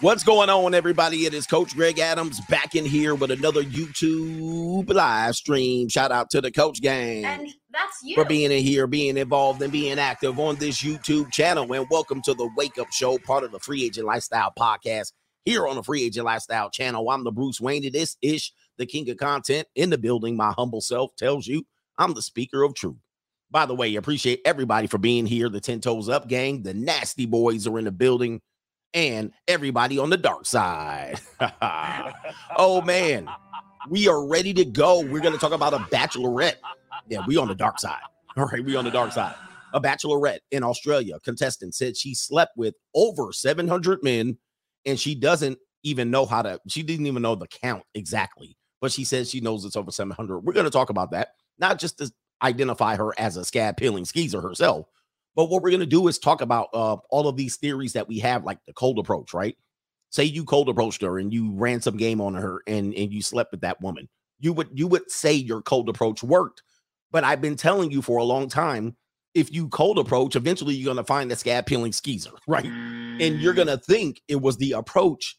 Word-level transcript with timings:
What's 0.00 0.24
going 0.24 0.50
on, 0.50 0.74
everybody? 0.74 1.18
It 1.18 1.34
is 1.34 1.46
Coach 1.46 1.76
Greg 1.76 2.00
Adams 2.00 2.40
back 2.48 2.74
in 2.74 2.84
here 2.84 3.14
with 3.14 3.30
another 3.30 3.62
YouTube 3.62 4.92
live 4.92 5.36
stream. 5.36 5.88
Shout 5.88 6.10
out 6.10 6.30
to 6.30 6.40
the 6.40 6.50
Coach 6.50 6.82
Gang. 6.82 7.24
And 7.24 7.48
that's 7.70 8.00
you. 8.02 8.16
For 8.16 8.24
being 8.24 8.50
in 8.50 8.60
here, 8.64 8.88
being 8.88 9.16
involved, 9.16 9.62
and 9.62 9.72
being 9.72 10.00
active 10.00 10.40
on 10.40 10.56
this 10.56 10.82
YouTube 10.82 11.30
channel. 11.30 11.72
And 11.72 11.86
welcome 11.92 12.20
to 12.22 12.34
the 12.34 12.50
Wake 12.56 12.76
Up 12.76 12.90
Show, 12.90 13.18
part 13.18 13.44
of 13.44 13.52
the 13.52 13.60
Free 13.60 13.84
Agent 13.84 14.04
Lifestyle 14.04 14.52
podcast 14.58 15.12
here 15.44 15.64
on 15.68 15.76
the 15.76 15.82
Free 15.84 16.02
Agent 16.02 16.26
Lifestyle 16.26 16.70
channel. 16.70 17.08
I'm 17.08 17.22
the 17.22 17.30
Bruce 17.30 17.60
Wayne. 17.60 17.84
It 17.84 17.94
is 17.94 18.16
Ish, 18.20 18.52
the 18.78 18.86
king 18.86 19.08
of 19.10 19.16
content 19.16 19.68
in 19.76 19.90
the 19.90 19.98
building. 19.98 20.36
My 20.36 20.50
humble 20.50 20.80
self 20.80 21.14
tells 21.14 21.46
you 21.46 21.66
I'm 21.98 22.14
the 22.14 22.22
speaker 22.22 22.64
of 22.64 22.74
truth. 22.74 22.96
By 23.48 23.64
the 23.64 23.76
way, 23.76 23.94
appreciate 23.94 24.40
everybody 24.44 24.88
for 24.88 24.98
being 24.98 25.24
here. 25.24 25.48
The 25.48 25.60
10 25.60 25.82
Toes 25.82 26.08
Up 26.08 26.26
gang, 26.26 26.64
the 26.64 26.74
Nasty 26.74 27.26
Boys 27.26 27.68
are 27.68 27.78
in 27.78 27.84
the 27.84 27.92
building 27.92 28.40
and 28.94 29.32
everybody 29.48 29.98
on 29.98 30.08
the 30.08 30.16
dark 30.16 30.46
side. 30.46 31.20
oh 32.56 32.80
man, 32.82 33.28
we 33.90 34.08
are 34.08 34.26
ready 34.26 34.54
to 34.54 34.64
go. 34.64 35.00
We're 35.00 35.20
going 35.20 35.34
to 35.34 35.38
talk 35.38 35.52
about 35.52 35.74
a 35.74 35.78
bachelorette. 35.78 36.56
Yeah, 37.08 37.20
we 37.26 37.36
on 37.36 37.48
the 37.48 37.54
dark 37.54 37.80
side. 37.80 38.00
All 38.36 38.46
right, 38.46 38.64
we 38.64 38.76
on 38.76 38.84
the 38.84 38.90
dark 38.90 39.12
side. 39.12 39.34
A 39.74 39.80
bachelorette 39.80 40.38
in 40.52 40.62
Australia 40.62 41.18
contestant 41.24 41.74
said 41.74 41.96
she 41.96 42.14
slept 42.14 42.56
with 42.56 42.74
over 42.94 43.32
700 43.32 44.02
men 44.02 44.38
and 44.86 44.98
she 44.98 45.14
doesn't 45.14 45.58
even 45.82 46.10
know 46.10 46.24
how 46.24 46.42
to 46.42 46.60
she 46.68 46.82
didn't 46.82 47.06
even 47.06 47.22
know 47.22 47.34
the 47.34 47.48
count 47.48 47.82
exactly, 47.94 48.56
but 48.80 48.92
she 48.92 49.04
says 49.04 49.28
she 49.28 49.40
knows 49.40 49.64
it's 49.64 49.76
over 49.76 49.90
700. 49.90 50.38
We're 50.40 50.52
going 50.52 50.64
to 50.64 50.70
talk 50.70 50.90
about 50.90 51.10
that. 51.10 51.30
Not 51.58 51.78
just 51.78 51.98
to 51.98 52.10
identify 52.42 52.96
her 52.96 53.12
as 53.18 53.36
a 53.36 53.44
scab 53.44 53.76
peeling 53.76 54.04
skeezer 54.04 54.40
herself, 54.40 54.86
but 55.34 55.46
what 55.46 55.62
we're 55.62 55.70
going 55.70 55.80
to 55.80 55.86
do 55.86 56.06
is 56.08 56.18
talk 56.18 56.40
about 56.40 56.68
uh, 56.72 56.96
all 57.10 57.28
of 57.28 57.36
these 57.36 57.56
theories 57.56 57.92
that 57.94 58.08
we 58.08 58.18
have, 58.20 58.44
like 58.44 58.58
the 58.66 58.72
cold 58.72 58.98
approach, 58.98 59.34
right? 59.34 59.56
Say 60.10 60.24
you 60.24 60.44
cold 60.44 60.68
approached 60.68 61.02
her 61.02 61.18
and 61.18 61.32
you 61.32 61.52
ran 61.54 61.80
some 61.80 61.96
game 61.96 62.20
on 62.20 62.34
her 62.34 62.62
and, 62.66 62.94
and 62.94 63.12
you 63.12 63.20
slept 63.20 63.50
with 63.50 63.62
that 63.62 63.80
woman. 63.80 64.08
You 64.38 64.52
would 64.52 64.68
you 64.72 64.86
would 64.88 65.10
say 65.10 65.32
your 65.32 65.62
cold 65.62 65.88
approach 65.88 66.22
worked. 66.22 66.62
But 67.10 67.24
I've 67.24 67.40
been 67.40 67.56
telling 67.56 67.90
you 67.90 68.02
for 68.02 68.18
a 68.18 68.24
long 68.24 68.48
time, 68.48 68.96
if 69.34 69.52
you 69.52 69.68
cold 69.68 69.98
approach, 69.98 70.36
eventually 70.36 70.74
you're 70.74 70.86
going 70.92 70.96
to 70.96 71.04
find 71.04 71.30
the 71.30 71.36
scab 71.36 71.66
peeling 71.66 71.92
skeezer, 71.92 72.32
right? 72.46 72.64
And 72.64 73.40
you're 73.40 73.54
going 73.54 73.68
to 73.68 73.78
think 73.78 74.20
it 74.28 74.40
was 74.40 74.56
the 74.56 74.72
approach 74.72 75.36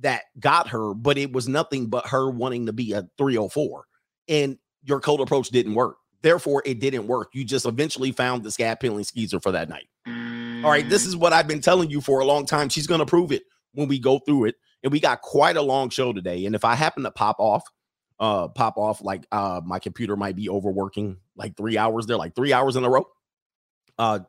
that 0.00 0.22
got 0.38 0.68
her, 0.68 0.94
but 0.94 1.18
it 1.18 1.32
was 1.32 1.48
nothing 1.48 1.88
but 1.88 2.06
her 2.06 2.30
wanting 2.30 2.66
to 2.66 2.72
be 2.72 2.92
a 2.92 3.02
304. 3.18 3.84
And 4.28 4.58
your 4.84 5.00
cold 5.00 5.20
approach 5.20 5.48
didn't 5.48 5.74
work. 5.74 5.96
Therefore, 6.22 6.62
it 6.64 6.80
didn't 6.80 7.06
work. 7.06 7.30
You 7.32 7.44
just 7.44 7.66
eventually 7.66 8.12
found 8.12 8.42
the 8.42 8.50
scab 8.50 8.80
peeling 8.80 9.04
skeezer 9.04 9.40
for 9.40 9.52
that 9.52 9.68
night. 9.68 9.88
All 10.64 10.70
right, 10.70 10.88
this 10.88 11.06
is 11.06 11.16
what 11.16 11.32
I've 11.32 11.46
been 11.46 11.60
telling 11.60 11.90
you 11.90 12.00
for 12.00 12.20
a 12.20 12.24
long 12.24 12.44
time. 12.44 12.68
She's 12.68 12.86
going 12.86 13.00
to 13.00 13.06
prove 13.06 13.30
it 13.30 13.44
when 13.72 13.86
we 13.86 13.98
go 13.98 14.18
through 14.18 14.46
it. 14.46 14.56
And 14.82 14.92
we 14.92 15.00
got 15.00 15.22
quite 15.22 15.56
a 15.56 15.62
long 15.62 15.90
show 15.90 16.12
today. 16.12 16.46
And 16.46 16.54
if 16.54 16.64
I 16.64 16.74
happen 16.74 17.02
to 17.02 17.10
pop 17.10 17.36
off, 17.40 17.64
uh, 18.20 18.48
pop 18.48 18.76
off, 18.76 19.02
like 19.02 19.26
uh, 19.32 19.60
my 19.64 19.78
computer 19.78 20.16
might 20.16 20.36
be 20.36 20.48
overworking 20.48 21.18
like 21.36 21.56
three 21.56 21.76
hours. 21.78 22.06
They're 22.06 22.16
like 22.16 22.34
three 22.34 22.52
hours 22.52 22.76
in 22.76 22.84
a 22.84 22.90
row. 22.90 23.06
Uh, 23.98 24.20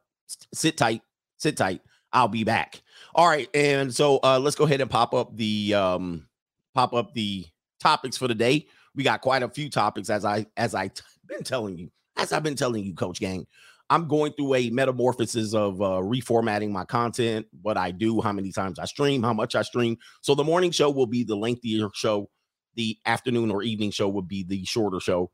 sit 0.53 0.77
tight, 0.77 1.01
sit 1.37 1.57
tight. 1.57 1.81
I'll 2.11 2.27
be 2.27 2.43
back. 2.43 2.81
All 3.13 3.27
right, 3.27 3.47
and 3.53 3.93
so 3.93 4.19
uh, 4.23 4.39
let's 4.39 4.55
go 4.55 4.65
ahead 4.65 4.81
and 4.81 4.89
pop 4.89 5.13
up 5.13 5.35
the 5.35 5.75
um, 5.75 6.27
pop 6.73 6.93
up 6.93 7.13
the 7.13 7.45
topics 7.79 8.17
for 8.17 8.27
the 8.27 8.35
day. 8.35 8.67
We 8.95 9.03
got 9.03 9.21
quite 9.21 9.43
a 9.43 9.49
few 9.49 9.69
topics 9.69 10.09
as 10.09 10.25
I 10.25 10.47
as 10.57 10.73
I 10.73 10.89
been 11.29 11.43
telling 11.43 11.77
you, 11.77 11.89
as 12.17 12.33
I've 12.33 12.43
been 12.43 12.55
telling 12.55 12.83
you, 12.83 12.93
Coach 12.93 13.19
Gang, 13.19 13.47
I'm 13.89 14.07
going 14.07 14.33
through 14.33 14.55
a 14.55 14.69
metamorphosis 14.69 15.53
of 15.53 15.81
uh, 15.81 16.01
reformatting 16.01 16.69
my 16.69 16.85
content, 16.85 17.47
what 17.61 17.77
I 17.77 17.91
do, 17.91 18.21
how 18.21 18.31
many 18.31 18.51
times 18.51 18.77
I 18.77 18.85
stream, 18.85 19.23
how 19.23 19.33
much 19.33 19.55
I 19.55 19.63
stream. 19.63 19.97
So 20.21 20.35
the 20.35 20.43
morning 20.43 20.71
show 20.71 20.91
will 20.91 21.07
be 21.07 21.23
the 21.23 21.35
lengthier 21.35 21.89
show. 21.93 22.29
The 22.75 22.97
afternoon 23.05 23.49
or 23.49 23.63
evening 23.63 23.91
show 23.91 24.07
will 24.07 24.21
be 24.21 24.43
the 24.43 24.63
shorter 24.63 24.99
show 24.99 25.31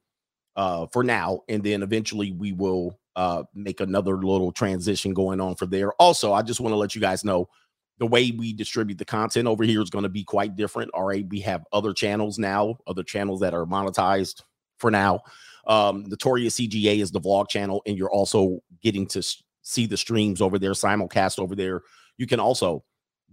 uh, 0.55 0.87
for 0.93 1.03
now. 1.03 1.41
And 1.49 1.63
then 1.63 1.83
eventually 1.83 2.31
we 2.31 2.53
will 2.53 2.97
uh, 3.17 3.43
make 3.53 3.81
another 3.81 4.15
little 4.15 4.51
transition 4.51 5.13
going 5.13 5.41
on 5.41 5.55
for 5.55 5.65
there. 5.65 5.91
Also, 5.93 6.31
I 6.31 6.41
just 6.41 6.61
want 6.61 6.71
to 6.71 6.77
let 6.77 6.95
you 6.95 7.01
guys 7.01 7.25
know 7.25 7.49
the 7.97 8.07
way 8.07 8.31
we 8.31 8.53
distribute 8.53 8.97
the 8.97 9.05
content 9.05 9.47
over 9.47 9.63
here 9.63 9.81
is 9.81 9.89
going 9.89 10.03
to 10.03 10.09
be 10.09 10.23
quite 10.23 10.55
different. 10.55 10.91
All 10.93 11.05
right. 11.05 11.25
We 11.29 11.41
have 11.41 11.65
other 11.71 11.93
channels 11.93 12.39
now, 12.39 12.77
other 12.87 13.03
channels 13.03 13.41
that 13.41 13.53
are 13.53 13.65
monetized 13.65 14.41
for 14.79 14.91
now. 14.91 15.21
Um, 15.67 16.05
Notorious 16.07 16.59
CGA 16.59 16.99
is 16.99 17.11
the 17.11 17.21
vlog 17.21 17.49
channel, 17.49 17.81
and 17.85 17.97
you're 17.97 18.11
also 18.11 18.59
getting 18.81 19.07
to 19.07 19.23
see 19.61 19.85
the 19.85 19.97
streams 19.97 20.41
over 20.41 20.59
there, 20.59 20.71
simulcast 20.71 21.39
over 21.39 21.55
there. 21.55 21.81
You 22.17 22.27
can 22.27 22.39
also 22.39 22.83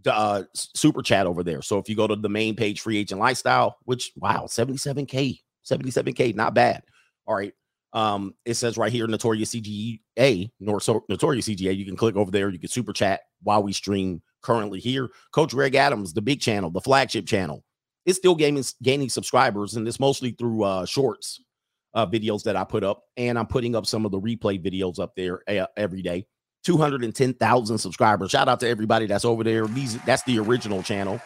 uh, 0.07 0.43
super 0.55 1.03
chat 1.03 1.27
over 1.27 1.43
there. 1.43 1.63
So 1.63 1.79
if 1.79 1.89
you 1.89 1.97
go 1.97 2.07
to 2.07 2.17
the 2.17 2.29
main 2.29 2.57
page, 2.57 2.81
Free 2.81 2.99
Agent 2.99 3.21
Lifestyle, 3.21 3.77
which 3.85 4.13
wow, 4.17 4.47
77k, 4.47 5.41
77k, 5.65 6.35
not 6.35 6.55
bad. 6.55 6.83
All 7.27 7.37
right. 7.37 7.53
Um, 7.95 8.35
it 8.47 8.55
says 8.55 8.79
right 8.79 8.91
here, 8.91 9.07
Notorious 9.07 9.55
CGA, 9.55 10.51
Notorious 10.61 11.49
CGA. 11.49 11.77
You 11.77 11.85
can 11.85 11.97
click 11.97 12.17
over 12.17 12.31
there. 12.31 12.49
You 12.49 12.59
can 12.59 12.71
super 12.71 12.93
chat 12.93 13.21
while 13.43 13.63
we 13.63 13.75
stream 13.75 14.23
currently 14.41 14.81
here. 14.81 15.11
Coach 15.33 15.51
Greg 15.51 15.75
Adams, 15.75 16.15
the 16.15 16.23
big 16.23 16.41
channel, 16.41 16.71
the 16.71 16.81
flagship 16.81 17.27
channel, 17.27 17.63
it's 18.07 18.19
still 18.19 18.35
gaining 18.35 18.65
gaining 18.83 19.11
subscribers, 19.11 19.75
and 19.77 19.87
it's 19.87 20.01
mostly 20.01 20.33
through 20.33 20.65
uh, 20.65 20.87
shorts 20.87 21.41
uh, 21.95 22.07
videos 22.07 22.43
that 22.45 22.57
I 22.57 22.65
put 22.65 22.85
up, 22.85 23.05
and 23.17 23.39
I'm 23.39 23.47
putting 23.47 23.77
up 23.77 23.87
some 23.87 24.05
of 24.05 24.13
the 24.13 24.21
replay 24.21 24.63
videos 24.63 24.99
up 24.99 25.15
there 25.17 25.43
uh, 25.49 25.67
every 25.77 26.03
day. 26.03 26.27
210,000 26.65 27.79
subscribers. 27.79 28.31
Shout 28.31 28.49
out 28.49 28.61
to 28.61 28.69
everybody 28.69 29.07
that's 29.07 29.25
over 29.25 29.43
there. 29.43 29.67
These 29.67 29.99
that's 30.03 30.23
the 30.23 30.39
original 30.39 30.83
channel. 30.83 31.21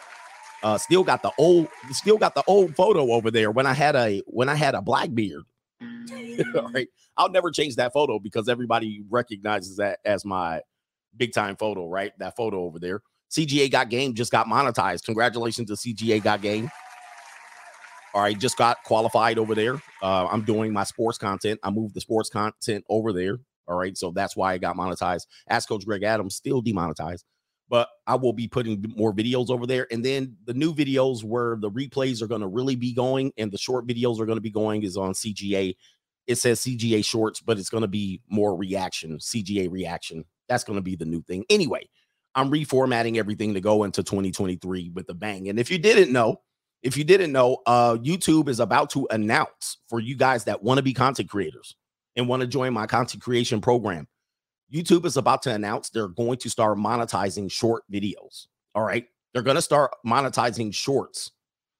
Uh, 0.63 0.77
still 0.77 1.03
got 1.03 1.21
the 1.21 1.31
old, 1.37 1.67
still 1.91 2.17
got 2.17 2.33
the 2.33 2.43
old 2.47 2.75
photo 2.75 3.11
over 3.11 3.29
there 3.29 3.51
when 3.51 3.67
I 3.67 3.73
had 3.73 3.95
a 3.95 4.23
when 4.25 4.49
I 4.49 4.55
had 4.55 4.73
a 4.73 4.81
black 4.81 5.13
beard. 5.13 5.43
All 6.55 6.71
right, 6.71 6.87
I'll 7.15 7.29
never 7.29 7.51
change 7.51 7.75
that 7.75 7.93
photo 7.93 8.17
because 8.17 8.49
everybody 8.49 9.03
recognizes 9.09 9.77
that 9.77 9.99
as 10.03 10.25
my 10.25 10.61
big 11.15 11.33
time 11.33 11.55
photo. 11.55 11.87
Right, 11.87 12.11
that 12.17 12.35
photo 12.35 12.63
over 12.63 12.79
there. 12.79 13.01
CGA 13.29 13.69
got 13.69 13.89
game 13.89 14.15
just 14.15 14.31
got 14.31 14.47
monetized. 14.47 15.03
Congratulations 15.05 15.67
to 15.69 15.75
CGA 15.75 16.23
got 16.23 16.41
game. 16.41 16.71
Right, 18.23 18.37
just 18.37 18.57
got 18.57 18.83
qualified 18.83 19.37
over 19.37 19.53
there. 19.53 19.75
Uh, 20.01 20.27
I'm 20.27 20.41
doing 20.41 20.73
my 20.73 20.83
sports 20.83 21.17
content. 21.17 21.59
I 21.63 21.69
moved 21.69 21.93
the 21.93 22.01
sports 22.01 22.29
content 22.29 22.83
over 22.89 23.13
there. 23.13 23.37
All 23.67 23.77
right, 23.77 23.97
so 23.97 24.11
that's 24.11 24.35
why 24.35 24.53
I 24.53 24.57
got 24.57 24.75
monetized. 24.75 25.27
Ask 25.49 25.69
Coach 25.69 25.85
Greg 25.85 26.03
Adams, 26.03 26.35
still 26.35 26.61
demonetized, 26.61 27.25
but 27.69 27.89
I 28.07 28.15
will 28.15 28.33
be 28.33 28.47
putting 28.47 28.83
more 28.95 29.13
videos 29.13 29.49
over 29.49 29.67
there. 29.67 29.87
And 29.91 30.03
then 30.03 30.37
the 30.45 30.53
new 30.53 30.73
videos 30.73 31.23
where 31.23 31.57
the 31.57 31.69
replays 31.69 32.21
are 32.21 32.27
going 32.27 32.41
to 32.41 32.47
really 32.47 32.75
be 32.75 32.93
going 32.93 33.33
and 33.37 33.51
the 33.51 33.57
short 33.57 33.85
videos 33.85 34.19
are 34.19 34.25
going 34.25 34.37
to 34.37 34.41
be 34.41 34.51
going 34.51 34.83
is 34.83 34.97
on 34.97 35.11
CGA. 35.13 35.75
It 36.27 36.35
says 36.35 36.61
CGA 36.61 37.03
shorts, 37.05 37.41
but 37.41 37.59
it's 37.59 37.69
going 37.69 37.81
to 37.81 37.87
be 37.87 38.21
more 38.29 38.55
reaction, 38.55 39.17
CGA 39.17 39.69
reaction. 39.71 40.23
That's 40.49 40.63
going 40.63 40.77
to 40.77 40.83
be 40.83 40.95
the 40.95 41.05
new 41.05 41.21
thing. 41.21 41.45
Anyway, 41.49 41.89
I'm 42.35 42.51
reformatting 42.51 43.17
everything 43.17 43.53
to 43.53 43.61
go 43.61 43.83
into 43.83 44.01
2023 44.01 44.91
with 44.93 45.09
a 45.09 45.13
bang. 45.13 45.49
And 45.49 45.59
if 45.59 45.69
you 45.69 45.77
didn't 45.77 46.11
know, 46.11 46.41
if 46.83 46.95
you 46.95 47.03
didn't 47.03 47.31
know, 47.31 47.57
uh, 47.65 47.95
YouTube 47.95 48.49
is 48.49 48.59
about 48.59 48.89
to 48.91 49.07
announce 49.11 49.77
for 49.89 49.99
you 49.99 50.15
guys 50.15 50.43
that 50.45 50.63
want 50.63 50.77
to 50.77 50.83
be 50.83 50.93
content 50.93 51.29
creators 51.29 51.75
and 52.15 52.27
want 52.27 52.41
to 52.41 52.47
join 52.47 52.73
my 52.73 52.85
content 52.85 53.23
creation 53.23 53.61
program. 53.61 54.07
YouTube 54.73 55.05
is 55.05 55.17
about 55.17 55.41
to 55.43 55.53
announce 55.53 55.89
they're 55.89 56.07
going 56.07 56.37
to 56.39 56.49
start 56.49 56.77
monetizing 56.77 57.51
short 57.51 57.83
videos. 57.91 58.47
All 58.75 58.83
right. 58.83 59.05
They're 59.33 59.43
going 59.43 59.55
to 59.55 59.61
start 59.61 59.91
monetizing 60.05 60.73
shorts. 60.73 61.31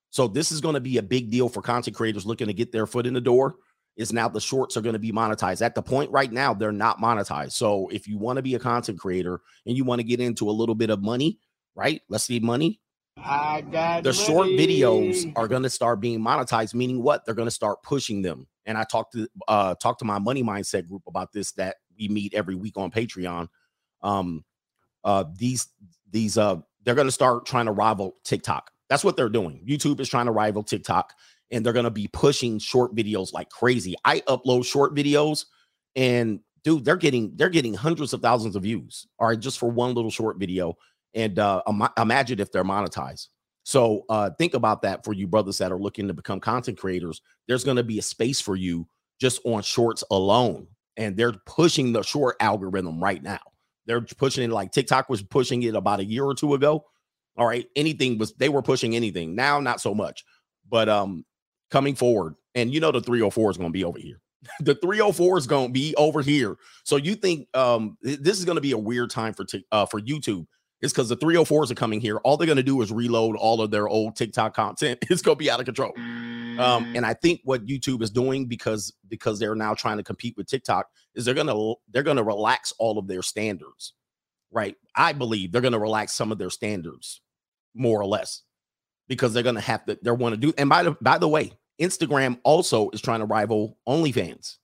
So 0.09 0.27
this 0.27 0.51
is 0.51 0.61
going 0.61 0.75
to 0.75 0.79
be 0.79 0.97
a 0.97 1.03
big 1.03 1.29
deal 1.29 1.49
for 1.49 1.61
content 1.61 1.95
creators 1.95 2.25
looking 2.25 2.47
to 2.47 2.53
get 2.53 2.71
their 2.71 2.87
foot 2.87 3.05
in 3.05 3.13
the 3.13 3.21
door. 3.21 3.55
Is 3.97 4.13
now 4.13 4.29
the 4.29 4.39
shorts 4.39 4.77
are 4.77 4.81
going 4.81 4.93
to 4.93 4.99
be 4.99 5.11
monetized. 5.11 5.63
At 5.63 5.73
the 5.73 5.81
point 5.81 6.11
right 6.11 6.31
now, 6.31 6.53
they're 6.53 6.71
not 6.71 6.99
monetized. 6.99 7.53
So 7.53 7.87
if 7.87 8.07
you 8.07 8.19
want 8.19 8.37
to 8.37 8.43
be 8.43 8.53
a 8.53 8.59
content 8.59 8.99
creator 8.99 9.41
and 9.65 9.75
you 9.75 9.83
want 9.83 9.99
to 9.99 10.03
get 10.03 10.19
into 10.19 10.47
a 10.47 10.51
little 10.51 10.75
bit 10.75 10.91
of 10.91 11.01
money, 11.01 11.39
right? 11.73 12.01
Let's 12.07 12.25
see 12.25 12.39
money. 12.39 12.79
I 13.27 13.61
got 13.61 14.03
the 14.03 14.13
short 14.13 14.47
videos 14.47 15.31
are 15.35 15.47
going 15.47 15.63
to 15.63 15.69
start 15.69 15.99
being 15.99 16.19
monetized 16.19 16.73
meaning 16.73 17.03
what? 17.03 17.25
They're 17.25 17.35
going 17.35 17.47
to 17.47 17.51
start 17.51 17.83
pushing 17.83 18.21
them. 18.21 18.47
And 18.65 18.77
i 18.77 18.83
talked 18.83 19.13
to 19.13 19.27
uh 19.47 19.75
talked 19.75 19.99
to 19.99 20.05
my 20.05 20.19
money 20.19 20.43
mindset 20.43 20.87
group 20.87 21.03
about 21.07 21.31
this 21.33 21.51
that 21.53 21.77
we 21.97 22.07
meet 22.07 22.33
every 22.33 22.55
week 22.55 22.77
on 22.77 22.91
patreon. 22.91 23.47
Um 24.01 24.43
uh 25.03 25.25
these 25.35 25.67
these 26.09 26.37
uh 26.37 26.57
they're 26.83 26.95
going 26.95 27.07
to 27.07 27.11
start 27.11 27.45
trying 27.45 27.65
to 27.65 27.71
rival 27.71 28.15
tiktok. 28.23 28.71
That's 28.89 29.03
what 29.03 29.17
they're 29.17 29.29
doing. 29.29 29.65
Youtube 29.67 29.99
is 29.99 30.09
trying 30.09 30.27
to 30.27 30.31
rival 30.31 30.63
tiktok 30.63 31.13
and 31.51 31.65
they're 31.65 31.73
going 31.73 31.83
to 31.85 31.91
be 31.91 32.07
pushing 32.11 32.59
short 32.59 32.95
videos 32.95 33.33
like 33.33 33.49
crazy. 33.49 33.95
I 34.05 34.21
upload 34.21 34.65
short 34.65 34.95
videos 34.95 35.45
and 35.95 36.39
dude 36.63 36.85
they're 36.85 36.97
getting 36.97 37.33
they're 37.35 37.49
getting 37.49 37.73
hundreds 37.73 38.13
of 38.13 38.21
thousands 38.21 38.55
of 38.55 38.63
views 38.63 39.07
all 39.19 39.27
right 39.29 39.39
just 39.39 39.57
for 39.57 39.69
one 39.69 39.93
little 39.93 40.11
short 40.11 40.37
video 40.37 40.75
and 41.13 41.39
uh, 41.39 41.61
imagine 41.97 42.39
if 42.39 42.51
they're 42.51 42.63
monetized. 42.63 43.27
So 43.63 44.05
uh, 44.07 44.29
think 44.37 44.53
about 44.53 44.83
that 44.83 45.03
for 45.03 45.11
you 45.11 45.27
brothers 45.27 45.57
that 45.57 45.71
are 45.71 45.79
looking 45.79 46.07
to 46.07 46.13
become 46.13 46.39
content 46.39 46.77
creators. 46.77 47.21
There's 47.47 47.65
going 47.65 47.77
to 47.77 47.83
be 47.83 47.99
a 47.99 48.01
space 48.03 48.39
for 48.39 48.55
you 48.55 48.87
just 49.19 49.41
on 49.43 49.61
shorts 49.61 50.03
alone, 50.09 50.67
and 50.95 51.17
they're 51.17 51.33
pushing 51.45 51.91
the 51.91 52.01
short 52.01 52.37
algorithm 52.39 53.03
right 53.03 53.21
now. 53.21 53.41
They're 53.85 54.01
pushing 54.01 54.43
it 54.43 54.53
like 54.53 54.71
TikTok 54.71 55.09
was 55.09 55.21
pushing 55.21 55.63
it 55.63 55.75
about 55.75 55.99
a 55.99 56.05
year 56.05 56.23
or 56.23 56.35
two 56.35 56.53
ago. 56.53 56.85
All 57.37 57.47
right. 57.47 57.67
Anything 57.75 58.17
was 58.17 58.33
they 58.35 58.49
were 58.49 58.61
pushing 58.61 58.95
anything. 58.95 59.35
Now, 59.35 59.59
not 59.59 59.81
so 59.81 59.93
much. 59.93 60.23
But 60.69 60.89
um 60.89 61.25
coming 61.71 61.95
forward, 61.95 62.35
and 62.55 62.73
you 62.73 62.79
know 62.79 62.91
the 62.91 63.01
304 63.01 63.51
is 63.51 63.57
going 63.57 63.69
to 63.69 63.73
be 63.73 63.83
over 63.83 63.99
here. 63.99 64.21
the 64.61 64.75
304 64.75 65.37
is 65.37 65.47
going 65.47 65.67
to 65.67 65.73
be 65.73 65.95
over 65.95 66.21
here. 66.21 66.57
So 66.83 66.97
you 66.97 67.15
think 67.15 67.47
um 67.53 67.97
this 68.01 68.39
is 68.39 68.45
going 68.45 68.57
to 68.57 68.61
be 68.61 68.71
a 68.71 68.77
weird 68.77 69.09
time 69.09 69.33
for 69.33 69.45
t- 69.45 69.65
uh 69.71 69.85
for 69.85 69.99
YouTube 70.01 70.45
it's 70.81 70.93
because 70.93 71.09
the 71.09 71.17
304s 71.17 71.71
are 71.71 71.75
coming 71.75 71.99
here. 71.99 72.17
All 72.17 72.37
they're 72.37 72.45
going 72.45 72.57
to 72.57 72.63
do 72.63 72.81
is 72.81 72.91
reload 72.91 73.35
all 73.35 73.61
of 73.61 73.71
their 73.71 73.87
old 73.87 74.15
TikTok 74.15 74.53
content. 74.53 74.99
It's 75.09 75.21
going 75.21 75.35
to 75.35 75.39
be 75.39 75.49
out 75.49 75.59
of 75.59 75.65
control. 75.65 75.93
Um, 76.59 76.95
and 76.95 77.05
I 77.05 77.13
think 77.13 77.41
what 77.43 77.65
YouTube 77.65 78.01
is 78.01 78.09
doing 78.09 78.47
because 78.47 78.93
because 79.07 79.39
they're 79.39 79.55
now 79.55 79.73
trying 79.73 79.97
to 79.97 80.03
compete 80.03 80.35
with 80.37 80.47
TikTok 80.47 80.87
is 81.13 81.25
they're 81.25 81.35
gonna 81.35 81.73
they're 81.91 82.03
gonna 82.03 82.23
relax 82.23 82.73
all 82.79 82.97
of 82.97 83.07
their 83.07 83.21
standards, 83.21 83.93
right? 84.51 84.75
I 84.95 85.13
believe 85.13 85.51
they're 85.51 85.61
gonna 85.61 85.79
relax 85.79 86.13
some 86.13 86.31
of 86.31 86.37
their 86.37 86.49
standards, 86.49 87.21
more 87.75 88.01
or 88.01 88.05
less, 88.05 88.41
because 89.07 89.33
they're 89.33 89.43
gonna 89.43 89.61
have 89.61 89.85
to 89.85 89.99
They're 90.01 90.15
want 90.15 90.33
to 90.33 90.41
do. 90.41 90.53
And 90.57 90.69
by 90.69 90.83
the 90.83 90.97
by 90.99 91.17
the 91.17 91.27
way, 91.27 91.53
Instagram 91.79 92.39
also 92.43 92.89
is 92.89 93.01
trying 93.01 93.19
to 93.19 93.25
rival 93.25 93.77
OnlyFans. 93.87 94.57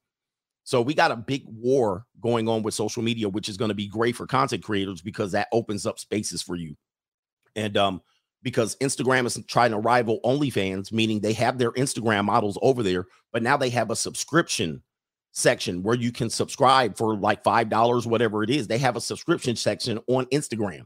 So 0.63 0.81
we 0.81 0.93
got 0.93 1.11
a 1.11 1.15
big 1.17 1.43
war 1.45 2.05
going 2.21 2.47
on 2.47 2.63
with 2.63 2.73
social 2.73 3.03
media, 3.03 3.27
which 3.27 3.49
is 3.49 3.57
going 3.57 3.69
to 3.69 3.75
be 3.75 3.87
great 3.87 4.15
for 4.15 4.25
content 4.25 4.63
creators 4.63 5.01
because 5.01 5.31
that 5.33 5.49
opens 5.51 5.85
up 5.85 5.99
spaces 5.99 6.41
for 6.41 6.55
you. 6.55 6.75
And 7.55 7.75
um, 7.77 8.01
because 8.43 8.75
Instagram 8.77 9.25
is 9.25 9.37
trying 9.47 9.71
to 9.71 9.79
rival 9.79 10.19
OnlyFans, 10.23 10.91
meaning 10.91 11.19
they 11.19 11.33
have 11.33 11.57
their 11.57 11.71
Instagram 11.71 12.25
models 12.25 12.57
over 12.61 12.81
there, 12.81 13.05
but 13.31 13.43
now 13.43 13.57
they 13.57 13.69
have 13.71 13.91
a 13.91 13.95
subscription 13.95 14.81
section 15.33 15.83
where 15.83 15.95
you 15.95 16.11
can 16.11 16.29
subscribe 16.29 16.95
for 16.95 17.15
like 17.15 17.43
five 17.43 17.69
dollars, 17.69 18.05
whatever 18.05 18.43
it 18.43 18.49
is. 18.49 18.67
They 18.67 18.77
have 18.77 18.95
a 18.95 19.01
subscription 19.01 19.55
section 19.55 19.99
on 20.07 20.25
Instagram, 20.27 20.83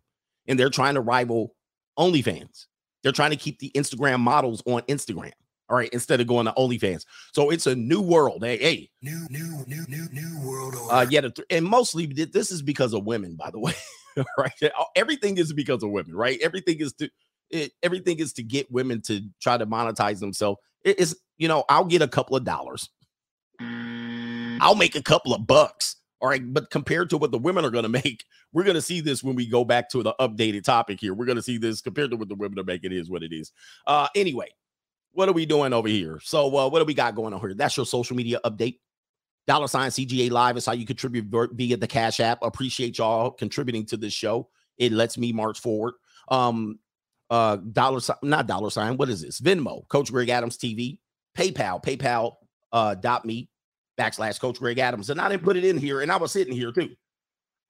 and 0.47 0.59
they're 0.59 0.69
trying 0.69 0.95
to 0.95 1.01
rival 1.01 1.55
OnlyFans. 1.99 2.65
They're 3.03 3.11
trying 3.11 3.31
to 3.31 3.37
keep 3.37 3.59
the 3.59 3.71
Instagram 3.75 4.19
models 4.19 4.63
on 4.65 4.81
Instagram. 4.83 5.33
All 5.69 5.75
right, 5.75 5.89
instead 5.91 6.21
of 6.21 6.27
going 6.27 6.45
to 6.45 6.53
OnlyFans. 6.53 7.05
So 7.33 7.49
it's 7.49 7.67
a 7.67 7.75
new 7.75 8.01
world. 8.01 8.43
Hey, 8.43 8.57
hey. 8.57 8.89
New, 9.01 9.27
new, 9.29 9.65
new, 9.67 9.85
new, 9.87 10.07
new 10.11 10.47
world 10.47 10.75
order. 10.75 10.93
Uh, 10.93 11.05
yeah, 11.09 11.27
and 11.49 11.65
mostly 11.65 12.05
this 12.05 12.51
is 12.51 12.61
because 12.61 12.93
of 12.93 13.05
women, 13.05 13.35
by 13.35 13.51
the 13.51 13.59
way. 13.59 13.73
right? 14.37 14.51
Everything 14.95 15.37
is 15.37 15.51
because 15.53 15.83
of 15.83 15.89
women, 15.89 16.15
right? 16.15 16.39
Everything 16.41 16.79
is 16.79 16.93
to 16.93 17.09
it, 17.49 17.71
everything 17.83 18.19
is 18.19 18.33
to 18.33 18.43
get 18.43 18.71
women 18.71 19.01
to 19.03 19.21
try 19.41 19.57
to 19.57 19.65
monetize 19.65 20.19
themselves. 20.19 20.59
It 20.83 20.99
is, 20.99 21.17
you 21.37 21.47
know, 21.47 21.63
I'll 21.69 21.85
get 21.85 22.01
a 22.01 22.07
couple 22.07 22.35
of 22.35 22.43
dollars. 22.43 22.89
I'll 23.59 24.75
make 24.75 24.95
a 24.95 25.03
couple 25.03 25.33
of 25.33 25.47
bucks. 25.47 25.95
All 26.19 26.29
right. 26.29 26.41
But 26.53 26.69
compared 26.71 27.09
to 27.11 27.17
what 27.17 27.31
the 27.31 27.37
women 27.37 27.65
are 27.65 27.69
going 27.69 27.83
to 27.83 27.89
make, 27.89 28.23
we're 28.53 28.63
going 28.63 28.75
to 28.75 28.81
see 28.81 29.01
this 29.01 29.23
when 29.23 29.35
we 29.35 29.47
go 29.47 29.63
back 29.63 29.89
to 29.91 30.03
the 30.03 30.13
updated 30.19 30.63
topic 30.63 30.99
here. 30.99 31.13
We're 31.13 31.25
going 31.25 31.37
to 31.37 31.41
see 31.41 31.57
this 31.57 31.81
compared 31.81 32.11
to 32.11 32.17
what 32.17 32.29
the 32.29 32.35
women 32.35 32.59
are 32.59 32.63
making 32.63 32.91
is 32.91 33.09
what 33.09 33.23
it 33.23 33.33
is. 33.33 33.51
Uh, 33.85 34.07
anyway, 34.15 34.49
what 35.17 35.27
are 35.27 35.33
we 35.33 35.47
doing 35.47 35.73
over 35.73 35.87
here? 35.87 36.19
So, 36.21 36.45
uh, 36.55 36.69
what 36.69 36.77
do 36.77 36.85
we 36.85 36.93
got 36.93 37.15
going 37.15 37.33
on 37.33 37.39
here? 37.39 37.55
That's 37.55 37.75
your 37.75 37.87
social 37.87 38.15
media 38.15 38.39
update. 38.45 38.77
Dollar 39.47 39.67
sign 39.67 39.89
CGA 39.89 40.29
Live 40.29 40.57
is 40.57 40.65
how 40.67 40.73
you 40.73 40.85
contribute 40.85 41.25
via 41.53 41.75
the 41.75 41.87
Cash 41.87 42.19
App. 42.19 42.37
Appreciate 42.43 42.99
y'all 42.99 43.31
contributing 43.31 43.83
to 43.87 43.97
this 43.97 44.13
show. 44.13 44.47
It 44.77 44.91
lets 44.91 45.17
me 45.17 45.33
march 45.33 45.59
forward. 45.59 45.95
Um, 46.27 46.77
uh, 47.31 47.55
dollar 47.55 47.99
sign, 47.99 48.17
not 48.21 48.45
dollar 48.45 48.69
sign. 48.69 48.95
What 48.95 49.09
is 49.09 49.23
this? 49.23 49.41
Venmo, 49.41 49.87
Coach 49.87 50.11
Greg 50.11 50.29
Adams 50.29 50.55
TV, 50.55 50.99
PayPal, 51.35 51.83
PayPal 51.83 52.35
uh, 52.71 52.93
dot 52.93 53.25
me 53.25 53.49
backslash 53.99 54.39
Coach 54.39 54.59
Greg 54.59 54.77
Adams. 54.77 55.09
And 55.09 55.19
I 55.19 55.29
didn't 55.29 55.43
put 55.43 55.57
it 55.57 55.65
in 55.65 55.79
here, 55.79 56.01
and 56.01 56.11
I 56.11 56.17
was 56.17 56.31
sitting 56.31 56.53
here 56.53 56.71
too. 56.71 56.91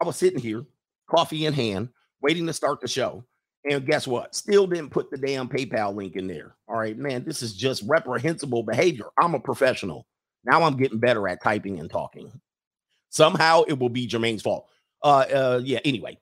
I 0.01 0.05
was 0.05 0.17
sitting 0.17 0.39
here, 0.39 0.65
coffee 1.09 1.45
in 1.45 1.53
hand, 1.53 1.89
waiting 2.21 2.45
to 2.47 2.53
start 2.53 2.81
the 2.81 2.89
show. 2.89 3.23
And 3.69 3.85
guess 3.85 4.07
what? 4.07 4.33
Still 4.35 4.67
didn't 4.67 4.91
put 4.91 5.11
the 5.11 5.17
damn 5.17 5.49
PayPal 5.49 5.93
link 5.93 6.15
in 6.15 6.27
there. 6.27 6.55
All 6.67 6.77
right, 6.77 6.97
man, 6.97 7.23
this 7.23 7.41
is 7.41 7.53
just 7.53 7.83
reprehensible 7.85 8.63
behavior. 8.63 9.05
I'm 9.19 9.35
a 9.35 9.39
professional. 9.39 10.07
Now 10.45 10.63
I'm 10.63 10.77
getting 10.77 10.99
better 10.99 11.27
at 11.27 11.43
typing 11.43 11.79
and 11.79 11.89
talking. 11.89 12.31
Somehow 13.09 13.63
it 13.67 13.77
will 13.77 13.89
be 13.89 14.07
Jermaine's 14.07 14.41
fault. 14.41 14.67
Uh, 15.03 15.25
uh, 15.33 15.61
yeah. 15.63 15.79
Anyway, 15.83 16.17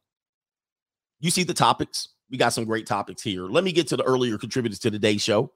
you 1.19 1.29
see 1.29 1.43
the 1.43 1.53
topics. 1.53 2.09
We 2.31 2.37
got 2.37 2.53
some 2.53 2.65
great 2.65 2.87
topics 2.87 3.21
here. 3.21 3.43
Let 3.43 3.63
me 3.63 3.71
get 3.71 3.87
to 3.89 3.97
the 3.97 4.03
earlier 4.03 4.37
contributors 4.37 4.79
to 4.79 4.91
today's 4.91 5.21
show. 5.21 5.51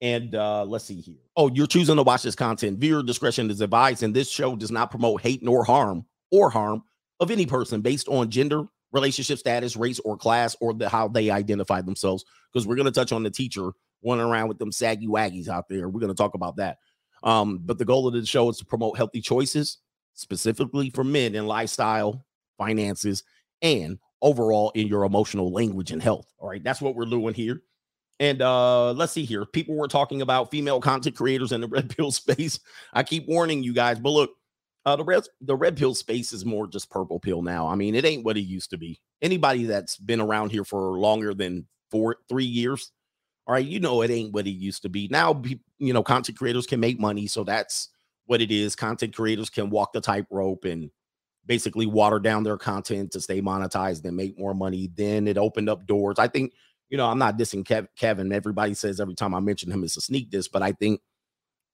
And 0.00 0.34
uh, 0.34 0.64
let's 0.64 0.84
see 0.84 1.00
here. 1.00 1.16
Oh, 1.36 1.50
you're 1.52 1.66
choosing 1.66 1.96
to 1.96 2.02
watch 2.02 2.22
this 2.22 2.36
content. 2.36 2.78
Viewer 2.78 3.02
discretion 3.02 3.50
is 3.50 3.60
advised, 3.60 4.02
and 4.02 4.14
this 4.14 4.30
show 4.30 4.54
does 4.54 4.70
not 4.70 4.90
promote 4.90 5.20
hate 5.20 5.42
nor 5.42 5.64
harm 5.64 6.06
or 6.30 6.50
harm 6.50 6.84
of 7.20 7.30
any 7.30 7.46
person 7.46 7.80
based 7.80 8.08
on 8.08 8.30
gender, 8.30 8.64
relationship 8.92 9.38
status, 9.38 9.76
race, 9.76 9.98
or 10.00 10.16
class, 10.16 10.56
or 10.60 10.74
the, 10.74 10.88
how 10.88 11.08
they 11.08 11.30
identify 11.30 11.80
themselves. 11.80 12.24
Because 12.52 12.66
we're 12.66 12.76
going 12.76 12.86
to 12.86 12.92
touch 12.92 13.12
on 13.12 13.22
the 13.22 13.30
teacher 13.30 13.70
running 14.04 14.24
around 14.24 14.48
with 14.48 14.58
them 14.58 14.72
saggy 14.72 15.06
waggies 15.06 15.48
out 15.48 15.68
there. 15.68 15.88
We're 15.88 16.00
going 16.00 16.12
to 16.12 16.16
talk 16.16 16.34
about 16.34 16.56
that. 16.56 16.78
Um, 17.22 17.60
but 17.64 17.78
the 17.78 17.84
goal 17.84 18.06
of 18.06 18.14
the 18.14 18.24
show 18.24 18.48
is 18.48 18.58
to 18.58 18.64
promote 18.64 18.96
healthy 18.96 19.20
choices, 19.20 19.78
specifically 20.14 20.90
for 20.90 21.04
men 21.04 21.34
in 21.34 21.46
lifestyle, 21.46 22.24
finances, 22.56 23.24
and 23.62 23.98
overall 24.22 24.70
in 24.74 24.86
your 24.86 25.04
emotional 25.04 25.52
language 25.52 25.90
and 25.90 26.02
health. 26.02 26.32
All 26.38 26.48
right, 26.48 26.62
that's 26.62 26.80
what 26.80 26.94
we're 26.94 27.06
doing 27.06 27.34
here. 27.34 27.62
And 28.20 28.42
uh 28.42 28.92
let's 28.92 29.12
see 29.12 29.24
here. 29.24 29.46
People 29.46 29.76
were 29.76 29.88
talking 29.88 30.22
about 30.22 30.50
female 30.50 30.80
content 30.80 31.16
creators 31.16 31.52
in 31.52 31.60
the 31.60 31.68
red 31.68 31.94
pill 31.96 32.10
space. 32.10 32.58
I 32.92 33.02
keep 33.02 33.28
warning 33.28 33.62
you 33.62 33.72
guys, 33.72 33.98
but 34.00 34.10
look, 34.10 34.30
uh, 34.86 34.96
the 34.96 35.04
red 35.04 35.24
the 35.40 35.56
red 35.56 35.76
pill 35.76 35.94
space 35.94 36.32
is 36.32 36.44
more 36.44 36.66
just 36.66 36.90
purple 36.90 37.20
pill 37.20 37.42
now. 37.42 37.68
I 37.68 37.74
mean, 37.74 37.94
it 37.94 38.04
ain't 38.04 38.24
what 38.24 38.36
it 38.36 38.42
used 38.42 38.70
to 38.70 38.78
be. 38.78 39.00
Anybody 39.20 39.64
that's 39.64 39.96
been 39.96 40.20
around 40.20 40.50
here 40.50 40.64
for 40.64 40.98
longer 40.98 41.34
than 41.34 41.66
four 41.90 42.16
three 42.28 42.44
years, 42.44 42.92
all 43.46 43.54
right, 43.54 43.66
you 43.66 43.80
know 43.80 44.02
it 44.02 44.10
ain't 44.10 44.32
what 44.32 44.46
it 44.46 44.50
used 44.52 44.82
to 44.82 44.88
be. 44.88 45.08
Now, 45.10 45.42
you 45.78 45.92
know, 45.92 46.02
content 46.02 46.38
creators 46.38 46.66
can 46.66 46.80
make 46.80 47.00
money, 47.00 47.26
so 47.26 47.44
that's 47.44 47.90
what 48.26 48.40
it 48.40 48.50
is. 48.50 48.76
Content 48.76 49.14
creators 49.14 49.50
can 49.50 49.70
walk 49.70 49.92
the 49.92 50.00
tightrope 50.00 50.64
and 50.64 50.90
basically 51.46 51.86
water 51.86 52.18
down 52.18 52.44
their 52.44 52.58
content 52.58 53.10
to 53.12 53.20
stay 53.20 53.40
monetized 53.40 54.04
and 54.04 54.16
make 54.16 54.38
more 54.38 54.54
money. 54.54 54.90
Then 54.94 55.26
it 55.26 55.38
opened 55.38 55.68
up 55.70 55.86
doors. 55.86 56.18
I 56.18 56.28
think, 56.28 56.52
you 56.90 56.98
know, 56.98 57.06
I'm 57.06 57.18
not 57.18 57.38
dissing 57.38 57.64
Kev- 57.64 57.88
Kevin. 57.96 58.32
Everybody 58.32 58.74
says 58.74 59.00
every 59.00 59.14
time 59.14 59.34
I 59.34 59.40
mention 59.40 59.72
him, 59.72 59.82
it's 59.82 59.96
a 59.96 60.02
sneak 60.02 60.30
diss, 60.30 60.48
but 60.48 60.62
I 60.62 60.72
think 60.72 61.00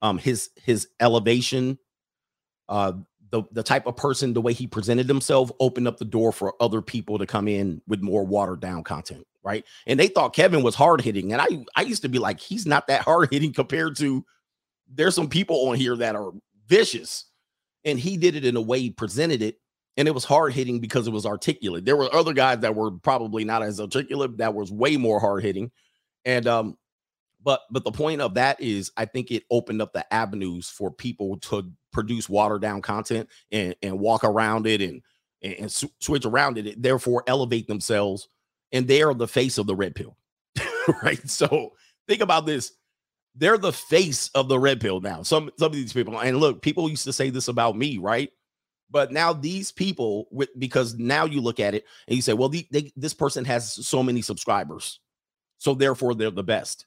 um 0.01 0.19
his 0.19 0.51
his 0.57 0.89
elevation 1.01 1.79
uh, 2.69 2.93
the 3.31 3.43
the 3.53 3.63
type 3.63 3.87
of 3.87 3.97
person, 3.97 4.33
the 4.33 4.41
way 4.41 4.53
he 4.53 4.67
presented 4.67 5.09
himself, 5.09 5.51
opened 5.61 5.89
up 5.89 5.99
the 5.99 6.05
door 6.05 6.33
for 6.33 6.55
other 6.61 6.81
people 6.81 7.19
to 7.19 7.27
come 7.27 7.49
in 7.49 7.83
with 7.87 8.01
more 8.01 8.25
watered 8.25 8.61
down 8.61 8.85
content, 8.85 9.27
right? 9.43 9.65
And 9.87 9.99
they 9.99 10.07
thought 10.07 10.37
Kevin 10.37 10.63
was 10.63 10.75
hard 10.75 11.01
hitting, 11.01 11.33
and 11.33 11.43
I 11.43 11.49
I 11.75 11.83
used 11.83 12.03
to 12.03 12.09
be 12.09 12.19
like, 12.19 12.39
he's 12.41 12.67
not 12.67 12.87
that 12.87 13.03
hard 13.05 13.33
hitting 13.33 13.53
compared 13.53 13.97
to. 13.97 14.25
There's 14.89 15.15
some 15.15 15.29
people 15.29 15.69
on 15.69 15.77
here 15.77 15.97
that 15.97 16.15
are 16.15 16.31
vicious, 16.69 17.25
and 17.85 17.99
he 17.99 18.17
did 18.17 18.37
it 18.37 18.45
in 18.45 18.57
a 18.57 18.61
way 18.61 18.81
he 18.81 18.91
presented 18.91 19.43
it, 19.43 19.59
and 19.97 20.07
it 20.07 20.15
was 20.15 20.25
hard 20.25 20.53
hitting 20.53 20.79
because 20.79 21.09
it 21.09 21.13
was 21.13 21.27
articulate. 21.27 21.85
There 21.85 21.97
were 21.97 22.15
other 22.15 22.35
guys 22.35 22.61
that 22.61 22.75
were 22.77 22.93
probably 22.93 23.45
not 23.45 23.63
as 23.63 23.81
articulate 23.81 24.37
that 24.37 24.55
was 24.55 24.71
way 24.71 24.97
more 24.97 25.19
hard 25.19 25.43
hitting, 25.43 25.73
and 26.25 26.47
um, 26.47 26.79
but 27.45 27.61
but 27.71 27.85
the 27.85 27.93
point 27.93 28.21
of 28.21 28.35
that 28.35 28.61
is 28.61 28.91
I 28.97 29.05
think 29.05 29.31
it 29.31 29.45
opened 29.51 29.83
up 29.83 29.93
the 29.93 30.13
avenues 30.13 30.69
for 30.69 30.91
people 30.91 31.37
to 31.41 31.71
produce 31.93 32.29
watered 32.29 32.63
down 32.63 32.83
content 32.83 33.29
and 33.53 33.77
and 33.83 34.01
walk 34.01 34.25
around 34.25 34.67
it 34.67 34.81
and 34.81 35.03
and, 35.43 35.55
and 35.55 35.73
switch 35.73 36.25
around 36.25 36.59
it, 36.59 36.83
therefore 36.83 37.23
elevate 37.27 37.69
themselves 37.69 38.29
and 38.73 38.89
they 38.89 39.03
are 39.03 39.15
the 39.15 39.29
face 39.29 39.59
of 39.59 39.67
the 39.67 39.77
red 39.77 39.95
pill. 39.95 40.17
right? 41.03 41.29
So 41.29 41.73
think 42.09 42.23
about 42.23 42.47
this. 42.47 42.73
They're 43.37 43.59
the 43.59 43.73
face 43.73 44.31
of 44.35 44.49
the 44.49 44.59
red 44.59 44.81
pill 44.81 45.01
now. 45.01 45.23
Some 45.23 45.51
some 45.59 45.67
of 45.67 45.75
these 45.75 45.93
people 45.93 46.19
and 46.19 46.39
look, 46.39 46.63
people 46.63 46.89
used 46.89 47.05
to 47.05 47.13
say 47.13 47.31
this 47.31 47.49
about 47.49 47.77
me, 47.77 47.99
right? 47.99 48.31
But 48.91 49.13
now 49.13 49.33
these 49.33 49.73
people, 49.73 50.29
with 50.31 50.51
because 50.59 50.95
now 50.95 51.25
you 51.25 51.41
look 51.41 51.61
at 51.61 51.75
it 51.75 51.85
and 52.07 52.17
you 52.17 52.23
say, 52.23 52.33
well, 52.33 52.49
the, 52.49 52.67
they, 52.71 52.93
this 52.97 53.13
person 53.13 53.45
has 53.45 53.73
so 53.73 54.03
many 54.03 54.23
subscribers, 54.23 55.01
so 55.59 55.75
therefore 55.75 56.15
they're 56.15 56.31
the 56.31 56.45
best. 56.45 56.87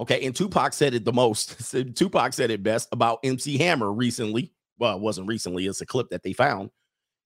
Okay. 0.00 0.24
And 0.24 0.34
Tupac 0.34 0.72
said 0.72 0.94
it 0.94 1.04
the 1.04 1.12
most. 1.12 1.74
Tupac 1.94 2.32
said 2.32 2.50
it 2.50 2.62
best 2.62 2.88
about 2.90 3.20
MC 3.22 3.58
Hammer 3.58 3.92
recently. 3.92 4.52
Well, 4.78 4.96
it 4.96 5.02
wasn't 5.02 5.28
recently, 5.28 5.66
it's 5.66 5.82
a 5.82 5.86
clip 5.86 6.08
that 6.08 6.22
they 6.22 6.32
found 6.32 6.70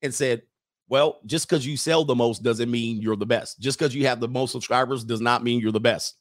and 0.03 0.13
said, 0.13 0.43
well, 0.89 1.21
just 1.25 1.49
because 1.49 1.65
you 1.65 1.77
sell 1.77 2.05
the 2.05 2.15
most 2.15 2.43
doesn't 2.43 2.71
mean 2.71 3.01
you're 3.01 3.17
the 3.17 3.25
best. 3.25 3.61
Just 3.61 3.79
because 3.79 3.95
you 3.95 4.07
have 4.07 4.21
the 4.21 4.29
most 4.29 4.51
subscribers 4.51 5.05
does 5.05 5.21
not 5.21 5.45
mean 5.45 5.61
you're 5.61 5.73
the 5.73 5.81
best. 5.81 6.17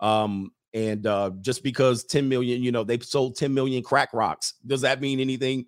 Um, 0.00 0.52
and 0.74 1.06
uh, 1.06 1.30
just 1.40 1.62
because 1.62 2.04
10 2.04 2.28
million, 2.28 2.62
you 2.62 2.70
know, 2.70 2.84
they've 2.84 3.02
sold 3.02 3.36
10 3.36 3.54
million 3.54 3.82
crack 3.82 4.12
rocks, 4.12 4.54
does 4.66 4.82
that 4.82 5.00
mean 5.00 5.20
anything? 5.20 5.66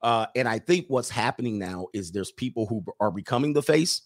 Uh, 0.00 0.26
and 0.36 0.48
I 0.48 0.58
think 0.58 0.86
what's 0.88 1.10
happening 1.10 1.58
now 1.58 1.86
is 1.92 2.10
there's 2.10 2.32
people 2.32 2.66
who 2.66 2.84
are 3.00 3.10
becoming 3.10 3.52
the 3.52 3.62
face 3.62 4.02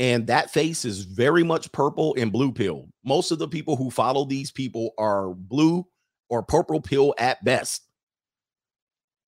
and 0.00 0.26
that 0.28 0.50
face 0.50 0.86
is 0.86 1.04
very 1.04 1.44
much 1.44 1.70
purple 1.72 2.14
and 2.16 2.32
blue 2.32 2.52
pill. 2.52 2.88
Most 3.04 3.32
of 3.32 3.38
the 3.38 3.46
people 3.46 3.76
who 3.76 3.90
follow 3.90 4.24
these 4.24 4.50
people 4.50 4.94
are 4.96 5.34
blue 5.34 5.86
or 6.30 6.42
purple 6.42 6.80
pill 6.80 7.14
at 7.18 7.44
best. 7.44 7.82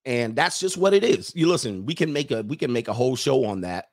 And 0.06 0.34
that's 0.34 0.58
just 0.58 0.78
what 0.78 0.94
it 0.94 1.04
is. 1.04 1.30
You 1.36 1.46
listen, 1.46 1.84
we 1.84 1.94
can 1.94 2.10
make 2.10 2.30
a 2.30 2.42
we 2.42 2.56
can 2.56 2.72
make 2.72 2.88
a 2.88 2.94
whole 2.94 3.16
show 3.16 3.44
on 3.44 3.60
that. 3.60 3.88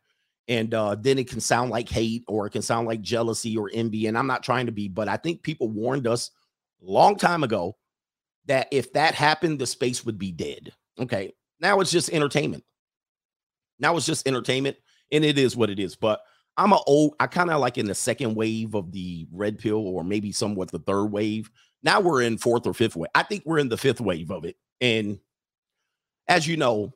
And 0.48 0.74
uh, 0.74 0.95
then 0.95 1.19
it 1.19 1.29
can 1.29 1.41
sound 1.41 1.69
like 1.69 1.89
hate 1.89 2.24
or 2.29 2.48
it 2.48 2.51
can 2.51 2.62
sound 2.62 2.88
like 2.88 3.01
jealousy 3.01 3.57
or 3.57 3.69
envy. 3.74 4.07
And 4.07 4.17
I'm 4.17 4.25
not 4.25 4.41
trying 4.41 4.67
to 4.67 4.71
be, 4.71 4.88
but 4.88 5.09
I 5.09 5.17
think 5.17 5.43
people 5.43 5.67
warned 5.67 6.07
us 6.07 6.31
long 6.81 7.17
time 7.17 7.43
ago 7.43 7.75
that 8.45 8.69
if 8.71 8.93
that 8.93 9.15
happened, 9.15 9.59
the 9.59 9.67
space 9.67 10.05
would 10.05 10.17
be 10.17 10.31
dead. 10.31 10.71
Okay. 10.98 11.33
Now 11.59 11.81
it's 11.81 11.91
just 11.91 12.09
entertainment. 12.09 12.63
Now 13.79 13.98
it's 13.98 14.05
just 14.05 14.25
entertainment. 14.25 14.77
And 15.12 15.25
it 15.25 15.38
is 15.38 15.57
what 15.57 15.69
it 15.69 15.77
is. 15.77 15.98
But 15.98 16.21
I'm 16.58 16.74
a 16.74 16.82
old, 16.84 17.15
I 17.20 17.27
kind 17.27 17.50
of 17.50 17.62
like 17.62 17.77
in 17.77 17.86
the 17.86 17.96
second 17.96 18.36
wave 18.36 18.75
of 18.75 18.91
the 18.91 19.27
red 19.32 19.58
pill, 19.60 19.88
or 19.88 20.03
maybe 20.03 20.32
somewhat 20.32 20.72
the 20.72 20.79
third 20.79 21.06
wave. 21.06 21.50
Now 21.84 22.01
we're 22.01 22.22
in 22.22 22.38
fourth 22.38 22.68
or 22.68 22.74
fifth 22.74 22.96
wave. 22.96 23.10
I 23.15 23.24
think 23.24 23.44
we're 23.46 23.60
in 23.60 23.70
the 23.70 23.77
fifth 23.77 24.01
wave 24.01 24.32
of 24.32 24.44
it. 24.44 24.58
And 24.82 25.20
as 26.27 26.48
you 26.48 26.58
know, 26.58 26.94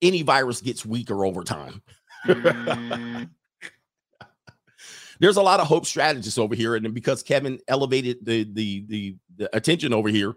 any 0.00 0.22
virus 0.22 0.60
gets 0.60 0.86
weaker 0.86 1.24
over 1.24 1.42
time. 1.44 1.82
Mm. 2.26 3.28
There's 5.20 5.36
a 5.36 5.42
lot 5.42 5.60
of 5.60 5.66
hope 5.66 5.86
strategists 5.86 6.38
over 6.38 6.54
here, 6.54 6.74
and 6.74 6.92
because 6.92 7.22
Kevin 7.22 7.60
elevated 7.68 8.18
the, 8.24 8.44
the 8.52 8.84
the 8.88 9.16
the 9.36 9.56
attention 9.56 9.94
over 9.94 10.08
here, 10.08 10.34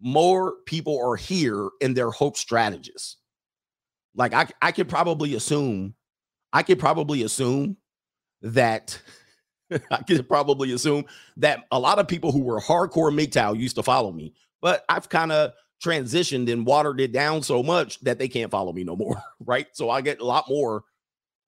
more 0.00 0.56
people 0.66 1.00
are 1.02 1.16
here 1.16 1.70
and 1.80 1.96
they're 1.96 2.10
hope 2.10 2.36
strategists. 2.36 3.16
Like 4.14 4.34
I, 4.34 4.46
I 4.60 4.72
could 4.72 4.88
probably 4.88 5.34
assume, 5.34 5.94
I 6.52 6.62
could 6.62 6.78
probably 6.78 7.22
assume 7.22 7.76
that 8.42 9.00
I 9.90 10.02
could 10.02 10.28
probably 10.28 10.72
assume 10.72 11.04
that 11.36 11.64
a 11.70 11.78
lot 11.78 11.98
of 11.98 12.08
people 12.08 12.32
who 12.32 12.42
were 12.42 12.60
hardcore 12.60 13.12
MGTOW 13.12 13.58
used 13.58 13.76
to 13.76 13.82
follow 13.82 14.12
me, 14.12 14.34
but 14.60 14.84
I've 14.88 15.08
kind 15.08 15.32
of 15.32 15.52
transitioned 15.82 16.52
and 16.52 16.66
watered 16.66 17.00
it 17.00 17.12
down 17.12 17.42
so 17.42 17.62
much 17.62 18.00
that 18.00 18.18
they 18.18 18.28
can't 18.28 18.50
follow 18.50 18.72
me 18.72 18.84
no 18.84 18.96
more. 18.96 19.22
Right. 19.42 19.68
So 19.72 19.90
I 19.90 20.00
get 20.02 20.20
a 20.20 20.24
lot 20.24 20.44
more 20.48 20.84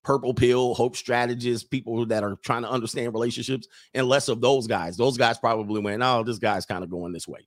purple 0.02 0.34
pill, 0.34 0.74
hope 0.74 0.96
strategists, 0.96 1.68
people 1.68 2.04
that 2.06 2.24
are 2.24 2.36
trying 2.42 2.62
to 2.62 2.70
understand 2.70 3.12
relationships, 3.12 3.68
and 3.94 4.08
less 4.08 4.28
of 4.28 4.40
those 4.40 4.66
guys. 4.66 4.96
Those 4.96 5.16
guys 5.16 5.38
probably 5.38 5.80
went, 5.80 6.02
oh, 6.02 6.24
this 6.24 6.38
guy's 6.38 6.66
kind 6.66 6.82
of 6.82 6.90
going 6.90 7.12
this 7.12 7.28
way. 7.28 7.46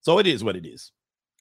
So 0.00 0.18
it 0.18 0.26
is 0.26 0.44
what 0.44 0.56
it 0.56 0.66
is. 0.66 0.92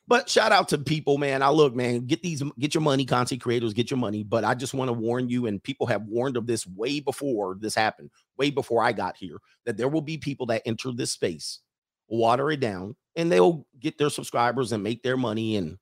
But 0.07 0.29
shout 0.29 0.53
out 0.53 0.69
to 0.69 0.77
people, 0.77 1.17
man. 1.17 1.41
I 1.41 1.49
look, 1.49 1.75
man, 1.75 2.05
get 2.05 2.23
these, 2.23 2.41
get 2.57 2.73
your 2.73 2.81
money, 2.81 3.05
content 3.05 3.41
creators, 3.41 3.73
get 3.73 3.91
your 3.91 3.97
money. 3.97 4.23
But 4.23 4.45
I 4.45 4.55
just 4.55 4.73
want 4.73 4.87
to 4.87 4.93
warn 4.93 5.27
you, 5.27 5.47
and 5.47 5.61
people 5.61 5.85
have 5.87 6.03
warned 6.03 6.37
of 6.37 6.47
this 6.47 6.65
way 6.65 7.01
before 7.01 7.57
this 7.59 7.75
happened, 7.75 8.11
way 8.37 8.49
before 8.49 8.81
I 8.81 8.93
got 8.93 9.17
here, 9.17 9.37
that 9.65 9.75
there 9.75 9.89
will 9.89 10.01
be 10.01 10.17
people 10.17 10.45
that 10.47 10.61
enter 10.65 10.91
this 10.93 11.11
space, 11.11 11.59
water 12.07 12.49
it 12.51 12.61
down, 12.61 12.95
and 13.17 13.29
they'll 13.29 13.67
get 13.81 13.97
their 13.97 14.09
subscribers 14.09 14.71
and 14.71 14.81
make 14.81 15.03
their 15.03 15.17
money. 15.17 15.57
And 15.57 15.77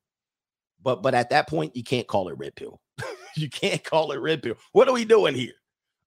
but 0.82 1.02
but 1.02 1.14
at 1.14 1.30
that 1.30 1.48
point, 1.48 1.76
you 1.76 1.84
can't 1.84 2.08
call 2.08 2.28
it 2.28 2.36
red 2.36 2.56
pill. 2.56 2.80
you 3.36 3.48
can't 3.48 3.84
call 3.84 4.10
it 4.10 4.18
red 4.18 4.42
pill. 4.42 4.56
What 4.72 4.88
are 4.88 4.94
we 4.94 5.04
doing 5.04 5.36
here? 5.36 5.54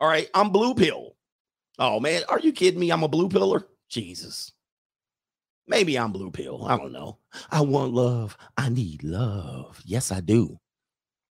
All 0.02 0.10
right, 0.10 0.30
I'm 0.34 0.50
blue 0.50 0.76
pill. 0.76 1.16
Oh 1.78 2.02
man, 2.02 2.24
are 2.28 2.40
you 2.40 2.52
kidding 2.52 2.82
me? 2.82 2.92
I'm 2.92 3.04
a 3.04 3.08
blue 3.08 3.30
pillar. 3.30 3.66
Jesus. 3.88 4.52
Maybe 5.70 6.00
I'm 6.00 6.12
blue 6.12 6.32
pill. 6.32 6.66
I 6.68 6.78
don't 6.78 6.92
know. 6.92 7.20
I 7.52 7.62
want 7.62 7.94
love. 7.94 8.36
I 8.58 8.70
need 8.70 9.04
love. 9.04 9.80
Yes, 9.86 10.12
I 10.12 10.20
do. 10.20 10.60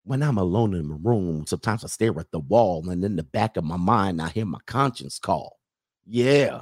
When 0.05 0.23
I'm 0.23 0.37
alone 0.37 0.73
in 0.73 0.87
my 0.87 0.95
room, 1.03 1.45
sometimes 1.45 1.83
I 1.83 1.87
stare 1.87 2.17
at 2.17 2.31
the 2.31 2.39
wall, 2.39 2.89
and 2.89 3.03
in 3.03 3.17
the 3.17 3.23
back 3.23 3.57
of 3.57 3.65
my 3.65 3.75
mind, 3.75 4.21
I 4.21 4.29
hear 4.29 4.45
my 4.45 4.59
conscience 4.65 5.19
call. 5.19 5.57
Yeah, 6.05 6.61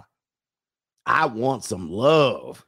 I 1.06 1.28
want 1.28 1.64
some 1.64 1.92
love. 1.92 2.66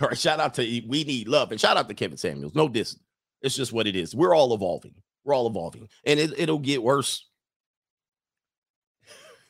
All 0.00 0.08
right, 0.08 0.18
shout 0.18 0.40
out 0.40 0.54
to 0.54 0.82
We 0.88 1.04
Need 1.04 1.28
Love 1.28 1.52
and 1.52 1.60
shout 1.60 1.76
out 1.76 1.88
to 1.88 1.94
Kevin 1.94 2.16
Samuels. 2.16 2.54
No 2.54 2.68
this, 2.68 2.98
It's 3.42 3.54
just 3.54 3.72
what 3.74 3.86
it 3.86 3.96
is. 3.96 4.14
We're 4.14 4.34
all 4.34 4.54
evolving. 4.54 4.94
We're 5.24 5.34
all 5.34 5.46
evolving, 5.46 5.88
and 6.06 6.18
it, 6.18 6.32
it'll 6.38 6.58
get 6.58 6.82
worse. 6.82 7.28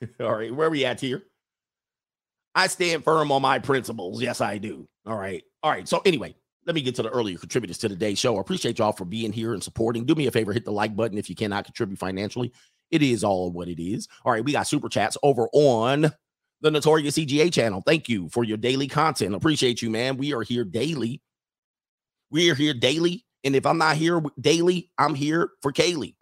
all 0.21 0.35
right, 0.35 0.53
where 0.53 0.67
are 0.67 0.71
we 0.71 0.85
at 0.85 1.01
here? 1.01 1.23
I 2.55 2.67
stand 2.67 3.05
firm 3.05 3.31
on 3.33 3.43
my 3.43 3.59
principles. 3.59 4.21
Yes, 4.21 4.41
I 4.41 4.59
do. 4.59 4.89
All 5.07 5.17
right. 5.17 5.43
All 5.63 5.71
right. 5.71 5.87
So, 5.87 6.01
anyway, 6.05 6.35
let 6.67 6.75
me 6.75 6.83
get 6.83 6.95
to 6.97 7.03
the 7.03 7.11
earlier 7.11 7.39
contributors 7.39 7.79
to 7.79 7.89
today's 7.89 8.19
show. 8.19 8.37
I 8.37 8.41
appreciate 8.41 8.79
y'all 8.79 8.93
for 8.93 9.05
being 9.05 9.33
here 9.33 9.55
and 9.55 9.63
supporting. 9.63 10.05
Do 10.05 10.15
me 10.15 10.27
a 10.27 10.31
favor, 10.31 10.53
hit 10.53 10.65
the 10.65 10.73
like 10.73 10.97
button 10.97 11.19
if 11.19 11.29
you 11.29 11.37
cannot 11.37 11.65
contribute 11.65 11.99
financially. 11.99 12.53
It 12.91 13.03
is 13.03 13.23
all 13.23 13.53
what 13.53 13.69
it 13.69 13.83
is. 13.83 14.09
All 14.25 14.33
right. 14.33 14.45
We 14.45 14.53
got 14.53 14.67
super 14.67 14.89
chats 14.89 15.17
over 15.23 15.49
on 15.53 16.13
the 16.61 16.71
Notorious 16.71 17.17
CGA 17.17 17.53
channel. 17.53 17.83
Thank 17.87 18.09
you 18.09 18.29
for 18.29 18.45
your 18.45 18.57
daily 18.57 18.89
content. 18.89 19.35
Appreciate 19.35 19.81
you, 19.81 19.91
man. 19.91 20.17
We 20.17 20.35
are 20.35 20.43
here 20.43 20.65
daily. 20.65 21.23
We 22.31 22.51
are 22.51 22.55
here 22.55 22.75
daily. 22.75 23.25
And 23.45 23.57
if 23.57 23.65
I'm 23.65 23.79
not 23.79 23.97
here 23.97 24.23
daily, 24.41 24.91
I'm 24.99 25.15
here 25.15 25.51
for 25.63 25.73
Kaylee. 25.73 26.15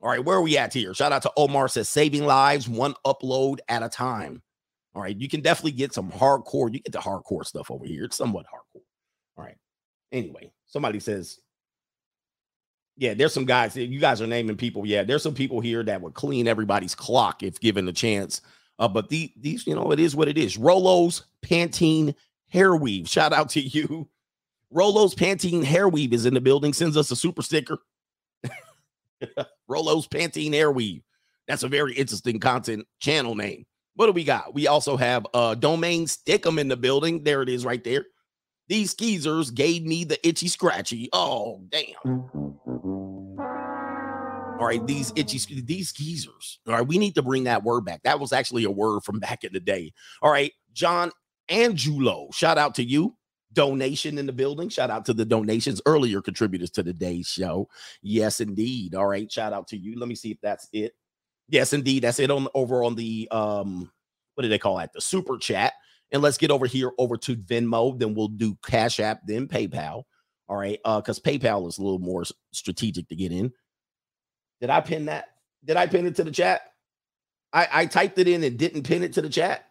All 0.00 0.10
right, 0.10 0.24
where 0.24 0.36
are 0.36 0.42
we 0.42 0.58
at 0.58 0.72
here? 0.72 0.94
Shout 0.94 1.12
out 1.12 1.22
to 1.22 1.32
Omar 1.36 1.68
says 1.68 1.88
saving 1.88 2.26
lives 2.26 2.68
one 2.68 2.94
upload 3.04 3.58
at 3.68 3.82
a 3.82 3.88
time. 3.88 4.42
All 4.96 5.02
right. 5.02 5.16
You 5.16 5.28
can 5.28 5.42
definitely 5.42 5.72
get 5.72 5.92
some 5.92 6.10
hardcore. 6.10 6.72
You 6.72 6.80
get 6.80 6.92
the 6.92 6.98
hardcore 6.98 7.44
stuff 7.44 7.70
over 7.70 7.84
here. 7.84 8.04
It's 8.04 8.16
somewhat 8.16 8.46
hardcore. 8.46 8.80
All 9.36 9.44
right. 9.44 9.58
Anyway, 10.10 10.50
somebody 10.64 11.00
says, 11.00 11.38
yeah, 12.96 13.12
there's 13.12 13.34
some 13.34 13.44
guys. 13.44 13.76
You 13.76 14.00
guys 14.00 14.22
are 14.22 14.26
naming 14.26 14.56
people. 14.56 14.86
Yeah, 14.86 15.04
there's 15.04 15.22
some 15.22 15.34
people 15.34 15.60
here 15.60 15.82
that 15.82 16.00
would 16.00 16.14
clean 16.14 16.48
everybody's 16.48 16.94
clock 16.94 17.42
if 17.42 17.60
given 17.60 17.84
the 17.84 17.92
chance. 17.92 18.40
Uh, 18.78 18.88
but 18.88 19.10
the, 19.10 19.30
these, 19.36 19.66
you 19.66 19.74
know, 19.74 19.92
it 19.92 20.00
is 20.00 20.16
what 20.16 20.28
it 20.28 20.38
is. 20.38 20.56
Rolo's 20.56 21.26
Pantene 21.44 22.14
hair 22.48 22.74
weave. 22.74 23.06
Shout 23.06 23.34
out 23.34 23.50
to 23.50 23.60
you. 23.60 24.08
Rolo's 24.72 25.14
Pantene 25.14 25.62
hair 25.62 25.90
weave 25.90 26.14
is 26.14 26.24
in 26.24 26.32
the 26.32 26.40
building. 26.40 26.72
Sends 26.72 26.96
us 26.96 27.10
a 27.10 27.16
super 27.16 27.42
sticker. 27.42 27.80
Rolo's 29.68 30.08
Pantene 30.08 30.54
hair 30.54 30.72
weave. 30.72 31.02
That's 31.46 31.64
a 31.64 31.68
very 31.68 31.94
interesting 31.94 32.40
content 32.40 32.86
channel 32.98 33.34
name. 33.34 33.66
What 33.96 34.06
do 34.06 34.12
we 34.12 34.24
got? 34.24 34.54
We 34.54 34.66
also 34.68 34.96
have 34.96 35.26
uh 35.34 35.54
domain 35.54 36.06
stickum 36.06 36.60
in 36.60 36.68
the 36.68 36.76
building. 36.76 37.24
There 37.24 37.42
it 37.42 37.48
is 37.48 37.64
right 37.64 37.82
there. 37.82 38.06
These 38.68 38.94
skeezers 38.94 39.54
gave 39.54 39.84
me 39.84 40.04
the 40.04 40.24
itchy 40.26 40.48
scratchy. 40.48 41.08
Oh, 41.12 41.62
damn. 41.68 41.94
All 44.58 44.66
right, 44.66 44.84
these 44.86 45.12
itchy 45.16 45.60
these 45.60 45.92
skeezers. 45.92 46.58
All 46.66 46.74
right, 46.74 46.86
we 46.86 46.98
need 46.98 47.14
to 47.16 47.22
bring 47.22 47.44
that 47.44 47.62
word 47.62 47.84
back. 47.84 48.02
That 48.04 48.20
was 48.20 48.32
actually 48.32 48.64
a 48.64 48.70
word 48.70 49.02
from 49.04 49.20
back 49.20 49.44
in 49.44 49.52
the 49.52 49.60
day. 49.60 49.92
All 50.22 50.30
right, 50.30 50.52
John 50.72 51.12
Angulo, 51.48 52.28
shout 52.32 52.58
out 52.58 52.74
to 52.76 52.82
you. 52.82 53.16
Donation 53.52 54.18
in 54.18 54.26
the 54.26 54.32
building. 54.32 54.68
Shout 54.68 54.90
out 54.90 55.06
to 55.06 55.14
the 55.14 55.24
donations, 55.24 55.80
earlier 55.86 56.20
contributors 56.20 56.70
to 56.70 56.82
today's 56.82 57.28
show. 57.28 57.68
Yes, 58.02 58.40
indeed. 58.40 58.94
All 58.94 59.06
right, 59.06 59.30
shout 59.30 59.52
out 59.52 59.68
to 59.68 59.76
you. 59.76 59.98
Let 59.98 60.08
me 60.08 60.14
see 60.14 60.30
if 60.30 60.40
that's 60.42 60.68
it. 60.72 60.94
Yes, 61.48 61.72
indeed. 61.72 62.02
That's 62.02 62.18
it 62.18 62.30
on 62.30 62.48
over 62.54 62.82
on 62.82 62.94
the 62.94 63.28
um, 63.30 63.90
what 64.34 64.42
do 64.42 64.48
they 64.48 64.58
call 64.58 64.78
that? 64.78 64.92
The 64.92 65.00
super 65.00 65.38
chat. 65.38 65.72
And 66.12 66.22
let's 66.22 66.38
get 66.38 66.50
over 66.50 66.66
here 66.66 66.92
over 66.98 67.16
to 67.18 67.36
Venmo. 67.36 67.98
Then 67.98 68.14
we'll 68.14 68.28
do 68.28 68.56
Cash 68.64 69.00
App, 69.00 69.20
then 69.26 69.48
PayPal. 69.48 70.04
All 70.48 70.56
right. 70.56 70.78
Uh, 70.84 71.00
because 71.00 71.18
PayPal 71.18 71.68
is 71.68 71.78
a 71.78 71.82
little 71.82 71.98
more 71.98 72.24
strategic 72.52 73.08
to 73.08 73.16
get 73.16 73.32
in. 73.32 73.52
Did 74.60 74.70
I 74.70 74.80
pin 74.80 75.06
that? 75.06 75.26
Did 75.64 75.76
I 75.76 75.86
pin 75.86 76.06
it 76.06 76.14
to 76.16 76.24
the 76.24 76.30
chat? 76.30 76.62
I, 77.52 77.68
I 77.72 77.86
typed 77.86 78.18
it 78.18 78.28
in 78.28 78.44
and 78.44 78.56
didn't 78.56 78.84
pin 78.84 79.02
it 79.02 79.14
to 79.14 79.22
the 79.22 79.28
chat. 79.28 79.64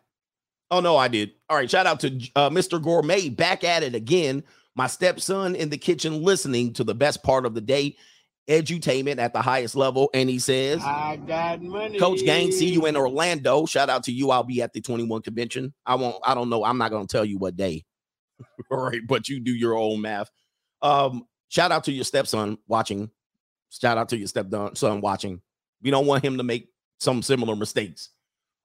Oh 0.71 0.79
no, 0.79 0.97
I 0.97 1.07
did. 1.07 1.31
All 1.49 1.57
right. 1.57 1.69
Shout 1.69 1.85
out 1.85 1.99
to 2.01 2.07
uh, 2.35 2.49
Mr. 2.49 2.81
Gourmet 2.81 3.29
back 3.29 3.63
at 3.63 3.83
it 3.83 3.95
again. 3.95 4.43
My 4.75 4.87
stepson 4.87 5.55
in 5.55 5.69
the 5.69 5.77
kitchen 5.77 6.21
listening 6.21 6.73
to 6.73 6.83
the 6.83 6.95
best 6.95 7.23
part 7.23 7.45
of 7.45 7.53
the 7.53 7.61
day 7.61 7.95
edutainment 8.47 9.19
at 9.19 9.33
the 9.33 9.41
highest 9.41 9.75
level. 9.75 10.09
And 10.13 10.29
he 10.29 10.39
says, 10.39 10.81
I 10.83 11.17
got 11.17 11.61
money. 11.61 11.99
Coach 11.99 12.23
Gang, 12.23 12.51
see 12.51 12.69
you 12.69 12.85
in 12.85 12.95
Orlando. 12.95 13.65
Shout 13.65 13.89
out 13.89 14.03
to 14.03 14.11
you. 14.11 14.31
I'll 14.31 14.43
be 14.43 14.61
at 14.61 14.73
the 14.73 14.81
21 14.81 15.21
convention. 15.21 15.73
I 15.85 15.95
won't, 15.95 16.17
I 16.23 16.35
don't 16.35 16.49
know. 16.49 16.63
I'm 16.63 16.77
not 16.77 16.91
going 16.91 17.07
to 17.07 17.11
tell 17.11 17.25
you 17.25 17.37
what 17.37 17.55
day. 17.55 17.85
All 18.71 18.77
right, 18.77 19.01
but 19.05 19.29
you 19.29 19.39
do 19.39 19.51
your 19.51 19.75
own 19.75 20.01
math. 20.01 20.29
Um, 20.81 21.25
shout 21.49 21.71
out 21.71 21.85
to 21.85 21.91
your 21.91 22.03
stepson 22.03 22.57
watching. 22.67 23.09
Shout 23.69 23.97
out 23.97 24.09
to 24.09 24.17
your 24.17 24.27
stepson 24.27 24.75
son 24.75 25.01
watching. 25.01 25.41
We 25.81 25.91
don't 25.91 26.05
want 26.05 26.23
him 26.23 26.37
to 26.37 26.43
make 26.43 26.69
some 26.99 27.21
similar 27.21 27.55
mistakes. 27.55 28.09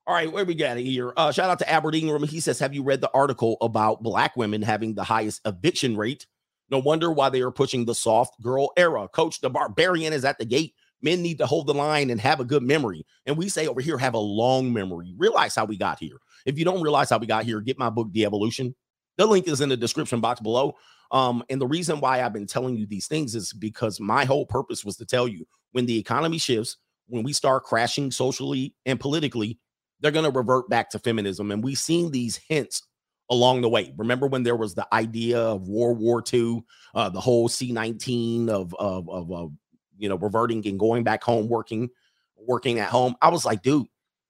All 0.07 0.15
right, 0.15 0.31
where 0.33 0.45
we 0.45 0.55
got 0.55 0.79
it 0.79 0.85
here? 0.85 1.13
Uh, 1.17 1.31
shout 1.31 1.51
out 1.51 1.59
to 1.61 1.71
Aberdeen. 1.71 2.23
He 2.25 2.41
says, 2.41 2.59
Have 2.59 2.75
you 2.75 2.83
read 2.83 3.01
the 3.01 3.11
article 3.13 3.57
about 3.61 4.03
black 4.03 4.37
women 4.37 4.63
having 4.63 4.95
the 4.95 5.05
highest 5.05 5.41
eviction 5.45 5.97
rate 5.97 6.27
no 6.71 6.79
wonder 6.79 7.11
why 7.11 7.29
they 7.29 7.41
are 7.41 7.51
pushing 7.51 7.85
the 7.85 7.95
soft 7.95 8.41
girl 8.41 8.71
era. 8.77 9.09
Coach, 9.09 9.41
the 9.41 9.51
barbarian 9.51 10.13
is 10.13 10.25
at 10.25 10.39
the 10.39 10.45
gate. 10.45 10.75
Men 11.03 11.23
need 11.23 11.39
to 11.39 11.47
hold 11.47 11.67
the 11.67 11.75
line 11.75 12.11
and 12.11 12.21
have 12.21 12.41
a 12.41 12.45
good 12.45 12.63
memory. 12.63 13.07
And 13.27 13.37
we 13.37 13.49
say 13.49 13.67
over 13.67 13.81
here, 13.81 13.97
have 13.97 14.15
a 14.15 14.19
long 14.19 14.73
memory. 14.73 15.15
Realize 15.17 15.55
how 15.55 15.65
we 15.65 15.79
got 15.79 15.99
here. 15.99 16.17
If 16.45 16.59
you 16.59 16.65
don't 16.65 16.83
realize 16.83 17.11
how 17.11 17.19
we 17.19 17.27
got 17.27 17.45
here, 17.45 17.61
get 17.61 17.79
my 17.79 17.91
book, 17.91 18.09
The 18.13 18.25
Evolution. 18.25 18.75
The 19.17 19.27
link 19.27 19.49
is 19.49 19.61
in 19.61 19.71
the 19.71 19.77
description 19.77 20.21
box 20.21 20.41
below. 20.41 20.75
Um, 21.11 21.43
and 21.49 21.61
the 21.61 21.67
reason 21.67 22.01
why 22.01 22.23
I've 22.23 22.33
been 22.33 22.47
telling 22.47 22.77
you 22.77 22.87
these 22.87 23.07
things 23.07 23.35
is 23.35 23.53
because 23.53 23.99
my 23.99 24.25
whole 24.25 24.47
purpose 24.47 24.85
was 24.85 24.97
to 24.99 25.07
tell 25.07 25.27
you 25.27 25.47
when 25.73 25.87
the 25.87 25.99
economy 25.99 26.39
shifts, 26.39 26.77
when 27.09 27.25
we 27.25 27.33
start 27.33 27.65
crashing 27.65 28.11
socially 28.11 28.75
and 28.87 29.01
politically, 29.01 29.59
they're 30.01 30.13
going 30.13 30.31
to 30.31 30.39
revert 30.39 30.69
back 30.69 30.91
to 30.91 30.99
feminism. 30.99 31.51
And 31.51 31.65
we've 31.65 31.79
seen 31.79 32.11
these 32.11 32.37
hints 32.37 32.83
along 33.31 33.61
the 33.61 33.69
way. 33.69 33.95
Remember 33.97 34.27
when 34.27 34.43
there 34.43 34.57
was 34.57 34.75
the 34.75 34.87
idea 34.93 35.39
of 35.39 35.69
World 35.69 35.99
War 35.99 36.23
II, 36.33 36.63
uh, 36.95 37.09
the 37.09 37.21
whole 37.21 37.49
C 37.49 37.73
19 37.73 38.51
of, 38.51 38.75
of, 38.79 39.09
of, 39.09 39.33
of 39.33 39.53
you 39.97 40.09
know, 40.09 40.17
reverting 40.17 40.67
and 40.67 40.79
going 40.79 41.05
back 41.05 41.23
home, 41.23 41.49
working, 41.49 41.89
working 42.37 42.81
at 42.81 42.89
home. 42.89 43.15
I 43.23 43.29
was 43.29 43.45
like, 43.45 43.63
dude, 43.63 43.87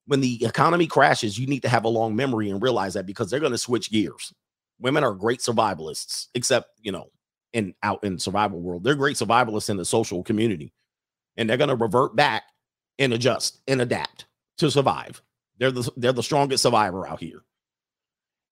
when 0.07 0.21
the 0.21 0.45
economy 0.45 0.87
crashes, 0.87 1.39
you 1.39 1.47
need 1.47 1.63
to 1.63 1.69
have 1.69 1.85
a 1.85 1.89
long 1.89 2.15
memory 2.15 2.51
and 2.51 2.63
realize 2.63 2.95
that 2.95 3.07
because 3.07 3.31
they're 3.31 3.41
going 3.41 3.53
to 3.53 3.59
switch 3.59 3.91
gears. 3.91 4.33
Women 4.81 5.05
are 5.05 5.15
great 5.15 5.41
survivalists, 5.41 6.29
except, 6.35 6.69
you 6.83 6.93
know, 6.93 7.11
in 7.53 7.75
out 7.83 8.03
in 8.05 8.19
survival 8.19 8.61
world. 8.61 8.85
They're 8.85 8.95
great 8.95 9.17
survivalists 9.17 9.71
in 9.71 9.77
the 9.77 9.85
social 9.85 10.23
community. 10.23 10.73
And 11.37 11.49
they're 11.49 11.57
going 11.57 11.69
to 11.69 11.77
revert 11.77 12.17
back 12.17 12.45
and 12.99 13.13
adjust 13.13 13.61
and 13.67 13.81
adapt 13.81 14.27
to 14.59 14.71
survive. 14.71 15.23
They're 15.59 15.71
the 15.71 15.91
they're 15.97 16.13
the 16.13 16.23
strongest 16.23 16.63
survivor 16.63 17.07
out 17.07 17.21
here. 17.21 17.43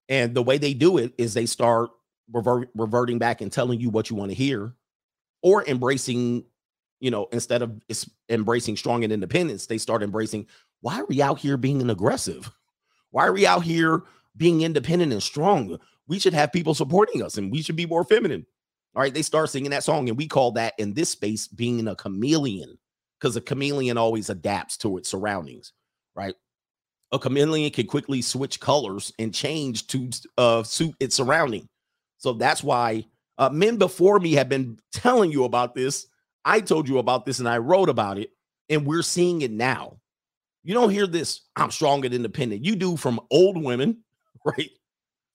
And 0.08 0.34
the 0.34 0.42
way 0.42 0.58
they 0.58 0.74
do 0.74 0.98
it 0.98 1.12
is 1.18 1.34
they 1.34 1.46
start 1.46 1.90
revert, 2.32 2.70
reverting 2.74 3.18
back 3.18 3.40
and 3.40 3.52
telling 3.52 3.80
you 3.80 3.90
what 3.90 4.10
you 4.10 4.16
want 4.16 4.30
to 4.30 4.34
hear 4.34 4.74
or 5.42 5.64
embracing, 5.66 6.44
you 7.00 7.10
know, 7.10 7.28
instead 7.32 7.62
of 7.62 7.80
embracing 8.28 8.76
strong 8.76 9.04
and 9.04 9.12
independence, 9.12 9.66
they 9.66 9.78
start 9.78 10.02
embracing 10.02 10.46
why 10.80 11.00
are 11.00 11.06
we 11.06 11.20
out 11.20 11.38
here 11.38 11.56
being 11.56 11.82
an 11.82 11.90
aggressive? 11.90 12.50
Why 13.10 13.26
are 13.26 13.32
we 13.32 13.46
out 13.46 13.62
here 13.62 14.02
being 14.36 14.62
independent 14.62 15.12
and 15.12 15.22
strong? 15.22 15.78
We 16.06 16.18
should 16.18 16.34
have 16.34 16.52
people 16.52 16.74
supporting 16.74 17.22
us 17.22 17.36
and 17.36 17.50
we 17.50 17.62
should 17.62 17.76
be 17.76 17.86
more 17.86 18.04
feminine. 18.04 18.46
All 18.94 19.02
right, 19.02 19.12
they 19.12 19.22
start 19.22 19.50
singing 19.50 19.70
that 19.70 19.84
song, 19.84 20.08
and 20.08 20.18
we 20.18 20.26
call 20.26 20.52
that 20.52 20.74
in 20.78 20.94
this 20.94 21.10
space 21.10 21.46
being 21.46 21.86
a 21.86 21.94
chameleon 21.94 22.78
because 23.20 23.36
a 23.36 23.40
chameleon 23.40 23.98
always 23.98 24.30
adapts 24.30 24.76
to 24.78 24.96
its 24.96 25.08
surroundings, 25.08 25.72
right? 26.16 26.34
A 27.12 27.18
chameleon 27.18 27.70
can 27.70 27.86
quickly 27.86 28.20
switch 28.20 28.60
colors 28.60 29.12
and 29.18 29.34
change 29.34 29.86
to 29.88 30.10
uh, 30.36 30.62
suit 30.62 30.94
its 31.00 31.16
surrounding. 31.16 31.68
So 32.18 32.34
that's 32.34 32.62
why 32.62 33.06
uh, 33.38 33.48
men 33.48 33.76
before 33.76 34.18
me 34.18 34.32
have 34.34 34.48
been 34.48 34.78
telling 34.92 35.32
you 35.32 35.44
about 35.44 35.74
this. 35.74 36.06
I 36.44 36.60
told 36.60 36.88
you 36.88 36.98
about 36.98 37.24
this 37.24 37.38
and 37.38 37.48
I 37.48 37.58
wrote 37.58 37.88
about 37.88 38.18
it, 38.18 38.30
and 38.68 38.86
we're 38.86 39.02
seeing 39.02 39.42
it 39.42 39.50
now. 39.50 39.98
You 40.64 40.74
don't 40.74 40.90
hear 40.90 41.06
this, 41.06 41.42
I'm 41.56 41.70
strong 41.70 42.04
and 42.04 42.12
independent. 42.12 42.64
You 42.64 42.76
do 42.76 42.96
from 42.96 43.20
old 43.30 43.62
women, 43.62 44.02
right? 44.44 44.70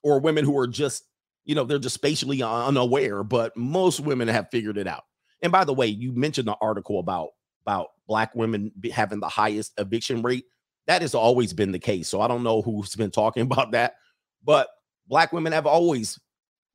Or 0.04 0.20
women 0.20 0.46
who 0.46 0.58
are 0.60 0.68
just, 0.68 1.06
you 1.46 1.56
know, 1.56 1.64
they're 1.64 1.80
just 1.80 1.96
spatially 1.96 2.44
unaware, 2.44 3.24
but 3.24 3.56
most 3.58 4.00
women 4.00 4.28
have 4.28 4.50
figured 4.52 4.78
it 4.78 4.88
out. 4.88 5.04
And 5.42 5.52
by 5.52 5.64
the 5.64 5.74
way, 5.74 5.88
you 5.88 6.14
mentioned 6.14 6.48
the 6.48 6.56
article 6.62 7.00
about 7.00 7.30
about 7.66 7.90
black 8.08 8.36
women 8.36 8.72
having 8.92 9.20
the 9.20 9.30
highest 9.30 9.74
eviction 9.78 10.22
rate. 10.22 10.46
That 10.88 11.02
has 11.02 11.16
always 11.16 11.54
been 11.54 11.72
the 11.72 11.80
case. 11.80 12.10
So 12.10 12.22
I 12.22 12.28
don't 12.28 12.44
know 12.44 12.62
who's 12.62 12.96
been 12.96 13.12
talking 13.12 13.44
about 13.52 13.72
that, 13.72 13.96
but 14.44 14.68
black 15.08 15.34
women 15.34 15.54
have 15.54 15.66
always 15.66 16.20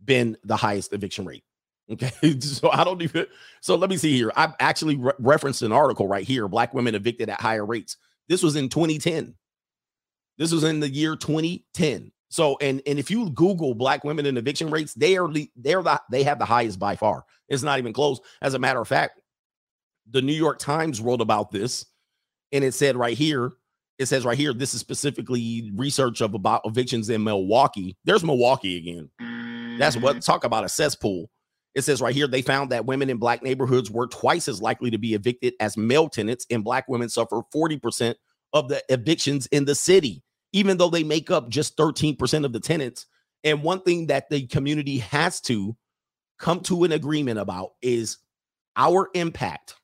been 0.05 0.37
the 0.45 0.57
highest 0.57 0.93
eviction 0.93 1.25
rate. 1.25 1.45
Okay. 1.91 2.39
so 2.41 2.71
I 2.71 2.85
don't 2.85 3.01
even. 3.01 3.25
So 3.63 3.75
let 3.75 3.89
me 3.89 3.97
see 3.97 4.15
here. 4.15 4.31
I've 4.37 4.53
actually 4.61 4.97
re- 4.97 5.15
referenced 5.19 5.63
an 5.63 5.73
article 5.73 6.07
right 6.07 6.27
here 6.27 6.47
Black 6.47 6.75
women 6.75 6.95
evicted 6.95 7.31
at 7.31 7.41
higher 7.41 7.65
rates. 7.65 7.97
This 8.29 8.43
was 8.43 8.57
in 8.57 8.69
2010. 8.69 9.35
This 10.37 10.53
was 10.53 10.65
in 10.65 10.81
the 10.81 10.91
year 10.91 11.17
2010. 11.17 12.13
So 12.29 12.59
and 12.61 12.83
and 12.87 12.99
if 12.99 13.11
you 13.11 13.31
Google 13.31 13.75
black 13.75 14.05
women 14.05 14.27
and 14.27 14.37
eviction 14.37 14.71
rates, 14.71 14.95
they 14.95 15.17
are 15.17 15.29
they're 15.57 15.83
the 15.83 16.01
they 16.11 16.23
have 16.25 16.39
the 16.39 16.45
highest 16.45 16.79
by 16.79 16.95
far. 16.95 17.25
It's 17.49 17.63
not 17.63 17.79
even 17.79 17.93
close. 17.93 18.21
As 18.43 18.55
a 18.55 18.59
matter 18.59 18.81
of 18.81 18.89
fact, 18.89 19.21
the 20.11 20.23
New 20.23 20.35
York 20.35 20.59
Times 20.59 21.01
wrote 21.01 21.23
about 21.23 21.51
this, 21.51 21.87
and 22.53 22.63
it 22.63 22.73
said 22.75 22.97
right 22.97 23.17
here, 23.17 23.53
it 23.99 24.07
says 24.07 24.25
right 24.25 24.39
here, 24.39 24.53
this 24.53 24.75
is 24.75 24.81
specifically 24.81 25.73
research 25.75 26.21
of 26.21 26.35
about 26.35 26.63
evictions 26.65 27.11
in 27.11 27.25
Milwaukee. 27.25 27.97
There's 28.05 28.23
Milwaukee 28.23 28.77
again. 28.77 29.79
That's 29.79 29.97
what 29.97 30.13
mm-hmm. 30.13 30.21
talk 30.21 30.45
about 30.45 30.65
a 30.65 30.69
cesspool. 30.69 31.31
It 31.75 31.83
says 31.83 32.01
right 32.01 32.15
here 32.15 32.27
they 32.27 32.43
found 32.43 32.71
that 32.71 32.87
women 32.87 33.11
in 33.11 33.19
black 33.19 33.43
neighborhoods 33.43 33.91
were 33.91 34.07
twice 34.07 34.49
as 34.49 34.63
likely 34.63 34.91
to 34.91 34.99
be 34.99 35.15
evicted 35.15 35.55
as 35.61 35.77
male 35.77 36.09
tenants, 36.09 36.47
and 36.51 36.65
black 36.65 36.89
women 36.89 37.09
suffer 37.09 37.43
40% 37.55 38.15
of 38.53 38.69
the 38.69 38.83
evictions 38.89 39.47
in 39.49 39.65
the 39.65 39.75
city, 39.75 40.23
even 40.53 40.79
though 40.79 40.91
they 40.91 41.05
make 41.05 41.31
up 41.31 41.49
just 41.49 41.77
13% 41.77 42.45
of 42.45 42.53
the 42.53 42.61
tenants. 42.61 43.07
And 43.45 43.63
one 43.63 43.83
thing 43.83 44.07
that 44.07 44.31
the 44.31 44.47
community 44.47 44.99
has 44.99 45.41
to 45.43 45.77
come 46.39 46.61
to 46.61 46.85
an 46.85 46.93
agreement 46.93 47.39
about 47.39 47.71
is 47.83 48.19
our 48.77 49.11
impact 49.15 49.75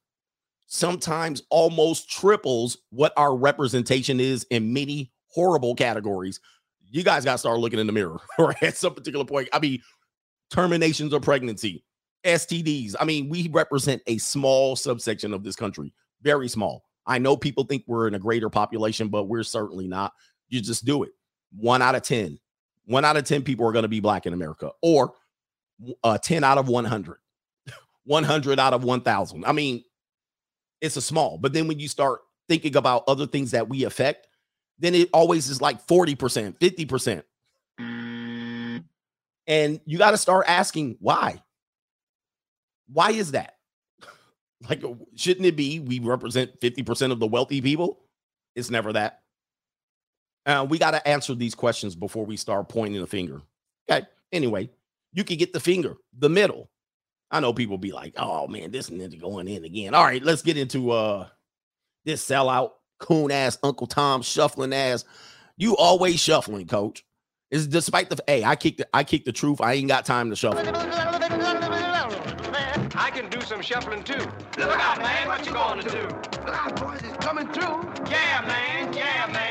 sometimes 0.75 1.43
almost 1.51 2.11
triples 2.11 2.79
what 2.91 3.13
our 3.17 3.37
representation 3.37 4.19
is 4.19 4.45
in 4.51 4.73
many 4.73 5.13
horrible 5.29 5.75
categories 5.75 6.41
you 6.95 7.03
guys 7.03 7.25
got 7.25 7.33
to 7.33 7.39
start 7.39 7.59
looking 7.59 7.81
in 7.81 7.89
the 7.89 7.93
mirror 7.93 8.21
right 8.39 8.63
at 8.63 8.77
some 8.77 8.95
particular 8.95 9.25
point. 9.25 9.49
I 9.53 9.59
mean, 9.59 9.83
terminations 10.51 11.13
of 11.13 11.23
pregnancy, 11.23 11.85
STDs. 12.25 12.95
I 13.01 13.05
mean, 13.05 13.29
we 13.29 13.49
represent 13.49 14.01
a 14.07 14.19
small 14.19 14.77
subsection 14.77 15.35
of 15.35 15.43
this 15.43 15.57
country, 15.57 15.93
very 16.23 16.47
small. 16.47 16.85
I 17.05 17.19
know 17.19 17.37
people 17.37 17.65
think 17.65 17.83
we're 17.89 18.07
in 18.07 18.15
a 18.15 18.21
greater 18.21 18.49
population, 18.49 19.09
but 19.09 19.25
we're 19.25 19.43
certainly 19.43 19.89
not. 19.89 20.13
You 20.49 20.61
just 20.61 20.85
do 20.85 21.03
it. 21.03 21.11
One 21.57 21.83
out 21.83 21.97
of 21.97 22.03
10. 22.03 22.39
One 22.87 23.05
out 23.05 23.17
of 23.17 23.25
10 23.25 23.43
people 23.43 23.67
are 23.67 23.73
going 23.73 23.83
to 23.83 23.89
be 23.89 24.01
black 24.01 24.27
in 24.27 24.33
America, 24.33 24.71
or 24.81 25.15
uh, 26.05 26.19
10 26.19 26.45
out 26.45 26.59
of 26.59 26.69
100, 26.69 27.17
100 28.05 28.61
out 28.61 28.73
of 28.73 28.85
1,000. 28.85 29.45
I 29.45 29.53
mean, 29.53 29.83
it's 30.81 30.97
a 30.97 31.03
small, 31.03 31.39
but 31.39 31.53
then 31.53 31.69
when 31.69 31.79
you 31.79 31.89
start 31.89 32.21
thinking 32.49 32.77
about 32.77 33.05
other 33.09 33.27
things 33.27 33.53
that 33.53 33.69
we 33.69 33.85
affect, 33.85 34.29
then 34.79 34.95
it 34.95 35.09
always 35.13 35.49
is 35.49 35.61
like 35.61 35.87
40%, 35.87 36.59
50%. 36.59 37.23
Mm. 37.81 38.85
And 39.47 39.81
you 39.85 39.99
got 39.99 40.13
to 40.13 40.19
start 40.19 40.47
asking 40.49 40.97
why. 41.01 41.43
Why 42.93 43.11
is 43.11 43.33
that? 43.33 43.55
Like, 44.67 44.83
shouldn't 45.15 45.45
it 45.45 45.57
be 45.57 45.79
we 45.79 45.99
represent 45.99 46.59
50% 46.59 47.13
of 47.13 47.21
the 47.21 47.27
wealthy 47.27 47.61
people? 47.61 48.01
It's 48.57 48.71
never 48.71 48.95
that. 48.95 49.21
Uh, 50.47 50.67
we 50.67 50.79
got 50.79 50.93
to 50.93 51.07
answer 51.07 51.35
these 51.35 51.55
questions 51.55 51.95
before 51.95 52.25
we 52.25 52.39
start 52.39 52.71
pointing 52.71 52.99
the 52.99 53.07
finger. 53.07 53.43
Okay. 53.91 54.07
Anyway, 54.33 54.71
you 55.13 55.23
can 55.23 55.37
get 55.37 55.53
the 55.53 55.61
finger, 55.61 55.97
the 56.19 56.31
middle. 56.31 56.71
I 57.31 57.41
know 57.41 57.53
people 57.53 57.79
be 57.79 57.93
like, 57.93 58.15
oh 58.17 58.47
man, 58.47 58.71
this 58.71 58.91
ninja 58.91 59.21
going 59.21 59.49
in 59.49 59.65
again. 59.65 59.95
All 59.95 60.05
right, 60.05 60.23
let's 60.23 60.43
get 60.43 60.57
into 60.57 60.91
uh 60.91 61.29
this 62.05 62.25
sellout 62.25 62.71
coon 63.01 63.31
ass 63.31 63.59
Uncle 63.63 63.87
Tom 63.87 64.23
shuffling 64.23 64.73
ass. 64.73 65.05
You 65.57 65.77
always 65.77 66.21
shuffling, 66.21 66.67
coach. 66.67 67.05
Is 67.51 67.67
despite 67.67 68.11
the 68.11 68.23
hey, 68.27 68.43
I 68.45 68.57
kick 68.57 68.79
the 68.79 68.89
I 68.93 69.05
kick 69.05 69.25
the 69.25 69.33
truth. 69.33 69.61
I 69.61 69.75
ain't 69.75 69.89
got 69.89 70.05
time 70.05 70.31
to 70.31 70.37
shuffle. 70.37 70.65
I 72.97 73.11
can 73.11 73.29
do 73.29 73.41
some 73.41 73.61
shuffling 73.61 74.03
too. 74.03 74.19
Look 74.59 74.79
out, 74.79 74.99
man, 74.99 75.29
what 75.29 75.47
you 75.47 75.53
gonna 75.53 75.83
do? 75.83 76.03
Look 76.45 76.55
out, 76.55 76.81
boys, 76.81 77.01
it's 77.03 77.25
coming 77.25 77.47
through. 77.49 77.93
Yeah, 78.11 78.45
man, 78.47 78.93
yeah, 78.93 79.31
man. 79.33 79.44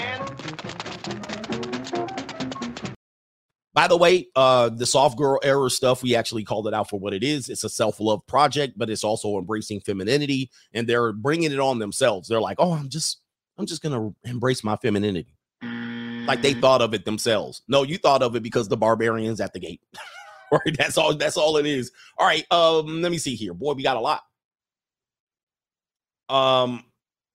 By 3.73 3.88
the 3.88 3.97
way, 3.97 4.27
uh, 4.36 4.69
the 4.69 4.86
soft 4.86 5.17
girl 5.17 5.39
era 5.43 5.69
stuff, 5.69 6.03
we 6.03 6.15
actually 6.15 6.43
called 6.43 6.67
it 6.67 6.75
out 6.75 6.89
for 6.89 6.99
what 6.99 7.13
it 7.13 7.23
is. 7.23 7.49
It's 7.49 7.63
a 7.63 7.69
self 7.69 7.99
love 7.99 8.25
project, 8.27 8.77
but 8.77 8.89
it's 8.89 9.03
also 9.03 9.38
embracing 9.38 9.81
femininity, 9.81 10.51
and 10.73 10.88
they're 10.88 11.12
bringing 11.12 11.51
it 11.51 11.59
on 11.59 11.79
themselves. 11.79 12.27
They're 12.27 12.41
like, 12.41 12.57
oh, 12.59 12.73
I'm 12.73 12.89
just 12.89 13.21
I'm 13.57 13.65
just 13.65 13.81
gonna 13.81 14.12
embrace 14.23 14.63
my 14.63 14.75
femininity. 14.77 15.36
Like 16.27 16.41
they 16.41 16.53
mm. 16.53 16.62
thought 16.62 16.81
of 16.81 16.93
it 16.93 17.05
themselves. 17.05 17.63
No, 17.67 17.83
you 17.83 17.97
thought 17.97 18.21
of 18.21 18.36
it 18.36 18.43
because 18.43 18.67
the 18.67 18.77
barbarians 18.77 19.41
at 19.41 19.53
the 19.53 19.59
gate. 19.59 19.81
right? 20.51 20.77
That's 20.77 20.97
all. 20.97 21.15
That's 21.15 21.38
all 21.38 21.57
it 21.57 21.65
is. 21.65 21.91
All 22.17 22.27
right. 22.27 22.45
Um, 22.51 23.01
let 23.01 23.12
me 23.12 23.17
see 23.17 23.36
here. 23.36 23.53
Boy, 23.53 23.73
we 23.73 23.83
got 23.83 23.97
a 23.97 23.99
lot. 23.99 24.21
Um, 26.29 26.83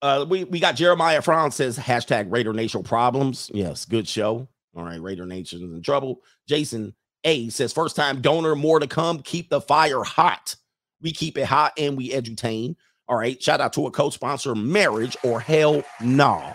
uh, 0.01 0.25
we 0.27 0.45
we 0.45 0.59
got 0.59 0.75
Jeremiah 0.75 1.21
Franz 1.21 1.55
says 1.55 1.77
hashtag 1.77 2.31
Raider 2.31 2.53
Nation 2.53 2.83
problems. 2.83 3.51
Yes, 3.53 3.85
good 3.85 4.07
show. 4.07 4.47
All 4.75 4.83
right, 4.83 5.01
Raider 5.01 5.25
Nation's 5.25 5.73
in 5.73 5.81
trouble. 5.81 6.21
Jason 6.47 6.93
A 7.23 7.49
says 7.49 7.73
first 7.73 7.95
time 7.95 8.21
donor, 8.21 8.55
more 8.55 8.79
to 8.79 8.87
come. 8.87 9.19
Keep 9.19 9.49
the 9.49 9.61
fire 9.61 10.03
hot. 10.03 10.55
We 11.01 11.11
keep 11.11 11.37
it 11.37 11.45
hot 11.45 11.73
and 11.77 11.97
we 11.97 12.11
edutain. 12.11 12.75
All 13.07 13.17
right. 13.17 13.41
Shout 13.41 13.61
out 13.61 13.73
to 13.73 13.87
a 13.87 13.91
co-sponsor, 13.91 14.53
Marriage 14.53 15.17
or 15.23 15.39
Hell 15.39 15.83
Nah. 16.01 16.53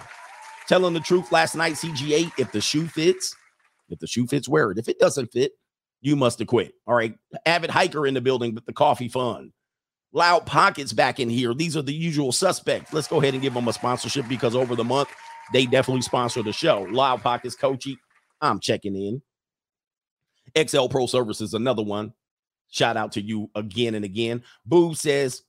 Telling 0.69 0.95
the 0.95 1.01
truth 1.01 1.33
last 1.33 1.57
night, 1.57 1.75
CGA. 1.75 2.31
If 2.39 2.53
the 2.53 2.61
shoe 2.61 2.87
fits, 2.87 3.35
if 3.89 3.99
the 3.99 4.07
shoe 4.07 4.27
fits, 4.27 4.49
wear 4.49 4.71
it. 4.71 4.79
If 4.79 4.89
it 4.89 4.99
doesn't 4.99 5.33
fit, 5.33 5.53
you 6.01 6.15
must 6.15 6.39
have 6.39 6.49
quit. 6.49 6.73
All 6.87 6.95
right. 6.95 7.15
Avid 7.45 7.71
hiker 7.71 8.07
in 8.07 8.15
the 8.15 8.21
building 8.21 8.55
with 8.55 8.65
the 8.67 8.73
coffee 8.73 9.09
fund. 9.09 9.53
Loud 10.13 10.47
pockets 10.47 10.93
back 10.93 11.19
in 11.19 11.29
here. 11.29 11.55
These 11.55 11.77
are 11.77 11.83
the 11.83 11.93
usual 11.93 12.31
suspects. 12.31 12.93
Let's 12.93 13.09
go 13.09 13.21
ahead 13.21 13.35
and 13.35 13.43
give 13.43 13.53
them 13.53 13.67
a 13.67 13.73
sponsorship 13.73 14.29
because 14.29 14.55
over 14.55 14.77
the 14.77 14.85
month, 14.85 15.09
they 15.53 15.67
definitely 15.67 16.03
sponsor 16.03 16.43
the 16.43 16.53
show. 16.53 16.87
Loud 16.91 17.21
pockets, 17.21 17.57
Coachy. 17.57 17.97
I'm 18.51 18.61
checking 18.61 18.97
in. 18.97 19.23
XL 20.67 20.87
Pro 20.87 21.07
Services, 21.07 21.55
another 21.55 21.83
one. 21.83 22.13
Shout 22.71 22.97
out 22.97 23.13
to 23.13 23.21
you 23.21 23.51
again 23.55 23.95
and 23.95 24.05
again. 24.05 24.43
Boo 24.67 24.95
says 24.95 25.43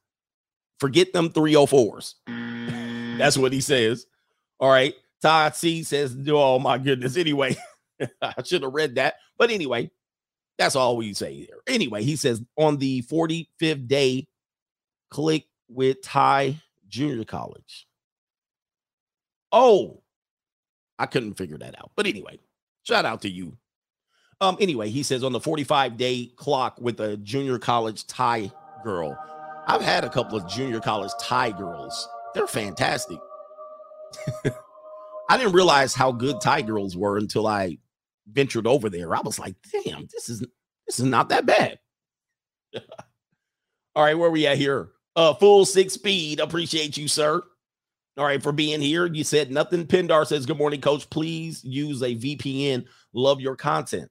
Forget 0.80 1.14
them 1.14 1.30
304s. 1.30 2.16
Mm. 2.28 3.18
That's 3.18 3.38
what 3.38 3.54
he 3.54 3.62
says. 3.62 4.06
All 4.60 4.70
right. 4.70 4.94
Todd 5.22 5.56
C 5.56 5.84
says, 5.84 6.16
Oh 6.28 6.60
my 6.60 6.78
goodness. 6.78 7.18
Anyway, 7.18 7.56
I 8.22 8.34
should 8.44 8.64
have 8.64 8.74
read 8.74 8.96
that. 8.96 9.16
But 9.38 9.52
anyway, 9.52 9.90
that's 10.58 10.76
all 10.76 10.98
we 10.98 11.14
say 11.14 11.46
there. 11.46 11.60
Anyway, 11.68 12.04
he 12.04 12.16
says 12.16 12.42
on 12.58 12.78
the 12.78 13.02
45th 13.04 13.88
day, 13.88 14.28
click 15.10 15.46
with 15.68 16.02
Thai 16.02 16.56
Junior 16.88 17.26
College. 17.26 17.88
Oh, 19.52 20.02
I 21.00 21.06
couldn't 21.06 21.34
figure 21.34 21.58
that 21.58 21.78
out. 21.78 21.92
But 21.96 22.06
anyway, 22.06 22.40
shout 22.86 23.06
out 23.06 23.22
to 23.24 23.30
you. 23.30 23.58
Um, 24.42 24.58
anyway, 24.60 24.90
he 24.90 25.04
says 25.04 25.24
on 25.24 25.32
the 25.32 25.40
45 25.40 25.98
day 25.98 26.32
clock 26.36 26.80
with 26.80 27.00
a 27.00 27.18
junior 27.18 27.58
college 27.58 28.06
Thai 28.08 28.52
girl. 28.84 29.18
I've 29.68 29.82
had 29.82 30.04
a 30.04 30.10
couple 30.10 30.38
of 30.38 30.48
junior 30.48 30.80
college 30.80 31.12
Thai 31.20 31.52
girls. 31.52 32.08
They're 32.34 32.48
fantastic. 32.48 33.18
I 35.30 35.38
didn't 35.38 35.54
realize 35.54 35.94
how 35.94 36.12
good 36.12 36.40
Thai 36.42 36.62
girls 36.62 36.96
were 36.96 37.18
until 37.18 37.48
I 37.48 37.78
ventured 38.32 38.68
over 38.68 38.90
there. 38.90 39.16
I 39.16 39.22
was 39.22 39.40
like, 39.40 39.56
damn, 39.72 40.08
this 40.12 40.30
is 40.30 40.46
this 40.86 41.00
is 41.00 41.06
not 41.06 41.30
that 41.30 41.46
bad. 41.46 41.80
All 43.96 44.04
right, 44.04 44.18
where 44.18 44.28
are 44.28 44.32
we 44.32 44.46
at 44.46 44.58
here? 44.58 44.90
Uh, 45.16 45.34
full 45.34 45.66
six 45.66 45.94
speed. 45.94 46.40
Appreciate 46.40 46.98
you, 46.98 47.08
sir. 47.08 47.42
All 48.18 48.26
right, 48.26 48.42
for 48.42 48.54
being 48.54 48.80
here. 48.80 49.06
You 49.06 49.24
said 49.24 49.52
nothing. 49.52 49.86
Pindar 49.86 50.26
says, 50.26 50.46
Good 50.46 50.58
morning, 50.58 50.80
coach. 50.80 51.10
Please 51.10 51.64
use 51.64 52.02
a 52.02 52.16
VPN. 52.16 52.86
Love 53.14 53.42
your 53.42 53.56
content. 53.56 54.10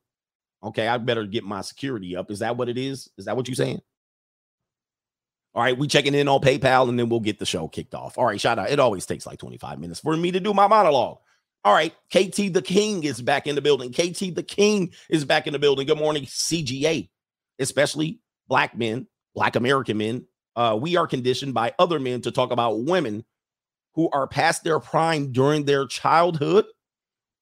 Okay, 0.63 0.87
I 0.87 0.99
better 0.99 1.25
get 1.25 1.45
my 1.45 1.63
security 1.63 2.17
up. 2.17 2.31
Is 2.31 2.41
that 2.41 2.57
what 2.57 2.69
it 2.69 2.79
is? 2.79 3.09
Is 3.17 3.27
that 3.27 3.37
what 3.37 3.49
you're 3.49 3.55
saying? 3.55 3.81
All 5.55 5.63
right, 5.63 5.79
we 5.79 5.87
checking 5.87 6.15
in 6.15 6.27
on 6.27 6.41
PayPal 6.41 6.89
and 6.89 6.99
then 6.99 7.09
we'll 7.09 7.21
get 7.21 7.39
the 7.39 7.47
show 7.47 7.69
kicked 7.69 7.95
off. 7.95 8.19
All 8.19 8.25
right, 8.25 8.41
shout 8.41 8.59
out. 8.59 8.71
It 8.71 8.81
always 8.81 9.07
takes 9.07 9.27
like 9.27 9.39
25 9.39 9.79
minutes 9.79 10.01
for 10.01 10.17
me 10.17 10.33
to 10.33 10.41
do 10.41 10.53
my 10.53 10.67
monologue. 10.67 11.19
All 11.65 11.73
right, 11.73 11.95
KT 12.11 12.53
the 12.53 12.63
King 12.65 13.05
is 13.05 13.23
back 13.23 13.47
in 13.47 13.55
the 13.55 13.63
building. 13.63 13.91
KT 13.91 14.35
the 14.35 14.45
King 14.47 14.93
is 15.09 15.25
back 15.25 15.47
in 15.47 15.53
the 15.53 15.59
building. 15.59 15.87
Good 15.87 15.99
morning, 15.99 16.25
CGA, 16.25 17.09
especially 17.59 18.21
black 18.49 18.77
men, 18.77 19.07
black 19.35 19.57
American 19.57 19.97
men. 19.97 20.27
Uh, 20.57 20.77
we 20.81 20.97
are 20.97 21.07
conditioned 21.07 21.55
by 21.55 21.73
other 21.79 22.01
men 22.01 22.21
to 22.23 22.33
talk 22.33 22.51
about 22.51 22.85
women 22.85 23.25
who 23.95 24.11
are 24.11 24.27
past 24.27 24.65
their 24.65 24.81
prime 24.81 25.33
during 25.33 25.65
their 25.65 25.87
childhood. 25.87 26.65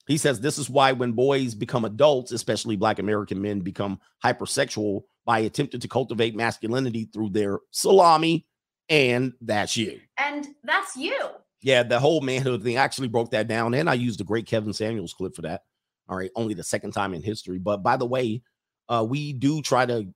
He 0.06 0.18
says 0.18 0.40
this 0.40 0.58
is 0.58 0.68
why 0.68 0.92
when 0.92 1.12
boys 1.12 1.54
become 1.54 1.84
adults, 1.84 2.32
especially 2.32 2.76
black 2.76 2.98
American 2.98 3.40
men 3.40 3.60
become 3.60 4.00
hypersexual 4.24 5.02
by 5.24 5.40
attempting 5.40 5.80
to 5.80 5.88
cultivate 5.88 6.34
masculinity 6.34 7.08
through 7.12 7.30
their 7.30 7.60
salami, 7.70 8.46
and 8.88 9.32
that's 9.40 9.76
you. 9.76 10.00
And 10.18 10.48
that's 10.64 10.96
you. 10.96 11.16
Yeah, 11.62 11.84
the 11.84 12.00
whole 12.00 12.20
manhood 12.20 12.64
thing 12.64 12.76
I 12.76 12.82
actually 12.82 13.08
broke 13.08 13.30
that 13.30 13.46
down, 13.46 13.74
and 13.74 13.88
I 13.88 13.94
used 13.94 14.20
a 14.20 14.24
great 14.24 14.46
Kevin 14.46 14.72
Samuels 14.72 15.14
clip 15.14 15.36
for 15.36 15.42
that. 15.42 15.62
All 16.08 16.16
right, 16.16 16.30
only 16.34 16.54
the 16.54 16.64
second 16.64 16.90
time 16.90 17.14
in 17.14 17.22
history. 17.22 17.58
But 17.58 17.84
by 17.84 17.96
the 17.96 18.06
way, 18.06 18.42
uh, 18.88 19.06
we 19.08 19.32
do 19.32 19.62
try 19.62 19.86
to 19.86 20.08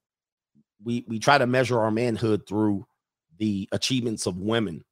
we 0.82 1.04
we 1.06 1.20
try 1.20 1.38
to 1.38 1.46
measure 1.46 1.80
our 1.80 1.92
manhood 1.92 2.42
through 2.48 2.86
the 3.38 3.68
achievements 3.70 4.26
of 4.26 4.38
women, 4.38 4.84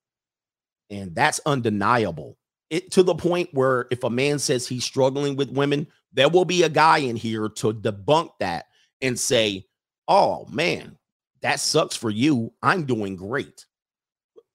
and 0.90 1.14
that's 1.14 1.40
undeniable. 1.46 2.36
It 2.70 2.90
to 2.92 3.02
the 3.02 3.14
point 3.14 3.50
where 3.52 3.86
if 3.90 4.04
a 4.04 4.10
man 4.10 4.38
says 4.38 4.66
he's 4.66 4.84
struggling 4.84 5.36
with 5.36 5.50
women, 5.50 5.86
there 6.12 6.28
will 6.28 6.44
be 6.44 6.62
a 6.62 6.68
guy 6.68 6.98
in 6.98 7.16
here 7.16 7.48
to 7.48 7.72
debunk 7.72 8.30
that 8.40 8.66
and 9.02 9.18
say, 9.18 9.66
"Oh 10.08 10.46
man, 10.46 10.96
that 11.42 11.60
sucks 11.60 11.96
for 11.96 12.10
you. 12.10 12.52
I'm 12.62 12.84
doing 12.84 13.16
great." 13.16 13.66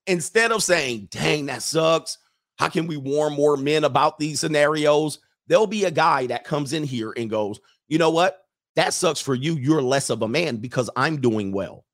Instead 0.07 0.51
of 0.51 0.63
saying, 0.63 1.07
dang, 1.11 1.45
that 1.45 1.61
sucks. 1.61 2.17
How 2.57 2.67
can 2.67 2.87
we 2.87 2.97
warn 2.97 3.33
more 3.33 3.55
men 3.55 3.83
about 3.83 4.17
these 4.17 4.39
scenarios? 4.39 5.19
There'll 5.47 5.67
be 5.67 5.85
a 5.85 5.91
guy 5.91 6.25
that 6.27 6.45
comes 6.45 6.73
in 6.73 6.83
here 6.83 7.13
and 7.15 7.29
goes, 7.29 7.59
you 7.87 7.99
know 7.99 8.09
what? 8.09 8.45
That 8.75 8.93
sucks 8.93 9.21
for 9.21 9.35
you. 9.35 9.55
You're 9.55 9.81
less 9.81 10.09
of 10.09 10.21
a 10.21 10.27
man 10.27 10.57
because 10.57 10.89
I'm 10.95 11.21
doing 11.21 11.51
well. 11.51 11.85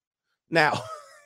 Now, 0.50 0.82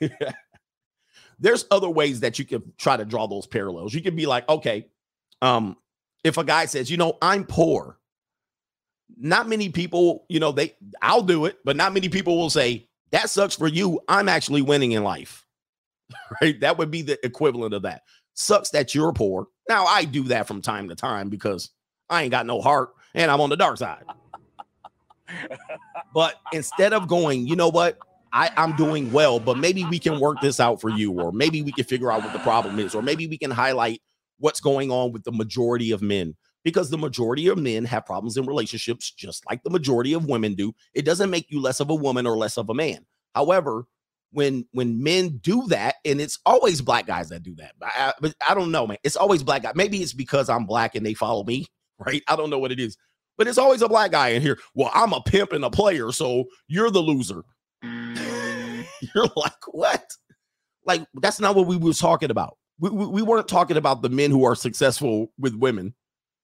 there's 1.40 1.64
other 1.70 1.88
ways 1.88 2.20
that 2.20 2.38
you 2.38 2.44
can 2.44 2.72
try 2.78 2.96
to 2.96 3.04
draw 3.04 3.26
those 3.26 3.46
parallels. 3.46 3.94
You 3.94 4.02
can 4.02 4.14
be 4.14 4.26
like, 4.26 4.48
okay, 4.48 4.86
um, 5.42 5.76
if 6.22 6.36
a 6.36 6.44
guy 6.44 6.66
says, 6.66 6.90
you 6.90 6.98
know, 6.98 7.16
I'm 7.22 7.44
poor, 7.44 7.98
not 9.18 9.48
many 9.48 9.70
people, 9.70 10.26
you 10.28 10.38
know, 10.38 10.52
they 10.52 10.76
I'll 11.02 11.22
do 11.22 11.46
it, 11.46 11.58
but 11.64 11.76
not 11.76 11.94
many 11.94 12.08
people 12.08 12.36
will 12.36 12.50
say, 12.50 12.88
that 13.10 13.30
sucks 13.30 13.56
for 13.56 13.66
you. 13.66 14.00
I'm 14.08 14.28
actually 14.28 14.62
winning 14.62 14.92
in 14.92 15.02
life. 15.02 15.46
right? 16.42 16.58
That 16.60 16.78
would 16.78 16.90
be 16.90 17.02
the 17.02 17.24
equivalent 17.24 17.74
of 17.74 17.82
that. 17.82 18.02
Sucks 18.34 18.70
that 18.70 18.94
you're 18.94 19.12
poor. 19.12 19.48
Now, 19.68 19.86
I 19.86 20.04
do 20.04 20.24
that 20.24 20.46
from 20.46 20.62
time 20.62 20.88
to 20.88 20.94
time 20.94 21.28
because 21.28 21.70
I 22.08 22.22
ain't 22.22 22.30
got 22.30 22.46
no 22.46 22.60
heart 22.60 22.90
and 23.14 23.30
I'm 23.30 23.40
on 23.40 23.50
the 23.50 23.56
dark 23.56 23.78
side. 23.78 24.04
but 26.14 26.36
instead 26.52 26.92
of 26.92 27.08
going, 27.08 27.46
you 27.46 27.56
know 27.56 27.68
what? 27.68 27.98
I, 28.32 28.50
I'm 28.56 28.76
doing 28.76 29.12
well, 29.12 29.40
but 29.40 29.58
maybe 29.58 29.84
we 29.84 29.98
can 29.98 30.20
work 30.20 30.40
this 30.40 30.60
out 30.60 30.80
for 30.80 30.90
you, 30.90 31.12
or 31.12 31.32
maybe 31.32 31.62
we 31.62 31.72
can 31.72 31.84
figure 31.84 32.12
out 32.12 32.22
what 32.22 32.32
the 32.32 32.38
problem 32.40 32.78
is, 32.78 32.94
or 32.94 33.02
maybe 33.02 33.26
we 33.26 33.38
can 33.38 33.50
highlight 33.50 34.00
what's 34.38 34.60
going 34.60 34.90
on 34.90 35.12
with 35.12 35.24
the 35.24 35.32
majority 35.32 35.90
of 35.90 36.00
men 36.00 36.34
because 36.64 36.90
the 36.90 36.98
majority 36.98 37.48
of 37.48 37.58
men 37.58 37.84
have 37.84 38.06
problems 38.06 38.36
in 38.36 38.46
relationships 38.46 39.10
just 39.10 39.44
like 39.48 39.62
the 39.62 39.70
majority 39.70 40.12
of 40.12 40.26
women 40.26 40.54
do. 40.54 40.72
It 40.94 41.04
doesn't 41.04 41.30
make 41.30 41.50
you 41.50 41.60
less 41.60 41.80
of 41.80 41.90
a 41.90 41.94
woman 41.94 42.26
or 42.26 42.36
less 42.36 42.56
of 42.56 42.68
a 42.70 42.74
man. 42.74 43.04
However, 43.34 43.84
when 44.32 44.66
when 44.72 45.02
men 45.02 45.38
do 45.42 45.66
that, 45.68 45.96
and 46.04 46.20
it's 46.20 46.38
always 46.46 46.80
black 46.80 47.06
guys 47.06 47.28
that 47.30 47.42
do 47.42 47.54
that. 47.56 47.72
But 47.78 47.88
I, 47.94 48.12
but 48.20 48.34
I 48.48 48.54
don't 48.54 48.70
know, 48.70 48.86
man. 48.86 48.98
It's 49.02 49.16
always 49.16 49.42
black 49.42 49.62
guy. 49.62 49.72
Maybe 49.74 49.98
it's 49.98 50.12
because 50.12 50.48
I'm 50.48 50.66
black 50.66 50.94
and 50.94 51.04
they 51.04 51.14
follow 51.14 51.44
me, 51.44 51.66
right? 51.98 52.22
I 52.28 52.36
don't 52.36 52.50
know 52.50 52.58
what 52.58 52.72
it 52.72 52.80
is, 52.80 52.96
but 53.36 53.48
it's 53.48 53.58
always 53.58 53.82
a 53.82 53.88
black 53.88 54.12
guy 54.12 54.28
in 54.30 54.42
here. 54.42 54.58
Well, 54.74 54.90
I'm 54.94 55.12
a 55.12 55.20
pimp 55.22 55.52
and 55.52 55.64
a 55.64 55.70
player, 55.70 56.12
so 56.12 56.44
you're 56.68 56.90
the 56.90 57.00
loser. 57.00 57.42
Mm. 57.84 58.86
you're 59.14 59.28
like 59.36 59.52
what? 59.68 60.04
Like 60.86 61.06
that's 61.14 61.40
not 61.40 61.56
what 61.56 61.66
we 61.66 61.76
were 61.76 61.92
talking 61.92 62.30
about. 62.30 62.56
We, 62.78 62.90
we, 62.90 63.06
we 63.06 63.22
weren't 63.22 63.48
talking 63.48 63.76
about 63.76 64.02
the 64.02 64.08
men 64.08 64.30
who 64.30 64.44
are 64.44 64.54
successful 64.54 65.32
with 65.38 65.54
women, 65.54 65.94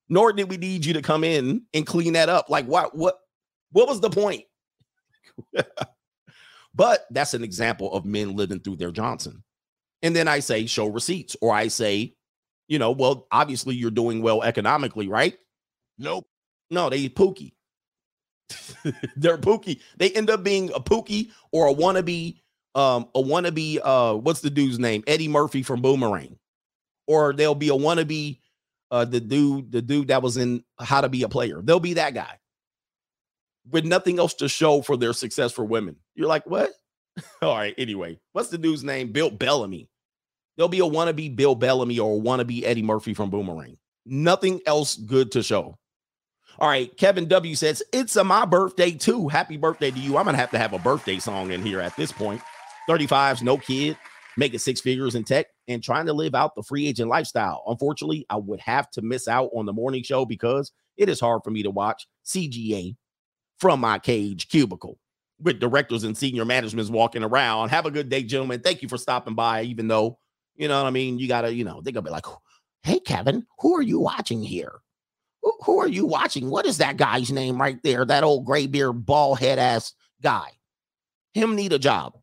nor 0.09 0.33
did 0.33 0.51
we 0.51 0.57
need 0.57 0.85
you 0.85 0.93
to 0.95 1.03
come 1.03 1.25
in 1.25 1.63
and 1.73 1.87
clean 1.87 2.13
that 2.15 2.29
up. 2.29 2.49
Like 2.49 2.67
what? 2.67 2.97
What? 2.97 3.17
What 3.73 3.89
was 3.89 4.01
the 4.01 4.11
point? 4.11 4.45
But 6.77 7.07
that's 7.11 7.33
an 7.33 7.43
example 7.43 7.93
of 7.95 8.05
men 8.05 8.37
living 8.37 8.61
through 8.61 8.77
their 8.77 8.93
Johnson. 8.93 9.43
And 10.03 10.15
then 10.15 10.29
I 10.29 10.41
say, 10.41 10.67
show 10.67 10.87
receipts, 10.87 11.35
or 11.41 11.53
I 11.53 11.69
say, 11.69 12.15
you 12.69 12.79
know, 12.79 12.91
well, 12.91 13.27
obviously 13.33 13.75
you're 13.75 13.91
doing 13.91 14.21
well 14.21 14.43
economically, 14.43 15.09
right? 15.09 15.35
Nope. 15.99 16.27
No, 16.71 16.91
they 16.91 17.09
pookie. 17.09 17.55
They're 19.17 19.39
pookie. 19.39 19.81
They 19.97 20.11
end 20.11 20.31
up 20.31 20.43
being 20.43 20.71
a 20.73 20.81
pookie 20.81 21.31
or 21.53 21.69
a 21.69 21.75
wannabe, 21.75 22.41
um, 22.75 23.09
a 23.15 23.23
wannabe, 23.23 23.79
uh, 23.83 24.15
what's 24.15 24.41
the 24.41 24.51
dude's 24.51 24.79
name? 24.79 25.03
Eddie 25.07 25.29
Murphy 25.29 25.63
from 25.63 25.83
Boomerang. 25.83 26.39
Or 27.07 27.33
they'll 27.33 27.55
be 27.55 27.69
a 27.69 27.73
wannabe, 27.73 28.41
uh, 28.91 29.05
the 29.05 29.21
dude, 29.21 29.73
the 29.73 29.83
dude 29.83 30.09
that 30.09 30.23
was 30.23 30.37
in 30.37 30.65
How 30.81 31.01
to 31.01 31.09
Be 31.09 31.23
a 31.23 31.29
Player. 31.29 31.61
They'll 31.63 31.81
be 31.81 31.95
that 31.95 32.15
guy 32.15 32.39
with 33.71 33.85
nothing 33.85 34.19
else 34.19 34.35
to 34.35 34.49
show 34.49 34.83
for 34.83 34.97
their 34.97 35.13
success 35.13 35.53
for 35.53 35.65
women. 35.65 35.97
You're 36.15 36.29
like, 36.29 36.47
what? 36.47 36.71
All 37.43 37.57
right. 37.57 37.75
Anyway, 37.79 38.19
what's 38.33 38.49
the 38.49 38.59
dude's 38.59 38.85
name? 38.85 39.13
Bill 39.13 39.31
Bellamy. 39.31 39.89
There'll 40.57 40.69
be 40.69 40.81
a 40.81 40.83
wannabe 40.83 41.35
Bill 41.37 41.55
Bellamy 41.55 41.99
or 41.99 42.17
a 42.17 42.21
wannabe 42.21 42.63
Eddie 42.65 42.83
Murphy 42.83 43.15
from 43.15 43.31
Boomerang. 43.31 43.77
Nothing 44.07 44.61
else 44.67 44.97
good 44.97 45.33
to 45.33 45.43
show. 45.43 45.79
All 46.59 46.69
right. 46.69 46.95
Kevin 46.97 47.27
W 47.29 47.55
says, 47.55 47.83
It's 47.93 48.17
a 48.17 48.25
my 48.25 48.47
birthday 48.47 48.93
too. 48.93 49.29
Happy 49.29 49.57
birthday 49.57 49.91
to 49.91 49.99
you. 49.99 50.17
I'm 50.17 50.25
to 50.27 50.37
have 50.37 50.51
to 50.53 50.59
have 50.59 50.73
a 50.73 50.79
birthday 50.79 51.19
song 51.19 51.51
in 51.51 51.63
here 51.63 51.81
at 51.81 51.97
this 51.97 52.13
point. 52.13 52.41
35's 52.89 53.43
no 53.43 53.59
kid, 53.59 53.99
making 54.37 54.61
six 54.61 54.81
figures 54.81 55.15
in 55.15 55.25
tech 55.25 55.47
and 55.69 55.83
trying 55.83 56.07
to 56.07 56.13
live 56.13 56.35
out 56.35 56.55
the 56.55 56.63
free 56.63 56.87
agent 56.87 57.11
lifestyle. 57.11 57.63
Unfortunately, 57.67 58.25
I 58.31 58.37
would 58.37 58.61
have 58.61 58.91
to 58.93 59.03
miss 59.03 59.29
out 59.29 59.51
on 59.55 59.67
the 59.67 59.73
morning 59.73 60.03
show 60.03 60.25
because 60.25 60.73
it 60.97 61.09
is 61.09 61.21
hard 61.21 61.43
for 61.45 61.51
me 61.51 61.63
to 61.63 61.71
watch 61.71 62.07
CGA 62.25 62.97
from 63.59 63.81
my 63.81 63.99
cage 63.99 64.49
cubicle 64.49 64.99
with 65.41 65.61
directors 65.61 66.05
and 66.05 66.17
senior 66.17 66.47
managements 66.47 66.91
walking 66.91 67.23
around. 67.23 67.69
Have 67.69 67.85
a 67.85 67.91
good 67.91 68.09
day, 68.09 68.23
gentlemen. 68.23 68.61
Thank 68.61 68.83
you 68.83 68.89
for 68.89 68.97
stopping 68.97 69.35
by, 69.35 69.63
even 69.63 69.89
though, 69.89 70.19
you 70.55 70.69
know 70.69 70.83
what 70.83 70.89
I 70.89 70.91
mean? 70.91 71.19
You 71.19 71.29
got 71.29 71.43
to, 71.43 71.53
you 71.53 71.65
know, 71.65 71.83
they're 71.83 71.93
to 71.93 72.03
be 72.03 72.11
like, 72.11 72.25
hey, 72.83 73.01
Kevin, 73.01 73.47
who 73.59 73.75
are 73.77 73.83
you 73.83 73.99
watching 73.99 74.43
here? 74.43 74.81
Who, 75.65 75.81
are 75.81 75.89
you 75.89 76.07
watching? 76.07 76.51
What 76.51 76.67
is 76.67 76.79
that 76.79 76.97
guy's 76.97 77.31
name 77.31 77.61
right 77.61 77.79
there? 77.83 78.05
That 78.05 78.25
old 78.25 78.45
gray 78.45 78.67
beard, 78.67 79.07
bald 79.07 79.39
head 79.39 79.59
ass 79.59 79.95
guy. 80.23 80.51
Him 81.35 81.55
need 81.55 81.73
a 81.73 81.79
job. 81.79 82.19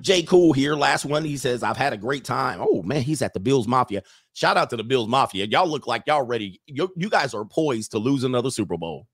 Jay 0.00 0.22
Cool 0.22 0.52
here. 0.52 0.74
Last 0.74 1.04
one. 1.04 1.24
He 1.24 1.36
says, 1.36 1.62
I've 1.62 1.76
had 1.76 1.92
a 1.92 1.96
great 1.96 2.24
time. 2.24 2.60
Oh, 2.60 2.82
man, 2.82 3.02
he's 3.02 3.22
at 3.22 3.34
the 3.34 3.40
Bills 3.40 3.68
Mafia. 3.68 4.02
Shout 4.32 4.56
out 4.56 4.70
to 4.70 4.76
the 4.76 4.84
Bills 4.84 5.08
Mafia. 5.08 5.44
Y'all 5.44 5.68
look 5.68 5.86
like 5.86 6.02
y'all 6.06 6.26
ready. 6.26 6.60
You, 6.66 6.92
you 6.96 7.08
guys 7.08 7.34
are 7.34 7.44
poised 7.44 7.92
to 7.92 7.98
lose 7.98 8.24
another 8.24 8.50
Super 8.50 8.76
Bowl 8.76 9.06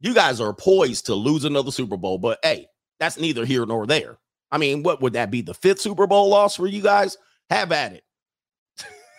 you 0.00 0.14
guys 0.14 0.40
are 0.40 0.52
poised 0.52 1.06
to 1.06 1.14
lose 1.14 1.44
another 1.44 1.70
Super 1.70 1.96
Bowl. 1.96 2.18
But 2.18 2.38
hey, 2.42 2.68
that's 2.98 3.18
neither 3.18 3.44
here 3.44 3.66
nor 3.66 3.86
there. 3.86 4.18
I 4.50 4.58
mean, 4.58 4.82
what 4.82 5.02
would 5.02 5.14
that 5.14 5.30
be? 5.30 5.42
The 5.42 5.54
fifth 5.54 5.80
Super 5.80 6.06
Bowl 6.06 6.28
loss 6.28 6.56
for 6.56 6.66
you 6.66 6.82
guys? 6.82 7.16
Have 7.50 7.72
at 7.72 7.92
it. 7.92 8.02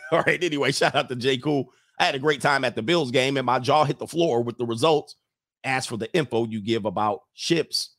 All 0.11 0.21
right. 0.21 0.43
Anyway, 0.43 0.71
shout 0.71 0.95
out 0.95 1.09
to 1.09 1.15
Jay 1.15 1.37
Cool. 1.37 1.69
I 1.99 2.05
had 2.05 2.15
a 2.15 2.19
great 2.19 2.41
time 2.41 2.63
at 2.63 2.75
the 2.75 2.81
Bills 2.83 3.11
game 3.11 3.37
and 3.37 3.45
my 3.45 3.59
jaw 3.59 3.83
hit 3.83 3.99
the 3.99 4.07
floor 4.07 4.43
with 4.43 4.57
the 4.57 4.65
results. 4.65 5.15
As 5.63 5.85
for 5.85 5.97
the 5.97 6.13
info 6.13 6.45
you 6.45 6.61
give 6.61 6.85
about 6.85 7.21
ships, 7.33 7.95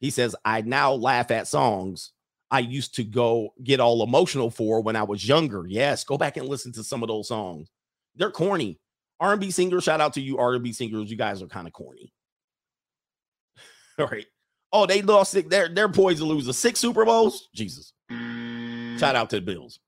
He 0.00 0.10
says, 0.10 0.34
I 0.44 0.62
now 0.62 0.92
laugh 0.94 1.30
at 1.30 1.46
songs 1.46 2.12
I 2.50 2.60
used 2.60 2.94
to 2.96 3.04
go 3.04 3.52
get 3.64 3.80
all 3.80 4.04
emotional 4.04 4.48
for 4.48 4.80
when 4.80 4.94
I 4.96 5.02
was 5.02 5.26
younger. 5.26 5.64
Yes, 5.66 6.04
go 6.04 6.16
back 6.16 6.36
and 6.36 6.48
listen 6.48 6.72
to 6.74 6.84
some 6.84 7.02
of 7.02 7.08
those 7.08 7.26
songs. 7.26 7.68
They're 8.14 8.30
corny. 8.30 8.78
R&B 9.18 9.50
singers, 9.50 9.84
shout 9.84 10.00
out 10.00 10.12
to 10.14 10.20
you 10.20 10.38
R&B 10.38 10.72
singers. 10.72 11.10
You 11.10 11.16
guys 11.16 11.42
are 11.42 11.48
kind 11.48 11.66
of 11.66 11.72
corny. 11.72 12.12
All 13.98 14.06
right. 14.06 14.26
Oh, 14.72 14.86
they 14.86 15.02
lost 15.02 15.32
six. 15.32 15.48
They're 15.48 15.68
they're 15.68 15.88
poised 15.88 16.18
to 16.18 16.24
lose 16.24 16.46
the 16.46 16.54
six 16.54 16.80
Super 16.80 17.04
Bowls. 17.04 17.48
Jesus. 17.54 17.92
Shout 18.10 19.16
out 19.16 19.30
to 19.30 19.36
the 19.36 19.42
Bills. 19.42 19.80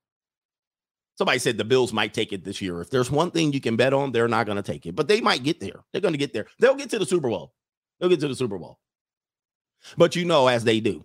Somebody 1.17 1.39
said 1.39 1.57
the 1.57 1.65
Bills 1.65 1.93
might 1.93 2.13
take 2.13 2.31
it 2.31 2.43
this 2.43 2.61
year. 2.61 2.79
If 2.79 2.91
there's 2.91 3.09
one 3.09 3.31
thing 3.31 3.51
you 3.51 3.59
can 3.59 3.75
bet 3.75 3.93
on, 3.93 4.11
they're 4.11 4.27
not 4.27 4.45
going 4.45 4.57
to 4.57 4.61
take 4.61 4.85
it, 4.85 4.95
but 4.95 5.07
they 5.07 5.19
might 5.19 5.43
get 5.43 5.59
there. 5.59 5.83
They're 5.91 6.01
going 6.01 6.13
to 6.13 6.17
get 6.19 6.31
there. 6.31 6.45
They'll 6.59 6.75
get 6.75 6.91
to 6.91 6.99
the 6.99 7.05
Super 7.07 7.29
Bowl. 7.29 7.53
They'll 7.99 8.09
get 8.09 8.19
to 8.19 8.27
the 8.27 8.35
Super 8.35 8.59
Bowl. 8.59 8.77
But 9.97 10.15
you 10.15 10.25
know, 10.25 10.47
as 10.47 10.63
they 10.63 10.79
do, 10.79 11.03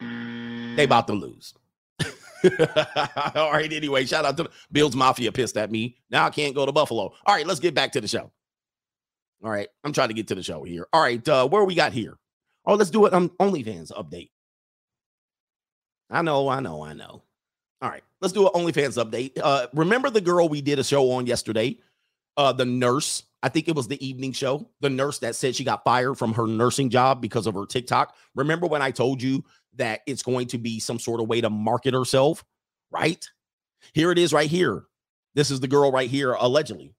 they 0.00 0.84
about 0.84 1.06
to 1.08 1.12
lose. 1.12 1.52
All 3.34 3.52
right. 3.52 3.72
Anyway, 3.72 4.04
shout 4.06 4.24
out 4.24 4.36
to 4.38 4.50
Bills 4.72 4.96
Mafia 4.96 5.32
pissed 5.32 5.56
at 5.56 5.70
me. 5.70 5.96
Now 6.10 6.26
I 6.26 6.30
can't 6.30 6.54
go 6.54 6.64
to 6.64 6.72
Buffalo. 6.72 7.12
All 7.26 7.34
right, 7.34 7.46
let's 7.46 7.60
get 7.60 7.74
back 7.74 7.92
to 7.92 8.00
the 8.00 8.08
show. 8.08 8.30
All 9.42 9.50
right, 9.50 9.68
I'm 9.82 9.92
trying 9.92 10.08
to 10.08 10.14
get 10.14 10.28
to 10.28 10.34
the 10.34 10.42
show 10.42 10.64
here. 10.64 10.86
All 10.92 11.02
right, 11.02 11.26
uh, 11.28 11.46
where 11.46 11.64
we 11.64 11.74
got 11.74 11.92
here? 11.92 12.16
Oh, 12.64 12.74
let's 12.74 12.90
do 12.90 13.04
it. 13.06 13.12
Um, 13.12 13.30
OnlyFans 13.40 13.92
update. 13.92 14.30
I 16.10 16.22
know, 16.22 16.48
I 16.48 16.60
know, 16.60 16.82
I 16.82 16.94
know. 16.94 17.22
All 17.84 17.90
right, 17.90 18.02
let's 18.22 18.32
do 18.32 18.46
an 18.46 18.52
OnlyFans 18.54 18.96
update. 18.96 19.38
Uh, 19.42 19.66
remember 19.74 20.08
the 20.08 20.22
girl 20.22 20.48
we 20.48 20.62
did 20.62 20.78
a 20.78 20.84
show 20.84 21.10
on 21.10 21.26
yesterday? 21.26 21.78
Uh, 22.34 22.50
the 22.50 22.64
nurse. 22.64 23.24
I 23.42 23.50
think 23.50 23.68
it 23.68 23.76
was 23.76 23.88
the 23.88 24.02
evening 24.04 24.32
show. 24.32 24.70
The 24.80 24.88
nurse 24.88 25.18
that 25.18 25.36
said 25.36 25.54
she 25.54 25.64
got 25.64 25.84
fired 25.84 26.14
from 26.14 26.32
her 26.32 26.46
nursing 26.46 26.88
job 26.88 27.20
because 27.20 27.46
of 27.46 27.52
her 27.52 27.66
TikTok. 27.66 28.16
Remember 28.34 28.66
when 28.66 28.80
I 28.80 28.90
told 28.90 29.20
you 29.20 29.44
that 29.74 30.00
it's 30.06 30.22
going 30.22 30.46
to 30.46 30.58
be 30.58 30.80
some 30.80 30.98
sort 30.98 31.20
of 31.20 31.28
way 31.28 31.42
to 31.42 31.50
market 31.50 31.92
herself, 31.92 32.42
right? 32.90 33.22
Here 33.92 34.10
it 34.10 34.16
is 34.16 34.32
right 34.32 34.48
here. 34.48 34.84
This 35.34 35.50
is 35.50 35.60
the 35.60 35.68
girl 35.68 35.92
right 35.92 36.08
here, 36.08 36.32
allegedly. 36.32 36.94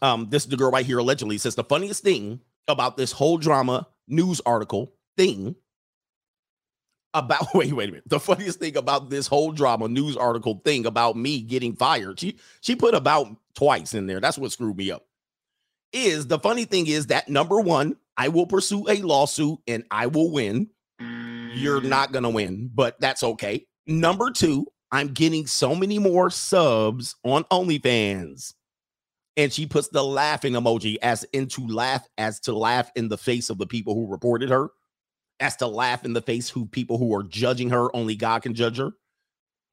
Um, 0.00 0.28
this 0.30 0.44
is 0.44 0.50
the 0.50 0.56
girl 0.56 0.70
right 0.70 0.86
here, 0.86 0.98
allegedly 0.98 1.38
says 1.38 1.56
the 1.56 1.64
funniest 1.64 2.04
thing 2.04 2.42
about 2.68 2.96
this 2.96 3.10
whole 3.10 3.38
drama 3.38 3.88
news 4.06 4.40
article 4.46 4.94
thing 5.16 5.56
about 7.14 7.46
wait, 7.54 7.72
wait 7.72 7.88
a 7.88 7.92
minute. 7.92 8.08
The 8.08 8.20
funniest 8.20 8.58
thing 8.58 8.76
about 8.76 9.10
this 9.10 9.26
whole 9.26 9.52
drama 9.52 9.88
news 9.88 10.16
article 10.16 10.60
thing 10.64 10.86
about 10.86 11.16
me 11.16 11.40
getting 11.40 11.74
fired, 11.74 12.20
she 12.20 12.36
she 12.60 12.76
put 12.76 12.94
about 12.94 13.28
twice 13.54 13.94
in 13.94 14.06
there. 14.06 14.20
That's 14.20 14.38
what 14.38 14.52
screwed 14.52 14.76
me 14.76 14.90
up. 14.90 15.06
Is 15.92 16.26
the 16.26 16.38
funny 16.38 16.64
thing 16.64 16.86
is 16.86 17.06
that 17.06 17.28
number 17.28 17.60
one, 17.60 17.96
I 18.16 18.28
will 18.28 18.46
pursue 18.46 18.88
a 18.88 19.00
lawsuit 19.02 19.58
and 19.66 19.84
I 19.90 20.06
will 20.06 20.30
win. 20.30 20.68
You're 21.00 21.80
mm. 21.80 21.88
not 21.88 22.12
gonna 22.12 22.30
win, 22.30 22.70
but 22.74 23.00
that's 23.00 23.22
okay. 23.22 23.66
Number 23.86 24.30
two, 24.30 24.66
I'm 24.90 25.08
getting 25.08 25.46
so 25.46 25.74
many 25.74 25.98
more 25.98 26.30
subs 26.30 27.16
on 27.24 27.44
OnlyFans. 27.44 28.54
And 29.36 29.52
she 29.52 29.66
puts 29.66 29.88
the 29.88 30.02
laughing 30.02 30.54
emoji 30.54 30.96
as 31.00 31.24
into 31.32 31.66
laugh, 31.66 32.06
as 32.18 32.40
to 32.40 32.52
laugh 32.52 32.90
in 32.96 33.08
the 33.08 33.16
face 33.16 33.50
of 33.50 33.58
the 33.58 33.68
people 33.68 33.94
who 33.94 34.10
reported 34.10 34.50
her 34.50 34.70
as 35.40 35.56
to 35.56 35.66
laugh 35.66 36.04
in 36.04 36.12
the 36.12 36.22
face 36.22 36.48
who 36.48 36.66
people 36.66 36.98
who 36.98 37.14
are 37.14 37.22
judging 37.22 37.70
her 37.70 37.94
only 37.94 38.16
god 38.16 38.42
can 38.42 38.54
judge 38.54 38.78
her. 38.78 38.92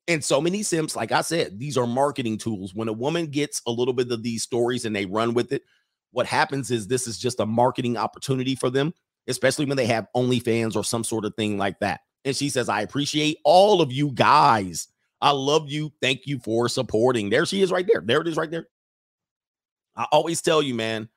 And 0.08 0.24
so 0.24 0.40
many 0.40 0.62
simps 0.64 0.96
like 0.96 1.12
i 1.12 1.22
said 1.22 1.58
these 1.60 1.78
are 1.78 1.88
marketing 1.88 2.38
tools. 2.38 2.74
When 2.76 2.88
a 2.88 2.94
woman 2.94 3.28
gets 3.28 3.62
a 3.66 3.72
little 3.72 3.94
bit 3.94 4.12
of 4.12 4.24
these 4.24 4.44
stories 4.44 4.86
and 4.86 4.96
they 4.96 5.06
run 5.06 5.34
with 5.34 5.52
it 5.52 5.64
what 6.12 6.26
happens 6.26 6.72
is 6.72 6.88
this 6.88 7.08
is 7.08 7.18
just 7.18 7.40
a 7.40 7.46
marketing 7.46 7.98
opportunity 7.98 8.56
for 8.56 8.70
them 8.70 8.94
especially 9.28 9.66
when 9.66 9.78
they 9.78 9.88
have 9.88 10.08
OnlyFans 10.16 10.76
or 10.76 10.84
some 10.84 11.04
sort 11.04 11.26
of 11.26 11.34
thing 11.36 11.58
like 11.58 11.80
that. 11.80 12.02
And 12.24 12.36
she 12.36 12.50
says 12.50 12.70
i 12.70 12.82
appreciate 12.82 13.38
all 13.44 13.82
of 13.82 13.92
you 13.92 14.12
guys. 14.12 14.88
I 15.22 15.32
love 15.32 15.70
you. 15.70 15.92
Thank 16.02 16.28
you 16.28 16.38
for 16.40 16.70
supporting. 16.70 17.30
There 17.30 17.46
she 17.46 17.62
is 17.64 17.72
right 17.72 17.88
there. 17.92 18.02
There 18.02 18.22
it 18.22 18.28
is 18.28 18.38
right 18.38 18.52
there. 18.52 18.68
I 19.96 20.06
always 20.12 20.42
tell 20.42 20.62
you 20.62 20.76
man 20.76 21.10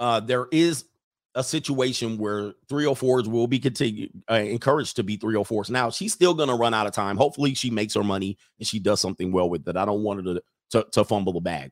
uh 0.00 0.18
there 0.20 0.46
is 0.50 0.86
a 1.34 1.42
situation 1.42 2.18
where 2.18 2.52
304s 2.68 3.26
will 3.26 3.46
be 3.46 3.58
continue, 3.58 4.08
uh, 4.30 4.34
encouraged 4.34 4.96
to 4.96 5.02
be 5.02 5.16
304s. 5.16 5.70
Now 5.70 5.90
she's 5.90 6.12
still 6.12 6.34
going 6.34 6.48
to 6.48 6.54
run 6.54 6.74
out 6.74 6.86
of 6.86 6.92
time. 6.92 7.16
Hopefully 7.16 7.54
she 7.54 7.70
makes 7.70 7.94
her 7.94 8.04
money 8.04 8.36
and 8.58 8.66
she 8.66 8.78
does 8.78 9.00
something 9.00 9.32
well 9.32 9.48
with 9.48 9.66
it. 9.66 9.76
I 9.76 9.84
don't 9.84 10.02
want 10.02 10.26
her 10.26 10.34
to, 10.34 10.42
to, 10.72 10.86
to 10.92 11.04
fumble 11.04 11.32
the 11.32 11.40
bag. 11.40 11.70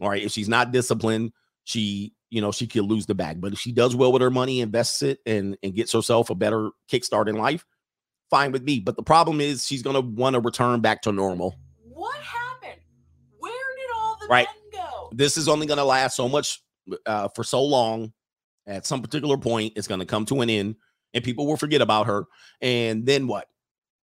All 0.00 0.08
right. 0.08 0.22
If 0.22 0.32
she's 0.32 0.48
not 0.48 0.72
disciplined, 0.72 1.32
she, 1.64 2.12
you 2.30 2.40
know, 2.40 2.52
she 2.52 2.66
could 2.66 2.84
lose 2.84 3.06
the 3.06 3.14
bag. 3.14 3.40
But 3.40 3.52
if 3.52 3.58
she 3.58 3.72
does 3.72 3.94
well 3.96 4.12
with 4.12 4.22
her 4.22 4.30
money, 4.30 4.60
invests 4.60 5.02
it 5.02 5.18
and, 5.26 5.56
and 5.62 5.74
gets 5.74 5.92
herself 5.92 6.30
a 6.30 6.34
better 6.34 6.70
kickstart 6.90 7.28
in 7.28 7.36
life, 7.36 7.64
fine 8.30 8.52
with 8.52 8.62
me. 8.62 8.80
But 8.80 8.96
the 8.96 9.02
problem 9.02 9.40
is 9.40 9.66
she's 9.66 9.82
going 9.82 9.94
to 9.94 10.00
want 10.00 10.34
to 10.34 10.40
return 10.40 10.80
back 10.80 11.02
to 11.02 11.12
normal. 11.12 11.56
What 11.88 12.16
happened? 12.20 12.80
Where 13.38 13.52
did 13.52 13.90
all 13.96 14.16
the 14.20 14.26
Right. 14.28 14.46
men 14.72 14.82
go? 14.84 15.10
This 15.12 15.36
is 15.36 15.48
only 15.48 15.66
going 15.66 15.78
to 15.78 15.84
last 15.84 16.16
so 16.16 16.28
much 16.28 16.62
uh, 17.06 17.28
for 17.34 17.44
so 17.44 17.62
long 17.62 18.12
at 18.66 18.86
some 18.86 19.02
particular 19.02 19.36
point 19.36 19.72
it's 19.76 19.88
going 19.88 20.00
to 20.00 20.06
come 20.06 20.24
to 20.26 20.40
an 20.40 20.50
end 20.50 20.76
and 21.14 21.24
people 21.24 21.46
will 21.46 21.56
forget 21.56 21.80
about 21.80 22.06
her 22.06 22.24
and 22.60 23.06
then 23.06 23.26
what? 23.26 23.48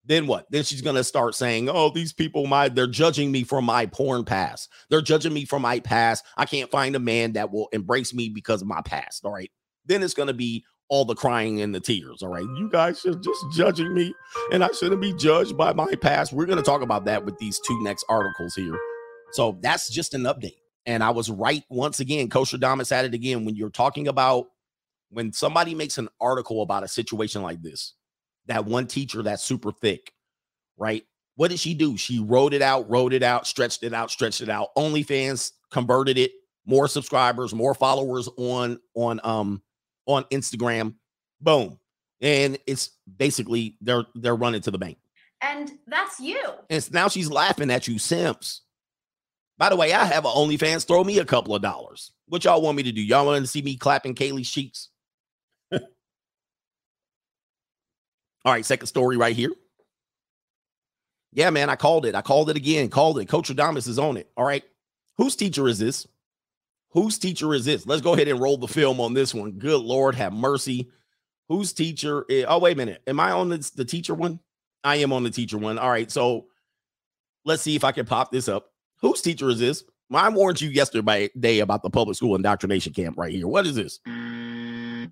Then 0.05 0.27
what? 0.27 0.47
Then 0.49 0.63
she's 0.63 0.81
going 0.81 0.95
to 0.95 1.03
start 1.03 1.35
saying 1.35 1.69
oh 1.69 1.89
these 1.89 2.13
people 2.13 2.47
my 2.47 2.69
they're 2.69 2.87
judging 2.87 3.31
me 3.31 3.43
for 3.43 3.61
my 3.61 3.85
porn 3.85 4.23
past. 4.23 4.69
They're 4.89 5.01
judging 5.01 5.33
me 5.33 5.45
for 5.45 5.59
my 5.59 5.79
past. 5.79 6.25
I 6.37 6.45
can't 6.45 6.71
find 6.71 6.95
a 6.95 6.99
man 6.99 7.33
that 7.33 7.51
will 7.51 7.69
embrace 7.71 8.13
me 8.13 8.29
because 8.29 8.61
of 8.61 8.67
my 8.67 8.81
past 8.81 9.25
all 9.25 9.33
right? 9.33 9.51
Then 9.85 10.03
it's 10.03 10.13
going 10.13 10.27
to 10.27 10.33
be 10.33 10.65
all 10.89 11.05
the 11.05 11.15
crying 11.15 11.61
and 11.61 11.73
the 11.73 11.79
tears 11.79 12.21
all 12.21 12.29
right? 12.29 12.43
You 12.43 12.69
guys 12.71 13.05
are 13.05 13.15
just 13.15 13.45
judging 13.53 13.93
me 13.93 14.13
and 14.51 14.63
i 14.63 14.69
shouldn't 14.71 15.01
be 15.01 15.13
judged 15.13 15.57
by 15.57 15.73
my 15.73 15.93
past. 15.95 16.33
We're 16.33 16.45
going 16.45 16.57
to 16.57 16.63
talk 16.63 16.81
about 16.81 17.05
that 17.05 17.25
with 17.25 17.37
these 17.37 17.59
two 17.59 17.81
next 17.83 18.05
articles 18.09 18.55
here. 18.55 18.77
So 19.31 19.59
that's 19.61 19.89
just 19.89 20.13
an 20.15 20.23
update 20.23 20.58
and 20.89 21.03
I 21.03 21.11
was 21.11 21.29
right 21.29 21.63
once 21.69 21.99
again. 21.99 22.29
Coach 22.29 22.51
Adamas 22.51 22.91
at 22.91 23.05
it 23.05 23.13
again. 23.13 23.45
When 23.45 23.55
you're 23.55 23.69
talking 23.69 24.07
about 24.07 24.47
when 25.11 25.31
somebody 25.31 25.75
makes 25.75 25.99
an 25.99 26.09
article 26.19 26.63
about 26.63 26.83
a 26.83 26.87
situation 26.87 27.43
like 27.43 27.61
this, 27.61 27.93
that 28.47 28.65
one 28.65 28.87
teacher 28.87 29.21
that's 29.21 29.43
super 29.43 29.71
thick, 29.71 30.11
right? 30.77 31.03
What 31.35 31.51
did 31.51 31.59
she 31.59 31.75
do? 31.75 31.95
She 31.95 32.19
wrote 32.19 32.55
it 32.55 32.63
out, 32.63 32.89
wrote 32.89 33.13
it 33.13 33.21
out, 33.21 33.45
stretched 33.45 33.83
it 33.83 33.93
out, 33.93 34.09
stretched 34.09 34.41
it 34.41 34.49
out. 34.49 34.69
OnlyFans 34.75 35.51
converted 35.69 36.17
it, 36.17 36.31
more 36.65 36.87
subscribers, 36.87 37.53
more 37.53 37.75
followers 37.75 38.27
on 38.35 38.79
on 38.95 39.19
um 39.23 39.61
on 40.07 40.23
Instagram. 40.25 40.95
Boom. 41.39 41.79
And 42.19 42.57
it's 42.65 42.97
basically 43.17 43.77
they're 43.79 44.05
they're 44.15 44.35
running 44.35 44.61
to 44.61 44.71
the 44.71 44.79
bank. 44.79 44.97
And 45.41 45.71
that's 45.85 46.19
you. 46.19 46.41
And 46.71 46.91
now 46.91 47.09
she's 47.09 47.29
laughing 47.29 47.69
at 47.69 47.87
you, 47.87 47.99
simps. 47.99 48.63
By 49.59 49.69
the 49.69 49.75
way, 49.75 49.93
I 49.93 50.05
have 50.05 50.25
a 50.25 50.29
OnlyFans. 50.29 50.87
Throw 50.87 51.03
me 51.03 51.19
a 51.19 51.25
couple 51.25 51.53
of 51.53 51.61
dollars. 51.61 52.11
What 52.27 52.45
y'all 52.45 52.61
want 52.61 52.77
me 52.77 52.83
to 52.83 52.93
do? 52.93 53.01
Y'all 53.01 53.25
want 53.25 53.43
to 53.43 53.47
see 53.47 53.61
me 53.61 53.75
clapping 53.75 54.15
Kaylee's 54.15 54.49
cheeks? 54.49 54.89
All 55.73 55.81
right, 58.45 58.65
second 58.65 58.87
story 58.87 59.17
right 59.17 59.35
here. 59.35 59.51
Yeah, 61.33 61.49
man, 61.51 61.69
I 61.69 61.75
called 61.75 62.05
it. 62.05 62.15
I 62.15 62.21
called 62.21 62.49
it 62.49 62.57
again. 62.57 62.89
Called 62.89 63.19
it. 63.19 63.25
Coach 63.27 63.49
Adamas 63.49 63.87
is 63.87 63.99
on 63.99 64.17
it. 64.17 64.29
All 64.37 64.45
right. 64.45 64.63
Whose 65.17 65.35
teacher 65.35 65.67
is 65.67 65.77
this? 65.77 66.07
Whose 66.91 67.19
teacher 67.19 67.53
is 67.53 67.65
this? 67.65 67.85
Let's 67.85 68.01
go 68.01 68.13
ahead 68.13 68.29
and 68.29 68.39
roll 68.39 68.57
the 68.57 68.67
film 68.67 68.99
on 69.01 69.13
this 69.13 69.33
one. 69.33 69.51
Good 69.51 69.81
Lord, 69.81 70.15
have 70.15 70.33
mercy. 70.33 70.89
Whose 71.49 71.73
teacher? 71.73 72.25
i- 72.31 72.45
oh, 72.47 72.59
wait 72.59 72.73
a 72.73 72.77
minute. 72.77 73.03
Am 73.05 73.19
I 73.19 73.31
on 73.31 73.49
the, 73.49 73.71
the 73.75 73.85
teacher 73.85 74.15
one? 74.15 74.39
I 74.83 74.95
am 74.97 75.11
on 75.13 75.23
the 75.23 75.29
teacher 75.29 75.57
one. 75.57 75.77
All 75.77 75.89
right. 75.89 76.09
So 76.09 76.47
let's 77.45 77.61
see 77.61 77.75
if 77.75 77.83
I 77.83 77.91
can 77.91 78.05
pop 78.05 78.31
this 78.31 78.47
up. 78.47 78.71
Whose 79.01 79.21
teacher 79.21 79.49
is 79.49 79.59
this? 79.59 79.83
I 80.13 80.29
warned 80.29 80.59
you 80.59 80.69
yesterday 80.69 81.59
about 81.59 81.83
the 81.83 81.89
public 81.89 82.17
school 82.17 82.35
indoctrination 82.35 82.93
camp 82.93 83.17
right 83.17 83.31
here. 83.31 83.47
What 83.47 83.67
is 83.67 83.75
this? 83.75 83.99
Mm. 84.07 85.11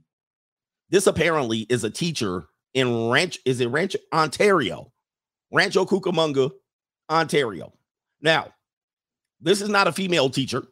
This 0.90 1.08
apparently 1.08 1.62
is 1.70 1.84
a 1.84 1.90
teacher 1.90 2.48
in 2.74 3.10
Ranch. 3.10 3.40
Is 3.46 3.60
it 3.60 3.68
Ranch 3.68 3.96
Ontario? 4.14 4.92
Rancho 5.52 5.86
Cucamonga, 5.86 6.52
Ontario. 7.10 7.74
Now, 8.22 8.54
this 9.40 9.62
is 9.62 9.70
not 9.70 9.88
a 9.88 9.92
female 9.92 10.30
teacher. 10.30 10.64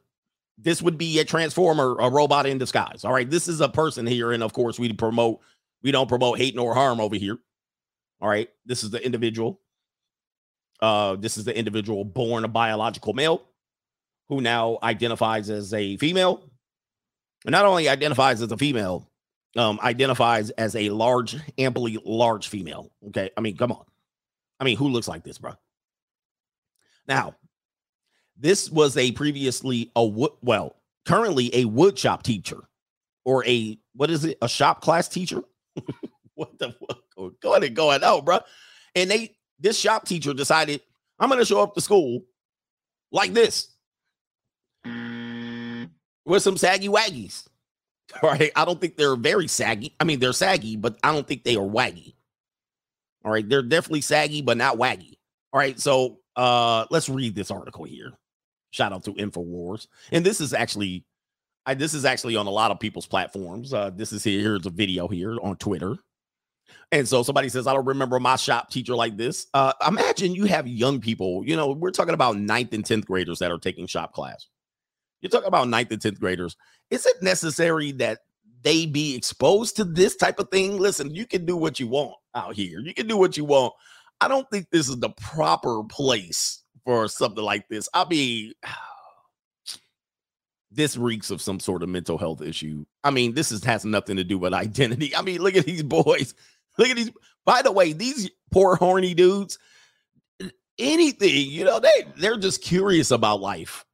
This 0.57 0.81
would 0.81 0.97
be 0.97 1.19
a 1.19 1.25
transformer, 1.25 1.97
a 1.99 2.09
robot 2.09 2.45
in 2.45 2.57
disguise. 2.57 3.03
All 3.03 3.13
right. 3.13 3.29
This 3.29 3.47
is 3.47 3.61
a 3.61 3.69
person 3.69 4.07
here. 4.07 4.31
And 4.31 4.41
of 4.41 4.53
course, 4.53 4.79
we 4.79 4.91
promote, 4.93 5.41
we 5.83 5.91
don't 5.91 6.09
promote 6.09 6.39
hate 6.39 6.55
nor 6.55 6.73
harm 6.73 6.99
over 6.99 7.15
here. 7.15 7.37
All 8.21 8.29
right. 8.29 8.49
This 8.65 8.83
is 8.83 8.89
the 8.89 9.05
individual. 9.05 9.61
Uh, 10.85 11.15
this 11.15 11.35
is 11.35 11.45
the 11.45 11.57
individual 11.57 12.05
born 12.05 12.45
a 12.45 12.47
biological 12.47 13.13
male 13.13 13.41
who 14.29 14.39
now 14.39 14.77
identifies 14.83 15.49
as 15.49 15.73
a 15.73 15.97
female. 15.97 16.47
And 17.43 17.53
not 17.53 17.65
only 17.65 17.89
identifies 17.89 18.39
as 18.39 18.51
a 18.51 18.57
female, 18.57 19.09
um, 19.57 19.79
identifies 19.81 20.51
as 20.51 20.75
a 20.75 20.91
large, 20.91 21.37
amply 21.57 21.97
large 22.05 22.49
female. 22.49 22.91
Okay. 23.07 23.31
I 23.35 23.41
mean, 23.41 23.57
come 23.57 23.71
on. 23.71 23.83
I 24.59 24.63
mean, 24.63 24.77
who 24.77 24.89
looks 24.89 25.07
like 25.07 25.23
this, 25.23 25.39
bro? 25.39 25.53
Now, 27.07 27.35
this 28.37 28.69
was 28.69 28.95
a 28.95 29.11
previously 29.13 29.91
a 29.95 30.05
wood, 30.05 30.33
well, 30.43 30.75
currently 31.07 31.49
a 31.55 31.65
wood 31.65 31.97
shop 31.97 32.21
teacher 32.21 32.59
or 33.23 33.43
a 33.47 33.79
what 33.95 34.11
is 34.11 34.23
it? 34.23 34.37
A 34.43 34.47
shop 34.47 34.81
class 34.81 35.07
teacher? 35.07 35.41
what 36.35 36.59
the 36.59 36.73
fuck? 36.73 36.99
Go 37.41 37.53
ahead 37.53 37.63
and 37.63 37.75
go 37.75 37.89
ahead 37.89 38.03
out, 38.03 38.23
bro. 38.23 38.41
And 38.93 39.09
they 39.09 39.35
this 39.59 39.77
shop 39.77 40.05
teacher 40.05 40.33
decided 40.33 40.81
I'm 41.19 41.29
gonna 41.29 41.45
show 41.45 41.61
up 41.61 41.73
to 41.75 41.81
school 41.81 42.21
like 43.11 43.33
this 43.33 43.69
with 46.25 46.43
some 46.43 46.57
saggy 46.57 46.89
waggies. 46.89 47.45
All 48.21 48.29
right. 48.31 48.51
I 48.55 48.65
don't 48.65 48.79
think 48.79 48.97
they're 48.97 49.15
very 49.15 49.47
saggy. 49.47 49.95
I 49.99 50.03
mean, 50.03 50.19
they're 50.19 50.33
saggy, 50.33 50.75
but 50.75 50.97
I 51.03 51.11
don't 51.11 51.27
think 51.27 51.43
they 51.43 51.55
are 51.55 51.67
waggy. 51.67 52.13
All 53.23 53.31
right. 53.31 53.47
They're 53.47 53.63
definitely 53.63 54.01
saggy, 54.01 54.41
but 54.41 54.57
not 54.57 54.77
waggy. 54.77 55.17
All 55.53 55.59
right. 55.59 55.79
So 55.79 56.19
uh 56.35 56.85
let's 56.89 57.09
read 57.09 57.35
this 57.35 57.51
article 57.51 57.85
here. 57.85 58.11
Shout 58.71 58.91
out 58.91 59.05
to 59.05 59.13
InfoWars. 59.13 59.87
And 60.11 60.25
this 60.25 60.41
is 60.41 60.53
actually 60.53 61.05
I, 61.65 61.73
this 61.73 61.93
is 61.93 62.05
actually 62.05 62.35
on 62.35 62.45
a 62.45 62.51
lot 62.51 62.71
of 62.71 62.79
people's 62.79 63.07
platforms. 63.07 63.73
Uh, 63.73 63.89
this 63.89 64.13
is 64.13 64.23
here. 64.23 64.41
Here's 64.41 64.65
a 64.67 64.69
video 64.69 65.07
here 65.07 65.37
on 65.41 65.55
Twitter. 65.55 65.97
And 66.91 67.07
so 67.07 67.23
somebody 67.23 67.49
says, 67.49 67.67
I 67.67 67.73
don't 67.73 67.85
remember 67.85 68.19
my 68.19 68.35
shop 68.35 68.69
teacher 68.69 68.95
like 68.95 69.17
this. 69.17 69.47
Uh, 69.53 69.73
imagine 69.87 70.33
you 70.33 70.45
have 70.45 70.67
young 70.67 71.01
people, 71.01 71.43
you 71.45 71.55
know, 71.55 71.71
we're 71.71 71.91
talking 71.91 72.13
about 72.13 72.37
ninth 72.37 72.73
and 72.73 72.83
10th 72.83 73.05
graders 73.05 73.39
that 73.39 73.51
are 73.51 73.57
taking 73.57 73.87
shop 73.87 74.13
class. 74.13 74.47
You're 75.21 75.29
talking 75.29 75.47
about 75.47 75.67
ninth 75.67 75.91
and 75.91 76.01
10th 76.01 76.19
graders. 76.19 76.55
Is 76.91 77.05
it 77.05 77.21
necessary 77.21 77.91
that 77.93 78.19
they 78.61 78.85
be 78.85 79.15
exposed 79.15 79.75
to 79.77 79.83
this 79.83 80.15
type 80.15 80.39
of 80.39 80.49
thing? 80.49 80.77
Listen, 80.77 81.13
you 81.13 81.25
can 81.25 81.45
do 81.45 81.57
what 81.57 81.79
you 81.79 81.87
want 81.87 82.13
out 82.35 82.55
here. 82.55 82.79
You 82.79 82.93
can 82.93 83.07
do 83.07 83.17
what 83.17 83.37
you 83.37 83.45
want. 83.45 83.73
I 84.21 84.27
don't 84.27 84.49
think 84.49 84.69
this 84.69 84.89
is 84.89 84.99
the 84.99 85.09
proper 85.09 85.83
place 85.83 86.63
for 86.83 87.07
something 87.07 87.43
like 87.43 87.67
this. 87.69 87.89
I 87.93 88.05
mean, 88.07 88.53
this 90.71 90.97
reeks 90.97 91.31
of 91.31 91.41
some 91.41 91.59
sort 91.59 91.83
of 91.83 91.89
mental 91.89 92.17
health 92.17 92.41
issue. 92.41 92.85
I 93.03 93.11
mean, 93.11 93.33
this 93.33 93.51
is, 93.51 93.63
has 93.63 93.85
nothing 93.85 94.17
to 94.17 94.23
do 94.23 94.37
with 94.37 94.53
identity. 94.53 95.15
I 95.15 95.21
mean, 95.21 95.41
look 95.41 95.55
at 95.55 95.65
these 95.65 95.83
boys. 95.83 96.33
Look 96.77 96.89
at 96.89 96.95
these. 96.95 97.11
By 97.45 97.61
the 97.61 97.71
way, 97.71 97.93
these 97.93 98.29
poor 98.51 98.75
horny 98.75 99.13
dudes, 99.13 99.59
anything, 100.79 101.49
you 101.49 101.63
know, 101.63 101.79
they 101.79 102.05
they're 102.17 102.37
just 102.37 102.63
curious 102.63 103.11
about 103.11 103.41
life. 103.41 103.85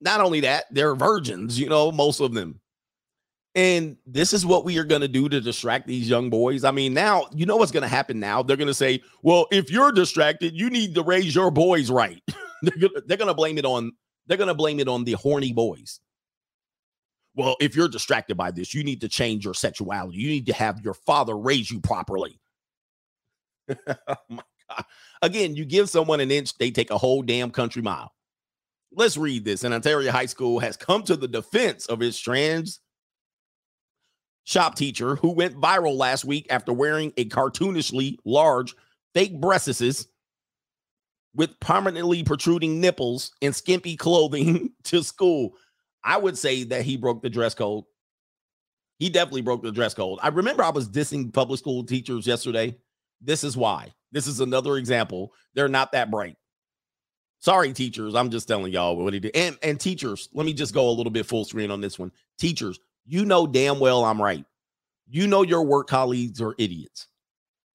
Not 0.00 0.20
only 0.20 0.40
that, 0.40 0.64
they're 0.70 0.96
virgins, 0.96 1.58
you 1.58 1.68
know, 1.68 1.92
most 1.92 2.20
of 2.20 2.34
them. 2.34 2.60
And 3.54 3.98
this 4.06 4.32
is 4.32 4.46
what 4.46 4.64
we 4.64 4.78
are 4.78 4.84
going 4.84 5.02
to 5.02 5.08
do 5.08 5.28
to 5.28 5.40
distract 5.40 5.86
these 5.86 6.08
young 6.08 6.30
boys. 6.30 6.64
I 6.64 6.70
mean, 6.70 6.94
now, 6.94 7.26
you 7.34 7.44
know 7.44 7.56
what's 7.56 7.70
going 7.70 7.82
to 7.82 7.88
happen 7.88 8.18
now? 8.18 8.42
They're 8.42 8.56
going 8.56 8.66
to 8.66 8.74
say, 8.74 9.02
well, 9.22 9.46
if 9.52 9.70
you're 9.70 9.92
distracted, 9.92 10.54
you 10.58 10.70
need 10.70 10.94
to 10.94 11.02
raise 11.02 11.34
your 11.34 11.50
boys 11.50 11.90
right. 11.90 12.22
they're 12.62 13.16
going 13.18 13.28
to 13.28 13.34
blame 13.34 13.58
it 13.58 13.66
on 13.66 13.92
they're 14.26 14.36
going 14.36 14.48
to 14.48 14.54
blame 14.54 14.80
it 14.80 14.88
on 14.88 15.04
the 15.04 15.12
horny 15.12 15.52
boys. 15.52 16.00
Well, 17.34 17.56
if 17.60 17.74
you're 17.74 17.88
distracted 17.88 18.36
by 18.36 18.50
this, 18.50 18.74
you 18.74 18.84
need 18.84 19.00
to 19.00 19.08
change 19.08 19.44
your 19.44 19.54
sexuality. 19.54 20.18
You 20.18 20.28
need 20.28 20.46
to 20.46 20.52
have 20.52 20.84
your 20.84 20.94
father 20.94 21.36
raise 21.36 21.70
you 21.70 21.80
properly. 21.80 22.38
oh 23.70 24.16
my 24.28 24.42
God. 24.68 24.84
Again, 25.22 25.54
you 25.54 25.64
give 25.64 25.88
someone 25.88 26.20
an 26.20 26.30
inch, 26.30 26.56
they 26.58 26.70
take 26.70 26.90
a 26.90 26.98
whole 26.98 27.22
damn 27.22 27.50
country 27.50 27.80
mile. 27.80 28.12
Let's 28.94 29.16
read 29.16 29.44
this. 29.44 29.64
An 29.64 29.72
Ontario 29.72 30.12
high 30.12 30.26
school 30.26 30.58
has 30.58 30.76
come 30.76 31.02
to 31.04 31.16
the 31.16 31.28
defense 31.28 31.86
of 31.86 32.02
its 32.02 32.18
trans 32.18 32.80
shop 34.44 34.74
teacher 34.74 35.16
who 35.16 35.30
went 35.30 35.58
viral 35.58 35.96
last 35.96 36.24
week 36.24 36.46
after 36.50 36.72
wearing 36.72 37.12
a 37.16 37.24
cartoonishly 37.26 38.16
large 38.24 38.74
fake 39.14 39.40
breasts 39.40 40.06
with 41.34 41.58
permanently 41.60 42.22
protruding 42.22 42.80
nipples 42.80 43.32
and 43.40 43.54
skimpy 43.54 43.96
clothing 43.96 44.70
to 44.84 45.02
school. 45.02 45.54
I 46.04 46.16
would 46.16 46.36
say 46.36 46.64
that 46.64 46.84
he 46.84 46.96
broke 46.96 47.22
the 47.22 47.30
dress 47.30 47.54
code. 47.54 47.84
He 48.98 49.10
definitely 49.10 49.42
broke 49.42 49.62
the 49.62 49.72
dress 49.72 49.94
code. 49.94 50.18
I 50.22 50.28
remember 50.28 50.62
I 50.62 50.70
was 50.70 50.88
dissing 50.88 51.32
public 51.32 51.58
school 51.58 51.84
teachers 51.84 52.26
yesterday. 52.26 52.76
This 53.20 53.44
is 53.44 53.56
why. 53.56 53.92
This 54.12 54.26
is 54.26 54.40
another 54.40 54.76
example. 54.76 55.32
They're 55.54 55.68
not 55.68 55.92
that 55.92 56.10
bright. 56.10 56.36
Sorry, 57.40 57.72
teachers. 57.72 58.14
I'm 58.14 58.30
just 58.30 58.46
telling 58.46 58.72
y'all 58.72 58.96
what 58.96 59.12
he 59.12 59.18
did. 59.18 59.34
And 59.34 59.58
and 59.62 59.80
teachers, 59.80 60.28
let 60.32 60.46
me 60.46 60.52
just 60.52 60.74
go 60.74 60.88
a 60.88 60.92
little 60.92 61.10
bit 61.10 61.26
full 61.26 61.44
screen 61.44 61.72
on 61.72 61.80
this 61.80 61.98
one. 61.98 62.12
Teachers, 62.38 62.78
you 63.04 63.24
know 63.24 63.46
damn 63.46 63.80
well 63.80 64.04
I'm 64.04 64.22
right. 64.22 64.44
You 65.08 65.26
know 65.26 65.42
your 65.42 65.64
work 65.64 65.88
colleagues 65.88 66.40
are 66.40 66.54
idiots. 66.58 67.08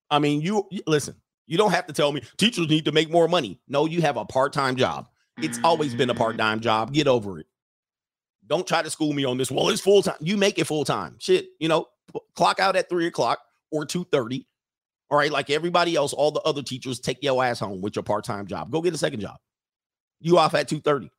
I 0.09 0.19
mean, 0.19 0.39
you 0.41 0.69
listen, 0.85 1.15
you 1.47 1.57
don't 1.57 1.71
have 1.71 1.87
to 1.87 1.93
tell 1.93 2.13
me 2.13 2.21
teachers 2.37 2.69
need 2.69 2.85
to 2.85 2.93
make 2.93 3.11
more 3.11 3.27
money. 3.27 3.59
No, 3.67 3.85
you 3.85 4.01
have 4.01 4.15
a 4.15 4.23
part-time 4.23 4.77
job. 4.77 5.09
It's 5.37 5.59
always 5.63 5.93
been 5.93 6.09
a 6.09 6.15
part-time 6.15 6.61
job. 6.61 6.93
Get 6.93 7.07
over 7.07 7.39
it. 7.39 7.47
Don't 8.47 8.65
try 8.65 8.81
to 8.81 8.89
school 8.89 9.13
me 9.13 9.25
on 9.25 9.37
this. 9.37 9.51
Well, 9.51 9.69
it's 9.69 9.81
full 9.81 10.01
time. 10.01 10.15
You 10.19 10.37
make 10.37 10.57
it 10.57 10.65
full 10.65 10.85
time. 10.85 11.15
Shit, 11.19 11.47
you 11.59 11.67
know, 11.67 11.87
clock 12.35 12.59
out 12.59 12.75
at 12.75 12.89
three 12.89 13.07
o'clock 13.07 13.39
or 13.71 13.85
two 13.85 14.05
thirty. 14.05 14.47
All 15.09 15.17
right, 15.17 15.31
like 15.31 15.49
everybody 15.49 15.95
else, 15.95 16.13
all 16.13 16.31
the 16.31 16.41
other 16.41 16.61
teachers 16.61 16.99
take 16.99 17.21
your 17.21 17.43
ass 17.43 17.59
home 17.59 17.81
with 17.81 17.95
your 17.95 18.03
part 18.03 18.23
time 18.23 18.47
job. 18.47 18.71
Go 18.71 18.81
get 18.81 18.93
a 18.93 18.97
second 18.97 19.19
job. 19.21 19.37
You 20.19 20.37
off 20.37 20.53
at 20.53 20.67
two 20.67 20.79
thirty. 20.79 21.11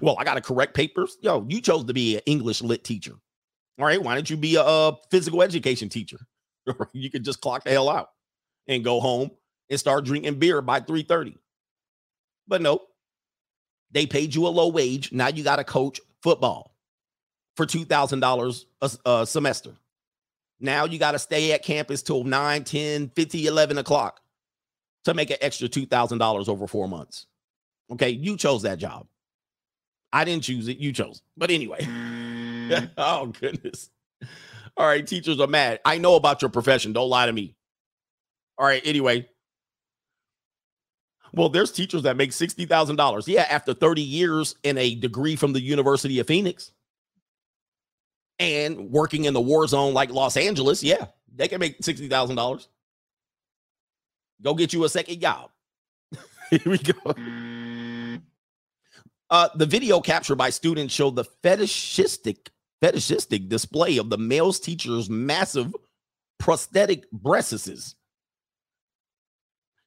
Well, 0.00 0.16
I 0.18 0.24
got 0.24 0.34
to 0.34 0.40
correct 0.40 0.74
papers. 0.74 1.16
Yo, 1.22 1.44
you 1.48 1.60
chose 1.60 1.84
to 1.84 1.92
be 1.92 2.16
an 2.16 2.22
English 2.26 2.62
lit 2.62 2.84
teacher. 2.84 3.14
All 3.78 3.86
right, 3.86 4.02
why 4.02 4.14
don't 4.14 4.28
you 4.28 4.36
be 4.36 4.56
a, 4.56 4.62
a 4.62 4.96
physical 5.10 5.42
education 5.42 5.88
teacher? 5.88 6.18
you 6.92 7.10
could 7.10 7.24
just 7.24 7.40
clock 7.40 7.64
the 7.64 7.70
hell 7.70 7.88
out 7.88 8.08
and 8.68 8.84
go 8.84 9.00
home 9.00 9.30
and 9.70 9.80
start 9.80 10.04
drinking 10.04 10.38
beer 10.38 10.62
by 10.62 10.80
3:30. 10.80 11.36
But 12.46 12.62
no, 12.62 12.80
they 13.92 14.06
paid 14.06 14.34
you 14.34 14.46
a 14.46 14.50
low 14.50 14.68
wage. 14.68 15.12
Now 15.12 15.28
you 15.28 15.44
got 15.44 15.56
to 15.56 15.64
coach 15.64 16.00
football 16.22 16.74
for 17.56 17.66
$2,000 17.66 18.64
a, 19.04 19.26
semester. 19.26 19.74
Now 20.60 20.84
you 20.84 20.98
got 20.98 21.12
to 21.12 21.18
stay 21.18 21.52
at 21.52 21.62
campus 21.62 22.02
till 22.02 22.24
9, 22.24 22.64
10, 22.64 23.10
50, 23.14 23.46
11 23.46 23.78
o'clock 23.78 24.20
to 25.04 25.14
make 25.14 25.30
an 25.30 25.36
extra 25.40 25.68
$2,000 25.68 26.48
over 26.48 26.66
four 26.66 26.88
months. 26.88 27.26
Okay. 27.90 28.10
You 28.10 28.36
chose 28.36 28.62
that 28.62 28.78
job. 28.78 29.06
I 30.12 30.24
didn't 30.24 30.44
choose 30.44 30.68
it. 30.68 30.78
You 30.78 30.92
chose. 30.92 31.22
But 31.36 31.50
anyway. 31.50 31.80
Mm. 31.80 32.90
oh, 32.98 33.26
goodness. 33.26 33.90
All 34.76 34.86
right. 34.86 35.06
Teachers 35.06 35.40
are 35.40 35.46
mad. 35.46 35.80
I 35.84 35.98
know 35.98 36.14
about 36.14 36.42
your 36.42 36.50
profession. 36.50 36.92
Don't 36.92 37.08
lie 37.08 37.26
to 37.26 37.32
me. 37.32 37.54
All 38.56 38.66
right. 38.66 38.82
Anyway, 38.84 39.28
well, 41.32 41.48
there's 41.48 41.72
teachers 41.72 42.02
that 42.02 42.16
make 42.16 42.30
$60,000. 42.30 43.26
Yeah, 43.26 43.46
after 43.48 43.74
30 43.74 44.02
years 44.02 44.56
in 44.62 44.76
a 44.78 44.94
degree 44.94 45.36
from 45.36 45.52
the 45.52 45.60
University 45.60 46.18
of 46.20 46.26
Phoenix 46.26 46.72
and 48.38 48.90
working 48.90 49.24
in 49.24 49.34
the 49.34 49.40
war 49.40 49.66
zone 49.66 49.94
like 49.94 50.10
Los 50.10 50.36
Angeles, 50.36 50.82
yeah, 50.82 51.06
they 51.34 51.48
can 51.48 51.60
make 51.60 51.80
$60,000. 51.80 52.66
Go 54.42 54.54
get 54.54 54.72
you 54.72 54.84
a 54.84 54.88
second 54.88 55.20
job. 55.20 55.50
Here 56.50 56.60
we 56.66 56.78
go. 56.78 57.14
Uh, 59.30 59.48
the 59.54 59.64
video 59.64 60.00
captured 60.00 60.36
by 60.36 60.50
students 60.50 60.92
showed 60.92 61.16
the 61.16 61.24
fetishistic 61.24 62.50
fetishistic 62.82 63.48
display 63.48 63.96
of 63.96 64.10
the 64.10 64.18
male 64.18 64.52
teacher's 64.52 65.08
massive 65.08 65.72
prosthetic 66.38 67.08
breasts 67.12 67.94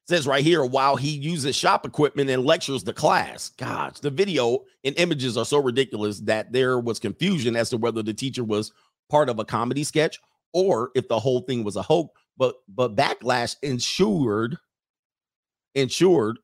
says 0.08 0.26
right 0.26 0.44
here 0.44 0.64
while 0.64 0.96
he 0.96 1.10
uses 1.10 1.56
shop 1.56 1.84
equipment 1.84 2.30
and 2.30 2.44
lectures 2.44 2.84
the 2.84 2.92
class. 2.92 3.50
Gosh, 3.50 3.98
the 4.00 4.10
video 4.10 4.64
and 4.84 4.96
images 4.98 5.36
are 5.36 5.44
so 5.44 5.58
ridiculous 5.60 6.20
that 6.20 6.52
there 6.52 6.78
was 6.78 6.98
confusion 6.98 7.56
as 7.56 7.70
to 7.70 7.76
whether 7.76 8.02
the 8.02 8.14
teacher 8.14 8.44
was 8.44 8.72
part 9.10 9.28
of 9.28 9.38
a 9.38 9.44
comedy 9.44 9.84
sketch 9.84 10.20
or 10.52 10.90
if 10.94 11.08
the 11.08 11.18
whole 11.18 11.40
thing 11.40 11.64
was 11.64 11.76
a 11.76 11.82
hoax. 11.82 12.18
But 12.36 12.56
but 12.68 12.94
backlash 12.94 13.56
ensured, 13.62 14.58
ensured, 15.74 16.38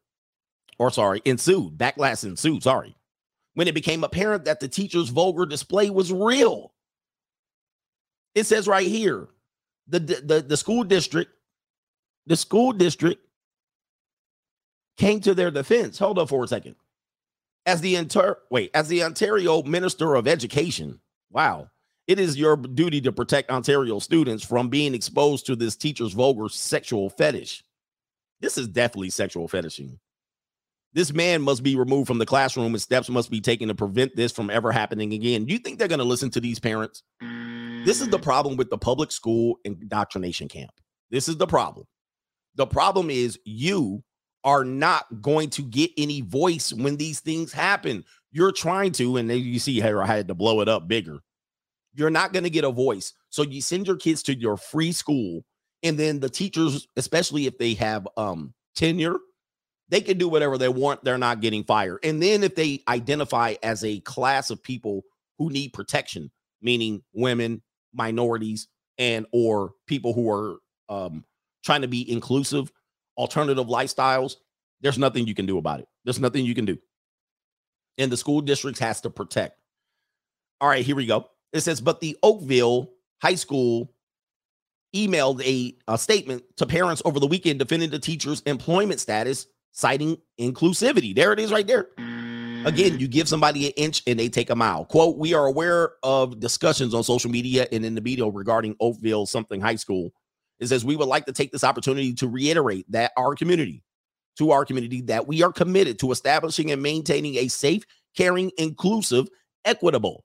or 0.79 0.91
sorry, 0.91 1.21
ensued. 1.25 1.77
Backlash 1.77 2.25
ensued. 2.25 2.63
Sorry, 2.63 2.97
when 3.55 3.69
it 3.69 3.75
became 3.75 4.03
apparent 4.03 4.47
that 4.47 4.61
the 4.61 4.69
teacher's 4.69 5.11
vulgar 5.11 5.47
display 5.47 5.91
was 5.91 6.13
real. 6.13 6.73
It 8.35 8.47
says 8.47 8.67
right 8.67 8.87
here, 8.87 9.29
the 9.87 9.99
the 9.99 10.45
the 10.49 10.57
school 10.57 10.83
district, 10.83 11.31
the 12.27 12.37
school 12.37 12.73
district 12.73 13.23
came 14.97 15.21
to 15.21 15.35
their 15.35 15.51
defense. 15.51 15.99
Hold 15.99 16.19
up 16.19 16.29
for 16.29 16.45
a 16.45 16.49
second. 16.49 16.77
As 17.65 17.81
the 17.81 17.97
inter 17.97 18.39
wait, 18.51 18.71
as 18.75 18.89
the 18.89 19.05
Ontario 19.05 19.63
Minister 19.63 20.15
of 20.15 20.27
Education, 20.27 21.01
wow, 21.31 21.69
it 22.09 22.19
is 22.19 22.37
your 22.37 22.57
duty 22.57 23.01
to 23.03 23.13
protect 23.13 23.51
Ontario 23.51 23.99
students 24.01 24.45
from 24.45 24.69
being 24.69 24.95
exposed 24.95 25.47
to 25.47 25.57
this 25.57 25.77
teacher's 25.77 26.13
vulgar 26.13 26.49
sexual 26.49 27.09
fetish. 27.09 27.63
This 28.41 28.59
is 28.59 28.67
definitely 28.67 29.11
sexual 29.11 29.47
fetishing. 29.47 30.01
This 30.95 31.13
man 31.13 31.41
must 31.41 31.63
be 31.63 31.77
removed 31.77 32.09
from 32.09 32.19
the 32.19 32.27
classroom 32.27 32.75
and 32.75 32.83
steps 32.83 33.09
must 33.09 33.31
be 33.31 33.41
taken 33.41 33.69
to 33.69 33.75
prevent 33.75 34.15
this 34.15 34.33
from 34.33 34.51
ever 34.51 34.73
happening 34.73 35.15
again. 35.15 35.47
Do 35.47 35.53
you 35.53 35.59
think 35.59 35.79
they're 35.79 35.89
going 35.89 36.01
to 36.01 36.05
listen 36.05 36.31
to 36.31 36.41
these 36.41 36.59
parents? 36.59 37.03
This 37.85 38.01
is 38.01 38.09
the 38.09 38.19
mm. 38.19 38.23
problem 38.23 38.57
with 38.57 38.69
the 38.69 38.79
public 38.79 39.11
school 39.11 39.59
indoctrination 39.65 40.49
camp. 40.49 40.73
This 41.11 41.29
is 41.29 41.37
the 41.37 41.47
problem. 41.47 41.87
The 42.57 42.67
problem 42.67 43.09
is 43.09 43.39
you 43.45 44.03
are 44.45 44.65
not 44.65 45.23
going 45.23 45.51
to 45.51 45.63
get 45.63 45.91
any 45.97 46.21
voice 46.23 46.73
when 46.73 46.97
these 46.97 47.21
things 47.21 47.53
happen. 47.53 48.05
You're 48.33 48.53
trying 48.53 48.93
to, 48.93 49.17
and 49.19 49.31
you 49.31 49.59
see 49.59 49.81
how 49.81 50.01
I 50.01 50.07
had 50.07 50.29
to 50.29 50.35
blow 50.35 50.61
it 50.61 50.69
up 50.69 50.89
bigger. 50.89 51.21
you're 51.95 52.11
not 52.11 52.33
going 52.33 52.45
to 52.45 52.51
get 52.51 52.65
a 52.65 52.71
voice. 52.71 53.13
So 53.31 53.43
you 53.43 53.61
send 53.61 53.87
your 53.87 53.97
kids 53.97 54.23
to 54.25 54.39
your 54.39 54.57
free 54.57 54.93
school, 54.93 55.45
and 55.83 55.99
then 55.99 56.21
the 56.21 56.29
teachers, 56.31 56.87
especially 56.97 57.47
if 57.47 57.59
they 57.59 57.75
have 57.75 58.07
um 58.17 58.55
tenure, 58.75 59.17
they 59.89 60.01
can 60.01 60.19
do 60.19 60.29
whatever 60.29 60.59
they 60.59 60.69
want. 60.69 61.05
They're 61.05 61.19
not 61.19 61.41
getting 61.41 61.65
fired. 61.65 61.99
And 62.03 62.23
then 62.23 62.43
if 62.43 62.55
they 62.55 62.83
identify 62.89 63.55
as 63.63 63.85
a 63.85 64.01
class 64.01 64.51
of 64.51 64.63
people 64.63 65.03
who 65.39 65.51
need 65.51 65.73
protection, 65.73 66.31
meaning 66.63 67.03
women, 67.13 67.63
minorities, 67.93 68.69
and 68.99 69.27
or 69.33 69.73
people 69.87 70.13
who 70.15 70.31
are 70.31 70.59
um 70.89 71.25
trying 71.65 71.83
to 71.83 71.89
be 71.89 72.11
inclusive, 72.11 72.73
alternative 73.17 73.67
lifestyles, 73.67 74.37
there's 74.81 74.99
nothing 74.99 75.27
you 75.27 75.35
can 75.35 75.47
do 75.47 75.59
about 75.59 75.81
it. 75.81 75.89
There's 76.05 76.21
nothing 76.21 76.45
you 76.45 76.55
can 76.55 76.65
do. 76.65 76.79
And 77.99 78.11
the 78.11 78.17
school 78.17 78.41
districts 78.41 78.81
has 78.81 79.01
to 79.03 79.11
protect. 79.11 79.59
All 80.61 80.69
right, 80.69 80.85
here 80.85 80.97
we 80.97 81.07
go. 81.07 81.29
It 81.53 81.61
says, 81.61 81.81
but 81.81 82.01
the 82.01 82.17
Oakville 82.23 82.91
High 83.21 83.35
School 83.35 83.93
emailed 84.95 85.43
a, 85.45 85.77
a 85.89 85.99
statement 85.99 86.45
to 86.57 86.67
parents 86.67 87.03
over 87.05 87.21
the 87.21 87.27
weekend 87.27 87.59
defending 87.59 87.91
the 87.91 87.99
teacher's 87.99 88.41
employment 88.43 89.01
status, 89.01 89.47
citing 89.73 90.19
inclusivity. 90.41 91.15
There 91.15 91.33
it 91.33 91.41
is 91.41 91.53
right 91.53 91.67
there. 91.67 91.89
Again, 92.65 93.01
you 93.01 93.09
give 93.09 93.29
somebody 93.29 93.67
an 93.67 93.73
inch 93.77 94.03
and 94.07 94.19
they 94.19 94.29
take 94.29 94.51
a 94.51 94.55
mile. 94.55 94.85
Quote, 94.85 95.19
we 95.19 95.35
are 95.35 95.47
aware 95.47 95.93
of 96.03 96.39
discussions 96.39 96.95
on 96.95 97.03
social 97.03 97.31
media 97.31 97.67
and 97.73 97.85
in 97.85 97.95
the 97.95 98.01
media 98.01 98.27
regarding 98.27 98.77
Oakville 98.81 99.27
something 99.27 99.61
high 99.61 99.75
school. 99.77 100.13
It 100.63 100.69
says 100.69 100.85
we 100.85 100.95
would 100.95 101.09
like 101.09 101.27
to 101.27 101.33
take 101.33 101.51
this 101.51 101.65
opportunity 101.65 102.15
to 102.15 102.29
reiterate 102.29 102.87
that 102.93 103.11
our 103.17 103.35
community, 103.35 103.83
to 104.39 104.53
our 104.53 104.65
community, 104.65 105.01
that 105.03 105.27
we 105.27 105.43
are 105.43 105.53
committed 105.53 105.99
to 105.99 106.13
establishing 106.13 106.71
and 106.71 106.81
maintaining 106.81 107.35
a 107.35 107.49
safe, 107.49 107.83
caring, 108.17 108.53
inclusive, 108.59 109.27
equitable, 109.65 110.25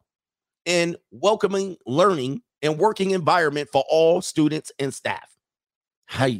and 0.67 0.95
welcoming 1.09 1.75
learning 1.87 2.43
and 2.61 2.77
working 2.77 3.11
environment 3.11 3.67
for 3.71 3.83
all 3.89 4.21
students 4.21 4.71
and 4.77 4.93
staff. 4.93 5.27
Hi. 6.07 6.39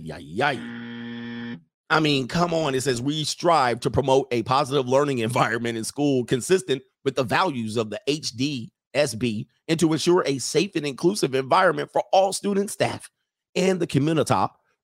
I 1.89 1.99
mean, 1.99 2.27
come 2.27 2.53
on. 2.53 2.75
It 2.75 2.81
says 2.81 3.01
we 3.01 3.23
strive 3.23 3.79
to 3.79 3.89
promote 3.89 4.27
a 4.29 4.43
positive 4.43 4.87
learning 4.87 5.17
environment 5.19 5.75
in 5.75 5.83
school 5.83 6.23
consistent 6.23 6.83
with 7.03 7.15
the 7.15 7.23
values 7.23 7.77
of 7.77 7.89
the 7.89 7.99
HDSB 8.07 9.47
and 9.67 9.79
to 9.79 9.91
ensure 9.91 10.23
a 10.27 10.37
safe 10.37 10.75
and 10.75 10.85
inclusive 10.85 11.33
environment 11.33 11.89
for 11.91 12.03
all 12.13 12.31
student 12.31 12.69
staff 12.69 13.09
and 13.57 13.79
the 13.79 13.87
community, 13.87 14.33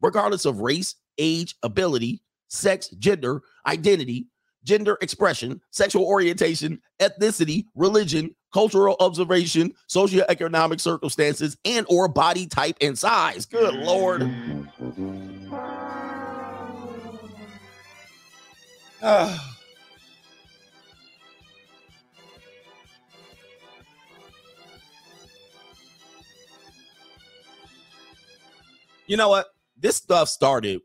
regardless 0.01 0.45
of 0.45 0.59
race, 0.59 0.95
age, 1.17 1.55
ability, 1.63 2.21
sex, 2.49 2.89
gender, 2.89 3.41
identity, 3.65 4.27
gender 4.63 4.97
expression, 5.01 5.61
sexual 5.71 6.05
orientation, 6.05 6.81
ethnicity, 6.99 7.65
religion, 7.75 8.35
cultural 8.53 8.95
observation, 8.99 9.73
socioeconomic 9.89 10.79
circumstances, 10.81 11.57
and 11.65 11.85
or 11.89 12.07
body 12.07 12.47
type 12.47 12.75
and 12.81 12.97
size. 12.97 13.45
Good 13.45 13.75
lord. 13.75 14.29
Ah. 19.01 19.52
You 29.07 29.17
know 29.17 29.29
what? 29.29 29.47
This 29.77 29.97
stuff 29.97 30.29
started 30.29 30.81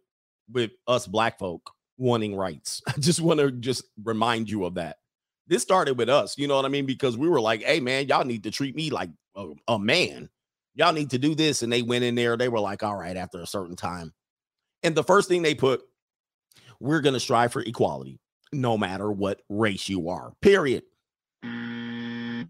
with 0.50 0.70
us 0.86 1.06
black 1.06 1.38
folk 1.38 1.70
wanting 1.96 2.34
rights. 2.34 2.82
I 2.88 2.92
just 2.92 3.20
want 3.20 3.40
to 3.40 3.50
just 3.50 3.84
remind 4.02 4.50
you 4.50 4.64
of 4.64 4.74
that. 4.74 4.96
This 5.46 5.62
started 5.62 5.96
with 5.96 6.10
us, 6.10 6.36
you 6.36 6.46
know 6.46 6.56
what 6.56 6.66
I 6.66 6.68
mean? 6.68 6.84
Because 6.84 7.16
we 7.16 7.28
were 7.28 7.40
like, 7.40 7.62
hey, 7.62 7.80
man, 7.80 8.06
y'all 8.06 8.24
need 8.24 8.42
to 8.42 8.50
treat 8.50 8.76
me 8.76 8.90
like 8.90 9.08
a, 9.34 9.52
a 9.66 9.78
man. 9.78 10.28
Y'all 10.74 10.92
need 10.92 11.10
to 11.10 11.18
do 11.18 11.34
this. 11.34 11.62
And 11.62 11.72
they 11.72 11.80
went 11.80 12.04
in 12.04 12.14
there, 12.14 12.36
they 12.36 12.50
were 12.50 12.60
like, 12.60 12.82
all 12.82 12.96
right, 12.96 13.16
after 13.16 13.40
a 13.40 13.46
certain 13.46 13.74
time. 13.74 14.12
And 14.82 14.94
the 14.94 15.02
first 15.02 15.28
thing 15.28 15.42
they 15.42 15.54
put, 15.54 15.82
we're 16.80 17.00
going 17.00 17.14
to 17.14 17.20
strive 17.20 17.52
for 17.52 17.62
equality 17.62 18.20
no 18.52 18.78
matter 18.78 19.10
what 19.10 19.40
race 19.48 19.88
you 19.88 20.08
are, 20.10 20.32
period. 20.40 20.82
Mm. 21.44 22.48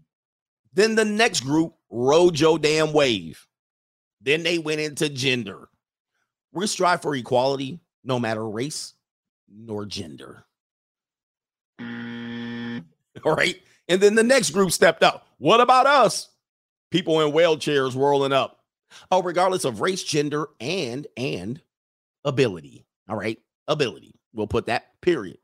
Then 0.73 0.95
the 0.95 1.05
next 1.05 1.41
group 1.41 1.73
rode 1.89 2.39
your 2.39 2.59
damn 2.59 2.93
wave. 2.93 3.45
Then 4.21 4.43
they 4.43 4.57
went 4.57 4.81
into 4.81 5.09
gender. 5.09 5.69
We 6.51 6.67
strive 6.67 7.01
for 7.01 7.15
equality 7.15 7.79
no 8.03 8.19
matter 8.19 8.47
race 8.47 8.93
nor 9.47 9.85
gender. 9.85 10.45
Mm. 11.79 12.83
All 13.23 13.35
right. 13.35 13.59
And 13.87 14.01
then 14.01 14.15
the 14.15 14.23
next 14.23 14.51
group 14.51 14.71
stepped 14.71 15.03
up. 15.03 15.27
What 15.37 15.61
about 15.61 15.85
us? 15.85 16.29
People 16.91 17.21
in 17.21 17.33
wheelchairs 17.33 17.95
rolling 17.95 18.33
up. 18.33 18.59
Oh, 19.11 19.21
regardless 19.21 19.65
of 19.65 19.81
race, 19.81 20.03
gender, 20.03 20.47
and 20.59 21.05
and 21.15 21.61
ability. 22.25 22.85
All 23.07 23.15
right. 23.15 23.39
Ability. 23.67 24.15
We'll 24.33 24.47
put 24.47 24.65
that 24.65 24.99
period. 25.01 25.37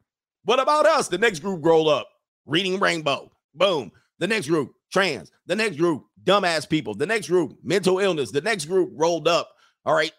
What 0.44 0.60
about 0.60 0.86
us? 0.86 1.08
The 1.08 1.18
next 1.18 1.40
group 1.40 1.64
roll 1.64 1.90
up. 1.90 2.08
Reading 2.46 2.80
rainbow. 2.80 3.32
Boom. 3.54 3.92
The 4.20 4.28
next 4.28 4.48
group, 4.48 4.74
trans. 4.96 5.30
The 5.46 5.58
next 5.58 5.76
group, 5.76 6.06
dumbass 6.24 6.68
people. 6.70 6.96
The 6.96 7.06
next 7.06 7.28
group, 7.28 7.58
mental 7.64 8.00
illness. 8.00 8.32
The 8.32 8.40
next 8.40 8.66
group 8.66 8.92
rolled 8.94 9.28
up. 9.28 9.52
All 9.86 9.94
right. 9.94 10.14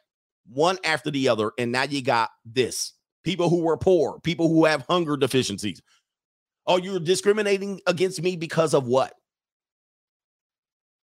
One 0.53 0.77
after 0.85 1.11
the 1.11 1.29
other. 1.31 1.53
And 1.59 1.73
now 1.73 1.85
you 1.85 2.03
got 2.03 2.29
this 2.45 2.93
people 3.25 3.49
who 3.49 3.63
were 3.63 3.79
poor, 3.79 4.21
people 4.21 4.49
who 4.49 4.67
have 4.67 4.85
hunger 4.89 5.17
deficiencies. 5.17 5.81
Oh, 6.67 6.77
you're 6.77 7.01
discriminating 7.01 7.81
against 7.87 8.23
me 8.23 8.37
because 8.37 8.75
of 8.75 8.87
what? 8.87 9.15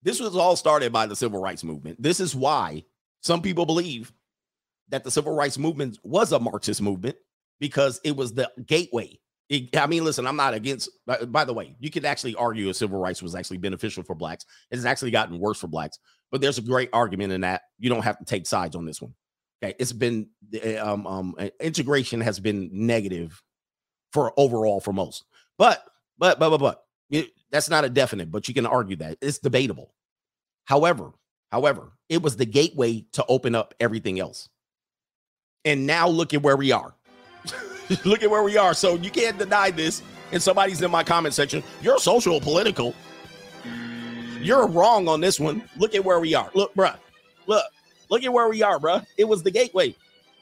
This 0.04 0.20
was 0.20 0.36
all 0.36 0.58
started 0.58 0.92
by 0.92 1.06
the 1.06 1.16
civil 1.16 1.42
rights 1.42 1.64
movement. 1.64 2.02
This 2.02 2.20
is 2.20 2.36
why 2.36 2.84
some 3.22 3.42
people 3.42 3.66
believe 3.66 4.12
that 4.90 5.06
the 5.06 5.12
civil 5.12 5.34
rights 5.34 5.58
movement 5.58 5.98
was 6.04 6.34
a 6.34 6.40
Marxist 6.40 6.82
movement 6.82 7.16
because 7.60 8.02
it 8.04 8.18
was 8.18 8.34
the 8.34 8.52
gateway. 8.66 9.18
I 9.76 9.86
mean, 9.88 10.06
listen, 10.06 10.26
I'm 10.26 10.38
not 10.38 10.54
against, 10.54 10.89
by, 11.06 11.18
by, 11.26 11.43
the 11.43 11.54
way, 11.54 11.76
you 11.80 11.91
could 11.91 12.06
actually 12.06 12.36
argue 12.36 12.70
if 12.70 12.78
civil 12.78 12.99
rights 12.99 13.22
was 13.22 13.36
actually 13.36 13.58
beneficial 13.58 14.02
for 14.04 14.16
blacks. 14.16 14.45
It's 14.70 14.86
actually 14.86 15.12
gotten 15.12 15.39
worse 15.39 15.60
for 15.60 15.68
blacks, 15.68 15.99
but 16.32 16.39
there's 16.39 16.58
a 16.58 16.62
great 16.62 16.89
argument 16.93 17.34
in 17.34 17.41
that. 17.41 17.64
You 17.78 17.89
don't 17.89 18.04
have 18.04 18.18
to 18.20 18.26
take 18.26 18.47
sides 18.47 18.78
on 18.78 18.86
this 18.86 19.02
one. 19.02 19.14
Okay. 19.62 19.76
It's 19.78 19.91
been, 19.91 20.30
eh, 20.54 20.78
um, 20.78 21.06
um, 21.06 21.36
eh, 21.38 21.49
integration 21.60 22.22
has 22.22 22.39
been 22.39 22.70
negative 22.72 23.43
for 24.14 24.34
overall 24.38 24.80
for 24.80 24.93
most, 24.93 25.26
but, 25.58 25.84
but, 26.18 26.39
but, 26.39 26.52
but, 26.52 26.60
but 26.60 26.84
it, 27.10 27.32
that's 27.52 27.70
not 27.70 27.84
a 27.84 27.89
definite, 27.89 28.32
but 28.32 28.47
you 28.47 28.54
can 28.54 28.66
argue 28.66 28.95
that 28.97 29.18
it's 29.22 29.39
debatable. 29.39 29.93
However, 30.64 31.12
however, 31.52 31.91
it 32.08 32.22
was 32.22 32.38
the 32.38 32.45
gateway 32.45 33.06
to 33.14 33.26
open 33.28 33.56
up 33.56 33.74
everything 33.82 34.20
else. 34.20 34.47
And 35.66 35.86
now 35.86 36.08
look 36.08 36.34
at 36.34 36.41
where 36.41 36.58
we 36.58 36.72
are. 36.72 36.95
Look 38.06 38.24
at 38.24 38.30
where 38.30 38.44
we 38.44 38.58
are. 38.58 38.74
So 38.74 38.96
you 38.96 39.12
can't 39.12 39.38
deny 39.38 39.72
this. 39.72 40.02
And 40.32 40.42
somebody's 40.42 40.82
in 40.82 40.89
my 40.89 41.04
comment 41.04 41.34
section. 41.34 41.62
You're 41.82 42.00
social 42.00 42.39
political. 42.39 42.96
You're 44.39 44.68
wrong 44.68 45.08
on 45.08 45.20
this 45.20 45.39
one. 45.39 45.64
Look 45.78 45.94
at 45.94 46.04
where 46.04 46.20
we 46.20 46.34
are. 46.34 46.50
Look, 46.54 46.74
bruh. 46.74 46.98
Look. 47.48 47.66
Look 48.10 48.24
at 48.24 48.32
where 48.32 48.48
we 48.48 48.64
are, 48.64 48.80
bruh. 48.80 49.06
It 49.18 49.26
was 49.26 49.44
the 49.44 49.52
gateway. 49.52 49.96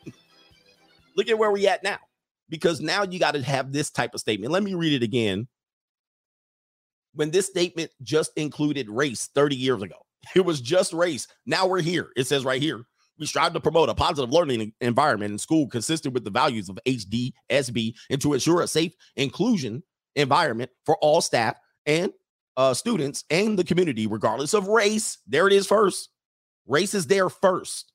Look 1.15 1.27
at 1.27 1.37
where 1.37 1.51
we 1.51 1.67
at 1.67 1.83
now. 1.83 1.97
Because 2.49 2.81
now 2.81 3.03
you 3.03 3.19
got 3.19 3.33
to 3.33 3.41
have 3.41 3.71
this 3.71 3.89
type 3.89 4.13
of 4.13 4.19
statement. 4.19 4.51
Let 4.51 4.63
me 4.63 4.75
read 4.75 4.93
it 4.93 5.03
again. 5.03 5.47
When 7.13 7.31
this 7.31 7.47
statement 7.47 7.91
just 8.03 8.31
included 8.35 8.89
race 8.89 9.29
30 9.33 9.55
years 9.55 9.81
ago, 9.81 9.95
it 10.35 10.45
was 10.45 10.61
just 10.61 10.93
race. 10.93 11.27
Now 11.45 11.67
we're 11.67 11.81
here. 11.81 12.09
It 12.15 12.27
says 12.27 12.45
right 12.45 12.61
here 12.61 12.85
we 13.19 13.25
strive 13.25 13.53
to 13.53 13.59
promote 13.59 13.89
a 13.89 13.93
positive 13.93 14.31
learning 14.31 14.73
environment 14.81 15.31
in 15.31 15.37
school 15.37 15.67
consistent 15.67 16.13
with 16.13 16.23
the 16.23 16.29
values 16.29 16.69
of 16.69 16.79
HDSB 16.85 17.93
and 18.09 18.21
to 18.21 18.33
ensure 18.33 18.61
a 18.61 18.67
safe 18.67 18.93
inclusion 19.15 19.83
environment 20.15 20.71
for 20.85 20.97
all 20.97 21.21
staff 21.21 21.57
and 21.85 22.11
uh, 22.57 22.73
students 22.73 23.23
and 23.29 23.57
the 23.57 23.63
community, 23.63 24.07
regardless 24.07 24.53
of 24.53 24.67
race. 24.67 25.17
There 25.27 25.47
it 25.47 25.53
is 25.53 25.67
first. 25.67 26.09
Race 26.67 26.93
is 26.93 27.07
there 27.07 27.29
first. 27.29 27.91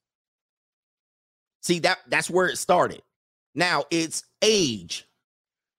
See 1.63 1.79
that 1.81 1.99
that's 2.09 2.29
where 2.29 2.47
it 2.47 2.59
started. 2.59 3.03
Now 3.55 3.85
it's 3.91 4.25
age, 4.43 5.07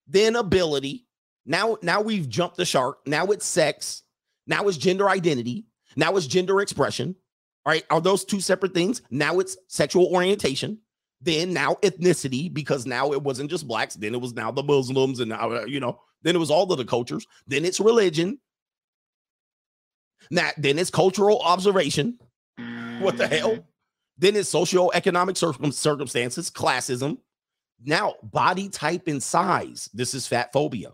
then 0.07 0.35
ability. 0.35 1.07
Now, 1.45 1.77
now 1.83 2.01
we've 2.01 2.27
jumped 2.27 2.57
the 2.57 2.65
shark. 2.65 2.99
Now 3.05 3.27
it's 3.27 3.45
sex. 3.45 4.01
Now 4.47 4.67
it's 4.67 4.77
gender 4.77 5.09
identity. 5.09 5.65
Now 5.95 6.15
it's 6.15 6.25
gender 6.25 6.61
expression. 6.61 7.15
All 7.65 7.71
right. 7.71 7.83
Are 7.89 8.01
those 8.01 8.25
two 8.25 8.39
separate 8.39 8.73
things? 8.73 9.01
Now 9.09 9.39
it's 9.39 9.57
sexual 9.67 10.07
orientation. 10.07 10.79
Then 11.21 11.53
now 11.53 11.75
ethnicity, 11.81 12.53
because 12.53 12.85
now 12.85 13.11
it 13.11 13.23
wasn't 13.23 13.49
just 13.49 13.67
blacks. 13.67 13.95
Then 13.95 14.13
it 14.13 14.21
was 14.21 14.33
now 14.33 14.51
the 14.51 14.61
Muslims, 14.61 15.19
and 15.19 15.29
now 15.29 15.63
you 15.65 15.79
know. 15.79 15.99
Then 16.21 16.35
it 16.35 16.39
was 16.39 16.51
all 16.51 16.71
of 16.71 16.77
the 16.77 16.85
cultures. 16.85 17.25
Then 17.47 17.65
it's 17.65 17.79
religion. 17.79 18.39
Now 20.31 20.49
then 20.57 20.77
it's 20.79 20.89
cultural 20.89 21.39
observation. 21.41 22.19
What 22.99 23.17
the 23.17 23.27
hell? 23.27 23.65
Then 24.17 24.35
it's 24.35 24.49
socio-economic 24.49 25.35
circum- 25.37 25.71
circumstances, 25.71 26.49
classism. 26.49 27.17
Now 27.83 28.15
body 28.23 28.69
type 28.69 29.07
and 29.07 29.21
size. 29.21 29.89
This 29.93 30.13
is 30.13 30.27
fat 30.27 30.53
phobia. 30.53 30.93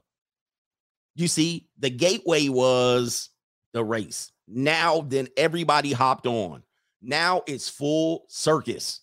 You 1.16 1.28
see, 1.28 1.68
the 1.78 1.90
gateway 1.90 2.48
was 2.50 3.30
the 3.74 3.84
race. 3.84 4.32
Now, 4.52 5.02
then 5.02 5.28
everybody 5.38 5.94
hopped 5.94 6.28
on. 6.28 6.64
Now 7.02 7.42
it's 7.48 7.70
full 7.70 8.26
circus. 8.28 9.02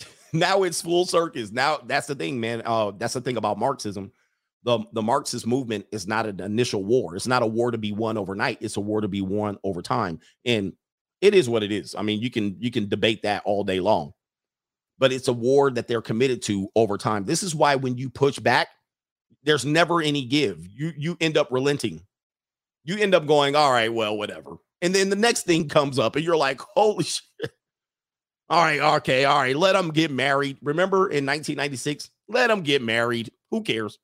now 0.32 0.62
it's 0.64 0.82
full 0.82 1.06
circus. 1.06 1.52
Now 1.52 1.78
that's 1.84 2.06
the 2.06 2.14
thing, 2.14 2.40
man. 2.40 2.62
Uh, 2.64 2.92
that's 2.96 3.14
the 3.14 3.20
thing 3.20 3.36
about 3.36 3.58
Marxism. 3.58 4.12
The, 4.64 4.80
the 4.92 5.02
Marxist 5.02 5.46
movement 5.46 5.86
is 5.90 6.06
not 6.06 6.26
an 6.26 6.40
initial 6.40 6.84
war. 6.84 7.16
It's 7.16 7.26
not 7.26 7.42
a 7.42 7.46
war 7.46 7.70
to 7.70 7.78
be 7.78 7.92
won 7.92 8.16
overnight. 8.16 8.58
It's 8.60 8.76
a 8.76 8.80
war 8.80 9.00
to 9.00 9.08
be 9.08 9.20
won 9.20 9.58
over 9.64 9.82
time. 9.82 10.20
And 10.44 10.72
it 11.20 11.34
is 11.34 11.48
what 11.48 11.62
it 11.62 11.72
is. 11.72 11.94
I 11.94 12.02
mean, 12.02 12.20
you 12.20 12.30
can 12.30 12.56
you 12.58 12.70
can 12.70 12.88
debate 12.88 13.22
that 13.22 13.42
all 13.44 13.64
day 13.64 13.80
long. 13.80 14.12
But 14.98 15.12
it's 15.12 15.28
a 15.28 15.32
war 15.32 15.70
that 15.70 15.88
they're 15.88 16.02
committed 16.02 16.42
to 16.42 16.68
over 16.76 16.96
time. 16.96 17.24
This 17.24 17.42
is 17.42 17.54
why 17.54 17.76
when 17.76 17.98
you 17.98 18.08
push 18.08 18.38
back, 18.38 18.68
there's 19.42 19.64
never 19.64 20.00
any 20.00 20.24
give. 20.24 20.64
You 20.64 20.92
you 20.96 21.16
end 21.20 21.36
up 21.36 21.48
relenting. 21.50 22.02
You 22.84 22.98
end 22.98 23.14
up 23.14 23.26
going, 23.26 23.54
all 23.54 23.70
right, 23.70 23.92
well, 23.92 24.16
whatever. 24.16 24.56
And 24.80 24.94
then 24.94 25.10
the 25.10 25.16
next 25.16 25.42
thing 25.42 25.68
comes 25.68 25.98
up, 25.98 26.16
and 26.16 26.24
you're 26.24 26.36
like, 26.36 26.60
holy 26.60 27.04
shit. 27.04 27.52
All 28.48 28.62
right, 28.62 28.80
okay, 28.96 29.24
all 29.24 29.38
right. 29.38 29.56
Let 29.56 29.72
them 29.72 29.90
get 29.90 30.10
married. 30.10 30.58
Remember 30.62 31.08
in 31.08 31.24
1996? 31.24 32.10
Let 32.28 32.48
them 32.48 32.62
get 32.62 32.82
married. 32.82 33.30
Who 33.50 33.62
cares? 33.62 33.98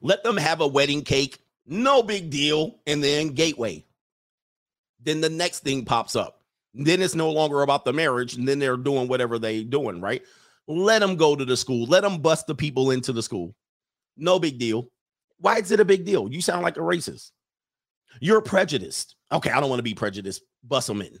Let 0.00 0.24
them 0.24 0.36
have 0.36 0.60
a 0.60 0.66
wedding 0.66 1.02
cake. 1.02 1.38
No 1.66 2.02
big 2.02 2.30
deal. 2.30 2.80
And 2.86 3.02
then 3.02 3.28
gateway. 3.28 3.84
Then 5.00 5.20
the 5.20 5.30
next 5.30 5.60
thing 5.60 5.84
pops 5.84 6.16
up. 6.16 6.40
Then 6.74 7.00
it's 7.00 7.14
no 7.14 7.30
longer 7.30 7.62
about 7.62 7.84
the 7.84 7.92
marriage. 7.92 8.34
And 8.34 8.48
then 8.48 8.58
they're 8.58 8.76
doing 8.76 9.06
whatever 9.06 9.38
they're 9.38 9.62
doing, 9.62 10.00
right? 10.00 10.22
Let 10.66 10.98
them 10.98 11.16
go 11.16 11.36
to 11.36 11.44
the 11.44 11.56
school. 11.56 11.86
Let 11.86 12.02
them 12.02 12.18
bust 12.18 12.46
the 12.46 12.54
people 12.54 12.90
into 12.90 13.12
the 13.12 13.22
school. 13.22 13.54
No 14.16 14.38
big 14.38 14.58
deal. 14.58 14.88
Why 15.38 15.58
is 15.58 15.70
it 15.70 15.80
a 15.80 15.84
big 15.84 16.04
deal? 16.04 16.28
You 16.30 16.40
sound 16.40 16.62
like 16.62 16.76
a 16.76 16.80
racist. 16.80 17.30
You're 18.20 18.40
prejudiced. 18.40 19.16
Okay, 19.32 19.50
I 19.50 19.60
don't 19.60 19.68
want 19.68 19.80
to 19.80 19.84
be 19.84 19.94
prejudiced. 19.94 20.42
Bust 20.62 20.86
them 20.86 21.02
in. 21.02 21.18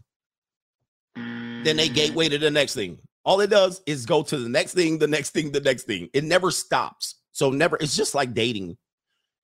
Then 1.64 1.76
they 1.76 1.88
mm. 1.88 1.94
gateway 1.94 2.28
to 2.28 2.38
the 2.38 2.50
next 2.50 2.74
thing. 2.74 2.98
All 3.24 3.40
it 3.40 3.50
does 3.50 3.80
is 3.86 4.06
go 4.06 4.22
to 4.22 4.36
the 4.36 4.48
next 4.48 4.74
thing, 4.74 4.98
the 4.98 5.06
next 5.06 5.30
thing, 5.30 5.50
the 5.50 5.60
next 5.60 5.84
thing. 5.84 6.08
It 6.12 6.24
never 6.24 6.50
stops. 6.50 7.16
So 7.32 7.50
never, 7.50 7.76
it's 7.80 7.96
just 7.96 8.14
like 8.14 8.34
dating 8.34 8.76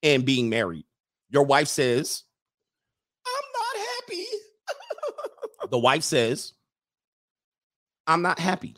and 0.03 0.25
being 0.25 0.49
married. 0.49 0.85
Your 1.31 1.45
wife 1.45 1.69
says, 1.69 2.25
I'm 3.27 3.45
not 3.53 3.87
happy. 3.87 4.27
the 5.71 5.79
wife 5.79 6.03
says, 6.03 6.53
I'm 8.07 8.23
not 8.23 8.39
happy. 8.39 8.77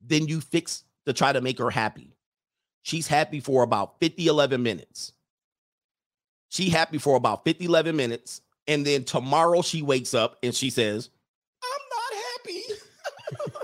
Then 0.00 0.26
you 0.26 0.40
fix 0.40 0.84
to 1.06 1.12
try 1.12 1.32
to 1.32 1.40
make 1.40 1.58
her 1.58 1.70
happy. 1.70 2.13
She's 2.84 3.06
happy 3.08 3.40
for 3.40 3.62
about 3.62 3.98
50, 3.98 4.26
11 4.26 4.62
minutes. 4.62 5.14
She 6.50 6.68
happy 6.68 6.98
for 6.98 7.16
about 7.16 7.42
50, 7.42 7.64
11 7.64 7.96
minutes. 7.96 8.42
And 8.68 8.84
then 8.84 9.04
tomorrow 9.04 9.62
she 9.62 9.80
wakes 9.80 10.12
up 10.12 10.36
and 10.42 10.54
she 10.54 10.68
says, 10.68 11.08
I'm 11.62 11.80
not 11.90 12.22
happy. 12.22 13.62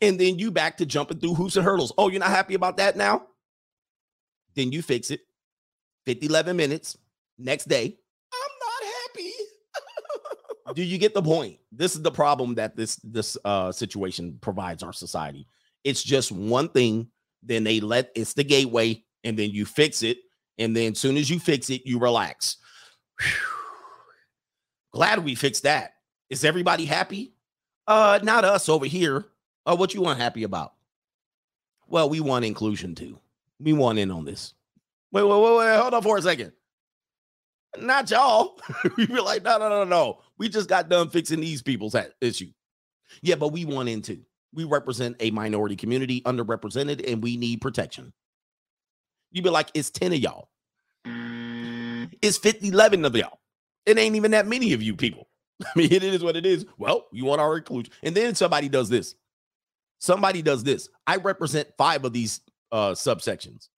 and 0.02 0.20
then 0.20 0.38
you 0.38 0.52
back 0.52 0.76
to 0.76 0.86
jumping 0.86 1.18
through 1.18 1.34
hoops 1.34 1.56
and 1.56 1.64
hurdles. 1.64 1.92
Oh, 1.98 2.10
you're 2.10 2.20
not 2.20 2.30
happy 2.30 2.54
about 2.54 2.76
that 2.76 2.96
now? 2.96 3.26
Then 4.54 4.70
you 4.70 4.82
fix 4.82 5.10
it. 5.10 5.22
50, 6.06 6.26
11 6.26 6.56
minutes. 6.56 6.96
Next 7.38 7.66
day, 7.66 7.98
I'm 8.32 8.50
not 8.60 8.92
happy. 9.16 9.32
Do 10.74 10.84
you 10.84 10.98
get 10.98 11.12
the 11.12 11.22
point? 11.22 11.58
This 11.72 11.96
is 11.96 12.02
the 12.02 12.12
problem 12.12 12.54
that 12.54 12.76
this 12.76 12.96
this 13.02 13.36
uh 13.44 13.72
situation 13.72 14.38
provides 14.40 14.84
our 14.84 14.92
society. 14.92 15.48
It's 15.82 16.04
just 16.04 16.30
one 16.30 16.68
thing, 16.68 17.08
then 17.42 17.64
they 17.64 17.80
let 17.80 18.10
it's 18.14 18.34
the 18.34 18.44
gateway, 18.44 19.02
and 19.24 19.38
then 19.38 19.50
you 19.50 19.64
fix 19.64 20.02
it, 20.02 20.18
and 20.58 20.76
then 20.76 20.92
as 20.92 20.98
soon 20.98 21.16
as 21.16 21.30
you 21.30 21.38
fix 21.38 21.70
it, 21.70 21.82
you 21.84 21.98
relax. 21.98 22.56
Whew. 23.20 23.30
Glad 24.92 25.24
we 25.24 25.34
fixed 25.34 25.64
that. 25.64 25.94
Is 26.30 26.44
everybody 26.44 26.84
happy? 26.84 27.32
Uh, 27.86 28.18
not 28.22 28.44
us 28.44 28.68
over 28.68 28.86
here. 28.86 29.26
Uh, 29.64 29.76
what 29.76 29.94
you 29.94 30.02
want 30.02 30.18
happy 30.18 30.42
about? 30.42 30.74
Well, 31.86 32.08
we 32.08 32.20
want 32.20 32.44
inclusion 32.44 32.94
too. 32.94 33.18
We 33.60 33.72
want 33.72 33.98
in 33.98 34.10
on 34.10 34.24
this. 34.24 34.54
Wait, 35.12 35.22
wait, 35.22 35.40
wait, 35.40 35.56
wait. 35.56 35.76
Hold 35.78 35.94
on 35.94 36.02
for 36.02 36.18
a 36.18 36.22
second. 36.22 36.52
Not 37.78 38.10
y'all. 38.10 38.58
we 38.96 39.06
be 39.06 39.20
like, 39.20 39.42
no, 39.42 39.58
no, 39.58 39.68
no, 39.68 39.84
no. 39.84 40.20
We 40.36 40.48
just 40.48 40.68
got 40.68 40.88
done 40.88 41.08
fixing 41.08 41.40
these 41.40 41.62
people's 41.62 41.96
issue. 42.20 42.50
Yeah, 43.22 43.36
but 43.36 43.52
we 43.52 43.64
want 43.64 43.88
into. 43.88 44.20
We 44.52 44.64
represent 44.64 45.16
a 45.20 45.30
minority 45.30 45.76
community, 45.76 46.22
underrepresented, 46.22 47.10
and 47.10 47.22
we 47.22 47.36
need 47.36 47.60
protection. 47.60 48.12
You'd 49.30 49.44
be 49.44 49.50
like, 49.50 49.70
it's 49.74 49.90
10 49.90 50.12
of 50.12 50.18
y'all. 50.18 50.48
It's 52.22 52.38
50, 52.38 52.68
11 52.68 53.04
of 53.04 53.14
y'all. 53.14 53.38
It 53.86 53.98
ain't 53.98 54.16
even 54.16 54.32
that 54.32 54.46
many 54.46 54.72
of 54.72 54.82
you 54.82 54.96
people. 54.96 55.28
I 55.64 55.70
mean, 55.76 55.92
it 55.92 56.02
is 56.02 56.22
what 56.22 56.36
it 56.36 56.46
is. 56.46 56.66
Well, 56.78 57.06
you 57.12 57.24
want 57.24 57.40
our 57.40 57.56
inclusion. 57.56 57.92
And 58.02 58.14
then 58.14 58.34
somebody 58.34 58.68
does 58.68 58.88
this. 58.88 59.14
Somebody 59.98 60.42
does 60.42 60.62
this. 60.62 60.88
I 61.06 61.16
represent 61.16 61.68
five 61.76 62.04
of 62.04 62.12
these 62.12 62.40
uh 62.70 62.90
subsections. 62.90 63.68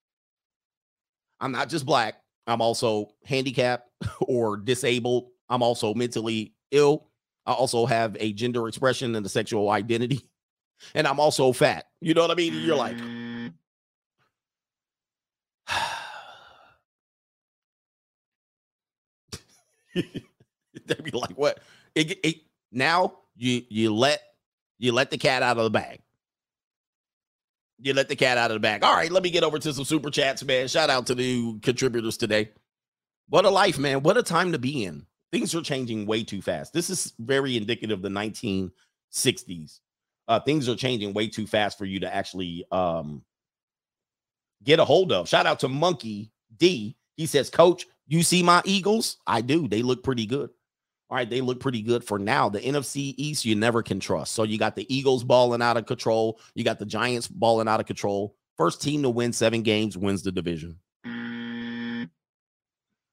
I'm 1.40 1.52
not 1.52 1.68
just 1.68 1.86
black. 1.86 2.16
I'm 2.46 2.60
also 2.60 3.12
handicapped 3.24 3.88
or 4.20 4.56
disabled. 4.56 5.28
I'm 5.48 5.62
also 5.62 5.94
mentally 5.94 6.54
ill. 6.70 7.06
I 7.46 7.52
also 7.52 7.86
have 7.86 8.16
a 8.20 8.32
gender 8.32 8.68
expression 8.68 9.14
and 9.14 9.24
a 9.24 9.28
sexual 9.28 9.70
identity. 9.70 10.29
And 10.94 11.06
I'm 11.06 11.20
also 11.20 11.52
fat. 11.52 11.86
You 12.00 12.14
know 12.14 12.22
what 12.22 12.30
I 12.30 12.34
mean? 12.34 12.54
You're 12.54 12.76
like, 12.76 12.96
mm. 12.96 13.52
they'd 19.94 21.04
be 21.04 21.10
like, 21.12 21.36
what? 21.36 21.60
It, 21.94 22.18
it, 22.24 22.36
now 22.72 23.14
you 23.36 23.62
you 23.68 23.94
let 23.94 24.20
you 24.78 24.92
let 24.92 25.10
the 25.10 25.18
cat 25.18 25.42
out 25.42 25.58
of 25.58 25.64
the 25.64 25.70
bag. 25.70 26.00
You 27.82 27.94
let 27.94 28.08
the 28.08 28.16
cat 28.16 28.36
out 28.36 28.50
of 28.50 28.56
the 28.56 28.60
bag. 28.60 28.84
All 28.84 28.94
right, 28.94 29.10
let 29.10 29.22
me 29.22 29.30
get 29.30 29.42
over 29.42 29.58
to 29.58 29.72
some 29.72 29.84
super 29.84 30.10
chats, 30.10 30.44
man. 30.44 30.68
Shout 30.68 30.90
out 30.90 31.06
to 31.06 31.14
the 31.14 31.58
contributors 31.60 32.16
today. 32.18 32.50
What 33.28 33.44
a 33.46 33.50
life, 33.50 33.78
man. 33.78 34.02
What 34.02 34.18
a 34.18 34.22
time 34.22 34.52
to 34.52 34.58
be 34.58 34.84
in. 34.84 35.06
Things 35.32 35.54
are 35.54 35.62
changing 35.62 36.06
way 36.06 36.24
too 36.24 36.42
fast. 36.42 36.72
This 36.72 36.90
is 36.90 37.14
very 37.18 37.56
indicative 37.56 37.98
of 37.98 38.02
the 38.02 38.08
1960s. 38.08 39.80
Uh, 40.30 40.40
things 40.40 40.68
are 40.68 40.76
changing 40.76 41.12
way 41.12 41.28
too 41.28 41.46
fast 41.46 41.76
for 41.76 41.84
you 41.84 42.00
to 42.00 42.14
actually 42.14 42.64
um, 42.70 43.22
get 44.62 44.78
a 44.78 44.84
hold 44.84 45.12
of. 45.12 45.28
Shout 45.28 45.44
out 45.44 45.60
to 45.60 45.68
Monkey 45.68 46.30
D. 46.56 46.96
He 47.16 47.26
says, 47.26 47.50
Coach, 47.50 47.86
you 48.06 48.22
see 48.22 48.42
my 48.42 48.62
Eagles? 48.64 49.18
I 49.26 49.40
do. 49.40 49.68
They 49.68 49.82
look 49.82 50.02
pretty 50.02 50.26
good. 50.26 50.50
All 51.10 51.16
right, 51.16 51.28
they 51.28 51.40
look 51.40 51.58
pretty 51.58 51.82
good 51.82 52.04
for 52.04 52.20
now. 52.20 52.48
The 52.48 52.60
NFC 52.60 53.14
East, 53.16 53.44
you 53.44 53.56
never 53.56 53.82
can 53.82 53.98
trust. 53.98 54.32
So 54.32 54.44
you 54.44 54.56
got 54.58 54.76
the 54.76 54.86
Eagles 54.94 55.24
balling 55.24 55.60
out 55.60 55.76
of 55.76 55.86
control. 55.86 56.40
You 56.54 56.62
got 56.62 56.78
the 56.78 56.86
Giants 56.86 57.26
balling 57.26 57.66
out 57.66 57.80
of 57.80 57.86
control. 57.86 58.36
First 58.56 58.80
team 58.80 59.02
to 59.02 59.10
win 59.10 59.32
seven 59.32 59.62
games 59.62 59.98
wins 59.98 60.22
the 60.22 60.30
division. 60.30 60.78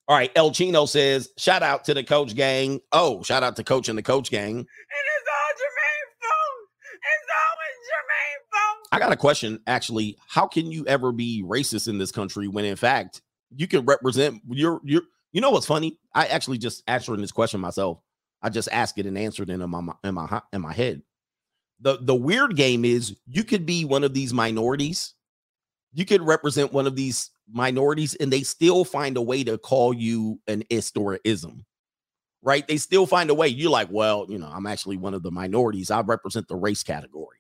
All 0.10 0.16
right, 0.16 0.32
El 0.36 0.52
Chino 0.52 0.86
says, 0.86 1.30
shout 1.38 1.64
out 1.64 1.84
to 1.86 1.94
the 1.94 2.04
coach 2.04 2.34
gang. 2.34 2.80
Oh, 2.94 3.24
shout 3.24 3.44
out 3.44 3.58
to 3.58 3.64
coach 3.64 3.90
and 3.90 3.98
the 3.98 4.04
coach 4.04 4.30
gang. 4.32 4.58
And 4.58 4.66
it's 4.66 5.28
all 5.28 5.52
Jermaine 5.60 6.10
fault. 6.22 6.70
It's 6.94 7.28
always 7.44 7.78
Jermaine 7.90 8.42
fault. 8.54 8.77
I 8.92 9.00
got 9.00 9.12
a 9.12 9.18
question 9.18 9.60
actually. 9.68 10.18
How 10.28 10.48
can 10.48 10.72
you 10.72 10.86
ever 10.88 11.12
be 11.12 11.44
racist 11.44 11.88
in 11.88 11.98
this 11.98 12.12
country 12.12 12.48
when 12.48 12.66
in 12.66 12.76
fact 12.76 13.22
you 13.56 13.68
can 13.68 13.86
represent 13.86 14.42
your 14.50 14.82
your 14.84 15.04
you 15.32 15.42
know 15.42 15.52
what's 15.52 15.66
funny? 15.66 16.00
I 16.14 16.28
actually 16.28 16.58
just 16.58 16.84
answered 16.88 17.20
this 17.20 17.32
question 17.32 17.60
myself. 17.60 18.00
I 18.42 18.50
just 18.50 18.70
asked 18.72 18.98
it 18.98 19.06
and 19.06 19.18
answered 19.18 19.50
it 19.50 19.60
in 19.60 19.70
my 19.70 19.82
in 20.04 20.16
my 20.16 20.42
in 20.54 20.62
my 20.62 20.74
head. 20.74 21.02
The 21.80 21.98
the 22.02 22.16
weird 22.16 22.56
game 22.56 22.86
is 22.86 23.16
you 23.28 23.44
could 23.44 23.66
be 23.66 23.86
one 23.86 24.04
of 24.04 24.14
these 24.14 24.34
minorities. 24.34 25.14
You 25.94 26.06
could 26.06 26.22
represent 26.22 26.74
one 26.74 26.88
of 26.88 26.96
these 26.96 27.32
minorities 27.52 28.16
and 28.16 28.32
they 28.32 28.44
still 28.44 28.84
find 28.84 29.18
a 29.18 29.22
way 29.22 29.44
to 29.44 29.58
call 29.58 29.94
you 29.94 30.40
an 30.48 30.64
ist 30.70 30.98
or 30.98 31.20
ism. 31.24 31.66
Right? 32.44 32.68
They 32.68 32.78
still 32.78 33.06
find 33.06 33.30
a 33.30 33.34
way. 33.34 33.48
You're 33.48 33.72
like, 33.72 33.90
well, 33.92 34.26
you 34.30 34.38
know, 34.38 34.50
I'm 34.54 34.68
actually 34.68 34.98
one 34.98 35.14
of 35.14 35.24
the 35.24 35.32
minorities. 35.32 35.92
I 35.92 36.02
represent 36.02 36.48
the 36.48 36.56
race 36.56 36.84
category. 36.84 37.38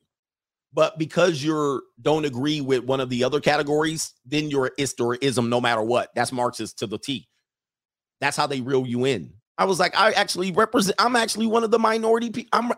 But 0.78 1.00
because 1.00 1.44
you're 1.44 1.82
don't 2.00 2.24
agree 2.24 2.62
with 2.62 2.84
one 2.84 3.00
of 3.00 3.10
the 3.10 3.24
other 3.24 3.42
categories, 3.42 4.14
then 4.28 4.52
you're 4.52 4.70
ist 4.78 5.02
or 5.02 5.16
ism 5.16 5.50
no 5.50 5.60
matter 5.60 5.82
what. 5.82 6.12
That's 6.14 6.32
Marxist 6.32 6.78
to 6.78 6.86
the 6.86 7.00
T. 7.00 7.28
That's 8.22 8.38
how 8.38 8.46
they 8.46 8.62
reel 8.62 8.86
you 8.86 9.06
in. 9.06 9.34
I 9.58 9.66
was 9.66 9.80
like, 9.80 9.98
I 9.98 10.12
actually 10.12 10.52
represent, 10.52 10.94
I'm 11.00 11.16
actually 11.16 11.48
one 11.48 11.64
of 11.64 11.72
the 11.72 11.80
minority 11.80 12.30
people. 12.30 12.50
I'm 12.54 12.74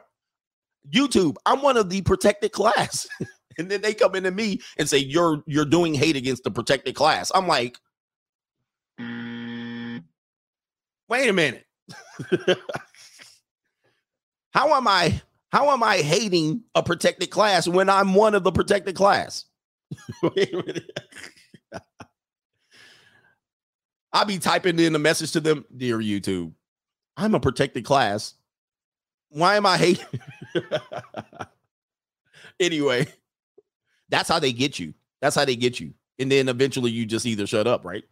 YouTube, 0.90 1.36
I'm 1.46 1.62
one 1.62 1.76
of 1.76 1.90
the 1.90 2.02
protected 2.02 2.54
class. 2.54 3.06
and 3.58 3.70
then 3.70 3.82
they 3.82 3.94
come 3.94 4.16
into 4.16 4.32
me 4.32 4.62
and 4.78 4.88
say, 4.88 5.00
You're 5.00 5.44
you're 5.46 5.66
doing 5.66 5.94
hate 5.94 6.16
against 6.16 6.46
the 6.46 6.52
protected 6.52 6.96
class. 6.96 7.34
I'm 7.36 7.48
like, 7.50 7.80
wait 11.10 11.30
a 11.30 11.34
minute. 11.34 11.66
how 14.52 14.74
am 14.74 14.88
I 14.88 15.22
how 15.52 15.72
am 15.72 15.84
I 15.84 15.98
hating 15.98 16.64
a 16.76 16.84
protected 16.84 17.32
class 17.32 17.68
when 17.68 17.90
I'm 17.90 18.14
one 18.14 18.36
of 18.36 18.44
the 18.44 18.52
protected 18.52 18.96
class? 18.96 19.46
I'll 24.14 24.26
be 24.26 24.40
typing 24.40 24.80
in 24.80 24.96
a 24.96 25.00
message 25.00 25.32
to 25.34 25.40
them, 25.40 25.66
dear 25.76 25.98
YouTube. 25.98 26.54
I'm 27.18 27.36
a 27.36 27.40
protected 27.40 27.86
class. 27.86 28.36
Why 29.30 29.56
am 29.56 29.66
I 29.66 29.78
hating? 29.78 30.06
anyway, 32.60 33.08
that's 34.10 34.30
how 34.30 34.40
they 34.40 34.54
get 34.54 34.80
you. 34.80 34.94
That's 35.22 35.36
how 35.36 35.46
they 35.46 35.56
get 35.56 35.80
you. 35.80 35.94
And 36.18 36.32
then 36.32 36.50
eventually 36.50 36.92
you 36.92 37.06
just 37.06 37.26
either 37.26 37.46
shut 37.46 37.68
up, 37.68 37.86
right? 37.86 38.04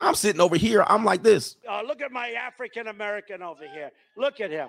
I'm 0.00 0.14
sitting 0.14 0.40
over 0.40 0.56
here. 0.56 0.84
I'm 0.86 1.04
like 1.04 1.22
this. 1.22 1.56
Uh, 1.68 1.82
look 1.82 2.00
at 2.00 2.12
my 2.12 2.30
African 2.30 2.88
American 2.88 3.42
over 3.42 3.66
here. 3.72 3.90
Look 4.16 4.40
at 4.40 4.50
him. 4.50 4.68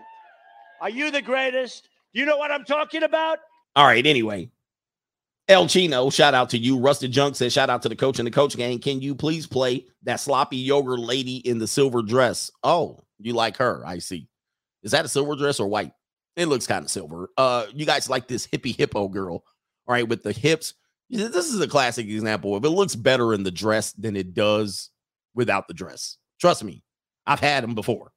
Are 0.81 0.89
you 0.89 1.11
the 1.11 1.21
greatest? 1.21 1.89
You 2.13 2.25
know 2.25 2.37
what 2.37 2.51
I'm 2.51 2.65
talking 2.65 3.03
about? 3.03 3.39
All 3.75 3.85
right. 3.85 4.05
Anyway, 4.05 4.49
El 5.47 5.67
Chino, 5.67 6.09
shout 6.09 6.33
out 6.33 6.49
to 6.51 6.57
you. 6.57 6.79
Rusted 6.79 7.11
Junk 7.11 7.35
says, 7.35 7.53
shout 7.53 7.69
out 7.69 7.81
to 7.83 7.89
the 7.89 7.95
coach 7.95 8.19
and 8.19 8.25
the 8.25 8.31
coach 8.31 8.57
gang. 8.57 8.79
Can 8.79 9.01
you 9.01 9.13
please 9.13 9.45
play 9.45 9.85
that 10.03 10.19
sloppy 10.19 10.57
yogurt 10.57 10.99
lady 10.99 11.37
in 11.37 11.59
the 11.59 11.67
silver 11.67 12.01
dress? 12.01 12.49
Oh, 12.63 13.03
you 13.19 13.33
like 13.33 13.57
her. 13.57 13.83
I 13.85 13.99
see. 13.99 14.27
Is 14.83 14.91
that 14.91 15.05
a 15.05 15.09
silver 15.09 15.35
dress 15.35 15.59
or 15.59 15.67
white? 15.67 15.91
It 16.35 16.47
looks 16.47 16.67
kind 16.67 16.83
of 16.83 16.91
silver. 16.91 17.29
Uh, 17.37 17.65
you 17.73 17.85
guys 17.85 18.09
like 18.09 18.27
this 18.27 18.47
hippie 18.47 18.75
hippo 18.75 19.07
girl, 19.07 19.43
all 19.87 19.93
right, 19.93 20.07
with 20.07 20.23
the 20.23 20.31
hips. 20.31 20.73
This 21.09 21.53
is 21.53 21.61
a 21.61 21.67
classic 21.67 22.07
example 22.07 22.55
of 22.55 22.65
it 22.65 22.69
looks 22.69 22.95
better 22.95 23.33
in 23.33 23.43
the 23.43 23.51
dress 23.51 23.93
than 23.93 24.15
it 24.15 24.33
does 24.33 24.89
without 25.33 25.67
the 25.67 25.73
dress. 25.73 26.17
Trust 26.41 26.63
me, 26.63 26.83
I've 27.25 27.39
had 27.39 27.63
them 27.63 27.75
before. 27.75 28.11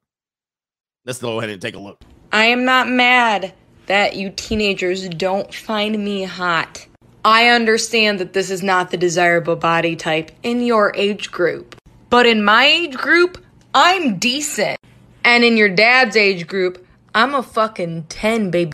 Let's 1.04 1.20
go 1.20 1.38
ahead 1.38 1.50
and 1.50 1.61
take 1.62 1.74
a 1.74 1.78
look. 1.78 2.02
I 2.32 2.44
am 2.46 2.66
not 2.66 2.88
mad 2.88 3.54
that 3.86 4.16
you 4.16 4.30
teenagers 4.30 5.08
don't 5.08 5.52
find 5.54 6.04
me 6.04 6.24
hot. 6.24 6.86
I 7.24 7.48
understand 7.48 8.20
that 8.20 8.34
this 8.34 8.50
is 8.50 8.62
not 8.62 8.90
the 8.90 8.98
desirable 8.98 9.56
body 9.56 9.96
type 9.96 10.30
in 10.42 10.62
your 10.62 10.94
age 10.94 11.30
group. 11.30 11.74
But 12.10 12.26
in 12.26 12.44
my 12.44 12.66
age 12.66 12.96
group, 12.96 13.42
I'm 13.72 14.18
decent. 14.18 14.78
And 15.24 15.42
in 15.42 15.56
your 15.56 15.70
dad's 15.70 16.16
age 16.16 16.46
group, 16.46 16.86
I'm 17.14 17.34
a 17.34 17.42
fucking 17.42 18.04
10, 18.04 18.50
baby. 18.50 18.72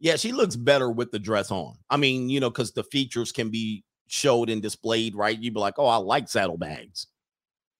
Yeah, 0.00 0.16
she 0.16 0.32
looks 0.32 0.56
better 0.56 0.90
with 0.90 1.12
the 1.12 1.18
dress 1.20 1.52
on. 1.52 1.76
I 1.88 1.96
mean, 1.96 2.28
you 2.28 2.40
know, 2.40 2.50
because 2.50 2.72
the 2.72 2.84
features 2.84 3.30
can 3.30 3.50
be 3.50 3.84
showed 4.08 4.50
and 4.50 4.60
displayed, 4.60 5.14
right? 5.14 5.38
You'd 5.38 5.54
be 5.54 5.60
like, 5.60 5.78
oh, 5.78 5.86
I 5.86 5.96
like 5.96 6.28
saddlebags. 6.28 7.06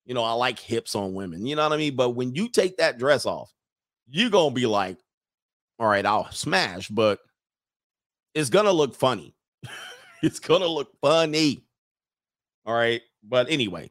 You 0.05 0.15
know, 0.15 0.23
I 0.23 0.33
like 0.33 0.61
hips 0.61 0.95
on 0.95 1.15
women. 1.15 1.45
You 1.45 1.57
know 1.57 1.65
what 1.65 1.73
I 1.73 1.77
mean? 1.77 1.97
But 1.97 2.11
when 2.11 2.35
you 2.35 2.49
take 2.49 2.77
that 2.77 2.99
dress 2.99 3.27
off, 3.27 3.53
you're 4.09 4.31
going 4.31 4.51
to 4.51 4.55
be 4.55 4.67
like, 4.67 4.99
all 5.79 5.89
right, 5.89 6.07
I'll 6.07 6.31
smash, 6.31 6.89
but 6.89 7.21
it's 8.35 8.51
going 8.51 8.65
to 8.65 8.73
look 8.73 8.95
funny. 8.95 9.35
it's 10.23 10.39
going 10.39 10.63
to 10.63 10.69
look 10.69 10.91
funny. 11.01 11.65
All 12.65 12.75
right. 12.75 13.03
But 13.23 13.51
anyway, 13.51 13.91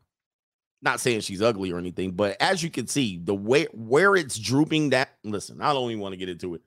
not 0.81 0.99
saying 0.99 1.21
she's 1.21 1.41
ugly 1.41 1.71
or 1.71 1.77
anything, 1.77 2.11
but 2.11 2.37
as 2.39 2.63
you 2.63 2.69
can 2.69 2.87
see, 2.87 3.19
the 3.23 3.35
way 3.35 3.67
where 3.73 4.15
it's 4.15 4.37
drooping 4.37 4.91
that 4.91 5.09
listen, 5.23 5.61
I 5.61 5.73
don't 5.73 5.89
even 5.89 6.01
want 6.01 6.13
to 6.13 6.17
get 6.17 6.29
into 6.29 6.55
it. 6.55 6.61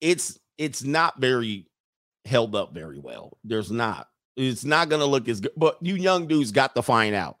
It's 0.00 0.38
it's 0.58 0.82
not 0.82 1.20
very 1.20 1.66
held 2.24 2.56
up 2.56 2.74
very 2.74 2.98
well. 2.98 3.36
There's 3.44 3.70
not. 3.70 4.08
It's 4.36 4.64
not 4.64 4.88
gonna 4.88 5.04
look 5.04 5.28
as 5.28 5.40
good, 5.40 5.52
but 5.56 5.76
you 5.82 5.94
young 5.94 6.26
dudes 6.26 6.52
got 6.52 6.74
to 6.74 6.82
find 6.82 7.14
out 7.14 7.38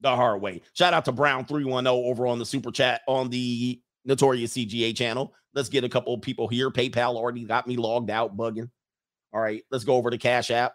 the 0.00 0.14
hard 0.14 0.40
way. 0.40 0.62
Shout 0.72 0.94
out 0.94 1.04
to 1.06 1.12
Brown 1.12 1.44
310 1.44 1.86
over 1.86 2.26
on 2.26 2.38
the 2.38 2.46
super 2.46 2.70
chat 2.70 3.02
on 3.06 3.28
the 3.28 3.80
Notorious 4.04 4.54
CGA 4.54 4.96
channel. 4.96 5.34
Let's 5.54 5.68
get 5.68 5.84
a 5.84 5.88
couple 5.88 6.14
of 6.14 6.22
people 6.22 6.48
here. 6.48 6.70
PayPal 6.70 7.16
already 7.16 7.44
got 7.44 7.66
me 7.66 7.76
logged 7.76 8.10
out, 8.10 8.36
bugging. 8.36 8.70
All 9.32 9.40
right, 9.40 9.62
let's 9.70 9.84
go 9.84 9.96
over 9.96 10.10
to 10.10 10.18
Cash 10.18 10.50
App. 10.50 10.74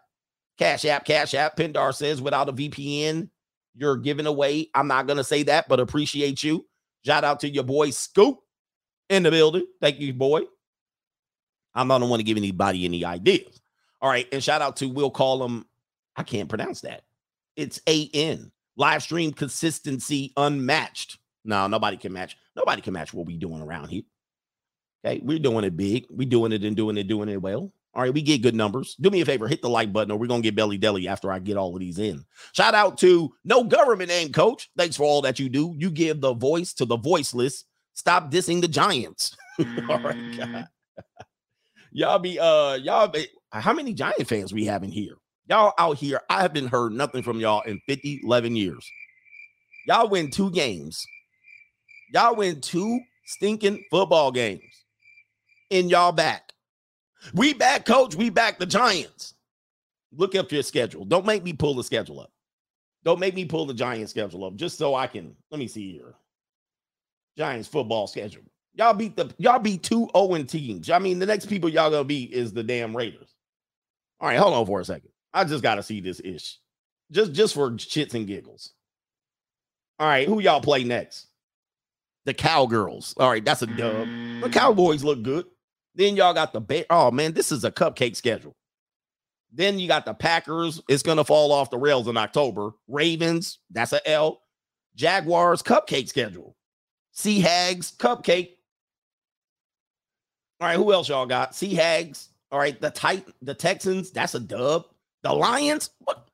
Cash 0.58 0.86
App, 0.86 1.06
Cash 1.06 1.34
App. 1.34 1.58
Pindar 1.58 1.94
says 1.94 2.22
without 2.22 2.50
a 2.50 2.54
VPN, 2.54 3.30
you're 3.76 3.98
giving 3.98 4.26
away. 4.26 4.70
I'm 4.74 4.88
not 4.88 5.08
gonna 5.08 5.24
say 5.24 5.44
that, 5.44 5.68
but 5.68 5.80
appreciate 5.80 6.44
you. 6.44 6.66
Shout 7.06 7.24
out 7.24 7.40
to 7.42 7.50
your 7.50 7.64
boy 7.64 7.90
Scoop 7.90 8.40
in 9.10 9.24
the 9.24 9.32
building. 9.32 9.66
Thank 9.82 10.00
you, 10.00 10.14
boy. 10.14 10.44
I'm 11.74 11.88
not 11.88 12.00
the 12.00 12.06
one 12.06 12.20
to 12.20 12.24
give 12.24 12.38
anybody 12.38 12.86
any 12.86 13.04
ideas. 13.04 13.60
All 14.02 14.10
right, 14.10 14.28
and 14.32 14.44
shout 14.44 14.62
out 14.62 14.78
to 14.78 14.88
we'll 14.88 15.12
call 15.12 15.44
him. 15.44 15.66
I 16.16 16.24
can't 16.24 16.50
pronounce 16.50 16.82
that. 16.82 17.04
It's 17.56 17.82
A 17.88 18.10
N 18.14 18.52
live 18.78 19.04
stream 19.04 19.34
consistency 19.34 20.34
unmatched. 20.38 21.18
No, 21.44 21.68
nobody 21.68 21.98
can 21.98 22.14
match. 22.14 22.38
Nobody 22.56 22.82
can 22.82 22.94
match 22.94 23.14
what 23.14 23.26
we're 23.26 23.38
doing 23.38 23.62
around 23.62 23.90
here. 23.90 24.04
Okay, 25.06 25.22
we're 25.24 25.40
doing 25.40 25.66
it 25.66 25.78
big. 25.78 26.06
We're 26.10 26.28
doing 26.28 26.52
it 26.52 26.64
and 26.64 26.76
doing 26.76 26.98
it, 26.98 27.08
doing 27.08 27.30
it 27.30 27.42
well. 27.42 27.72
All 27.94 28.02
right, 28.02 28.14
we 28.14 28.22
get 28.22 28.42
good 28.42 28.56
numbers. 28.56 28.96
Do 29.00 29.10
me 29.10 29.22
a 29.22 29.26
favor, 29.26 29.48
hit 29.48 29.62
the 29.62 29.70
like 29.70 29.94
button, 29.94 30.12
or 30.12 30.18
we're 30.18 30.28
gonna 30.28 30.42
get 30.42 30.56
belly 30.56 30.78
deli 30.78 31.08
after 31.08 31.32
I 31.32 31.40
get 31.40 31.56
all 31.56 31.74
of 31.74 31.80
these 31.80 31.98
in. 31.98 32.26
Shout 32.52 32.76
out 32.76 32.98
to 33.00 33.34
no 33.46 33.64
government 33.64 34.10
name 34.10 34.34
coach. 34.34 34.70
Thanks 34.78 34.98
for 34.98 35.04
all 35.04 35.22
that 35.22 35.40
you 35.40 35.48
do. 35.48 35.74
You 35.78 35.90
give 35.90 36.20
the 36.20 36.34
voice 36.34 36.74
to 36.74 36.86
the 36.86 36.98
voiceless. 36.98 37.64
Stop 37.94 38.32
dissing 38.32 38.60
the 38.60 38.68
giants. 38.68 39.38
all 39.90 40.00
right, 40.00 40.38
God. 40.38 40.68
y'all 41.92 42.20
be 42.20 42.38
uh 42.38 42.74
y'all 42.76 43.08
be 43.08 43.28
how 43.52 43.74
many 43.74 43.94
giant 43.94 44.28
fans 44.28 44.54
we 44.54 44.66
have 44.66 44.84
in 44.84 44.92
here? 44.92 45.16
Y'all 45.48 45.74
out 45.78 45.98
here, 45.98 46.20
I 46.30 46.42
have 46.42 46.54
been 46.54 46.68
heard 46.68 46.92
nothing 46.92 47.24
from 47.24 47.40
y'all 47.40 47.62
in 47.62 47.80
50, 47.88 48.22
11 48.24 48.56
years. 48.56 48.90
Y'all 49.88 50.10
win 50.10 50.32
two 50.32 50.50
games. 50.52 51.06
Y'all 52.14 52.36
win 52.36 52.62
two 52.62 53.00
stinking 53.26 53.84
football 53.90 54.32
games. 54.32 54.62
And 55.72 55.90
y'all 55.90 56.12
back. 56.12 56.54
We 57.34 57.54
back, 57.54 57.86
coach. 57.86 58.16
We 58.16 58.30
back 58.30 58.60
the 58.60 58.66
Giants. 58.66 59.34
Look 60.16 60.36
up 60.36 60.52
your 60.52 60.64
schedule. 60.64 61.06
Don't 61.06 61.26
make 61.26 61.44
me 61.44 61.54
pull 61.54 61.76
the 61.76 61.84
schedule 61.84 62.20
up. 62.20 62.32
Don't 63.04 63.20
make 63.20 63.36
me 63.36 63.46
pull 63.46 63.66
the 63.66 63.74
Giants 63.74 64.12
schedule 64.12 64.46
up 64.46 64.56
just 64.56 64.78
so 64.78 64.96
I 64.96 65.08
can. 65.08 65.36
Let 65.52 65.60
me 65.60 65.68
see 65.68 65.92
here. 65.92 66.16
Giants 67.38 67.68
football 67.68 68.08
schedule. 68.08 68.44
Y'all 68.74 68.94
beat 68.94 69.16
the 69.16 69.34
y'all 69.38 69.60
beat 69.60 69.84
two 69.84 70.10
oh 70.14 70.28
Owen 70.28 70.46
teams. 70.46 70.90
I 70.90 71.00
mean, 71.00 71.20
the 71.20 71.26
next 71.26 71.46
people 71.48 71.70
y'all 71.70 71.90
gonna 71.90 72.04
beat 72.04 72.32
is 72.32 72.52
the 72.52 72.64
damn 72.64 72.96
Raiders. 72.96 73.34
All 74.20 74.28
right, 74.28 74.38
hold 74.38 74.54
on 74.54 74.66
for 74.66 74.80
a 74.80 74.86
second. 74.86 75.10
I 75.34 75.44
just 75.44 75.64
gotta 75.64 75.84
see 75.84 76.02
this 76.02 76.20
ish. 76.24 76.60
Just 77.12 77.34
just 77.34 77.54
for 77.54 77.72
shits 77.72 78.14
and 78.14 78.28
giggles. 78.28 78.74
All 80.00 80.08
right, 80.08 80.28
who 80.28 80.40
y'all 80.40 80.62
play 80.62 80.84
next? 80.84 81.28
The 82.26 82.34
Cowgirls. 82.34 83.14
All 83.18 83.30
right, 83.30 83.44
that's 83.44 83.62
a 83.62 83.68
dub. 83.68 83.78
The 83.78 84.50
mm. 84.50 84.54
Cowboys 84.54 85.04
look 85.04 85.22
good. 85.22 85.46
Then 85.94 86.16
y'all 86.16 86.34
got 86.34 86.54
the 86.54 86.60
Bear. 86.60 86.86
Oh 86.90 87.12
man, 87.12 87.34
this 87.34 87.52
is 87.52 87.64
a 87.64 87.72
cupcake 87.72 88.16
schedule. 88.16 88.56
Then 89.52 89.80
you 89.80 89.88
got 89.88 90.06
the 90.06 90.14
Packers. 90.14 90.82
It's 90.90 91.04
gonna 91.04 91.24
fall 91.24 91.52
off 91.52 91.70
the 91.70 91.78
rails 91.78 92.08
in 92.08 92.18
October. 92.18 92.72
Ravens, 92.88 93.60
that's 93.72 93.94
a 93.94 94.08
L. 94.10 94.42
Jaguars, 94.96 95.62
cupcake 95.62 96.08
schedule. 96.10 96.56
Sea 97.12 97.40
Hags, 97.40 97.94
cupcake. 97.98 98.50
All 100.60 100.68
right, 100.68 100.78
who 100.78 100.92
else 100.92 101.10
y'all 101.10 101.26
got? 101.26 101.56
Sea 101.56 101.74
Hags. 101.74 102.30
All 102.52 102.60
right, 102.60 102.80
the 102.80 102.90
Titan, 102.90 103.34
the 103.42 103.54
Texans, 103.54 104.12
that's 104.12 104.36
a 104.36 104.40
dub. 104.40 104.86
The 105.24 105.34
Lions, 105.34 105.90
what? 106.00 106.28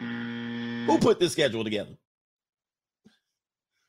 Who 0.00 0.98
put 0.98 1.18
this 1.18 1.32
schedule 1.32 1.64
together? 1.64 1.96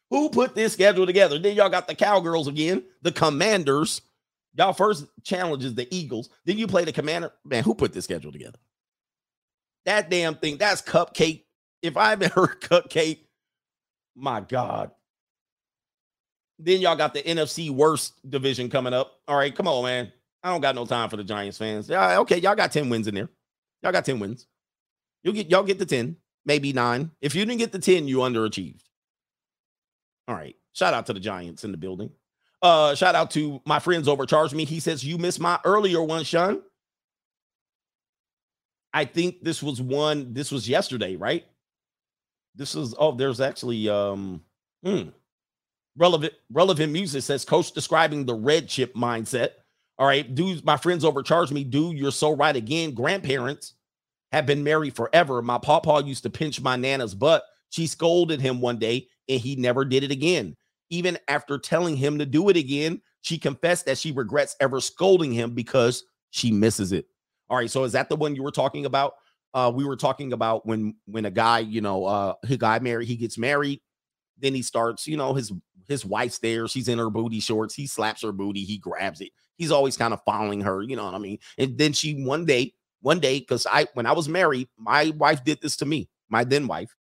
Who 0.10 0.30
put 0.30 0.55
this 0.55 0.74
schedule 0.74 1.05
together? 1.05 1.38
Then 1.38 1.55
y'all 1.55 1.70
got 1.70 1.88
the 1.88 1.95
Cowgirls 1.95 2.47
again, 2.47 2.84
the 3.01 3.12
Commanders. 3.12 4.01
Y'all 4.55 4.74
first 4.74 5.05
challenges 5.24 5.76
the 5.76 5.88
Eagles. 5.95 6.30
Then 6.45 6.57
you 6.57 6.68
play 6.68 6.84
the 6.84 6.91
Commander. 6.91 7.32
Man, 7.45 7.64
who 7.64 7.76
put 7.76 7.93
this 7.93 8.05
schedule 8.05 8.32
together? 8.32 8.57
That 9.86 10.10
damn 10.10 10.36
thing, 10.36 10.57
that's 10.57 10.82
cupcake. 10.82 11.43
If 11.82 11.95
I 11.95 12.10
haven't 12.10 12.34
heard 12.34 12.60
cupcake, 12.62 13.20
my 14.16 14.41
God. 14.41 14.91
Then 16.57 16.82
y'all 16.82 16.95
got 16.95 17.14
the 17.14 17.22
NFC 17.22 17.70
worst 17.70 18.14
division 18.30 18.70
coming 18.70 18.93
up. 18.93 19.20
All 19.28 19.38
right, 19.38 19.55
come 19.55 19.68
on, 19.68 19.84
man. 19.86 20.12
I 20.43 20.49
don't 20.49 20.62
got 20.62 20.76
no 20.76 20.86
time 20.86 21.10
for 21.10 21.18
the 21.18 21.24
Giants 21.24 21.57
fans. 21.57 21.88
Yeah, 21.88 22.20
okay, 22.20 22.38
y'all 22.39 22.55
got 22.55 22.72
10 22.72 22.89
wins 22.89 23.07
in 23.07 23.16
there. 23.16 23.30
Y'all 23.82 23.91
got 23.91 24.05
10 24.05 24.20
wins. 24.20 24.47
You'll 25.24 25.34
get 25.34 25.49
y'all 25.49 25.64
get 25.64 25.80
the 25.80 25.86
10, 25.86 26.16
maybe 26.45 26.74
nine. 26.74 27.12
If 27.22 27.36
you 27.36 27.45
didn't 27.45 27.60
get 27.60 27.72
the 27.72 27.80
10, 27.80 28.07
you 28.07 28.18
underachieved. 28.18 28.84
All 30.30 30.36
right. 30.36 30.56
Shout 30.74 30.94
out 30.94 31.08
to 31.08 31.14
the 31.14 31.20
Giants 31.20 31.64
in 31.64 31.72
the 31.72 31.78
building. 31.78 32.12
Uh, 32.62 32.94
shout 32.94 33.16
out 33.16 33.32
to 33.32 33.62
my 33.66 33.80
friends 33.80 34.08
overcharged 34.08 34.54
me. 34.54 34.64
He 34.64 34.80
says, 34.80 35.04
You 35.04 35.18
missed 35.18 35.40
my 35.40 35.60
earlier 35.66 36.04
one, 36.04 36.24
Sean. 36.24 36.62
I 38.94 39.06
think 39.06 39.44
this 39.44 39.64
was 39.64 39.82
one, 39.82 40.34
this 40.34 40.52
was 40.52 40.70
yesterday, 40.70 41.16
right? 41.16 41.46
This 42.56 42.76
is 42.76 42.94
oh, 42.98 43.14
there's 43.14 43.42
actually 43.42 43.90
um 43.90 44.44
hmm, 44.84 45.10
relevant 45.98 46.34
relevant 46.52 46.92
music 46.92 47.24
says 47.24 47.46
coach 47.46 47.72
describing 47.72 48.26
the 48.26 48.36
red 48.36 48.68
chip 48.68 48.94
mindset. 48.94 49.50
All 49.98 50.08
right, 50.08 50.34
dudes, 50.34 50.64
my 50.64 50.78
friends 50.78 51.04
overcharged 51.04 51.52
me. 51.52 51.64
Dude, 51.64 51.98
you're 51.98 52.12
so 52.12 52.36
right 52.36 52.56
again. 52.56 52.94
Grandparents 52.94 53.74
have 54.32 54.46
been 54.46 54.64
married 54.64 54.96
forever. 54.96 55.42
My 55.42 55.58
pawpaw 55.58 56.04
used 56.04 56.24
to 56.24 56.30
pinch 56.30 56.62
my 56.62 56.76
nana's 56.76 57.16
butt. 57.16 57.44
She 57.70 57.88
scolded 57.88 58.42
him 58.42 58.62
one 58.62 58.78
day 58.78 59.08
and 59.30 59.40
he 59.40 59.56
never 59.56 59.86
did 59.86 60.04
it 60.04 60.12
again. 60.12 60.56
Even 60.90 61.18
after 61.28 61.58
telling 61.58 61.96
him 61.96 62.18
to 62.20 62.26
do 62.26 62.50
it 62.50 62.58
again, 62.58 63.02
she 63.22 63.38
confessed 63.38 63.86
that 63.86 63.98
she 63.98 64.12
regrets 64.12 64.56
ever 64.60 64.82
scolding 64.82 65.32
him 65.32 65.54
because 65.54 66.04
she 66.32 66.52
misses 66.52 66.92
it. 66.92 67.06
All 67.50 67.58
right, 67.58 67.72
so 67.72 67.84
is 67.84 67.94
that 67.94 68.10
the 68.10 68.16
one 68.16 68.36
you 68.36 68.44
were 68.44 68.52
talking 68.52 68.86
about? 68.86 69.14
uh, 69.54 69.72
we 69.74 69.86
were 69.86 69.96
talking 69.96 70.34
about 70.34 70.66
when 70.66 70.96
when 71.06 71.26
a 71.26 71.32
guy, 71.32 71.60
you 71.60 71.82
know, 71.82 72.06
uh, 72.06 72.34
he 72.48 72.58
got 72.58 72.84
married, 72.84 73.08
he 73.08 73.16
gets 73.16 73.38
married, 73.38 73.82
then 74.38 74.54
he 74.54 74.62
starts, 74.62 75.08
you 75.08 75.18
know, 75.18 75.34
his 75.34 75.52
his 75.88 76.06
wife's 76.06 76.40
there, 76.40 76.68
she's 76.68 76.88
in 76.88 77.00
her 77.00 77.10
booty 77.10 77.40
shorts, 77.40 77.74
he 77.74 77.88
slaps 77.88 78.22
her 78.22 78.32
booty, 78.32 78.64
he 78.64 78.78
grabs 78.78 79.22
it. 79.22 79.32
He's 79.58 79.72
always 79.72 79.98
kind 79.98 80.14
of 80.14 80.22
following 80.24 80.62
her, 80.62 80.84
you 80.84 80.96
know 80.96 81.06
what 81.06 81.16
I 81.16 81.20
mean? 81.20 81.40
And 81.58 81.78
then 81.78 81.94
she 81.94 82.24
one 82.24 82.46
day, 82.46 82.74
one 83.02 83.20
day, 83.20 83.40
because 83.40 83.66
I 83.66 83.88
when 83.94 84.06
I 84.06 84.12
was 84.12 84.30
married, 84.30 84.70
my 84.78 85.12
wife 85.18 85.44
did 85.44 85.60
this 85.62 85.76
to 85.78 85.86
me, 85.86 86.10
my 86.30 86.44
then 86.44 86.68
wife. 86.68 86.96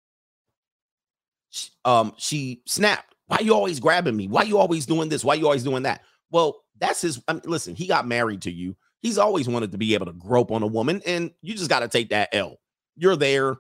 Um, 1.84 2.12
she 2.16 2.62
snapped. 2.66 3.14
Why 3.26 3.38
you 3.40 3.54
always 3.54 3.80
grabbing 3.80 4.16
me? 4.16 4.28
Why 4.28 4.42
you 4.42 4.58
always 4.58 4.86
doing 4.86 5.08
this? 5.08 5.24
Why 5.24 5.34
you 5.34 5.46
always 5.46 5.64
doing 5.64 5.82
that? 5.82 6.02
Well, 6.30 6.62
that's 6.78 7.00
his. 7.00 7.22
I 7.28 7.34
mean, 7.34 7.42
listen, 7.44 7.74
he 7.74 7.86
got 7.86 8.06
married 8.06 8.42
to 8.42 8.52
you. 8.52 8.76
He's 9.00 9.18
always 9.18 9.48
wanted 9.48 9.72
to 9.72 9.78
be 9.78 9.94
able 9.94 10.06
to 10.06 10.12
grope 10.12 10.50
on 10.50 10.62
a 10.62 10.66
woman, 10.66 11.02
and 11.06 11.30
you 11.42 11.54
just 11.54 11.70
got 11.70 11.80
to 11.80 11.88
take 11.88 12.10
that 12.10 12.28
L. 12.32 12.58
You're 12.96 13.16
there. 13.16 13.56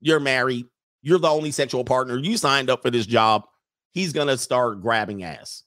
You're 0.00 0.20
married. 0.20 0.66
You're 1.02 1.18
the 1.18 1.28
only 1.28 1.50
sexual 1.50 1.84
partner. 1.84 2.18
You 2.18 2.36
signed 2.36 2.70
up 2.70 2.82
for 2.82 2.90
this 2.90 3.06
job. 3.06 3.44
He's 3.92 4.12
gonna 4.12 4.36
start 4.38 4.82
grabbing 4.82 5.22
ass. 5.22 5.64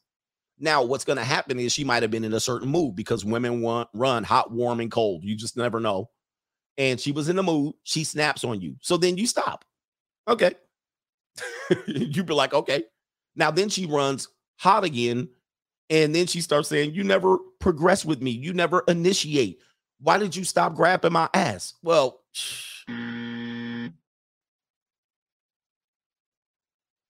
Now, 0.60 0.84
what's 0.84 1.04
gonna 1.04 1.24
happen 1.24 1.60
is 1.60 1.74
she 1.74 1.84
might 1.84 2.04
have 2.04 2.12
been 2.12 2.24
in 2.24 2.34
a 2.34 2.40
certain 2.40 2.70
mood 2.70 2.96
because 2.96 3.26
women 3.26 3.62
want 3.62 3.90
run 3.94 4.24
hot, 4.24 4.52
warm, 4.52 4.80
and 4.80 4.92
cold. 4.92 5.24
You 5.24 5.36
just 5.36 5.58
never 5.58 5.80
know. 5.80 6.10
And 6.78 7.00
she 7.00 7.12
was 7.12 7.30
in 7.30 7.36
the 7.36 7.44
mood. 7.44 7.74
She 7.84 8.04
snaps 8.04 8.44
on 8.44 8.62
you. 8.62 8.76
So 8.82 8.98
then 8.98 9.18
you 9.18 9.28
stop. 9.28 9.66
Okay. 10.28 10.54
you 11.88 12.24
be 12.24 12.34
like, 12.34 12.54
okay. 12.54 12.84
Now 13.36 13.52
then 13.52 13.70
she 13.70 13.86
runs 13.86 14.28
hot 14.58 14.84
again. 14.84 15.30
And 15.90 16.16
then 16.16 16.28
she 16.28 16.42
starts 16.42 16.70
saying, 16.70 16.94
You 16.94 17.04
never 17.04 17.38
progress 17.60 18.06
with 18.06 18.22
me. 18.22 18.32
You 18.32 18.54
never 18.54 18.84
initiate. 18.88 19.60
Why 20.00 20.18
did 20.18 20.36
you 20.36 20.44
stop 20.44 20.76
grabbing 20.76 21.14
my 21.14 21.30
ass? 21.34 21.76
Well, 21.84 22.22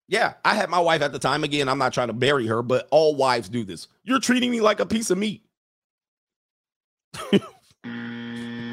yeah, 0.07 0.33
I 0.43 0.53
had 0.55 0.69
my 0.69 0.79
wife 0.79 1.01
at 1.01 1.11
the 1.11 1.19
time. 1.19 1.43
Again, 1.43 1.69
I'm 1.69 1.77
not 1.77 1.93
trying 1.93 2.07
to 2.07 2.13
bury 2.13 2.45
her, 2.47 2.61
but 2.61 2.87
all 2.91 3.15
wives 3.15 3.49
do 3.49 3.63
this. 3.63 3.87
You're 4.03 4.19
treating 4.19 4.51
me 4.51 4.61
like 4.61 4.79
a 4.79 4.85
piece 4.85 5.09
of 5.09 5.17
meat. 5.17 5.43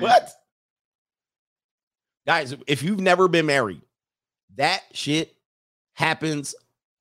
what? 0.01 0.33
Guys, 2.27 2.55
if 2.67 2.83
you've 2.83 3.01
never 3.01 3.29
been 3.29 3.47
married, 3.47 3.83
that 4.57 4.83
shit 4.93 5.35
happens 6.01 6.55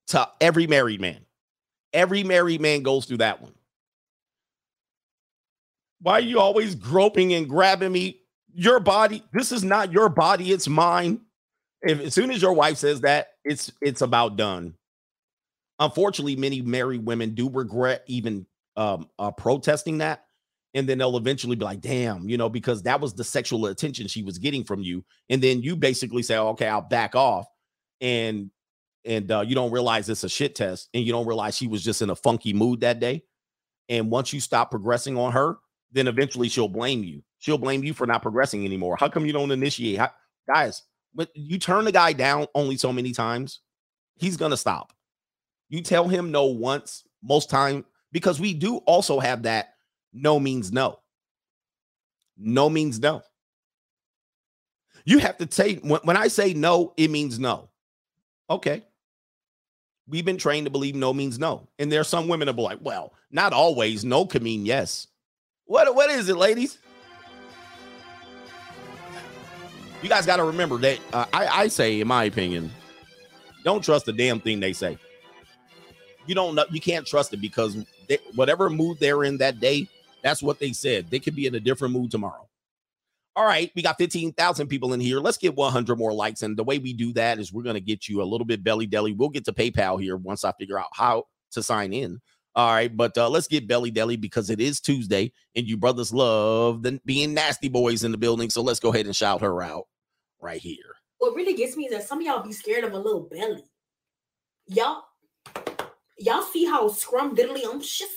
to 0.08 0.28
every 0.42 0.66
married 0.66 1.00
man. 1.00 1.24
Every 1.94 2.22
married 2.22 2.60
man 2.60 2.82
goes 2.82 3.06
through 3.06 3.16
that 3.18 3.40
one. 3.40 3.54
Why 6.02 6.12
are 6.14 6.20
you 6.20 6.38
always 6.38 6.74
groping 6.74 7.32
and 7.32 7.48
grabbing 7.48 7.92
me? 7.92 8.20
Your 8.52 8.78
body, 8.78 9.24
this 9.32 9.52
is 9.52 9.64
not 9.64 9.90
your 9.90 10.08
body, 10.10 10.52
it's 10.52 10.68
mine. 10.68 11.20
If 11.82 12.00
as 12.00 12.14
soon 12.14 12.30
as 12.30 12.42
your 12.42 12.52
wife 12.52 12.76
says 12.76 13.00
that, 13.00 13.28
it's 13.42 13.72
it's 13.80 14.02
about 14.02 14.36
done. 14.36 14.74
Unfortunately, 15.78 16.36
many 16.36 16.60
married 16.60 17.06
women 17.06 17.34
do 17.34 17.48
regret 17.48 18.04
even 18.06 18.46
um 18.76 19.08
uh, 19.18 19.30
protesting 19.30 19.98
that. 19.98 20.24
And 20.74 20.88
then 20.88 20.98
they'll 20.98 21.16
eventually 21.16 21.56
be 21.56 21.64
like, 21.64 21.80
damn, 21.80 22.28
you 22.28 22.36
know, 22.36 22.48
because 22.48 22.82
that 22.82 23.00
was 23.00 23.14
the 23.14 23.24
sexual 23.24 23.66
attention 23.66 24.06
she 24.06 24.22
was 24.22 24.38
getting 24.38 24.62
from 24.62 24.82
you. 24.82 25.04
And 25.28 25.42
then 25.42 25.62
you 25.62 25.74
basically 25.74 26.22
say, 26.22 26.36
okay, 26.36 26.68
I'll 26.68 26.82
back 26.82 27.16
off. 27.16 27.46
And 28.00 28.50
and 29.04 29.30
uh, 29.30 29.40
you 29.40 29.54
don't 29.54 29.70
realize 29.70 30.08
it's 30.08 30.24
a 30.24 30.28
shit 30.28 30.54
test, 30.54 30.88
and 30.94 31.04
you 31.04 31.12
don't 31.12 31.26
realize 31.26 31.56
she 31.56 31.66
was 31.66 31.82
just 31.82 32.02
in 32.02 32.10
a 32.10 32.16
funky 32.16 32.52
mood 32.52 32.80
that 32.80 33.00
day. 33.00 33.24
And 33.88 34.10
once 34.10 34.32
you 34.32 34.40
stop 34.40 34.70
progressing 34.70 35.18
on 35.18 35.32
her, 35.32 35.56
then 35.92 36.06
eventually 36.06 36.48
she'll 36.48 36.68
blame 36.68 37.02
you. 37.02 37.22
She'll 37.38 37.58
blame 37.58 37.82
you 37.82 37.94
for 37.94 38.06
not 38.06 38.22
progressing 38.22 38.64
anymore. 38.64 38.96
How 38.98 39.08
come 39.08 39.26
you 39.26 39.32
don't 39.32 39.50
initiate? 39.50 39.98
How, 39.98 40.10
guys, 40.46 40.82
but 41.14 41.30
you 41.34 41.58
turn 41.58 41.84
the 41.84 41.92
guy 41.92 42.12
down 42.12 42.46
only 42.54 42.76
so 42.76 42.92
many 42.92 43.12
times, 43.12 43.60
he's 44.16 44.36
gonna 44.36 44.56
stop. 44.56 44.92
You 45.68 45.82
tell 45.82 46.08
him 46.08 46.30
no 46.30 46.46
once, 46.46 47.04
most 47.22 47.50
time, 47.50 47.84
because 48.12 48.40
we 48.40 48.54
do 48.54 48.76
also 48.78 49.20
have 49.20 49.42
that 49.44 49.74
no 50.12 50.38
means 50.38 50.72
no. 50.72 51.00
No 52.36 52.68
means 52.68 53.00
no. 53.00 53.22
You 55.04 55.18
have 55.18 55.38
to 55.38 55.46
take 55.46 55.80
when, 55.82 56.00
when 56.04 56.16
I 56.16 56.28
say 56.28 56.54
no, 56.54 56.92
it 56.96 57.10
means 57.10 57.38
no. 57.38 57.70
Okay. 58.48 58.84
We've 60.10 60.24
been 60.24 60.38
trained 60.38 60.66
to 60.66 60.70
believe 60.70 60.96
no 60.96 61.12
means 61.12 61.38
no. 61.38 61.68
And 61.78 61.90
there 61.90 62.00
are 62.00 62.04
some 62.04 62.26
women 62.26 62.46
that 62.46 62.54
be 62.54 62.62
like, 62.62 62.78
well, 62.82 63.14
not 63.30 63.52
always. 63.52 64.04
No 64.04 64.26
can 64.26 64.42
mean 64.42 64.66
yes. 64.66 65.06
What 65.66 65.94
what 65.94 66.10
is 66.10 66.28
it, 66.28 66.36
ladies? 66.36 66.78
You 70.02 70.08
guys 70.08 70.26
got 70.26 70.36
to 70.36 70.44
remember 70.44 70.78
that 70.78 70.98
uh, 71.12 71.26
I, 71.32 71.46
I 71.46 71.68
say, 71.68 72.00
in 72.00 72.08
my 72.08 72.24
opinion, 72.24 72.70
don't 73.64 73.84
trust 73.84 74.06
the 74.06 74.12
damn 74.12 74.40
thing 74.40 74.58
they 74.58 74.72
say. 74.72 74.98
You 76.26 76.34
don't 76.34 76.54
know, 76.54 76.64
you 76.70 76.80
can't 76.80 77.06
trust 77.06 77.32
it 77.34 77.40
because 77.40 77.76
they, 78.08 78.18
whatever 78.34 78.68
mood 78.68 78.98
they're 78.98 79.24
in 79.24 79.38
that 79.38 79.60
day, 79.60 79.88
that's 80.22 80.42
what 80.42 80.58
they 80.58 80.72
said. 80.72 81.08
They 81.08 81.20
could 81.20 81.36
be 81.36 81.46
in 81.46 81.54
a 81.54 81.60
different 81.60 81.94
mood 81.94 82.10
tomorrow. 82.10 82.48
All 83.36 83.46
right, 83.46 83.70
we 83.76 83.82
got 83.82 83.96
15,000 83.96 84.66
people 84.66 84.92
in 84.92 85.00
here. 85.00 85.20
Let's 85.20 85.38
get 85.38 85.54
100 85.54 85.96
more 85.96 86.12
likes. 86.12 86.42
And 86.42 86.56
the 86.56 86.64
way 86.64 86.78
we 86.78 86.92
do 86.92 87.12
that 87.12 87.38
is 87.38 87.52
we're 87.52 87.62
going 87.62 87.74
to 87.74 87.80
get 87.80 88.08
you 88.08 88.22
a 88.22 88.24
little 88.24 88.44
bit 88.44 88.64
belly 88.64 88.86
deli. 88.86 89.12
We'll 89.12 89.28
get 89.28 89.44
to 89.44 89.52
PayPal 89.52 90.00
here 90.00 90.16
once 90.16 90.44
I 90.44 90.52
figure 90.52 90.78
out 90.78 90.88
how 90.92 91.24
to 91.52 91.62
sign 91.62 91.92
in. 91.92 92.20
All 92.56 92.72
right, 92.72 92.94
but 92.94 93.16
uh, 93.16 93.28
let's 93.28 93.46
get 93.46 93.68
belly 93.68 93.92
deli 93.92 94.16
because 94.16 94.50
it 94.50 94.60
is 94.60 94.80
Tuesday 94.80 95.32
and 95.54 95.68
you 95.68 95.76
brothers 95.76 96.12
love 96.12 96.82
the, 96.82 97.00
being 97.04 97.32
nasty 97.32 97.68
boys 97.68 98.02
in 98.02 98.10
the 98.10 98.18
building. 98.18 98.50
So 98.50 98.60
let's 98.60 98.80
go 98.80 98.92
ahead 98.92 99.06
and 99.06 99.14
shout 99.14 99.40
her 99.42 99.62
out 99.62 99.86
right 100.40 100.60
here. 100.60 100.96
what 101.18 101.36
really 101.36 101.54
gets 101.54 101.76
me 101.76 101.84
is 101.84 101.92
that 101.92 102.08
some 102.08 102.18
of 102.18 102.26
y'all 102.26 102.42
be 102.42 102.52
scared 102.52 102.82
of 102.82 102.92
a 102.92 102.98
little 102.98 103.20
belly. 103.20 103.62
Y'all, 104.66 105.04
y'all 106.18 106.42
see 106.42 106.64
how 106.64 106.88
scrum 106.88 107.36
diddly 107.36 107.64
um 107.64 107.80
shit 107.80 108.08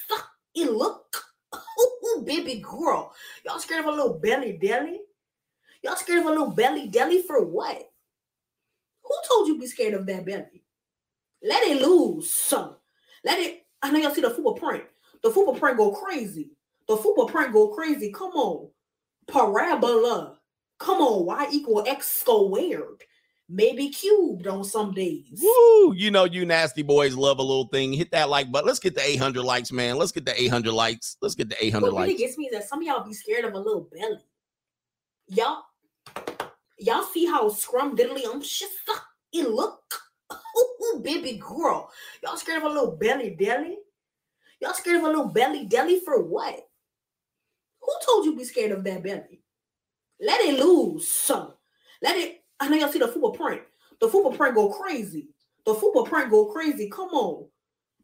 it 0.56 0.72
look. 0.72 1.24
Ooh, 1.84 2.24
baby 2.26 2.62
girl, 2.62 3.14
y'all 3.46 3.60
scared 3.60 3.82
of 3.82 3.88
a 3.88 3.92
little 3.92 4.20
belly 4.20 4.58
deli? 4.62 5.02
Y'all 5.84 5.96
scared 5.96 6.20
of 6.20 6.26
a 6.26 6.30
little 6.30 6.52
belly 6.52 6.88
deli 6.88 7.22
for 7.22 7.44
what? 7.44 7.90
Who 9.04 9.16
told 9.28 9.48
you 9.48 9.60
be 9.60 9.68
scared 9.68 9.94
of 9.94 10.06
that 10.06 10.26
belly? 10.26 10.64
Let 11.44 11.64
it 11.64 11.82
loose, 11.82 12.32
son. 12.32 12.76
Let 13.26 13.40
it. 13.40 13.66
I 13.82 13.92
know 13.92 14.00
y'all 14.00 14.14
see 14.14 14.22
the 14.22 14.30
football 14.30 14.54
print. 14.54 14.84
The 15.22 15.30
football 15.30 15.56
print 15.56 15.78
go 15.78 15.92
crazy. 15.92 16.52
The 16.88 16.98
football 16.98 17.28
print 17.28 17.54
go 17.54 17.68
crazy. 17.70 18.12
Come 18.12 18.32
on, 18.32 18.70
parabola. 19.28 20.40
Come 20.80 21.00
on, 21.00 21.26
y 21.26 21.48
equal 21.52 21.84
x 21.88 22.08
squared. 22.08 23.04
Maybe 23.56 23.90
cubed 23.90 24.48
on 24.48 24.64
some 24.64 24.94
days. 24.94 25.40
Woo! 25.40 25.94
You 25.94 26.10
know, 26.10 26.24
you 26.24 26.44
nasty 26.44 26.82
boys 26.82 27.14
love 27.14 27.38
a 27.38 27.44
little 27.44 27.68
thing. 27.68 27.94
Hit 27.94 28.10
that 28.10 28.28
like 28.28 28.52
button. 28.52 28.66
Let's 28.66 28.80
get 28.80 28.96
the 28.96 29.08
800 29.08 29.44
likes, 29.44 29.72
man. 29.72 29.98
Let's 29.98 30.12
get 30.12 30.26
the 30.26 30.42
800 30.42 30.72
likes. 30.74 31.18
Let's 31.22 31.36
get 31.36 31.50
the 31.50 31.64
800 31.64 31.94
What 31.94 32.02
really 32.02 32.18
gets 32.18 32.36
me 32.36 32.46
is 32.46 32.54
that 32.54 32.68
some 32.68 32.80
of 32.80 32.88
y'all 32.88 33.06
be 33.06 33.14
scared 33.14 33.46
of 33.46 33.54
a 33.54 33.60
little 33.60 33.88
belly. 33.94 34.18
Y'all, 35.28 35.62
y'all 36.80 37.04
see 37.04 37.28
how 37.28 37.48
scrum 37.50 37.96
diddly 37.96 38.26
um 38.26 38.42
shit 38.42 38.70
it 39.34 39.48
look. 39.48 40.02
Ooh, 40.34 41.02
baby 41.04 41.38
girl, 41.38 41.92
y'all 42.24 42.38
scared 42.38 42.64
of 42.64 42.72
a 42.72 42.74
little 42.74 42.98
belly 42.98 43.36
deli? 43.40 43.78
Y'all 44.62 44.74
scared 44.74 44.98
of 44.98 45.04
a 45.04 45.08
little 45.08 45.30
belly 45.30 45.66
deli 45.66 46.00
for 46.00 46.24
what? 46.24 46.60
Who 47.82 47.94
told 48.04 48.26
you 48.26 48.36
be 48.36 48.46
scared 48.46 48.72
of 48.72 48.84
that 48.84 49.04
belly? 49.04 49.44
Let 50.20 50.42
it 50.42 50.60
loose, 50.60 51.08
son. 51.08 51.52
Let 52.02 52.18
it. 52.18 52.43
I 52.60 52.70
know 52.70 52.78
y'all 52.78 52.92
see 52.92 53.00
the 53.00 53.08
football 53.08 53.32
print. 53.32 53.62
The 54.00 54.10
football 54.10 54.34
print 54.34 54.56
go 54.56 54.70
crazy. 54.70 55.30
The 55.66 55.74
football 55.74 56.06
print 56.06 56.30
go 56.30 56.46
crazy. 56.46 56.90
Come 56.90 57.10
on, 57.10 57.48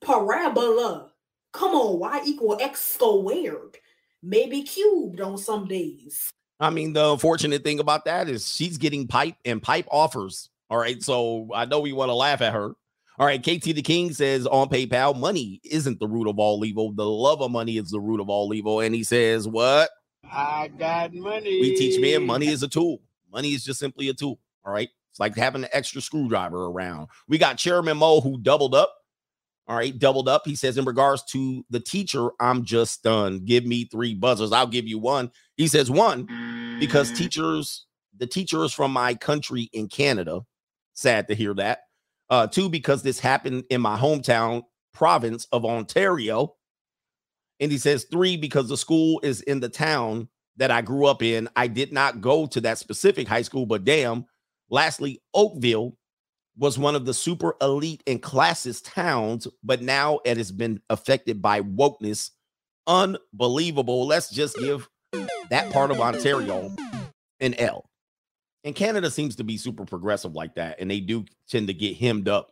parabola. 0.01 1.11
Come 1.51 1.71
on, 1.71 1.99
y 1.99 2.21
equal 2.25 2.57
x 2.61 2.81
squared. 2.81 3.77
Maybe 4.21 4.63
cubed 4.63 5.21
on 5.21 5.37
some 5.37 5.67
days. 5.67 6.31
I 6.59 6.69
mean, 6.69 6.93
the 6.93 7.11
unfortunate 7.11 7.63
thing 7.63 7.79
about 7.79 8.05
that 8.05 8.27
is 8.27 8.53
she's 8.53 8.77
getting 8.77 9.07
pipe 9.07 9.35
and 9.45 9.61
pipe 9.61 9.87
offers. 9.91 10.49
All 10.69 10.77
right. 10.77 11.01
So 11.01 11.49
I 11.53 11.65
know 11.65 11.79
we 11.79 11.93
want 11.93 12.09
to 12.09 12.13
laugh 12.15 12.41
at 12.41 12.53
her. 12.53 12.73
All 13.17 13.25
right. 13.25 13.41
KT 13.41 13.63
the 13.63 13.81
King 13.81 14.13
says 14.13 14.45
on 14.45 14.69
PayPal, 14.69 15.17
money 15.17 15.61
isn't 15.63 15.99
the 15.99 16.07
root 16.07 16.27
of 16.27 16.37
all 16.37 16.63
evil. 16.65 16.91
The 16.91 17.05
love 17.05 17.41
of 17.41 17.51
money 17.51 17.77
is 17.77 17.89
the 17.89 17.99
root 17.99 18.19
of 18.19 18.29
all 18.29 18.53
evil. 18.53 18.81
And 18.81 18.93
he 18.93 19.03
says, 19.03 19.47
What? 19.47 19.89
I 20.31 20.69
got 20.77 21.13
money. 21.13 21.61
We 21.61 21.75
teach 21.75 21.99
men 21.99 22.25
money 22.25 22.47
is 22.47 22.61
a 22.61 22.67
tool. 22.67 23.01
Money 23.31 23.49
is 23.49 23.63
just 23.63 23.79
simply 23.79 24.09
a 24.09 24.13
tool. 24.13 24.39
All 24.65 24.73
right. 24.73 24.89
It's 25.11 25.19
like 25.19 25.35
having 25.35 25.63
an 25.63 25.69
extra 25.73 26.01
screwdriver 26.01 26.65
around. 26.65 27.07
We 27.27 27.37
got 27.37 27.57
Chairman 27.57 27.97
Mo 27.97 28.21
who 28.21 28.37
doubled 28.39 28.75
up. 28.75 28.95
All 29.67 29.75
right, 29.75 29.97
doubled 29.97 30.27
up. 30.27 30.43
He 30.45 30.55
says, 30.55 30.79
in 30.79 30.85
regards 30.85 31.23
to 31.25 31.63
the 31.69 31.79
teacher, 31.79 32.29
I'm 32.39 32.65
just 32.65 32.91
stunned. 32.93 33.45
Give 33.45 33.67
me 33.67 33.85
three 33.85 34.15
buzzers. 34.15 34.51
I'll 34.51 34.65
give 34.65 34.87
you 34.87 34.97
one. 34.97 35.29
He 35.57 35.67
says, 35.67 35.91
one, 35.91 36.77
because 36.79 37.11
teachers, 37.11 37.85
the 38.17 38.25
teacher 38.25 38.63
is 38.63 38.73
from 38.73 38.91
my 38.91 39.13
country 39.13 39.69
in 39.71 39.87
Canada. 39.87 40.41
Sad 40.93 41.27
to 41.27 41.35
hear 41.35 41.53
that. 41.53 41.81
Uh, 42.31 42.47
two, 42.47 42.67
because 42.67 43.03
this 43.03 43.19
happened 43.19 43.63
in 43.69 43.79
my 43.79 43.95
hometown 43.95 44.63
province 44.91 45.47
of 45.51 45.65
Ontario. 45.65 46.55
And 47.59 47.71
he 47.71 47.77
says, 47.77 48.07
three, 48.11 48.37
because 48.37 48.69
the 48.69 48.77
school 48.77 49.19
is 49.21 49.41
in 49.41 49.59
the 49.59 49.69
town 49.69 50.29
that 50.59 50.71
I 50.71 50.81
grew 50.81 51.05
up 51.05 51.23
in. 51.23 51.49
I 51.55 51.67
did 51.67 51.91
not 51.91 52.21
go 52.21 52.45
to 52.45 52.61
that 52.61 52.77
specific 52.77 53.27
high 53.27 53.41
school, 53.41 53.65
but 53.65 53.85
damn. 53.85 54.25
Lastly, 54.69 55.21
Oakville 55.33 55.97
was 56.57 56.77
one 56.77 56.95
of 56.95 57.05
the 57.05 57.13
super 57.13 57.55
elite 57.61 58.03
and 58.05 58.21
classist 58.21 58.93
towns, 58.93 59.47
but 59.63 59.81
now 59.81 60.19
it 60.25 60.37
has 60.37 60.51
been 60.51 60.81
affected 60.89 61.41
by 61.41 61.61
wokeness. 61.61 62.29
Unbelievable. 62.85 64.05
Let's 64.05 64.29
just 64.29 64.57
give 64.57 64.87
that 65.49 65.71
part 65.71 65.91
of 65.91 65.99
Ontario 65.99 66.75
an 67.39 67.53
L. 67.55 67.89
And 68.65 68.75
Canada 68.75 69.09
seems 69.09 69.37
to 69.37 69.43
be 69.45 69.57
super 69.57 69.85
progressive 69.85 70.35
like 70.35 70.55
that, 70.55 70.79
and 70.79 70.91
they 70.91 70.99
do 70.99 71.23
tend 71.47 71.67
to 71.67 71.73
get 71.73 71.95
hemmed 71.95 72.27
up 72.27 72.51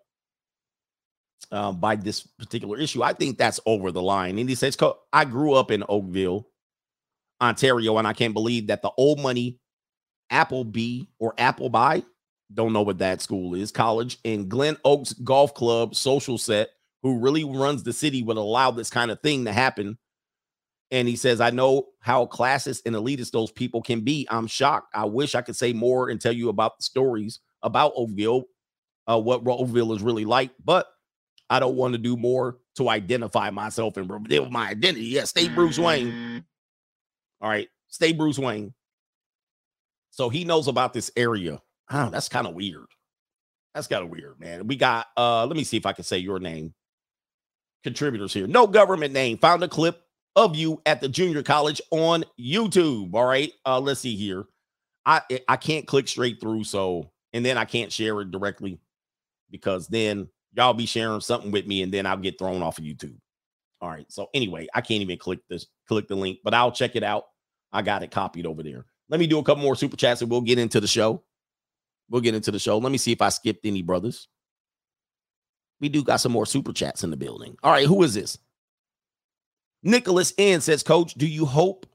um, 1.52 1.80
by 1.80 1.98
this 1.98 2.22
particular 2.22 2.78
issue. 2.78 3.04
I 3.04 3.14
think 3.14 3.38
that's 3.38 3.60
over 3.66 3.92
the 3.92 4.02
line. 4.02 4.40
And 4.40 4.48
he 4.48 4.56
says, 4.56 4.78
I 5.12 5.26
grew 5.26 5.54
up 5.54 5.70
in 5.70 5.84
Oakville, 5.90 6.48
Ontario, 7.42 7.98
and 7.98 8.08
I 8.08 8.14
can't 8.14 8.34
believe 8.34 8.68
that 8.68 8.82
the 8.82 8.92
old 8.98 9.20
money 9.20 9.60
Appleby 10.30 11.04
or 11.20 11.34
Appleby, 11.38 12.02
don't 12.54 12.74
know 12.74 12.82
what 12.82 13.00
that 13.00 13.22
school 13.22 13.56
is, 13.56 13.72
college, 13.72 14.18
and 14.26 14.50
Glen 14.50 14.78
Oaks 14.86 15.14
Golf 15.14 15.54
Club 15.54 15.96
social 15.96 16.38
set, 16.38 16.70
who 17.04 17.20
really 17.20 17.44
runs 17.44 17.84
the 17.84 17.94
city, 17.94 18.24
would 18.24 18.38
allow 18.38 18.72
this 18.72 18.90
kind 18.90 19.12
of 19.12 19.22
thing 19.22 19.46
to 19.46 19.54
happen. 19.54 19.98
And 20.92 21.08
he 21.08 21.18
says, 21.18 21.42
I 21.42 21.50
know 21.50 21.88
how 22.00 22.26
classist 22.26 22.84
and 22.86 22.96
elitist 22.96 23.32
those 23.32 23.52
people 23.52 23.82
can 23.82 24.02
be. 24.02 24.26
I'm 24.30 24.48
shocked. 24.48 24.88
I 24.96 25.04
wish 25.06 25.36
I 25.36 25.42
could 25.42 25.58
say 25.58 25.74
more 25.74 26.10
and 26.10 26.20
tell 26.20 26.32
you 26.32 26.48
about 26.48 26.78
the 26.78 26.84
stories 26.84 27.40
about 27.62 27.92
Oakville, 27.96 28.46
uh, 29.08 29.20
what 29.20 29.46
Oakville 29.46 29.94
is 29.94 30.02
really 30.02 30.26
like, 30.26 30.52
but 30.64 30.88
I 31.50 31.60
don't 31.60 31.76
want 31.76 31.94
to 31.94 31.98
do 31.98 32.16
more 32.16 32.58
to 32.76 32.90
identify 32.90 33.50
myself 33.50 33.98
and 33.98 34.10
reveal 34.10 34.50
my 34.50 34.70
identity. 34.70 35.08
Yeah, 35.08 35.26
stay 35.26 35.50
Bruce 35.50 35.80
Wayne. 35.80 36.46
All 37.42 37.50
right, 37.50 37.68
stay 37.88 38.14
Bruce 38.14 38.40
Wayne. 38.40 38.74
So 40.12 40.30
he 40.30 40.44
knows 40.44 40.68
about 40.68 40.94
this 40.94 41.12
area. 41.16 41.62
Oh, 41.92 42.10
that's 42.10 42.30
kind 42.30 42.48
of 42.48 42.56
weird. 42.56 42.88
That's 43.74 43.88
kind 43.88 44.04
of 44.04 44.10
weird, 44.10 44.40
man. 44.40 44.68
We 44.68 44.76
got 44.76 45.08
uh 45.16 45.46
let 45.46 45.56
me 45.56 45.64
see 45.64 45.78
if 45.78 45.86
I 45.86 45.94
can 45.94 46.04
say 46.04 46.18
your 46.18 46.40
name. 46.40 46.74
Contributors 47.84 48.34
here. 48.34 48.48
No 48.48 48.66
government 48.66 49.14
name. 49.14 49.38
Found 49.38 49.64
a 49.64 49.68
clip 49.68 50.02
of 50.36 50.56
you 50.56 50.82
at 50.86 51.00
the 51.02 51.08
junior 51.08 51.44
college 51.44 51.82
on 51.92 52.26
YouTube. 52.40 53.14
All 53.14 53.26
right. 53.26 53.54
Uh 53.66 53.80
let's 53.80 54.00
see 54.00 54.16
here. 54.16 54.46
I 55.06 55.22
I 55.48 55.58
can't 55.58 55.86
click 55.88 56.08
straight 56.08 56.42
through 56.42 56.64
so 56.64 57.12
and 57.34 57.46
then 57.46 57.58
I 57.58 57.66
can't 57.66 57.92
share 57.92 58.20
it 58.22 58.32
directly 58.32 58.80
because 59.52 59.88
then 59.88 60.28
y'all 60.54 60.74
be 60.74 60.88
sharing 60.88 61.22
something 61.22 61.52
with 61.52 61.68
me 61.68 61.84
and 61.84 61.94
then 61.94 62.08
I'll 62.08 62.18
get 62.18 62.40
thrown 62.40 62.64
off 62.64 62.80
of 62.80 62.86
YouTube. 62.86 63.18
All 63.82 63.90
right. 63.90 64.06
So 64.10 64.30
anyway, 64.34 64.68
I 64.74 64.82
can't 64.82 65.02
even 65.02 65.18
click 65.18 65.40
this, 65.50 65.68
click 65.88 66.08
the 66.08 66.16
link, 66.16 66.40
but 66.44 66.54
I'll 66.54 66.72
check 66.72 66.96
it 66.96 67.04
out. 67.04 67.26
I 67.72 67.82
got 67.82 68.04
it 68.04 68.12
copied 68.12 68.46
over 68.46 68.64
there. 68.64 68.86
Let 69.10 69.20
me 69.20 69.28
do 69.28 69.40
a 69.40 69.44
couple 69.44 69.64
more 69.64 69.76
super 69.76 69.98
chats 69.98 70.22
and 70.22 70.32
we'll 70.32 70.42
get 70.42 70.60
into 70.60 70.80
the 70.80 70.88
show. 70.88 71.24
We'll 72.10 72.22
get 72.22 72.36
into 72.36 72.52
the 72.52 72.60
show. 72.60 72.78
Let 72.78 72.92
me 72.92 72.98
see 72.98 73.12
if 73.12 73.22
I 73.22 73.30
skipped 73.30 73.66
any 73.66 73.82
brothers. 73.82 74.28
We 75.80 75.90
do 75.90 76.04
got 76.04 76.18
some 76.18 76.32
more 76.32 76.46
super 76.46 76.74
chats 76.74 77.04
in 77.04 77.12
the 77.12 77.18
building. 77.18 77.56
All 77.62 77.72
right, 77.72 77.86
who 77.86 78.02
is 78.04 78.14
this? 78.14 78.38
Nicholas 79.84 80.34
N 80.38 80.62
says, 80.62 80.82
Coach, 80.84 81.14
do 81.14 81.28
you 81.28 81.46
hope? 81.46 81.86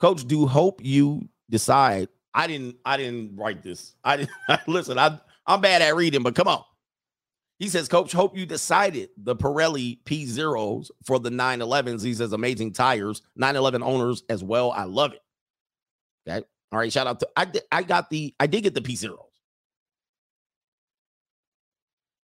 Coach, 0.00 0.26
do 0.26 0.46
hope 0.46 0.80
you 0.82 1.28
decide? 1.50 2.08
I 2.32 2.46
didn't, 2.46 2.76
I 2.84 2.96
didn't 2.96 3.36
write 3.36 3.62
this. 3.62 3.94
I 4.02 4.16
didn't 4.18 4.30
listen, 4.66 4.98
I 4.98 5.18
I'm 5.46 5.60
bad 5.60 5.82
at 5.82 5.96
reading, 5.96 6.22
but 6.22 6.34
come 6.34 6.46
on. 6.46 6.62
He 7.58 7.68
says, 7.68 7.88
Coach, 7.88 8.12
hope 8.12 8.36
you 8.36 8.46
decided 8.46 9.10
the 9.16 9.34
Pirelli 9.34 9.98
P0s 10.04 10.90
for 11.04 11.18
the 11.18 11.30
911s. 11.30 12.04
He 12.04 12.14
says, 12.14 12.32
amazing 12.32 12.72
tires, 12.72 13.22
911 13.34 13.82
owners 13.82 14.22
as 14.28 14.44
well. 14.44 14.70
I 14.70 14.84
love 14.84 15.12
it. 15.12 15.22
Okay. 16.28 16.44
All 16.70 16.78
right. 16.78 16.92
Shout 16.92 17.06
out 17.06 17.20
to 17.20 17.28
I 17.36 17.46
I 17.72 17.82
got 17.82 18.10
the 18.10 18.34
I 18.38 18.46
did 18.46 18.62
get 18.62 18.74
the 18.74 18.80
P0s. 18.80 19.16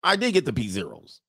I 0.03 0.17
did 0.17 0.33
get 0.33 0.47
the 0.47 0.53
P0s. 0.53 1.21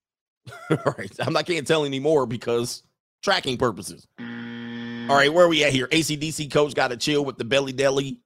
All 0.72 0.95
right. 0.97 1.12
I'm 1.20 1.34
not 1.34 1.45
can't 1.45 1.68
tell 1.68 1.86
anymore 1.86 2.26
because 2.26 2.84
tracking 3.22 3.58
purposes. 3.58 4.08
All 4.20 5.18
right, 5.18 5.34
where 5.34 5.45
are 5.45 5.49
we 5.49 5.64
at 5.64 5.74
here? 5.74 5.88
ACDC 5.88 6.52
coach 6.52 6.74
got 6.74 6.88
to 6.89 6.97
chill 6.97 7.26
with 7.26 7.38
the 7.38 7.43
belly 7.43 7.74
deli. 7.74 8.22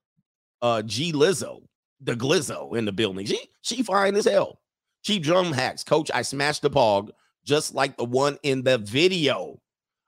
Uh 0.62 0.84
G 0.84 1.12
Lizzo, 1.12 1.64
the 2.00 2.14
Glizzo 2.14 2.76
in 2.78 2.86
the 2.86 2.92
building. 2.92 3.26
She 3.26 3.40
she 3.62 3.84
fine 3.84 4.16
as 4.16 4.26
hell. 4.26 4.60
Cheap 5.06 5.22
drum 5.22 5.53
hacks. 5.53 5.84
Coach, 5.84 6.10
I 6.12 6.24
smashed 6.24 6.64
the 6.64 6.70
pog 6.72 7.12
just 7.43 7.76
like 7.76 7.95
the 7.95 8.03
one 8.03 8.39
in 8.41 8.64
the 8.64 8.80
video. 8.80 9.62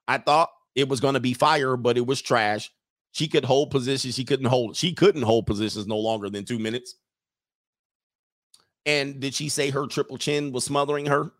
I 0.07 0.17
thought 0.17 0.49
it 0.73 0.89
was 0.89 0.99
going 0.99 1.13
to 1.13 1.19
be 1.19 1.35
fire, 1.35 1.77
but 1.77 1.99
it 1.99 2.07
was 2.07 2.19
trash. 2.19 2.71
She 3.11 3.27
could 3.27 3.45
hold 3.45 3.69
positions. 3.69 4.15
She 4.15 4.25
couldn't 4.25 4.47
hold. 4.47 4.75
She 4.75 4.93
couldn't 4.93 5.21
hold 5.21 5.45
positions 5.45 5.85
no 5.85 5.99
longer 5.99 6.31
than 6.31 6.45
two 6.45 6.57
minutes. 6.57 6.95
And 8.87 9.19
did 9.19 9.35
she 9.35 9.49
say 9.49 9.69
her 9.69 9.85
triple 9.85 10.17
chin 10.17 10.51
was 10.51 10.63
smothering 10.63 11.05
her? 11.05 11.31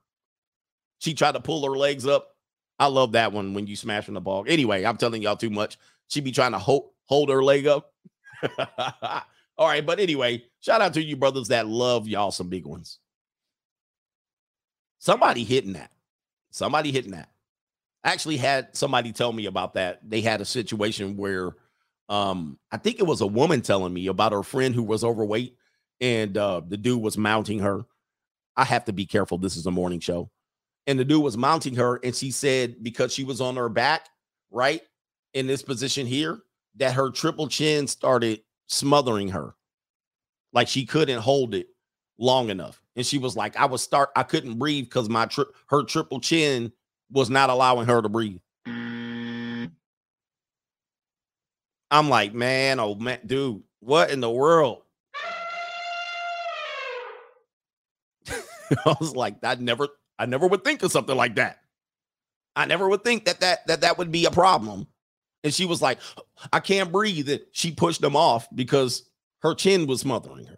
She 0.99 1.15
tried 1.15 1.31
to 1.31 1.39
pull 1.39 1.65
her 1.65 1.75
legs 1.75 2.05
up. 2.05 2.35
I 2.77 2.85
love 2.85 3.13
that 3.13 3.33
one 3.33 3.55
when 3.55 3.65
you 3.65 3.75
smashing 3.75 4.13
the 4.13 4.21
ball. 4.21 4.45
Anyway, 4.47 4.83
I'm 4.83 4.97
telling 4.97 5.23
y'all 5.23 5.35
too 5.35 5.49
much. 5.49 5.79
She 6.09 6.21
be 6.21 6.31
trying 6.31 6.51
to 6.51 6.59
hold 6.59 6.91
hold 7.05 7.29
her 7.29 7.43
leg 7.43 7.65
up. 7.65 7.91
All 9.57 9.67
right, 9.67 9.83
but 9.83 9.99
anyway, 9.99 10.43
shout 10.59 10.81
out 10.81 10.93
to 10.93 11.03
you 11.03 11.15
brothers 11.15 11.47
that 11.47 11.67
love 11.67 12.07
y'all 12.07 12.29
some 12.29 12.49
big 12.49 12.67
ones. 12.67 12.99
Somebody 14.99 15.43
hitting 15.43 15.73
that. 15.73 15.91
Somebody 16.51 16.91
hitting 16.91 17.11
that. 17.11 17.29
I 18.03 18.11
actually 18.11 18.37
had 18.37 18.75
somebody 18.75 19.11
tell 19.11 19.33
me 19.33 19.45
about 19.45 19.73
that. 19.73 19.99
They 20.07 20.21
had 20.21 20.41
a 20.41 20.45
situation 20.45 21.17
where 21.17 21.51
um 22.09 22.57
I 22.71 22.77
think 22.77 22.99
it 22.99 23.05
was 23.05 23.21
a 23.21 23.27
woman 23.27 23.61
telling 23.61 23.93
me 23.93 24.07
about 24.07 24.31
her 24.31 24.43
friend 24.43 24.73
who 24.73 24.83
was 24.83 25.03
overweight 25.03 25.57
and 25.99 26.37
uh 26.37 26.61
the 26.67 26.77
dude 26.77 27.01
was 27.01 27.17
mounting 27.17 27.59
her. 27.59 27.85
I 28.55 28.63
have 28.63 28.85
to 28.85 28.93
be 28.93 29.05
careful. 29.05 29.37
This 29.37 29.57
is 29.57 29.65
a 29.65 29.71
morning 29.71 29.99
show. 29.99 30.29
And 30.87 30.97
the 30.97 31.05
dude 31.05 31.21
was 31.21 31.37
mounting 31.37 31.75
her 31.75 31.99
and 32.03 32.15
she 32.15 32.31
said 32.31 32.81
because 32.81 33.13
she 33.13 33.23
was 33.23 33.41
on 33.41 33.55
her 33.57 33.69
back, 33.69 34.07
right? 34.51 34.81
In 35.33 35.45
this 35.45 35.61
position 35.61 36.07
here, 36.07 36.39
that 36.77 36.93
her 36.93 37.11
triple 37.11 37.47
chin 37.47 37.87
started 37.87 38.41
smothering 38.67 39.29
her. 39.29 39.53
Like 40.53 40.67
she 40.67 40.85
couldn't 40.85 41.19
hold 41.19 41.53
it 41.53 41.67
long 42.17 42.49
enough. 42.49 42.81
And 42.97 43.05
she 43.05 43.19
was 43.19 43.37
like, 43.37 43.55
I 43.55 43.65
was 43.65 43.83
start, 43.83 44.09
I 44.15 44.23
couldn't 44.23 44.57
breathe 44.57 44.85
because 44.85 45.07
my 45.07 45.27
tri- 45.27 45.45
her 45.67 45.83
triple 45.83 46.19
chin 46.19 46.73
was 47.11 47.29
not 47.29 47.51
allowing 47.51 47.85
her 47.85 48.01
to 48.01 48.09
breathe. 48.09 48.39
Mm. 48.67 49.71
I'm 51.91 52.09
like, 52.09 52.33
man, 52.33 52.79
oh 52.79 52.95
man, 52.95 53.19
dude, 53.25 53.61
what 53.79 54.09
in 54.09 54.19
the 54.19 54.31
world? 54.31 54.81
I 58.31 58.95
was 58.99 59.15
like, 59.15 59.35
I 59.43 59.55
never, 59.55 59.87
I 60.17 60.25
never 60.25 60.47
would 60.47 60.63
think 60.63 60.81
of 60.81 60.91
something 60.91 61.15
like 61.15 61.35
that. 61.35 61.59
I 62.55 62.65
never 62.65 62.89
would 62.89 63.03
think 63.03 63.25
that 63.25 63.39
that 63.41 63.67
that 63.67 63.81
that 63.81 63.99
would 63.99 64.11
be 64.11 64.25
a 64.25 64.31
problem. 64.31 64.87
And 65.43 65.53
she 65.53 65.65
was 65.65 65.83
like, 65.83 65.99
I 66.51 66.59
can't 66.59 66.91
breathe. 66.91 67.29
It. 67.29 67.49
She 67.51 67.71
pushed 67.71 68.01
them 68.01 68.15
off 68.15 68.47
because 68.55 69.03
her 69.43 69.53
chin 69.53 69.85
was 69.85 70.01
smothering 70.01 70.45
her. 70.47 70.57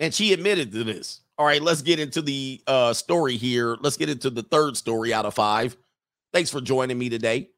And 0.00 0.14
she 0.14 0.32
admitted 0.32 0.72
to 0.72 0.82
this. 0.82 1.20
All 1.38 1.46
right, 1.46 1.62
let's 1.62 1.82
get 1.82 2.00
into 2.00 2.22
the 2.22 2.60
uh, 2.66 2.92
story 2.94 3.36
here. 3.36 3.76
Let's 3.80 3.98
get 3.98 4.08
into 4.08 4.30
the 4.30 4.42
third 4.42 4.76
story 4.76 5.14
out 5.14 5.26
of 5.26 5.34
five. 5.34 5.76
Thanks 6.32 6.50
for 6.50 6.60
joining 6.60 6.98
me 6.98 7.10
today. 7.10 7.50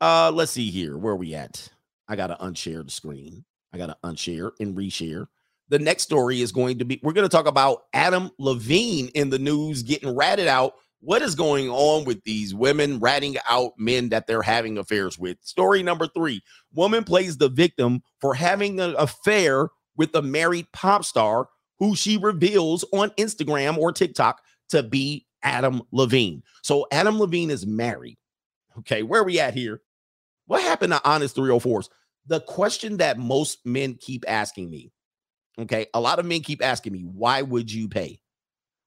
Uh, 0.00 0.30
let's 0.32 0.52
see 0.52 0.70
here. 0.70 0.96
Where 0.96 1.16
we 1.16 1.34
at? 1.34 1.68
I 2.08 2.16
gotta 2.16 2.36
unshare 2.40 2.84
the 2.84 2.90
screen. 2.90 3.44
I 3.72 3.78
gotta 3.78 3.96
unshare 4.04 4.52
and 4.60 4.76
reshare. 4.76 5.26
The 5.68 5.78
next 5.78 6.02
story 6.04 6.40
is 6.40 6.52
going 6.52 6.78
to 6.78 6.84
be 6.84 7.00
we're 7.02 7.12
going 7.12 7.28
to 7.28 7.34
talk 7.34 7.46
about 7.46 7.84
Adam 7.94 8.30
Levine 8.38 9.08
in 9.14 9.30
the 9.30 9.38
news 9.38 9.82
getting 9.82 10.14
ratted 10.14 10.46
out. 10.46 10.74
What 11.00 11.22
is 11.22 11.34
going 11.34 11.68
on 11.70 12.04
with 12.04 12.22
these 12.24 12.54
women 12.54 13.00
ratting 13.00 13.36
out 13.48 13.72
men 13.78 14.10
that 14.10 14.26
they're 14.26 14.42
having 14.42 14.78
affairs 14.78 15.18
with? 15.18 15.38
Story 15.40 15.82
number 15.82 16.06
three 16.06 16.42
Woman 16.74 17.04
plays 17.04 17.38
the 17.38 17.48
victim 17.48 18.02
for 18.20 18.34
having 18.34 18.80
an 18.80 18.94
affair 18.98 19.68
with 19.96 20.14
a 20.14 20.22
married 20.22 20.66
pop 20.72 21.04
star 21.04 21.48
who 21.82 21.96
she 21.96 22.16
reveals 22.16 22.84
on 22.92 23.10
Instagram 23.18 23.76
or 23.76 23.90
TikTok 23.90 24.40
to 24.68 24.84
be 24.84 25.26
Adam 25.42 25.82
Levine. 25.90 26.44
So 26.62 26.86
Adam 26.92 27.18
Levine 27.18 27.50
is 27.50 27.66
married. 27.66 28.18
Okay, 28.78 29.02
where 29.02 29.22
are 29.22 29.24
we 29.24 29.40
at 29.40 29.52
here? 29.52 29.82
What 30.46 30.62
happened 30.62 30.92
to 30.92 31.00
Honest 31.04 31.34
304s? 31.34 31.88
The 32.28 32.38
question 32.38 32.98
that 32.98 33.18
most 33.18 33.66
men 33.66 33.98
keep 34.00 34.24
asking 34.28 34.70
me, 34.70 34.92
okay, 35.58 35.86
a 35.92 36.00
lot 36.00 36.20
of 36.20 36.24
men 36.24 36.42
keep 36.42 36.64
asking 36.64 36.92
me, 36.92 37.00
why 37.00 37.42
would 37.42 37.72
you 37.72 37.88
pay? 37.88 38.20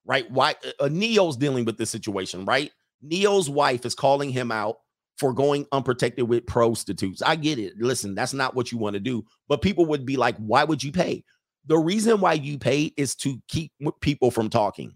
Right? 0.05 0.31
Why? 0.31 0.55
Uh, 0.65 0.85
uh 0.85 0.87
Ne-Yo's 0.89 1.35
dealing 1.35 1.65
with 1.65 1.77
this 1.77 1.89
situation, 1.89 2.45
right? 2.45 2.71
Ne-Yo's 3.01 3.49
wife 3.49 3.85
is 3.85 3.93
calling 3.93 4.29
him 4.29 4.53
out 4.53 4.77
for 5.17 5.33
going 5.33 5.65
unprotected 5.73 6.29
with 6.29 6.47
prostitutes. 6.47 7.21
I 7.21 7.35
get 7.35 7.59
it. 7.59 7.73
Listen, 7.77 8.15
that's 8.15 8.33
not 8.33 8.55
what 8.55 8.71
you 8.71 8.77
want 8.77 8.93
to 8.93 9.01
do. 9.01 9.25
But 9.49 9.61
people 9.61 9.85
would 9.87 10.05
be 10.05 10.15
like, 10.15 10.37
why 10.37 10.63
would 10.63 10.81
you 10.81 10.93
pay? 10.93 11.25
The 11.65 11.77
reason 11.77 12.21
why 12.21 12.33
you 12.33 12.57
pay 12.57 12.93
is 12.97 13.15
to 13.17 13.41
keep 13.47 13.71
people 14.01 14.31
from 14.31 14.49
talking. 14.49 14.95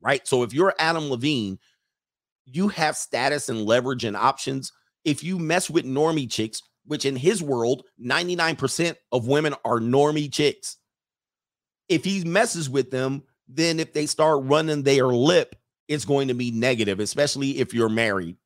Right. 0.00 0.26
So 0.26 0.42
if 0.42 0.52
you're 0.52 0.74
Adam 0.78 1.08
Levine, 1.08 1.58
you 2.44 2.68
have 2.68 2.96
status 2.96 3.48
and 3.48 3.62
leverage 3.62 4.04
and 4.04 4.16
options. 4.16 4.72
if 5.04 5.22
you 5.22 5.38
mess 5.38 5.68
with 5.68 5.84
normie 5.84 6.30
chicks, 6.30 6.62
which 6.86 7.04
in 7.04 7.16
his 7.16 7.42
world, 7.42 7.84
99% 8.02 8.96
of 9.12 9.26
women 9.28 9.54
are 9.64 9.80
normie 9.80 10.32
chicks. 10.32 10.78
If 11.88 12.04
he 12.04 12.24
messes 12.24 12.70
with 12.70 12.90
them, 12.90 13.22
then 13.48 13.78
if 13.78 13.92
they 13.92 14.06
start 14.06 14.44
running 14.44 14.82
their 14.82 15.08
lip, 15.08 15.56
it's 15.88 16.06
going 16.06 16.28
to 16.28 16.34
be 16.34 16.50
negative, 16.50 17.00
especially 17.00 17.58
if 17.58 17.74
you're 17.74 17.90
married, 17.90 18.36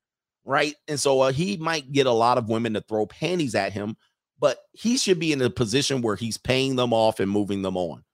right? 0.45 0.75
And 0.89 0.99
so 0.99 1.21
uh, 1.21 1.33
he 1.33 1.57
might 1.57 1.93
get 1.93 2.07
a 2.07 2.13
lot 2.13 2.39
of 2.39 2.49
women 2.49 2.75
to 2.75 2.81
throw 2.81 3.07
panties 3.07 3.55
at 3.55 3.73
him, 3.73 3.97
but 4.39 4.59
he 4.73 4.97
should 4.97 5.19
be 5.19 5.33
in 5.33 5.43
a 5.43 5.51
position 5.51 6.03
where 6.03 6.17
he's 6.17 6.39
paying 6.39 6.77
them 6.77 6.93
off 6.93 7.21
and 7.21 7.31
moving 7.31 7.63
them 7.63 7.77
on. 7.77 8.05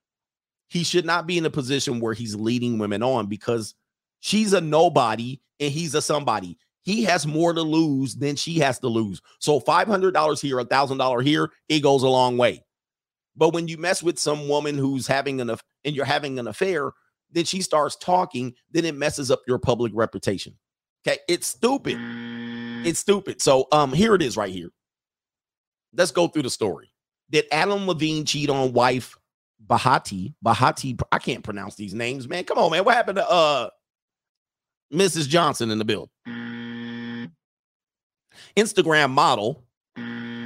He 0.68 0.83
should 0.85 1.05
not 1.05 1.27
be 1.27 1.39
in 1.39 1.47
a 1.47 1.51
position 1.51 2.01
where 2.01 2.14
he's 2.14 2.35
leading 2.35 2.79
women 2.79 3.03
on 3.03 3.27
because 3.27 3.75
she's 4.20 4.53
a 4.53 4.61
nobody 4.61 5.41
and 5.61 5.70
he's 5.70 5.95
a 5.95 6.03
somebody. 6.03 6.59
He 6.83 7.05
has 7.05 7.27
more 7.27 7.53
to 7.53 7.62
lose 7.62 8.14
than 8.14 8.37
she 8.37 8.59
has 8.59 8.79
to 8.81 8.89
lose. 8.89 9.20
So 9.39 9.61
$500 9.61 10.41
here, 10.41 10.59
$1,000 10.59 11.25
here, 11.25 11.51
it 11.68 11.81
goes 11.81 12.03
a 12.03 12.09
long 12.09 12.37
way. 12.37 12.62
But 13.37 13.53
when 13.53 13.68
you 13.68 13.79
mess 13.79 14.03
with 14.03 14.18
some 14.18 14.49
woman 14.49 14.77
who's 14.77 15.07
having 15.07 15.41
an 15.41 15.51
and 15.51 15.97
you're 15.97 16.05
having 16.05 16.39
an 16.39 16.47
affair, 16.47 16.93
then 17.31 17.45
she 17.45 17.62
starts 17.62 17.97
talking, 17.97 18.55
then 18.70 18.85
it 18.85 18.95
messes 18.95 19.31
up 19.31 19.43
your 19.47 19.59
public 19.59 19.93
reputation. 19.95 20.57
Okay, 21.07 21.18
it's 21.29 21.47
stupid. 21.47 21.99
It's 22.87 22.99
stupid. 22.99 23.43
So 23.43 23.66
um 23.72 23.93
here 23.93 24.14
it 24.14 24.22
is 24.22 24.37
right 24.37 24.53
here. 24.53 24.70
Let's 25.97 26.11
go 26.11 26.29
through 26.29 26.43
the 26.43 26.51
story. 26.51 26.93
Did 27.31 27.47
Adam 27.51 27.87
Levine 27.87 28.25
cheat 28.25 28.51
on 28.51 28.73
wife 28.73 29.17
Behati? 29.67 30.35
Behati, 30.45 31.01
I 31.11 31.19
can't 31.19 31.43
pronounce 31.43 31.75
these 31.75 31.95
names, 31.95 32.29
man. 32.29 32.45
Come 32.45 32.59
on, 32.59 32.71
man. 32.71 32.85
What 32.85 32.95
happened 32.95 33.17
to 33.17 33.29
uh 33.29 33.71
Mrs. 34.93 35.29
Johnson 35.29 35.71
in 35.71 35.79
the 35.79 35.85
build? 35.85 36.11
Instagram 38.57 39.11
model 39.11 39.65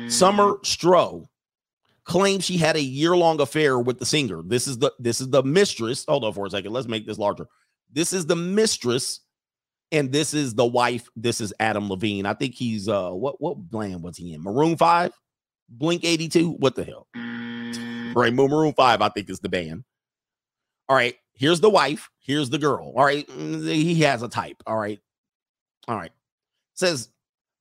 Summer 0.09 0.55
Stroh 0.65 1.27
claims 2.05 2.45
she 2.45 2.57
had 2.57 2.77
a 2.77 2.81
year-long 2.81 3.41
affair 3.41 3.79
with 3.79 3.99
the 3.99 4.07
singer. 4.07 4.43
This 4.43 4.67
is 4.67 4.79
the 4.79 4.93
this 4.99 5.21
is 5.21 5.29
the 5.29 5.43
mistress. 5.43 6.05
Hold 6.09 6.25
on 6.25 6.33
for 6.33 6.47
a 6.47 6.51
second. 6.51 6.73
Let's 6.73 6.89
make 6.89 7.07
this 7.07 7.19
larger. 7.19 7.47
This 7.93 8.13
is 8.13 8.27
the 8.27 8.37
mistress, 8.37 9.21
and 9.93 10.11
this 10.11 10.33
is 10.33 10.55
the 10.55 10.65
wife. 10.65 11.09
This 11.15 11.41
is 11.41 11.53
Adam 11.61 11.91
Levine. 11.91 12.27
I 12.27 12.35
think 12.35 12.55
he's 12.55 12.89
uh 12.89 13.11
what 13.11 13.41
what 13.41 13.59
bland 13.59 14.03
was 14.03 14.17
he 14.17 14.33
in? 14.33 14.43
Maroon 14.43 14.77
Five, 14.77 15.13
Blink 15.69 16.05
Eighty 16.05 16.29
Two. 16.29 16.51
What 16.53 16.75
the 16.75 16.85
hell? 16.85 17.07
Right, 18.15 18.33
Maroon 18.33 18.73
Five. 18.73 19.03
I 19.03 19.09
think 19.11 19.31
is 19.31 19.41
the 19.41 19.49
band. 19.49 19.85
All 20.89 20.97
right. 20.97 21.15
Here's 21.35 21.61
the 21.61 21.71
wife. 21.71 22.11
Here's 22.19 22.51
the 22.51 22.59
girl. 22.59 22.93
All 22.97 23.05
right. 23.05 23.27
mm, 23.29 23.65
He 23.73 23.97
has 24.01 24.23
a 24.23 24.29
type. 24.29 24.57
All 24.67 24.77
right. 24.77 24.99
All 25.87 25.97
right. 25.97 26.11
Says 26.75 27.11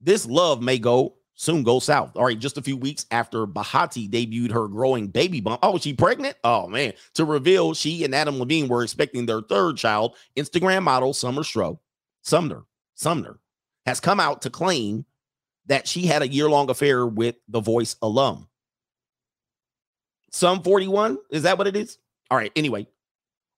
this 0.01 0.25
love 0.25 0.61
may 0.61 0.79
go 0.79 1.15
soon 1.35 1.61
go 1.63 1.79
south. 1.79 2.15
All 2.15 2.25
right, 2.25 2.39
just 2.39 2.57
a 2.57 2.61
few 2.63 2.75
weeks 2.75 3.05
after 3.11 3.45
Behati 3.45 4.09
debuted 4.09 4.51
her 4.51 4.67
growing 4.67 5.07
baby 5.07 5.39
bump. 5.39 5.59
Oh, 5.61 5.77
she 5.77 5.93
pregnant? 5.93 6.35
Oh 6.43 6.67
man. 6.67 6.93
To 7.15 7.25
reveal 7.25 7.73
she 7.75 8.03
and 8.03 8.15
Adam 8.15 8.39
Levine 8.39 8.67
were 8.67 8.83
expecting 8.83 9.25
their 9.27 9.41
third 9.41 9.77
child, 9.77 10.15
Instagram 10.35 10.83
model 10.83 11.13
Summer 11.13 11.43
Stroh, 11.43 11.77
Sumner, 12.23 12.63
Sumner, 12.95 13.39
has 13.85 13.99
come 13.99 14.19
out 14.19 14.41
to 14.41 14.49
claim 14.49 15.05
that 15.67 15.87
she 15.87 16.05
had 16.05 16.21
a 16.21 16.27
year-long 16.27 16.69
affair 16.69 17.05
with 17.05 17.35
the 17.47 17.61
voice 17.61 17.95
alum. 18.01 18.47
Some 20.31 20.61
41? 20.61 21.17
Is 21.31 21.43
that 21.43 21.57
what 21.57 21.67
it 21.67 21.75
is? 21.75 21.97
All 22.29 22.37
right, 22.37 22.51
anyway. 22.55 22.87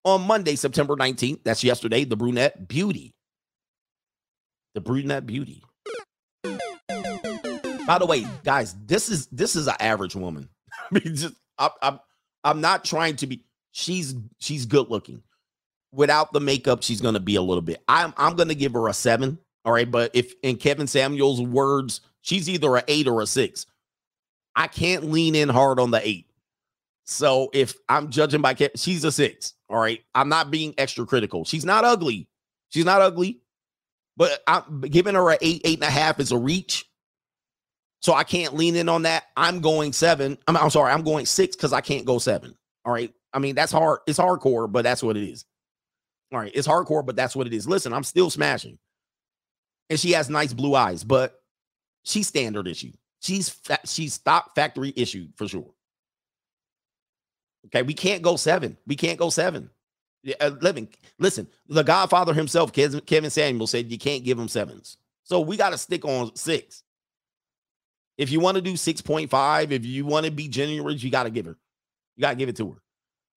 On 0.06 0.22
Monday, 0.22 0.56
September 0.56 0.96
19th, 0.96 1.44
that's 1.44 1.64
yesterday, 1.64 2.04
the 2.04 2.16
brunette 2.16 2.68
beauty. 2.68 3.16
The 4.76 4.82
brunette 4.82 5.26
beauty 5.26 5.64
by 7.90 7.98
the 7.98 8.06
way, 8.06 8.24
guys, 8.44 8.76
this 8.86 9.10
is 9.10 9.26
this 9.32 9.56
is 9.56 9.66
an 9.68 9.74
average 9.80 10.16
woman. 10.16 10.48
I 10.72 10.86
mean, 10.92 11.16
just 11.16 11.34
I, 11.58 11.72
I'm 11.82 12.00
I'm 12.44 12.62
not 12.62 12.86
trying 12.86 13.16
to 13.16 13.26
be. 13.26 13.44
She's 13.72 14.14
she's 14.38 14.68
good 14.68 14.92
looking. 14.92 15.24
Without 15.92 16.32
the 16.32 16.40
makeup, 16.40 16.84
she's 16.84 17.02
gonna 17.02 17.20
be 17.20 17.36
a 17.36 17.42
little 17.42 17.64
bit. 17.64 17.82
I'm 17.88 18.14
I'm 18.16 18.36
gonna 18.36 18.54
give 18.54 18.74
her 18.74 18.88
a 18.90 18.94
seven. 18.94 19.40
All 19.66 19.74
right, 19.74 19.90
but 19.90 20.12
if 20.14 20.34
in 20.42 20.58
Kevin 20.58 20.88
Samuel's 20.88 21.42
words, 21.42 22.02
she's 22.22 22.50
either 22.50 22.76
a 22.78 22.84
eight 22.88 23.08
or 23.08 23.22
a 23.22 23.28
six. 23.28 23.66
I 24.56 24.68
can't 24.68 25.06
lean 25.06 25.36
in 25.36 25.50
hard 25.50 25.80
on 25.80 25.92
the 25.92 26.06
eight. 26.08 26.28
So 27.06 27.50
if 27.54 27.76
I'm 27.88 28.10
judging 28.10 28.42
by 28.42 28.54
Kevin, 28.54 28.78
she's 28.78 29.04
a 29.04 29.12
six. 29.12 29.54
All 29.70 29.80
right, 29.80 30.02
I'm 30.16 30.30
not 30.30 30.52
being 30.52 30.74
extra 30.78 31.06
critical. 31.06 31.46
She's 31.46 31.66
not 31.66 31.84
ugly. 31.84 32.28
She's 32.70 32.86
not 32.86 33.02
ugly, 33.02 33.42
but 34.16 34.42
I'm 34.48 34.82
giving 34.82 35.16
her 35.16 35.32
a 35.32 35.38
eight, 35.42 35.62
eight 35.66 35.80
and 35.80 35.88
a 35.88 35.92
half 35.92 36.20
is 36.20 36.32
a 36.32 36.38
reach. 36.38 36.86
So 38.02 38.14
I 38.14 38.24
can't 38.24 38.56
lean 38.56 38.76
in 38.76 38.88
on 38.90 39.04
that. 39.04 39.26
I'm 39.36 39.60
going 39.60 39.92
seven. 39.92 40.38
I'm, 40.48 40.56
I'm 40.56 40.70
sorry, 40.70 40.92
I'm 40.92 41.04
going 41.04 41.26
six 41.26 41.56
because 41.56 41.74
I 41.74 41.82
can't 41.82 42.06
go 42.06 42.18
seven. 42.18 42.56
All 42.86 42.94
right. 42.94 43.14
I 43.34 43.40
mean, 43.40 43.56
that's 43.56 43.72
hard. 43.72 44.00
It's 44.08 44.20
hardcore, 44.20 44.72
but 44.72 44.84
that's 44.84 45.04
what 45.04 45.18
it 45.18 45.28
is. 45.28 45.46
All 46.32 46.40
right. 46.40 46.52
It's 46.54 46.68
hardcore, 46.68 47.06
but 47.06 47.16
that's 47.16 47.36
what 47.36 47.48
it 47.48 47.54
is. 47.54 47.68
Listen, 47.68 47.94
I'm 47.94 48.04
still 48.04 48.30
smashing. 48.30 48.78
And 49.90 50.00
she 50.00 50.12
has 50.12 50.30
nice 50.30 50.54
blue 50.54 50.76
eyes, 50.76 51.04
but 51.04 51.42
she's 52.04 52.28
standard 52.28 52.68
issue. 52.68 52.92
She's 53.22 53.50
fa- 53.50 53.80
she's 53.86 54.14
stock 54.14 54.56
factory 54.56 54.94
issue 54.96 55.28
for 55.36 55.48
sure. 55.48 55.74
Okay, 57.66 57.82
we 57.82 57.94
can't 57.94 58.22
go 58.22 58.36
seven. 58.36 58.78
We 58.88 58.96
can't 58.96 59.20
go 59.20 59.30
seven. 59.30 59.70
Uh, 60.40 60.52
living. 60.62 60.90
Listen, 61.18 61.48
the 61.68 61.84
Godfather 61.84 62.34
himself, 62.34 62.74
Kevin 62.74 63.02
Kevin 63.02 63.30
Samuels, 63.30 63.72
said 63.72 63.92
you 63.92 63.98
can't 63.98 64.24
give 64.24 64.38
him 64.38 64.48
sevens. 64.48 64.98
So 65.24 65.40
we 65.40 65.58
got 65.58 65.70
to 65.72 65.78
stick 65.78 66.06
on 66.06 66.36
six. 66.36 66.84
If 68.18 68.32
you 68.32 68.42
want 68.42 68.56
to 68.56 68.62
do 68.62 68.74
6.5, 68.74 69.72
if 69.72 69.86
you 69.86 70.06
want 70.06 70.26
to 70.26 70.32
be 70.32 70.50
generous, 70.50 71.02
you 71.02 71.10
got 71.10 71.24
to 71.24 71.30
give 71.30 71.46
her. 71.46 71.56
You 72.18 72.22
got 72.22 72.32
to 72.32 72.36
give 72.36 72.50
it 72.50 72.58
to 72.58 72.72
her. 72.72 72.82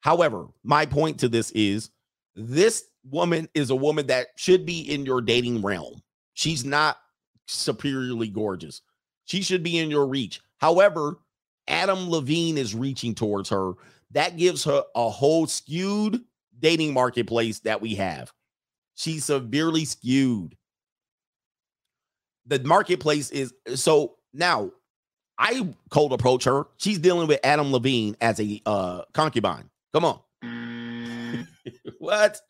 However, 0.00 0.48
my 0.64 0.86
point 0.86 1.20
to 1.20 1.28
this 1.28 1.52
is 1.52 1.90
this 2.34 2.86
woman 3.08 3.48
is 3.54 3.70
a 3.70 3.76
woman 3.76 4.08
that 4.08 4.28
should 4.34 4.66
be 4.66 4.80
in 4.80 5.06
your 5.06 5.20
dating 5.20 5.62
realm. 5.62 6.02
She's 6.34 6.64
not 6.64 6.98
superiorly 7.46 8.28
gorgeous. 8.28 8.82
She 9.24 9.42
should 9.42 9.62
be 9.62 9.78
in 9.78 9.90
your 9.90 10.06
reach. 10.06 10.40
However, 10.58 11.18
Adam 11.68 12.10
Levine 12.10 12.58
is 12.58 12.74
reaching 12.74 13.14
towards 13.14 13.48
her. 13.50 13.72
That 14.10 14.36
gives 14.36 14.64
her 14.64 14.84
a 14.94 15.08
whole 15.08 15.46
skewed 15.46 16.20
dating 16.58 16.92
marketplace 16.92 17.60
that 17.60 17.80
we 17.80 17.94
have. 17.96 18.32
She's 18.94 19.24
severely 19.24 19.84
skewed. 19.84 20.56
The 22.46 22.58
marketplace 22.60 23.30
is 23.30 23.54
so 23.74 24.16
now 24.32 24.70
I 25.38 25.74
cold 25.90 26.12
approach 26.12 26.44
her. 26.44 26.66
She's 26.76 26.98
dealing 26.98 27.28
with 27.28 27.40
Adam 27.44 27.72
Levine 27.72 28.16
as 28.20 28.40
a 28.40 28.60
uh 28.66 29.02
concubine. 29.12 29.70
Come 29.92 30.04
on. 30.04 30.18
what? 31.98 32.40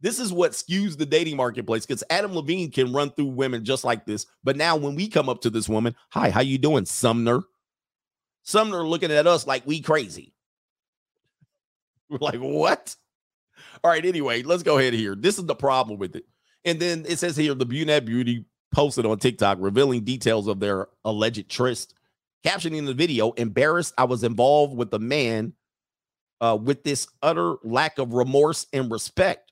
This 0.00 0.20
is 0.20 0.32
what 0.32 0.52
skews 0.52 0.96
the 0.96 1.06
dating 1.06 1.36
marketplace 1.36 1.84
because 1.84 2.04
Adam 2.08 2.34
Levine 2.34 2.70
can 2.70 2.92
run 2.92 3.10
through 3.10 3.26
women 3.26 3.64
just 3.64 3.84
like 3.84 4.06
this. 4.06 4.26
But 4.44 4.56
now 4.56 4.76
when 4.76 4.94
we 4.94 5.08
come 5.08 5.28
up 5.28 5.40
to 5.42 5.50
this 5.50 5.68
woman, 5.68 5.96
hi, 6.10 6.30
how 6.30 6.40
you 6.40 6.58
doing, 6.58 6.84
Sumner? 6.84 7.40
Sumner 8.42 8.86
looking 8.86 9.10
at 9.10 9.26
us 9.26 9.46
like 9.46 9.66
we 9.66 9.80
crazy. 9.80 10.34
We're 12.08 12.18
like, 12.20 12.38
what? 12.38 12.94
All 13.82 13.90
right, 13.90 14.04
anyway, 14.04 14.42
let's 14.42 14.62
go 14.62 14.78
ahead 14.78 14.94
here. 14.94 15.14
This 15.16 15.38
is 15.38 15.46
the 15.46 15.54
problem 15.54 15.98
with 15.98 16.14
it. 16.16 16.24
And 16.64 16.78
then 16.78 17.04
it 17.08 17.18
says 17.18 17.36
here 17.36 17.54
the 17.54 17.66
Brunette 17.66 18.04
Beauty 18.04 18.44
posted 18.72 19.06
on 19.06 19.18
TikTok 19.18 19.58
revealing 19.60 20.04
details 20.04 20.46
of 20.46 20.60
their 20.60 20.88
alleged 21.04 21.48
tryst. 21.48 21.94
Captioning 22.44 22.86
the 22.86 22.94
video, 22.94 23.32
embarrassed, 23.32 23.94
I 23.98 24.04
was 24.04 24.22
involved 24.22 24.76
with 24.76 24.90
the 24.90 25.00
man 25.00 25.54
uh, 26.40 26.56
with 26.60 26.84
this 26.84 27.08
utter 27.22 27.56
lack 27.64 27.98
of 27.98 28.12
remorse 28.12 28.66
and 28.72 28.90
respect. 28.90 29.47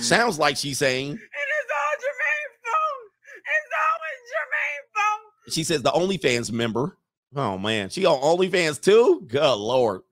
Sounds 0.00 0.38
like 0.38 0.56
she's 0.56 0.78
saying, 0.78 1.10
And 1.10 1.18
it's 1.18 1.72
all 1.72 1.94
Jermaine's 1.98 2.58
fault. 2.64 3.12
It's 3.56 3.72
always 3.84 4.20
Jermaine's 4.32 4.90
fault. 4.94 5.54
she 5.54 5.64
says 5.64 5.82
the 5.82 5.90
OnlyFans 5.92 6.52
member. 6.52 6.96
Oh 7.36 7.58
man, 7.58 7.90
she 7.90 8.06
on 8.06 8.20
OnlyFans 8.20 8.80
too? 8.80 9.24
Good 9.26 9.54
lord. 9.56 10.02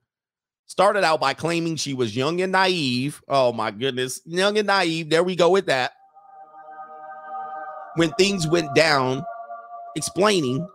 Started 0.65 1.03
out 1.03 1.21
by 1.21 1.33
claiming 1.33 1.77
she 1.77 1.93
was 1.93 2.15
young 2.15 2.41
and 2.41 2.51
naive. 2.51 3.21
Oh 3.27 3.53
my 3.53 3.71
goodness, 3.71 4.21
young 4.25 4.57
and 4.57 4.67
naive. 4.67 5.09
There 5.09 5.23
we 5.23 5.35
go 5.35 5.49
with 5.49 5.67
that. 5.67 5.93
When 7.95 8.11
things 8.11 8.45
went 8.47 8.75
down, 8.75 9.23
explaining 9.95 10.67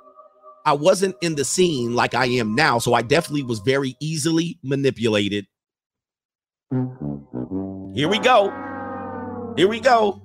I 0.65 0.73
wasn't 0.73 1.17
in 1.21 1.35
the 1.35 1.45
scene 1.45 1.95
like 1.95 2.15
I 2.15 2.27
am 2.27 2.55
now, 2.55 2.79
so 2.79 2.95
I 2.95 3.03
definitely 3.03 3.43
was 3.43 3.59
very 3.61 3.97
easily 4.01 4.59
manipulated. 4.63 5.47
Here 7.95 8.09
we 8.09 8.19
go. 8.19 8.51
Here 9.57 9.69
we 9.69 9.81
go. 9.81 10.23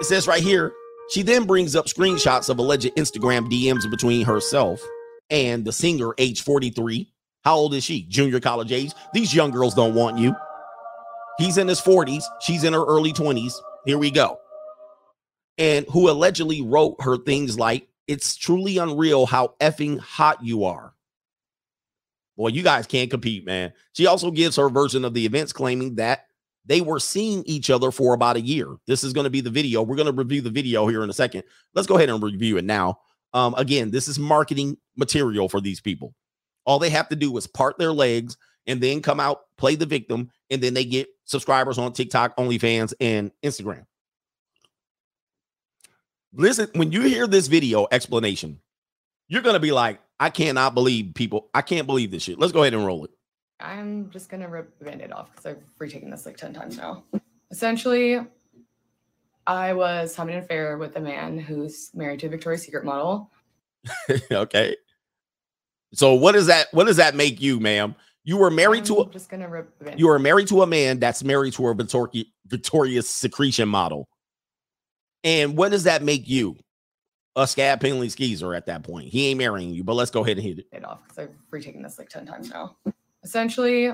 It 0.00 0.06
says 0.06 0.26
right 0.28 0.42
here, 0.42 0.72
she 1.10 1.22
then 1.22 1.44
brings 1.44 1.76
up 1.76 1.86
screenshots 1.86 2.50
of 2.50 2.58
alleged 2.58 2.94
Instagram 2.96 3.50
DMs 3.50 3.90
between 3.90 4.24
herself 4.26 4.82
and 5.30 5.64
the 5.64 5.72
singer, 5.72 6.14
age 6.18 6.42
43. 6.42 7.12
How 7.44 7.56
old 7.56 7.74
is 7.74 7.84
she? 7.84 8.02
Junior 8.04 8.40
college 8.40 8.72
age. 8.72 8.92
These 9.14 9.34
young 9.34 9.50
girls 9.50 9.74
don't 9.74 9.94
want 9.94 10.18
you. 10.18 10.34
He's 11.38 11.58
in 11.58 11.68
his 11.68 11.80
40s. 11.80 12.24
She's 12.42 12.64
in 12.64 12.72
her 12.74 12.84
early 12.84 13.12
20s. 13.12 13.54
Here 13.86 13.98
we 13.98 14.10
go. 14.10 14.38
and 15.58 15.86
who 15.90 16.10
allegedly 16.10 16.62
wrote 16.62 16.96
her 17.00 17.16
things 17.18 17.58
like, 17.58 17.88
It's 18.08 18.36
truly 18.36 18.78
unreal 18.78 19.26
how 19.26 19.54
effing 19.60 19.98
hot 20.00 20.42
you 20.44 20.64
are. 20.64 20.94
Boy, 22.36 22.48
you 22.48 22.62
guys 22.62 22.86
can't 22.86 23.10
compete, 23.10 23.44
man. 23.46 23.72
She 23.94 24.06
also 24.06 24.30
gives 24.30 24.56
her 24.56 24.70
version 24.70 25.04
of 25.04 25.14
the 25.14 25.26
events, 25.26 25.52
claiming 25.52 25.96
that 25.96 26.26
they 26.66 26.80
were 26.80 27.00
seeing 27.00 27.42
each 27.46 27.70
other 27.70 27.90
for 27.90 28.14
about 28.14 28.36
a 28.36 28.40
year. 28.40 28.76
This 28.86 29.02
is 29.02 29.12
going 29.12 29.24
to 29.24 29.30
be 29.30 29.40
the 29.40 29.50
video. 29.50 29.82
We're 29.82 29.96
going 29.96 30.06
to 30.06 30.12
review 30.12 30.40
the 30.40 30.50
video 30.50 30.86
here 30.86 31.02
in 31.02 31.10
a 31.10 31.14
second. 31.14 31.42
Let's 31.74 31.86
go 31.86 31.96
ahead 31.96 32.10
and 32.10 32.22
review 32.22 32.58
it 32.58 32.64
now. 32.64 32.98
Um, 33.32 33.54
again, 33.56 33.90
this 33.90 34.08
is 34.08 34.18
marketing 34.18 34.76
material 34.96 35.48
for 35.48 35.60
these 35.60 35.80
people. 35.80 36.14
All 36.66 36.78
they 36.78 36.90
have 36.90 37.08
to 37.08 37.16
do 37.16 37.36
is 37.36 37.46
part 37.46 37.78
their 37.78 37.92
legs 37.92 38.36
and 38.66 38.80
then 38.80 39.02
come 39.02 39.20
out, 39.20 39.40
play 39.56 39.74
the 39.74 39.86
victim, 39.86 40.30
and 40.50 40.62
then 40.62 40.74
they 40.74 40.84
get 40.84 41.08
subscribers 41.24 41.78
on 41.78 41.92
TikTok, 41.92 42.36
OnlyFans, 42.36 42.92
and 43.00 43.30
Instagram. 43.42 43.86
Listen, 46.32 46.68
when 46.74 46.92
you 46.92 47.02
hear 47.02 47.26
this 47.26 47.48
video 47.48 47.86
explanation, 47.90 48.60
you're 49.28 49.42
going 49.42 49.54
to 49.54 49.60
be 49.60 49.72
like, 49.72 50.00
I 50.18 50.30
cannot 50.30 50.74
believe 50.74 51.14
people, 51.14 51.48
I 51.54 51.62
can't 51.62 51.86
believe 51.86 52.10
this 52.10 52.22
shit. 52.22 52.38
Let's 52.38 52.52
go 52.52 52.62
ahead 52.62 52.74
and 52.74 52.84
roll 52.84 53.04
it. 53.04 53.10
I'm 53.60 54.10
just 54.10 54.28
gonna 54.28 54.48
rip 54.48 54.78
the 54.78 54.84
band-aid 54.84 55.12
off 55.12 55.30
because 55.30 55.46
I've 55.46 55.62
retaken 55.78 56.10
this 56.10 56.26
like 56.26 56.36
10 56.36 56.54
times 56.54 56.76
now. 56.76 57.04
Essentially, 57.50 58.20
I 59.46 59.72
was 59.72 60.14
having 60.14 60.34
an 60.34 60.42
affair 60.42 60.78
with 60.78 60.96
a 60.96 61.00
man 61.00 61.38
who's 61.38 61.90
married 61.94 62.20
to 62.20 62.26
a 62.26 62.30
Victoria's 62.30 62.62
Secret 62.62 62.84
model. 62.84 63.30
okay. 64.30 64.76
So 65.92 66.14
what 66.14 66.32
does 66.32 66.46
that 66.46 66.68
what 66.72 66.86
does 66.86 66.96
that 66.96 67.14
make 67.14 67.40
you, 67.40 67.58
ma'am? 67.58 67.94
You 68.22 68.36
were 68.36 68.50
married 68.50 68.84
to 68.86 68.96
a 68.96 69.04
I'm 69.04 69.10
just 69.10 69.28
gonna 69.28 69.48
rip 69.48 69.76
band 69.80 69.98
you 69.98 70.08
are 70.10 70.18
married 70.18 70.48
to 70.48 70.62
a 70.62 70.66
man 70.66 71.00
that's 71.00 71.24
married 71.24 71.54
to 71.54 71.68
a 71.68 71.74
Victoria 71.74 72.24
Victoria's 72.46 73.08
secretion 73.08 73.68
model. 73.68 74.08
And 75.24 75.56
what 75.56 75.70
does 75.70 75.84
that 75.84 76.02
make 76.02 76.28
you? 76.28 76.56
A 77.36 77.46
scab 77.46 77.80
penalty 77.80 78.08
skeezer 78.08 78.54
at 78.54 78.66
that 78.66 78.82
point. 78.82 79.08
He 79.08 79.28
ain't 79.28 79.38
marrying 79.38 79.70
you, 79.70 79.84
but 79.84 79.94
let's 79.94 80.10
go 80.10 80.24
ahead 80.24 80.36
and 80.36 80.46
hit 80.46 80.58
it. 80.60 80.66
it 80.72 80.84
off 80.84 81.02
because 81.02 81.18
I've 81.18 81.34
retaken 81.50 81.82
this 81.82 81.98
like 81.98 82.08
10 82.08 82.26
times 82.26 82.50
now. 82.50 82.76
Essentially, 83.22 83.90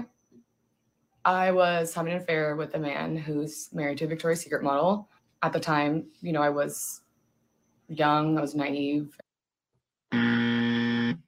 I 1.25 1.51
was 1.51 1.93
having 1.93 2.13
an 2.13 2.21
affair 2.21 2.55
with 2.55 2.75
a 2.75 2.79
man 2.79 3.17
who's 3.17 3.69
married 3.73 3.99
to 3.99 4.05
a 4.05 4.09
Victoria's 4.09 4.41
Secret 4.41 4.63
model. 4.63 5.09
At 5.43 5.53
the 5.53 5.61
time, 5.61 6.07
you 6.21 6.33
know, 6.33 6.43
I 6.43 6.51
was 6.51 7.03
young, 7.89 8.39
I 8.39 8.41
was 8.41 8.55
naive. 8.55 9.17
And 10.13 11.19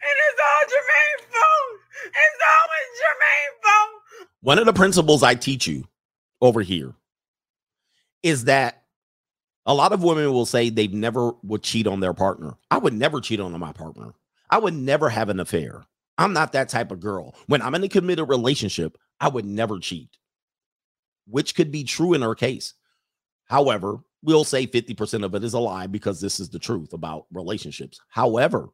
it's 0.00 0.40
all 0.40 0.62
Jermaine's 0.68 1.34
fault. 1.34 1.80
It's 2.06 2.42
always 2.52 2.88
Jermaine's 3.00 3.58
fault. 3.62 4.28
One 4.40 4.58
of 4.58 4.66
the 4.66 4.72
principles 4.72 5.22
I 5.22 5.34
teach 5.34 5.66
you 5.66 5.84
over 6.40 6.60
here 6.62 6.94
is 8.22 8.44
that 8.44 8.82
a 9.66 9.74
lot 9.74 9.92
of 9.92 10.02
women 10.02 10.32
will 10.32 10.46
say 10.46 10.70
they 10.70 10.88
never 10.88 11.32
would 11.42 11.62
cheat 11.62 11.86
on 11.86 12.00
their 12.00 12.14
partner. 12.14 12.54
I 12.70 12.78
would 12.78 12.94
never 12.94 13.20
cheat 13.20 13.40
on 13.40 13.56
my 13.58 13.72
partner. 13.72 14.14
I 14.52 14.58
would 14.58 14.74
never 14.74 15.08
have 15.08 15.30
an 15.30 15.40
affair. 15.40 15.82
I'm 16.18 16.34
not 16.34 16.52
that 16.52 16.68
type 16.68 16.92
of 16.92 17.00
girl. 17.00 17.34
When 17.46 17.62
I'm 17.62 17.74
in 17.74 17.84
a 17.84 17.88
committed 17.88 18.28
relationship, 18.28 18.98
I 19.18 19.28
would 19.28 19.46
never 19.46 19.78
cheat, 19.78 20.10
which 21.26 21.54
could 21.54 21.72
be 21.72 21.84
true 21.84 22.12
in 22.12 22.20
her 22.20 22.34
case. 22.34 22.74
However, 23.46 24.00
we'll 24.22 24.44
say 24.44 24.66
50% 24.66 25.24
of 25.24 25.34
it 25.34 25.42
is 25.42 25.54
a 25.54 25.58
lie 25.58 25.86
because 25.86 26.20
this 26.20 26.38
is 26.38 26.50
the 26.50 26.58
truth 26.58 26.92
about 26.92 27.24
relationships. 27.32 27.98
However, 28.10 28.68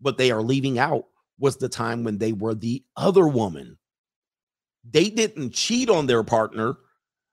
what 0.00 0.18
they 0.18 0.32
are 0.32 0.42
leaving 0.42 0.80
out 0.80 1.04
was 1.38 1.56
the 1.56 1.68
time 1.68 2.02
when 2.02 2.18
they 2.18 2.32
were 2.32 2.54
the 2.54 2.84
other 2.96 3.28
woman. 3.28 3.78
They 4.90 5.08
didn't 5.08 5.54
cheat 5.54 5.88
on 5.88 6.06
their 6.06 6.24
partner. 6.24 6.78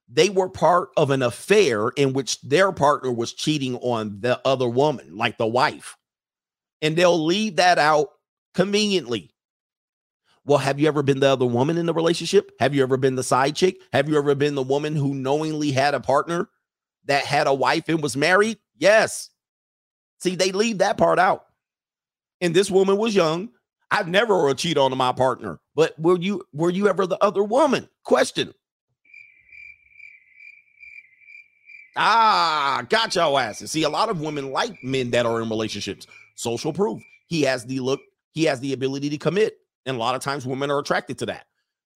They 0.08 0.30
were 0.30 0.50
part 0.50 0.90
of 0.96 1.10
an 1.10 1.24
affair 1.24 1.90
in 1.90 2.14
which 2.14 2.40
their 2.42 2.72
partner 2.72 3.12
was 3.12 3.34
cheating 3.34 3.78
on 3.78 4.22
the 4.22 4.40
other 4.46 4.70
woman, 4.70 5.18
like 5.18 5.40
the 5.40 5.48
wife. 5.48 5.96
And 6.82 6.96
they'll 6.96 7.26
leave 7.26 7.58
that 7.58 7.78
out 7.78 8.10
conveniently. 8.54 9.32
Well, 10.46 10.58
have 10.58 10.80
you 10.80 10.88
ever 10.88 11.04
been 11.04 11.20
the 11.20 11.30
other 11.30 11.46
woman 11.46 11.78
in 11.78 11.86
the 11.86 11.94
relationship? 11.94 12.52
Have 12.60 12.74
you 12.74 12.82
ever 12.82 12.98
been 12.98 13.16
the 13.16 13.24
side 13.24 13.56
chick? 13.56 13.82
Have 13.94 14.10
you 14.10 14.18
ever 14.18 14.34
been 14.36 14.56
the 14.56 14.64
woman 14.64 14.96
who 14.96 15.14
knowingly 15.14 15.72
had 15.72 15.94
a 15.94 16.00
partner 16.00 16.50
that 17.06 17.26
had 17.26 17.48
a 17.48 17.54
wife 17.54 17.88
and 17.88 18.02
was 18.02 18.18
married? 18.18 18.58
Yes. 18.78 19.30
See, 20.20 20.36
they 20.36 20.52
leave 20.52 20.80
that 20.80 20.98
part 20.98 21.20
out. 21.20 21.46
And 22.42 22.54
this 22.54 22.72
woman 22.72 22.98
was 22.98 23.14
young. 23.16 23.50
I've 23.92 24.08
never 24.08 24.44
would 24.44 24.58
cheat 24.58 24.78
on 24.78 24.96
my 24.98 25.12
partner, 25.12 25.60
but 25.76 26.00
were 26.00 26.18
you 26.18 26.44
were 26.54 26.70
you 26.70 26.88
ever 26.88 27.08
the 27.08 27.22
other 27.24 27.44
woman? 27.44 27.90
Question. 28.04 28.54
Ah, 31.96 32.86
got 32.88 33.16
y'all 33.16 33.38
asses. 33.38 33.72
See, 33.72 33.84
a 33.84 33.90
lot 33.90 34.10
of 34.10 34.22
women 34.22 34.52
like 34.52 34.84
men 34.84 35.10
that 35.12 35.26
are 35.26 35.42
in 35.42 35.50
relationships. 35.50 36.08
Social 36.40 36.72
proof. 36.72 37.02
He 37.28 37.42
has 37.42 37.66
the 37.66 37.82
look, 37.82 38.00
he 38.32 38.46
has 38.46 38.62
the 38.62 38.72
ability 38.72 39.10
to 39.10 39.18
commit. 39.18 39.58
And 39.86 39.98
a 39.98 40.00
lot 40.00 40.16
of 40.16 40.22
times 40.22 40.46
women 40.46 40.72
are 40.72 40.80
attracted 40.80 41.18
to 41.20 41.26
that. 41.26 41.46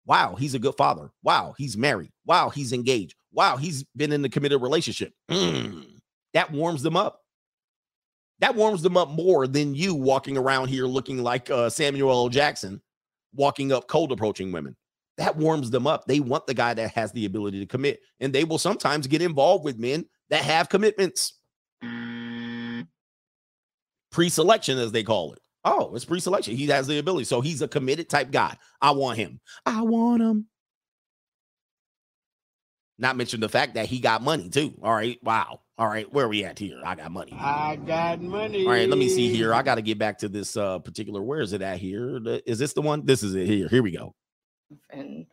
Wow, 0.05 0.35
he's 0.35 0.53
a 0.53 0.59
good 0.59 0.75
father. 0.75 1.11
Wow, 1.23 1.55
he's 1.57 1.77
married. 1.77 2.11
Wow, 2.25 2.49
he's 2.49 2.73
engaged. 2.73 3.15
Wow, 3.31 3.55
he's 3.55 3.85
been 3.95 4.11
in 4.11 4.25
a 4.25 4.29
committed 4.29 4.61
relationship. 4.61 5.13
Mm, 5.31 5.85
that 6.33 6.51
warms 6.51 6.83
them 6.83 6.97
up. 6.97 7.21
That 8.39 8.55
warms 8.55 8.81
them 8.81 8.97
up 8.97 9.09
more 9.11 9.47
than 9.47 9.75
you 9.75 9.95
walking 9.95 10.37
around 10.37 10.67
here 10.67 10.87
looking 10.87 11.23
like 11.23 11.49
uh, 11.49 11.69
Samuel 11.69 12.11
L. 12.11 12.27
Jackson, 12.27 12.81
walking 13.33 13.71
up 13.71 13.87
cold 13.87 14.11
approaching 14.11 14.51
women. 14.51 14.75
That 15.17 15.37
warms 15.37 15.69
them 15.69 15.87
up. 15.87 16.03
They 16.05 16.19
want 16.19 16.47
the 16.47 16.53
guy 16.53 16.73
that 16.73 16.91
has 16.91 17.13
the 17.13 17.23
ability 17.23 17.61
to 17.61 17.65
commit, 17.65 18.01
and 18.19 18.33
they 18.33 18.43
will 18.43 18.57
sometimes 18.57 19.07
get 19.07 19.21
involved 19.21 19.63
with 19.63 19.79
men 19.79 20.05
that 20.29 20.43
have 20.43 20.67
commitments. 20.67 21.39
Pre 24.14 24.30
selection, 24.30 24.78
as 24.78 24.91
they 24.91 25.03
call 25.03 25.34
it. 25.34 25.39
Oh, 25.66 25.93
it's 25.95 26.05
pre 26.05 26.20
selection. 26.20 26.55
He 26.55 26.68
has 26.68 26.88
the 26.88 26.99
ability. 26.99 27.26
So 27.26 27.41
he's 27.41 27.61
a 27.64 27.68
committed 27.68 28.09
type 28.09 28.32
guy. 28.32 28.55
I 28.82 28.91
want 28.91 29.18
him. 29.18 29.41
I 29.66 29.82
want 29.82 30.22
him. 30.22 30.45
Not 32.99 33.18
mention 33.18 33.39
the 33.39 33.49
fact 33.49 33.74
that 33.74 33.88
he 33.88 33.99
got 33.99 34.22
money 34.22 34.49
too. 34.49 34.74
All 34.84 34.93
right. 34.93 35.18
Wow. 35.24 35.61
All 35.80 35.88
right. 35.88 36.11
Where 36.14 36.26
are 36.26 36.30
we 36.30 36.45
at 36.45 36.59
here? 36.59 36.80
I 36.86 36.93
got 36.93 37.11
money. 37.11 37.34
I 37.34 37.76
got 37.76 38.22
money. 38.22 38.66
All 38.66 38.72
right, 38.72 38.88
let 38.88 38.99
me 38.99 39.09
see 39.09 39.34
here. 39.34 39.51
I 39.51 39.64
got 39.64 39.76
to 39.76 39.82
get 39.82 39.97
back 39.97 40.20
to 40.20 40.30
this 40.30 40.55
uh 40.55 40.78
particular. 40.80 41.22
Where 41.22 41.41
is 41.41 41.51
it 41.53 41.64
at 41.64 41.80
here? 41.80 42.22
Is 42.45 42.59
this 42.59 42.74
the 42.74 42.82
one? 42.82 43.03
This 43.05 43.24
is 43.24 43.34
it 43.34 43.47
here. 43.47 43.68
Here 43.68 43.82
we 43.82 43.91
go. 43.91 44.14
And 44.91 45.26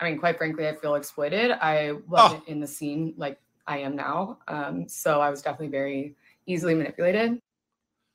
I 0.00 0.10
mean, 0.10 0.18
quite 0.18 0.36
frankly, 0.36 0.66
I 0.66 0.74
feel 0.74 0.96
exploited. 0.96 1.52
I 1.52 1.90
Oh. 1.90 2.02
wasn't 2.08 2.48
in 2.48 2.58
the 2.58 2.66
scene 2.66 3.14
like 3.16 3.38
I 3.68 3.78
am 3.78 3.94
now. 3.94 4.38
Um, 4.48 4.88
so 4.88 5.20
I 5.20 5.30
was 5.30 5.42
definitely 5.42 5.68
very 5.68 6.16
easily 6.46 6.74
manipulated. 6.74 7.40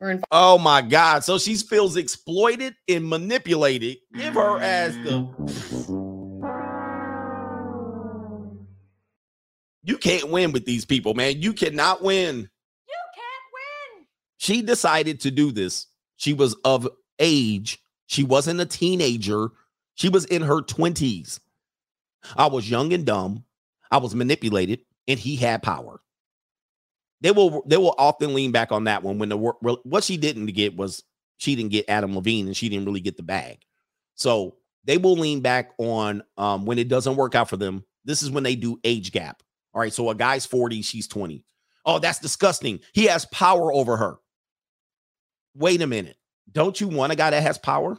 In 0.01 0.22
Oh 0.31 0.57
my 0.57 0.81
God. 0.81 1.23
So 1.23 1.38
she 1.38 1.55
feels 1.55 1.95
exploited 1.95 2.76
and 2.88 3.07
manipulated. 3.07 3.97
Give 4.13 4.34
her 4.34 4.59
as 4.59 4.93
the. 4.97 5.27
You 9.84 9.97
can't 9.97 10.30
win 10.30 10.51
with 10.51 10.65
these 10.65 10.84
people, 10.84 11.13
man. 11.13 11.41
You 11.41 11.53
cannot 11.53 12.01
win. 12.01 12.38
You 12.38 13.01
can't 13.15 13.99
win. 13.99 14.05
She 14.38 14.61
decided 14.61 15.22
to 15.22 15.31
do 15.31 15.51
this. 15.51 15.88
She 16.17 16.34
was 16.34 16.55
of 16.65 16.88
age. 17.19 17.80
She 18.07 18.23
wasn't 18.23 18.61
a 18.61 18.65
teenager. 18.65 19.49
She 19.95 20.09
was 20.09 20.26
in 20.26 20.41
her 20.41 20.61
20s. 20.61 21.39
I 22.35 22.47
was 22.47 22.69
young 22.69 22.93
and 22.93 23.05
dumb. 23.05 23.45
I 23.91 23.97
was 23.97 24.15
manipulated, 24.15 24.81
and 25.07 25.19
he 25.19 25.35
had 25.35 25.63
power. 25.63 26.01
They 27.26 27.31
will 27.31 27.64
they 27.65 27.77
will 27.77 27.95
often 27.97 28.35
lean 28.35 28.52
back 28.52 28.72
on 28.72 28.84
that 28.84 29.02
one 29.02 29.18
when 29.18 29.30
the 29.30 29.38
wor- 29.38 29.57
what 29.60 30.03
she 30.03 30.15
didn't 30.15 30.45
get 30.45 30.77
was 30.77 31.02
she 31.38 31.56
didn't 31.56 31.72
get 31.72 31.89
Adam 31.89 32.15
Levine 32.15 32.45
and 32.45 32.56
she 32.56 32.69
didn't 32.69 32.85
really 32.85 32.99
get 32.99 33.18
the 33.18 33.23
bag. 33.23 33.64
So 34.14 34.57
they 34.84 34.99
will 34.99 35.15
lean 35.15 35.41
back 35.41 35.72
on 35.80 36.22
um, 36.38 36.68
when 36.68 36.77
it 36.77 36.88
doesn't 36.88 37.15
work 37.15 37.34
out 37.34 37.49
for 37.49 37.57
them. 37.57 37.84
This 38.03 38.22
is 38.22 38.30
when 38.30 38.43
they 38.43 38.56
do 38.56 38.80
age 38.84 39.11
gap. 39.11 39.41
All 39.73 39.81
right, 39.81 39.91
so 39.91 40.11
a 40.11 40.14
guy's 40.14 40.45
40, 40.45 40.84
she's 40.84 41.07
20. 41.07 41.43
Oh, 41.84 41.97
that's 41.97 42.19
disgusting. 42.19 42.80
He 42.93 43.06
has 43.06 43.26
power 43.26 43.73
over 43.73 43.97
her. 43.97 44.18
Wait 45.56 45.81
a 45.81 45.88
minute. 45.88 46.18
Don't 46.52 46.80
you 46.80 46.88
want 46.88 47.11
a 47.11 47.15
guy 47.15 47.31
that 47.31 47.41
has 47.41 47.57
power? 47.57 47.97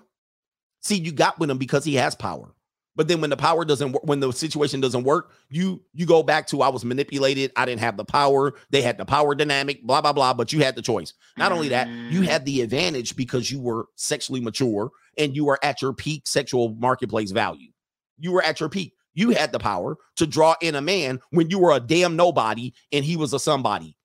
See, 0.82 1.00
you 1.00 1.10
got 1.10 1.40
with 1.40 1.50
him 1.50 1.58
because 1.58 1.84
he 1.84 1.96
has 1.96 2.14
power. 2.14 2.54
But 2.96 3.08
then 3.08 3.20
when 3.20 3.30
the 3.30 3.36
power 3.36 3.64
doesn't 3.64 3.92
work, 3.92 4.04
when 4.04 4.20
the 4.20 4.32
situation 4.32 4.80
doesn't 4.80 5.04
work, 5.04 5.30
you 5.50 5.82
you 5.92 6.06
go 6.06 6.22
back 6.22 6.46
to 6.48 6.62
I 6.62 6.70
was 6.70 6.84
manipulated, 6.84 7.52
I 7.54 7.66
didn't 7.66 7.80
have 7.80 7.96
the 7.96 8.04
power, 8.04 8.54
they 8.70 8.82
had 8.82 8.98
the 8.98 9.04
power 9.04 9.34
dynamic, 9.34 9.82
blah 9.82 10.00
blah 10.00 10.14
blah, 10.14 10.32
but 10.34 10.52
you 10.52 10.64
had 10.64 10.74
the 10.74 10.82
choice. 10.82 11.12
Not 11.36 11.52
only 11.52 11.68
that, 11.68 11.88
you 11.88 12.22
had 12.22 12.44
the 12.46 12.60
mm. 12.60 12.64
advantage 12.64 13.14
because 13.14 13.50
you 13.50 13.60
were 13.60 13.86
sexually 13.96 14.40
mature 14.40 14.90
and 15.18 15.36
you 15.36 15.44
were 15.44 15.58
at 15.62 15.82
your 15.82 15.92
peak 15.92 16.26
sexual 16.26 16.74
marketplace 16.74 17.30
value. 17.30 17.70
You 18.18 18.32
were 18.32 18.42
at 18.42 18.60
your 18.60 18.70
peak. 18.70 18.94
You 19.12 19.30
had 19.30 19.52
the 19.52 19.58
power 19.58 19.96
to 20.16 20.26
draw 20.26 20.56
in 20.60 20.74
a 20.74 20.82
man 20.82 21.20
when 21.30 21.50
you 21.50 21.58
were 21.58 21.72
a 21.72 21.80
damn 21.80 22.16
nobody 22.16 22.72
and 22.92 23.04
he 23.04 23.16
was 23.16 23.32
a 23.32 23.38
somebody. 23.38 23.96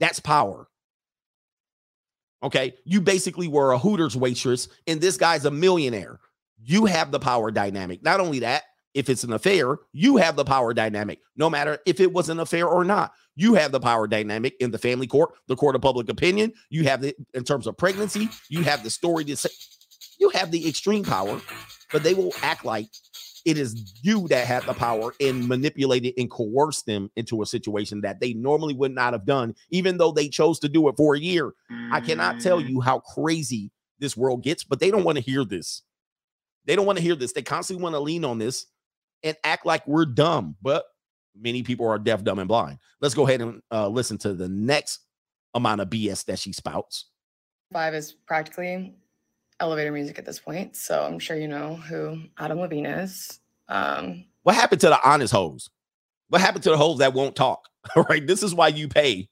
That's 0.00 0.20
power. 0.20 0.68
Okay. 2.42 2.74
You 2.84 3.00
basically 3.00 3.48
were 3.48 3.72
a 3.72 3.78
Hooters 3.78 4.16
waitress, 4.16 4.68
and 4.86 5.00
this 5.00 5.16
guy's 5.16 5.46
a 5.46 5.50
millionaire. 5.50 6.20
You 6.64 6.86
have 6.86 7.10
the 7.10 7.20
power 7.20 7.50
dynamic. 7.50 8.02
Not 8.02 8.20
only 8.20 8.40
that, 8.40 8.62
if 8.94 9.10
it's 9.10 9.24
an 9.24 9.32
affair, 9.32 9.76
you 9.92 10.16
have 10.16 10.36
the 10.36 10.44
power 10.44 10.72
dynamic. 10.72 11.18
No 11.36 11.50
matter 11.50 11.78
if 11.84 12.00
it 12.00 12.12
was 12.12 12.28
an 12.28 12.40
affair 12.40 12.66
or 12.66 12.84
not, 12.84 13.12
you 13.36 13.54
have 13.54 13.72
the 13.72 13.80
power 13.80 14.06
dynamic 14.06 14.54
in 14.60 14.70
the 14.70 14.78
family 14.78 15.06
court, 15.06 15.34
the 15.48 15.56
court 15.56 15.74
of 15.74 15.82
public 15.82 16.08
opinion. 16.08 16.52
You 16.70 16.84
have 16.84 17.02
the 17.02 17.14
in 17.34 17.44
terms 17.44 17.66
of 17.66 17.76
pregnancy, 17.76 18.30
you 18.48 18.62
have 18.62 18.82
the 18.82 18.90
story 18.90 19.24
to 19.24 19.36
say. 19.36 19.50
You 20.20 20.30
have 20.30 20.52
the 20.52 20.68
extreme 20.68 21.04
power, 21.04 21.40
but 21.92 22.04
they 22.04 22.14
will 22.14 22.32
act 22.42 22.64
like 22.64 22.86
it 23.44 23.58
is 23.58 23.98
you 24.02 24.26
that 24.28 24.46
had 24.46 24.62
the 24.62 24.72
power 24.72 25.12
and 25.20 25.46
manipulated 25.48 26.14
and 26.16 26.30
coerced 26.30 26.86
them 26.86 27.10
into 27.16 27.42
a 27.42 27.46
situation 27.46 28.00
that 28.02 28.20
they 28.20 28.32
normally 28.32 28.74
would 28.74 28.94
not 28.94 29.12
have 29.12 29.26
done, 29.26 29.54
even 29.70 29.98
though 29.98 30.12
they 30.12 30.28
chose 30.28 30.58
to 30.60 30.68
do 30.68 30.88
it 30.88 30.96
for 30.96 31.14
a 31.14 31.20
year. 31.20 31.52
I 31.92 32.00
cannot 32.00 32.40
tell 32.40 32.60
mm. 32.60 32.68
you 32.68 32.80
how 32.80 33.00
crazy 33.00 33.70
this 33.98 34.16
world 34.16 34.42
gets, 34.42 34.64
but 34.64 34.80
they 34.80 34.90
don't 34.90 35.04
want 35.04 35.16
to 35.16 35.22
hear 35.22 35.44
this. 35.44 35.82
They 36.66 36.76
don't 36.76 36.86
want 36.86 36.98
to 36.98 37.04
hear 37.04 37.14
this. 37.14 37.32
They 37.32 37.42
constantly 37.42 37.82
want 37.82 37.94
to 37.94 38.00
lean 38.00 38.24
on 38.24 38.38
this 38.38 38.66
and 39.22 39.36
act 39.44 39.66
like 39.66 39.86
we're 39.86 40.06
dumb, 40.06 40.56
but 40.62 40.84
many 41.38 41.62
people 41.62 41.86
are 41.86 41.98
deaf, 41.98 42.22
dumb, 42.24 42.38
and 42.38 42.48
blind. 42.48 42.78
Let's 43.00 43.14
go 43.14 43.26
ahead 43.26 43.40
and 43.40 43.62
uh, 43.70 43.88
listen 43.88 44.18
to 44.18 44.34
the 44.34 44.48
next 44.48 45.00
amount 45.54 45.80
of 45.80 45.88
BS 45.90 46.24
that 46.26 46.38
she 46.38 46.52
spouts. 46.52 47.06
Five 47.72 47.94
is 47.94 48.12
practically 48.12 48.94
elevator 49.60 49.92
music 49.92 50.18
at 50.18 50.26
this 50.26 50.38
point, 50.38 50.76
so 50.76 51.02
I'm 51.04 51.18
sure 51.18 51.36
you 51.36 51.48
know 51.48 51.76
who 51.76 52.22
Adam 52.38 52.60
Levine 52.60 52.86
is. 52.86 53.40
Um, 53.68 54.24
What 54.42 54.54
happened 54.56 54.80
to 54.82 54.88
the 54.88 55.08
honest 55.08 55.32
hoes? 55.32 55.70
What 56.28 56.40
happened 56.40 56.64
to 56.64 56.70
the 56.70 56.76
hoes 56.76 56.98
that 56.98 57.14
won't 57.14 57.36
talk? 57.36 57.68
All 57.96 58.04
right, 58.04 58.26
this 58.26 58.42
is 58.42 58.54
why 58.54 58.68
you 58.68 58.88
pay. 58.88 59.28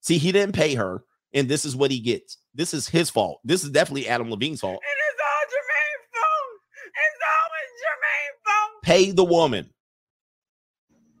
See, 0.00 0.18
he 0.18 0.32
didn't 0.32 0.54
pay 0.54 0.74
her, 0.74 1.02
and 1.34 1.48
this 1.48 1.64
is 1.64 1.76
what 1.76 1.90
he 1.90 2.00
gets. 2.00 2.38
This 2.54 2.72
is 2.74 2.88
his 2.88 3.10
fault. 3.10 3.40
This 3.44 3.62
is 3.64 3.70
definitely 3.70 4.08
Adam 4.08 4.30
Levine's 4.30 4.60
fault. 4.60 4.80
And 4.80 4.98
it's 5.10 5.20
all 5.20 5.44
Jermaine's 5.50 6.08
fault. 6.14 6.50
It's 6.86 7.20
always 7.34 7.70
Jermaine's 7.82 8.40
fault. 8.46 8.77
Pay 8.88 9.10
the 9.10 9.22
woman. 9.22 9.68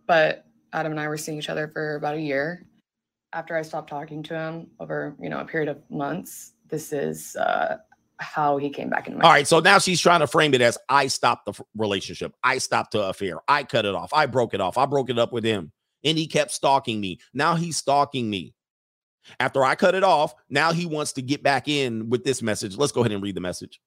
but 0.06 0.46
Adam 0.72 0.92
and 0.92 0.98
I 0.98 1.06
were 1.06 1.18
seeing 1.18 1.36
each 1.36 1.50
other 1.50 1.68
for 1.68 1.96
about 1.96 2.14
a 2.14 2.20
year. 2.20 2.66
After 3.34 3.54
I 3.54 3.60
stopped 3.60 3.90
talking 3.90 4.22
to 4.22 4.34
him 4.34 4.68
over, 4.80 5.14
you 5.20 5.28
know, 5.28 5.40
a 5.40 5.44
period 5.44 5.68
of 5.68 5.78
months, 5.90 6.52
this 6.70 6.94
is 6.94 7.36
uh, 7.36 7.76
how 8.16 8.56
he 8.56 8.70
came 8.70 8.88
back 8.88 9.06
into 9.06 9.18
my 9.18 9.24
All 9.26 9.30
right, 9.30 9.46
so 9.46 9.60
now 9.60 9.78
she's 9.78 10.00
trying 10.00 10.20
to 10.20 10.26
frame 10.26 10.54
it 10.54 10.62
as 10.62 10.78
I 10.88 11.08
stopped 11.08 11.44
the 11.44 11.62
relationship. 11.76 12.32
I 12.42 12.56
stopped 12.56 12.92
the 12.92 13.02
affair. 13.02 13.40
I 13.48 13.64
cut 13.64 13.84
it 13.84 13.94
off. 13.94 14.14
I 14.14 14.24
broke 14.24 14.54
it 14.54 14.62
off. 14.62 14.78
I 14.78 14.86
broke 14.86 15.10
it 15.10 15.18
up 15.18 15.30
with 15.30 15.44
him. 15.44 15.70
And 16.04 16.16
he 16.16 16.26
kept 16.26 16.52
stalking 16.52 17.02
me. 17.02 17.18
Now 17.34 17.54
he's 17.54 17.76
stalking 17.76 18.30
me. 18.30 18.54
After 19.40 19.62
I 19.62 19.74
cut 19.74 19.94
it 19.94 20.04
off, 20.04 20.34
now 20.48 20.72
he 20.72 20.86
wants 20.86 21.12
to 21.12 21.22
get 21.22 21.42
back 21.42 21.68
in 21.68 22.08
with 22.08 22.24
this 22.24 22.40
message. 22.40 22.78
Let's 22.78 22.92
go 22.92 23.00
ahead 23.00 23.12
and 23.12 23.22
read 23.22 23.34
the 23.34 23.42
message. 23.42 23.78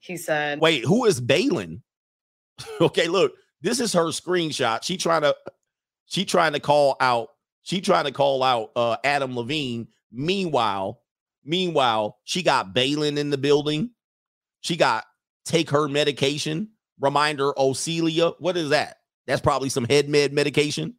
He 0.00 0.16
said, 0.16 0.60
Wait, 0.60 0.84
who 0.84 1.04
is 1.04 1.20
Balin? 1.20 1.82
okay, 2.80 3.08
look, 3.08 3.32
this 3.60 3.80
is 3.80 3.92
her 3.92 4.06
screenshot. 4.06 4.82
She 4.82 4.96
trying 4.96 5.22
to 5.22 5.34
she 6.06 6.24
trying 6.24 6.52
to 6.54 6.60
call 6.60 6.96
out, 7.00 7.28
she 7.62 7.80
trying 7.80 8.04
to 8.04 8.12
call 8.12 8.42
out 8.42 8.70
uh 8.76 8.96
Adam 9.04 9.36
Levine. 9.36 9.88
Meanwhile, 10.10 11.00
meanwhile, 11.44 12.18
she 12.24 12.42
got 12.42 12.74
Balin 12.74 13.18
in 13.18 13.30
the 13.30 13.38
building. 13.38 13.90
She 14.60 14.76
got 14.76 15.04
take 15.44 15.70
her 15.70 15.88
medication. 15.88 16.70
Reminder, 17.00 17.52
Ocella. 17.52 18.34
What 18.38 18.56
is 18.56 18.70
that? 18.70 18.96
That's 19.26 19.40
probably 19.40 19.68
some 19.68 19.84
head 19.84 20.08
med 20.08 20.32
medication. 20.32 20.94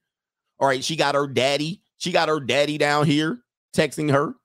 All 0.60 0.68
right, 0.68 0.84
she 0.84 0.96
got 0.96 1.16
her 1.16 1.28
daddy. 1.28 1.82
She 1.98 2.12
got 2.12 2.30
her 2.30 2.40
daddy 2.40 2.78
down 2.78 3.06
here 3.06 3.40
texting 3.76 4.12
her. 4.12 4.36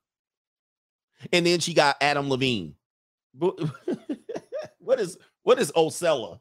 And 1.31 1.45
then 1.45 1.59
she 1.59 1.73
got 1.73 1.97
Adam 2.01 2.29
Levine. 2.29 2.75
What 4.85 4.99
is 4.99 5.17
what 5.43 5.59
is 5.59 5.71
Ocella? 5.71 6.39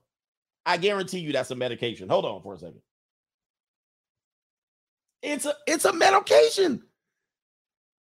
I 0.66 0.76
guarantee 0.76 1.18
you 1.18 1.32
that's 1.32 1.50
a 1.50 1.56
medication. 1.56 2.08
Hold 2.08 2.24
on 2.24 2.42
for 2.42 2.54
a 2.54 2.58
second. 2.58 2.80
It's 5.22 5.46
a 5.46 5.54
it's 5.66 5.84
a 5.86 5.92
medication. 5.92 6.82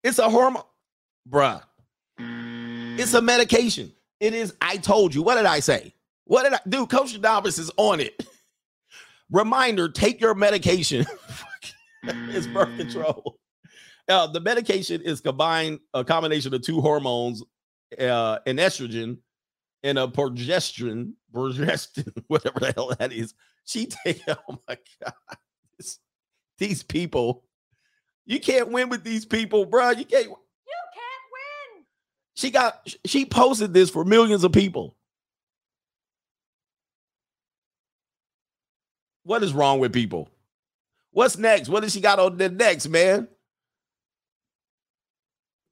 It's 0.02 0.18
a 0.18 0.28
hormone, 0.28 0.62
bruh. 1.28 1.62
It's 2.18 3.14
a 3.14 3.22
medication. 3.22 3.92
It 4.20 4.34
is. 4.34 4.54
I 4.60 4.76
told 4.76 5.14
you. 5.14 5.22
What 5.22 5.36
did 5.36 5.46
I 5.46 5.60
say? 5.60 5.94
What 6.24 6.44
did 6.44 6.52
I 6.52 6.60
do? 6.68 6.86
Coach 6.86 7.18
Adamas 7.18 7.58
is 7.58 7.70
on 7.78 8.00
it. 8.00 8.26
Reminder: 9.30 9.88
Take 9.88 10.20
your 10.20 10.34
medication. 10.34 11.06
it's 12.02 12.46
birth 12.46 12.76
control. 12.76 13.38
Uh, 14.06 14.26
the 14.26 14.40
medication 14.40 15.00
is 15.00 15.22
combined 15.22 15.80
a 15.94 16.04
combination 16.04 16.52
of 16.52 16.60
two 16.60 16.82
hormones, 16.82 17.42
uh, 17.98 18.38
an 18.46 18.58
estrogen 18.58 19.16
and 19.84 19.98
a 19.98 20.08
progesterone, 20.08 21.12
progesterone, 21.32 22.24
whatever 22.26 22.58
the 22.58 22.72
hell 22.72 22.92
that 22.98 23.12
is. 23.12 23.34
She 23.64 23.86
take. 23.86 24.22
Oh 24.28 24.58
my 24.68 24.76
god, 25.02 25.14
This- 25.78 26.00
these 26.58 26.82
people. 26.82 27.44
You 28.26 28.40
can't 28.40 28.70
win 28.70 28.88
with 28.88 29.04
these 29.04 29.26
people, 29.26 29.66
bro. 29.66 29.90
You 29.90 30.04
can't. 30.06 30.24
You 30.24 30.30
can't 30.94 31.24
win. 31.76 31.84
She 32.34 32.50
got. 32.50 32.88
She 33.04 33.26
posted 33.26 33.74
this 33.74 33.90
for 33.90 34.04
millions 34.04 34.42
of 34.44 34.52
people. 34.52 34.96
What 39.24 39.42
is 39.42 39.52
wrong 39.52 39.78
with 39.78 39.92
people? 39.92 40.28
What's 41.10 41.36
next? 41.38 41.68
What 41.68 41.82
does 41.82 41.92
she 41.92 42.00
got 42.00 42.18
on 42.18 42.36
the 42.38 42.48
next, 42.48 42.88
man? 42.88 43.28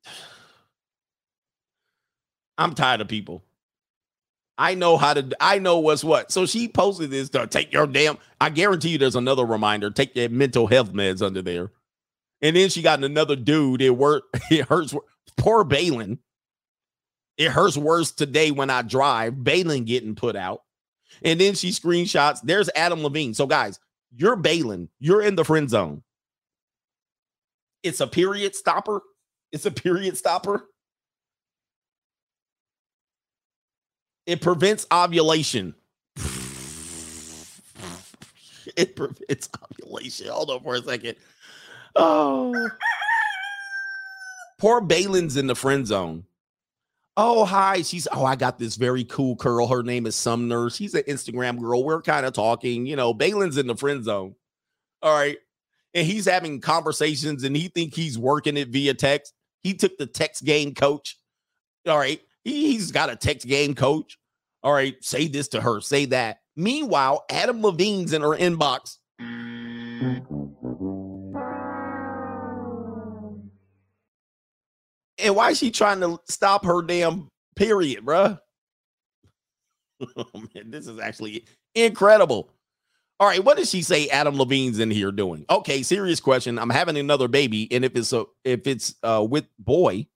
I'm 2.59 2.75
tired 2.75 3.01
of 3.01 3.09
people. 3.09 3.43
I 4.59 4.75
know 4.75 4.97
how 4.97 5.15
to. 5.15 5.31
I 5.41 5.59
know 5.59 5.79
what's 5.79 6.05
what. 6.05 6.31
So 6.31 6.47
she 6.47 6.69
posted 6.69 7.11
this 7.11 7.31
to 7.31 7.47
take 7.47 7.73
your 7.73 7.87
damn. 7.87 8.19
I 8.41 8.51
guarantee 8.51 8.91
you, 8.91 8.99
there's 8.99 9.17
another 9.17 9.45
reminder. 9.45 9.91
Take 9.91 10.15
your 10.15 10.29
mental 10.29 10.67
health 10.67 10.93
meds 10.93 11.23
under 11.23 11.43
there. 11.43 11.71
And 12.43 12.57
then 12.57 12.69
she 12.69 12.83
got 12.83 13.03
another 13.03 13.37
dude. 13.37 13.83
It 13.83 13.91
work. 13.91 14.25
It 14.51 14.67
hurts. 14.67 14.95
Poor 15.37 15.65
Balin. 15.65 16.19
It 17.39 17.51
hurts 17.51 17.77
worse 17.77 18.13
today 18.13 18.51
when 18.51 18.69
I 18.69 18.83
drive. 18.83 19.43
Balin 19.43 19.85
getting 19.85 20.15
put 20.15 20.37
out. 20.37 20.63
And 21.25 21.41
then 21.41 21.55
she 21.55 21.71
screenshots. 21.71 22.41
There's 22.43 22.69
Adam 22.77 23.03
Levine. 23.03 23.35
So 23.35 23.47
guys, 23.47 23.81
you're 24.15 24.37
Balin. 24.37 24.89
You're 24.99 25.23
in 25.23 25.37
the 25.37 25.45
friend 25.45 25.71
zone. 25.71 26.03
It's 27.83 28.01
a 28.01 28.07
period 28.07 28.55
stopper. 28.55 29.03
It's 29.51 29.67
a 29.67 29.71
period 29.71 30.17
stopper. 30.17 30.69
It 34.27 34.41
prevents 34.41 34.87
ovulation. 34.93 35.75
It 38.77 38.97
prevents 38.97 39.49
ovulation. 39.63 40.29
Hold 40.29 40.51
on 40.51 40.63
for 40.63 40.77
a 40.77 40.83
second. 40.83 41.17
Oh. 41.97 42.71
Poor 44.59 44.81
Balin's 44.81 45.37
in 45.37 45.47
the 45.47 45.57
friend 45.57 45.87
zone. 45.87 46.25
Oh, 47.17 47.45
hi. 47.45 47.83
She's, 47.83 48.09
oh, 48.13 48.25
I 48.25 48.37
got 48.37 48.59
this 48.59 48.77
very 48.77 49.05
cool 49.05 49.37
curl. 49.37 49.67
Her 49.67 49.83
name 49.83 50.07
is 50.07 50.17
Sumner. 50.17 50.71
She's 50.71 50.95
an 50.95 51.03
Instagram 51.03 51.61
girl. 51.61 51.85
We're 51.85 52.01
kind 52.01 52.25
of 52.25 52.33
talking. 52.33 52.87
You 52.87 52.97
know, 52.97 53.13
Balin's 53.13 53.59
in 53.59 53.67
the 53.67 53.77
friend 53.77 54.05
zone. 54.05 54.35
All 55.03 55.15
right. 55.15 55.37
And 55.95 56.07
he's 56.07 56.25
having 56.25 56.61
conversations 56.61 57.45
and 57.45 57.55
he 57.55 57.69
think 57.69 57.95
he's 57.95 58.19
working 58.19 58.57
it 58.57 58.69
via 58.69 58.95
text. 58.95 59.35
He 59.63 59.75
took 59.75 59.99
the 59.99 60.07
text 60.07 60.45
game 60.45 60.75
coach. 60.75 61.19
All 61.87 61.99
right. 61.99 62.21
He, 62.45 62.73
he's 62.73 62.91
got 62.93 63.11
a 63.11 63.17
text 63.17 63.47
game 63.47 63.75
coach. 63.75 64.19
All 64.63 64.73
right. 64.73 64.95
Say 65.03 65.29
this 65.29 65.49
to 65.49 65.61
her. 65.61 65.81
Say 65.81 66.07
that. 66.07 66.39
Meanwhile, 66.57 67.25
Adam 67.31 67.63
Levine's 67.63 68.13
in 68.13 68.23
her 68.23 68.37
inbox. 68.37 68.99
And 75.19 75.37
why 75.37 75.51
is 75.51 75.59
she 75.59 75.71
trying 75.71 76.01
to 76.01 76.19
stop 76.29 76.65
her 76.65 76.83
damn 76.83 77.29
period, 77.55 78.05
bruh? 78.05 78.41
Man, 80.55 80.71
this 80.71 80.87
is 80.89 80.99
actually 80.99 81.45
incredible. 81.75 82.51
All 83.21 83.29
right, 83.29 83.43
what 83.43 83.57
does 83.57 83.71
she 83.71 83.83
say 83.83 84.09
Adam 84.09 84.37
Levine's 84.37 84.81
in 84.81 84.91
here 84.91 85.13
doing? 85.13 85.45
Okay, 85.49 85.85
serious 85.85 86.19
question. 86.19 86.59
I'm 86.59 86.71
having 86.71 86.97
another 86.97 87.29
baby, 87.29 87.69
and 87.71 87.85
if 87.85 87.95
it's 87.95 88.13
a 88.13 88.25
if 88.43 88.67
it's 88.67 88.97
uh 89.05 89.25
with 89.29 89.45
boy, 89.61 90.09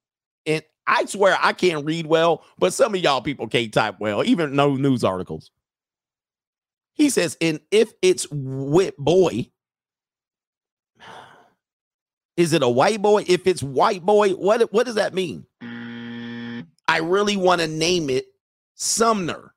and 0.45 0.65
I 0.87 1.05
swear 1.07 1.37
I 1.41 1.53
can't 1.53 1.85
read 1.85 2.07
well, 2.07 2.45
but 2.59 2.73
some 2.73 2.95
of 2.95 3.01
y'all 3.01 3.21
people 3.21 3.49
can't 3.49 3.73
type 3.73 3.97
well, 3.99 4.25
even 4.25 4.55
no 4.55 4.75
news 4.77 5.05
articles. 5.05 5.51
He 6.95 7.11
says, 7.11 7.37
and 7.41 7.61
if 7.71 7.93
it's 8.01 8.27
with 8.31 8.97
boy, 8.97 9.51
is 12.37 12.53
it 12.53 12.63
a 12.63 12.69
white 12.69 13.03
boy? 13.03 13.25
If 13.27 13.47
it's 13.47 13.63
white 13.63 14.03
boy, 14.03 14.31
what 14.31 14.73
what 14.73 14.87
does 14.87 14.95
that 14.97 15.15
mean? 15.15 15.47
I 16.89 16.99
really 16.99 17.37
want 17.37 17.61
to 17.61 17.67
name 17.67 18.09
it 18.11 18.27
Sumner, 18.75 19.55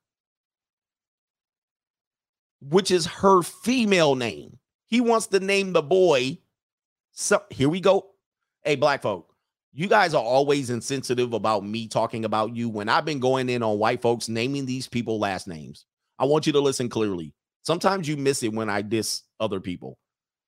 which 2.62 2.90
is 2.92 3.06
her 3.06 3.44
female 3.44 4.16
name. 4.16 4.58
He 4.88 5.02
wants 5.02 5.28
to 5.28 5.40
name 5.40 5.74
the 5.74 5.84
boy. 5.84 6.40
So 7.12 7.44
here 7.50 7.70
we 7.70 7.82
go. 7.82 8.08
Hey, 8.64 8.76
black 8.76 9.02
folk, 9.02 9.29
you 9.74 9.88
guys 9.88 10.14
are 10.14 10.24
always 10.24 10.70
insensitive 10.70 11.34
about 11.34 11.64
me 11.64 11.88
talking 11.88 12.26
about 12.26 12.56
you 12.56 12.70
when 12.70 12.90
I've 12.90 13.06
been 13.06 13.20
going 13.20 13.50
in 13.50 13.64
on 13.64 13.78
white 13.78 14.02
folks 14.02 14.28
naming 14.28 14.66
these 14.66 14.88
people 14.88 15.20
last 15.20 15.48
names. 15.48 15.86
I 16.18 16.26
want 16.26 16.48
you 16.48 16.54
to 16.54 16.60
listen 16.60 16.90
clearly. 16.90 17.34
Sometimes 17.64 18.08
you 18.08 18.18
miss 18.18 18.44
it 18.44 18.54
when 18.54 18.70
I 18.70 18.82
diss 18.82 19.22
other 19.40 19.60
people. 19.60 19.98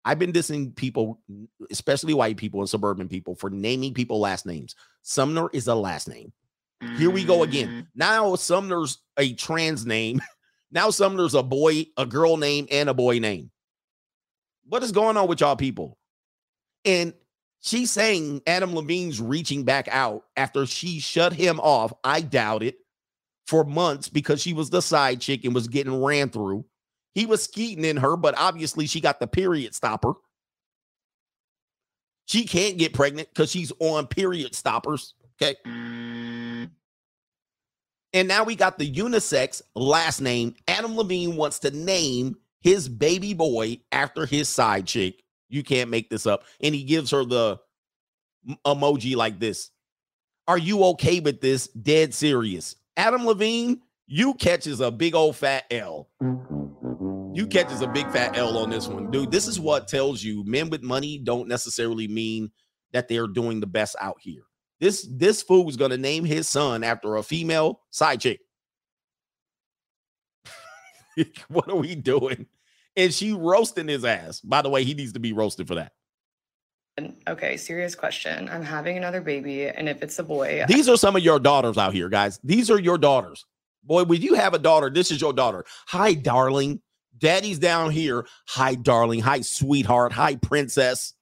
I've 0.03 0.17
been 0.17 0.33
dissing 0.33 0.75
people, 0.75 1.21
especially 1.69 2.13
white 2.13 2.37
people 2.37 2.61
and 2.61 2.69
suburban 2.69 3.07
people, 3.07 3.35
for 3.35 3.51
naming 3.51 3.93
people 3.93 4.19
last 4.19 4.45
names. 4.45 4.75
Sumner 5.03 5.49
is 5.53 5.67
a 5.67 5.75
last 5.75 6.07
name. 6.07 6.33
Here 6.97 7.11
we 7.11 7.23
go 7.23 7.43
again. 7.43 7.67
Mm. 7.67 7.87
Now 7.93 8.35
Sumner's 8.35 8.97
a 9.17 9.33
trans 9.33 9.85
name. 9.85 10.21
Now 10.73 10.89
Sumner's 10.89 11.33
a 11.35 11.43
boy, 11.43 11.87
a 11.97 12.05
girl 12.05 12.37
name, 12.37 12.65
and 12.71 12.87
a 12.87 12.93
boy 12.93 13.19
name. 13.19 13.51
What 14.69 14.83
is 14.83 14.93
going 14.93 15.17
on 15.17 15.27
with 15.27 15.41
y'all 15.41 15.57
people? 15.57 15.97
And 16.85 17.13
she's 17.61 17.91
saying 17.91 18.41
Adam 18.45 18.75
Levine's 18.75 19.21
reaching 19.21 19.63
back 19.63 19.87
out 19.89 20.25
after 20.35 20.65
she 20.65 20.99
shut 20.99 21.33
him 21.33 21.59
off. 21.59 21.93
I 22.03 22.21
doubt 22.21 22.63
it 22.63 22.75
for 23.47 23.63
months 23.63 24.09
because 24.09 24.41
she 24.41 24.53
was 24.53 24.69
the 24.69 24.81
side 24.81 25.21
chick 25.21 25.45
and 25.45 25.55
was 25.55 25.67
getting 25.67 26.03
ran 26.03 26.29
through. 26.29 26.65
He 27.13 27.25
was 27.25 27.43
skeeting 27.43 27.85
in 27.85 27.97
her, 27.97 28.15
but 28.15 28.35
obviously 28.37 28.87
she 28.87 29.01
got 29.01 29.19
the 29.19 29.27
period 29.27 29.75
stopper. 29.75 30.13
She 32.27 32.45
can't 32.45 32.77
get 32.77 32.93
pregnant 32.93 33.27
because 33.29 33.51
she's 33.51 33.73
on 33.79 34.07
period 34.07 34.55
stoppers. 34.55 35.15
Okay. 35.41 35.55
And 35.65 36.69
now 38.27 38.43
we 38.43 38.55
got 38.55 38.77
the 38.77 38.89
unisex 38.89 39.61
last 39.75 40.21
name. 40.21 40.55
Adam 40.67 40.95
Levine 40.95 41.35
wants 41.35 41.59
to 41.59 41.71
name 41.71 42.37
his 42.61 42.87
baby 42.87 43.33
boy 43.33 43.81
after 43.91 44.25
his 44.25 44.47
side 44.47 44.85
chick. 44.85 45.23
You 45.51 45.63
can't 45.63 45.89
make 45.89 46.09
this 46.09 46.25
up. 46.25 46.45
And 46.61 46.73
he 46.73 46.83
gives 46.83 47.11
her 47.11 47.25
the 47.25 47.59
emoji 48.65 49.15
like 49.15 49.39
this. 49.39 49.69
Are 50.47 50.57
you 50.57 50.83
okay 50.85 51.19
with 51.19 51.41
this? 51.41 51.67
Dead 51.67 52.13
serious. 52.13 52.75
Adam 52.97 53.25
Levine, 53.25 53.81
you 54.07 54.33
catches 54.33 54.79
a 54.79 54.89
big 54.91 55.13
old 55.13 55.35
fat 55.35 55.65
L. 55.69 56.09
You 57.33 57.47
catches 57.47 57.81
a 57.81 57.87
big 57.87 58.09
fat 58.11 58.37
L 58.37 58.57
on 58.57 58.69
this 58.69 58.87
one. 58.87 59.11
Dude, 59.11 59.31
this 59.31 59.47
is 59.47 59.59
what 59.59 59.87
tells 59.87 60.23
you 60.23 60.43
men 60.45 60.69
with 60.69 60.83
money 60.83 61.17
don't 61.17 61.47
necessarily 61.47 62.07
mean 62.07 62.51
that 62.91 63.07
they're 63.07 63.27
doing 63.27 63.59
the 63.59 63.67
best 63.67 63.95
out 63.99 64.17
here. 64.19 64.43
This 64.79 65.07
this 65.09 65.43
fool 65.43 65.69
is 65.69 65.77
to 65.77 65.97
name 65.97 66.25
his 66.25 66.47
son 66.47 66.83
after 66.83 67.15
a 67.15 67.23
female 67.23 67.81
side 67.91 68.19
chick. 68.19 68.39
what 71.47 71.69
are 71.69 71.75
we 71.75 71.95
doing? 71.95 72.47
And 72.95 73.13
she 73.13 73.33
roasting 73.33 73.87
his 73.87 74.03
ass. 74.03 74.41
By 74.41 74.61
the 74.61 74.69
way, 74.69 74.83
he 74.83 74.93
needs 74.93 75.13
to 75.13 75.19
be 75.19 75.33
roasted 75.33 75.67
for 75.67 75.75
that. 75.75 75.93
Okay, 77.27 77.57
serious 77.57 77.95
question. 77.95 78.49
I'm 78.49 78.63
having 78.63 78.97
another 78.97 79.21
baby, 79.21 79.67
and 79.67 79.87
if 79.87 80.03
it's 80.03 80.19
a 80.19 80.23
boy, 80.23 80.65
These 80.67 80.89
are 80.89 80.97
some 80.97 81.15
of 81.15 81.23
your 81.23 81.39
daughters 81.39 81.77
out 81.77 81.93
here, 81.93 82.09
guys. 82.09 82.39
These 82.43 82.69
are 82.69 82.79
your 82.79 82.97
daughters. 82.97 83.45
Boy, 83.83 84.03
when 84.03 84.21
you 84.21 84.35
have 84.35 84.53
a 84.53 84.59
daughter, 84.59 84.89
this 84.89 85.09
is 85.09 85.21
your 85.21 85.33
daughter. 85.33 85.65
Hi, 85.87 86.13
darling. 86.13 86.81
Daddy's 87.17 87.59
down 87.59 87.91
here. 87.91 88.27
Hi, 88.49 88.75
darling. 88.75 89.21
Hi, 89.21 89.41
sweetheart. 89.41 90.11
Hi, 90.11 90.35
princess. 90.35 91.13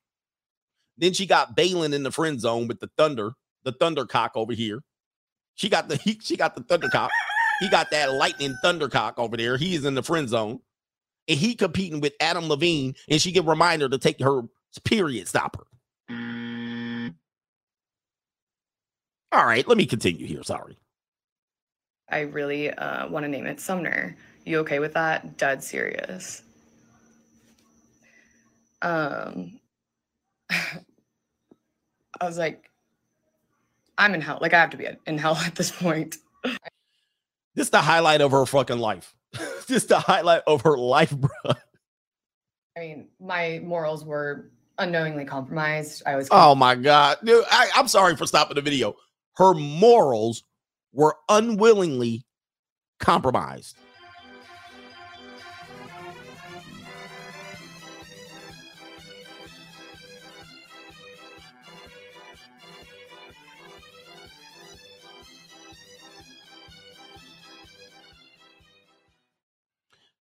Then 0.97 1.13
she 1.13 1.25
got 1.25 1.55
Balin 1.55 1.93
in 1.93 2.03
the 2.03 2.11
friend 2.11 2.39
zone 2.41 2.67
with 2.67 2.79
the 2.79 2.89
thunder, 2.97 3.31
the 3.63 3.71
thundercock 3.71 4.31
over 4.35 4.53
here. 4.53 4.81
She 5.55 5.69
got 5.69 5.87
the 5.87 5.95
he, 5.97 6.19
she 6.23 6.35
got 6.35 6.55
the 6.55 6.61
thundercock. 6.61 7.09
He 7.59 7.69
got 7.69 7.91
that 7.91 8.13
lightning 8.13 8.55
thundercock 8.63 9.13
over 9.17 9.37
there. 9.37 9.57
He 9.57 9.75
is 9.75 9.85
in 9.85 9.95
the 9.95 10.03
friend 10.03 10.27
zone. 10.27 10.59
And 11.29 11.37
he 11.37 11.55
competing 11.55 12.01
with 12.01 12.13
Adam 12.19 12.49
Levine, 12.49 12.95
and 13.07 13.21
she 13.21 13.31
get 13.31 13.45
reminder 13.45 13.87
to 13.87 13.97
take 13.99 14.19
her 14.19 14.41
period 14.83 15.27
stopper. 15.27 15.65
All 19.31 19.45
right, 19.45 19.67
let 19.67 19.77
me 19.77 19.85
continue 19.85 20.25
here. 20.25 20.43
Sorry. 20.43 20.77
I 22.09 22.21
really 22.21 22.71
uh, 22.71 23.07
want 23.09 23.25
to 23.25 23.27
name 23.27 23.45
it 23.45 23.59
Sumner. 23.59 24.17
You 24.45 24.59
okay 24.59 24.79
with 24.79 24.93
that? 24.93 25.37
Dead 25.37 25.63
serious. 25.63 26.41
Um, 28.81 29.59
I 30.49 30.81
was 32.23 32.39
like, 32.39 32.69
I'm 33.97 34.15
in 34.15 34.21
hell. 34.21 34.39
Like 34.41 34.53
I 34.55 34.59
have 34.59 34.71
to 34.71 34.77
be 34.77 34.87
in 35.05 35.17
hell 35.19 35.35
at 35.45 35.55
this 35.55 35.71
point. 35.71 36.17
This 37.53 37.67
is 37.67 37.69
the 37.69 37.81
highlight 37.81 38.21
of 38.21 38.31
her 38.31 38.45
fucking 38.47 38.79
life. 38.79 39.13
is 39.69 39.85
the 39.85 39.99
highlight 39.99 40.43
of 40.47 40.61
her 40.61 40.77
life, 40.77 41.11
bro. 41.11 41.53
I 42.77 42.79
mean, 42.79 43.07
my 43.19 43.61
morals 43.63 44.05
were 44.05 44.51
unknowingly 44.77 45.25
compromised. 45.25 46.03
I 46.05 46.15
was. 46.15 46.27
Oh 46.31 46.55
my 46.55 46.75
god, 46.75 47.17
dude! 47.23 47.43
I, 47.51 47.69
I'm 47.75 47.87
sorry 47.87 48.15
for 48.15 48.25
stopping 48.25 48.55
the 48.55 48.61
video. 48.61 48.95
Her 49.35 49.53
morals 49.53 50.43
were 50.93 51.15
unwillingly 51.27 52.25
compromised. 52.99 53.77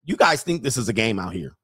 You 0.09 0.16
guys 0.16 0.43
think 0.43 0.62
this 0.62 0.78
is 0.78 0.89
a 0.89 0.94
game 0.94 1.18
out 1.18 1.35
here? 1.35 1.55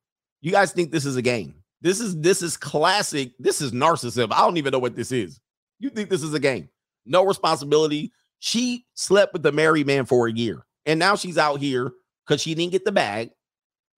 You 0.42 0.52
guys 0.52 0.70
think 0.70 0.92
this 0.92 1.06
is 1.06 1.16
a 1.16 1.22
game? 1.22 1.54
This 1.80 1.98
is 1.98 2.20
this 2.20 2.42
is 2.42 2.58
classic. 2.58 3.32
This 3.38 3.62
is 3.62 3.72
narcissism. 3.72 4.30
I 4.32 4.40
don't 4.40 4.58
even 4.58 4.70
know 4.70 4.78
what 4.78 4.94
this 4.94 5.12
is. 5.12 5.40
You 5.78 5.88
think 5.88 6.10
this 6.10 6.22
is 6.22 6.34
a 6.34 6.38
game? 6.38 6.68
No 7.06 7.24
responsibility. 7.24 8.12
She 8.40 8.84
slept 8.92 9.32
with 9.32 9.42
the 9.42 9.50
married 9.50 9.86
man 9.86 10.04
for 10.04 10.28
a 10.28 10.32
year, 10.32 10.66
and 10.84 10.98
now 10.98 11.16
she's 11.16 11.38
out 11.38 11.58
here 11.58 11.90
because 12.26 12.42
she 12.42 12.54
didn't 12.54 12.72
get 12.72 12.84
the 12.84 12.92
bag. 12.92 13.30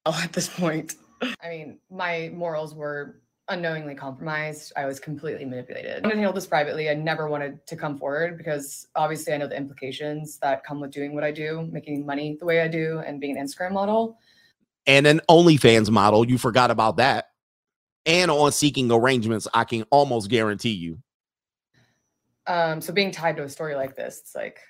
Oh, 0.04 0.20
at 0.22 0.32
this 0.32 0.48
point. 0.48 0.94
I 1.42 1.48
mean, 1.48 1.80
my 1.90 2.30
morals 2.32 2.72
were 2.72 3.20
unknowingly 3.48 3.96
compromised. 3.96 4.72
I 4.76 4.86
was 4.86 5.00
completely 5.00 5.44
manipulated. 5.44 5.90
I 5.90 6.00
wanted 6.02 6.10
to 6.10 6.16
handle 6.18 6.32
this 6.32 6.46
privately. 6.46 6.88
I 6.88 6.94
never 6.94 7.28
wanted 7.28 7.66
to 7.66 7.74
come 7.74 7.98
forward 7.98 8.38
because 8.38 8.86
obviously 8.94 9.32
I 9.32 9.38
know 9.38 9.48
the 9.48 9.56
implications 9.56 10.38
that 10.38 10.62
come 10.62 10.80
with 10.80 10.92
doing 10.92 11.16
what 11.16 11.24
I 11.24 11.32
do, 11.32 11.68
making 11.72 12.06
money 12.06 12.36
the 12.38 12.46
way 12.46 12.60
I 12.60 12.68
do, 12.68 13.02
and 13.04 13.20
being 13.20 13.36
an 13.36 13.44
Instagram 13.44 13.72
model. 13.72 14.18
And 14.86 15.06
an 15.06 15.20
OnlyFans 15.28 15.90
model. 15.90 16.28
You 16.28 16.38
forgot 16.38 16.70
about 16.70 16.98
that. 16.98 17.26
And 18.04 18.30
on 18.30 18.52
seeking 18.52 18.90
arrangements, 18.92 19.48
I 19.52 19.64
can 19.64 19.84
almost 19.90 20.30
guarantee 20.30 20.70
you. 20.70 20.98
Um, 22.46 22.80
so 22.80 22.92
being 22.92 23.10
tied 23.10 23.36
to 23.38 23.42
a 23.42 23.48
story 23.48 23.74
like 23.74 23.96
this, 23.96 24.20
it's 24.20 24.34
like 24.34 24.60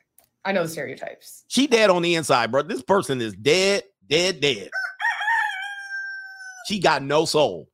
I 0.46 0.52
know 0.52 0.62
the 0.62 0.68
stereotypes. 0.68 1.44
She 1.48 1.66
dead 1.66 1.90
on 1.90 2.02
the 2.02 2.14
inside, 2.14 2.50
bro. 2.50 2.62
This 2.62 2.82
person 2.82 3.20
is 3.20 3.34
dead, 3.34 3.82
dead, 4.08 4.40
dead. 4.40 4.70
She 6.66 6.78
got 6.78 7.02
no 7.02 7.24
soul. 7.24 7.68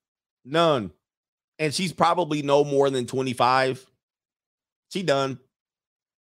None. 0.44 0.90
And 1.59 1.73
she's 1.73 1.93
probably 1.93 2.43
no 2.43 2.64
more 2.64 2.90
than 2.90 3.06
25. 3.06 3.86
She 4.90 5.02
done. 5.02 5.39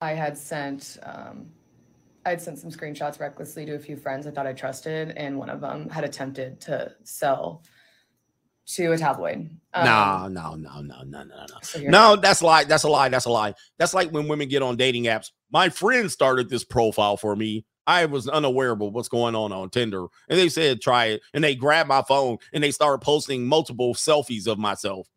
I 0.01 0.11
had 0.13 0.37
sent 0.37 0.97
um, 1.03 1.51
I 2.29 2.33
had 2.33 2.41
sent 2.43 2.59
some 2.59 2.69
screenshots 2.69 3.19
recklessly 3.19 3.65
to 3.65 3.73
a 3.73 3.79
few 3.79 3.97
friends 3.97 4.27
I 4.27 4.29
thought 4.29 4.45
I 4.45 4.53
trusted, 4.53 5.13
and 5.17 5.35
one 5.35 5.49
of 5.49 5.61
them 5.61 5.89
had 5.89 6.03
attempted 6.03 6.61
to 6.61 6.93
sell 7.03 7.63
to 8.67 8.91
a 8.91 8.97
tabloid. 8.99 9.49
Um, 9.73 9.83
no, 9.83 10.27
no, 10.27 10.53
no, 10.53 10.81
no, 10.81 11.01
no, 11.01 11.23
no, 11.23 11.35
no. 11.49 11.57
so 11.63 11.79
No, 11.79 12.15
that's 12.15 12.43
lie. 12.43 12.65
That's 12.65 12.83
a 12.83 12.87
lie. 12.87 13.09
That's 13.09 13.25
a 13.25 13.31
lie. 13.31 13.55
That's 13.79 13.95
like 13.95 14.11
when 14.11 14.27
women 14.27 14.47
get 14.47 14.61
on 14.61 14.77
dating 14.77 15.05
apps. 15.05 15.31
My 15.51 15.69
friend 15.69 16.11
started 16.11 16.49
this 16.49 16.63
profile 16.63 17.17
for 17.17 17.35
me. 17.35 17.65
I 17.87 18.05
was 18.05 18.27
unaware 18.27 18.73
of 18.73 18.79
what's 18.79 19.09
going 19.09 19.33
on 19.33 19.51
on 19.51 19.71
Tinder, 19.71 20.05
and 20.29 20.37
they 20.37 20.49
said 20.49 20.81
try 20.81 21.05
it, 21.05 21.23
and 21.33 21.43
they 21.43 21.55
grabbed 21.55 21.89
my 21.89 22.03
phone 22.03 22.37
and 22.53 22.63
they 22.63 22.69
started 22.69 23.03
posting 23.03 23.47
multiple 23.47 23.95
selfies 23.95 24.45
of 24.45 24.59
myself, 24.59 25.07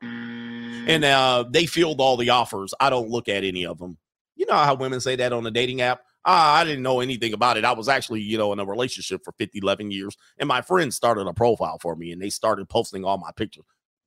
and 0.00 1.04
uh, 1.04 1.44
they 1.50 1.66
filled 1.66 2.00
all 2.00 2.16
the 2.16 2.30
offers. 2.30 2.72
I 2.78 2.88
don't 2.88 3.10
look 3.10 3.28
at 3.28 3.42
any 3.42 3.66
of 3.66 3.78
them. 3.80 3.98
You 4.36 4.46
know 4.46 4.54
how 4.54 4.74
women 4.74 5.00
say 5.00 5.16
that 5.16 5.32
on 5.32 5.46
a 5.46 5.50
dating 5.50 5.80
app? 5.80 6.02
Ah, 6.24 6.56
I 6.56 6.64
didn't 6.64 6.82
know 6.82 7.00
anything 7.00 7.34
about 7.34 7.56
it. 7.56 7.64
I 7.64 7.72
was 7.72 7.88
actually, 7.88 8.20
you 8.20 8.38
know, 8.38 8.52
in 8.52 8.58
a 8.58 8.64
relationship 8.64 9.22
for 9.24 9.32
50, 9.32 9.58
11 9.58 9.90
years, 9.90 10.16
and 10.38 10.48
my 10.48 10.62
friend 10.62 10.92
started 10.92 11.26
a 11.26 11.34
profile 11.34 11.78
for 11.80 11.94
me, 11.94 12.12
and 12.12 12.20
they 12.20 12.30
started 12.30 12.68
posting 12.68 13.04
all 13.04 13.18
my 13.18 13.30
pictures, 13.36 13.64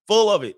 full 0.07 0.29
of 0.29 0.43
it. 0.43 0.55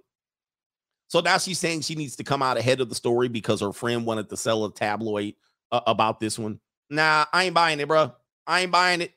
So 1.09 1.19
now 1.21 1.37
she's 1.37 1.59
saying 1.59 1.81
she 1.81 1.95
needs 1.95 2.15
to 2.17 2.23
come 2.23 2.41
out 2.41 2.57
ahead 2.57 2.81
of 2.81 2.89
the 2.89 2.95
story 2.95 3.27
because 3.27 3.61
her 3.61 3.73
friend 3.73 4.05
wanted 4.05 4.29
to 4.29 4.37
sell 4.37 4.63
a 4.65 4.73
tabloid 4.73 5.33
uh, 5.71 5.81
about 5.87 6.19
this 6.19 6.39
one. 6.39 6.59
Nah, 6.89 7.25
I 7.33 7.45
ain't 7.45 7.55
buying 7.55 7.79
it, 7.79 7.87
bro. 7.87 8.13
I 8.47 8.61
ain't 8.61 8.71
buying 8.71 9.01
it. 9.01 9.13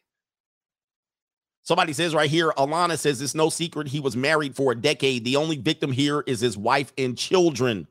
Somebody 1.64 1.92
says 1.92 2.14
right 2.14 2.30
here, 2.30 2.50
Alana 2.56 2.98
says 2.98 3.22
it's 3.22 3.34
no 3.34 3.48
secret 3.48 3.86
he 3.86 4.00
was 4.00 4.16
married 4.16 4.56
for 4.56 4.72
a 4.72 4.74
decade. 4.74 5.24
The 5.24 5.36
only 5.36 5.56
victim 5.56 5.92
here 5.92 6.24
is 6.26 6.40
his 6.40 6.58
wife 6.58 6.92
and 6.98 7.16
children. 7.16 7.86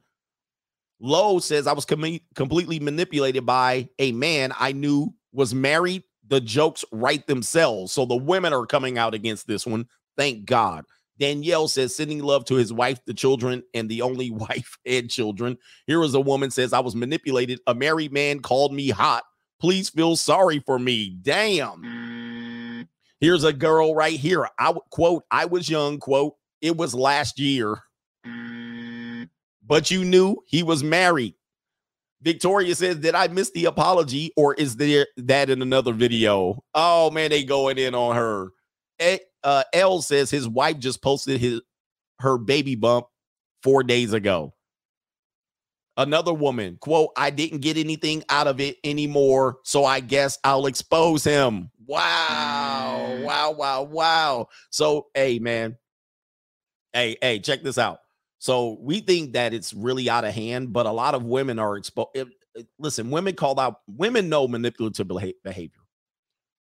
Lowe 1.02 1.40
says 1.40 1.68
I 1.68 1.74
was 1.74 1.86
com- 1.86 2.20
completely 2.36 2.80
manipulated 2.80 3.46
by 3.46 3.90
a 4.00 4.12
man 4.12 4.54
I 4.60 4.72
knew 4.72 5.14
was 5.34 5.54
married. 5.54 6.04
The 6.28 6.40
jokes 6.40 6.86
write 6.92 7.28
themselves. 7.28 7.92
So 7.92 8.06
the 8.06 8.16
women 8.16 8.54
are 8.54 8.66
coming 8.66 8.98
out 8.98 9.14
against 9.14 9.48
this 9.48 9.66
one. 9.66 9.88
Thank 10.18 10.46
God. 10.46 10.86
Danielle 11.20 11.68
says 11.68 11.96
sending 11.96 12.24
love 12.24 12.46
to 12.46 12.56
his 12.56 12.72
wife, 12.72 13.00
the 13.06 13.14
children, 13.14 13.64
and 13.74 13.90
the 13.90 14.02
only 14.02 14.32
wife 14.32 14.78
and 14.86 15.10
children. 15.10 15.58
Here 15.88 16.02
is 16.04 16.14
a 16.14 16.22
woman 16.22 16.52
says 16.52 16.74
I 16.74 16.80
was 16.80 16.96
manipulated. 16.96 17.60
A 17.68 17.76
married 17.76 18.14
man 18.14 18.40
called 18.40 18.74
me 18.74 18.90
hot, 18.90 19.24
Please 19.62 19.90
feel 19.92 20.16
sorry 20.16 20.60
for 20.66 20.80
me. 20.80 21.16
Damn. 21.22 22.88
Here's 23.20 23.44
a 23.44 23.54
girl 23.54 23.94
right 23.94 24.20
here. 24.20 24.50
I 24.58 24.74
quote, 24.90 25.24
I 25.30 25.46
was 25.46 25.70
young, 25.70 26.00
quote, 26.00 26.34
it 26.62 26.76
was 26.76 26.96
last 26.96 27.38
year. 27.40 27.78
But 29.72 29.90
you 29.90 30.04
knew 30.04 30.36
he 30.48 30.64
was 30.64 30.84
married. 30.84 31.36
Victoria 32.22 32.76
says, 32.76 32.98
Did 32.98 33.16
I 33.16 33.30
miss 33.30 33.52
the 33.52 33.64
apology 33.64 34.34
or 34.36 34.54
is 34.54 34.76
there 34.76 35.08
that 35.16 35.50
in 35.50 35.62
another 35.62 35.94
video? 35.94 36.62
Oh 36.74 37.10
man, 37.10 37.30
they 37.30 37.46
going 37.46 37.78
in 37.78 37.96
on 37.96 38.18
her. 38.18 38.50
A- 39.02 39.22
uh, 39.46 39.64
L 39.72 40.02
says 40.02 40.30
his 40.30 40.46
wife 40.46 40.78
just 40.78 41.02
posted 41.02 41.40
his 41.40 41.62
her 42.20 42.38
baby 42.38 42.76
bump 42.76 43.06
four 43.64 43.82
days 43.82 44.12
ago. 44.12 44.54
Another 45.96 46.34
woman, 46.34 46.78
quote, 46.82 47.12
I 47.16 47.30
didn't 47.30 47.60
get 47.60 47.78
anything 47.78 48.26
out 48.28 48.48
of 48.48 48.60
it 48.60 48.76
anymore, 48.84 49.60
so 49.64 49.86
I 49.86 50.02
guess 50.02 50.38
I'll 50.44 50.66
expose 50.66 51.24
him. 51.24 51.72
Wow, 51.86 53.20
wow, 53.22 53.52
wow, 53.52 53.84
wow. 53.84 54.48
So, 54.70 55.08
hey, 55.14 55.40
man, 55.40 55.78
hey, 56.92 57.16
hey, 57.22 57.40
check 57.40 57.64
this 57.64 57.78
out. 57.78 58.01
So 58.42 58.80
we 58.82 59.02
think 59.02 59.34
that 59.34 59.54
it's 59.54 59.72
really 59.72 60.10
out 60.10 60.26
of 60.26 60.34
hand, 60.34 60.74
but 60.74 60.88
a 60.88 60.92
lot 60.92 61.14
of 61.14 61.24
women 61.24 61.60
are 61.60 61.78
exposed. 61.78 62.10
Listen, 62.80 63.12
women 63.12 63.36
called 63.36 63.60
out, 63.60 63.82
women 63.86 64.30
know 64.30 64.48
manipulative 64.48 65.08
behavior 65.44 65.82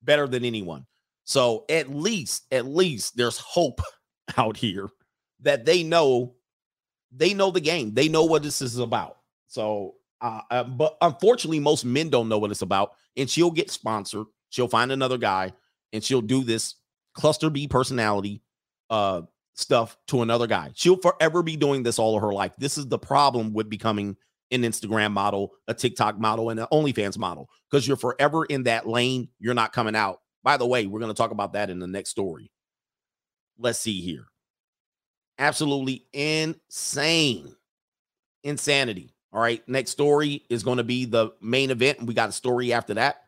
better 0.03 0.29
than 0.29 0.45
anyone. 0.45 0.85
So 1.25 1.65
at 1.71 1.89
least, 1.89 2.45
at 2.53 2.67
least 2.67 3.17
there's 3.17 3.39
hope 3.39 3.81
out 4.37 4.59
here 4.59 4.91
that 5.41 5.65
they 5.65 5.83
know, 5.83 6.35
they 7.17 7.33
know 7.33 7.51
the 7.51 7.63
game. 7.63 7.95
They 7.95 8.09
know 8.09 8.27
what 8.27 8.43
this 8.43 8.61
is 8.61 8.77
about. 8.77 9.17
So, 9.47 9.95
uh, 10.21 10.43
uh, 10.51 10.65
but 10.65 10.99
unfortunately, 11.01 11.61
most 11.61 11.87
men 11.87 12.11
don't 12.11 12.29
know 12.29 12.39
what 12.39 12.51
it's 12.51 12.61
about. 12.61 12.93
And 13.17 13.29
she'll 13.29 13.51
get 13.51 13.71
sponsored. 13.71 14.27
She'll 14.51 14.69
find 14.69 14.93
another 14.93 15.17
guy, 15.17 15.55
and 15.95 16.05
she'll 16.05 16.21
do 16.21 16.45
this 16.45 16.75
cluster 17.15 17.49
B 17.49 17.69
personality 17.69 18.43
uh, 18.91 19.23
stuff 19.55 19.97
to 20.09 20.23
another 20.23 20.47
guy. 20.47 20.71
She'll 20.75 20.97
forever 20.97 21.43
be 21.43 21.57
doing 21.57 21.83
this 21.83 21.99
all 21.99 22.17
of 22.17 22.23
her 22.23 22.33
life. 22.33 22.53
This 22.59 22.79
is 22.79 22.87
the 22.89 22.99
problem 22.99 23.53
with 23.53 23.69
becoming 23.69 24.17
an 24.51 24.63
Instagram 24.63 25.13
model, 25.13 25.53
a 25.69 25.75
TikTok 25.75 26.19
model, 26.19 26.51
and 26.51 26.61
an 26.61 26.67
OnlyFans 26.73 27.19
model 27.19 27.49
because 27.71 27.87
you're 27.87 27.97
forever 27.97 28.45
in 28.47 28.65
that 28.65 28.87
lane. 28.87 29.29
You're 29.39 29.55
not 29.55 29.73
coming 29.73 29.95
out. 29.95 30.21
By 30.43 30.57
the 30.57 30.67
way, 30.67 30.87
we're 30.87 31.01
going 31.01 31.13
to 31.13 31.17
talk 31.17 31.31
about 31.31 31.53
that 31.53 31.71
in 31.71 31.79
the 31.79 31.87
next 31.87 32.11
story. 32.11 32.51
Let's 33.59 33.79
see 33.79 34.01
here. 34.01 34.27
Absolutely 35.39 36.07
insane. 36.13 37.55
Insanity. 38.43 39.15
All 39.33 39.41
right. 39.41 39.67
Next 39.69 39.91
story 39.91 40.45
is 40.51 40.63
going 40.63 40.79
to 40.79 40.85
be 40.85 41.05
the 41.05 41.31
main 41.41 41.71
event. 41.71 42.03
We 42.03 42.15
got 42.15 42.31
a 42.31 42.33
story 42.33 42.73
after 42.73 42.95
that. 42.95 43.23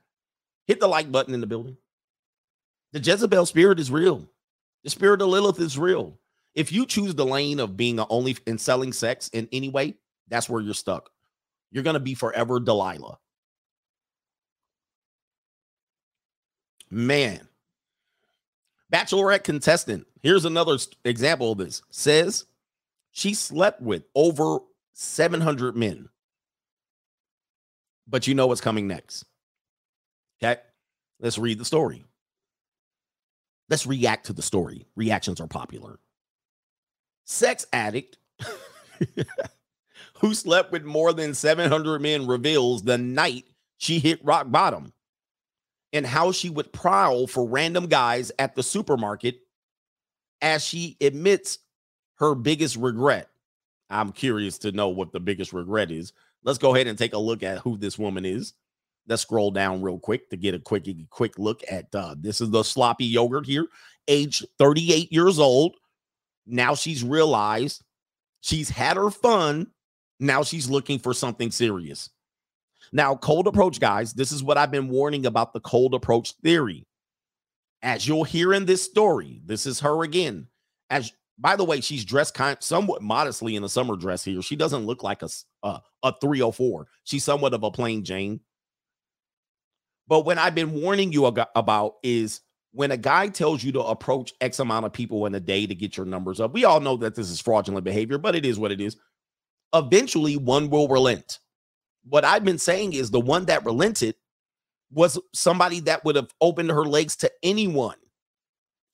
Hit 0.67 0.81
the 0.81 0.89
like 0.89 1.13
button 1.13 1.35
in 1.35 1.41
the 1.41 1.47
building. 1.47 1.77
The 2.93 3.01
Jezebel 3.01 3.47
spirit 3.47 3.79
is 3.79 3.91
real. 3.91 4.29
The 4.85 4.91
spirit 4.91 5.23
of 5.23 5.29
Lilith 5.29 5.61
is 5.61 5.79
real. 5.79 6.19
If 6.55 6.73
you 6.73 6.87
choose 6.87 7.15
the 7.15 7.25
lane 7.25 7.61
of 7.61 7.77
being 7.77 7.99
a 7.99 8.07
only 8.09 8.37
and 8.47 8.61
selling 8.61 8.93
sex 8.93 9.29
in 9.33 9.49
any 9.53 9.69
way, 9.69 9.95
that's 10.29 10.49
where 10.49 10.61
you're 10.61 10.75
stuck. 10.75 11.11
You're 11.71 11.85
going 11.85 11.95
to 11.95 12.01
be 12.01 12.15
forever 12.15 12.61
Delilah. 12.61 13.19
Man. 16.91 17.49
Bachelorette 18.93 19.45
contestant. 19.45 20.07
Here's 20.23 20.45
another 20.45 20.77
example 21.05 21.53
of 21.53 21.59
this. 21.59 21.83
Says 21.91 22.45
she 23.13 23.33
slept 23.33 23.81
with 23.81 24.05
over 24.15 24.59
700 24.93 25.75
men. 25.77 26.11
But 28.07 28.27
you 28.27 28.35
know 28.35 28.47
what's 28.49 28.61
coming 28.61 28.87
next. 28.87 29.25
Okay. 30.43 30.61
Let's 31.21 31.39
read 31.39 31.59
the 31.59 31.65
story. 31.65 32.05
Let's 33.73 33.87
react 33.87 34.27
to 34.27 34.35
the 34.35 34.43
story. 34.43 34.85
Reactions 34.97 35.41
are 35.41 35.47
popular. 35.47 35.99
Sex 37.25 37.65
addict 37.73 38.19
who 40.21 40.35
slept 40.35 40.73
with 40.73 40.85
more 40.85 41.15
than 41.15 41.33
700 41.33 42.03
men 42.03 42.27
reveals 42.27 42.83
the 42.83 42.99
night 42.99 43.47
she 43.79 43.99
hit 43.99 44.23
rock 44.23 44.51
bottom 44.51 44.93
and 45.95 46.07
how 46.07 46.33
she 46.33 46.51
would 46.51 46.71
prowl 46.75 47.27
for 47.27 47.49
random 47.49 47.87
guys 47.87 48.31
at 48.39 48.55
the 48.55 48.63
supermarket 48.63 49.41
as 50.43 50.63
she 50.63 50.99
admits 51.01 51.57
her 52.17 52.35
biggest 52.35 52.77
regret. 52.77 53.31
I'm 53.89 54.13
curious 54.13 54.59
to 54.59 54.73
know 54.73 54.91
what 54.91 55.13
the 55.13 55.21
biggest 55.21 55.55
regret 55.55 55.91
is. 55.91 56.13
Let's 56.45 56.59
go 56.59 56.75
ahead 56.75 56.89
and 56.89 56.99
take 56.99 57.15
a 57.15 57.19
look 57.19 57.43
at 57.43 57.61
who 57.61 57.79
this 57.79 57.99
woman 57.99 58.27
is. 58.27 58.53
Let's 59.09 59.23
scroll 59.23 59.51
down 59.51 59.83
real 59.83 59.99
quick 59.99 60.31
to 60.31 60.37
get 60.37 60.55
a 60.55 60.59
quick 60.59 60.87
quick 61.11 61.39
look 61.39 61.63
at 61.71 61.93
uh, 61.95 62.15
this 62.19 62.41
is 62.41 62.51
the 62.51 62.63
sloppy 62.63 63.05
yogurt 63.05 63.47
here, 63.47 63.67
age 64.09 64.45
38 64.59 65.13
years 65.13 65.39
old. 65.39 65.75
Now 66.47 66.75
she's 66.75 67.03
realized 67.03 67.83
she's 68.41 68.69
had 68.69 68.97
her 68.97 69.11
fun. 69.11 69.69
Now 70.21 70.45
she's 70.45 70.71
looking 70.71 70.99
for 70.99 71.15
something 71.15 71.51
serious. 71.51 72.11
Now, 72.93 73.17
cold 73.17 73.47
approach, 73.47 73.81
guys, 73.81 74.13
this 74.13 74.33
is 74.33 74.43
what 74.43 74.59
I've 74.59 74.71
been 74.71 74.89
warning 74.89 75.27
about 75.27 75.53
the 75.53 75.61
cold 75.61 75.95
approach 75.95 76.33
theory. 76.43 76.87
As 77.83 78.07
you'll 78.07 78.25
hear 78.25 78.53
in 78.53 78.67
this 78.67 78.83
story, 78.83 79.41
this 79.45 79.67
is 79.67 79.81
her 79.81 80.03
again. 80.05 80.47
As 80.91 81.13
by 81.39 81.57
the 81.57 81.65
way, 81.65 81.81
she's 81.81 82.05
dressed 82.05 82.35
kind 82.35 82.57
somewhat 82.61 83.03
modestly 83.03 83.57
in 83.57 83.65
a 83.65 83.69
summer 83.69 83.97
dress 83.97 84.23
here. 84.23 84.43
She 84.43 84.55
doesn't 84.55 84.87
look 84.87 85.03
like 85.03 85.23
a 85.23 85.29
uh, 85.63 85.79
a 86.03 86.13
304. 86.21 86.87
She's 87.05 87.25
somewhat 87.25 87.55
of 87.55 87.63
a 87.63 87.71
plain 87.71 88.05
Jane. 88.05 88.41
But 90.09 90.25
what 90.25 90.39
I've 90.39 90.55
been 90.55 90.81
warning 90.81 91.13
you 91.13 91.27
about 91.27 91.95
is 92.03 92.41
when 92.73 92.91
a 92.91 92.97
guy 92.97 93.29
tells 93.29 93.63
you 93.63 93.73
to 93.73 93.81
approach 93.81 94.33
X 94.41 94.59
amount 94.59 94.87
of 94.87 94.93
people 94.93 95.27
in 95.27 95.35
a 95.35 95.41
day 95.41 95.67
to 95.67 95.75
get 95.75 95.97
your 95.97 96.07
numbers 96.07 96.41
up. 96.41 96.53
We 96.53 96.65
all 96.65 96.81
know 96.81 96.97
that 96.99 97.15
this 97.15 97.31
is 97.31 97.41
fraudulent 97.41 97.85
behavior, 97.85 98.19
but 98.19 98.35
it 98.35 98.45
is 98.45 98.59
what 98.59 98.73
it 98.73 98.81
is. 98.81 98.97
Eventually, 99.75 100.37
one 100.37 100.71
will 100.71 100.89
relent. 100.89 101.39
What 102.09 102.25
I've 102.25 102.45
been 102.45 102.59
saying 102.59 102.95
is 102.95 103.11
the 103.11 103.21
one 103.21 103.47
that 103.47 103.65
relented 103.65 104.17
was 104.91 105.19
somebody 105.33 105.81
that 105.81 106.05
would 106.05 106.17
have 106.17 106.33
opened 106.41 106.71
her 106.71 106.85
legs 106.85 107.17
to 107.17 107.31
anyone, 107.43 107.97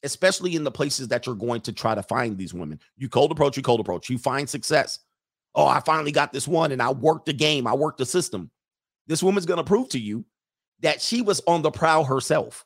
especially 0.03 0.55
in 0.55 0.63
the 0.63 0.71
places 0.71 1.09
that 1.09 1.27
you're 1.27 1.35
going 1.35 1.61
to 1.63 1.73
try 1.73 1.95
to 1.95 2.03
find 2.03 2.37
these 2.37 2.55
women. 2.55 2.79
You 2.97 3.09
cold 3.09 3.33
approach, 3.33 3.57
you 3.57 3.63
cold 3.63 3.81
approach, 3.81 4.09
you 4.11 4.19
find 4.19 4.49
success. 4.49 5.01
Oh, 5.55 5.67
I 5.67 5.81
finally 5.81 6.13
got 6.13 6.33
this 6.33 6.47
one 6.47 6.71
and 6.71 6.83
I 6.83 6.91
worked 6.93 7.27
the 7.27 7.33
game, 7.33 7.67
I 7.67 7.75
worked 7.75 7.99
the 7.99 8.07
system. 8.07 8.51
This 9.07 9.23
woman's 9.23 9.47
going 9.47 9.59
to 9.59 9.65
prove 9.65 9.89
to 9.91 9.99
you 9.99 10.25
that 10.81 11.01
she 11.03 11.23
was 11.23 11.41
on 11.47 11.63
the 11.63 11.71
prowl 11.71 12.05
herself. 12.05 12.65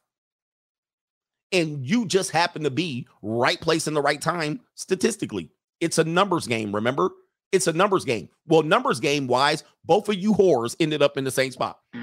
And 1.51 1.87
you 1.87 2.07
just 2.07 2.31
happen 2.31 2.63
to 2.65 2.71
be 2.71 3.07
right 3.21 3.61
place 3.61 3.87
in 3.87 3.95
the 3.95 4.01
right 4.01 4.21
time 4.21 4.61
statistically. 4.75 5.51
It's 5.81 5.99
a 5.99 6.05
numbers 6.05 6.47
game, 6.47 6.75
remember? 6.75 7.11
It's 7.53 7.67
a 7.67 7.73
numbers 7.73 8.05
game. 8.05 8.29
Well, 8.47 8.63
numbers 8.63 9.01
game 9.01 9.27
wise, 9.27 9.65
both 9.85 10.09
of 10.09 10.15
you 10.15 10.33
whores 10.33 10.75
ended 10.81 11.03
up 11.03 11.19
in 11.19 11.25
the 11.25 11.31
same 11.31 11.51
spot. 11.53 11.79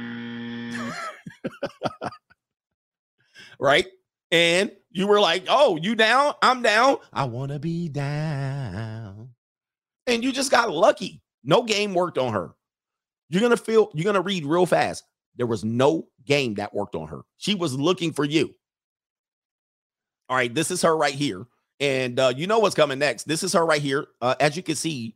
right? 3.59 3.87
And 4.31 4.71
you 4.91 5.07
were 5.07 5.19
like, 5.19 5.45
oh, 5.47 5.77
you 5.81 5.95
down? 5.95 6.33
I'm 6.41 6.61
down. 6.61 6.97
I 7.11 7.25
want 7.25 7.51
to 7.51 7.59
be 7.59 7.89
down. 7.89 9.29
And 10.05 10.23
you 10.23 10.31
just 10.31 10.51
got 10.51 10.69
lucky. 10.71 11.21
No 11.43 11.63
game 11.63 11.93
worked 11.93 12.17
on 12.17 12.33
her. 12.33 12.51
You're 13.29 13.41
going 13.41 13.51
to 13.51 13.57
feel, 13.57 13.91
you're 13.93 14.03
going 14.03 14.15
to 14.15 14.21
read 14.21 14.45
real 14.45 14.65
fast. 14.65 15.03
There 15.39 15.47
was 15.47 15.63
no 15.63 16.05
game 16.25 16.55
that 16.55 16.73
worked 16.73 16.95
on 16.95 17.07
her. 17.07 17.21
She 17.37 17.55
was 17.55 17.73
looking 17.73 18.11
for 18.11 18.25
you. 18.25 18.53
All 20.27 20.35
right, 20.35 20.53
this 20.53 20.69
is 20.69 20.81
her 20.81 20.95
right 20.95 21.13
here. 21.13 21.47
And 21.79 22.19
uh, 22.19 22.33
you 22.35 22.45
know 22.45 22.59
what's 22.59 22.75
coming 22.75 22.99
next. 22.99 23.23
This 23.23 23.41
is 23.41 23.53
her 23.53 23.65
right 23.65 23.81
here. 23.81 24.05
Uh, 24.21 24.35
as 24.41 24.57
you 24.57 24.61
can 24.61 24.75
see 24.75 25.15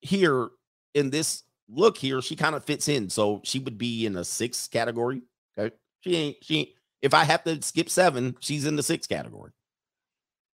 here 0.00 0.48
in 0.92 1.10
this 1.10 1.44
look 1.68 1.96
here, 1.96 2.20
she 2.20 2.34
kind 2.34 2.56
of 2.56 2.64
fits 2.64 2.88
in. 2.88 3.08
So 3.08 3.40
she 3.44 3.60
would 3.60 3.78
be 3.78 4.06
in 4.06 4.16
a 4.16 4.24
six 4.24 4.66
category. 4.66 5.22
Okay. 5.56 5.74
She 6.00 6.16
ain't, 6.16 6.36
she 6.42 6.58
ain't, 6.58 6.68
if 7.00 7.14
I 7.14 7.22
have 7.22 7.44
to 7.44 7.62
skip 7.62 7.88
seven, 7.88 8.36
she's 8.40 8.66
in 8.66 8.74
the 8.74 8.82
six 8.82 9.06
category. 9.06 9.52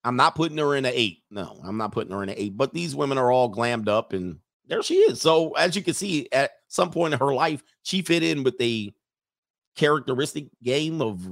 I'm 0.04 0.18
not 0.18 0.36
putting 0.36 0.58
her 0.58 0.76
in 0.76 0.84
an 0.84 0.92
eight. 0.94 1.24
No, 1.32 1.58
I'm 1.64 1.78
not 1.78 1.94
putting 1.94 2.12
her 2.12 2.22
in 2.22 2.28
an 2.28 2.36
eight. 2.38 2.58
But 2.58 2.74
these 2.74 2.98
women 2.98 3.18
are 3.18 3.32
all 3.32 3.50
glammed 3.50 3.88
up 3.88 4.12
and 4.12 4.40
there 4.68 4.84
she 4.84 4.96
is. 4.96 5.22
So 5.22 5.52
as 5.54 5.76
you 5.76 5.82
can 5.82 5.94
see, 5.94 6.28
at 6.32 6.52
some 6.68 6.92
point 6.92 7.14
in 7.14 7.20
her 7.20 7.34
life, 7.34 7.64
she 7.84 8.02
fit 8.02 8.24
in 8.24 8.44
with 8.44 8.60
a 8.62 8.94
characteristic 9.76 10.48
game 10.62 11.02
of 11.02 11.28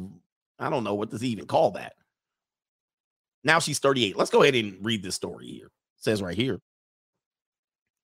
I 0.59 0.69
don't 0.69 0.83
know 0.83 0.93
what 0.93 1.09
does 1.09 1.21
he 1.21 1.29
even 1.29 1.47
call 1.47 1.71
that. 1.71 1.93
Now 3.43 3.59
she's 3.59 3.79
38. 3.79 4.17
Let's 4.17 4.29
go 4.29 4.43
ahead 4.43 4.55
and 4.55 4.77
read 4.85 5.01
this 5.01 5.15
story 5.15 5.47
here. 5.47 5.65
It 5.65 5.71
says 5.97 6.21
right 6.21 6.37
here. 6.37 6.59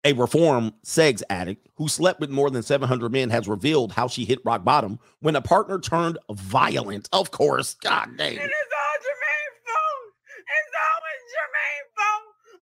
A 0.03 0.13
reform 0.13 0.73
sex 0.83 1.21
addict 1.29 1.67
who 1.75 1.87
slept 1.87 2.19
with 2.19 2.29
more 2.29 2.49
than 2.49 2.63
700 2.63 3.11
men 3.11 3.29
has 3.29 3.47
revealed 3.47 3.91
how 3.91 4.07
she 4.07 4.25
hit 4.25 4.39
rock 4.45 4.63
bottom 4.63 4.99
when 5.19 5.35
a 5.35 5.41
partner 5.41 5.79
turned 5.79 6.17
violent. 6.31 7.09
Of 7.11 7.31
course. 7.31 7.73
God 7.75 8.09
dang. 8.17 8.33
It 8.33 8.35
is 8.35 8.41
all 8.41 8.97
Jermaine's 9.03 9.59
fault. 9.65 10.13
It's 10.39 10.73
always 10.87 11.21
Jermaine's 11.35 11.91
fault. 11.95 12.61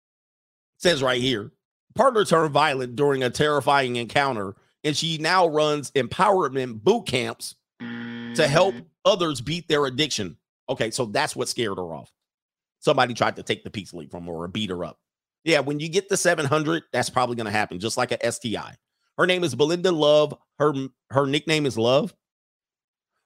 says 0.77 1.03
right 1.03 1.21
here 1.21 1.51
partner 1.95 2.25
turned 2.25 2.51
violent 2.51 2.95
during 2.95 3.23
a 3.23 3.29
terrifying 3.29 3.95
encounter 3.95 4.55
and 4.83 4.95
she 4.95 5.17
now 5.17 5.47
runs 5.47 5.91
empowerment 5.91 6.83
boot 6.83 7.07
camps 7.07 7.55
to 7.79 8.47
help 8.47 8.75
mm-hmm. 8.75 8.85
others 9.03 9.41
beat 9.41 9.67
their 9.67 9.85
addiction. 9.85 10.37
Okay, 10.69 10.91
so 10.91 11.05
that's 11.05 11.35
what 11.35 11.49
scared 11.49 11.77
her 11.77 11.93
off. 11.93 12.11
Somebody 12.79 13.13
tried 13.13 13.35
to 13.37 13.43
take 13.43 13.63
the 13.63 13.71
peace 13.71 13.93
league 13.93 14.11
from 14.11 14.25
her 14.25 14.33
or 14.33 14.47
beat 14.47 14.69
her 14.69 14.85
up. 14.85 14.99
Yeah, 15.43 15.59
when 15.59 15.79
you 15.79 15.89
get 15.89 16.09
the 16.09 16.17
700, 16.17 16.83
that's 16.91 17.09
probably 17.09 17.35
going 17.35 17.45
to 17.45 17.51
happen, 17.51 17.79
just 17.79 17.97
like 17.97 18.11
a 18.11 18.31
STI. 18.31 18.75
Her 19.17 19.25
name 19.25 19.43
is 19.43 19.55
Belinda 19.55 19.91
Love. 19.91 20.35
Her 20.59 20.73
her 21.09 21.25
nickname 21.25 21.65
is 21.65 21.77
Love. 21.77 22.13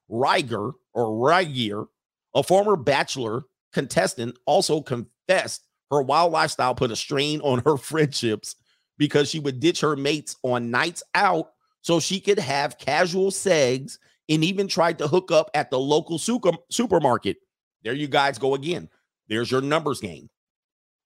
Riger 0.10 0.74
or 0.94 1.06
Rygier, 1.06 1.88
a 2.36 2.44
former 2.44 2.76
bachelor 2.76 3.44
contestant, 3.74 4.38
also 4.46 4.82
confessed 4.82 5.64
her 5.92 6.02
wild 6.02 6.32
lifestyle 6.32 6.76
put 6.76 6.92
a 6.92 6.96
strain 6.96 7.42
on 7.42 7.62
her 7.66 7.78
friendships 7.78 8.56
because 8.98 9.30
she 9.30 9.40
would 9.40 9.60
ditch 9.60 9.82
her 9.82 9.96
mates 9.96 10.36
on 10.44 10.72
nights 10.72 11.04
out 11.16 11.52
so 11.82 12.00
she 12.00 12.20
could 12.20 12.40
have 12.40 12.78
casual 12.78 13.32
sex 13.32 13.98
and 14.28 14.44
even 14.44 14.68
tried 14.68 15.00
to 15.00 15.08
hook 15.08 15.32
up 15.32 15.50
at 15.54 15.72
the 15.72 15.80
local 15.80 16.20
super, 16.20 16.52
supermarket. 16.70 17.38
There 17.84 17.94
you 17.94 18.08
guys 18.08 18.38
go 18.38 18.54
again. 18.54 18.90
There's 19.28 19.50
your 19.50 19.62
numbers 19.62 20.00
game. 20.00 20.30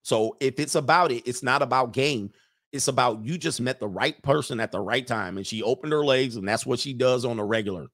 So 0.02 0.36
if 0.40 0.60
it's 0.60 0.74
about 0.74 1.12
it, 1.12 1.26
it's 1.26 1.42
not 1.42 1.62
about 1.62 1.92
game. 1.92 2.32
It's 2.72 2.88
about 2.88 3.24
you 3.24 3.38
just 3.38 3.60
met 3.60 3.80
the 3.80 3.88
right 3.88 4.20
person 4.22 4.60
at 4.60 4.72
the 4.72 4.80
right 4.80 5.06
time 5.06 5.36
and 5.36 5.46
she 5.46 5.62
opened 5.62 5.92
her 5.92 6.04
legs 6.04 6.36
and 6.36 6.46
that's 6.46 6.66
what 6.66 6.80
she 6.80 6.92
does 6.92 7.24
on 7.24 7.38
a 7.38 7.44
regular. 7.44 7.86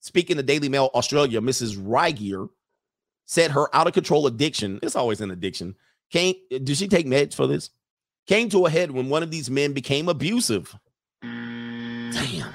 Speaking 0.00 0.38
of 0.38 0.46
Daily 0.46 0.68
Mail 0.68 0.90
Australia, 0.94 1.40
Mrs. 1.40 1.76
Rygier 1.76 2.48
said 3.26 3.50
her 3.50 3.74
out 3.74 3.88
of 3.88 3.92
control 3.92 4.26
addiction, 4.26 4.78
it's 4.82 4.96
always 4.96 5.20
an 5.20 5.32
addiction. 5.32 5.74
Came, 6.10 6.36
did 6.50 6.76
she 6.76 6.88
take 6.88 7.06
meds 7.06 7.34
for 7.34 7.46
this? 7.46 7.70
Came 8.26 8.48
to 8.50 8.66
a 8.66 8.70
head 8.70 8.90
when 8.90 9.08
one 9.08 9.22
of 9.22 9.30
these 9.30 9.50
men 9.50 9.72
became 9.72 10.08
abusive. 10.08 10.74
Damn. 11.22 12.54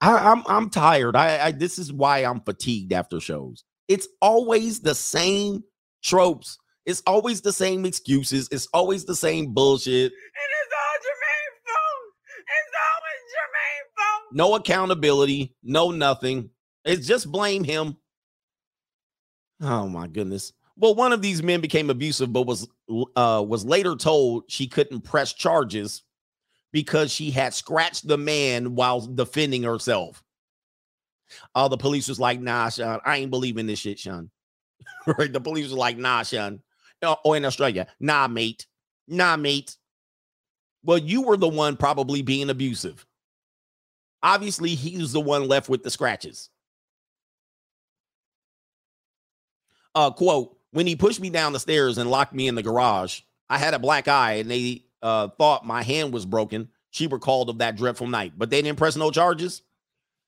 I, 0.00 0.16
I'm 0.32 0.42
I'm 0.46 0.70
tired. 0.70 1.16
I, 1.16 1.46
I 1.46 1.52
this 1.52 1.78
is 1.78 1.92
why 1.92 2.20
I'm 2.20 2.40
fatigued 2.40 2.92
after 2.92 3.20
shows. 3.20 3.64
It's 3.88 4.08
always 4.20 4.80
the 4.80 4.94
same 4.94 5.64
tropes. 6.02 6.58
It's 6.86 7.02
always 7.06 7.40
the 7.40 7.52
same 7.52 7.84
excuses. 7.84 8.48
It's 8.50 8.68
always 8.72 9.04
the 9.04 9.14
same 9.14 9.52
bullshit. 9.52 10.12
And 10.12 10.50
it's 10.62 10.74
all 10.74 10.98
Jermaine's 11.02 11.60
fault. 11.66 12.14
It's 12.38 12.74
always 12.88 13.22
Jermaine's 13.34 13.92
fault. 13.96 14.22
No 14.32 14.54
accountability, 14.54 15.54
no 15.62 15.90
nothing. 15.90 16.50
It's 16.84 17.06
just 17.06 17.30
blame 17.30 17.64
him. 17.64 17.96
Oh 19.60 19.88
my 19.88 20.06
goodness. 20.06 20.52
Well, 20.76 20.94
one 20.94 21.12
of 21.12 21.20
these 21.20 21.42
men 21.42 21.60
became 21.60 21.90
abusive, 21.90 22.32
but 22.32 22.46
was 22.46 22.66
uh 23.14 23.44
was 23.46 23.64
later 23.64 23.94
told 23.96 24.44
she 24.48 24.66
couldn't 24.66 25.02
press 25.02 25.34
charges 25.34 26.02
because 26.72 27.12
she 27.12 27.30
had 27.30 27.52
scratched 27.52 28.08
the 28.08 28.16
man 28.16 28.74
while 28.74 29.00
defending 29.00 29.62
herself. 29.62 30.22
Uh, 31.54 31.68
the 31.68 31.76
police 31.76 32.08
was 32.08 32.18
like, 32.18 32.40
nah, 32.40 32.68
Sean, 32.70 33.00
I 33.04 33.18
ain't 33.18 33.30
believing 33.30 33.66
this 33.66 33.78
shit, 33.78 33.98
Sean. 33.98 34.30
Right? 35.06 35.32
The 35.32 35.40
police 35.40 35.64
was 35.64 35.74
like, 35.74 35.98
nah, 35.98 36.22
Sean. 36.22 36.60
Uh, 37.02 37.16
or 37.24 37.36
in 37.36 37.44
Australia, 37.44 37.86
nah, 37.98 38.28
mate. 38.28 38.66
Nah, 39.08 39.36
mate. 39.36 39.76
Well, 40.84 40.98
you 40.98 41.22
were 41.22 41.36
the 41.36 41.48
one 41.48 41.76
probably 41.76 42.22
being 42.22 42.50
abusive. 42.50 43.06
Obviously, 44.22 44.74
he 44.74 44.98
was 44.98 45.12
the 45.12 45.20
one 45.20 45.48
left 45.48 45.68
with 45.68 45.82
the 45.82 45.90
scratches. 45.90 46.50
Uh, 49.94 50.10
quote, 50.10 50.56
when 50.72 50.86
he 50.86 50.94
pushed 50.94 51.20
me 51.20 51.30
down 51.30 51.52
the 51.52 51.60
stairs 51.60 51.98
and 51.98 52.10
locked 52.10 52.34
me 52.34 52.48
in 52.48 52.54
the 52.54 52.62
garage, 52.62 53.20
I 53.48 53.58
had 53.58 53.74
a 53.74 53.78
black 53.78 54.08
eye 54.08 54.34
and 54.34 54.50
they 54.50 54.84
uh, 55.02 55.28
thought 55.28 55.66
my 55.66 55.82
hand 55.82 56.12
was 56.12 56.26
broken. 56.26 56.68
She 56.90 57.06
recalled 57.06 57.50
of 57.50 57.58
that 57.58 57.76
dreadful 57.76 58.06
night, 58.06 58.34
but 58.36 58.50
they 58.50 58.62
didn't 58.62 58.78
press 58.78 58.96
no 58.96 59.10
charges. 59.10 59.62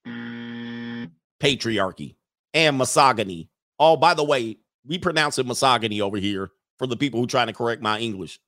Patriarchy 0.07 2.17
and 2.55 2.79
misogyny. 2.79 3.49
Oh, 3.79 3.97
by 3.97 4.15
the 4.15 4.25
way, 4.25 4.59
we 4.87 4.99
pronounce 4.99 5.39
it 5.39 5.47
misogyny 5.47 6.01
over 6.01 6.17
here 6.17 6.51
for 6.79 6.87
the 6.87 6.97
people 6.97 7.21
who 7.21 7.27
trying 7.27 7.49
to 7.49 7.53
correct 7.53 7.83
my 7.83 7.99
English. 7.99 8.41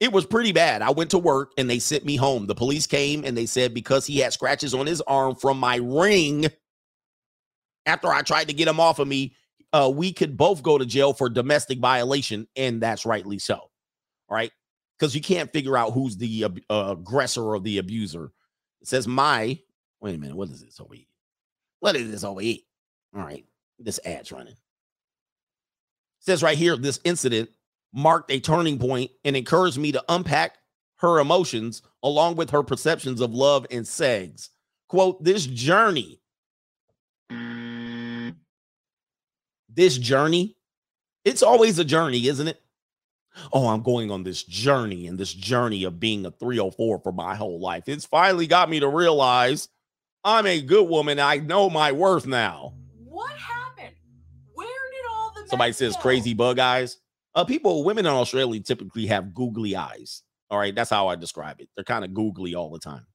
It 0.00 0.12
was 0.12 0.26
pretty 0.26 0.52
bad. 0.52 0.80
I 0.80 0.90
went 0.90 1.10
to 1.10 1.18
work 1.18 1.52
and 1.58 1.68
they 1.68 1.80
sent 1.80 2.04
me 2.04 2.16
home. 2.16 2.46
The 2.46 2.54
police 2.54 2.86
came 2.86 3.24
and 3.24 3.36
they 3.36 3.46
said 3.46 3.74
because 3.74 4.06
he 4.06 4.18
had 4.18 4.32
scratches 4.32 4.72
on 4.72 4.86
his 4.86 5.00
arm 5.02 5.34
from 5.34 5.58
my 5.58 5.76
ring 5.76 6.46
after 7.88 8.12
I 8.12 8.22
tried 8.22 8.48
to 8.48 8.54
get 8.54 8.68
him 8.68 8.78
off 8.78 8.98
of 8.98 9.08
me, 9.08 9.34
uh, 9.72 9.90
we 9.92 10.12
could 10.12 10.36
both 10.36 10.62
go 10.62 10.78
to 10.78 10.86
jail 10.86 11.12
for 11.12 11.28
domestic 11.28 11.78
violation, 11.78 12.46
and 12.54 12.80
that's 12.80 13.06
rightly 13.06 13.38
so. 13.38 13.54
All 13.54 13.70
right, 14.36 14.52
because 14.98 15.14
you 15.14 15.22
can't 15.22 15.52
figure 15.52 15.76
out 15.76 15.92
who's 15.92 16.16
the 16.16 16.44
uh, 16.68 16.96
aggressor 16.98 17.42
or 17.42 17.60
the 17.60 17.78
abuser. 17.78 18.30
It 18.82 18.88
says 18.88 19.08
my. 19.08 19.58
Wait 20.00 20.14
a 20.14 20.18
minute. 20.18 20.36
What 20.36 20.50
is 20.50 20.62
this 20.62 20.78
over 20.80 20.94
here? 20.94 21.06
What 21.80 21.96
is 21.96 22.10
this 22.10 22.24
over 22.24 22.40
here? 22.40 22.58
All 23.16 23.22
right, 23.22 23.44
this 23.78 23.98
ad's 24.04 24.30
running. 24.30 24.56
Says 26.20 26.42
right 26.42 26.58
here, 26.58 26.76
this 26.76 27.00
incident 27.04 27.50
marked 27.92 28.30
a 28.30 28.40
turning 28.40 28.78
point 28.78 29.10
and 29.24 29.36
encouraged 29.36 29.78
me 29.78 29.92
to 29.92 30.04
unpack 30.08 30.58
her 30.96 31.20
emotions 31.20 31.82
along 32.02 32.36
with 32.36 32.50
her 32.50 32.62
perceptions 32.62 33.20
of 33.20 33.32
love 33.32 33.66
and 33.70 33.86
sex. 33.86 34.50
Quote, 34.88 35.22
this 35.22 35.46
journey, 35.46 36.20
this 39.68 39.96
journey, 39.98 40.56
it's 41.24 41.42
always 41.42 41.78
a 41.78 41.84
journey, 41.84 42.26
isn't 42.26 42.48
it? 42.48 42.60
Oh, 43.52 43.68
I'm 43.68 43.82
going 43.82 44.10
on 44.10 44.24
this 44.24 44.42
journey 44.42 45.06
and 45.06 45.18
this 45.18 45.32
journey 45.32 45.84
of 45.84 46.00
being 46.00 46.26
a 46.26 46.30
304 46.30 46.98
for 47.00 47.12
my 47.12 47.34
whole 47.34 47.60
life. 47.60 47.84
It's 47.86 48.04
finally 48.04 48.46
got 48.46 48.70
me 48.70 48.80
to 48.80 48.88
realize 48.88 49.68
I'm 50.24 50.46
a 50.46 50.60
good 50.60 50.88
woman. 50.88 51.20
I 51.20 51.36
know 51.36 51.70
my 51.70 51.92
worth 51.92 52.26
now. 52.26 52.74
Somebody 55.48 55.72
says 55.72 55.96
crazy 55.96 56.34
bug 56.34 56.58
eyes. 56.58 56.98
Uh, 57.34 57.44
people, 57.44 57.84
women 57.84 58.06
in 58.06 58.12
Australia 58.12 58.60
typically 58.60 59.06
have 59.06 59.34
googly 59.34 59.76
eyes. 59.76 60.22
All 60.50 60.58
right, 60.58 60.74
that's 60.74 60.90
how 60.90 61.08
I 61.08 61.16
describe 61.16 61.60
it. 61.60 61.68
They're 61.74 61.84
kind 61.84 62.04
of 62.04 62.14
googly 62.14 62.54
all 62.54 62.70
the 62.70 62.78
time. 62.78 63.06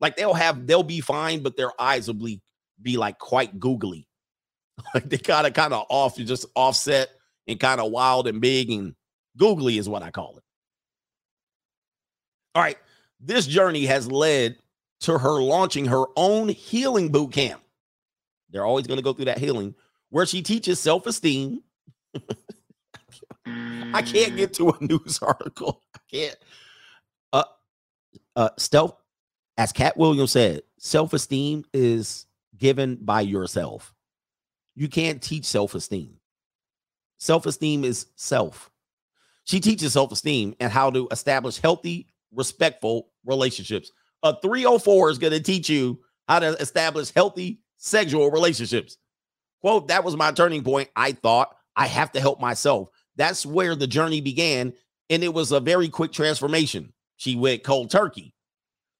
Like 0.00 0.16
they'll 0.16 0.34
have, 0.34 0.66
they'll 0.66 0.82
be 0.82 1.00
fine, 1.00 1.42
but 1.42 1.56
their 1.56 1.70
eyes 1.80 2.06
will 2.06 2.14
be, 2.14 2.40
be 2.80 2.96
like 2.96 3.18
quite 3.18 3.58
googly. 3.58 4.06
Like 4.92 5.08
they 5.08 5.18
kind 5.18 5.46
of 5.46 5.52
kind 5.52 5.72
of 5.72 5.86
off, 5.88 6.16
just 6.16 6.46
offset 6.56 7.08
and 7.46 7.60
kind 7.60 7.80
of 7.80 7.92
wild 7.92 8.26
and 8.26 8.40
big 8.40 8.72
and 8.72 8.96
googly 9.36 9.78
is 9.78 9.88
what 9.88 10.02
I 10.02 10.10
call 10.10 10.36
it. 10.36 10.42
All 12.56 12.62
right, 12.62 12.78
this 13.20 13.46
journey 13.46 13.86
has 13.86 14.10
led 14.10 14.56
to 15.00 15.18
her 15.18 15.40
launching 15.40 15.86
her 15.86 16.04
own 16.16 16.48
healing 16.48 17.10
boot 17.10 17.32
camp. 17.32 17.62
They're 18.50 18.64
always 18.64 18.86
going 18.86 18.98
to 18.98 19.02
go 19.02 19.12
through 19.12 19.26
that 19.26 19.38
healing 19.38 19.74
where 20.10 20.26
she 20.26 20.42
teaches 20.42 20.78
self 20.78 21.06
esteem. 21.06 21.60
I 23.46 24.02
can't 24.02 24.36
get 24.36 24.54
to 24.54 24.70
a 24.70 24.84
news 24.84 25.18
article. 25.22 25.82
I 25.94 25.98
can't. 26.10 26.36
Uh, 27.32 27.44
uh, 28.36 28.50
stealth, 28.58 28.96
as 29.56 29.72
Katt 29.72 29.96
Williams 29.96 30.32
said, 30.32 30.62
self 30.78 31.12
esteem 31.12 31.64
is 31.72 32.26
given 32.56 32.96
by 33.00 33.20
yourself. 33.20 33.94
You 34.74 34.88
can't 34.88 35.22
teach 35.22 35.44
self 35.44 35.74
esteem. 35.74 36.16
Self 37.18 37.46
esteem 37.46 37.84
is 37.84 38.06
self. 38.16 38.70
She 39.44 39.60
teaches 39.60 39.92
self 39.92 40.10
esteem 40.10 40.54
and 40.58 40.72
how 40.72 40.90
to 40.90 41.06
establish 41.10 41.58
healthy, 41.58 42.08
respectful 42.32 43.10
relationships. 43.24 43.92
A 44.22 44.38
304 44.40 45.10
is 45.10 45.18
going 45.18 45.32
to 45.32 45.40
teach 45.40 45.68
you 45.68 46.00
how 46.28 46.38
to 46.38 46.48
establish 46.60 47.10
healthy 47.10 47.60
sexual 47.76 48.30
relationships. 48.30 48.96
Quote, 49.60 49.88
that 49.88 50.04
was 50.04 50.16
my 50.16 50.32
turning 50.32 50.62
point. 50.64 50.88
I 50.96 51.12
thought 51.12 51.56
I 51.76 51.86
have 51.86 52.12
to 52.12 52.20
help 52.20 52.40
myself. 52.40 52.88
That's 53.16 53.44
where 53.46 53.74
the 53.74 53.86
journey 53.86 54.20
began. 54.20 54.72
And 55.10 55.22
it 55.22 55.32
was 55.32 55.52
a 55.52 55.60
very 55.60 55.88
quick 55.88 56.12
transformation. 56.12 56.92
She 57.16 57.36
went 57.36 57.62
cold 57.62 57.90
turkey. 57.90 58.34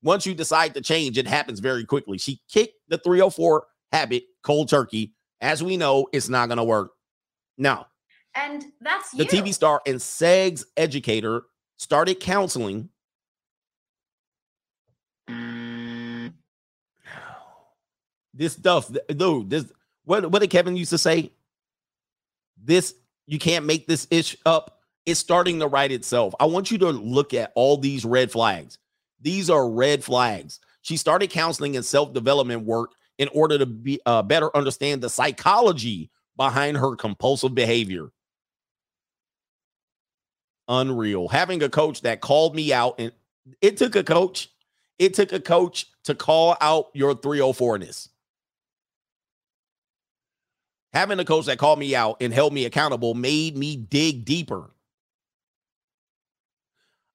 Once 0.03 0.27
you 0.27 0.35
decide 0.35 0.75
to 0.75 0.81
change, 0.81 1.17
it 1.19 1.27
happens 1.27 1.61
very 1.61 1.85
quickly. 1.85 2.19
She 2.19 2.41
kicked 2.53 2.75
the 2.89 2.99
304 2.99 3.65
habit 3.93 4.25
cold 4.43 4.69
turkey. 4.69 5.15
As 5.41 5.63
we 5.63 5.77
know, 5.77 6.07
it's 6.13 6.29
not 6.29 6.47
going 6.49 6.59
to 6.59 6.65
work. 6.65 6.93
Now, 7.59 7.87
And 8.35 8.65
that's 8.81 9.11
the 9.13 9.25
you. 9.25 9.31
TV 9.31 9.55
star 9.55 9.81
and 9.87 9.97
SEGS 10.01 10.65
educator 10.77 11.43
started 11.77 12.21
counseling. 12.21 12.89
Mm. 15.31 16.33
This 18.35 18.55
stuff, 18.55 18.91
dude. 19.09 19.51
This 19.51 19.73
what 20.05 20.31
what 20.31 20.41
did 20.41 20.51
Kevin 20.51 20.77
used 20.77 20.91
to 20.91 20.99
say? 20.99 21.33
This 22.65 22.95
you 23.27 23.39
can't 23.39 23.65
make 23.65 23.87
this 23.87 24.07
ish 24.11 24.37
up. 24.47 24.81
It's 25.07 25.21
starting 25.21 25.61
to 25.61 25.67
write 25.67 25.93
itself. 25.93 26.35
I 26.41 26.47
want 26.47 26.71
you 26.71 26.79
to 26.79 26.91
look 26.91 27.35
at 27.35 27.53
all 27.55 27.77
these 27.77 28.05
red 28.05 28.31
flags. 28.31 28.79
These 29.21 29.51
are 29.51 29.69
red 29.69 30.03
flags. 30.03 30.61
She 30.83 30.97
started 30.97 31.31
counseling 31.31 31.77
and 31.77 31.85
self 31.85 32.13
development 32.13 32.65
work 32.65 32.93
in 33.19 33.29
order 33.29 33.59
to 33.59 33.67
be 33.67 34.01
uh, 34.07 34.23
better 34.23 34.55
understand 34.57 35.03
the 35.03 35.09
psychology 35.09 36.11
behind 36.37 36.77
her 36.77 36.97
compulsive 36.97 37.55
behavior. 37.55 38.11
Unreal. 40.69 41.29
Having 41.29 41.63
a 41.63 41.69
coach 41.69 42.01
that 42.03 42.21
called 42.21 42.55
me 42.55 42.73
out, 42.73 42.99
and 42.99 43.13
it 43.61 43.77
took 43.77 43.95
a 43.97 44.03
coach, 44.03 44.51
it 44.99 45.15
took 45.15 45.33
a 45.33 45.41
coach 45.41 45.87
to 46.05 46.15
call 46.15 46.57
out 46.61 46.87
your 46.95 47.15
304ness. 47.15 48.09
Having 50.95 51.19
a 51.19 51.25
coach 51.25 51.47
that 51.47 51.59
called 51.59 51.81
me 51.81 51.97
out 51.97 52.19
and 52.21 52.33
held 52.33 52.53
me 52.53 52.65
accountable 52.65 53.15
made 53.15 53.57
me 53.57 53.77
dig 53.77 54.25
deeper. 54.25 54.71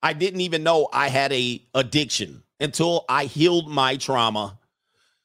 I 0.04 0.12
didn't 0.12 0.42
even 0.42 0.64
know 0.64 0.90
I 0.92 1.08
had 1.08 1.32
a 1.32 1.66
addiction 1.74 2.44
until 2.60 3.06
I 3.08 3.26
healed 3.26 3.70
my 3.70 3.96
trauma. 3.96 4.60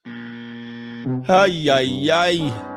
Ay, 0.07 1.69
ay, 1.69 2.09
ay. 2.13 2.71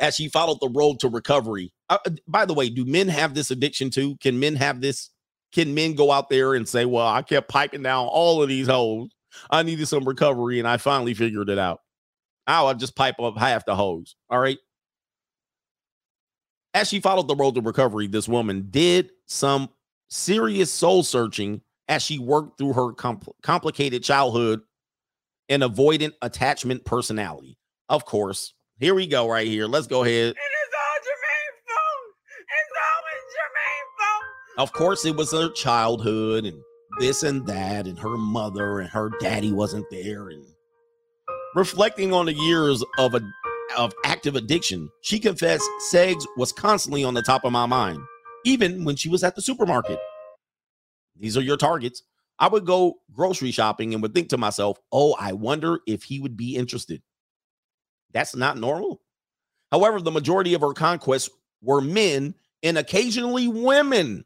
As 0.00 0.16
she 0.16 0.28
followed 0.28 0.58
the 0.60 0.68
road 0.68 0.98
to 1.00 1.08
recovery. 1.08 1.72
Uh, 1.88 1.98
by 2.26 2.46
the 2.46 2.54
way, 2.54 2.70
do 2.70 2.84
men 2.84 3.06
have 3.08 3.34
this 3.34 3.52
addiction 3.52 3.90
too? 3.90 4.16
Can 4.16 4.40
men 4.40 4.56
have 4.56 4.80
this? 4.80 5.10
Can 5.52 5.74
men 5.74 5.94
go 5.94 6.10
out 6.10 6.28
there 6.28 6.54
and 6.54 6.68
say, 6.68 6.84
Well, 6.86 7.06
I 7.06 7.22
kept 7.22 7.48
piping 7.48 7.82
down 7.82 8.06
all 8.06 8.42
of 8.42 8.48
these 8.48 8.66
holes. 8.66 9.10
I 9.50 9.62
needed 9.62 9.86
some 9.86 10.04
recovery 10.04 10.58
and 10.58 10.66
I 10.66 10.76
finally 10.76 11.14
figured 11.14 11.48
it 11.50 11.58
out. 11.58 11.80
Oh, 12.52 12.66
I 12.66 12.74
just 12.74 12.96
pipe 12.96 13.20
up 13.20 13.38
half 13.38 13.64
the 13.64 13.76
hose. 13.76 14.16
All 14.28 14.40
right. 14.40 14.58
As 16.74 16.88
she 16.88 16.98
followed 16.98 17.28
the 17.28 17.36
road 17.36 17.54
to 17.54 17.60
recovery, 17.60 18.08
this 18.08 18.28
woman 18.28 18.66
did 18.70 19.10
some 19.26 19.68
serious 20.08 20.72
soul 20.72 21.04
searching 21.04 21.60
as 21.88 22.02
she 22.02 22.18
worked 22.18 22.58
through 22.58 22.72
her 22.72 22.92
compl- 22.92 23.34
complicated 23.44 24.02
childhood 24.02 24.62
and 25.48 25.62
avoidant 25.62 26.12
attachment 26.22 26.84
personality. 26.84 27.56
Of 27.88 28.04
course, 28.04 28.52
here 28.80 28.96
we 28.96 29.06
go 29.06 29.28
right 29.28 29.46
here. 29.46 29.66
Let's 29.66 29.86
go 29.86 30.02
ahead. 30.02 30.30
It's 30.30 30.38
all 30.74 30.98
Jermaine's 31.04 31.62
fault. 31.68 32.14
It's 32.58 32.72
always 32.96 33.22
Jermaine's 33.36 33.94
fault. 33.98 34.24
Of 34.58 34.72
course, 34.72 35.04
it 35.04 35.14
was 35.14 35.30
her 35.30 35.52
childhood 35.52 36.46
and 36.46 36.60
this 36.98 37.22
and 37.22 37.46
that, 37.46 37.86
and 37.86 37.98
her 37.98 38.16
mother 38.16 38.80
and 38.80 38.90
her 38.90 39.10
daddy 39.20 39.52
wasn't 39.52 39.86
there. 39.90 40.30
And 40.30 40.44
reflecting 41.54 42.12
on 42.12 42.26
the 42.26 42.34
years 42.34 42.84
of 42.98 43.14
a 43.14 43.20
of 43.76 43.92
active 44.04 44.34
addiction, 44.34 44.90
she 45.02 45.18
confessed 45.20 45.68
sex 45.90 46.26
was 46.36 46.52
constantly 46.52 47.04
on 47.04 47.14
the 47.14 47.22
top 47.22 47.44
of 47.44 47.52
my 47.52 47.66
mind, 47.66 48.00
even 48.44 48.84
when 48.84 48.96
she 48.96 49.08
was 49.08 49.22
at 49.22 49.36
the 49.36 49.42
supermarket. 49.42 49.98
These 51.16 51.36
are 51.36 51.42
your 51.42 51.56
targets. 51.56 52.02
I 52.38 52.48
would 52.48 52.64
go 52.64 52.96
grocery 53.12 53.50
shopping 53.50 53.92
and 53.92 54.02
would 54.02 54.14
think 54.14 54.30
to 54.30 54.38
myself, 54.38 54.78
oh, 54.90 55.14
I 55.20 55.34
wonder 55.34 55.80
if 55.86 56.02
he 56.02 56.18
would 56.20 56.36
be 56.36 56.56
interested. 56.56 57.02
That's 58.12 58.34
not 58.34 58.58
normal. 58.58 59.02
However, 59.70 60.00
the 60.00 60.10
majority 60.10 60.54
of 60.54 60.62
her 60.62 60.72
conquests 60.72 61.30
were 61.62 61.80
men 61.80 62.34
and 62.62 62.76
occasionally 62.78 63.46
women 63.46 64.24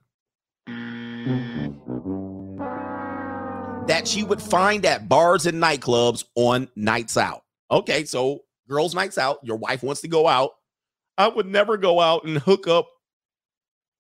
that 3.87 4.09
she 4.09 4.25
would 4.25 4.41
find 4.41 4.85
at 4.87 5.09
bars 5.09 5.47
and 5.47 5.63
nightclubs 5.63 6.25
on 6.35 6.69
nights 6.75 7.17
out. 7.17 7.43
Okay, 7.71 8.05
so 8.05 8.41
girls' 8.69 8.95
nights 8.95 9.19
out, 9.19 9.39
your 9.43 9.57
wife 9.57 9.83
wants 9.83 10.01
to 10.03 10.09
go 10.09 10.27
out. 10.27 10.53
I 11.19 11.29
would 11.29 11.47
never 11.47 11.77
go 11.77 12.01
out 12.01 12.25
and 12.25 12.39
hook 12.39 12.67
up. 12.67 12.89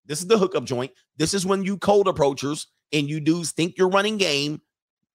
This 0.06 0.20
is 0.20 0.26
the 0.26 0.38
hookup 0.38 0.64
joint. 0.64 0.92
This 1.16 1.34
is 1.34 1.46
when 1.46 1.62
you 1.62 1.76
cold 1.76 2.08
approachers 2.08 2.66
and 2.92 3.08
you 3.08 3.20
dudes 3.20 3.52
think 3.52 3.76
you're 3.76 3.88
running 3.88 4.16
game 4.16 4.60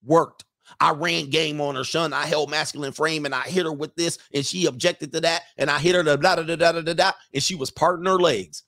worked. 0.03 0.45
I 0.79 0.91
ran 0.91 1.29
game 1.29 1.61
on 1.61 1.75
her, 1.75 1.83
son. 1.83 2.13
I 2.13 2.25
held 2.25 2.51
masculine 2.51 2.91
frame 2.91 3.25
and 3.25 3.33
I 3.33 3.41
hit 3.41 3.65
her 3.65 3.73
with 3.73 3.95
this, 3.95 4.19
and 4.33 4.45
she 4.45 4.67
objected 4.67 5.11
to 5.13 5.21
that. 5.21 5.43
And 5.57 5.69
I 5.69 5.79
hit 5.79 5.95
her 5.95 6.03
da 6.03 6.15
da 6.15 6.35
da 6.35 6.43
da 6.43 6.71
da 6.71 6.81
da 6.81 6.93
da, 6.93 7.11
and 7.33 7.41
she 7.41 7.55
was 7.55 7.71
parting 7.71 8.05
her 8.05 8.19
legs. 8.19 8.63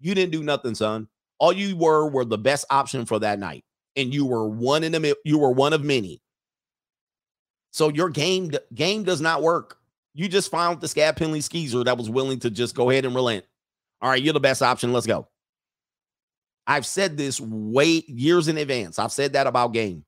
You 0.00 0.14
didn't 0.14 0.32
do 0.32 0.42
nothing, 0.42 0.74
son. 0.74 1.08
All 1.38 1.52
you 1.52 1.76
were 1.76 2.08
were 2.08 2.24
the 2.24 2.38
best 2.38 2.66
option 2.70 3.06
for 3.06 3.18
that 3.20 3.38
night, 3.38 3.64
and 3.96 4.12
you 4.12 4.26
were 4.26 4.48
one 4.48 4.84
in 4.84 4.92
the 4.92 5.16
you 5.24 5.38
were 5.38 5.50
one 5.50 5.72
of 5.72 5.82
many. 5.84 6.20
So 7.72 7.88
your 7.88 8.08
game 8.08 8.52
game 8.74 9.04
does 9.04 9.20
not 9.20 9.42
work. 9.42 9.78
You 10.14 10.28
just 10.28 10.50
found 10.50 10.80
the 10.80 10.88
scab 10.88 11.16
penalty 11.16 11.42
skeezer 11.42 11.84
that 11.84 11.98
was 11.98 12.08
willing 12.08 12.38
to 12.40 12.50
just 12.50 12.74
go 12.74 12.90
ahead 12.90 13.04
and 13.04 13.14
relent. 13.14 13.44
All 14.00 14.10
right, 14.10 14.22
you're 14.22 14.32
the 14.32 14.40
best 14.40 14.62
option. 14.62 14.92
Let's 14.92 15.06
go. 15.06 15.28
I've 16.66 16.86
said 16.86 17.16
this 17.16 17.40
way 17.40 18.02
years 18.06 18.48
in 18.48 18.58
advance. 18.58 18.98
I've 18.98 19.12
said 19.12 19.34
that 19.34 19.46
about 19.46 19.72
game. 19.72 20.04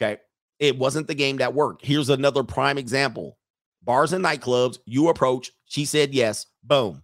Okay. 0.00 0.20
It 0.58 0.78
wasn't 0.78 1.08
the 1.08 1.14
game 1.14 1.38
that 1.38 1.54
worked. 1.54 1.84
Here's 1.84 2.10
another 2.10 2.42
prime 2.42 2.78
example 2.78 3.36
bars 3.82 4.12
and 4.12 4.24
nightclubs, 4.24 4.78
you 4.86 5.08
approach, 5.08 5.50
she 5.66 5.84
said 5.84 6.14
yes, 6.14 6.46
boom. 6.62 7.02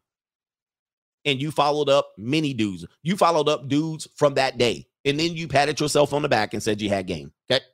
And 1.26 1.40
you 1.40 1.50
followed 1.50 1.90
up 1.90 2.12
many 2.16 2.54
dudes. 2.54 2.86
You 3.02 3.16
followed 3.16 3.48
up 3.48 3.68
dudes 3.68 4.08
from 4.16 4.34
that 4.34 4.56
day. 4.56 4.86
And 5.04 5.18
then 5.18 5.34
you 5.34 5.48
patted 5.48 5.80
yourself 5.80 6.12
on 6.12 6.22
the 6.22 6.28
back 6.28 6.52
and 6.52 6.62
said 6.62 6.80
you 6.80 6.88
had 6.88 7.06
game. 7.06 7.32
Okay. 7.50 7.64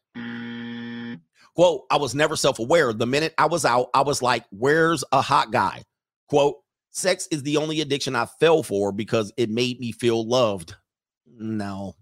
Quote, 1.54 1.84
I 1.90 1.96
was 1.96 2.14
never 2.14 2.36
self 2.36 2.58
aware. 2.58 2.92
The 2.92 3.06
minute 3.06 3.34
I 3.38 3.46
was 3.46 3.64
out, 3.64 3.88
I 3.94 4.02
was 4.02 4.20
like, 4.20 4.44
where's 4.50 5.02
a 5.10 5.22
hot 5.22 5.50
guy? 5.50 5.82
Quote, 6.28 6.56
sex 6.90 7.26
is 7.30 7.42
the 7.42 7.56
only 7.56 7.80
addiction 7.80 8.14
I 8.14 8.26
fell 8.26 8.62
for 8.62 8.92
because 8.92 9.32
it 9.36 9.48
made 9.48 9.80
me 9.80 9.92
feel 9.92 10.26
loved. 10.26 10.76
No. 11.26 11.96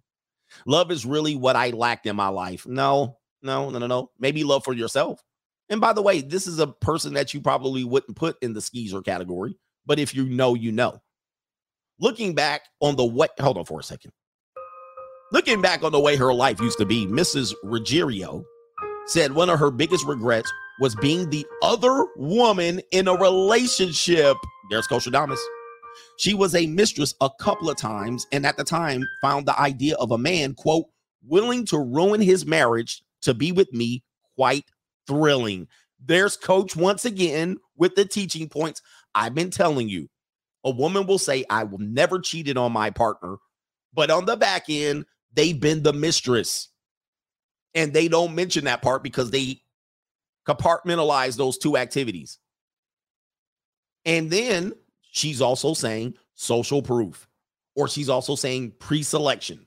Love 0.67 0.91
is 0.91 1.07
really 1.07 1.37
what 1.37 1.57
I 1.57 1.71
lacked 1.71 2.07
in 2.07 2.17
my 2.17 2.29
life. 2.29 2.67
No, 2.67 3.19
no, 3.43 3.71
no, 3.71 3.79
no, 3.79 3.87
no. 3.87 4.11
Maybe 4.19 4.45
love 4.45 4.65
for 4.65 4.73
yourself. 4.73 5.23
And 5.69 5.81
by 5.81 5.93
the 5.93 6.03
way, 6.03 6.21
this 6.21 6.47
is 6.47 6.59
a 6.59 6.67
person 6.67 7.15
that 7.15 7.33
you 7.33 7.41
probably 7.41 7.85
wouldn't 7.85 8.17
put 8.17 8.37
in 8.43 8.53
the 8.53 8.61
skeezer 8.61 9.03
category, 9.03 9.57
but 9.87 9.99
if 9.99 10.15
you 10.15 10.27
know, 10.27 10.55
you 10.55 10.73
know. 10.73 11.01
Looking 12.01 12.35
back 12.35 12.63
on 12.81 12.97
the 12.97 13.05
what, 13.05 13.39
hold 13.39 13.57
on 13.57 13.65
for 13.65 13.79
a 13.79 13.85
second. 13.85 14.13
Looking 15.33 15.63
back 15.63 15.83
on 15.83 15.93
the 15.93 16.01
way 16.01 16.17
her 16.17 16.33
life 16.33 16.61
used 16.61 16.79
to 16.79 16.87
be, 16.87 17.07
Mrs. 17.07 17.55
Ruggiero 17.65 18.45
said 19.07 19.33
one 19.33 19.51
of 19.51 19.59
her 19.59 19.71
biggest 19.71 20.07
regrets 20.07 20.53
was 20.81 20.95
being 20.97 21.29
the 21.31 21.47
other 21.63 22.07
woman 22.17 22.81
in 22.93 23.09
a 23.09 23.15
relationship. 23.15 24.37
There's 24.71 24.87
Coach 24.87 25.07
Adams. 25.07 25.41
She 26.19 26.35
was 26.35 26.55
a 26.55 26.67
mistress 26.67 27.15
a 27.21 27.31
couple 27.41 27.71
of 27.71 27.77
times, 27.77 28.27
and 28.33 28.45
at 28.45 28.57
the 28.57 28.65
time 28.65 29.05
found 29.23 29.47
the 29.47 29.59
idea 29.59 29.97
of 29.97 30.11
a 30.11 30.19
man, 30.19 30.55
quote, 30.55 30.87
willing 31.27 31.65
to 31.67 31.79
ruin 31.79 32.21
his 32.21 32.45
marriage 32.45 33.03
to 33.23 33.35
be 33.35 33.51
with 33.51 33.73
me 33.73 34.03
quite 34.37 34.65
thrilling. 35.07 35.69
There's 36.05 36.37
coach 36.37 36.77
once 36.77 37.05
again 37.05 37.57
with 37.77 37.95
the 37.95 38.05
teaching 38.05 38.49
points. 38.49 38.83
I've 39.15 39.35
been 39.35 39.51
telling 39.51 39.89
you, 39.89 40.09
a 40.65 40.71
woman 40.71 41.07
will 41.07 41.19
say, 41.19 41.45
I 41.49 41.65
will 41.65 41.79
never 41.79 42.21
cheated 42.21 42.59
on 42.59 42.73
my 42.73 42.91
partner, 42.91 43.37
but 43.93 44.11
on 44.11 44.27
the 44.27 44.37
back 44.37 44.65
end, 44.69 45.07
they've 45.35 45.59
been 45.59 45.83
the 45.83 45.93
mistress. 45.93 46.69
And 47.75 47.93
they 47.93 48.09
don't 48.09 48.35
mention 48.35 48.65
that 48.65 48.83
part 48.83 49.03
because 49.03 49.31
they 49.31 49.61
compartmentalize 50.47 51.37
those 51.37 51.59
two 51.59 51.77
activities. 51.77 52.39
And 54.05 54.31
then 54.31 54.75
she's 55.11 55.41
also 55.41 55.75
saying 55.75 56.15
social 56.35 56.83
proof, 56.83 57.27
or 57.75 57.89
she's 57.89 58.09
also 58.09 58.37
saying 58.37 58.75
pre 58.79 59.03
selection. 59.03 59.67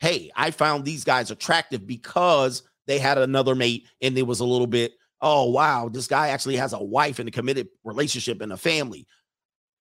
Hey, 0.00 0.30
I 0.36 0.50
found 0.50 0.84
these 0.84 1.04
guys 1.04 1.30
attractive 1.30 1.86
because 1.86 2.62
they 2.86 2.98
had 2.98 3.16
another 3.16 3.54
mate 3.54 3.86
and 4.02 4.16
it 4.18 4.22
was 4.22 4.40
a 4.40 4.44
little 4.44 4.66
bit, 4.66 4.92
oh, 5.22 5.50
wow, 5.50 5.88
this 5.88 6.06
guy 6.06 6.28
actually 6.28 6.56
has 6.56 6.74
a 6.74 6.82
wife 6.82 7.18
and 7.18 7.28
a 7.28 7.32
committed 7.32 7.68
relationship 7.84 8.42
and 8.42 8.52
a 8.52 8.56
family. 8.56 9.06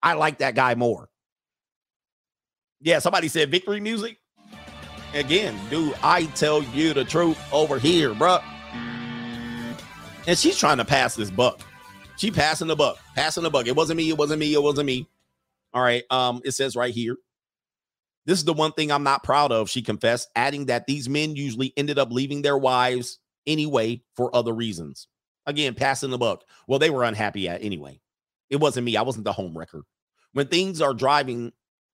I 0.03 0.13
like 0.13 0.39
that 0.39 0.53
guy 0.53 0.75
more. 0.75 1.09
Yeah, 2.81 2.99
somebody 2.99 3.29
said 3.29 3.49
victory 3.49 3.79
music. 3.79 4.17
Again, 5.13 5.59
do 5.69 5.93
I 6.01 6.25
tell 6.27 6.63
you 6.63 6.93
the 6.93 7.05
truth 7.05 7.39
over 7.53 7.77
here, 7.77 8.13
bruh? 8.13 8.43
And 10.25 10.37
she's 10.37 10.57
trying 10.57 10.77
to 10.77 10.85
pass 10.85 11.15
this 11.15 11.29
buck. 11.29 11.61
She 12.17 12.31
passing 12.31 12.67
the 12.67 12.75
buck, 12.75 12.97
passing 13.15 13.43
the 13.43 13.49
buck. 13.49 13.67
It 13.67 13.75
wasn't 13.75 13.97
me. 13.97 14.09
It 14.09 14.17
wasn't 14.17 14.39
me. 14.39 14.53
It 14.53 14.63
wasn't 14.63 14.87
me. 14.87 15.07
All 15.73 15.83
right. 15.83 16.03
Um, 16.09 16.41
it 16.43 16.51
says 16.51 16.75
right 16.75 16.93
here. 16.93 17.17
This 18.25 18.39
is 18.39 18.45
the 18.45 18.53
one 18.53 18.71
thing 18.71 18.91
I'm 18.91 19.03
not 19.03 19.23
proud 19.23 19.51
of, 19.51 19.69
she 19.69 19.81
confessed, 19.81 20.29
adding 20.35 20.67
that 20.67 20.87
these 20.87 21.09
men 21.09 21.35
usually 21.35 21.73
ended 21.75 21.99
up 21.99 22.11
leaving 22.11 22.41
their 22.41 22.57
wives 22.57 23.19
anyway 23.45 24.01
for 24.15 24.33
other 24.33 24.53
reasons. 24.53 25.07
Again, 25.45 25.73
passing 25.73 26.09
the 26.09 26.17
buck. 26.17 26.43
Well, 26.67 26.79
they 26.79 26.89
were 26.89 27.03
unhappy 27.03 27.49
at 27.49 27.61
anyway. 27.61 27.99
It 28.49 28.61
wasn't 28.61 28.85
me. 28.85 28.95
I 28.95 29.01
wasn't 29.01 29.25
the 29.25 29.33
home 29.33 29.57
wrecker. 29.57 29.83
When 30.31 30.47
things 30.47 30.81
are 30.81 30.93
driving, 30.93 31.51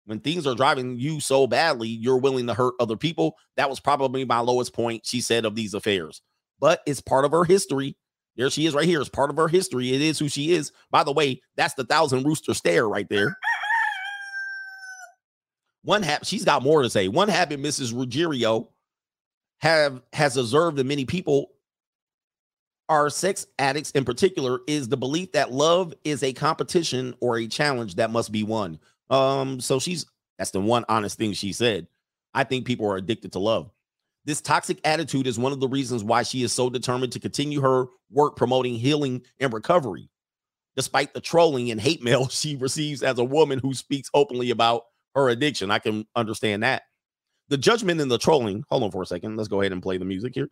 when 0.10 0.19
things 0.19 0.48
are 0.48 0.56
driving 0.56 0.98
you 0.98 1.19
so 1.19 1.45
badly, 1.45 1.88
you're 1.88 2.18
willing 2.18 2.48
to 2.48 2.56
hurt 2.56 2.73
other 2.80 2.98
people. 2.98 3.38
That 3.57 3.69
was 3.69 3.80
probably 3.80 4.26
my 4.26 4.40
lowest 4.40 4.73
point, 4.73 5.06
she 5.06 5.22
said, 5.22 5.45
of 5.45 5.53
these 5.53 5.76
affairs. 5.76 6.23
But 6.60 6.81
it's 6.88 6.99
part 6.99 7.26
of 7.26 7.31
her 7.31 7.44
history. 7.44 7.95
There 8.36 8.49
she 8.49 8.65
is 8.65 8.73
right 8.73 8.88
here. 8.88 9.02
It's 9.02 9.10
part 9.10 9.30
of 9.30 9.38
her 9.38 9.48
history. 9.48 9.94
It 9.94 10.02
is 10.02 10.18
who 10.18 10.27
she 10.27 10.53
is. 10.53 10.72
By 10.90 11.03
the 11.03 11.11
way, 11.11 11.44
that's 11.57 11.76
the 11.76 11.84
thousand 11.84 12.23
rooster 12.23 12.56
stare 12.56 12.90
right 12.90 13.07
there. 13.07 13.38
One 15.84 16.02
hap 16.02 16.26
she's 16.26 16.44
got 16.44 16.64
more 16.64 16.81
to 16.81 16.90
say. 16.90 17.07
One 17.07 17.30
happened, 17.30 17.64
Mrs. 17.64 17.95
Ruggiero 17.95 18.69
have 19.60 20.02
has 20.14 20.38
observed 20.38 20.77
that 20.77 20.88
many 20.88 21.06
people 21.06 21.52
are 22.90 23.11
sex 23.11 23.45
addicts 23.60 23.91
in 23.91 24.06
particular 24.06 24.61
is 24.65 24.90
the 24.90 24.98
belief 24.98 25.34
that 25.34 25.52
love 25.52 25.94
is 26.03 26.23
a 26.23 26.34
competition 26.34 27.14
or 27.19 27.38
a 27.38 27.48
challenge 27.48 27.94
that 27.95 28.10
must 28.10 28.31
be 28.31 28.41
won. 28.41 28.80
Um, 29.10 29.60
so 29.60 29.80
she's 29.80 30.06
that's 30.38 30.52
the 30.52 30.61
one 30.61 30.86
honest 30.88 31.18
thing 31.18 31.34
she 31.34 31.52
said. 31.52 31.88
I 32.34 32.44
think 32.44 32.65
people 32.65 32.88
are 32.88 32.98
addicted 32.98 33.34
to 33.34 33.40
love. 33.40 33.72
This 34.26 34.41
toxic 34.41 34.80
attitude 34.84 35.27
is 35.27 35.40
one 35.40 35.52
of 35.52 35.60
the 35.60 35.68
reasons 35.68 36.03
why 36.03 36.23
she 36.23 36.44
is 36.44 36.53
so 36.53 36.69
determined 36.69 37.11
to 37.14 37.19
continue 37.19 37.61
her 37.61 37.88
work 38.11 38.36
promoting 38.36 38.76
healing 38.76 39.23
and 39.40 39.52
recovery, 39.52 40.10
despite 40.76 41.14
the 41.14 41.22
trolling 41.22 41.72
and 41.72 41.81
hate 41.81 42.03
mail 42.03 42.27
she 42.30 42.56
receives 42.56 43.02
as 43.02 43.18
a 43.18 43.23
woman 43.23 43.60
who 43.60 43.73
speaks 43.73 44.10
openly 44.14 44.52
about 44.52 44.84
her 45.15 45.30
addiction. 45.30 45.72
I 45.72 45.80
can 45.80 46.06
understand 46.15 46.64
that. 46.64 46.84
The 47.49 47.57
judgment 47.57 47.99
and 47.99 48.11
the 48.11 48.19
trolling, 48.19 48.64
hold 48.69 48.84
on 48.84 48.91
for 48.91 49.02
a 49.02 49.07
second. 49.07 49.36
Let's 49.36 49.49
go 49.49 49.61
ahead 49.61 49.72
and 49.72 49.81
play 49.81 49.98
the 49.98 50.06
music 50.06 50.36
here. 50.36 50.49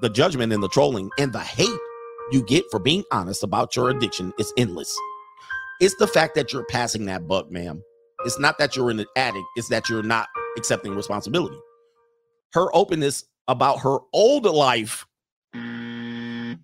The 0.00 0.10
judgment 0.10 0.52
and 0.52 0.62
the 0.62 0.68
trolling 0.68 1.10
and 1.18 1.32
the 1.32 1.40
hate 1.40 1.68
you 2.30 2.44
get 2.44 2.64
for 2.70 2.78
being 2.78 3.02
honest 3.12 3.42
about 3.42 3.74
your 3.74 3.90
addiction 3.90 4.32
is 4.38 4.52
endless. 4.56 4.96
It's 5.84 5.96
the 5.96 6.06
fact 6.06 6.34
that 6.36 6.50
you're 6.50 6.64
passing 6.64 7.04
that 7.04 7.28
buck, 7.28 7.50
ma'am. 7.50 7.82
It's 8.24 8.38
not 8.38 8.56
that 8.56 8.74
you're 8.74 8.90
in 8.90 9.00
an 9.00 9.06
addict, 9.16 9.44
it's 9.54 9.68
that 9.68 9.90
you're 9.90 10.02
not 10.02 10.28
accepting 10.56 10.94
responsibility. 10.94 11.58
Her 12.54 12.74
openness 12.74 13.24
about 13.48 13.80
her 13.80 13.98
old 14.14 14.46
life. 14.46 15.06
Oh, 15.54 16.56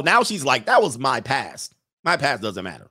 now 0.00 0.22
she's 0.22 0.44
like, 0.44 0.66
that 0.66 0.80
was 0.80 0.96
my 0.96 1.20
past. 1.20 1.74
My 2.04 2.16
past 2.16 2.40
doesn't 2.40 2.62
matter. 2.62 2.88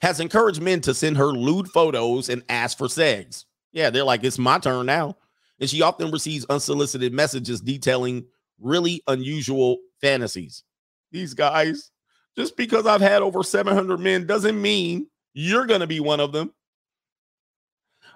Has 0.00 0.18
encouraged 0.18 0.62
men 0.62 0.80
to 0.80 0.94
send 0.94 1.18
her 1.18 1.26
lewd 1.26 1.68
photos 1.68 2.30
and 2.30 2.42
ask 2.48 2.78
for 2.78 2.88
sex. 2.88 3.44
Yeah, 3.70 3.90
they're 3.90 4.02
like, 4.02 4.24
it's 4.24 4.38
my 4.38 4.58
turn 4.58 4.86
now. 4.86 5.18
And 5.60 5.68
she 5.68 5.82
often 5.82 6.10
receives 6.10 6.46
unsolicited 6.46 7.12
messages 7.12 7.60
detailing 7.60 8.24
really 8.58 9.02
unusual 9.08 9.76
fantasies. 10.00 10.64
These 11.12 11.34
guys, 11.34 11.90
just 12.36 12.56
because 12.56 12.86
I've 12.86 13.00
had 13.00 13.22
over 13.22 13.42
700 13.42 13.98
men 13.98 14.26
doesn't 14.26 14.60
mean 14.60 15.08
you're 15.34 15.66
going 15.66 15.80
to 15.80 15.86
be 15.86 16.00
one 16.00 16.20
of 16.20 16.32
them. 16.32 16.52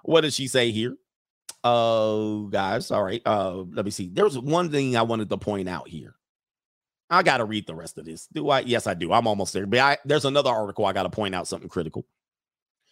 What 0.02 0.22
does 0.22 0.34
she 0.34 0.48
say 0.48 0.70
here? 0.70 0.96
Oh, 1.62 2.46
uh, 2.46 2.48
guys, 2.48 2.90
all 2.90 3.02
right. 3.02 3.20
Uh, 3.26 3.64
let 3.72 3.84
me 3.84 3.90
see. 3.90 4.08
There's 4.12 4.38
one 4.38 4.70
thing 4.70 4.96
I 4.96 5.02
wanted 5.02 5.28
to 5.28 5.36
point 5.36 5.68
out 5.68 5.88
here. 5.88 6.14
I 7.10 7.22
got 7.22 7.38
to 7.38 7.44
read 7.44 7.66
the 7.66 7.74
rest 7.74 7.98
of 7.98 8.04
this. 8.04 8.28
Do 8.32 8.48
I? 8.48 8.60
Yes, 8.60 8.86
I 8.86 8.94
do. 8.94 9.12
I'm 9.12 9.26
almost 9.26 9.52
there. 9.52 9.66
But 9.66 9.80
I, 9.80 9.98
there's 10.04 10.24
another 10.24 10.50
article 10.50 10.86
I 10.86 10.92
got 10.92 11.02
to 11.02 11.10
point 11.10 11.34
out 11.34 11.48
something 11.48 11.68
critical. 11.68 12.06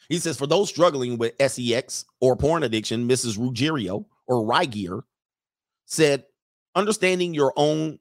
He 0.08 0.18
says, 0.18 0.36
for 0.36 0.46
those 0.46 0.68
struggling 0.68 1.18
with 1.18 1.34
sex 1.50 2.04
or 2.20 2.36
porn 2.36 2.62
addiction, 2.62 3.08
Mrs. 3.08 3.38
Ruggiero 3.38 4.06
or 4.26 4.44
Rygier 4.44 5.02
said, 5.86 6.24
understanding 6.74 7.32
your 7.32 7.52
own 7.56 7.98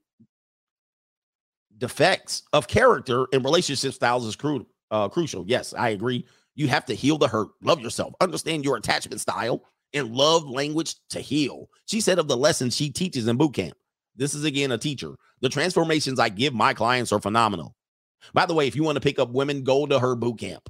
defects 1.77 2.43
of 2.53 2.67
character 2.67 3.27
and 3.33 3.43
relationship 3.43 3.93
styles 3.93 4.25
is 4.25 4.35
cru- 4.35 4.67
uh, 4.91 5.09
crucial. 5.09 5.45
Yes, 5.47 5.73
I 5.77 5.89
agree. 5.89 6.25
You 6.55 6.67
have 6.67 6.85
to 6.85 6.95
heal 6.95 7.17
the 7.17 7.27
hurt, 7.27 7.49
love 7.61 7.79
yourself, 7.79 8.13
understand 8.19 8.65
your 8.65 8.77
attachment 8.77 9.21
style, 9.21 9.63
and 9.93 10.15
love 10.15 10.49
language 10.49 10.95
to 11.09 11.19
heal. 11.19 11.69
She 11.85 12.01
said 12.01 12.19
of 12.19 12.27
the 12.27 12.37
lessons 12.37 12.75
she 12.75 12.89
teaches 12.89 13.27
in 13.27 13.37
boot 13.37 13.53
camp. 13.53 13.77
This 14.15 14.33
is 14.33 14.43
again 14.43 14.71
a 14.71 14.77
teacher. 14.77 15.13
The 15.41 15.49
transformations 15.49 16.19
I 16.19 16.29
give 16.29 16.53
my 16.53 16.73
clients 16.73 17.11
are 17.11 17.21
phenomenal. 17.21 17.75
By 18.33 18.47
the 18.47 18.53
way, 18.53 18.67
if 18.67 18.75
you 18.75 18.83
want 18.83 18.95
to 18.95 19.01
pick 19.01 19.19
up 19.19 19.29
women, 19.29 19.63
go 19.63 19.85
to 19.85 19.99
her 19.99 20.15
boot 20.15 20.39
camp. 20.39 20.67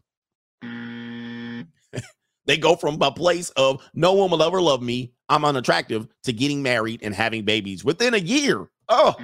they 2.45 2.57
go 2.57 2.75
from 2.75 3.01
a 3.01 3.11
place 3.11 3.49
of 3.51 3.81
no 3.93 4.13
one 4.13 4.29
will 4.29 4.43
ever 4.43 4.61
love 4.61 4.81
me, 4.81 5.13
I'm 5.29 5.45
unattractive, 5.45 6.07
to 6.23 6.33
getting 6.33 6.61
married 6.61 7.01
and 7.01 7.15
having 7.15 7.45
babies 7.45 7.85
within 7.85 8.13
a 8.13 8.17
year. 8.17 8.69
Oh, 8.89 9.15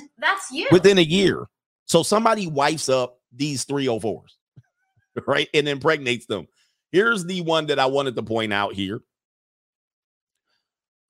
and 0.00 0.08
that's 0.18 0.50
you. 0.50 0.68
Within 0.70 0.98
a 0.98 1.02
year. 1.02 1.46
So 1.86 2.02
somebody 2.02 2.46
wipes 2.46 2.88
up 2.88 3.20
these 3.32 3.64
304s, 3.64 4.30
right? 5.26 5.48
And 5.54 5.68
impregnates 5.68 6.26
them. 6.26 6.46
Here's 6.92 7.24
the 7.24 7.40
one 7.40 7.66
that 7.66 7.78
I 7.78 7.86
wanted 7.86 8.16
to 8.16 8.22
point 8.22 8.52
out 8.52 8.74
here. 8.74 9.00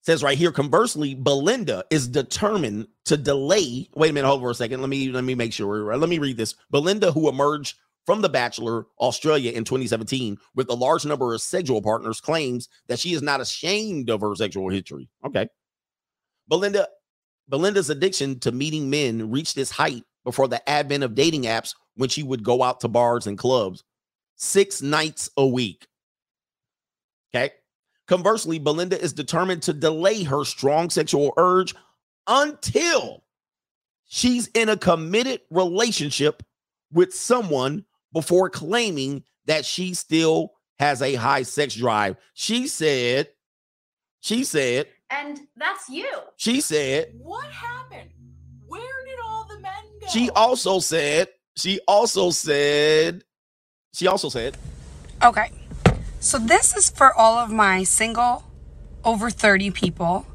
says 0.02 0.22
right 0.22 0.38
here, 0.38 0.52
conversely, 0.52 1.14
Belinda 1.14 1.84
is 1.90 2.08
determined 2.08 2.88
to 3.04 3.16
delay. 3.16 3.88
Wait 3.94 4.10
a 4.10 4.12
minute, 4.12 4.26
hold 4.26 4.40
for 4.40 4.50
a 4.50 4.54
second. 4.54 4.80
Let 4.80 4.88
me 4.88 5.10
let 5.10 5.24
me 5.24 5.34
make 5.34 5.52
sure. 5.52 5.94
Let 5.96 6.08
me 6.08 6.18
read 6.18 6.36
this. 6.36 6.54
Belinda, 6.70 7.12
who 7.12 7.28
emerged 7.28 7.76
from 8.06 8.20
The 8.20 8.28
Bachelor 8.28 8.86
Australia 8.98 9.52
in 9.52 9.64
2017 9.64 10.36
with 10.54 10.68
a 10.68 10.74
large 10.74 11.06
number 11.06 11.32
of 11.32 11.40
sexual 11.40 11.80
partners, 11.80 12.20
claims 12.20 12.68
that 12.88 12.98
she 12.98 13.14
is 13.14 13.22
not 13.22 13.40
ashamed 13.40 14.10
of 14.10 14.20
her 14.20 14.34
sexual 14.34 14.68
history. 14.68 15.08
Okay. 15.24 15.48
Belinda 16.48 16.88
Belinda's 17.48 17.90
addiction 17.90 18.38
to 18.40 18.52
meeting 18.52 18.90
men 18.90 19.30
reached 19.30 19.58
its 19.58 19.70
height 19.70 20.04
before 20.24 20.48
the 20.48 20.66
advent 20.68 21.04
of 21.04 21.14
dating 21.14 21.42
apps 21.42 21.74
when 21.96 22.08
she 22.08 22.22
would 22.22 22.42
go 22.42 22.62
out 22.62 22.80
to 22.80 22.88
bars 22.88 23.26
and 23.26 23.38
clubs 23.38 23.84
six 24.36 24.82
nights 24.82 25.30
a 25.36 25.46
week. 25.46 25.86
Okay. 27.34 27.52
Conversely, 28.06 28.58
Belinda 28.58 29.00
is 29.00 29.12
determined 29.12 29.62
to 29.62 29.72
delay 29.72 30.22
her 30.24 30.44
strong 30.44 30.90
sexual 30.90 31.32
urge 31.36 31.74
until 32.26 33.24
she's 34.04 34.48
in 34.48 34.68
a 34.68 34.76
committed 34.76 35.40
relationship 35.50 36.42
with 36.92 37.14
someone 37.14 37.84
before 38.12 38.50
claiming 38.50 39.24
that 39.46 39.64
she 39.64 39.94
still 39.94 40.52
has 40.78 41.02
a 41.02 41.14
high 41.14 41.42
sex 41.42 41.74
drive. 41.74 42.16
She 42.34 42.66
said, 42.66 43.28
she 44.20 44.44
said, 44.44 44.88
and 45.14 45.40
that's 45.56 45.88
you. 45.88 46.08
She 46.36 46.60
said, 46.60 47.14
What 47.18 47.46
happened? 47.46 48.10
Where 48.66 49.04
did 49.06 49.18
all 49.24 49.46
the 49.48 49.60
men 49.60 49.72
go? 50.00 50.06
She 50.08 50.30
also 50.30 50.78
said, 50.80 51.28
she 51.56 51.80
also 51.86 52.30
said, 52.30 53.22
she 53.92 54.06
also 54.06 54.28
said, 54.28 54.56
Okay. 55.22 55.50
So 56.20 56.38
this 56.38 56.76
is 56.76 56.90
for 56.90 57.14
all 57.14 57.38
of 57.38 57.50
my 57.50 57.82
single 57.84 58.44
over 59.04 59.30
30 59.30 59.70
people. 59.70 60.26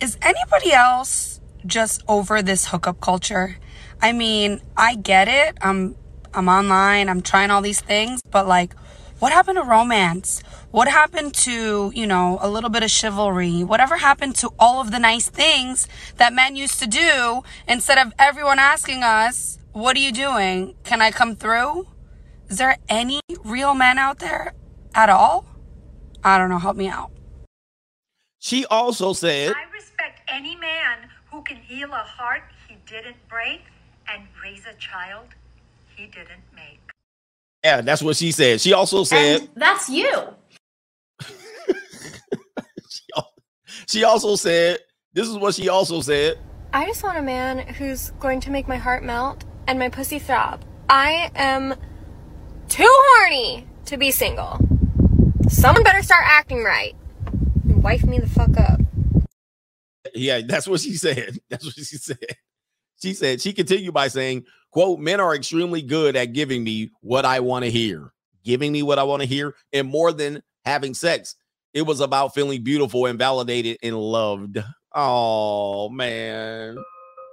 Is 0.00 0.16
anybody 0.22 0.72
else 0.72 1.40
just 1.66 2.02
over 2.06 2.42
this 2.42 2.66
hookup 2.66 3.00
culture? 3.00 3.56
I 4.00 4.12
mean, 4.12 4.60
I 4.76 4.94
get 4.94 5.28
it. 5.28 5.58
I'm 5.60 5.96
I'm 6.34 6.48
online, 6.48 7.08
I'm 7.08 7.22
trying 7.22 7.50
all 7.50 7.62
these 7.62 7.80
things, 7.80 8.20
but 8.30 8.46
like 8.46 8.74
what 9.18 9.32
happened 9.32 9.56
to 9.56 9.62
romance? 9.62 10.42
What 10.70 10.88
happened 10.88 11.32
to, 11.34 11.90
you 11.94 12.06
know, 12.06 12.38
a 12.42 12.50
little 12.50 12.68
bit 12.70 12.82
of 12.82 12.90
chivalry? 12.90 13.64
Whatever 13.64 13.96
happened 13.96 14.36
to 14.36 14.50
all 14.58 14.80
of 14.80 14.90
the 14.90 14.98
nice 14.98 15.28
things 15.28 15.88
that 16.16 16.34
men 16.34 16.54
used 16.54 16.78
to 16.80 16.86
do 16.86 17.42
instead 17.66 17.98
of 17.98 18.12
everyone 18.18 18.58
asking 18.58 19.02
us, 19.02 19.58
What 19.72 19.96
are 19.96 20.00
you 20.00 20.12
doing? 20.12 20.74
Can 20.84 21.00
I 21.00 21.10
come 21.10 21.34
through? 21.34 21.86
Is 22.48 22.58
there 22.58 22.76
any 22.88 23.20
real 23.42 23.74
men 23.74 23.98
out 23.98 24.18
there 24.18 24.54
at 24.94 25.08
all? 25.08 25.46
I 26.22 26.38
don't 26.38 26.50
know. 26.50 26.58
Help 26.58 26.76
me 26.76 26.88
out. 26.88 27.10
She 28.38 28.66
also 28.66 29.12
said, 29.12 29.54
I 29.56 29.72
respect 29.72 30.20
any 30.28 30.56
man 30.56 31.08
who 31.30 31.42
can 31.42 31.56
heal 31.56 31.90
a 31.92 32.04
heart 32.04 32.42
he 32.68 32.76
didn't 32.86 33.16
break 33.28 33.62
and 34.12 34.28
raise 34.42 34.64
a 34.66 34.74
child 34.74 35.28
he 35.96 36.06
didn't 36.06 36.28
make. 36.28 36.45
Yeah, 37.66 37.80
that's 37.80 38.00
what 38.00 38.14
she 38.14 38.30
said. 38.30 38.60
She 38.60 38.72
also 38.72 39.02
said, 39.02 39.40
and 39.40 39.48
That's 39.56 39.88
you. 39.88 40.08
she 43.88 44.04
also 44.04 44.36
said, 44.36 44.78
This 45.12 45.26
is 45.26 45.36
what 45.36 45.56
she 45.56 45.68
also 45.68 46.00
said. 46.00 46.38
I 46.72 46.86
just 46.86 47.02
want 47.02 47.18
a 47.18 47.22
man 47.22 47.58
who's 47.58 48.10
going 48.20 48.38
to 48.42 48.52
make 48.52 48.68
my 48.68 48.76
heart 48.76 49.02
melt 49.02 49.44
and 49.66 49.80
my 49.80 49.88
pussy 49.88 50.20
throb. 50.20 50.62
I 50.88 51.32
am 51.34 51.74
too 52.68 52.88
horny 52.88 53.66
to 53.86 53.96
be 53.96 54.12
single. 54.12 54.60
Someone 55.48 55.82
better 55.82 56.04
start 56.04 56.22
acting 56.24 56.62
right 56.62 56.94
and 57.64 57.82
wife 57.82 58.04
me 58.04 58.20
the 58.20 58.28
fuck 58.28 58.56
up. 58.56 58.80
Yeah, 60.14 60.42
that's 60.46 60.68
what 60.68 60.78
she 60.78 60.94
said. 60.94 61.36
That's 61.50 61.64
what 61.64 61.74
she 61.74 61.82
said. 61.82 62.18
She 63.02 63.12
said, 63.12 63.40
she 63.42 63.52
continued 63.52 63.92
by 63.92 64.06
saying, 64.06 64.44
quote, 64.76 65.00
men 65.00 65.20
are 65.20 65.34
extremely 65.34 65.80
good 65.80 66.16
at 66.16 66.34
giving 66.34 66.62
me 66.62 66.90
what 67.00 67.24
I 67.24 67.40
want 67.40 67.64
to 67.64 67.70
hear, 67.70 68.12
giving 68.44 68.72
me 68.72 68.82
what 68.82 68.98
I 68.98 69.04
want 69.04 69.22
to 69.22 69.26
hear, 69.26 69.54
and 69.72 69.88
more 69.88 70.12
than 70.12 70.42
having 70.66 70.92
sex. 70.92 71.34
It 71.72 71.86
was 71.86 72.00
about 72.00 72.34
feeling 72.34 72.62
beautiful 72.62 73.06
and 73.06 73.18
validated 73.18 73.78
and 73.82 73.96
loved. 73.98 74.58
Oh 74.94 75.88
man, 75.88 76.76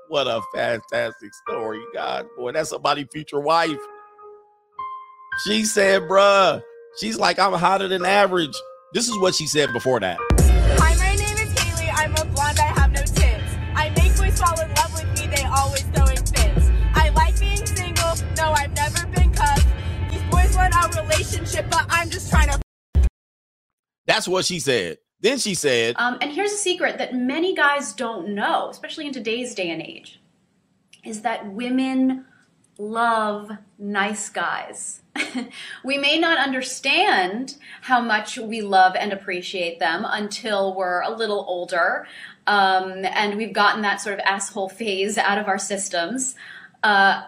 what 0.08 0.26
a 0.26 0.42
fantastic 0.56 1.34
story, 1.46 1.84
God, 1.94 2.28
boy, 2.38 2.54
that's 2.54 2.70
somebody 2.70 3.06
future 3.12 3.42
wife. 3.42 3.76
She 5.46 5.66
said, 5.66 6.04
bruh, 6.04 6.62
she's 6.98 7.18
like, 7.18 7.40
I'm 7.40 7.52
hotter 7.52 7.90
than 7.90 8.06
average. 8.06 8.56
This 8.94 9.10
is 9.10 9.18
what 9.20 9.36
she 9.36 9.48
said 9.48 9.74
before 9.74 10.00
that. 10.00 10.18
Relationship, 21.34 21.70
but 21.70 21.86
I'm 21.90 22.10
just 22.10 22.30
trying 22.30 22.50
to. 22.50 22.60
That's 24.06 24.28
what 24.28 24.46
she 24.46 24.60
said. 24.60 24.98
Then 25.20 25.38
she 25.38 25.54
said, 25.54 25.96
Um, 25.98 26.18
and 26.22 26.32
here's 26.32 26.52
a 26.52 26.58
secret 26.58 26.98
that 26.98 27.16
many 27.16 27.56
guys 27.56 27.94
don't 27.94 28.30
know, 28.30 28.70
especially 28.70 29.08
in 29.08 29.14
today's 29.14 29.56
day 29.56 29.70
and 29.70 29.82
age, 29.82 30.20
is 31.04 31.22
that 31.22 31.52
women 31.52 32.26
love 32.78 33.52
nice 33.78 34.30
guys. 34.30 35.02
we 35.84 35.98
may 35.98 36.20
not 36.20 36.38
understand 36.38 37.56
how 37.82 38.02
much 38.02 38.38
we 38.38 38.62
love 38.62 38.96
and 38.96 39.14
appreciate 39.14 39.80
them 39.80 40.04
until 40.06 40.76
we're 40.76 41.02
a 41.02 41.12
little 41.12 41.46
older 41.48 42.08
um, 42.48 43.06
and 43.06 43.38
we've 43.38 43.54
gotten 43.54 43.84
that 43.84 44.02
sort 44.02 44.16
of 44.16 44.20
asshole 44.26 44.70
phase 44.70 45.18
out 45.18 45.38
of 45.38 45.48
our 45.48 45.60
systems. 45.60 46.36
Uh, 46.82 47.22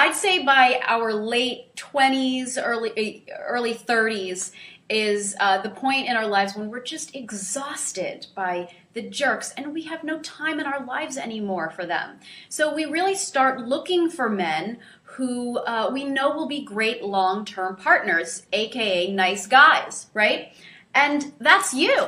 I'd 0.00 0.14
say 0.14 0.42
by 0.42 0.80
our 0.86 1.12
late 1.12 1.76
20s, 1.76 2.56
early 2.58 3.26
early 3.46 3.74
30s 3.74 4.50
is 4.88 5.36
uh, 5.40 5.60
the 5.60 5.68
point 5.68 6.08
in 6.08 6.16
our 6.16 6.26
lives 6.26 6.56
when 6.56 6.70
we're 6.70 6.82
just 6.82 7.14
exhausted 7.14 8.26
by 8.34 8.70
the 8.94 9.02
jerks 9.02 9.52
and 9.58 9.74
we 9.74 9.82
have 9.82 10.02
no 10.02 10.18
time 10.20 10.58
in 10.58 10.64
our 10.64 10.82
lives 10.86 11.18
anymore 11.18 11.68
for 11.68 11.84
them. 11.84 12.18
So 12.48 12.74
we 12.74 12.86
really 12.86 13.14
start 13.14 13.60
looking 13.68 14.08
for 14.08 14.30
men 14.30 14.78
who 15.02 15.58
uh, 15.58 15.90
we 15.92 16.04
know 16.04 16.30
will 16.34 16.48
be 16.48 16.64
great 16.64 17.04
long 17.04 17.44
term 17.44 17.76
partners, 17.76 18.46
aka 18.54 19.12
nice 19.12 19.46
guys, 19.46 20.06
right? 20.14 20.54
And 20.94 21.30
that's 21.40 21.74
you. 21.74 22.06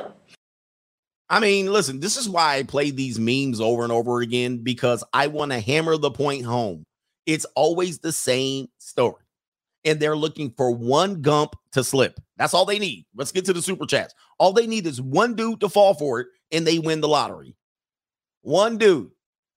I 1.29 1.39
mean, 1.39 1.71
listen, 1.71 1.99
this 1.99 2.17
is 2.17 2.27
why 2.27 2.55
I 2.55 2.63
play 2.63 2.89
these 2.89 3.19
memes 3.19 3.61
over 3.61 3.83
and 3.83 3.91
over 3.91 4.21
again 4.21 4.57
because 4.57 5.03
I 5.13 5.27
want 5.27 5.51
to 5.51 5.59
hammer 5.59 5.95
the 5.97 6.09
point 6.09 6.45
home. 6.45 6.85
It's 7.25 7.45
always 7.55 7.99
the 7.99 8.11
same 8.11 8.67
story. 8.77 9.23
And 9.85 9.99
they're 9.99 10.15
looking 10.15 10.51
for 10.51 10.71
one 10.71 11.21
gump 11.21 11.55
to 11.73 11.83
slip. 11.83 12.19
That's 12.37 12.53
all 12.53 12.65
they 12.65 12.79
need. 12.79 13.05
Let's 13.15 13.31
get 13.31 13.45
to 13.45 13.53
the 13.53 13.61
super 13.61 13.85
chats. 13.85 14.13
All 14.39 14.53
they 14.53 14.67
need 14.67 14.87
is 14.87 15.01
one 15.01 15.35
dude 15.35 15.59
to 15.59 15.69
fall 15.69 15.93
for 15.93 16.21
it 16.21 16.27
and 16.51 16.65
they 16.65 16.79
win 16.79 17.01
the 17.01 17.07
lottery. 17.07 17.55
One 18.41 18.77
dude 18.77 19.11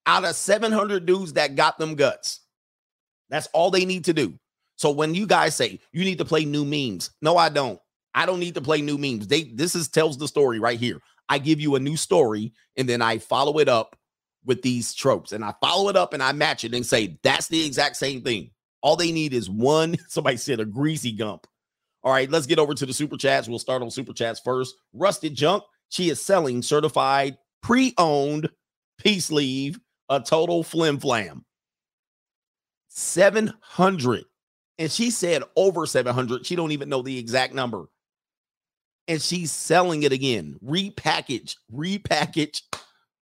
out 0.07 0.25
of 0.25 0.35
700 0.35 1.07
dudes 1.07 1.35
that 1.35 1.57
got 1.57 1.79
them 1.79 1.95
guts. 1.95 2.41
That's 3.29 3.49
all 3.49 3.71
they 3.71 3.85
need 3.85 4.05
to 4.07 4.13
do. 4.13 4.39
So 4.77 4.91
when 4.91 5.15
you 5.15 5.27
guys 5.27 5.57
say 5.57 5.81
you 5.93 6.05
need 6.05 6.19
to 6.19 6.25
play 6.25 6.45
new 6.45 6.65
memes, 6.65 7.11
no, 7.23 7.37
I 7.37 7.49
don't. 7.49 7.81
I 8.15 8.27
don't 8.27 8.41
need 8.41 8.55
to 8.55 8.61
play 8.61 8.81
new 8.81 8.99
memes. 8.99 9.27
They 9.27 9.45
this 9.45 9.75
is 9.75 9.89
tells 9.89 10.17
the 10.17 10.29
story 10.29 10.59
right 10.59 10.79
here. 10.79 11.01
I 11.29 11.39
give 11.39 11.61
you 11.61 11.75
a 11.75 11.81
new 11.81 11.97
story 11.97 12.53
and 12.77 12.89
then 12.89 13.03
I 13.03 13.19
follow 13.19 13.59
it 13.59 13.69
up 13.69 13.97
with 14.47 14.63
these 14.63 14.95
tropes 14.95 15.33
and 15.33 15.45
I 15.45 15.53
follow 15.61 15.89
it 15.89 15.97
up 15.97 16.15
and 16.15 16.23
I 16.23 16.33
match 16.33 16.65
it 16.65 16.75
and 16.75 16.87
say 16.87 17.19
that's 17.23 17.49
the 17.49 17.65
exact 17.65 17.97
same 17.97 18.23
thing. 18.23 18.51
All 18.81 18.97
they 18.97 19.13
need 19.13 19.35
is 19.35 19.51
one. 19.51 19.97
Somebody 20.09 20.37
said 20.37 20.61
a 20.61 20.65
greasy 20.65 21.13
gump. 21.13 21.47
All 22.03 22.13
right, 22.13 22.31
let's 22.31 22.47
get 22.47 22.61
over 22.61 22.73
to 22.73 22.87
the 22.87 22.93
super 22.93 23.17
chats. 23.17 23.49
We'll 23.49 23.59
start 23.59 23.83
on 23.83 23.91
super 23.91 24.13
chats 24.13 24.41
first. 24.41 24.77
Rusted 24.93 25.35
Junk. 25.35 25.65
She 25.89 26.09
is 26.09 26.21
selling 26.21 26.63
certified 26.63 27.37
pre-owned 27.63 28.49
peace 28.99 29.31
leave, 29.31 29.81
a 30.09 30.21
total 30.21 30.63
flim 30.63 31.01
flam. 31.01 31.45
700. 32.89 34.25
And 34.79 34.91
she 34.91 35.11
said 35.11 35.43
over 35.57 35.85
700. 35.85 36.47
She 36.47 36.55
don't 36.55 36.73
even 36.73 36.89
know 36.89 37.03
the 37.03 37.19
exact 37.19 37.55
number. 37.55 37.87
And 39.09 39.21
she's 39.21 39.51
selling 39.51 40.03
it 40.05 40.13
again. 40.13 40.59
Repackage, 40.65 41.57
repackage. 41.73 42.63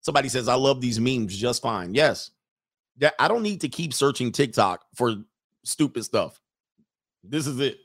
Somebody 0.01 0.29
says, 0.29 0.47
I 0.47 0.55
love 0.55 0.81
these 0.81 0.99
memes 0.99 1.35
just 1.35 1.61
fine. 1.61 1.93
Yes. 1.93 2.31
That 2.97 3.15
I 3.19 3.27
don't 3.27 3.43
need 3.43 3.61
to 3.61 3.69
keep 3.69 3.93
searching 3.93 4.31
TikTok 4.31 4.85
for 4.95 5.15
stupid 5.63 6.03
stuff. 6.03 6.41
This 7.23 7.47
is 7.47 7.59
it. 7.59 7.79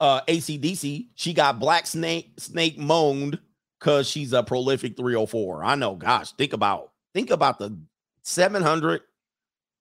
Uh 0.00 0.20
ACDC, 0.22 1.08
she 1.14 1.32
got 1.34 1.58
Black 1.60 1.86
Snake 1.86 2.32
Snake 2.38 2.78
moaned 2.78 3.38
because 3.78 4.08
she's 4.08 4.32
a 4.32 4.42
prolific 4.42 4.96
304. 4.96 5.64
I 5.64 5.74
know, 5.76 5.94
gosh, 5.94 6.32
think 6.32 6.52
about 6.52 6.92
think 7.14 7.30
about 7.30 7.58
the 7.58 7.76
700 8.24 9.02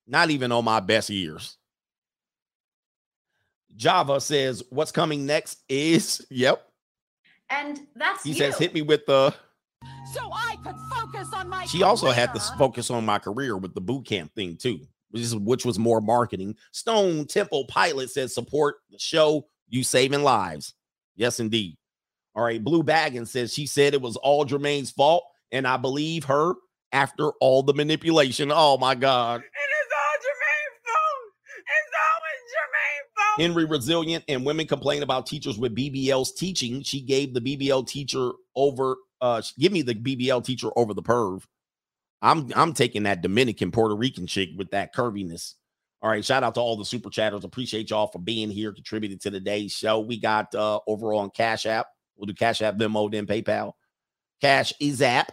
not 0.08 0.30
even 0.30 0.52
on 0.52 0.66
my 0.66 0.80
best 0.80 1.10
years. 1.10 1.58
Java 3.76 4.20
says, 4.20 4.64
What's 4.70 4.92
coming 4.92 5.26
next 5.26 5.60
is, 5.70 6.26
yep. 6.30 6.68
And 7.50 7.80
that's 7.96 8.24
He 8.24 8.30
you. 8.32 8.36
says, 8.36 8.58
Hit 8.58 8.74
me 8.74 8.82
with 8.82 9.06
the. 9.06 9.34
So 10.14 10.30
I 10.34 10.58
could 10.64 10.76
focus 10.94 11.30
on 11.34 11.48
my 11.50 11.66
She 11.66 11.84
also 11.84 12.12
had 12.12 12.34
to 12.34 12.40
focus 12.58 12.90
on 12.92 13.06
my 13.06 13.18
career 13.18 13.56
with 13.56 13.74
the 13.74 13.82
boot 13.82 14.06
camp 14.06 14.34
thing, 14.36 14.58
too, 14.58 14.80
which, 15.12 15.24
is, 15.24 15.36
which 15.36 15.66
was 15.66 15.80
more 15.80 16.02
marketing. 16.02 16.56
Stone 16.72 17.28
Temple 17.28 17.66
Pilot 17.68 18.10
says, 18.10 18.34
Support 18.34 18.76
the 18.90 19.00
show, 19.00 19.48
you 19.70 19.84
saving 19.84 20.24
lives. 20.24 20.74
Yes, 21.16 21.40
indeed. 21.40 21.78
All 22.36 22.44
right. 22.44 22.62
Blue 22.62 22.84
Baggin 22.84 23.28
says, 23.28 23.54
She 23.54 23.66
said 23.66 23.94
it 23.94 24.02
was 24.02 24.18
all 24.18 24.46
Jermaine's 24.46 24.92
fault, 24.92 25.24
and 25.52 25.66
I 25.66 25.78
believe 25.78 26.26
her 26.26 26.56
after 26.92 27.30
all 27.40 27.64
the 27.64 27.74
manipulation. 27.74 28.52
Oh, 28.54 28.78
my 28.78 28.96
God. 28.96 29.40
It 29.40 29.46
is 29.46 29.92
all 29.96 30.18
Jermaine's 30.20 30.82
fault. 30.86 31.34
It's 31.58 31.96
always 32.12 32.42
Jermaine's 32.52 33.12
fault. 33.16 33.40
Henry 33.40 33.66
Resilient 33.66 34.26
and 34.28 34.46
women 34.46 34.68
complain 34.68 35.04
about 35.04 35.26
teachers 35.26 35.58
with 35.58 35.74
BBLs 35.74 36.36
teaching. 36.36 36.84
She 36.84 37.02
gave 37.02 37.34
the 37.34 37.40
BBL 37.40 37.88
teacher 37.88 38.32
over 38.56 38.98
uh 39.22 39.42
give 39.60 39.72
me 39.72 39.82
the 39.82 39.96
BBL 39.96 40.44
teacher 40.44 40.70
over 40.76 40.94
the 40.94 41.04
perv. 41.04 41.44
I'm 42.22 42.50
I'm 42.56 42.74
taking 42.74 43.04
that 43.04 43.22
Dominican 43.22 43.72
Puerto 43.72 43.96
Rican 43.96 44.28
chick 44.28 44.50
with 44.58 44.72
that 44.72 44.94
curviness. 44.94 45.56
All 46.02 46.10
right, 46.10 46.26
shout 46.26 46.44
out 46.44 46.56
to 46.56 46.62
all 46.62 46.78
the 46.78 46.86
super 46.86 47.10
chatters. 47.10 47.44
Appreciate 47.44 47.90
y'all 47.90 48.08
for 48.08 48.20
being 48.20 48.50
here, 48.50 48.72
contributing 48.72 49.20
to 49.20 49.32
today's 49.32 49.72
show. 49.72 50.00
We 50.00 50.20
got 50.20 50.54
uh 50.56 50.80
over 50.88 51.14
on 51.14 51.30
Cash 51.32 51.66
App. 51.66 51.88
We'll 52.16 52.28
do 52.28 52.34
Cash 52.34 52.62
App, 52.62 52.76
Venmo, 52.76 53.12
then 53.12 53.26
PayPal. 53.28 53.74
Cash 54.42 54.74
is 54.80 55.02
app. 55.02 55.32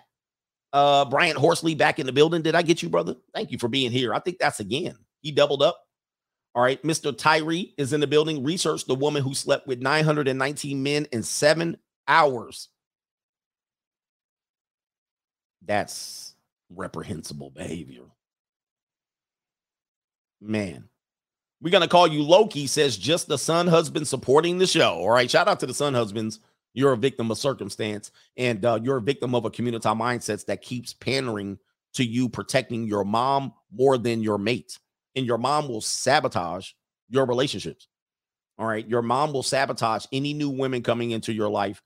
Uh 0.72 1.04
Bryant 1.04 1.38
Horsley 1.38 1.74
back 1.74 1.98
in 1.98 2.06
the 2.06 2.12
building. 2.12 2.42
Did 2.42 2.54
I 2.54 2.62
get 2.62 2.82
you, 2.82 2.88
brother? 2.88 3.16
Thank 3.34 3.50
you 3.50 3.58
for 3.58 3.68
being 3.68 3.90
here. 3.90 4.14
I 4.14 4.18
think 4.18 4.38
that's 4.38 4.60
again. 4.60 4.96
He 5.20 5.32
doubled 5.32 5.62
up. 5.62 5.78
All 6.54 6.62
right, 6.62 6.82
Mr. 6.82 7.16
Tyree 7.16 7.74
is 7.76 7.92
in 7.92 8.00
the 8.00 8.06
building. 8.06 8.42
Research 8.42 8.84
the 8.84 8.94
woman 8.94 9.22
who 9.22 9.34
slept 9.34 9.66
with 9.66 9.80
919 9.80 10.82
men 10.82 11.06
in 11.12 11.22
seven 11.22 11.76
hours. 12.08 12.68
That's 15.64 16.34
reprehensible 16.70 17.50
behavior. 17.50 18.04
Man, 20.40 20.88
we're 21.60 21.70
going 21.70 21.82
to 21.82 21.88
call 21.88 22.06
you 22.06 22.22
Loki, 22.22 22.66
says 22.66 22.96
just 22.96 23.26
the 23.26 23.38
son 23.38 23.66
husband 23.66 24.06
supporting 24.06 24.58
the 24.58 24.66
show. 24.66 24.94
All 24.94 25.10
right, 25.10 25.30
shout 25.30 25.48
out 25.48 25.60
to 25.60 25.66
the 25.66 25.74
son 25.74 25.94
husbands. 25.94 26.40
You're 26.74 26.92
a 26.92 26.98
victim 26.98 27.30
of 27.30 27.38
circumstance 27.38 28.12
and 28.36 28.64
uh, 28.64 28.78
you're 28.82 28.98
a 28.98 29.02
victim 29.02 29.34
of 29.34 29.44
a 29.44 29.50
community 29.50 29.88
mindsets 29.88 30.46
that 30.46 30.62
keeps 30.62 30.92
pandering 30.92 31.58
to 31.94 32.04
you 32.04 32.28
protecting 32.28 32.86
your 32.86 33.04
mom 33.04 33.52
more 33.72 33.98
than 33.98 34.22
your 34.22 34.38
mate 34.38 34.78
and 35.16 35.26
your 35.26 35.38
mom 35.38 35.66
will 35.66 35.80
sabotage 35.80 36.70
your 37.08 37.26
relationships. 37.26 37.88
All 38.58 38.66
right. 38.66 38.86
Your 38.86 39.02
mom 39.02 39.32
will 39.32 39.42
sabotage 39.42 40.06
any 40.12 40.34
new 40.34 40.50
women 40.50 40.82
coming 40.82 41.10
into 41.10 41.32
your 41.32 41.48
life. 41.48 41.82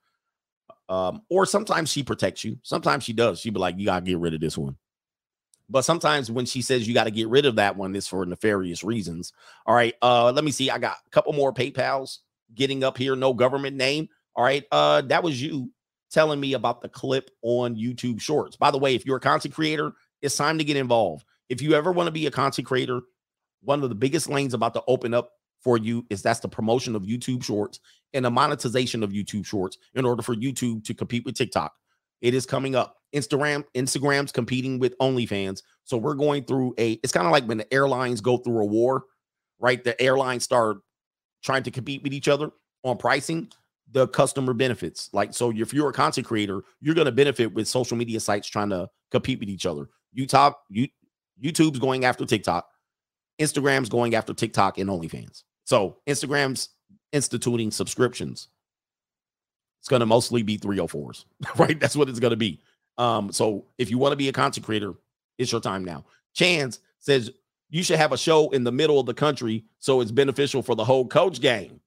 Um, 0.89 1.21
or 1.29 1.45
sometimes 1.45 1.89
she 1.89 2.03
protects 2.03 2.43
you. 2.43 2.57
Sometimes 2.63 3.03
she 3.03 3.13
does. 3.13 3.39
She 3.39 3.49
be 3.49 3.59
like, 3.59 3.77
you 3.77 3.85
gotta 3.85 4.05
get 4.05 4.19
rid 4.19 4.33
of 4.33 4.41
this 4.41 4.57
one. 4.57 4.77
But 5.69 5.83
sometimes 5.83 6.29
when 6.29 6.45
she 6.45 6.61
says 6.61 6.87
you 6.87 6.93
got 6.93 7.05
to 7.05 7.11
get 7.11 7.29
rid 7.29 7.45
of 7.45 7.55
that 7.55 7.75
one, 7.75 7.95
it's 7.95 8.07
for 8.07 8.25
nefarious 8.25 8.83
reasons. 8.83 9.33
All 9.65 9.73
right. 9.73 9.95
Uh, 10.01 10.31
let 10.31 10.43
me 10.43 10.51
see. 10.51 10.69
I 10.69 10.77
got 10.77 10.97
a 11.05 11.09
couple 11.09 11.33
more 11.33 11.53
PayPals 11.53 12.19
getting 12.53 12.83
up 12.83 12.97
here. 12.97 13.15
No 13.15 13.33
government 13.33 13.77
name. 13.77 14.09
All 14.35 14.43
right. 14.43 14.65
Uh, 14.71 15.01
that 15.03 15.23
was 15.23 15.41
you 15.41 15.71
telling 16.11 16.39
me 16.39 16.53
about 16.53 16.81
the 16.81 16.89
clip 16.89 17.31
on 17.41 17.75
YouTube 17.75 18.21
Shorts. 18.21 18.55
By 18.55 18.71
the 18.71 18.77
way, 18.77 18.93
if 18.93 19.05
you're 19.05 19.17
a 19.17 19.21
content 19.21 19.55
creator, 19.55 19.93
it's 20.21 20.35
time 20.35 20.57
to 20.57 20.63
get 20.63 20.77
involved. 20.77 21.25
If 21.49 21.61
you 21.61 21.73
ever 21.73 21.91
want 21.91 22.07
to 22.07 22.11
be 22.11 22.27
a 22.27 22.31
content 22.31 22.67
creator, 22.67 23.01
one 23.63 23.81
of 23.81 23.89
the 23.89 23.95
biggest 23.95 24.29
lanes 24.29 24.53
about 24.53 24.73
to 24.75 24.83
open 24.87 25.13
up 25.13 25.31
for 25.63 25.77
you 25.77 26.05
is 26.09 26.21
that's 26.21 26.39
the 26.39 26.47
promotion 26.47 26.95
of 26.95 27.03
YouTube 27.03 27.43
Shorts 27.43 27.79
and 28.13 28.25
the 28.25 28.31
monetization 28.31 29.03
of 29.03 29.11
YouTube 29.11 29.45
Shorts 29.45 29.77
in 29.95 30.05
order 30.05 30.21
for 30.21 30.35
YouTube 30.35 30.83
to 30.85 30.93
compete 30.93 31.25
with 31.25 31.35
TikTok. 31.35 31.73
It 32.21 32.33
is 32.33 32.45
coming 32.45 32.75
up. 32.75 32.97
Instagram, 33.13 33.63
Instagram's 33.75 34.31
competing 34.31 34.79
with 34.79 34.97
OnlyFans. 34.97 35.61
So 35.83 35.97
we're 35.97 36.15
going 36.15 36.45
through 36.45 36.73
a 36.77 36.93
it's 37.03 37.13
kind 37.13 37.27
of 37.27 37.31
like 37.31 37.45
when 37.45 37.57
the 37.57 37.73
airlines 37.73 38.21
go 38.21 38.37
through 38.37 38.61
a 38.61 38.65
war, 38.65 39.03
right? 39.59 39.83
The 39.83 39.99
airlines 40.01 40.43
start 40.43 40.77
trying 41.43 41.63
to 41.63 41.71
compete 41.71 42.01
with 42.01 42.13
each 42.13 42.27
other 42.27 42.49
on 42.83 42.97
pricing, 42.97 43.49
the 43.91 44.07
customer 44.07 44.53
benefits. 44.53 45.09
Like 45.13 45.33
so 45.33 45.51
if 45.51 45.73
you're 45.73 45.89
a 45.89 45.93
content 45.93 46.25
creator, 46.25 46.61
you're 46.81 46.95
going 46.95 47.05
to 47.05 47.11
benefit 47.11 47.53
with 47.53 47.67
social 47.67 47.97
media 47.97 48.19
sites 48.19 48.47
trying 48.47 48.69
to 48.69 48.89
compete 49.11 49.39
with 49.39 49.49
each 49.49 49.65
other. 49.65 49.89
YouTube, 50.17 50.55
you 50.69 50.87
YouTube's 51.43 51.79
going 51.79 52.05
after 52.05 52.25
TikTok. 52.25 52.67
Instagram's 53.39 53.89
going 53.89 54.15
after 54.15 54.33
TikTok 54.33 54.77
and 54.77 54.89
OnlyFans. 54.89 55.43
So 55.65 55.97
Instagram's 56.07 56.69
instituting 57.11 57.71
subscriptions. 57.71 58.49
It's 59.81 59.89
going 59.89 60.01
to 60.01 60.05
mostly 60.07 60.43
be 60.43 60.57
304s, 60.57 61.25
right? 61.57 61.79
That's 61.79 61.95
what 61.95 62.09
it's 62.09 62.19
going 62.19 62.31
to 62.31 62.37
be. 62.37 62.61
Um, 62.97 63.31
so 63.31 63.65
if 63.77 63.91
you 63.91 63.97
want 63.97 64.13
to 64.13 64.17
be 64.17 64.29
a 64.29 64.33
content 64.33 64.65
creator, 64.65 64.93
it's 65.37 65.51
your 65.51 65.61
time 65.61 65.85
now. 65.85 66.05
Chance 66.33 66.79
says 66.99 67.31
you 67.69 67.83
should 67.83 67.97
have 67.99 68.11
a 68.13 68.17
show 68.17 68.49
in 68.51 68.63
the 68.63 68.71
middle 68.71 68.99
of 68.99 69.05
the 69.07 69.13
country 69.15 69.65
so 69.79 70.01
it's 70.01 70.11
beneficial 70.11 70.63
for 70.63 70.75
the 70.75 70.85
whole 70.85 71.07
coach 71.07 71.41
game. 71.41 71.81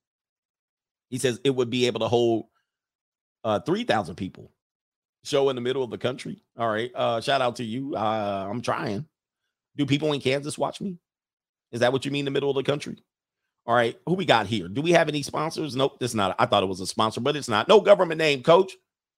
He 1.10 1.18
says 1.18 1.40
it 1.44 1.50
would 1.50 1.70
be 1.70 1.86
able 1.86 2.00
to 2.00 2.08
hold 2.08 2.46
uh 3.44 3.60
3,000 3.60 4.16
people. 4.16 4.50
show 5.24 5.50
in 5.50 5.56
the 5.56 5.62
middle 5.62 5.84
of 5.84 5.90
the 5.90 5.98
country. 5.98 6.42
All 6.58 6.68
right. 6.68 6.90
Uh, 6.94 7.20
shout 7.20 7.42
out 7.42 7.56
to 7.56 7.64
you. 7.64 7.94
Uh, 7.96 8.48
I'm 8.50 8.62
trying. 8.62 9.06
Do 9.76 9.86
people 9.86 10.12
in 10.12 10.20
Kansas 10.20 10.58
watch 10.58 10.80
me? 10.80 10.98
Is 11.72 11.80
that 11.80 11.92
what 11.92 12.04
you 12.04 12.10
mean, 12.10 12.24
the 12.24 12.30
middle 12.32 12.50
of 12.50 12.56
the 12.56 12.62
country? 12.64 12.98
All 13.66 13.74
right. 13.74 13.98
Who 14.06 14.14
we 14.14 14.24
got 14.24 14.46
here? 14.46 14.68
Do 14.68 14.80
we 14.80 14.92
have 14.92 15.08
any 15.08 15.22
sponsors? 15.22 15.74
Nope, 15.74 15.98
this 15.98 16.14
not. 16.14 16.36
I 16.38 16.46
thought 16.46 16.62
it 16.62 16.66
was 16.66 16.80
a 16.80 16.86
sponsor, 16.86 17.20
but 17.20 17.36
it's 17.36 17.48
not. 17.48 17.68
No 17.68 17.80
government 17.80 18.18
name, 18.18 18.42
coach. 18.42 18.72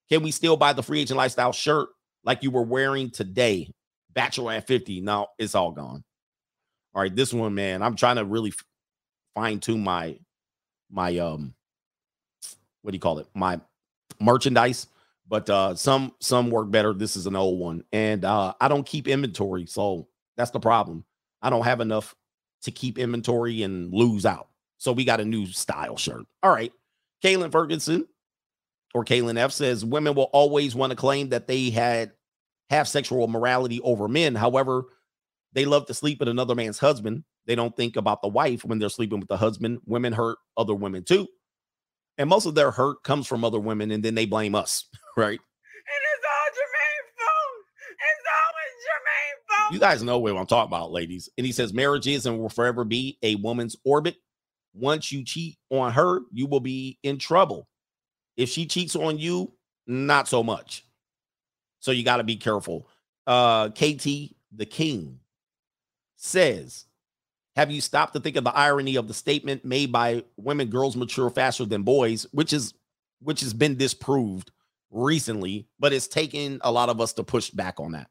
Can 0.09 0.23
we 0.23 0.31
still 0.31 0.57
buy 0.57 0.73
the 0.73 0.83
free 0.83 1.01
agent 1.01 1.19
lifestyle 1.19 1.53
shirt 1.53 1.89
like 2.25 2.43
you 2.43 2.51
were 2.51 2.63
wearing 2.63 3.11
today? 3.11 3.71
Bachelor 4.15 4.53
at 4.53 4.67
50. 4.67 5.03
No, 5.03 5.27
it's 5.39 5.55
all 5.55 5.71
gone. 5.71 6.03
All 6.95 7.03
right. 7.03 7.15
This 7.15 7.33
one, 7.33 7.55
man, 7.55 7.83
I'm 7.83 7.95
trying 7.95 8.17
to 8.17 8.25
really 8.25 8.53
fine 9.35 9.61
tune 9.61 9.85
my 9.85 10.19
my 10.91 11.19
um 11.19 11.55
what 12.83 12.93
do 12.93 12.97
you 12.97 13.01
call 13.01 13.19
it? 13.19 13.27
My 13.35 13.61
merchandise 14.21 14.87
but 15.29 15.49
uh 15.51 15.75
some 15.75 16.13
some 16.21 16.51
work 16.51 16.71
better 16.71 16.93
this 16.93 17.17
is 17.17 17.27
an 17.27 17.37
old 17.37 17.59
one 17.59 17.85
and 17.93 18.25
uh 18.25 18.53
i 18.61 18.69
don't 18.69 18.87
keep 18.87 19.07
inventory 19.07 19.67
so 19.67 20.09
that's 20.37 20.51
the 20.51 20.61
problem 20.61 21.05
i 21.43 21.51
don't 21.51 21.65
have 21.65 21.81
enough 21.81 22.15
to 22.63 22.71
keep 22.71 22.99
inventory 22.99 23.63
and 23.63 23.93
lose 23.93 24.27
out. 24.27 24.49
So 24.79 24.93
we 24.93 25.05
got 25.05 25.21
a 25.21 25.25
new 25.25 25.47
style 25.47 25.97
shirt. 25.97 26.25
All 26.43 26.51
right. 26.51 26.73
Kaylin 27.23 27.51
ferguson 27.51 28.07
or 28.95 29.05
kaylin 29.05 29.37
f 29.37 29.53
says 29.53 29.85
women 29.85 30.15
will 30.15 30.31
always 30.33 30.75
want 30.75 30.91
to 30.91 30.97
claim 30.97 31.31
that 31.31 31.49
they 31.49 31.71
had 31.71 32.13
have 32.71 32.87
sexual 32.87 33.27
morality 33.27 33.81
over 33.81 34.09
men. 34.09 34.35
However 34.35 34.85
they 35.53 35.65
love 35.65 35.87
to 35.87 35.95
sleep 35.95 36.21
with 36.21 36.29
another 36.29 36.55
man's 36.55 36.79
husband. 36.79 37.25
They 37.47 37.55
don't 37.55 37.75
think 37.75 37.97
about 37.97 38.23
the 38.23 38.29
wife 38.29 38.65
when 38.65 38.79
they're 38.79 38.91
sleeping 38.91 39.19
with 39.19 39.29
the 39.29 39.37
husband. 39.37 39.81
Women 39.87 40.13
hurt 40.13 40.39
other 40.57 40.75
women 40.75 41.03
too. 41.05 41.27
And 42.19 42.29
most 42.29 42.47
of 42.47 42.55
their 42.55 42.71
hurt 42.71 43.03
comes 43.03 43.27
from 43.27 43.45
other 43.45 43.59
women 43.59 43.91
and 43.91 44.05
then 44.05 44.15
they 44.15 44.27
blame 44.27 44.55
us. 44.55 44.85
Right 45.17 45.41
you 49.71 49.79
guys 49.79 50.03
know 50.03 50.19
what 50.19 50.37
i'm 50.37 50.47
talking 50.47 50.71
about 50.71 50.93
ladies. 50.93 51.29
And 51.37 51.47
he 51.47 51.53
says 51.53 51.73
marriage 51.73 52.07
is 52.07 52.27
and 52.27 52.39
will 52.39 52.49
forever 52.49 52.85
be 52.85 53.19
a 53.23 53.35
woman's 53.37 53.77
orbit. 53.85 54.17
Once 54.75 55.11
you 55.13 55.25
cheat 55.25 55.59
on 55.71 55.93
her 55.93 56.21
you 56.33 56.47
will 56.47 56.61
be 56.61 56.99
in 57.03 57.19
trouble. 57.19 57.69
If 58.37 58.49
she 58.49 58.67
cheats 58.67 58.97
on 58.97 59.19
you 59.19 59.53
not 59.87 60.29
so 60.29 60.43
much. 60.43 60.85
So 61.81 61.93
you 61.93 62.05
got 62.05 62.19
to 62.19 62.25
be 62.25 62.37
careful. 62.37 62.89
Uh 63.27 63.71
kt 63.71 64.35
the 64.53 64.67
king 64.67 65.21
says 66.17 66.87
have 67.57 67.71
you 67.71 67.81
stopped 67.81 68.15
to 68.15 68.21
think 68.21 68.37
of 68.37 68.45
the 68.45 68.57
irony 68.57 68.97
of 68.97 69.09
the 69.09 69.15
statement 69.15 69.65
made 69.65 69.93
by 69.93 70.25
women 70.37 70.69
girls 70.69 70.97
mature 70.97 71.31
faster 71.31 71.65
than 71.65 71.83
boys 71.83 72.27
which 72.33 72.53
is 72.53 72.75
which 73.21 73.41
has 73.41 73.53
been 73.53 73.77
disproved 73.77 74.51
recently 74.91 75.69
but 75.79 75.93
it's 75.93 76.09
taken 76.09 76.59
a 76.63 76.73
lot 76.73 76.89
of 76.89 77.01
us 77.01 77.13
to 77.13 77.23
push 77.23 77.51
back 77.51 77.79
on 77.79 77.93
that 77.93 78.09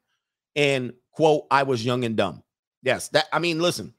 and 0.56 0.92
quote 1.12 1.44
i 1.50 1.62
was 1.62 1.84
young 1.84 2.04
and 2.04 2.16
dumb 2.16 2.42
yes 2.82 3.08
that 3.08 3.26
i 3.32 3.38
mean 3.38 3.60
listen 3.60 3.92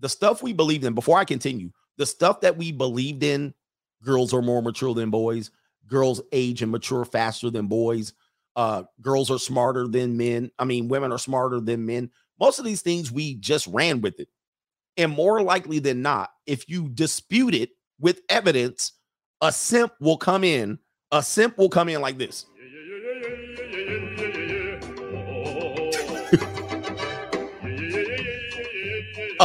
the 0.00 0.08
stuff 0.08 0.42
we 0.42 0.52
believed 0.52 0.84
in 0.84 0.94
before 0.94 1.18
i 1.18 1.24
continue 1.24 1.70
the 1.96 2.06
stuff 2.06 2.40
that 2.40 2.56
we 2.56 2.72
believed 2.72 3.22
in 3.22 3.54
girls 4.02 4.34
are 4.34 4.42
more 4.42 4.62
mature 4.62 4.94
than 4.94 5.10
boys 5.10 5.50
girls 5.86 6.20
age 6.32 6.62
and 6.62 6.72
mature 6.72 7.04
faster 7.04 7.50
than 7.50 7.66
boys 7.66 8.12
uh 8.56 8.82
girls 9.00 9.30
are 9.30 9.38
smarter 9.38 9.86
than 9.88 10.16
men 10.16 10.50
i 10.58 10.64
mean 10.64 10.88
women 10.88 11.12
are 11.12 11.18
smarter 11.18 11.60
than 11.60 11.84
men 11.84 12.10
most 12.40 12.58
of 12.58 12.64
these 12.64 12.82
things 12.82 13.12
we 13.12 13.36
just 13.36 13.66
ran 13.68 14.00
with 14.00 14.18
it. 14.20 14.28
And 14.96 15.12
more 15.12 15.42
likely 15.42 15.78
than 15.78 16.02
not, 16.02 16.30
if 16.46 16.68
you 16.68 16.88
dispute 16.88 17.54
it 17.54 17.70
with 17.98 18.20
evidence, 18.28 18.92
a 19.40 19.52
simp 19.52 19.92
will 20.00 20.16
come 20.16 20.44
in. 20.44 20.78
A 21.10 21.22
simp 21.22 21.58
will 21.58 21.68
come 21.68 21.88
in 21.88 22.00
like 22.00 22.18
this. 22.18 22.46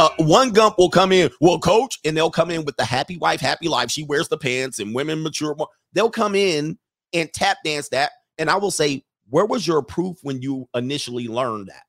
Uh, 0.00 0.10
one 0.18 0.50
gump 0.50 0.78
will 0.78 0.90
come 0.90 1.12
in, 1.12 1.30
well, 1.40 1.58
coach, 1.58 1.98
and 2.04 2.16
they'll 2.16 2.30
come 2.30 2.50
in 2.50 2.64
with 2.64 2.76
the 2.76 2.84
happy 2.84 3.18
wife, 3.18 3.40
happy 3.40 3.68
life. 3.68 3.90
She 3.90 4.04
wears 4.04 4.28
the 4.28 4.38
pants, 4.38 4.78
and 4.78 4.94
women 4.94 5.22
mature 5.22 5.54
more. 5.56 5.68
They'll 5.92 6.10
come 6.10 6.34
in 6.34 6.78
and 7.12 7.32
tap 7.32 7.58
dance 7.64 7.88
that. 7.90 8.12
And 8.38 8.50
I 8.50 8.56
will 8.56 8.70
say, 8.70 9.04
where 9.28 9.46
was 9.46 9.66
your 9.66 9.82
proof 9.82 10.18
when 10.22 10.42
you 10.42 10.68
initially 10.74 11.28
learned 11.28 11.68
that? 11.68 11.82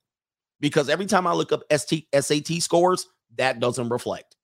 because 0.62 0.88
every 0.88 1.08
time 1.08 1.28
I 1.28 1.34
look 1.34 1.52
up 1.52 1.64
ST, 1.76 2.08
SAT 2.18 2.62
scores, 2.62 3.08
that 3.36 3.60
doesn't 3.60 3.90
reflect. 3.90 4.38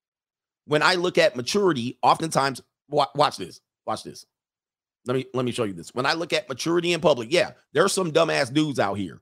When 0.66 0.84
I 0.84 0.96
look 0.96 1.18
at 1.18 1.38
maturity, 1.38 1.98
oftentimes, 2.02 2.62
watch 2.90 3.38
this, 3.38 3.62
watch 3.86 4.04
this. 4.04 4.26
Let 5.06 5.16
me 5.16 5.26
let 5.34 5.46
me 5.46 5.54
show 5.54 5.64
you 5.64 5.74
this. 5.74 5.94
When 5.96 6.06
I 6.06 6.14
look 6.14 6.34
at 6.34 6.50
maturity 6.50 6.92
in 6.92 7.00
public, 7.00 7.32
yeah, 7.32 7.52
there's 7.72 7.94
some 7.94 8.12
dumbass 8.12 8.52
dudes 8.54 8.80
out 8.80 8.96
here, 8.96 9.22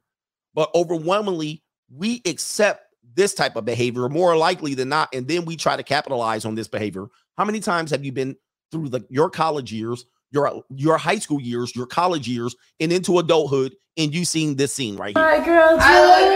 but 0.55 0.71
overwhelmingly, 0.73 1.61
we 1.95 2.23
accept 2.25 2.84
this 3.15 3.33
type 3.33 3.55
of 3.55 3.65
behavior 3.65 4.07
more 4.09 4.35
likely 4.37 4.73
than 4.73 4.89
not, 4.89 5.09
and 5.13 5.27
then 5.27 5.45
we 5.45 5.55
try 5.55 5.75
to 5.75 5.83
capitalize 5.83 6.45
on 6.45 6.55
this 6.55 6.67
behavior. 6.67 7.05
How 7.37 7.45
many 7.45 7.59
times 7.59 7.91
have 7.91 8.03
you 8.05 8.11
been 8.11 8.35
through 8.71 8.89
the 8.89 9.01
your 9.09 9.29
college 9.29 9.71
years, 9.71 10.05
your 10.31 10.63
your 10.69 10.97
high 10.97 11.19
school 11.19 11.39
years, 11.41 11.75
your 11.75 11.85
college 11.87 12.27
years, 12.27 12.55
and 12.79 12.91
into 12.91 13.19
adulthood, 13.19 13.75
and 13.97 14.13
you 14.13 14.25
seen 14.25 14.55
this 14.55 14.73
scene 14.73 14.95
right 14.97 15.15
here? 15.15 15.23
My 15.25 15.43
girl, 15.43 15.77
I 15.79 16.01
love 16.01 16.31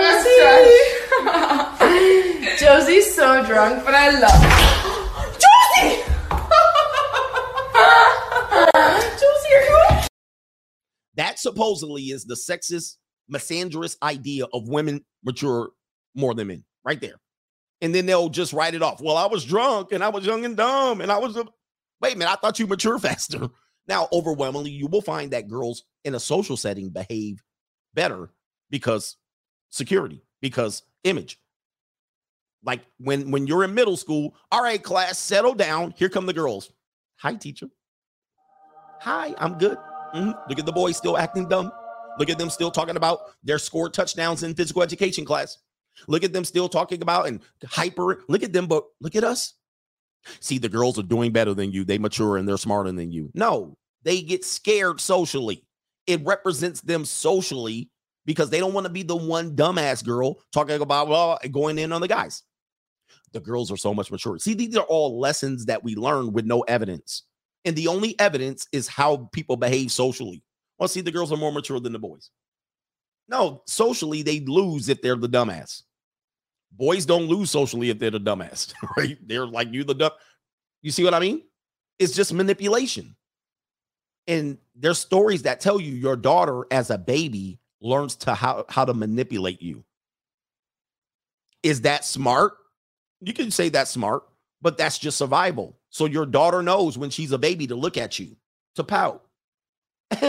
Josie's 2.59 3.13
so 3.15 3.45
drunk, 3.45 3.83
but 3.85 3.93
I 3.93 4.09
love 4.19 4.41
Josie. 5.33 6.03
Josie, 9.19 9.53
are 9.55 9.63
you? 9.63 9.79
That 11.15 11.39
supposedly 11.39 12.03
is 12.03 12.25
the 12.25 12.35
sexist, 12.35 12.97
misandrous 13.31 13.97
idea 14.01 14.45
of 14.53 14.69
women 14.69 15.03
mature 15.23 15.69
more 16.15 16.33
than 16.33 16.47
men, 16.47 16.63
right 16.83 16.99
there. 16.99 17.19
And 17.81 17.95
then 17.95 18.05
they'll 18.05 18.29
just 18.29 18.53
write 18.53 18.75
it 18.75 18.81
off. 18.81 19.01
Well, 19.01 19.17
I 19.17 19.25
was 19.25 19.45
drunk 19.45 19.91
and 19.91 20.03
I 20.03 20.09
was 20.09 20.25
young 20.25 20.43
and 20.45 20.57
dumb, 20.57 21.01
and 21.01 21.11
I 21.11 21.17
was 21.17 21.37
a 21.37 21.45
wait 22.01 22.17
minute, 22.17 22.31
I 22.31 22.35
thought 22.35 22.59
you 22.59 22.67
mature 22.67 22.99
faster. 22.99 23.49
Now, 23.87 24.07
overwhelmingly, 24.11 24.71
you 24.71 24.87
will 24.87 25.01
find 25.01 25.31
that 25.31 25.47
girls 25.47 25.83
in 26.05 26.15
a 26.15 26.19
social 26.19 26.57
setting 26.57 26.89
behave 26.89 27.41
better 27.93 28.31
because 28.69 29.17
security, 29.69 30.21
because 30.41 30.83
image. 31.03 31.39
Like 32.63 32.81
when 32.97 33.31
when 33.31 33.47
you're 33.47 33.63
in 33.63 33.73
middle 33.73 33.95
school, 33.95 34.35
all 34.51 34.61
right, 34.61 34.81
class, 34.81 35.17
settle 35.17 35.53
down. 35.53 35.93
Here 35.95 36.09
come 36.09 36.25
the 36.25 36.33
girls. 36.33 36.71
Hi, 37.17 37.35
teacher. 37.35 37.67
Hi, 38.99 39.33
I'm 39.37 39.57
good. 39.57 39.77
Mm-hmm. 40.13 40.31
Look 40.49 40.59
at 40.59 40.65
the 40.65 40.71
boys 40.71 40.97
still 40.97 41.17
acting 41.17 41.47
dumb. 41.47 41.71
Look 42.17 42.29
at 42.29 42.37
them 42.37 42.49
still 42.49 42.69
talking 42.69 42.97
about 42.97 43.19
their 43.43 43.59
scored 43.59 43.93
touchdowns 43.93 44.43
in 44.43 44.53
physical 44.53 44.83
education 44.83 45.23
class. 45.23 45.57
Look 46.07 46.23
at 46.23 46.33
them 46.33 46.45
still 46.45 46.69
talking 46.69 47.01
about 47.01 47.27
and 47.27 47.41
hyper. 47.65 48.23
Look 48.27 48.43
at 48.43 48.53
them, 48.53 48.67
but 48.67 48.85
look 49.01 49.15
at 49.15 49.23
us. 49.23 49.55
See, 50.39 50.57
the 50.57 50.69
girls 50.69 50.99
are 50.99 51.03
doing 51.03 51.31
better 51.31 51.53
than 51.53 51.71
you. 51.71 51.83
They 51.83 51.97
mature 51.97 52.37
and 52.37 52.47
they're 52.47 52.57
smarter 52.57 52.91
than 52.91 53.11
you. 53.11 53.31
No, 53.33 53.77
they 54.03 54.21
get 54.21 54.45
scared 54.45 54.99
socially. 54.99 55.65
It 56.07 56.25
represents 56.25 56.81
them 56.81 57.05
socially 57.05 57.89
because 58.25 58.49
they 58.49 58.59
don't 58.59 58.73
want 58.73 58.85
to 58.85 58.91
be 58.91 59.03
the 59.03 59.15
one 59.15 59.55
dumbass 59.55 60.03
girl 60.03 60.41
talking 60.51 60.81
about 60.81 61.39
going 61.51 61.77
in 61.77 61.91
on 61.91 62.01
the 62.01 62.07
guys. 62.07 62.43
The 63.31 63.39
girls 63.39 63.71
are 63.71 63.77
so 63.77 63.93
much 63.93 64.11
mature. 64.11 64.39
See, 64.39 64.53
these 64.53 64.75
are 64.75 64.85
all 64.85 65.19
lessons 65.19 65.65
that 65.65 65.83
we 65.83 65.95
learn 65.95 66.33
with 66.33 66.45
no 66.45 66.61
evidence. 66.61 67.23
And 67.65 67.75
the 67.75 67.87
only 67.87 68.19
evidence 68.19 68.67
is 68.71 68.87
how 68.87 69.29
people 69.31 69.57
behave 69.57 69.91
socially. 69.91 70.43
Well, 70.77 70.87
see, 70.87 71.01
the 71.01 71.11
girls 71.11 71.31
are 71.31 71.37
more 71.37 71.51
mature 71.51 71.79
than 71.79 71.93
the 71.93 71.99
boys. 71.99 72.31
No, 73.27 73.61
socially, 73.67 74.23
they 74.23 74.39
lose 74.39 74.89
if 74.89 75.01
they're 75.01 75.15
the 75.15 75.29
dumbass. 75.29 75.83
Boys 76.71 77.05
don't 77.05 77.27
lose 77.27 77.51
socially 77.51 77.89
if 77.89 77.99
they're 77.99 78.11
the 78.11 78.19
dumbass, 78.19 78.73
right? 78.97 79.17
They're 79.25 79.47
like 79.47 79.73
you, 79.73 79.83
the 79.83 79.95
dumb. 79.95 80.11
You 80.81 80.91
see 80.91 81.03
what 81.03 81.13
I 81.13 81.19
mean? 81.19 81.43
It's 81.97 82.13
just 82.13 82.33
manipulation. 82.33 83.15
And 84.27 84.57
there's 84.75 84.99
stories 84.99 85.41
that 85.43 85.59
tell 85.59 85.81
you 85.81 85.91
your 85.93 86.15
daughter 86.15 86.65
as 86.71 86.89
a 86.89 86.97
baby 86.97 87.59
learns 87.81 88.15
to 88.17 88.35
how, 88.35 88.65
how 88.69 88.85
to 88.85 88.93
manipulate 88.93 89.61
you. 89.61 89.83
Is 91.63 91.81
that 91.81 92.05
smart? 92.05 92.53
You 93.21 93.33
can 93.33 93.51
say 93.51 93.69
that's 93.69 93.91
smart, 93.91 94.23
but 94.61 94.77
that's 94.77 94.97
just 94.97 95.17
survival. 95.17 95.77
So 95.89 96.05
your 96.05 96.25
daughter 96.25 96.61
knows 96.61 96.97
when 96.97 97.09
she's 97.09 97.31
a 97.31 97.37
baby 97.37 97.67
to 97.67 97.75
look 97.75 97.97
at 97.97 98.19
you, 98.19 98.37
to 98.75 98.83
pout. 98.83 99.25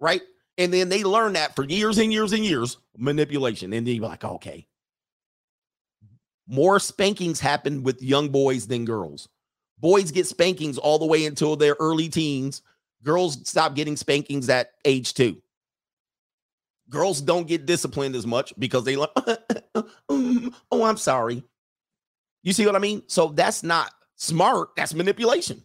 right? 0.00 0.22
And 0.58 0.72
then 0.72 0.88
they 0.88 1.02
learn 1.02 1.32
that 1.32 1.56
for 1.56 1.64
years 1.64 1.98
and 1.98 2.12
years 2.12 2.32
and 2.32 2.44
years, 2.44 2.76
manipulation. 2.96 3.72
And 3.72 3.86
then 3.86 3.94
you're 3.94 4.04
like, 4.06 4.24
okay. 4.24 4.66
More 6.46 6.80
spankings 6.80 7.40
happen 7.40 7.82
with 7.82 8.02
young 8.02 8.28
boys 8.28 8.66
than 8.66 8.84
girls. 8.84 9.28
Boys 9.78 10.10
get 10.10 10.26
spankings 10.26 10.78
all 10.78 10.98
the 10.98 11.06
way 11.06 11.26
until 11.26 11.56
their 11.56 11.76
early 11.80 12.08
teens. 12.08 12.62
Girls 13.02 13.48
stop 13.48 13.74
getting 13.74 13.96
spankings 13.96 14.48
at 14.48 14.72
age 14.84 15.14
two. 15.14 15.42
Girls 16.88 17.20
don't 17.20 17.48
get 17.48 17.66
disciplined 17.66 18.14
as 18.14 18.26
much 18.26 18.52
because 18.58 18.84
they 18.84 18.96
like, 18.96 19.10
oh, 20.08 20.52
I'm 20.84 20.96
sorry. 20.96 21.42
You 22.42 22.52
see 22.52 22.66
what 22.66 22.76
I 22.76 22.80
mean? 22.80 23.02
So 23.06 23.28
that's 23.28 23.62
not 23.62 23.92
smart. 24.16 24.70
That's 24.76 24.94
manipulation. 24.94 25.64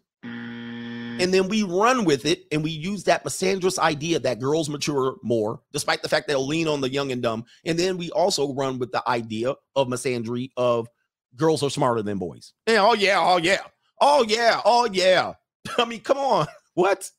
Mm-hmm. 1.18 1.24
And 1.24 1.34
then 1.34 1.48
we 1.50 1.64
run 1.64 2.06
with 2.06 2.26
it 2.26 2.46
and 2.52 2.64
we 2.64 2.72
use 2.72 3.04
that 3.06 3.24
misandrous 3.24 3.80
idea 3.80 4.20
that 4.20 4.40
girls 4.40 4.70
mature 4.70 5.16
more, 5.24 5.62
despite 5.74 6.02
the 6.02 6.10
fact 6.10 6.28
they'll 6.28 6.46
lean 6.46 6.68
on 6.68 6.82
the 6.82 6.90
young 6.90 7.12
and 7.12 7.22
dumb. 7.22 7.46
And 7.66 7.78
then 7.78 7.98
we 7.98 8.12
also 8.12 8.54
run 8.54 8.80
with 8.80 8.92
the 8.92 9.08
idea 9.10 9.56
of 9.76 9.88
misandry 9.88 10.52
of 10.56 10.88
girls 11.36 11.64
are 11.64 11.70
smarter 11.70 12.02
than 12.02 12.18
boys. 12.18 12.54
Yeah, 12.68 12.86
oh 12.86 12.94
yeah, 12.94 13.18
oh 13.20 13.38
yeah, 13.38 13.62
oh 14.00 14.26
yeah, 14.28 14.62
oh 14.64 14.88
yeah. 14.92 15.34
I 15.78 15.86
mean, 15.86 16.02
come 16.02 16.18
on. 16.18 16.48
What? 16.74 17.10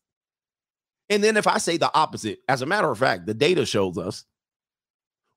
And 1.11 1.25
then 1.25 1.37
if 1.37 1.49
I 1.49 1.59
say 1.59 1.79
the 1.79 1.93
opposite, 1.93 2.39
as 2.49 2.63
a 2.63 2.67
matter 2.67 2.89
of 2.89 2.97
fact, 2.97 3.27
the 3.27 3.35
data 3.35 3.67
shows 3.67 3.99
us 3.99 4.25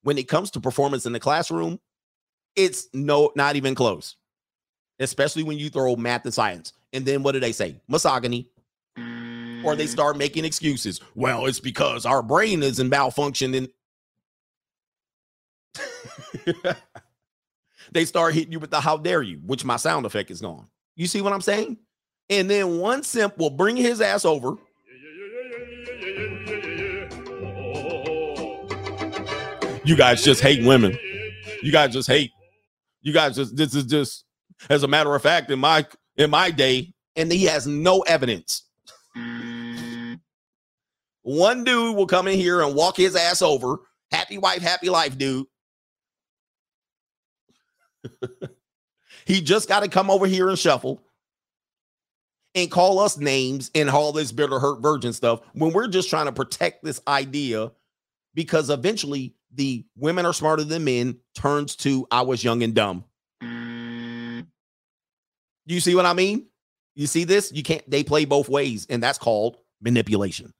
when 0.03 0.19
it 0.19 0.27
comes 0.27 0.51
to 0.51 0.59
performance 0.59 1.07
in 1.07 1.13
the 1.13 1.19
classroom, 1.19 1.79
it's 2.55 2.87
no 2.93 3.31
not 3.35 3.55
even 3.55 3.73
close. 3.73 4.17
Especially 4.99 5.41
when 5.41 5.57
you 5.57 5.71
throw 5.71 5.95
math 5.95 6.25
and 6.25 6.33
science. 6.35 6.73
And 6.93 7.05
then 7.05 7.23
what 7.23 7.31
do 7.33 7.39
they 7.39 7.51
say? 7.51 7.75
Misogyny. 7.87 8.49
Or 9.63 9.75
they 9.75 9.87
start 9.87 10.15
mm. 10.15 10.19
making 10.19 10.45
excuses. 10.45 10.99
Well, 11.15 11.45
it's 11.45 11.59
because 11.59 12.05
our 12.05 12.23
brain 12.23 12.63
is 12.63 12.79
in 12.79 12.89
malfunction 12.89 13.53
and 13.53 13.69
they 17.91 18.05
start 18.05 18.33
hitting 18.33 18.51
you 18.51 18.59
with 18.59 18.71
the 18.71 18.81
how 18.81 18.97
dare 18.97 19.21
you, 19.21 19.39
which 19.45 19.63
my 19.63 19.77
sound 19.77 20.05
effect 20.05 20.31
is 20.31 20.41
gone. 20.41 20.67
You 20.95 21.07
see 21.07 21.21
what 21.21 21.33
I'm 21.33 21.41
saying? 21.41 21.77
And 22.29 22.49
then 22.49 22.79
one 22.79 23.03
simp 23.03 23.37
will 23.37 23.49
bring 23.49 23.75
his 23.75 24.01
ass 24.01 24.25
over. 24.25 24.55
You 29.83 29.95
guys 29.95 30.23
just 30.23 30.41
hate 30.41 30.65
women. 30.65 30.97
You 31.61 31.71
guys 31.71 31.91
just 31.93 32.07
hate. 32.07 32.31
You 33.01 33.13
guys 33.13 33.35
just 33.35 33.55
this 33.55 33.73
is 33.73 33.85
just 33.85 34.25
as 34.69 34.83
a 34.83 34.87
matter 34.87 35.13
of 35.13 35.21
fact 35.21 35.49
in 35.49 35.59
my 35.59 35.85
in 36.21 36.29
my 36.29 36.51
day 36.51 36.93
and 37.15 37.31
he 37.31 37.45
has 37.45 37.67
no 37.67 38.01
evidence. 38.01 38.63
One 41.23 41.63
dude 41.63 41.95
will 41.95 42.07
come 42.07 42.27
in 42.27 42.37
here 42.37 42.61
and 42.61 42.75
walk 42.75 42.97
his 42.97 43.15
ass 43.15 43.41
over. 43.41 43.79
Happy 44.11 44.37
wife, 44.37 44.61
happy 44.61 44.89
life, 44.89 45.17
dude. 45.17 45.45
he 49.25 49.41
just 49.41 49.67
got 49.67 49.81
to 49.81 49.89
come 49.89 50.09
over 50.09 50.25
here 50.25 50.49
and 50.49 50.57
shuffle 50.57 51.03
and 52.55 52.71
call 52.71 52.99
us 52.99 53.17
names 53.17 53.69
and 53.75 53.89
all 53.89 54.11
this 54.11 54.31
bitter 54.31 54.59
hurt 54.59 54.81
virgin 54.81 55.13
stuff 55.13 55.41
when 55.53 55.71
we're 55.71 55.87
just 55.87 56.09
trying 56.09 56.25
to 56.25 56.31
protect 56.31 56.83
this 56.83 56.99
idea 57.07 57.71
because 58.33 58.69
eventually 58.69 59.35
the 59.53 59.85
women 59.95 60.25
are 60.25 60.33
smarter 60.33 60.63
than 60.63 60.83
men 60.83 61.17
turns 61.35 61.75
to 61.77 62.07
I 62.09 62.21
was 62.21 62.43
young 62.43 62.63
and 62.63 62.73
dumb. 62.73 63.05
You 65.71 65.79
see 65.79 65.95
what 65.95 66.05
I 66.05 66.11
mean? 66.11 66.47
You 66.95 67.07
see 67.07 67.23
this? 67.23 67.51
You 67.53 67.63
can't, 67.63 67.89
they 67.89 68.03
play 68.03 68.25
both 68.25 68.49
ways, 68.49 68.85
and 68.89 69.01
that's 69.01 69.17
called 69.17 69.55
manipulation. 69.81 70.53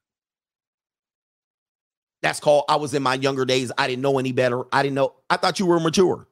That's 2.21 2.39
called 2.39 2.63
I 2.69 2.77
was 2.77 2.93
in 2.93 3.03
my 3.03 3.15
younger 3.15 3.43
days. 3.43 3.73
I 3.77 3.87
didn't 3.87 4.03
know 4.03 4.19
any 4.19 4.31
better. 4.31 4.63
I 4.71 4.83
didn't 4.83 4.95
know. 4.95 5.15
I 5.29 5.35
thought 5.35 5.59
you 5.59 5.65
were 5.65 5.81
mature. 5.81 6.27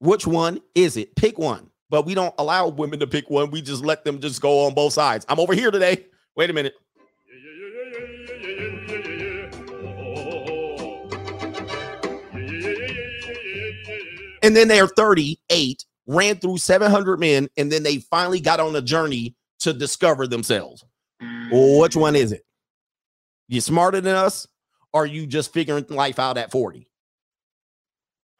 Which 0.00 0.26
one 0.26 0.60
is 0.74 0.96
it? 0.96 1.14
Pick 1.14 1.38
one. 1.38 1.70
But 1.88 2.04
we 2.04 2.14
don't 2.14 2.34
allow 2.36 2.66
women 2.66 2.98
to 2.98 3.06
pick 3.06 3.30
one. 3.30 3.50
We 3.50 3.62
just 3.62 3.84
let 3.84 4.04
them 4.04 4.20
just 4.20 4.42
go 4.42 4.66
on 4.66 4.74
both 4.74 4.92
sides. 4.92 5.24
I'm 5.28 5.38
over 5.38 5.54
here 5.54 5.70
today. 5.70 6.06
Wait 6.34 6.50
a 6.50 6.52
minute. 6.52 6.74
And 14.42 14.56
then 14.56 14.68
they're 14.68 14.88
38, 14.88 15.84
ran 16.06 16.36
through 16.36 16.58
700 16.58 17.18
men, 17.18 17.48
and 17.56 17.70
then 17.70 17.82
they 17.82 17.98
finally 17.98 18.40
got 18.40 18.60
on 18.60 18.74
a 18.76 18.82
journey 18.82 19.34
to 19.60 19.72
discover 19.72 20.26
themselves. 20.26 20.84
Which 21.50 21.92
mm. 21.92 22.00
one 22.00 22.16
is 22.16 22.32
it? 22.32 22.44
You 23.48 23.60
smarter 23.60 24.00
than 24.00 24.14
us? 24.14 24.46
Or 24.92 25.02
are 25.02 25.06
you 25.06 25.26
just 25.26 25.52
figuring 25.52 25.84
life 25.88 26.18
out 26.18 26.38
at 26.38 26.50
40? 26.50 26.88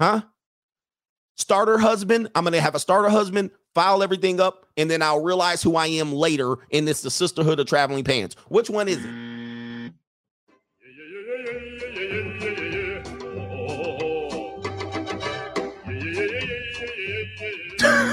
Huh? 0.01 0.23
Starter 1.37 1.79
husband, 1.79 2.31
I'm 2.35 2.45
gonna 2.45 2.61
have 2.61 2.75
a 2.75 2.79
starter 2.79 3.11
husband, 3.11 3.51
file 3.75 4.03
everything 4.03 4.41
up, 4.41 4.67
and 4.77 4.91
then 4.91 5.03
I'll 5.03 5.23
realize 5.23 5.63
who 5.63 5.77
I 5.77 5.87
am 5.87 6.13
later. 6.13 6.57
And 6.73 6.89
it's 6.89 7.03
the 7.03 7.11
sisterhood 7.11 7.61
of 7.61 7.67
traveling 7.67 8.05
pants. 8.05 8.37
Which 8.49 8.71
one 8.71 8.89
is 8.89 9.05
it? 9.05 9.11
Mm. 9.11 9.37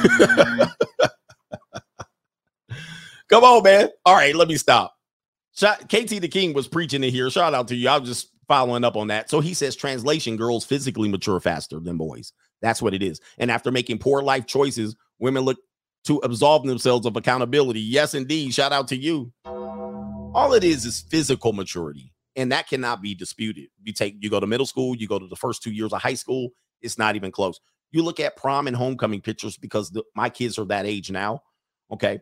Come 3.29 3.43
on, 3.43 3.63
man. 3.63 3.89
All 4.05 4.15
right, 4.15 4.35
let 4.35 4.47
me 4.47 4.57
stop. 4.57 4.95
KT 5.55 6.09
the 6.21 6.29
King 6.31 6.53
was 6.53 6.67
preaching 6.67 7.03
it 7.03 7.11
here. 7.11 7.29
Shout 7.29 7.53
out 7.53 7.67
to 7.69 7.75
you. 7.75 7.89
I 7.89 7.97
was 7.97 8.09
just 8.09 8.29
following 8.47 8.83
up 8.83 8.95
on 8.95 9.07
that. 9.07 9.29
So 9.29 9.39
he 9.39 9.53
says 9.53 9.75
translation 9.75 10.35
girls 10.35 10.65
physically 10.65 11.09
mature 11.09 11.39
faster 11.39 11.79
than 11.79 11.97
boys. 11.97 12.33
That's 12.61 12.81
what 12.81 12.93
it 12.93 13.03
is. 13.03 13.19
And 13.37 13.51
after 13.51 13.71
making 13.71 13.99
poor 13.99 14.21
life 14.21 14.45
choices, 14.45 14.95
women 15.19 15.43
look 15.43 15.57
to 16.05 16.17
absolve 16.23 16.65
themselves 16.65 17.05
of 17.05 17.15
accountability. 17.15 17.79
Yes, 17.79 18.13
indeed. 18.13 18.53
Shout 18.53 18.73
out 18.73 18.87
to 18.89 18.97
you. 18.97 19.31
All 19.45 20.53
it 20.53 20.63
is 20.63 20.85
is 20.85 21.01
physical 21.01 21.53
maturity, 21.53 22.11
and 22.35 22.51
that 22.51 22.67
cannot 22.67 23.01
be 23.01 23.13
disputed. 23.13 23.67
You 23.83 23.93
take 23.93 24.15
you 24.19 24.29
go 24.29 24.39
to 24.39 24.47
middle 24.47 24.65
school, 24.65 24.95
you 24.95 25.07
go 25.07 25.19
to 25.19 25.27
the 25.27 25.35
first 25.35 25.61
two 25.61 25.71
years 25.71 25.93
of 25.93 26.01
high 26.01 26.15
school, 26.15 26.49
it's 26.81 26.97
not 26.97 27.15
even 27.15 27.31
close. 27.31 27.59
You 27.93 28.03
look 28.03 28.19
at 28.19 28.35
prom 28.35 28.67
and 28.67 28.75
homecoming 28.75 29.21
pictures 29.21 29.55
because 29.55 29.91
the, 29.91 30.03
my 30.15 30.29
kids 30.29 30.59
are 30.59 30.65
that 30.65 30.85
age 30.85 31.11
now. 31.11 31.43
Okay, 31.91 32.19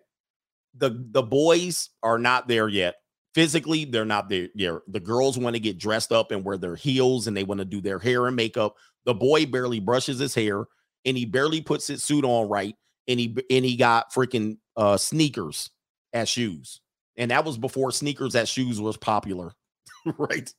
the 0.75 1.03
the 1.11 1.23
boys 1.23 1.89
are 2.03 2.17
not 2.17 2.47
there 2.47 2.67
yet. 2.67 2.95
Physically, 3.33 3.85
they're 3.85 4.03
not 4.03 4.27
there. 4.29 4.81
The 4.87 4.99
girls 4.99 5.37
want 5.37 5.55
to 5.55 5.61
get 5.61 5.77
dressed 5.77 6.11
up 6.11 6.31
and 6.31 6.43
wear 6.43 6.57
their 6.57 6.75
heels 6.75 7.27
and 7.27 7.35
they 7.35 7.45
want 7.45 7.59
to 7.59 7.65
do 7.65 7.79
their 7.79 7.97
hair 7.97 8.27
and 8.27 8.35
makeup. 8.35 8.75
The 9.05 9.13
boy 9.13 9.45
barely 9.45 9.79
brushes 9.79 10.19
his 10.19 10.35
hair 10.35 10.65
and 11.05 11.17
he 11.17 11.25
barely 11.25 11.61
puts 11.61 11.87
his 11.87 12.03
suit 12.03 12.25
on 12.25 12.49
right. 12.49 12.75
And 13.07 13.19
he 13.19 13.35
and 13.49 13.65
he 13.65 13.77
got 13.77 14.13
freaking 14.13 14.57
uh 14.75 14.97
sneakers 14.97 15.69
as 16.13 16.29
shoes. 16.29 16.81
And 17.17 17.31
that 17.31 17.45
was 17.45 17.57
before 17.57 17.91
sneakers 17.91 18.35
as 18.35 18.49
shoes 18.49 18.79
was 18.81 18.97
popular. 18.97 19.53
right. 20.17 20.53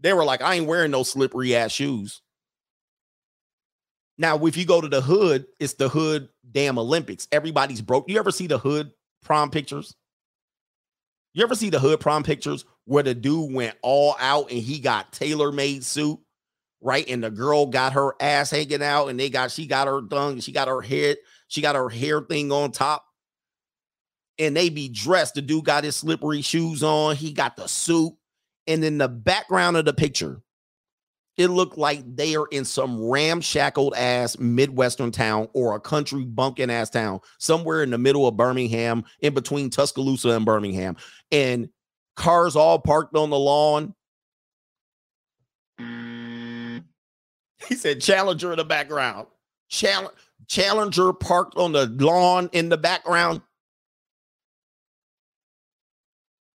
They 0.00 0.12
were 0.12 0.24
like, 0.24 0.42
I 0.42 0.54
ain't 0.54 0.66
wearing 0.66 0.90
no 0.90 1.02
slippery 1.02 1.54
ass 1.54 1.72
shoes. 1.72 2.22
Now, 4.18 4.44
if 4.46 4.56
you 4.56 4.66
go 4.66 4.80
to 4.80 4.88
the 4.88 5.00
hood, 5.00 5.46
it's 5.60 5.74
the 5.74 5.88
hood 5.88 6.28
damn 6.50 6.78
Olympics. 6.78 7.28
Everybody's 7.30 7.80
broke. 7.80 8.10
You 8.10 8.18
ever 8.18 8.32
see 8.32 8.48
the 8.48 8.58
hood 8.58 8.90
prom 9.22 9.50
pictures? 9.50 9.94
You 11.34 11.44
ever 11.44 11.54
see 11.54 11.70
the 11.70 11.78
hood 11.78 12.00
prom 12.00 12.24
pictures 12.24 12.64
where 12.84 13.04
the 13.04 13.14
dude 13.14 13.54
went 13.54 13.76
all 13.82 14.16
out 14.18 14.50
and 14.50 14.58
he 14.58 14.80
got 14.80 15.12
tailor-made 15.12 15.84
suit, 15.84 16.18
right? 16.80 17.08
And 17.08 17.22
the 17.22 17.30
girl 17.30 17.66
got 17.66 17.92
her 17.92 18.14
ass 18.20 18.50
hanging 18.50 18.82
out 18.82 19.06
and 19.06 19.20
they 19.20 19.30
got 19.30 19.52
she 19.52 19.66
got 19.66 19.86
her 19.86 20.00
dung, 20.00 20.40
she 20.40 20.50
got 20.50 20.66
her 20.66 20.80
head, 20.80 21.18
she 21.46 21.60
got 21.60 21.76
her 21.76 21.88
hair 21.88 22.20
thing 22.22 22.50
on 22.50 22.72
top. 22.72 23.04
And 24.40 24.56
they 24.56 24.68
be 24.68 24.88
dressed. 24.88 25.34
The 25.34 25.42
dude 25.42 25.64
got 25.64 25.84
his 25.84 25.96
slippery 25.96 26.42
shoes 26.42 26.82
on, 26.82 27.14
he 27.14 27.32
got 27.32 27.56
the 27.56 27.68
suit. 27.68 28.14
And 28.66 28.84
in 28.84 28.98
the 28.98 29.08
background 29.08 29.76
of 29.76 29.84
the 29.84 29.92
picture, 29.92 30.42
it 31.38 31.48
looked 31.48 31.78
like 31.78 32.02
they 32.16 32.34
are 32.34 32.48
in 32.50 32.64
some 32.64 33.00
ramshackled 33.00 33.94
ass 33.96 34.36
Midwestern 34.40 35.12
town 35.12 35.48
or 35.54 35.76
a 35.76 35.80
country 35.80 36.24
bumpkin 36.24 36.68
ass 36.68 36.90
town 36.90 37.20
somewhere 37.38 37.84
in 37.84 37.90
the 37.90 37.98
middle 37.98 38.26
of 38.26 38.36
Birmingham, 38.36 39.04
in 39.20 39.32
between 39.34 39.70
Tuscaloosa 39.70 40.30
and 40.30 40.44
Birmingham, 40.44 40.96
and 41.30 41.68
cars 42.16 42.56
all 42.56 42.80
parked 42.80 43.14
on 43.16 43.30
the 43.30 43.38
lawn. 43.38 43.94
Mm. 45.80 46.82
He 47.68 47.76
said 47.76 48.00
Challenger 48.00 48.50
in 48.50 48.58
the 48.58 48.64
background. 48.64 49.28
Chall- 49.68 50.12
Challenger 50.48 51.12
parked 51.12 51.56
on 51.56 51.70
the 51.70 51.86
lawn 51.86 52.50
in 52.52 52.68
the 52.68 52.76
background. 52.76 53.42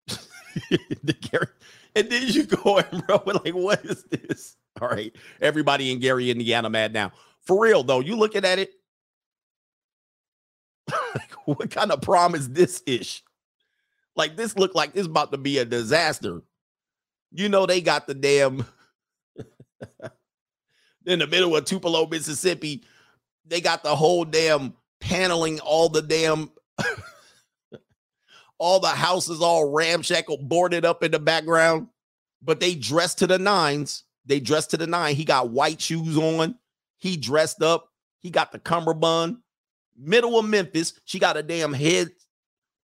and 0.71 2.11
then 2.11 2.29
you 2.29 2.45
go 2.45 2.79
and 2.79 3.07
bro, 3.07 3.23
like, 3.45 3.55
what 3.55 3.85
is 3.85 4.05
this? 4.05 4.57
All 4.83 4.89
right, 4.89 5.15
everybody 5.41 5.91
in 5.93 5.99
Gary, 5.99 6.31
Indiana, 6.31 6.71
mad 6.71 6.93
now. 6.93 7.13
For 7.41 7.61
real 7.61 7.83
though, 7.83 8.01
you 8.01 8.17
looking 8.17 8.45
at 8.45 8.59
it. 8.59 8.73
what 11.45 11.71
kind 11.71 11.93
of 11.93 12.01
prom 12.01 12.35
is 12.35 12.51
this 12.51 12.83
ish? 12.87 13.23
Like 14.17 14.37
this 14.37 14.57
look 14.57 14.75
like 14.75 14.93
this 14.93 15.07
about 15.07 15.33
to 15.33 15.39
be 15.39 15.59
a 15.59 15.65
disaster. 15.65 16.43
You 17.33 17.49
know 17.49 17.67
they 17.67 17.81
got 17.81 18.07
the 18.07 18.15
damn 18.15 18.65
in 21.07 21.19
the 21.19 21.27
middle 21.27 21.57
of 21.57 21.65
Tupelo, 21.65 22.07
Mississippi. 22.07 22.85
They 23.47 23.61
got 23.61 23.83
the 23.83 23.95
whole 23.95 24.25
damn 24.25 24.75
paneling, 25.01 25.61
all 25.61 25.89
the 25.89 26.03
damn 26.03 26.51
all 28.59 28.81
the 28.81 28.89
houses 28.89 29.41
all 29.41 29.71
ramshackle, 29.71 30.39
boarded 30.39 30.85
up 30.85 31.03
in 31.03 31.13
the 31.13 31.19
background, 31.19 31.89
but 32.43 32.61
they 32.61 32.75
dressed 32.75 33.19
to 33.19 33.27
the 33.27 33.39
nines. 33.39 34.05
They 34.29 34.41
dressed 34.41 34.71
to 34.71 34.77
the 34.77 34.87
nine. 34.87 35.17
He 35.17 35.25
got 35.25 35.51
white 35.51 35.81
shoes 35.81 36.17
on. 36.17 36.55
He 36.99 37.17
dressed 37.17 37.63
up. 37.63 37.89
He 38.21 38.31
got 38.31 38.53
the 38.53 38.59
cummerbund. 38.59 39.39
Middle 39.97 40.39
of 40.39 40.45
Memphis. 40.45 41.01
She 41.05 41.19
got 41.19 41.37
a 41.37 41.43
damn 41.43 41.73
head 41.73 42.11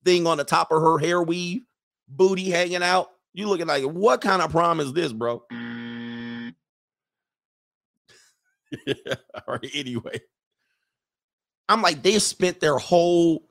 thing 0.04 0.26
on 0.26 0.38
the 0.38 0.44
top 0.44 0.72
of 0.72 0.82
her 0.82 0.98
hair 0.98 1.22
weave, 1.22 1.62
booty 2.08 2.50
hanging 2.50 2.82
out. 2.82 3.10
You 3.34 3.48
looking 3.48 3.68
like 3.68 3.84
what 3.84 4.22
kind 4.22 4.42
of 4.42 4.52
prom 4.52 4.80
is 4.80 4.94
this, 4.94 5.14
bro? 5.14 5.44
All 5.52 6.52
right, 9.48 9.70
anyway. 9.74 10.22
I'm 11.70 11.82
like, 11.82 12.04
they 12.04 12.20
spent 12.20 12.60
their 12.60 12.78
whole 12.78 13.48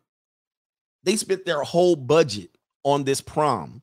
they 1.05 1.17
spent 1.17 1.45
their 1.45 1.63
whole 1.63 1.97
budget 1.97 2.51
on 2.85 3.05
this 3.05 3.21
prom. 3.21 3.83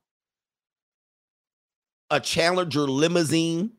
A 2.11 2.19
Challenger 2.19 2.81
limousine, 2.81 3.71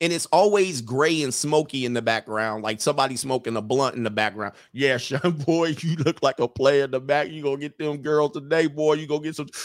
and 0.00 0.12
it's 0.12 0.26
always 0.26 0.82
gray 0.82 1.22
and 1.22 1.32
smoky 1.32 1.84
in 1.84 1.94
the 1.94 2.02
background, 2.02 2.62
like 2.62 2.80
somebody 2.80 3.16
smoking 3.16 3.56
a 3.56 3.62
blunt 3.62 3.96
in 3.96 4.02
the 4.02 4.10
background. 4.10 4.54
Yeah, 4.72 4.96
Sean, 4.98 5.32
boy, 5.32 5.74
you 5.80 5.96
look 5.96 6.22
like 6.22 6.38
a 6.38 6.48
player 6.48 6.84
in 6.84 6.90
the 6.90 7.00
back. 7.00 7.30
You 7.30 7.42
gonna 7.42 7.56
get 7.58 7.78
them 7.78 7.98
girls 7.98 8.32
today, 8.32 8.66
boy. 8.66 8.94
You 8.94 9.06
gonna 9.06 9.22
get 9.22 9.36
some. 9.36 9.48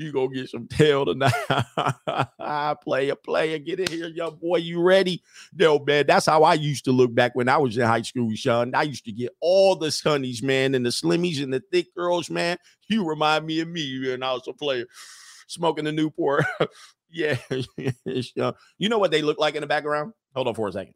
You 0.00 0.12
gonna 0.12 0.32
get 0.32 0.48
some 0.48 0.68
tail 0.68 1.04
tonight. 1.06 1.32
player, 2.84 3.16
player, 3.16 3.58
get 3.58 3.80
in 3.80 3.88
here, 3.88 4.06
young 4.06 4.36
boy. 4.36 4.58
You 4.58 4.80
ready? 4.80 5.24
No, 5.52 5.80
man. 5.80 6.04
That's 6.06 6.26
how 6.26 6.44
I 6.44 6.54
used 6.54 6.84
to 6.84 6.92
look 6.92 7.12
back 7.12 7.34
when 7.34 7.48
I 7.48 7.56
was 7.56 7.76
in 7.76 7.82
high 7.84 8.02
school, 8.02 8.30
Sean. 8.36 8.76
I 8.76 8.82
used 8.82 9.04
to 9.06 9.12
get 9.12 9.32
all 9.40 9.74
the 9.74 9.88
sunnies, 9.88 10.40
man, 10.40 10.76
and 10.76 10.86
the 10.86 10.90
slimmies 10.90 11.42
and 11.42 11.52
the 11.52 11.64
thick 11.72 11.92
girls, 11.96 12.30
man. 12.30 12.58
You 12.86 13.08
remind 13.08 13.44
me 13.44 13.58
of 13.58 13.66
me 13.66 14.08
when 14.08 14.22
I 14.22 14.34
was 14.34 14.46
a 14.46 14.52
player, 14.52 14.84
smoking 15.48 15.86
the 15.86 15.90
Newport. 15.90 16.44
yeah, 17.10 17.36
You 18.78 18.88
know 18.88 18.98
what 18.98 19.10
they 19.10 19.22
look 19.22 19.38
like 19.38 19.54
in 19.54 19.60
the 19.60 19.66
background? 19.66 20.12
Hold 20.34 20.48
on 20.48 20.54
for 20.54 20.68
a 20.68 20.72
second. 20.72 20.94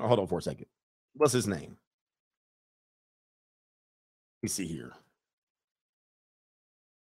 Oh, 0.00 0.06
hold 0.06 0.20
on 0.20 0.26
for 0.26 0.38
a 0.38 0.42
second. 0.42 0.66
What's 1.14 1.32
his 1.32 1.46
name? 1.46 1.76
Let 4.36 4.42
me 4.42 4.48
see 4.48 4.66
here. 4.66 4.92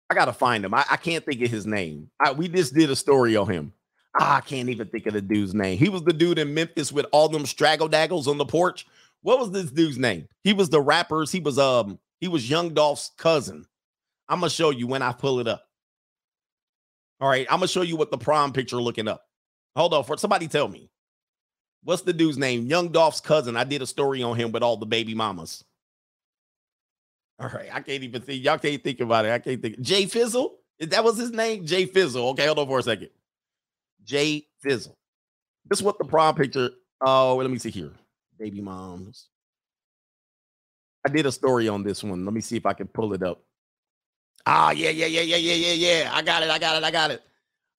I 0.10 0.16
gotta 0.16 0.34
find 0.34 0.64
him. 0.64 0.74
I, 0.74 0.86
I 0.92 0.98
can't 0.98 1.26
think 1.26 1.42
of 1.42 1.50
his 1.50 1.66
name. 1.66 2.10
I, 2.20 2.34
we 2.34 2.48
just 2.48 2.74
did 2.74 2.92
a 2.92 2.96
story 2.96 3.36
on 3.36 3.50
him. 3.50 3.74
Ah, 4.20 4.38
I 4.38 4.42
can't 4.42 4.70
even 4.70 4.88
think 4.88 5.08
of 5.08 5.14
the 5.14 5.22
dude's 5.22 5.56
name. 5.56 5.78
He 5.78 5.90
was 5.90 6.04
the 6.04 6.14
dude 6.14 6.38
in 6.38 6.54
Memphis 6.54 6.92
with 6.92 7.08
all 7.12 7.30
them 7.30 7.46
straggle 7.46 7.88
daggles 7.88 8.28
on 8.28 8.38
the 8.38 8.46
porch. 8.46 8.86
What 9.22 9.40
was 9.40 9.52
this 9.52 9.72
dude's 9.72 9.98
name? 9.98 10.28
He 10.44 10.54
was 10.54 10.70
the 10.70 10.82
rappers. 10.82 11.32
He 11.32 11.40
was 11.40 11.58
um 11.58 11.98
he 12.20 12.28
was 12.28 12.50
Young 12.50 12.74
Dolph's 12.74 13.12
cousin. 13.18 13.66
I'm 14.30 14.40
gonna 14.40 14.50
show 14.50 14.70
you 14.70 14.86
when 14.86 15.02
I 15.02 15.14
pull 15.14 15.40
it 15.40 15.48
up. 15.48 15.64
All 17.22 17.30
right, 17.30 17.48
I'm 17.50 17.58
gonna 17.58 17.68
show 17.68 17.82
you 17.82 17.96
what 17.96 18.12
the 18.12 18.18
prom 18.18 18.54
picture 18.54 18.78
looking 18.78 19.08
up. 19.08 19.26
Hold 19.76 19.94
on 19.94 20.04
for 20.04 20.18
somebody 20.18 20.48
tell 20.48 20.68
me. 20.68 20.90
What's 21.84 22.02
the 22.04 22.14
dude's 22.14 22.38
name? 22.38 22.68
Young 22.68 22.90
Dolph's 22.90 23.22
cousin. 23.22 23.58
I 23.58 23.64
did 23.64 23.82
a 23.82 23.88
story 23.88 24.24
on 24.24 24.36
him 24.38 24.52
with 24.52 24.64
all 24.64 24.78
the 24.78 24.86
baby 24.86 25.14
mamas. 25.14 25.64
All 27.40 27.50
right, 27.50 27.70
I 27.74 27.82
can't 27.82 28.04
even 28.04 28.22
think. 28.22 28.44
Y'all 28.44 28.58
can't 28.58 28.84
think 28.84 29.00
about 29.00 29.26
it. 29.26 29.32
I 29.32 29.40
can't 29.40 29.62
think. 29.62 29.82
Jay 29.82 30.06
Fizzle? 30.06 30.56
That 30.80 31.04
was 31.04 31.18
his 31.18 31.32
name? 31.32 31.66
Jay 31.66 31.86
Fizzle. 31.86 32.30
Okay, 32.30 32.46
hold 32.46 32.60
on 32.60 32.68
for 32.68 32.80
a 32.80 32.84
second. 32.84 33.10
Jay 34.04 34.48
Fizzle. 34.60 34.96
This 35.70 35.80
is 35.80 35.84
what 35.84 35.98
the 35.98 36.06
prom 36.06 36.36
picture. 36.36 36.70
Oh, 37.02 37.36
let 37.36 37.50
me 37.50 37.58
see 37.58 37.70
here. 37.70 37.92
Baby 38.38 38.62
moms. 38.62 39.28
I 41.06 41.10
did 41.10 41.26
a 41.26 41.32
story 41.32 41.68
on 41.68 41.84
this 41.84 42.04
one. 42.04 42.24
Let 42.24 42.34
me 42.34 42.42
see 42.42 42.56
if 42.56 42.66
I 42.66 42.74
can 42.74 42.88
pull 42.88 43.14
it 43.14 43.24
up. 43.24 43.44
Ah, 44.46 44.72
yeah, 44.72 44.90
yeah, 44.90 45.06
yeah, 45.06 45.22
yeah, 45.22 45.38
yeah, 45.38 45.54
yeah, 45.54 45.74
yeah. 45.74 46.12
I 46.14 46.22
got 46.22 46.44
it. 46.44 46.50
I 46.50 46.60
got 46.60 46.76
it. 46.76 46.84
I 46.84 46.92
got 46.92 47.12
it. 47.12 47.24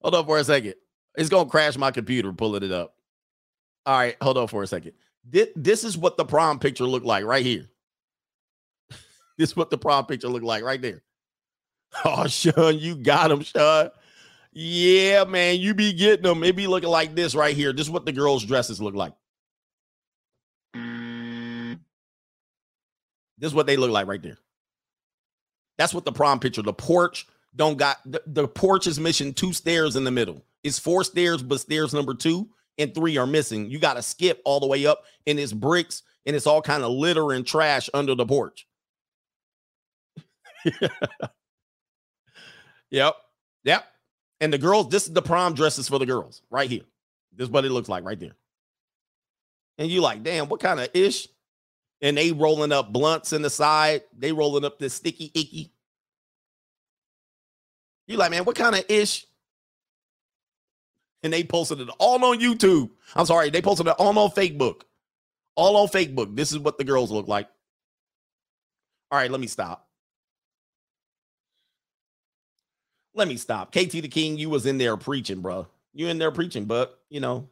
Hold 0.01 0.15
on 0.15 0.25
for 0.25 0.37
a 0.37 0.43
second. 0.43 0.75
It's 1.15 1.29
gonna 1.29 1.49
crash 1.49 1.77
my 1.77 1.91
computer 1.91 2.33
pulling 2.33 2.63
it 2.63 2.71
up. 2.71 2.95
All 3.85 3.97
right, 3.97 4.15
hold 4.21 4.37
on 4.37 4.47
for 4.47 4.63
a 4.63 4.67
second. 4.67 4.93
This, 5.23 5.49
this 5.55 5.83
is 5.83 5.97
what 5.97 6.17
the 6.17 6.25
prom 6.25 6.59
picture 6.59 6.85
looked 6.85 7.05
like 7.05 7.23
right 7.23 7.45
here. 7.45 7.69
this 9.37 9.49
is 9.51 9.55
what 9.55 9.69
the 9.69 9.77
prom 9.77 10.05
picture 10.05 10.27
looked 10.27 10.45
like 10.45 10.63
right 10.63 10.81
there. 10.81 11.01
Oh, 12.03 12.27
Sean, 12.27 12.77
you 12.77 12.95
got 12.95 13.31
him, 13.31 13.41
Sean. 13.41 13.89
Yeah, 14.51 15.23
man, 15.23 15.59
you 15.59 15.73
be 15.73 15.93
getting 15.93 16.23
them. 16.23 16.43
It 16.43 16.55
be 16.55 16.67
looking 16.67 16.89
like 16.89 17.15
this 17.15 17.35
right 17.35 17.55
here. 17.55 17.71
This 17.71 17.87
is 17.87 17.91
what 17.91 18.05
the 18.05 18.11
girls' 18.11 18.43
dresses 18.43 18.81
look 18.81 18.95
like. 18.95 19.13
This 23.37 23.49
is 23.49 23.53
what 23.53 23.65
they 23.67 23.77
look 23.77 23.91
like 23.91 24.07
right 24.07 24.21
there. 24.21 24.37
That's 25.77 25.93
what 25.93 26.05
the 26.05 26.11
prom 26.11 26.39
picture. 26.39 26.61
The 26.61 26.73
porch 26.73 27.27
don't 27.55 27.77
got 27.77 27.97
the, 28.05 28.21
the 28.27 28.47
porch 28.47 28.87
is 28.87 28.99
missing 28.99 29.33
two 29.33 29.53
stairs 29.53 29.95
in 29.95 30.03
the 30.03 30.11
middle. 30.11 30.43
It's 30.63 30.79
four 30.79 31.03
stairs, 31.03 31.43
but 31.43 31.59
stairs 31.59 31.93
number 31.93 32.13
two 32.13 32.49
and 32.77 32.93
three 32.93 33.17
are 33.17 33.27
missing. 33.27 33.69
You 33.69 33.79
got 33.79 33.93
to 33.95 34.01
skip 34.01 34.41
all 34.45 34.59
the 34.59 34.67
way 34.67 34.85
up, 34.85 35.03
and 35.27 35.39
it's 35.39 35.53
bricks 35.53 36.03
and 36.25 36.35
it's 36.35 36.47
all 36.47 36.61
kind 36.61 36.83
of 36.83 36.91
litter 36.91 37.31
and 37.31 37.45
trash 37.45 37.89
under 37.93 38.15
the 38.15 38.25
porch. 38.25 38.67
yep, 42.89 43.15
yep. 43.63 43.85
And 44.41 44.51
the 44.51 44.57
girls, 44.57 44.89
this 44.89 45.07
is 45.07 45.13
the 45.13 45.21
prom 45.21 45.53
dresses 45.53 45.87
for 45.87 45.99
the 45.99 46.05
girls 46.05 46.41
right 46.49 46.69
here. 46.69 46.83
This 47.35 47.45
is 47.45 47.51
what 47.51 47.65
it 47.65 47.71
looks 47.71 47.89
like 47.89 48.03
right 48.03 48.19
there. 48.19 48.35
And 49.77 49.89
you 49.89 50.01
like, 50.01 50.23
damn, 50.23 50.49
what 50.49 50.59
kind 50.59 50.79
of 50.79 50.89
ish? 50.93 51.27
And 52.01 52.17
they 52.17 52.31
rolling 52.31 52.71
up 52.71 52.91
blunts 52.91 53.33
in 53.33 53.41
the 53.41 53.49
side. 53.49 54.03
They 54.17 54.31
rolling 54.31 54.65
up 54.65 54.79
this 54.79 54.93
sticky 54.93 55.31
icky. 55.33 55.71
You 58.07 58.17
like, 58.17 58.31
man, 58.31 58.43
what 58.45 58.55
kind 58.55 58.75
of 58.75 58.85
ish? 58.89 59.25
And 61.23 61.33
they 61.33 61.43
posted 61.43 61.79
it 61.79 61.89
all 61.97 62.23
on 62.23 62.39
YouTube. 62.39 62.91
I'm 63.15 63.25
sorry, 63.25 63.49
they 63.49 63.61
posted 63.61 63.87
it 63.87 63.95
all 63.97 64.17
on 64.19 64.29
Facebook. 64.31 64.81
All 65.55 65.77
on 65.77 65.87
Facebook. 65.87 66.35
This 66.35 66.51
is 66.51 66.59
what 66.59 66.77
the 66.77 66.83
girls 66.83 67.11
look 67.11 67.27
like. 67.27 67.47
All 69.11 69.17
right, 69.17 69.31
let 69.31 69.39
me 69.39 69.47
stop. 69.47 69.87
Let 73.15 73.27
me 73.27 73.37
stop. 73.37 73.71
KT 73.71 73.91
the 73.91 74.07
King, 74.09 74.37
you 74.37 74.49
was 74.49 74.65
in 74.65 74.77
there 74.77 74.97
preaching, 74.97 75.41
bro. 75.41 75.67
You 75.93 76.07
in 76.07 76.17
there 76.17 76.31
preaching, 76.31 76.65
but 76.65 76.99
you 77.09 77.21
know, 77.21 77.47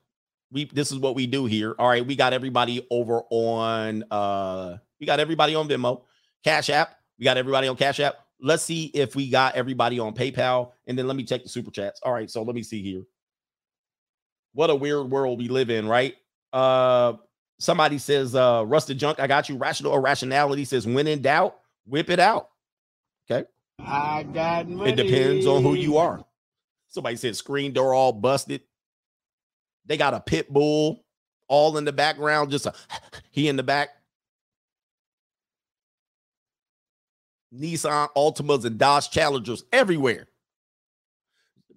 we 0.54 0.66
this 0.66 0.92
is 0.92 1.00
what 1.00 1.16
we 1.16 1.28
do 1.28 1.46
here. 1.46 1.76
All 1.78 1.90
right, 1.90 2.06
we 2.06 2.16
got 2.16 2.32
everybody 2.32 2.86
over 2.90 3.24
on 3.30 4.06
uh 4.12 4.78
we 5.00 5.06
got 5.06 5.20
everybody 5.20 5.56
on 5.56 5.68
Venmo, 5.68 6.04
Cash 6.44 6.70
App. 6.70 6.96
We 7.18 7.26
got 7.26 7.38
everybody 7.38 7.68
on 7.68 7.76
Cash 7.76 8.00
App. 8.00 8.16
Let's 8.40 8.64
see 8.64 8.86
if 8.94 9.16
we 9.16 9.30
got 9.30 9.56
everybody 9.56 10.00
on 10.00 10.14
PayPal 10.14 10.72
and 10.88 10.98
then 10.98 11.08
let 11.08 11.18
me 11.18 11.24
check 11.24 11.44
the 11.44 11.50
super 11.50 11.72
chats. 11.72 12.00
All 12.04 12.14
right, 12.14 12.30
so 12.30 12.44
let 12.44 12.56
me 12.56 12.64
see 12.64 12.82
here. 12.82 13.04
What 14.54 14.70
a 14.70 14.76
weird 14.76 15.10
world 15.10 15.40
we 15.40 15.50
live 15.50 15.70
in, 15.70 15.88
right? 15.88 16.16
Uh 16.54 17.14
somebody 17.60 17.98
says 17.98 18.36
uh 18.36 18.64
rusted 18.66 19.00
junk, 19.00 19.20
I 19.20 19.28
got 19.28 19.50
you. 19.50 19.58
Rational 19.58 19.96
irrationality 19.96 20.66
says 20.66 20.86
when 20.86 21.08
in 21.08 21.22
doubt, 21.22 21.58
whip 21.88 22.12
it 22.12 22.20
out. 22.20 22.50
Okay. 23.30 23.48
I 23.80 24.24
got 24.24 24.70
money. 24.70 24.92
It 24.92 24.96
depends 24.96 25.48
on 25.48 25.64
who 25.64 25.74
you 25.74 25.98
are. 25.98 26.24
Somebody 26.90 27.16
said 27.16 27.36
screen 27.36 27.74
door 27.74 27.96
all 27.96 28.14
busted. 28.14 28.62
They 29.86 29.98
got 29.98 30.14
a 30.14 30.20
pit 30.20 30.52
bull 30.52 31.04
all 31.48 31.78
in 31.78 31.86
the 31.86 31.94
background, 31.94 32.52
just 32.52 32.66
a 32.66 32.74
he 33.32 33.48
in 33.48 33.56
the 33.56 33.64
back. 33.64 33.90
Nissan 37.54 38.10
Altimas 38.16 38.66
and 38.66 38.78
Dodge 38.78 39.12
Challengers 39.12 39.64
everywhere. 39.72 40.28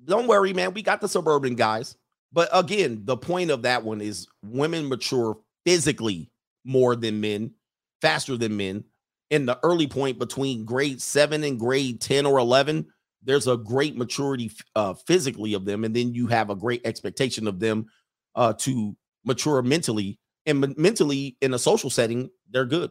Don't 0.04 0.26
worry, 0.26 0.52
man. 0.52 0.72
We 0.72 0.82
got 0.82 1.00
the 1.00 1.08
suburban 1.08 1.54
guys. 1.54 1.96
But 2.32 2.48
again, 2.52 3.02
the 3.04 3.16
point 3.16 3.50
of 3.50 3.62
that 3.62 3.84
one 3.84 4.00
is 4.00 4.26
women 4.42 4.88
mature 4.88 5.36
physically 5.64 6.30
more 6.64 6.96
than 6.96 7.20
men, 7.20 7.52
faster 8.00 8.36
than 8.36 8.56
men. 8.56 8.84
In 9.30 9.46
the 9.46 9.58
early 9.62 9.88
point 9.88 10.18
between 10.18 10.64
grade 10.64 11.02
seven 11.02 11.42
and 11.42 11.58
grade 11.58 12.00
10 12.00 12.26
or 12.26 12.38
11, 12.38 12.86
there's 13.22 13.46
a 13.46 13.56
great 13.56 13.96
maturity 13.96 14.50
uh, 14.74 14.94
physically 14.94 15.54
of 15.54 15.64
them. 15.64 15.84
And 15.84 15.94
then 15.94 16.14
you 16.14 16.26
have 16.28 16.50
a 16.50 16.56
great 16.56 16.82
expectation 16.86 17.46
of 17.46 17.60
them 17.60 17.86
uh, 18.34 18.52
to 18.60 18.96
mature 19.24 19.62
mentally. 19.62 20.18
And 20.46 20.76
mentally, 20.78 21.36
in 21.40 21.54
a 21.54 21.58
social 21.58 21.90
setting, 21.90 22.30
they're 22.50 22.66
good. 22.66 22.90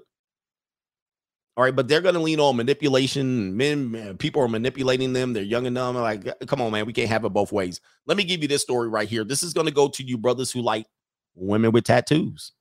All 1.57 1.63
right, 1.63 1.75
but 1.75 1.87
they're 1.87 2.01
going 2.01 2.15
to 2.15 2.21
lean 2.21 2.41
on 2.41 2.57
manipulation. 2.57 3.55
Men, 3.55 3.89
man, 3.89 4.17
people 4.17 4.41
are 4.41 4.49
manipulating 4.49 5.13
them. 5.13 5.31
They're 5.31 5.41
young 5.41 5.65
and 5.65 5.75
dumb. 5.75 5.95
Like, 5.95 6.27
come 6.47 6.61
on, 6.61 6.73
man, 6.73 6.85
we 6.85 6.91
can't 6.91 7.07
have 7.07 7.23
it 7.23 7.29
both 7.29 7.53
ways. 7.53 7.79
Let 8.05 8.17
me 8.17 8.25
give 8.25 8.41
you 8.41 8.49
this 8.49 8.61
story 8.61 8.89
right 8.89 9.07
here. 9.07 9.23
This 9.23 9.41
is 9.41 9.53
going 9.53 9.67
to 9.67 9.73
go 9.73 9.87
to 9.87 10.03
you 10.03 10.17
brothers 10.17 10.51
who 10.51 10.61
like 10.61 10.85
women 11.33 11.71
with 11.71 11.85
tattoos. 11.85 12.51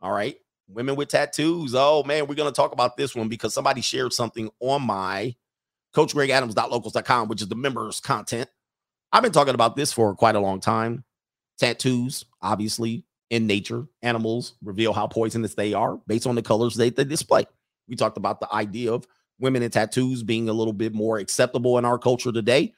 All 0.00 0.12
right, 0.12 0.36
women 0.68 0.94
with 0.94 1.08
tattoos. 1.08 1.74
Oh 1.74 2.04
man, 2.04 2.28
we're 2.28 2.36
going 2.36 2.52
to 2.52 2.54
talk 2.54 2.72
about 2.72 2.96
this 2.96 3.12
one 3.12 3.28
because 3.28 3.54
somebody 3.54 3.80
shared 3.80 4.12
something 4.12 4.50
on 4.60 4.82
my 4.82 5.34
CoachGregAdams.locals.com, 5.94 7.28
which 7.28 7.42
is 7.42 7.48
the 7.48 7.54
members 7.54 8.00
content. 8.00 8.48
I've 9.12 9.22
been 9.22 9.32
talking 9.32 9.54
about 9.54 9.76
this 9.76 9.92
for 9.92 10.14
quite 10.14 10.36
a 10.36 10.40
long 10.40 10.60
time. 10.60 11.04
Tattoos, 11.58 12.24
obviously, 12.40 13.04
in 13.30 13.46
nature, 13.46 13.86
animals 14.02 14.54
reveal 14.62 14.92
how 14.92 15.06
poisonous 15.06 15.54
they 15.54 15.74
are 15.74 15.98
based 16.06 16.26
on 16.26 16.34
the 16.34 16.42
colors 16.42 16.74
they, 16.74 16.90
they 16.90 17.04
display. 17.04 17.44
We 17.88 17.96
talked 17.96 18.16
about 18.16 18.40
the 18.40 18.52
idea 18.52 18.92
of 18.92 19.06
women 19.38 19.62
in 19.62 19.70
tattoos 19.70 20.22
being 20.22 20.48
a 20.48 20.52
little 20.52 20.72
bit 20.72 20.94
more 20.94 21.18
acceptable 21.18 21.78
in 21.78 21.84
our 21.84 21.98
culture 21.98 22.32
today. 22.32 22.72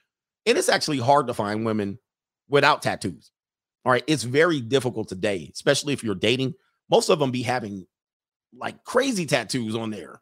And 0.47 0.59
it's 0.59 0.69
actually 0.69 0.99
hard 0.99 1.27
to 1.27 1.35
find 1.35 1.65
women 1.65 1.99
without 2.49 2.83
tattoos. 2.83 3.31
All 3.85 3.93
right. 3.93 4.05
It's 4.07 4.23
very 4.23 4.61
difficult 4.61 5.09
today, 5.09 5.51
especially 5.53 5.93
if 5.93 6.03
you're 6.03 6.15
dating. 6.15 6.55
Most 6.91 7.11
of 7.11 7.19
them 7.19 7.31
be 7.31 7.43
having 7.43 7.87
like 8.57 8.83
crazy 8.85 9.27
tattoos 9.27 9.75
on 9.75 9.91
there. 9.91 10.21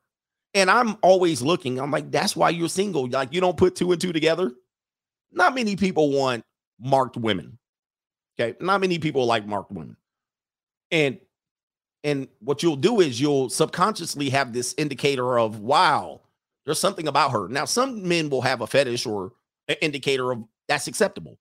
And 0.54 0.70
I'm 0.70 0.96
always 1.02 1.40
looking. 1.40 1.80
I'm 1.80 1.90
like, 1.90 2.10
that's 2.10 2.36
why 2.36 2.50
you're 2.50 2.68
single. 2.68 3.08
Like, 3.08 3.32
you 3.32 3.40
don't 3.40 3.56
put 3.56 3.74
two 3.74 3.92
and 3.92 4.00
two 4.00 4.12
together. 4.12 4.52
Not 5.32 5.54
many 5.54 5.76
people 5.76 6.10
want 6.10 6.44
marked 6.78 7.16
women. 7.16 7.58
Okay. 8.38 8.56
Not 8.60 8.80
many 8.80 8.98
people 8.98 9.24
like 9.24 9.46
marked 9.46 9.72
women. 9.72 9.96
And 10.90 11.18
and 12.04 12.28
what 12.40 12.62
you'll 12.62 12.76
do 12.76 13.00
is 13.00 13.20
you'll 13.20 13.48
subconsciously 13.48 14.28
have 14.30 14.52
this 14.52 14.74
indicator 14.76 15.38
of 15.38 15.60
wow, 15.60 16.20
there's 16.64 16.80
something 16.80 17.08
about 17.08 17.30
her. 17.30 17.48
Now, 17.48 17.64
some 17.64 18.06
men 18.06 18.28
will 18.28 18.42
have 18.42 18.60
a 18.60 18.66
fetish 18.66 19.06
or 19.06 19.32
an 19.68 19.76
indicator 19.80 20.32
of 20.32 20.44
that's 20.68 20.86
acceptable. 20.86 21.38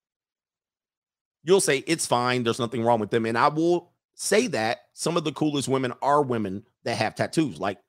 You'll 1.43 1.61
say 1.61 1.79
it's 1.87 2.05
fine, 2.05 2.43
there's 2.43 2.59
nothing 2.59 2.83
wrong 2.83 2.99
with 2.99 3.09
them. 3.09 3.25
And 3.25 3.37
I 3.37 3.47
will 3.47 3.91
say 4.13 4.47
that 4.47 4.81
some 4.93 5.17
of 5.17 5.23
the 5.23 5.31
coolest 5.31 5.67
women 5.67 5.93
are 6.01 6.21
women 6.21 6.63
that 6.83 6.97
have 6.97 7.15
tattoos. 7.15 7.59
Like 7.59 7.79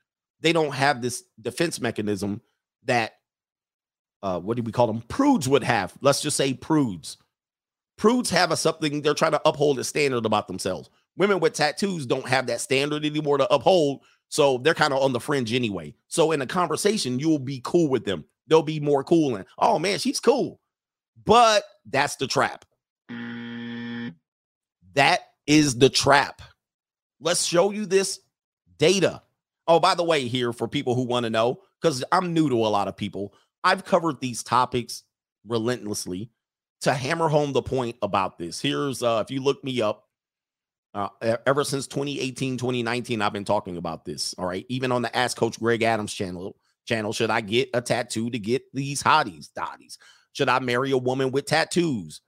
they 0.42 0.52
don't 0.52 0.74
have 0.74 1.00
this 1.00 1.24
defense 1.40 1.80
mechanism 1.80 2.42
that 2.84 3.14
uh 4.22 4.38
what 4.40 4.56
do 4.56 4.62
we 4.62 4.72
call 4.72 4.86
them? 4.86 5.02
Prudes 5.08 5.48
would 5.48 5.64
have. 5.64 5.94
Let's 6.00 6.20
just 6.20 6.36
say 6.36 6.52
prudes. 6.52 7.16
Prudes 7.96 8.30
have 8.30 8.50
a 8.50 8.56
something 8.56 9.00
they're 9.00 9.14
trying 9.14 9.32
to 9.32 9.42
uphold 9.44 9.78
a 9.78 9.84
standard 9.84 10.26
about 10.26 10.48
themselves. 10.48 10.90
Women 11.16 11.40
with 11.40 11.52
tattoos 11.54 12.06
don't 12.06 12.28
have 12.28 12.46
that 12.46 12.60
standard 12.60 13.04
anymore 13.04 13.38
to 13.38 13.52
uphold. 13.52 14.02
So 14.28 14.58
they're 14.58 14.74
kind 14.74 14.92
of 14.92 15.02
on 15.02 15.12
the 15.12 15.20
fringe 15.20 15.52
anyway. 15.52 15.94
So 16.08 16.32
in 16.32 16.40
a 16.40 16.46
conversation, 16.46 17.18
you'll 17.18 17.38
be 17.38 17.60
cool 17.64 17.88
with 17.88 18.04
them. 18.04 18.24
They'll 18.48 18.62
be 18.62 18.80
more 18.80 19.04
cool 19.04 19.36
and 19.36 19.44
oh 19.58 19.78
man, 19.78 19.98
she's 19.98 20.20
cool. 20.20 20.60
But 21.24 21.62
that's 21.88 22.16
the 22.16 22.26
trap. 22.26 22.64
That 24.94 25.20
is 25.46 25.78
the 25.78 25.88
trap. 25.88 26.42
Let's 27.20 27.44
show 27.44 27.70
you 27.70 27.86
this 27.86 28.20
data. 28.78 29.22
Oh, 29.72 29.80
by 29.80 29.94
the 29.94 30.04
way, 30.04 30.28
here 30.28 30.52
for 30.52 30.68
people 30.68 30.94
who 30.94 31.04
want 31.04 31.24
to 31.24 31.30
know, 31.30 31.60
because 31.80 32.04
I'm 32.12 32.34
new 32.34 32.50
to 32.50 32.56
a 32.56 32.68
lot 32.68 32.88
of 32.88 32.96
people, 32.96 33.32
I've 33.64 33.86
covered 33.86 34.20
these 34.20 34.42
topics 34.42 35.04
relentlessly 35.46 36.30
to 36.82 36.92
hammer 36.92 37.26
home 37.26 37.54
the 37.54 37.62
point 37.62 37.96
about 38.02 38.36
this. 38.36 38.60
Here's 38.60 39.02
uh 39.02 39.24
if 39.24 39.30
you 39.30 39.40
look 39.42 39.64
me 39.64 39.80
up, 39.80 40.04
uh, 40.92 41.08
ever 41.46 41.64
since 41.64 41.86
2018, 41.86 42.58
2019, 42.58 43.22
I've 43.22 43.32
been 43.32 43.46
talking 43.46 43.78
about 43.78 44.04
this. 44.04 44.34
All 44.36 44.44
right. 44.44 44.66
Even 44.68 44.92
on 44.92 45.00
the 45.00 45.16
Ask 45.16 45.38
Coach 45.38 45.58
Greg 45.58 45.82
Adams 45.82 46.12
channel, 46.12 46.54
channel, 46.84 47.14
should 47.14 47.30
I 47.30 47.40
get 47.40 47.70
a 47.72 47.80
tattoo 47.80 48.28
to 48.28 48.38
get 48.38 48.64
these 48.74 49.02
hotties, 49.02 49.48
dotties? 49.54 49.96
Should 50.34 50.50
I 50.50 50.58
marry 50.58 50.90
a 50.90 50.98
woman 50.98 51.30
with 51.30 51.46
tattoos? 51.46 52.20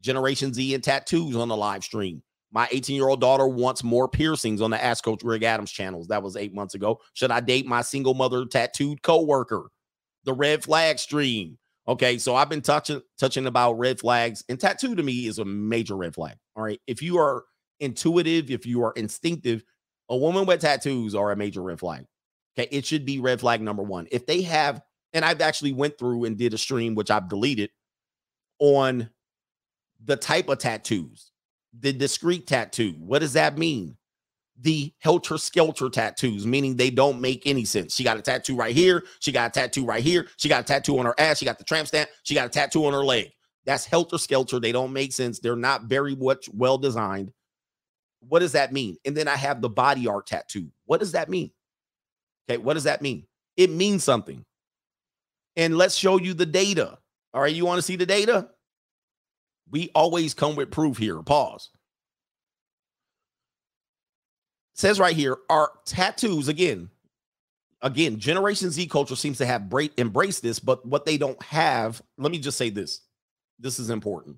Generation 0.00 0.54
Z 0.54 0.74
and 0.74 0.84
tattoos 0.84 1.34
on 1.34 1.48
the 1.48 1.56
live 1.56 1.82
stream. 1.82 2.22
My 2.54 2.68
18 2.70 2.94
year 2.94 3.08
old 3.08 3.20
daughter 3.20 3.48
wants 3.48 3.82
more 3.82 4.08
piercings 4.08 4.62
on 4.62 4.70
the 4.70 4.82
Ask 4.82 5.02
Coach 5.02 5.22
Greg 5.24 5.42
Adams 5.42 5.72
channels. 5.72 6.06
That 6.06 6.22
was 6.22 6.36
eight 6.36 6.54
months 6.54 6.76
ago. 6.76 7.00
Should 7.12 7.32
I 7.32 7.40
date 7.40 7.66
my 7.66 7.82
single 7.82 8.14
mother 8.14 8.46
tattooed 8.46 9.02
coworker? 9.02 9.70
The 10.22 10.32
red 10.32 10.62
flag 10.62 11.00
stream. 11.00 11.58
Okay, 11.88 12.16
so 12.16 12.36
I've 12.36 12.48
been 12.48 12.62
touching 12.62 13.02
touching 13.18 13.46
about 13.46 13.74
red 13.74 13.98
flags, 13.98 14.42
and 14.48 14.58
tattoo 14.58 14.94
to 14.94 15.02
me 15.02 15.26
is 15.26 15.38
a 15.38 15.44
major 15.44 15.96
red 15.96 16.14
flag. 16.14 16.36
All 16.54 16.62
right, 16.62 16.80
if 16.86 17.02
you 17.02 17.18
are 17.18 17.44
intuitive, 17.80 18.50
if 18.50 18.64
you 18.64 18.84
are 18.84 18.92
instinctive, 18.92 19.64
a 20.08 20.16
woman 20.16 20.46
with 20.46 20.60
tattoos 20.60 21.14
are 21.14 21.32
a 21.32 21.36
major 21.36 21.60
red 21.60 21.80
flag. 21.80 22.06
Okay, 22.56 22.68
it 22.70 22.86
should 22.86 23.04
be 23.04 23.18
red 23.18 23.40
flag 23.40 23.60
number 23.60 23.82
one. 23.82 24.06
If 24.12 24.26
they 24.26 24.42
have, 24.42 24.80
and 25.12 25.24
I've 25.24 25.42
actually 25.42 25.72
went 25.72 25.98
through 25.98 26.24
and 26.24 26.38
did 26.38 26.54
a 26.54 26.58
stream 26.58 26.94
which 26.94 27.10
I've 27.10 27.28
deleted 27.28 27.70
on 28.60 29.10
the 30.02 30.16
type 30.16 30.48
of 30.48 30.58
tattoos, 30.58 31.32
the 31.80 31.92
discreet 31.92 32.46
tattoo. 32.46 32.94
What 32.98 33.20
does 33.20 33.32
that 33.34 33.58
mean? 33.58 33.96
The 34.60 34.92
helter 35.00 35.36
skelter 35.38 35.90
tattoos, 35.90 36.46
meaning 36.46 36.76
they 36.76 36.90
don't 36.90 37.20
make 37.20 37.42
any 37.46 37.64
sense. 37.64 37.94
She 37.94 38.04
got 38.04 38.16
a 38.16 38.22
tattoo 38.22 38.54
right 38.54 38.74
here. 38.74 39.02
She 39.18 39.32
got 39.32 39.50
a 39.50 39.60
tattoo 39.60 39.84
right 39.84 40.02
here. 40.02 40.28
She 40.36 40.48
got 40.48 40.60
a 40.60 40.64
tattoo 40.64 40.98
on 40.98 41.06
her 41.06 41.14
ass. 41.18 41.38
She 41.38 41.44
got 41.44 41.58
the 41.58 41.64
tramp 41.64 41.88
stamp. 41.88 42.08
She 42.22 42.34
got 42.34 42.46
a 42.46 42.50
tattoo 42.50 42.86
on 42.86 42.92
her 42.92 43.04
leg. 43.04 43.32
That's 43.66 43.84
helter 43.84 44.18
skelter. 44.18 44.60
They 44.60 44.72
don't 44.72 44.92
make 44.92 45.12
sense. 45.12 45.40
They're 45.40 45.56
not 45.56 45.84
very 45.84 46.14
much 46.14 46.48
well 46.52 46.78
designed. 46.78 47.32
What 48.20 48.40
does 48.40 48.52
that 48.52 48.72
mean? 48.72 48.96
And 49.04 49.16
then 49.16 49.26
I 49.26 49.36
have 49.36 49.60
the 49.60 49.68
body 49.68 50.06
art 50.06 50.26
tattoo. 50.26 50.70
What 50.86 51.00
does 51.00 51.12
that 51.12 51.28
mean? 51.28 51.50
Okay, 52.48 52.58
what 52.58 52.74
does 52.74 52.84
that 52.84 53.02
mean? 53.02 53.26
It 53.56 53.70
means 53.70 54.04
something. 54.04 54.44
And 55.56 55.76
let's 55.76 55.94
show 55.94 56.18
you 56.18 56.34
the 56.34 56.46
data. 56.46 56.98
All 57.32 57.40
right, 57.40 57.54
you 57.54 57.66
want 57.66 57.78
to 57.78 57.82
see 57.82 57.96
the 57.96 58.06
data? 58.06 58.50
We 59.70 59.90
always 59.94 60.34
come 60.34 60.56
with 60.56 60.70
proof 60.70 60.98
here. 60.98 61.22
Pause. 61.22 61.70
says 64.74 64.98
right 65.00 65.16
here, 65.16 65.38
our 65.48 65.70
tattoos 65.86 66.48
again. 66.48 66.90
Again, 67.80 68.18
Generation 68.18 68.70
Z 68.70 68.86
culture 68.86 69.16
seems 69.16 69.38
to 69.38 69.46
have 69.46 69.68
break, 69.68 69.92
embraced 69.98 70.42
this, 70.42 70.58
but 70.58 70.84
what 70.86 71.04
they 71.04 71.16
don't 71.18 71.40
have, 71.42 72.02
let 72.18 72.32
me 72.32 72.38
just 72.38 72.58
say 72.58 72.70
this. 72.70 73.02
This 73.58 73.78
is 73.78 73.90
important. 73.90 74.36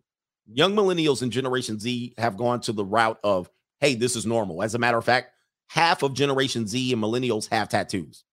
Young 0.52 0.74
millennials 0.74 1.22
and 1.22 1.32
Generation 1.32 1.78
Z 1.78 2.14
have 2.18 2.36
gone 2.36 2.60
to 2.62 2.72
the 2.72 2.84
route 2.84 3.18
of, 3.24 3.48
hey, 3.80 3.94
this 3.94 4.16
is 4.16 4.26
normal. 4.26 4.62
As 4.62 4.74
a 4.74 4.78
matter 4.78 4.98
of 4.98 5.04
fact, 5.04 5.30
half 5.68 6.02
of 6.02 6.14
Generation 6.14 6.66
Z 6.66 6.92
and 6.92 7.02
millennials 7.02 7.48
have 7.50 7.68
tattoos, 7.68 8.24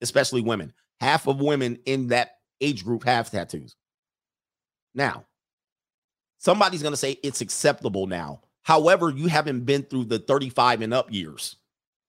especially 0.00 0.40
women. 0.40 0.72
Half 1.00 1.26
of 1.26 1.40
women 1.40 1.78
in 1.84 2.08
that 2.08 2.38
age 2.60 2.84
group 2.84 3.04
have 3.04 3.30
tattoos. 3.30 3.76
Now, 4.94 5.26
somebody's 6.44 6.82
going 6.82 6.92
to 6.92 6.98
say 6.98 7.18
it's 7.22 7.40
acceptable 7.40 8.06
now. 8.06 8.42
However, 8.62 9.10
you 9.10 9.28
haven't 9.28 9.64
been 9.64 9.82
through 9.82 10.04
the 10.04 10.18
35 10.18 10.82
and 10.82 10.92
up 10.92 11.10
years. 11.10 11.56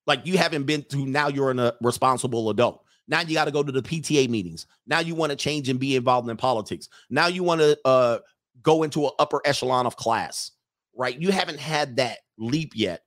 Like 0.07 0.25
you 0.25 0.37
haven't 0.37 0.63
been 0.63 0.83
through 0.83 1.05
now 1.05 1.29
you're 1.29 1.51
in 1.51 1.59
a 1.59 1.73
responsible 1.81 2.49
adult. 2.49 2.83
Now 3.07 3.21
you 3.21 3.33
got 3.33 3.45
to 3.45 3.51
go 3.51 3.63
to 3.63 3.71
the 3.71 3.81
PTA 3.81 4.29
meetings. 4.29 4.67
Now 4.87 4.99
you 4.99 5.15
want 5.15 5.31
to 5.31 5.35
change 5.35 5.69
and 5.69 5.79
be 5.79 5.95
involved 5.95 6.29
in 6.29 6.37
politics. 6.37 6.89
Now 7.09 7.27
you 7.27 7.43
want 7.43 7.61
to 7.61 7.79
uh, 7.85 8.19
go 8.61 8.83
into 8.83 9.05
an 9.05 9.11
upper 9.19 9.41
echelon 9.45 9.85
of 9.85 9.95
class, 9.95 10.51
right? 10.95 11.17
You 11.19 11.31
haven't 11.31 11.59
had 11.59 11.95
that 11.97 12.19
leap 12.37 12.73
yet. 12.75 13.01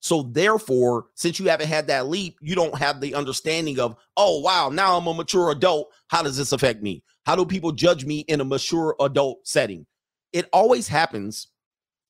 So 0.00 0.22
therefore, 0.22 1.06
since 1.14 1.38
you 1.38 1.48
haven't 1.48 1.68
had 1.68 1.88
that 1.88 2.08
leap, 2.08 2.36
you 2.40 2.54
don't 2.54 2.76
have 2.78 3.00
the 3.00 3.14
understanding 3.14 3.80
of, 3.80 3.96
oh 4.16 4.40
wow, 4.40 4.68
now 4.68 4.96
I'm 4.96 5.06
a 5.06 5.14
mature 5.14 5.50
adult. 5.50 5.92
How 6.08 6.22
does 6.22 6.36
this 6.36 6.52
affect 6.52 6.82
me? 6.82 7.02
How 7.24 7.36
do 7.36 7.44
people 7.44 7.72
judge 7.72 8.04
me 8.04 8.20
in 8.20 8.40
a 8.40 8.44
mature 8.44 8.96
adult 9.00 9.46
setting? 9.46 9.86
It 10.32 10.48
always 10.52 10.88
happens. 10.88 11.48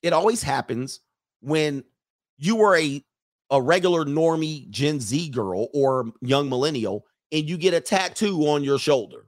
It 0.02 0.12
always 0.12 0.42
happens 0.42 1.00
when 1.40 1.84
you 2.38 2.56
were 2.56 2.76
a 2.76 3.04
a 3.50 3.60
regular 3.60 4.04
normie 4.06 4.68
Gen 4.70 4.98
Z 4.98 5.28
girl 5.28 5.68
or 5.74 6.06
young 6.22 6.48
millennial 6.48 7.04
and 7.30 7.48
you 7.48 7.58
get 7.58 7.74
a 7.74 7.80
tattoo 7.80 8.46
on 8.48 8.64
your 8.64 8.78
shoulder. 8.78 9.26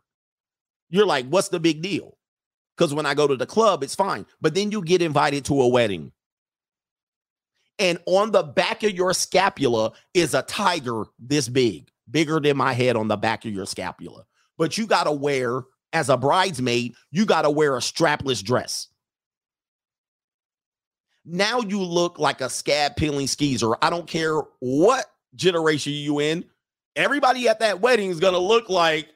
You're 0.89 1.05
like, 1.05 1.27
what's 1.27 1.49
the 1.49 1.61
big 1.61 1.83
deal? 1.83 2.17
Because 2.77 2.95
when 2.95 3.05
I 3.05 3.13
go 3.13 3.27
to 3.27 3.37
the 3.37 3.47
club, 3.47 3.83
it's 3.83 3.95
fine. 3.95 4.25
But 4.41 4.55
then 4.55 4.71
you 4.71 4.83
get 4.83 5.03
invited 5.03 5.45
to 5.47 5.61
a 5.61 5.69
wedding 5.69 6.13
and 7.79 7.99
on 8.07 8.31
the 8.31 8.43
back 8.43 8.83
of 8.83 8.93
your 8.93 9.13
scapula 9.13 9.93
is 10.13 10.35
a 10.35 10.43
tiger 10.43 11.05
this 11.19 11.49
big, 11.49 11.91
bigger 12.11 12.41
than 12.41 12.57
my 12.57 12.73
head 12.73 12.97
on 12.97 13.09
the 13.09 13.17
back 13.17 13.45
of 13.45 13.53
your 13.53 13.67
scapula. 13.67 14.25
But 14.57 14.79
you 14.79 14.87
got 14.87 15.05
to 15.05 15.13
wear, 15.13 15.63
as 15.95 16.11
a 16.11 16.17
bridesmaid, 16.17 16.95
you 17.11 17.25
got 17.25 17.43
to 17.43 17.51
wear 17.51 17.77
a 17.77 17.81
strapless 17.81 18.43
dress. 18.43 18.89
Now 21.25 21.61
you 21.61 21.81
look 21.81 22.19
like 22.19 22.43
a 22.43 22.51
scab 22.51 22.97
peeling 22.97 23.27
skeezer. 23.27 23.71
I 23.81 23.89
don't 23.89 24.07
care 24.07 24.41
what 24.59 25.07
generation 25.35 25.95
you 25.95 26.21
in. 26.21 26.45
Everybody 26.97 27.49
at 27.49 27.61
that 27.61 27.81
wedding 27.81 28.11
is 28.11 28.21
going 28.21 28.35
to 28.35 28.39
look 28.39 28.69
like 28.69 29.09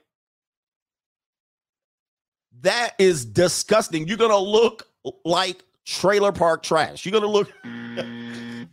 that 2.63 2.95
is 2.99 3.27
disgusting. 3.27 4.09
You're 4.09 4.17
going 4.17 4.31
to 4.31 4.39
look 4.39 4.89
like 5.25 5.63
trailer 5.85 6.33
park 6.33 6.63
trash. 6.63 7.05
You're 7.05 7.21
going 7.21 7.23
to 7.23 7.29
look 7.29 7.53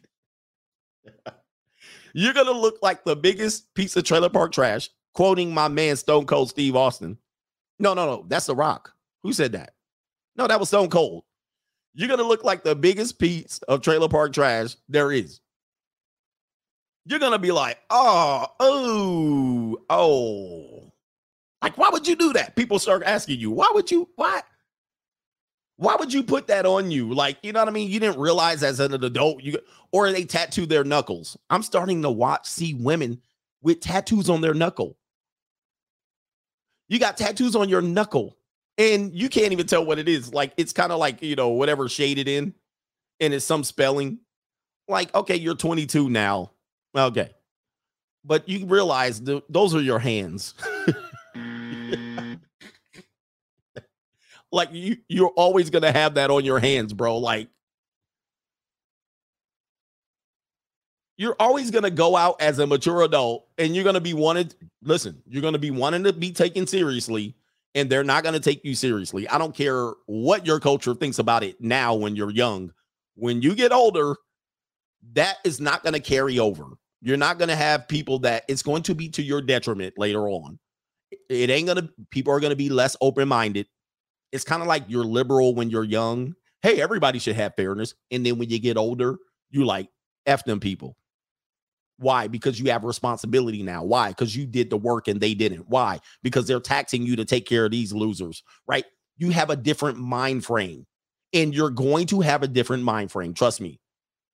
You're 2.18 2.34
gonna 2.34 2.52
look 2.52 2.77
like 2.82 3.03
the 3.03 3.18
biggest 3.18 3.73
piece 3.73 3.98
of 3.98 4.06
trailer 4.06 4.30
park 4.30 4.53
trash, 4.53 4.90
quoting 5.14 5.53
my 5.53 5.68
man 5.68 5.98
Stone 5.98 6.27
Cold 6.27 6.49
Steve 6.49 6.73
Austin. 6.73 7.18
No, 7.80 7.93
no, 7.93 8.06
no, 8.06 8.26
that's 8.27 8.45
The 8.45 8.56
Rock. 8.56 8.93
Who 9.23 9.34
said 9.34 9.52
that? 9.53 9.73
No, 10.35 10.47
that 10.47 10.60
was 10.60 10.69
Stone 10.69 10.89
Cold. 10.89 11.23
You're 11.93 12.10
gonna 12.10 12.23
look 12.23 12.43
like 12.43 12.64
the 12.64 12.76
biggest 12.76 13.19
piece 13.19 13.60
of 13.68 13.81
trailer 13.81 14.10
park 14.10 14.34
trash 14.34 14.76
there 14.89 15.11
is. 15.11 15.39
You're 17.06 17.19
gonna 17.19 17.39
be 17.39 17.52
like, 17.52 17.80
oh, 17.89 18.47
oh, 18.60 19.77
oh. 19.89 20.91
Like, 21.61 21.77
why 21.77 21.89
would 21.89 22.07
you 22.07 22.15
do 22.15 22.34
that? 22.34 22.56
People 22.56 22.80
start 22.80 23.03
asking 23.06 23.39
you, 23.39 23.52
why 23.52 23.72
would 23.73 23.89
you, 23.89 24.10
why? 24.15 24.41
Why 25.77 25.95
would 25.97 26.14
you 26.14 26.23
put 26.23 26.47
that 26.47 26.65
on 26.65 26.91
you? 26.91 27.14
Like, 27.14 27.38
you 27.43 27.52
know 27.52 27.60
what 27.60 27.68
I 27.68 27.72
mean? 27.72 27.89
You 27.89 27.99
didn't 27.99 28.19
realize 28.19 28.64
as 28.64 28.80
an 28.80 28.93
adult, 28.93 29.43
you 29.43 29.57
or 29.91 30.11
they 30.11 30.23
tattoo 30.23 30.65
their 30.65 30.84
knuckles. 30.84 31.38
I'm 31.49 31.64
starting 31.64 32.02
to 32.02 32.10
watch, 32.10 32.47
see 32.47 32.73
women 32.73 33.22
with 33.61 33.81
tattoos 33.81 34.30
on 34.30 34.41
their 34.41 34.53
knuckle. 34.53 34.97
You 36.90 36.99
got 36.99 37.18
tattoos 37.18 37.56
on 37.56 37.70
your 37.70 37.82
knuckle, 37.82 38.38
and 38.78 39.14
you 39.14 39.30
can't 39.30 39.52
even 39.53 39.68
tell 39.68 39.86
what 39.86 39.99
it 39.99 40.07
is. 40.10 40.34
Like, 40.34 40.53
it's 40.57 40.74
kind 40.74 40.91
of 40.91 40.99
like, 40.99 41.22
you 41.22 41.36
know, 41.36 41.49
whatever 41.49 41.88
shaded 41.90 42.28
in, 42.28 42.53
and 43.20 43.34
it's 43.34 43.45
some 43.45 43.64
spelling. 43.64 44.20
Like, 44.88 45.14
okay, 45.16 45.36
you're 45.36 45.56
22 45.56 46.10
now. 46.10 46.52
Okay. 46.95 47.32
but 48.26 48.48
you 48.49 48.66
realize 48.66 49.20
th- 49.20 49.44
those 49.49 49.76
are 49.76 49.82
your 49.82 49.99
hands. 49.99 50.53
like 54.52 54.70
you 54.72 54.98
you're 55.10 55.34
always 55.36 55.70
gonna 55.70 55.91
have 55.91 56.16
that 56.16 56.30
on 56.32 56.45
your 56.45 56.60
hands, 56.60 56.94
bro. 56.94 57.18
Like 57.18 57.49
you're 61.18 61.36
always 61.40 61.72
gonna 61.72 61.90
go 61.90 62.16
out 62.16 62.42
as 62.42 62.60
a 62.60 62.68
mature 62.68 63.04
adult 63.04 63.48
and 63.58 63.76
you're 63.76 63.84
gonna 63.84 64.02
be 64.02 64.14
wanted. 64.14 64.56
Listen, 64.82 65.22
you're 65.28 65.42
gonna 65.42 65.58
be 65.58 65.72
wanting 65.72 66.04
to 66.04 66.14
be 66.14 66.32
taken 66.32 66.68
seriously, 66.68 67.36
and 67.74 67.90
they're 67.90 68.04
not 68.04 68.24
gonna 68.24 68.40
take 68.40 68.64
you 68.66 68.76
seriously. 68.76 69.28
I 69.30 69.38
don't 69.38 69.56
care 69.56 69.94
what 70.08 70.46
your 70.46 70.60
culture 70.60 70.94
thinks 70.94 71.20
about 71.20 71.44
it 71.44 71.60
now 71.62 71.96
when 71.96 72.16
you're 72.16 72.32
young. 72.32 72.74
When 73.16 73.42
you 73.42 73.56
get 73.56 73.72
older, 73.72 74.16
that 75.14 75.38
is 75.44 75.62
not 75.62 75.84
gonna 75.84 76.00
carry 76.00 76.40
over. 76.40 76.66
You're 77.02 77.18
not 77.18 77.40
gonna 77.40 77.56
have 77.56 77.88
people 77.88 78.20
that 78.20 78.44
it's 78.48 78.64
going 78.64 78.84
to 78.84 78.96
be 78.96 79.10
to 79.10 79.24
your 79.24 79.42
detriment 79.42 79.94
later 79.98 80.28
on. 80.28 80.60
It 81.30 81.50
ain't 81.50 81.68
gonna 81.68 81.90
people 82.10 82.34
are 82.34 82.40
gonna 82.40 82.56
be 82.56 82.70
less 82.70 82.98
open-minded. 83.00 83.68
It's 84.32 84.44
kind 84.44 84.62
of 84.62 84.68
like 84.68 84.84
you're 84.88 85.06
liberal 85.06 85.56
when 85.56 85.70
you're 85.70 85.84
young. 85.86 86.36
Hey, 86.62 86.82
everybody 86.82 87.20
should 87.20 87.36
have 87.36 87.54
fairness. 87.56 87.94
And 88.12 88.26
then 88.26 88.38
when 88.38 88.50
you 88.50 88.60
get 88.60 88.76
older, 88.76 89.18
you 89.50 89.66
like 89.66 89.88
F 90.26 90.44
them 90.44 90.60
people. 90.60 90.98
Why? 91.98 92.28
Because 92.28 92.60
you 92.60 92.70
have 92.72 92.84
responsibility 92.84 93.64
now. 93.64 93.84
Why? 93.84 94.10
Because 94.10 94.36
you 94.36 94.46
did 94.46 94.70
the 94.70 94.78
work 94.78 95.08
and 95.08 95.20
they 95.22 95.34
didn't. 95.34 95.70
Why? 95.70 96.00
Because 96.24 96.48
they're 96.48 96.60
taxing 96.60 97.04
you 97.04 97.16
to 97.16 97.26
take 97.26 97.48
care 97.48 97.66
of 97.66 97.72
these 97.72 97.94
losers, 97.94 98.44
right? 98.68 98.86
You 99.18 99.30
have 99.30 99.50
a 99.50 99.56
different 99.56 99.98
mind 99.98 100.46
frame 100.46 100.86
and 101.34 101.54
you're 101.54 101.70
going 101.70 102.08
to 102.08 102.22
have 102.22 102.44
a 102.44 102.48
different 102.48 102.84
mind 102.84 103.12
frame. 103.12 103.34
Trust 103.34 103.62
me. 103.62 103.80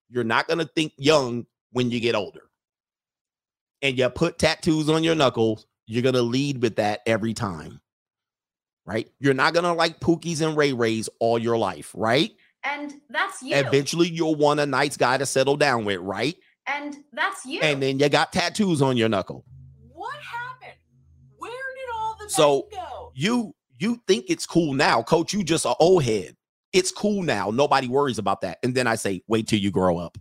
You're 0.08 0.24
not 0.24 0.46
going 0.46 0.58
to 0.58 0.64
think 0.64 0.92
young 0.98 1.46
when 1.70 1.90
you 1.90 2.00
get 2.00 2.14
older. 2.14 2.42
And 3.80 3.98
you 3.98 4.08
put 4.10 4.38
tattoos 4.38 4.88
on 4.88 5.02
your 5.02 5.14
knuckles, 5.14 5.66
you're 5.86 6.02
going 6.02 6.14
to 6.14 6.22
lead 6.22 6.62
with 6.62 6.76
that 6.76 7.00
every 7.06 7.34
time, 7.34 7.80
right? 8.84 9.08
You're 9.18 9.34
not 9.34 9.54
going 9.54 9.64
to 9.64 9.72
like 9.72 10.00
Pookies 10.00 10.40
and 10.40 10.56
Ray 10.56 10.72
Rays 10.72 11.08
all 11.18 11.38
your 11.38 11.58
life, 11.58 11.92
right? 11.94 12.30
And 12.64 12.94
that's 13.10 13.42
you. 13.42 13.56
Eventually, 13.56 14.08
you'll 14.08 14.36
want 14.36 14.60
a 14.60 14.66
nice 14.66 14.96
guy 14.96 15.16
to 15.16 15.26
settle 15.26 15.56
down 15.56 15.84
with, 15.84 15.98
right? 15.98 16.36
And 16.66 16.96
that's 17.12 17.44
you. 17.44 17.60
and 17.60 17.82
then 17.82 17.98
you 17.98 18.08
got 18.08 18.32
tattoos 18.32 18.82
on 18.82 18.96
your 18.96 19.08
knuckle. 19.08 19.44
What 19.92 20.16
happened? 20.16 20.78
Where 21.38 21.50
did 21.50 21.94
all 21.94 22.16
the 22.20 22.28
So 22.30 22.68
go? 22.72 23.12
you 23.14 23.54
you 23.78 24.00
think 24.06 24.26
it's 24.28 24.46
cool 24.46 24.74
now, 24.74 25.02
coach? 25.02 25.32
You 25.32 25.42
just 25.42 25.64
a 25.64 25.74
old 25.76 26.04
head. 26.04 26.36
It's 26.72 26.92
cool 26.92 27.22
now. 27.22 27.50
Nobody 27.50 27.88
worries 27.88 28.18
about 28.18 28.40
that. 28.42 28.58
And 28.62 28.74
then 28.74 28.86
I 28.86 28.94
say, 28.94 29.22
wait 29.26 29.48
till 29.48 29.58
you 29.58 29.70
grow 29.70 29.98
up. 29.98 30.16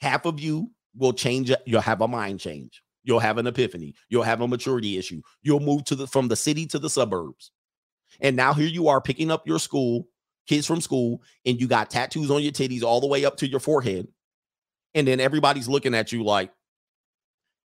Half 0.00 0.26
of 0.26 0.38
you 0.38 0.70
will 0.96 1.12
change. 1.12 1.50
You'll 1.66 1.80
have 1.80 2.00
a 2.02 2.08
mind 2.08 2.40
change. 2.40 2.82
You'll 3.04 3.20
have 3.20 3.38
an 3.38 3.46
epiphany. 3.46 3.94
You'll 4.08 4.22
have 4.22 4.40
a 4.40 4.48
maturity 4.48 4.98
issue. 4.98 5.22
You'll 5.42 5.60
move 5.60 5.84
to 5.84 5.94
the 5.94 6.06
from 6.06 6.28
the 6.28 6.36
city 6.36 6.66
to 6.66 6.78
the 6.78 6.90
suburbs. 6.90 7.50
And 8.20 8.36
now 8.36 8.52
here 8.52 8.68
you 8.68 8.88
are 8.88 9.00
picking 9.00 9.30
up 9.30 9.46
your 9.46 9.58
school, 9.58 10.06
kids 10.46 10.66
from 10.66 10.80
school, 10.80 11.22
and 11.44 11.60
you 11.60 11.66
got 11.66 11.90
tattoos 11.90 12.30
on 12.30 12.42
your 12.42 12.52
titties 12.52 12.82
all 12.82 13.00
the 13.00 13.06
way 13.06 13.24
up 13.24 13.36
to 13.38 13.48
your 13.48 13.60
forehead. 13.60 14.06
And 14.94 15.06
then 15.08 15.20
everybody's 15.20 15.68
looking 15.68 15.94
at 15.94 16.12
you 16.12 16.22
like, 16.22 16.50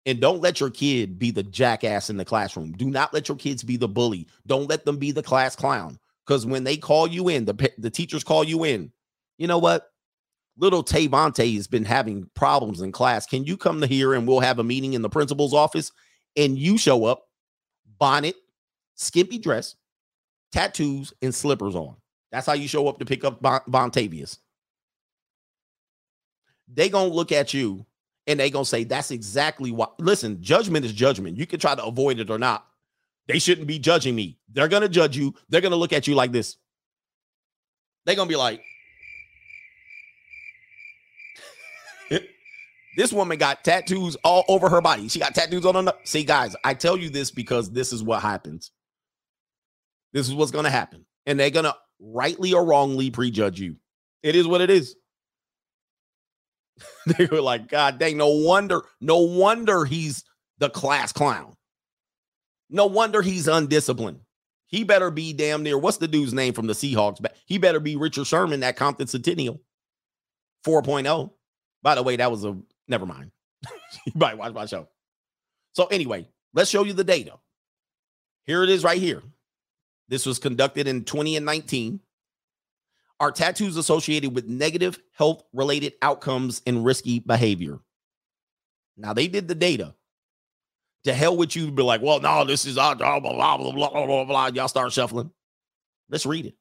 and 0.06 0.20
don't 0.20 0.42
let 0.42 0.60
your 0.60 0.70
kid 0.70 1.20
be 1.20 1.30
the 1.30 1.44
jackass 1.44 2.10
in 2.10 2.18
the 2.18 2.26
classroom. 2.26 2.72
Do 2.72 2.90
not 2.90 3.14
let 3.14 3.28
your 3.28 3.38
kids 3.38 3.64
be 3.64 3.78
the 3.78 3.88
bully. 3.88 4.28
Don't 4.48 4.70
let 4.70 4.86
them 4.86 4.98
be 4.98 5.12
the 5.12 5.22
class 5.22 5.56
clown. 5.56 6.00
Because 6.26 6.46
when 6.46 6.64
they 6.64 6.78
call 6.78 7.08
you 7.08 7.28
in, 7.28 7.46
the, 7.46 7.72
the 7.78 7.90
teachers 7.90 8.24
call 8.24 8.44
you 8.44 8.64
in. 8.64 8.92
You 9.38 9.48
know 9.48 9.60
what? 9.60 9.88
Little 10.58 10.84
Tavante 10.84 11.56
has 11.56 11.68
been 11.68 11.86
having 11.86 12.30
problems 12.36 12.82
in 12.82 12.92
class. 12.92 13.26
Can 13.26 13.46
you 13.46 13.56
come 13.56 13.82
to 13.82 13.88
here 13.88 14.14
and 14.14 14.28
we'll 14.28 14.40
have 14.40 14.60
a 14.60 14.64
meeting 14.64 14.94
in 14.94 15.02
the 15.02 15.10
principal's 15.10 15.54
office? 15.54 15.92
And 16.36 16.58
you 16.58 16.78
show 16.78 17.06
up, 17.06 17.26
bonnet, 17.98 18.36
skimpy 18.96 19.38
dress, 19.38 19.76
tattoos, 20.52 21.14
and 21.22 21.34
slippers 21.34 21.76
on. 21.76 21.96
That's 22.32 22.46
how 22.46 22.54
you 22.54 22.68
show 22.68 22.88
up 22.88 23.00
to 23.00 23.06
pick 23.06 23.24
up 23.24 23.42
bon- 23.42 23.62
Bontavious. 23.68 24.40
They 26.74 26.90
gonna 26.90 27.14
look 27.14 27.32
at 27.32 27.54
you 27.54 27.86
and 28.28 28.40
they 28.40 28.50
gonna 28.50 28.66
say 28.66 28.84
that's 28.84 29.12
exactly 29.12 29.72
what. 29.72 30.00
Listen, 30.00 30.42
judgment 30.42 30.86
is 30.86 30.94
judgment. 30.94 31.38
You 31.38 31.48
can 31.48 31.60
try 31.60 31.76
to 31.76 31.84
avoid 31.84 32.20
it 32.20 32.30
or 32.30 32.38
not. 32.38 32.66
They 33.28 33.40
shouldn't 33.40 33.68
be 33.68 33.80
judging 33.80 34.16
me. 34.16 34.38
They're 34.52 34.68
gonna 34.68 34.90
judge 34.90 35.18
you. 35.18 35.34
They're 35.50 35.62
gonna 35.62 35.76
look 35.76 35.94
at 35.94 36.08
you 36.08 36.16
like 36.16 36.32
this. 36.32 36.58
They're 38.06 38.16
gonna 38.16 38.30
be 38.30 38.36
like, 38.36 38.62
this 42.98 43.12
woman 43.12 43.38
got 43.38 43.64
tattoos 43.64 44.16
all 44.24 44.46
over 44.48 44.70
her 44.70 44.82
body. 44.82 45.08
She 45.10 45.20
got 45.20 45.34
tattoos 45.34 45.66
on 45.66 45.88
her. 45.88 45.94
See, 46.04 46.24
guys, 46.24 46.56
I 46.64 46.76
tell 46.76 46.98
you 46.98 47.10
this 47.10 47.32
because 47.32 47.72
this 47.72 47.92
is 47.94 48.04
what 48.04 48.22
happens. 48.22 48.72
This 50.14 50.28
is 50.28 50.36
what's 50.36 50.52
gonna 50.52 50.70
happen, 50.70 51.06
and 51.26 51.40
they're 51.40 51.50
gonna 51.50 51.76
rightly 52.00 52.54
or 52.54 52.64
wrongly 52.66 53.10
prejudge 53.10 53.60
you. 53.60 53.76
It 54.22 54.36
is 54.36 54.48
what 54.48 54.62
it 54.62 54.70
is. 54.70 54.96
they 57.18 57.26
were 57.26 57.42
like, 57.42 57.68
God 57.68 58.00
dang, 58.00 58.18
no 58.18 58.30
wonder, 58.30 58.84
no 59.02 59.20
wonder 59.20 59.86
he's 59.86 60.24
the 60.58 60.70
class 60.70 61.12
clown. 61.12 61.56
No 62.70 62.86
wonder 62.86 63.22
he's 63.22 63.48
undisciplined. 63.48 64.20
He 64.68 64.84
better 64.84 65.10
be 65.10 65.34
damn 65.34 65.64
near 65.64 65.78
what's 65.78 65.98
the 65.98 66.08
dude's 66.08 66.34
name 66.34 66.54
from 66.54 66.68
the 66.68 66.74
Seahawks? 66.74 67.26
He 67.46 67.58
better 67.58 67.80
be 67.80 67.96
Richard 67.96 68.28
Sherman 68.28 68.62
at 68.62 68.76
Compton 68.76 69.08
Centennial 69.08 69.60
4.0. 70.66 71.32
By 71.82 71.96
the 71.96 72.04
way, 72.04 72.18
that 72.18 72.30
was 72.30 72.46
a 72.46 72.56
never 72.88 73.06
mind. 73.06 73.32
you 74.06 74.14
might 74.16 74.38
watch 74.38 74.54
my 74.54 74.66
show. 74.66 74.88
So, 75.74 75.86
anyway, 75.88 76.28
let's 76.54 76.70
show 76.70 76.84
you 76.84 76.94
the 76.94 77.04
data. 77.04 77.34
Here 78.46 78.64
it 78.64 78.70
is 78.70 78.84
right 78.84 79.00
here. 79.00 79.24
This 80.08 80.26
was 80.26 80.40
conducted 80.40 80.88
in 80.88 81.06
20 81.06 81.38
and 81.38 81.46
19 81.46 82.00
are 83.20 83.32
tattoos 83.32 83.78
associated 83.78 84.34
with 84.34 84.48
negative 84.48 85.00
health 85.12 85.44
related 85.54 85.94
outcomes 86.02 86.62
and 86.66 86.86
risky 86.86 87.20
behavior. 87.20 87.80
Now 88.98 89.14
they 89.14 89.28
did 89.28 89.48
the 89.48 89.56
data. 89.56 89.96
To 91.06 91.14
hell 91.14 91.38
with 91.38 91.56
you, 91.56 91.72
be 91.72 91.82
like, 91.82 92.02
well, 92.02 92.20
no, 92.20 92.44
this 92.44 92.66
is 92.66 92.78
uh, 92.78 92.96
blah, 92.96 93.20
blah, 93.20 93.32
blah, 93.32 93.58
blah, 93.58 93.72
blah, 93.72 94.06
blah, 94.06 94.24
blah. 94.26 94.48
Y'all 94.48 94.68
start 94.68 94.92
shuffling. 94.92 95.32
Let's 96.10 96.26
read 96.26 96.46
it. 96.46 96.56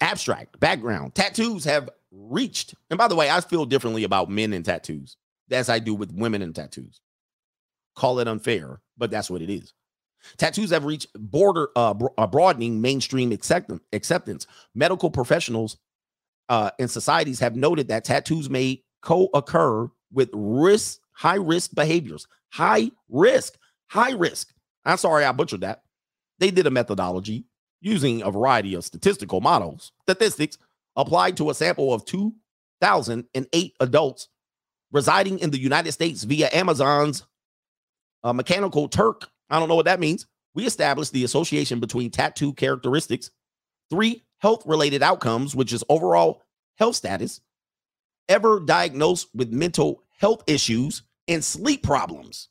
Abstract 0.00 0.58
background 0.58 1.14
tattoos 1.14 1.64
have 1.64 1.90
reached, 2.10 2.74
and 2.90 2.98
by 2.98 3.08
the 3.08 3.14
way, 3.14 3.30
I 3.30 3.40
feel 3.40 3.66
differently 3.66 4.04
about 4.04 4.30
men 4.30 4.52
and 4.52 4.64
tattoos 4.64 5.16
as 5.50 5.68
I 5.68 5.78
do 5.78 5.94
with 5.94 6.12
women 6.12 6.42
and 6.42 6.54
tattoos. 6.54 7.00
Call 7.96 8.20
it 8.20 8.28
unfair, 8.28 8.80
but 8.96 9.10
that's 9.10 9.30
what 9.30 9.42
it 9.42 9.50
is. 9.50 9.72
Tattoos 10.36 10.70
have 10.70 10.84
reached 10.84 11.08
border 11.14 11.68
uh, 11.76 11.94
uh, 12.16 12.26
broadening 12.26 12.80
mainstream 12.80 13.32
acceptance. 13.32 13.82
acceptance. 13.92 14.46
Medical 14.74 15.10
professionals 15.10 15.78
uh, 16.48 16.70
and 16.78 16.90
societies 16.90 17.40
have 17.40 17.56
noted 17.56 17.88
that 17.88 18.04
tattoos 18.04 18.48
may 18.48 18.82
co-occur 19.02 19.88
with 20.12 20.30
risk, 20.32 21.00
high 21.12 21.36
risk 21.36 21.74
behaviors. 21.74 22.26
High 22.50 22.90
risk, 23.08 23.58
high 23.88 24.12
risk. 24.12 24.52
I'm 24.84 24.96
sorry, 24.96 25.24
I 25.24 25.32
butchered 25.32 25.60
that. 25.60 25.82
They 26.38 26.50
did 26.50 26.66
a 26.66 26.70
methodology 26.70 27.44
using 27.80 28.22
a 28.22 28.30
variety 28.30 28.74
of 28.74 28.84
statistical 28.84 29.40
models, 29.40 29.92
statistics 30.02 30.58
applied 30.96 31.36
to 31.36 31.50
a 31.50 31.54
sample 31.54 31.94
of 31.94 32.04
2,008 32.06 33.76
adults 33.80 34.28
residing 34.90 35.38
in 35.38 35.50
the 35.50 35.60
United 35.60 35.92
States 35.92 36.24
via 36.24 36.48
Amazon's 36.52 37.24
uh, 38.24 38.32
Mechanical 38.32 38.88
Turk. 38.88 39.28
I 39.50 39.58
don't 39.58 39.68
know 39.68 39.74
what 39.74 39.86
that 39.86 40.00
means. 40.00 40.26
We 40.54 40.66
established 40.66 41.12
the 41.12 41.24
association 41.24 41.80
between 41.80 42.10
tattoo 42.10 42.52
characteristics, 42.52 43.30
three 43.90 44.24
health 44.38 44.62
related 44.66 45.02
outcomes, 45.02 45.54
which 45.54 45.72
is 45.72 45.84
overall 45.88 46.42
health 46.76 46.96
status, 46.96 47.40
ever 48.28 48.60
diagnosed 48.60 49.28
with 49.34 49.52
mental 49.52 50.02
health 50.18 50.42
issues 50.46 51.02
and 51.26 51.44
sleep 51.44 51.82
problems, 51.82 52.48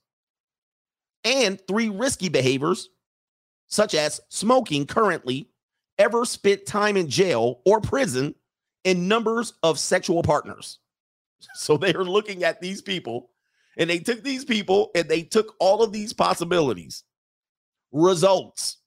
and 1.24 1.60
three 1.68 1.90
risky 1.90 2.30
behaviors, 2.30 2.90
such 3.68 3.94
as 3.94 4.22
smoking 4.30 4.86
currently, 4.86 5.50
ever 5.98 6.26
spent 6.26 6.66
time 6.66 6.96
in 6.96 7.10
jail 7.10 7.62
or 7.66 7.82
prison, 7.82 8.36
and 8.86 9.10
numbers 9.10 9.54
of 9.64 9.80
sexual 9.80 10.24
partners. 10.24 10.80
So 11.54 11.78
they 11.78 11.94
are 11.94 12.04
looking 12.04 12.44
at 12.44 12.62
these 12.62 12.82
people 12.82 13.30
and 13.78 13.90
they 13.90 14.00
took 14.00 14.24
these 14.24 14.44
people 14.44 14.92
and 14.96 15.08
they 15.08 15.24
took 15.24 15.56
all 15.60 15.84
of 15.84 15.92
these 15.92 16.14
possibilities. 16.14 17.04
Results. 17.92 18.78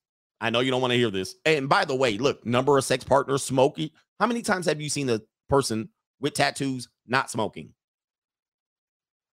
I 0.40 0.50
know 0.50 0.60
you 0.60 0.70
don't 0.70 0.80
want 0.80 0.92
to 0.92 0.98
hear 0.98 1.10
this. 1.10 1.36
And 1.44 1.68
by 1.68 1.84
the 1.84 1.94
way, 1.94 2.18
look, 2.18 2.44
number 2.44 2.76
of 2.76 2.84
sex 2.84 3.04
partners 3.04 3.42
smoking. 3.42 3.90
How 4.18 4.26
many 4.26 4.42
times 4.42 4.66
have 4.66 4.80
you 4.80 4.88
seen 4.88 5.08
a 5.08 5.20
person 5.48 5.90
with 6.20 6.34
tattoos 6.34 6.88
not 7.06 7.30
smoking? 7.30 7.72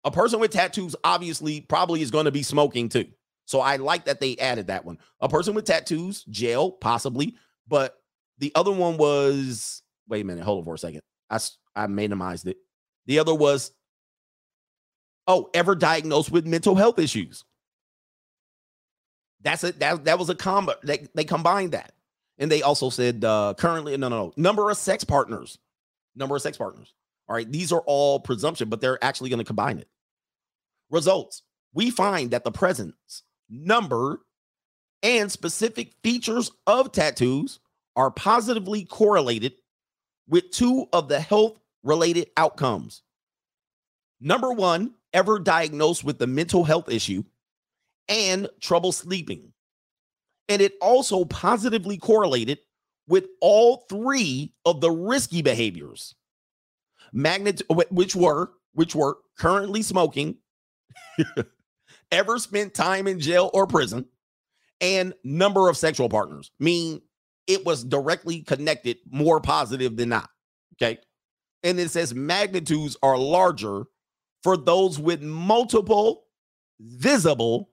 A 0.03 0.11
person 0.11 0.39
with 0.39 0.51
tattoos 0.51 0.95
obviously 1.03 1.61
probably 1.61 2.01
is 2.01 2.11
going 2.11 2.25
to 2.25 2.31
be 2.31 2.43
smoking 2.43 2.87
too. 2.87 3.07
So 3.45 3.61
I 3.61 3.77
like 3.77 4.05
that 4.05 4.19
they 4.19 4.37
added 4.37 4.67
that 4.67 4.85
one. 4.85 4.97
A 5.21 5.29
person 5.29 5.53
with 5.53 5.65
tattoos, 5.65 6.23
jail, 6.25 6.71
possibly. 6.71 7.35
But 7.67 7.95
the 8.37 8.51
other 8.55 8.71
one 8.71 8.97
was, 8.97 9.81
wait 10.07 10.21
a 10.21 10.25
minute, 10.25 10.43
hold 10.43 10.59
on 10.59 10.65
for 10.65 10.75
a 10.75 10.77
second. 10.77 11.01
I, 11.29 11.39
I 11.75 11.87
minimized 11.87 12.47
it. 12.47 12.57
The 13.05 13.19
other 13.19 13.33
was 13.33 13.71
Oh, 15.27 15.49
ever 15.53 15.75
diagnosed 15.75 16.31
with 16.31 16.45
mental 16.45 16.75
health 16.75 16.99
issues. 16.99 17.43
That's 19.41 19.63
it. 19.63 19.79
That, 19.79 20.05
that 20.05 20.19
was 20.19 20.29
a 20.29 20.35
combo. 20.35 20.73
They, 20.83 21.07
they 21.13 21.23
combined 21.23 21.73
that. 21.73 21.93
And 22.37 22.51
they 22.51 22.61
also 22.61 22.89
said 22.89 23.25
uh 23.25 23.55
currently, 23.57 23.97
no, 23.97 24.09
no, 24.09 24.25
no. 24.25 24.33
Number 24.37 24.69
of 24.69 24.77
sex 24.77 25.03
partners. 25.03 25.57
Number 26.15 26.35
of 26.35 26.41
sex 26.41 26.57
partners. 26.57 26.93
All 27.27 27.35
right. 27.35 27.51
These 27.51 27.71
are 27.71 27.81
all 27.85 28.19
presumption, 28.19 28.69
but 28.69 28.79
they're 28.79 29.03
actually 29.03 29.29
going 29.29 29.39
to 29.39 29.45
combine 29.45 29.79
it. 29.79 29.87
Results. 30.89 31.43
We 31.73 31.91
find 31.91 32.31
that 32.31 32.43
the 32.43 32.51
presence, 32.51 33.23
number, 33.49 34.21
and 35.03 35.31
specific 35.31 35.93
features 36.03 36.51
of 36.65 36.91
tattoos 36.91 37.59
are 37.95 38.09
positively 38.09 38.85
correlated 38.85 39.53
with 40.27 40.49
two 40.51 40.87
of 40.93 41.07
the 41.09 41.19
health 41.19 41.59
related 41.83 42.29
outcomes. 42.37 43.03
Number 44.19 44.51
one, 44.51 44.93
ever 45.13 45.39
diagnosed 45.39 46.03
with 46.03 46.19
the 46.19 46.27
mental 46.27 46.63
health 46.63 46.89
issue 46.89 47.23
and 48.07 48.49
trouble 48.61 48.91
sleeping. 48.91 49.53
And 50.49 50.61
it 50.61 50.73
also 50.81 51.25
positively 51.25 51.97
correlated 51.97 52.59
with 53.07 53.27
all 53.41 53.85
three 53.89 54.53
of 54.65 54.81
the 54.81 54.91
risky 54.91 55.41
behaviors. 55.41 56.15
Magnet 57.13 57.61
which 57.69 58.15
were 58.15 58.51
which 58.73 58.93
were 58.93 59.17
currently 59.39 59.81
smoking, 59.81 60.37
ever 62.11 62.37
spent 62.37 62.73
time 62.73 63.07
in 63.07 63.19
jail 63.19 63.49
or 63.53 63.65
prison, 63.65 64.05
and 64.81 65.13
number 65.23 65.69
of 65.69 65.77
sexual 65.77 66.09
partners. 66.09 66.51
Mean 66.59 67.01
it 67.47 67.65
was 67.65 67.83
directly 67.83 68.41
connected 68.41 68.97
more 69.09 69.39
positive 69.39 69.95
than 69.95 70.09
not. 70.09 70.29
Okay. 70.75 70.99
And 71.63 71.79
it 71.79 71.89
says 71.89 72.13
magnitudes 72.13 72.97
are 73.01 73.17
larger 73.17 73.85
for 74.47 74.55
those 74.55 74.97
with 74.97 75.21
multiple 75.21 76.23
visible 76.79 77.69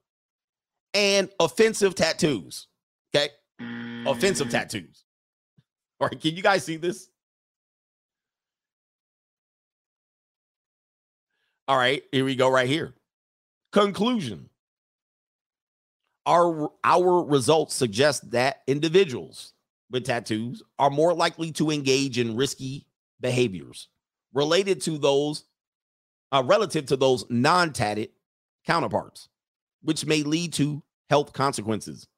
and 0.92 1.30
offensive 1.38 1.94
tattoos. 1.94 2.66
Okay. 3.14 3.28
Offensive 4.04 4.48
mm. 4.48 4.50
tattoos. 4.50 5.04
All 6.00 6.08
right. 6.08 6.20
Can 6.20 6.34
you 6.34 6.42
guys 6.42 6.64
see 6.64 6.74
this? 6.74 7.10
All 11.68 11.76
right. 11.76 12.02
Here 12.10 12.24
we 12.24 12.34
go, 12.34 12.48
right 12.48 12.68
here. 12.68 12.92
Conclusion. 13.70 14.48
Our, 16.26 16.72
our 16.82 17.22
results 17.24 17.76
suggest 17.76 18.32
that 18.32 18.62
individuals 18.66 19.52
with 19.92 20.06
tattoos 20.06 20.60
are 20.80 20.90
more 20.90 21.14
likely 21.14 21.52
to 21.52 21.70
engage 21.70 22.18
in 22.18 22.34
risky 22.34 22.88
behaviors 23.20 23.90
related 24.32 24.80
to 24.80 24.98
those 24.98 25.44
uh, 26.34 26.42
relative 26.42 26.84
to 26.86 26.96
those 26.96 27.24
non-tatted 27.30 28.10
counterparts, 28.66 29.28
which 29.82 30.04
may 30.04 30.24
lead 30.24 30.52
to 30.54 30.82
health 31.08 31.32
consequences. 31.32 32.08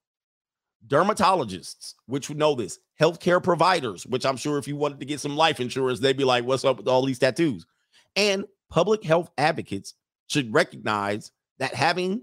Dermatologists, 0.88 1.94
which 2.06 2.28
would 2.28 2.38
know 2.38 2.54
this, 2.54 2.78
healthcare 2.98 3.42
providers, 3.42 4.06
which 4.06 4.24
I'm 4.24 4.38
sure 4.38 4.56
if 4.56 4.66
you 4.66 4.76
wanted 4.76 5.00
to 5.00 5.06
get 5.06 5.20
some 5.20 5.36
life 5.36 5.60
insurance, 5.60 6.00
they'd 6.00 6.16
be 6.16 6.24
like, 6.24 6.44
"What's 6.44 6.64
up 6.64 6.78
with 6.78 6.88
all 6.88 7.04
these 7.04 7.18
tattoos?" 7.18 7.66
And 8.14 8.46
public 8.70 9.04
health 9.04 9.30
advocates 9.36 9.94
should 10.28 10.54
recognize 10.54 11.32
that 11.58 11.74
having 11.74 12.22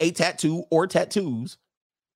a 0.00 0.10
tattoo 0.10 0.64
or 0.70 0.86
tattoos 0.86 1.58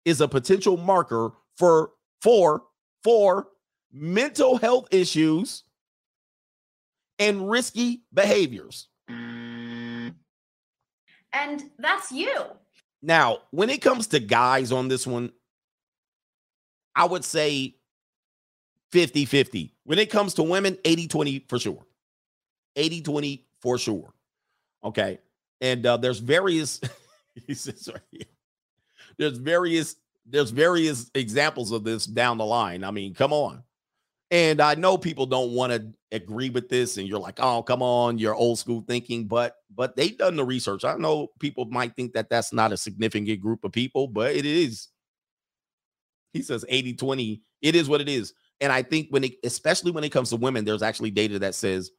is 0.05 0.21
a 0.21 0.29
potential 0.29 0.77
marker 0.77 1.33
for 1.57 1.93
for 2.21 2.65
for 3.05 3.49
mental 3.93 4.57
health 4.57 4.89
issues 4.91 5.63
and 7.19 7.49
risky 7.49 8.03
behaviors. 8.13 8.89
And 9.09 10.15
that's 11.79 12.13
you. 12.13 12.33
Now, 13.03 13.39
when 13.51 13.71
it 13.71 13.83
comes 13.83 14.07
to 14.09 14.21
guys 14.21 14.71
on 14.71 14.89
this 14.89 15.07
one, 15.07 15.33
I 16.95 17.05
would 17.05 17.25
say 17.25 17.75
50 18.93 19.25
50. 19.25 19.75
When 19.85 19.99
it 19.99 20.11
comes 20.11 20.35
to 20.35 20.43
women, 20.43 20.79
80 20.85 21.09
20 21.09 21.47
for 21.49 21.59
sure. 21.59 21.85
80 22.77 23.03
20 23.03 23.47
for 23.61 23.79
sure. 23.79 24.15
Okay. 24.85 25.19
And 25.61 25.85
uh, 25.87 25.97
there's 25.97 26.19
various, 26.19 26.81
he 27.47 27.55
says 27.55 27.89
right 27.93 28.03
here, 28.11 28.27
there's 29.17 29.39
various, 29.39 29.97
there's 30.27 30.51
various 30.51 31.11
examples 31.15 31.73
of 31.73 31.85
this 31.85 32.07
down 32.07 32.39
the 32.39 32.45
line. 32.45 32.85
I 32.85 32.91
mean, 32.91 33.15
come 33.15 33.33
on. 33.33 33.63
And 34.33 34.63
I 34.63 34.75
know 34.77 34.97
people 34.97 35.27
don't 35.27 35.53
want 35.53 35.75
to 35.75 35.93
agree 36.11 36.49
with 36.49 36.71
this, 36.71 36.97
and 36.97 37.07
you're 37.07 37.19
like, 37.19 37.39
oh, 37.39 37.63
come 37.63 37.83
on, 37.83 38.17
you're 38.17 38.35
old 38.35 38.59
school 38.59 38.83
thinking, 38.89 39.27
but 39.29 39.57
but 39.71 39.95
they've 39.95 40.17
done 40.17 40.37
the 40.37 40.45
research. 40.45 40.85
I 40.85 40.97
know 40.97 41.29
people 41.39 41.67
might 41.67 41.95
think 41.95 42.15
that 42.15 42.31
that's 42.31 42.51
not 42.51 42.73
a 42.73 42.79
significant 42.79 43.43
group 43.43 43.63
of 43.63 43.73
people, 43.73 44.09
but 44.09 44.35
it 44.35 44.47
is. 44.47 44.89
He 46.33 46.41
says 46.41 46.65
80 46.67 46.95
20. 46.95 47.43
It 47.61 47.77
is 47.77 47.91
what 47.91 48.01
it 48.01 48.09
is. 48.09 48.33
And 48.63 48.73
I 48.73 48.83
think 48.83 49.09
when 49.11 49.25
it, 49.25 49.35
especially 49.45 49.91
when 49.91 50.03
it 50.03 50.13
comes 50.13 50.31
to 50.31 50.37
women, 50.37 50.65
there's 50.65 50.83
actually 50.83 51.11
data 51.11 51.39
that 51.41 51.55
says 51.55 51.91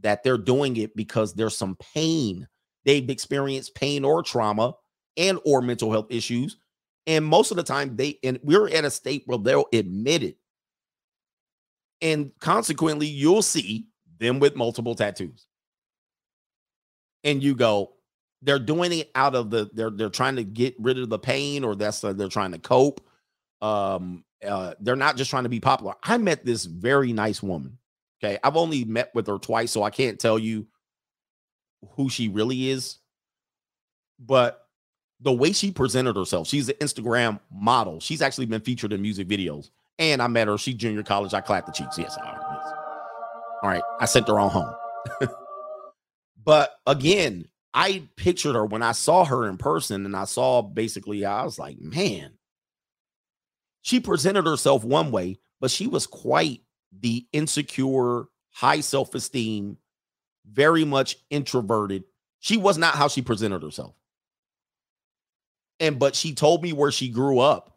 that 0.00 0.22
they're 0.22 0.38
doing 0.38 0.76
it 0.76 0.94
because 0.94 1.34
there's 1.34 1.56
some 1.56 1.76
pain. 1.92 2.46
They've 2.84 3.10
experienced 3.10 3.74
pain 3.74 4.04
or 4.04 4.22
trauma 4.22 4.74
and 5.16 5.40
or 5.44 5.60
mental 5.60 5.90
health 5.90 6.06
issues. 6.10 6.56
And 7.08 7.24
most 7.24 7.50
of 7.50 7.56
the 7.56 7.64
time 7.64 7.96
they 7.96 8.20
and 8.22 8.38
we're 8.44 8.68
at 8.68 8.84
a 8.84 8.90
state 8.90 9.24
where 9.26 9.38
they'll 9.38 9.66
admit 9.72 10.22
it 10.22 10.36
and 12.02 12.32
consequently, 12.40 13.06
you'll 13.06 13.42
see 13.42 13.86
them 14.18 14.38
with 14.38 14.56
multiple 14.56 14.94
tattoos. 14.94 15.46
And 17.24 17.42
you 17.42 17.54
go, 17.54 17.92
they're 18.42 18.58
doing 18.58 18.92
it 18.92 19.10
out 19.14 19.34
of 19.34 19.50
the 19.50 19.70
they're 19.74 19.90
they're 19.90 20.08
trying 20.08 20.36
to 20.36 20.44
get 20.44 20.74
rid 20.78 20.98
of 20.98 21.10
the 21.10 21.18
pain, 21.18 21.64
or 21.64 21.74
that's 21.74 22.02
uh, 22.02 22.12
they're 22.12 22.28
trying 22.28 22.52
to 22.52 22.58
cope. 22.58 23.00
Um, 23.60 24.24
uh, 24.46 24.74
they're 24.80 24.96
not 24.96 25.16
just 25.16 25.30
trying 25.30 25.42
to 25.42 25.50
be 25.50 25.60
popular. 25.60 25.94
I 26.02 26.16
met 26.16 26.44
this 26.44 26.64
very 26.64 27.12
nice 27.12 27.42
woman. 27.42 27.76
Okay, 28.22 28.38
I've 28.42 28.56
only 28.56 28.84
met 28.84 29.14
with 29.14 29.26
her 29.26 29.38
twice, 29.38 29.70
so 29.70 29.82
I 29.82 29.90
can't 29.90 30.18
tell 30.18 30.38
you 30.38 30.66
who 31.92 32.08
she 32.08 32.28
really 32.28 32.70
is. 32.70 32.98
But 34.18 34.66
the 35.20 35.32
way 35.32 35.52
she 35.52 35.70
presented 35.70 36.16
herself, 36.16 36.46
she's 36.46 36.68
an 36.68 36.76
Instagram 36.80 37.40
model. 37.50 38.00
She's 38.00 38.22
actually 38.22 38.46
been 38.46 38.60
featured 38.60 38.92
in 38.92 39.02
music 39.02 39.28
videos. 39.28 39.70
And 40.00 40.22
I 40.22 40.26
met 40.26 40.48
her. 40.48 40.58
She 40.58 40.74
junior 40.74 41.02
college. 41.02 41.34
I 41.34 41.42
clapped 41.42 41.66
the 41.66 41.72
cheeks. 41.72 41.98
Yes. 41.98 42.16
All 42.16 42.24
right. 42.24 42.40
Yes. 42.40 42.72
All 43.62 43.70
right. 43.70 43.82
I 44.00 44.06
sent 44.06 44.26
her 44.26 44.40
on 44.40 44.50
home. 44.50 44.74
but 46.44 46.72
again, 46.86 47.44
I 47.74 48.02
pictured 48.16 48.54
her 48.54 48.64
when 48.64 48.82
I 48.82 48.92
saw 48.92 49.24
her 49.26 49.46
in 49.46 49.58
person 49.58 50.06
and 50.06 50.16
I 50.16 50.24
saw 50.24 50.62
basically, 50.62 51.24
I 51.24 51.44
was 51.44 51.58
like, 51.58 51.78
man, 51.78 52.32
she 53.82 54.00
presented 54.00 54.46
herself 54.46 54.84
one 54.84 55.12
way, 55.12 55.38
but 55.60 55.70
she 55.70 55.86
was 55.86 56.06
quite 56.06 56.62
the 56.98 57.26
insecure, 57.32 58.24
high 58.50 58.80
self 58.80 59.14
esteem, 59.14 59.76
very 60.50 60.84
much 60.84 61.16
introverted. 61.28 62.04
She 62.40 62.56
was 62.56 62.78
not 62.78 62.94
how 62.94 63.08
she 63.08 63.20
presented 63.20 63.62
herself. 63.62 63.94
And 65.78 65.98
but 65.98 66.16
she 66.16 66.34
told 66.34 66.62
me 66.62 66.72
where 66.72 66.90
she 66.90 67.08
grew 67.08 67.38
up 67.38 67.69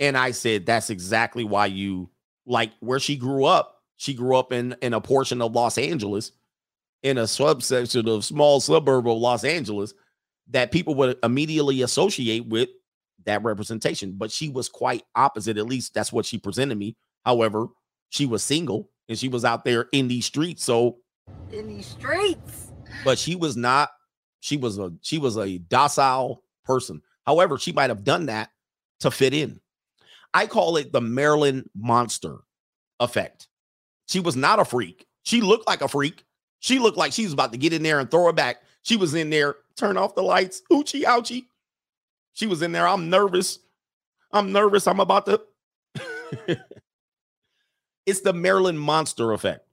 and 0.00 0.16
I 0.16 0.30
said, 0.30 0.64
that's 0.66 0.90
exactly 0.90 1.44
why 1.44 1.66
you 1.66 2.10
like 2.46 2.72
where 2.80 2.98
she 2.98 3.16
grew 3.16 3.44
up. 3.44 3.82
She 3.96 4.14
grew 4.14 4.34
up 4.34 4.50
in, 4.50 4.74
in 4.80 4.94
a 4.94 5.00
portion 5.00 5.42
of 5.42 5.52
Los 5.52 5.76
Angeles, 5.76 6.32
in 7.02 7.18
a 7.18 7.26
subsection 7.26 8.08
of 8.08 8.24
small 8.24 8.60
suburb 8.60 9.06
of 9.06 9.18
Los 9.18 9.44
Angeles 9.44 9.92
that 10.48 10.72
people 10.72 10.94
would 10.94 11.18
immediately 11.22 11.82
associate 11.82 12.46
with 12.46 12.70
that 13.26 13.44
representation. 13.44 14.14
But 14.16 14.32
she 14.32 14.48
was 14.48 14.70
quite 14.70 15.04
opposite. 15.14 15.58
At 15.58 15.66
least 15.66 15.92
that's 15.92 16.12
what 16.12 16.24
she 16.24 16.38
presented 16.38 16.78
me. 16.78 16.96
However, 17.26 17.66
she 18.08 18.24
was 18.24 18.42
single 18.42 18.90
and 19.08 19.18
she 19.18 19.28
was 19.28 19.44
out 19.44 19.64
there 19.64 19.88
in 19.92 20.08
these 20.08 20.24
streets. 20.24 20.64
So 20.64 20.96
in 21.52 21.68
these 21.68 21.86
streets. 21.86 22.72
But 23.04 23.18
she 23.18 23.36
was 23.36 23.56
not, 23.56 23.90
she 24.40 24.56
was 24.56 24.78
a 24.78 24.92
she 25.02 25.18
was 25.18 25.36
a 25.36 25.58
docile 25.58 26.42
person. 26.64 27.02
However, 27.26 27.58
she 27.58 27.72
might 27.72 27.90
have 27.90 28.02
done 28.02 28.26
that 28.26 28.50
to 29.00 29.10
fit 29.10 29.34
in. 29.34 29.60
I 30.32 30.46
call 30.46 30.76
it 30.76 30.92
the 30.92 31.00
Marilyn 31.00 31.68
monster 31.74 32.38
effect. 33.00 33.48
She 34.08 34.20
was 34.20 34.36
not 34.36 34.60
a 34.60 34.64
freak. 34.64 35.06
She 35.22 35.40
looked 35.40 35.66
like 35.66 35.82
a 35.82 35.88
freak. 35.88 36.24
She 36.60 36.78
looked 36.78 36.98
like 36.98 37.12
she 37.12 37.24
was 37.24 37.32
about 37.32 37.52
to 37.52 37.58
get 37.58 37.72
in 37.72 37.82
there 37.82 38.00
and 38.00 38.10
throw 38.10 38.28
it 38.28 38.36
back. 38.36 38.58
She 38.82 38.96
was 38.96 39.14
in 39.14 39.30
there, 39.30 39.56
turn 39.76 39.96
off 39.96 40.14
the 40.14 40.22
lights, 40.22 40.62
oochie 40.70 41.04
ouchie. 41.04 41.46
She 42.32 42.46
was 42.46 42.62
in 42.62 42.72
there. 42.72 42.86
I'm 42.86 43.10
nervous. 43.10 43.58
I'm 44.32 44.52
nervous. 44.52 44.86
I'm 44.86 45.00
about 45.00 45.26
to. 45.26 45.42
it's 48.06 48.20
the 48.20 48.32
Marilyn 48.32 48.78
monster 48.78 49.32
effect. 49.32 49.66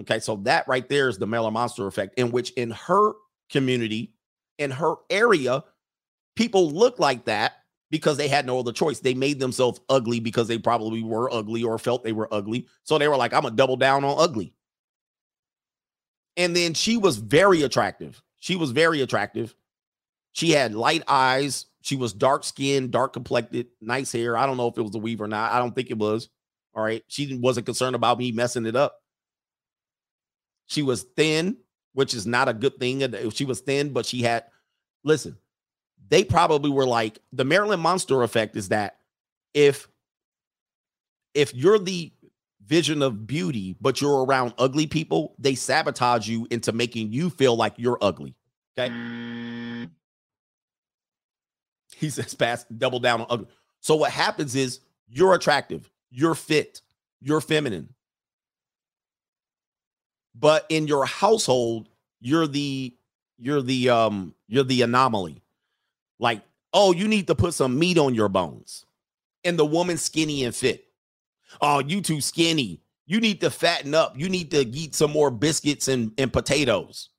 Okay, 0.00 0.20
so 0.20 0.36
that 0.36 0.68
right 0.68 0.88
there 0.88 1.08
is 1.08 1.18
the 1.18 1.26
Marilyn 1.26 1.54
monster 1.54 1.86
effect, 1.86 2.18
in 2.18 2.30
which 2.30 2.50
in 2.52 2.70
her 2.70 3.12
community, 3.50 4.12
in 4.58 4.70
her 4.70 4.94
area, 5.10 5.64
people 6.34 6.70
look 6.70 6.98
like 6.98 7.24
that 7.26 7.54
because 7.90 8.16
they 8.16 8.28
had 8.28 8.46
no 8.46 8.58
other 8.58 8.72
choice. 8.72 9.00
They 9.00 9.14
made 9.14 9.38
themselves 9.38 9.80
ugly 9.88 10.20
because 10.20 10.48
they 10.48 10.58
probably 10.58 11.02
were 11.02 11.32
ugly 11.32 11.62
or 11.62 11.78
felt 11.78 12.04
they 12.04 12.12
were 12.12 12.32
ugly. 12.32 12.66
So 12.82 12.98
they 12.98 13.08
were 13.08 13.16
like, 13.16 13.32
I'm 13.32 13.42
gonna 13.42 13.54
double 13.54 13.76
down 13.76 14.04
on 14.04 14.16
ugly. 14.18 14.54
And 16.36 16.54
then 16.54 16.74
she 16.74 16.96
was 16.96 17.16
very 17.16 17.62
attractive. 17.62 18.22
She 18.40 18.56
was 18.56 18.70
very 18.70 19.00
attractive. 19.00 19.54
She 20.32 20.50
had 20.50 20.74
light 20.74 21.02
eyes. 21.08 21.66
She 21.80 21.96
was 21.96 22.12
dark 22.12 22.44
skinned, 22.44 22.90
dark 22.90 23.12
complected, 23.12 23.68
nice 23.80 24.12
hair. 24.12 24.36
I 24.36 24.44
don't 24.44 24.56
know 24.56 24.68
if 24.68 24.76
it 24.76 24.82
was 24.82 24.94
a 24.94 24.98
weave 24.98 25.20
or 25.20 25.28
not. 25.28 25.52
I 25.52 25.58
don't 25.58 25.74
think 25.74 25.90
it 25.90 25.98
was. 25.98 26.28
All 26.74 26.82
right. 26.82 27.02
She 27.06 27.36
wasn't 27.36 27.64
concerned 27.64 27.96
about 27.96 28.18
me 28.18 28.32
messing 28.32 28.66
it 28.66 28.76
up. 28.76 29.00
She 30.66 30.82
was 30.82 31.04
thin, 31.16 31.56
which 31.94 32.12
is 32.12 32.26
not 32.26 32.48
a 32.48 32.52
good 32.52 32.78
thing. 32.78 33.30
She 33.30 33.44
was 33.44 33.60
thin, 33.60 33.92
but 33.92 34.04
she 34.04 34.20
had, 34.22 34.44
listen, 35.04 35.38
they 36.08 36.24
probably 36.24 36.70
were 36.70 36.86
like, 36.86 37.18
the 37.32 37.44
Maryland 37.44 37.82
Monster 37.82 38.22
effect 38.22 38.56
is 38.56 38.68
that 38.68 38.98
if 39.54 39.88
if 41.34 41.54
you're 41.54 41.78
the 41.78 42.12
vision 42.64 43.02
of 43.02 43.26
beauty, 43.26 43.76
but 43.80 44.00
you're 44.00 44.24
around 44.24 44.54
ugly 44.58 44.86
people, 44.86 45.34
they 45.38 45.54
sabotage 45.54 46.28
you 46.28 46.46
into 46.50 46.72
making 46.72 47.12
you 47.12 47.30
feel 47.30 47.56
like 47.56 47.74
you're 47.76 47.98
ugly. 48.00 48.34
Okay. 48.78 49.88
He 51.94 52.10
says, 52.10 52.34
pass, 52.34 52.64
double 52.64 52.98
down 52.98 53.22
on 53.22 53.26
ugly. 53.30 53.46
So 53.80 53.94
what 53.96 54.10
happens 54.10 54.54
is 54.54 54.80
you're 55.08 55.34
attractive, 55.34 55.90
you're 56.10 56.34
fit, 56.34 56.82
you're 57.20 57.40
feminine. 57.40 57.94
But 60.34 60.66
in 60.68 60.86
your 60.86 61.06
household, 61.06 61.88
you're 62.20 62.46
the 62.46 62.94
you're 63.38 63.62
the 63.62 63.88
um 63.88 64.34
you're 64.48 64.64
the 64.64 64.82
anomaly. 64.82 65.42
Like, 66.18 66.42
oh, 66.72 66.92
you 66.92 67.08
need 67.08 67.26
to 67.28 67.34
put 67.34 67.54
some 67.54 67.78
meat 67.78 67.98
on 67.98 68.14
your 68.14 68.28
bones. 68.28 68.84
And 69.44 69.58
the 69.58 69.66
woman's 69.66 70.02
skinny 70.02 70.44
and 70.44 70.54
fit. 70.54 70.84
Oh, 71.60 71.78
you 71.80 72.00
too 72.00 72.20
skinny. 72.20 72.80
You 73.06 73.20
need 73.20 73.40
to 73.42 73.50
fatten 73.50 73.94
up. 73.94 74.18
You 74.18 74.28
need 74.28 74.50
to 74.50 74.66
eat 74.66 74.94
some 74.94 75.12
more 75.12 75.30
biscuits 75.30 75.86
and, 75.86 76.12
and 76.18 76.32
potatoes. 76.32 77.10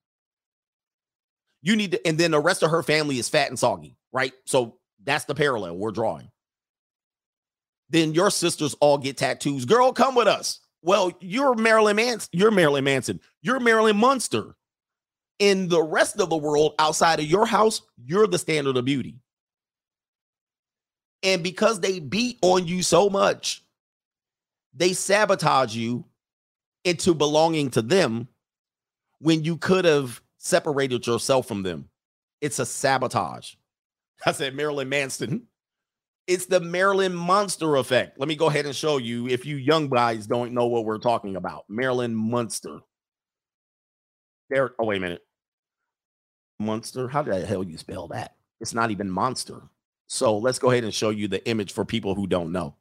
You 1.61 1.75
need 1.75 1.91
to, 1.91 2.07
and 2.07 2.17
then 2.17 2.31
the 2.31 2.39
rest 2.39 2.63
of 2.63 2.71
her 2.71 2.83
family 2.83 3.17
is 3.17 3.29
fat 3.29 3.47
and 3.47 3.57
soggy, 3.57 3.95
right? 4.11 4.33
So 4.45 4.77
that's 5.03 5.25
the 5.25 5.35
parallel 5.35 5.77
we're 5.77 5.91
drawing. 5.91 6.29
Then 7.89 8.13
your 8.13 8.29
sisters 8.31 8.75
all 8.81 8.97
get 8.97 9.15
tattoos. 9.15 9.63
Girl, 9.63 9.93
come 9.93 10.13
with 10.13 10.27
us. 10.27 10.59
Well, 10.81 11.11
you're 11.21 11.55
Marilyn 11.55 11.95
Manson. 11.95 12.29
You're 12.33 12.51
Marilyn 12.51 12.83
Manson. 12.83 13.21
You're 13.41 13.61
Marilyn 13.61 13.95
Munster. 13.95 14.56
In 15.39 15.67
the 15.67 15.81
rest 15.81 16.19
of 16.19 16.29
the 16.29 16.37
world 16.37 16.73
outside 16.79 17.19
of 17.19 17.25
your 17.25 17.45
house, 17.45 17.81
you're 18.03 18.27
the 18.27 18.39
standard 18.39 18.77
of 18.77 18.85
beauty. 18.85 19.15
And 21.23 21.43
because 21.43 21.79
they 21.79 21.99
beat 21.99 22.39
on 22.41 22.67
you 22.67 22.81
so 22.81 23.09
much, 23.09 23.63
they 24.73 24.93
sabotage 24.93 25.75
you 25.75 26.05
into 26.83 27.13
belonging 27.13 27.69
to 27.71 27.81
them 27.81 28.27
when 29.19 29.43
you 29.43 29.57
could 29.57 29.85
have 29.85 30.21
separated 30.37 31.05
yourself 31.05 31.47
from 31.47 31.63
them. 31.63 31.89
It's 32.41 32.59
a 32.59 32.65
sabotage. 32.65 33.55
I 34.25 34.31
said 34.31 34.55
Marilyn 34.55 34.89
Manson. 34.89 35.47
It's 36.27 36.45
the 36.45 36.59
Marilyn 36.59 37.15
Monster 37.15 37.77
effect. 37.77 38.19
Let 38.19 38.27
me 38.27 38.35
go 38.35 38.47
ahead 38.47 38.65
and 38.65 38.75
show 38.75 38.97
you 38.97 39.27
if 39.27 39.45
you 39.45 39.55
young 39.55 39.89
guys 39.89 40.27
don't 40.27 40.53
know 40.53 40.67
what 40.67 40.83
we're 40.85 40.97
talking 40.97 41.35
about. 41.37 41.63
Marilyn 41.69 42.13
Munster. 42.13 42.79
There. 44.49 44.71
Oh, 44.77 44.85
wait 44.85 44.97
a 44.97 45.01
minute. 45.01 45.26
Monster. 46.59 47.07
How 47.07 47.21
the 47.21 47.45
hell 47.45 47.63
you 47.63 47.77
spell 47.77 48.07
that? 48.09 48.35
It's 48.59 48.73
not 48.73 48.91
even 48.91 49.09
monster. 49.09 49.61
So 50.07 50.37
let's 50.37 50.59
go 50.59 50.71
ahead 50.71 50.83
and 50.83 50.93
show 50.93 51.09
you 51.09 51.27
the 51.27 51.45
image 51.47 51.73
for 51.73 51.85
people 51.85 52.15
who 52.15 52.27
don't 52.27 52.51
know. 52.51 52.75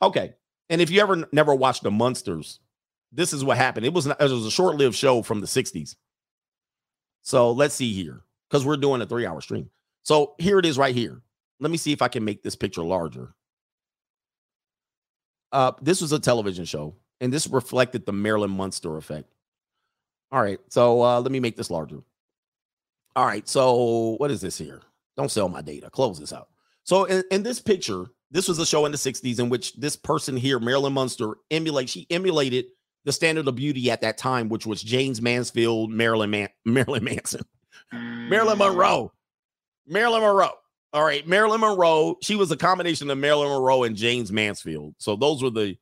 Okay. 0.00 0.34
And 0.68 0.80
if 0.80 0.90
you 0.90 1.00
ever 1.00 1.28
never 1.32 1.54
watched 1.54 1.82
the 1.82 1.90
Munsters, 1.90 2.60
this 3.12 3.32
is 3.32 3.44
what 3.44 3.56
happened. 3.56 3.86
It 3.86 3.92
was 3.92 4.06
it 4.06 4.18
was 4.20 4.46
a 4.46 4.50
short-lived 4.50 4.94
show 4.94 5.22
from 5.22 5.40
the 5.40 5.46
60s. 5.46 5.96
So 7.22 7.50
let's 7.50 7.74
see 7.74 7.92
here 7.92 8.22
because 8.48 8.64
we're 8.64 8.76
doing 8.76 9.02
a 9.02 9.06
three-hour 9.06 9.40
stream. 9.40 9.68
So 10.04 10.34
here 10.38 10.58
it 10.58 10.66
is 10.66 10.78
right 10.78 10.94
here. 10.94 11.20
Let 11.58 11.70
me 11.70 11.76
see 11.76 11.92
if 11.92 12.02
I 12.02 12.08
can 12.08 12.24
make 12.24 12.42
this 12.42 12.56
picture 12.56 12.82
larger. 12.82 13.34
Uh, 15.52 15.72
this 15.82 16.00
was 16.00 16.12
a 16.12 16.18
television 16.18 16.64
show, 16.64 16.94
and 17.20 17.32
this 17.32 17.46
reflected 17.48 18.06
the 18.06 18.12
Marilyn 18.12 18.50
Munster 18.50 18.96
effect. 18.96 19.28
All 20.32 20.40
right, 20.40 20.60
so 20.68 21.02
uh, 21.02 21.20
let 21.20 21.32
me 21.32 21.40
make 21.40 21.56
this 21.56 21.70
larger. 21.70 21.98
All 23.16 23.26
right, 23.26 23.48
so 23.48 24.16
what 24.18 24.30
is 24.30 24.40
this 24.40 24.56
here? 24.56 24.82
Don't 25.16 25.30
sell 25.30 25.48
my 25.48 25.62
data. 25.62 25.90
Close 25.90 26.18
this 26.18 26.32
out. 26.32 26.48
So 26.84 27.04
in, 27.04 27.22
in 27.30 27.42
this 27.42 27.60
picture, 27.60 28.06
this 28.30 28.48
was 28.48 28.58
a 28.58 28.66
show 28.66 28.86
in 28.86 28.92
the 28.92 28.98
60s 28.98 29.40
in 29.40 29.48
which 29.48 29.74
this 29.74 29.96
person 29.96 30.36
here, 30.36 30.58
Marilyn 30.58 30.92
Munster, 30.92 31.36
emulate 31.50 31.88
she 31.88 32.06
emulated 32.10 32.66
the 33.04 33.12
standard 33.12 33.48
of 33.48 33.56
beauty 33.56 33.90
at 33.90 34.00
that 34.02 34.18
time, 34.18 34.48
which 34.48 34.66
was 34.66 34.82
James 34.82 35.20
Mansfield, 35.20 35.90
Marilyn 35.90 36.30
Man- 36.30 36.48
Marilyn 36.64 37.04
Manson, 37.04 37.42
Marilyn 37.92 38.58
Monroe, 38.58 39.12
mm. 39.88 39.92
Marilyn 39.92 40.22
Monroe. 40.22 40.52
All 40.92 41.04
right, 41.04 41.26
Marilyn 41.26 41.60
Monroe. 41.60 42.16
She 42.20 42.34
was 42.34 42.50
a 42.50 42.56
combination 42.56 43.10
of 43.10 43.18
Marilyn 43.18 43.48
Monroe 43.48 43.84
and 43.84 43.96
James 43.96 44.32
Mansfield. 44.32 44.94
So 44.98 45.16
those 45.16 45.42
were 45.42 45.50
the 45.50 45.76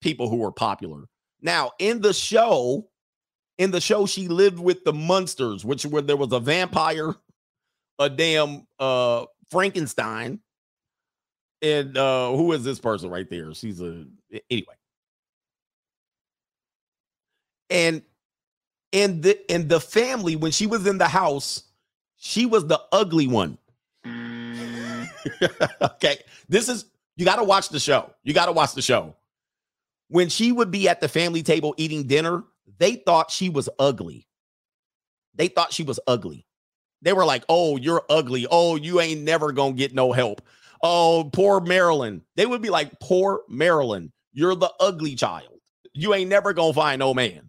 people 0.00 0.28
who 0.28 0.36
were 0.36 0.52
popular. 0.52 1.04
Now 1.40 1.72
in 1.78 2.00
the 2.00 2.12
show, 2.12 2.88
in 3.58 3.72
the 3.72 3.80
show, 3.80 4.06
she 4.06 4.28
lived 4.28 4.58
with 4.58 4.84
the 4.84 4.92
Munsters, 4.92 5.64
which 5.64 5.84
where 5.84 6.02
there 6.02 6.16
was 6.16 6.32
a 6.32 6.40
vampire, 6.40 7.14
a 7.98 8.08
damn 8.08 8.66
uh 8.78 9.26
Frankenstein, 9.50 10.40
and 11.60 11.96
uh 11.96 12.30
who 12.30 12.52
is 12.52 12.64
this 12.64 12.78
person 12.78 13.10
right 13.10 13.28
there? 13.28 13.52
She's 13.54 13.80
a 13.80 14.06
anyway. 14.50 14.74
And 17.68 18.02
and 18.92 19.22
the 19.22 19.38
and 19.50 19.68
the 19.68 19.80
family, 19.80 20.36
when 20.36 20.52
she 20.52 20.66
was 20.66 20.86
in 20.86 20.98
the 20.98 21.08
house, 21.08 21.64
she 22.16 22.46
was 22.46 22.66
the 22.66 22.80
ugly 22.92 23.26
one. 23.26 23.58
okay. 25.82 26.18
This 26.48 26.68
is 26.68 26.86
you 27.16 27.24
got 27.24 27.36
to 27.36 27.44
watch 27.44 27.68
the 27.68 27.80
show. 27.80 28.12
You 28.22 28.32
got 28.32 28.46
to 28.46 28.52
watch 28.52 28.74
the 28.74 28.82
show. 28.82 29.16
When 30.08 30.28
she 30.28 30.52
would 30.52 30.70
be 30.70 30.88
at 30.88 31.00
the 31.00 31.08
family 31.08 31.42
table 31.42 31.74
eating 31.76 32.04
dinner, 32.04 32.44
they 32.78 32.96
thought 32.96 33.30
she 33.30 33.48
was 33.48 33.68
ugly. 33.78 34.26
They 35.34 35.48
thought 35.48 35.72
she 35.72 35.82
was 35.82 36.00
ugly. 36.06 36.46
They 37.02 37.12
were 37.12 37.24
like, 37.24 37.44
"Oh, 37.48 37.76
you're 37.76 38.04
ugly. 38.10 38.46
Oh, 38.50 38.76
you 38.76 39.00
ain't 39.00 39.22
never 39.22 39.52
going 39.52 39.74
to 39.74 39.78
get 39.78 39.94
no 39.94 40.12
help. 40.12 40.42
Oh, 40.82 41.30
poor 41.32 41.60
Marilyn." 41.60 42.22
They 42.36 42.46
would 42.46 42.62
be 42.62 42.70
like, 42.70 42.98
"Poor 43.00 43.42
Marilyn. 43.48 44.12
You're 44.32 44.56
the 44.56 44.72
ugly 44.80 45.14
child. 45.14 45.60
You 45.94 46.14
ain't 46.14 46.30
never 46.30 46.52
going 46.52 46.72
to 46.72 46.80
find 46.80 46.98
no 46.98 47.14
man." 47.14 47.48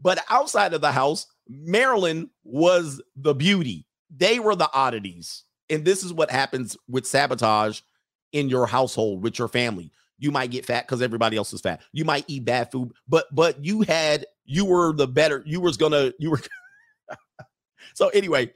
But 0.00 0.24
outside 0.30 0.72
of 0.72 0.80
the 0.80 0.92
house, 0.92 1.26
Marilyn 1.48 2.30
was 2.42 3.02
the 3.16 3.34
beauty. 3.34 3.86
They 4.14 4.40
were 4.40 4.56
the 4.56 4.70
oddities. 4.72 5.44
And 5.68 5.84
this 5.84 6.02
is 6.02 6.12
what 6.12 6.30
happens 6.30 6.76
with 6.88 7.06
sabotage 7.06 7.80
in 8.32 8.48
your 8.48 8.66
household 8.66 9.22
with 9.22 9.38
your 9.38 9.48
family. 9.48 9.92
You 10.20 10.30
might 10.30 10.52
get 10.52 10.64
fat 10.64 10.86
because 10.86 11.02
everybody 11.02 11.36
else 11.36 11.52
is 11.52 11.60
fat. 11.60 11.80
You 11.92 12.04
might 12.04 12.24
eat 12.28 12.44
bad 12.44 12.70
food, 12.70 12.92
but 13.08 13.26
but 13.34 13.64
you 13.64 13.80
had 13.80 14.26
you 14.44 14.64
were 14.64 14.92
the 14.92 15.08
better. 15.08 15.42
You 15.44 15.60
was 15.60 15.76
gonna 15.76 16.12
you 16.20 16.30
were. 16.30 16.40
so 17.94 18.08
anyway, 18.10 18.52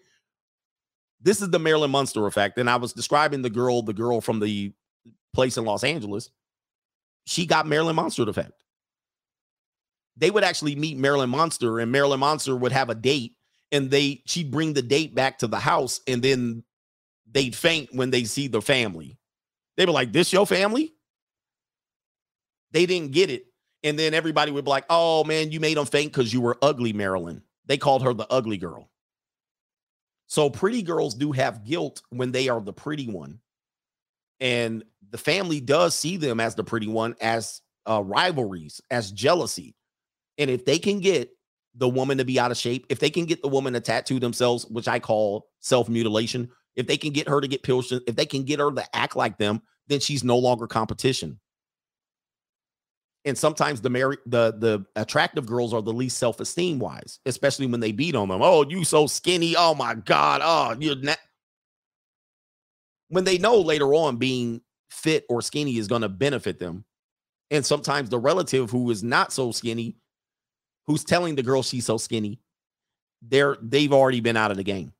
this 1.20 1.42
is 1.42 1.50
the 1.50 1.58
Marilyn 1.58 1.90
Munster 1.90 2.26
effect, 2.26 2.58
and 2.58 2.70
I 2.70 2.76
was 2.76 2.92
describing 2.92 3.42
the 3.42 3.50
girl, 3.50 3.82
the 3.82 3.92
girl 3.92 4.20
from 4.20 4.38
the 4.38 4.72
place 5.32 5.56
in 5.56 5.64
Los 5.64 5.82
Angeles. 5.82 6.30
She 7.26 7.46
got 7.46 7.66
Marilyn 7.66 7.96
Monster 7.96 8.28
effect 8.28 8.52
they 10.16 10.30
would 10.30 10.44
actually 10.44 10.76
meet 10.76 10.96
Marilyn 10.96 11.30
Monster, 11.30 11.80
and 11.80 11.90
Marilyn 11.90 12.20
Monster 12.20 12.54
would 12.56 12.72
have 12.72 12.90
a 12.90 12.94
date, 12.94 13.32
and 13.72 13.90
they 13.90 14.22
she'd 14.26 14.50
bring 14.50 14.72
the 14.72 14.82
date 14.82 15.14
back 15.14 15.38
to 15.38 15.46
the 15.46 15.58
house, 15.58 16.00
and 16.06 16.22
then 16.22 16.62
they'd 17.30 17.54
faint 17.54 17.90
when 17.92 18.10
they 18.10 18.24
see 18.24 18.48
the 18.48 18.62
family. 18.62 19.18
They 19.76 19.86
were 19.86 19.92
like, 19.92 20.12
"This 20.12 20.32
your 20.32 20.46
family?" 20.46 20.93
They 22.74 22.86
didn't 22.86 23.12
get 23.12 23.30
it, 23.30 23.46
and 23.84 23.96
then 23.96 24.14
everybody 24.14 24.50
would 24.50 24.64
be 24.64 24.70
like, 24.70 24.84
"Oh 24.90 25.22
man, 25.24 25.52
you 25.52 25.60
made 25.60 25.76
them 25.76 25.86
faint 25.86 26.12
because 26.12 26.32
you 26.32 26.40
were 26.40 26.58
ugly, 26.60 26.92
Marilyn." 26.92 27.42
They 27.66 27.78
called 27.78 28.02
her 28.02 28.12
the 28.12 28.30
ugly 28.30 28.58
girl. 28.58 28.90
So 30.26 30.50
pretty 30.50 30.82
girls 30.82 31.14
do 31.14 31.32
have 31.32 31.64
guilt 31.64 32.02
when 32.10 32.32
they 32.32 32.48
are 32.48 32.60
the 32.60 32.72
pretty 32.72 33.06
one, 33.06 33.38
and 34.40 34.84
the 35.10 35.18
family 35.18 35.60
does 35.60 35.94
see 35.94 36.16
them 36.16 36.40
as 36.40 36.56
the 36.56 36.64
pretty 36.64 36.88
one 36.88 37.14
as 37.20 37.62
uh, 37.88 38.02
rivalries, 38.02 38.80
as 38.90 39.12
jealousy. 39.12 39.76
And 40.36 40.50
if 40.50 40.64
they 40.64 40.80
can 40.80 40.98
get 40.98 41.30
the 41.76 41.88
woman 41.88 42.18
to 42.18 42.24
be 42.24 42.40
out 42.40 42.50
of 42.50 42.56
shape, 42.56 42.86
if 42.88 42.98
they 42.98 43.10
can 43.10 43.24
get 43.24 43.40
the 43.40 43.48
woman 43.48 43.74
to 43.74 43.80
tattoo 43.80 44.18
themselves, 44.18 44.66
which 44.66 44.88
I 44.88 44.98
call 44.98 45.46
self 45.60 45.88
mutilation, 45.88 46.50
if 46.74 46.88
they 46.88 46.96
can 46.96 47.12
get 47.12 47.28
her 47.28 47.40
to 47.40 47.46
get 47.46 47.62
pills, 47.62 47.92
if 47.92 48.16
they 48.16 48.26
can 48.26 48.42
get 48.42 48.58
her 48.58 48.72
to 48.72 48.96
act 48.96 49.14
like 49.14 49.38
them, 49.38 49.62
then 49.86 50.00
she's 50.00 50.24
no 50.24 50.36
longer 50.36 50.66
competition. 50.66 51.38
And 53.26 53.38
sometimes 53.38 53.80
the 53.80 53.90
married, 53.90 54.18
the 54.26 54.54
the 54.58 54.84
attractive 54.96 55.46
girls 55.46 55.72
are 55.72 55.80
the 55.80 55.92
least 55.92 56.18
self 56.18 56.40
esteem 56.40 56.78
wise, 56.78 57.20
especially 57.24 57.66
when 57.66 57.80
they 57.80 57.92
beat 57.92 58.14
on 58.14 58.28
them. 58.28 58.42
Oh, 58.42 58.68
you 58.68 58.84
so 58.84 59.06
skinny. 59.06 59.54
Oh 59.56 59.74
my 59.74 59.94
god. 59.94 60.40
Oh, 60.44 60.76
you're 60.78 60.96
not. 60.96 61.18
When 63.08 63.24
they 63.24 63.38
know 63.38 63.60
later 63.60 63.94
on 63.94 64.16
being 64.16 64.60
fit 64.90 65.24
or 65.28 65.40
skinny 65.40 65.78
is 65.78 65.88
going 65.88 66.02
to 66.02 66.08
benefit 66.08 66.58
them, 66.58 66.84
and 67.50 67.64
sometimes 67.64 68.10
the 68.10 68.18
relative 68.18 68.70
who 68.70 68.90
is 68.90 69.02
not 69.02 69.32
so 69.32 69.52
skinny 69.52 69.96
who's 70.86 71.04
telling 71.04 71.34
the 71.34 71.42
girl 71.42 71.62
she's 71.62 71.86
so 71.86 71.96
skinny, 71.96 72.40
they're 73.22 73.56
they've 73.62 73.92
already 73.92 74.20
been 74.20 74.36
out 74.36 74.50
of 74.50 74.56
the 74.56 74.64
game. 74.64 74.92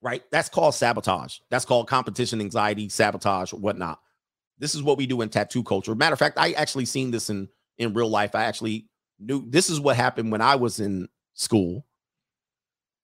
Right? 0.00 0.22
That's 0.30 0.48
called 0.48 0.76
sabotage. 0.76 1.38
That's 1.50 1.64
called 1.64 1.88
competition 1.88 2.40
anxiety, 2.40 2.88
sabotage, 2.88 3.52
whatnot. 3.52 3.98
This 4.58 4.74
is 4.74 4.82
what 4.82 4.98
we 4.98 5.06
do 5.06 5.20
in 5.20 5.28
tattoo 5.28 5.62
culture. 5.62 5.94
Matter 5.94 6.12
of 6.14 6.18
fact, 6.18 6.38
I 6.38 6.52
actually 6.52 6.84
seen 6.84 7.10
this 7.10 7.30
in 7.30 7.48
in 7.78 7.94
real 7.94 8.08
life. 8.08 8.34
I 8.34 8.44
actually 8.44 8.88
knew 9.18 9.44
this 9.48 9.70
is 9.70 9.80
what 9.80 9.96
happened 9.96 10.32
when 10.32 10.40
I 10.40 10.56
was 10.56 10.80
in 10.80 11.08
school. 11.34 11.86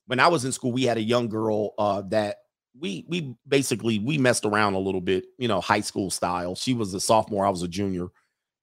When 0.07 0.20
I 0.20 0.28
was 0.28 0.44
in 0.44 0.52
school, 0.52 0.73
we 0.73 0.83
had 0.83 0.99
a 0.99 1.02
young 1.02 1.28
girl 1.28 1.74
uh, 1.78 2.02
that 2.08 2.39
we 2.78 3.05
we 3.08 3.34
basically 3.47 3.99
we 3.99 4.18
messed 4.18 4.44
around 4.44 4.74
a 4.74 4.78
little 4.78 5.00
bit, 5.00 5.24
you 5.39 5.49
know, 5.49 5.60
high 5.60 5.81
school 5.81 6.10
style. 6.10 6.55
She 6.55 6.74
was 6.74 6.92
a 6.92 7.00
sophomore, 7.00 7.47
I 7.47 7.50
was 7.50 7.62
a 7.62 7.68
junior, 7.68 8.08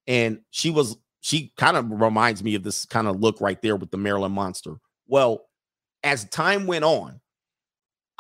and 0.08 0.42
she 0.52 0.70
was 0.70 0.98
she 1.22 1.54
kind 1.58 1.78
of 1.78 1.90
reminds 1.90 2.44
me 2.44 2.56
of 2.56 2.64
this 2.64 2.86
kind 2.86 3.08
of 3.08 3.20
look 3.20 3.40
right 3.40 3.62
there 3.62 3.76
with 3.76 3.92
the 3.92 3.98
Maryland 3.98 4.34
Monster. 4.34 4.76
Well, 5.08 5.48
as 6.04 6.26
time 6.26 6.68
went 6.68 6.84
on, 6.84 7.21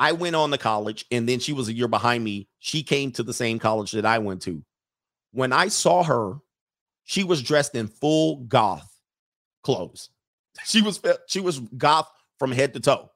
I 0.01 0.13
went 0.13 0.35
on 0.35 0.49
to 0.49 0.57
college, 0.57 1.05
and 1.11 1.29
then 1.29 1.39
she 1.39 1.53
was 1.53 1.67
a 1.67 1.73
year 1.73 1.87
behind 1.87 2.23
me. 2.23 2.47
She 2.57 2.81
came 2.81 3.11
to 3.11 3.21
the 3.21 3.35
same 3.35 3.59
college 3.59 3.91
that 3.91 4.03
I 4.03 4.17
went 4.17 4.41
to. 4.41 4.63
When 5.31 5.53
I 5.53 5.67
saw 5.67 6.03
her, 6.03 6.39
she 7.03 7.23
was 7.23 7.43
dressed 7.43 7.75
in 7.75 7.87
full 7.87 8.37
goth 8.37 8.91
clothes. 9.63 10.09
She 10.65 10.81
was 10.81 11.01
uh, 11.05 11.15
she 11.27 11.39
was 11.39 11.59
goth 11.59 12.11
from 12.37 12.51
head 12.51 12.73
to 12.73 12.81
toe. 12.81 13.09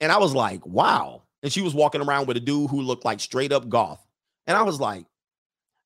And 0.00 0.12
I 0.12 0.18
was 0.18 0.34
like, 0.34 0.64
wow. 0.66 1.22
And 1.42 1.50
she 1.50 1.62
was 1.62 1.74
walking 1.74 2.02
around 2.02 2.26
with 2.26 2.36
a 2.36 2.40
dude 2.40 2.68
who 2.68 2.82
looked 2.82 3.06
like 3.06 3.18
straight 3.18 3.50
up 3.50 3.68
goth. 3.68 4.04
And 4.46 4.56
I 4.56 4.62
was 4.62 4.78
like, 4.78 5.06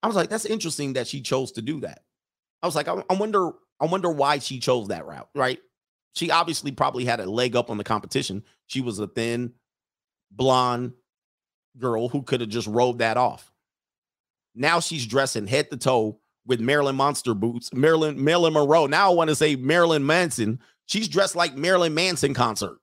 I 0.02 0.08
was 0.08 0.16
like, 0.16 0.28
that's 0.28 0.44
interesting 0.46 0.94
that 0.94 1.06
she 1.06 1.20
chose 1.20 1.52
to 1.52 1.62
do 1.62 1.80
that. 1.80 2.00
I 2.60 2.66
was 2.66 2.74
like, 2.74 2.88
I, 2.88 3.04
I 3.08 3.14
wonder, 3.14 3.52
I 3.78 3.86
wonder 3.86 4.10
why 4.10 4.40
she 4.40 4.58
chose 4.58 4.88
that 4.88 5.06
route, 5.06 5.28
right? 5.34 5.60
She 6.14 6.30
obviously 6.30 6.72
probably 6.72 7.04
had 7.04 7.20
a 7.20 7.30
leg 7.30 7.54
up 7.54 7.70
on 7.70 7.78
the 7.78 7.84
competition. 7.84 8.42
She 8.66 8.80
was 8.80 8.98
a 8.98 9.06
thin, 9.06 9.52
blonde 10.30 10.92
girl 11.78 12.08
who 12.08 12.22
could 12.22 12.40
have 12.40 12.50
just 12.50 12.66
rode 12.66 12.98
that 12.98 13.16
off. 13.16 13.52
Now 14.54 14.80
she's 14.80 15.06
dressing 15.06 15.46
head 15.46 15.70
to 15.70 15.76
toe 15.76 16.18
with 16.46 16.60
Marilyn 16.60 16.96
Monster 16.96 17.34
boots, 17.34 17.72
Marilyn 17.74 18.22
Marilyn 18.22 18.54
Monroe. 18.54 18.86
Now 18.86 19.10
I 19.10 19.14
want 19.14 19.28
to 19.28 19.36
say 19.36 19.56
Marilyn 19.56 20.06
Manson. 20.06 20.60
She's 20.86 21.08
dressed 21.08 21.36
like 21.36 21.56
Marilyn 21.56 21.94
Manson 21.94 22.32
concert. 22.32 22.78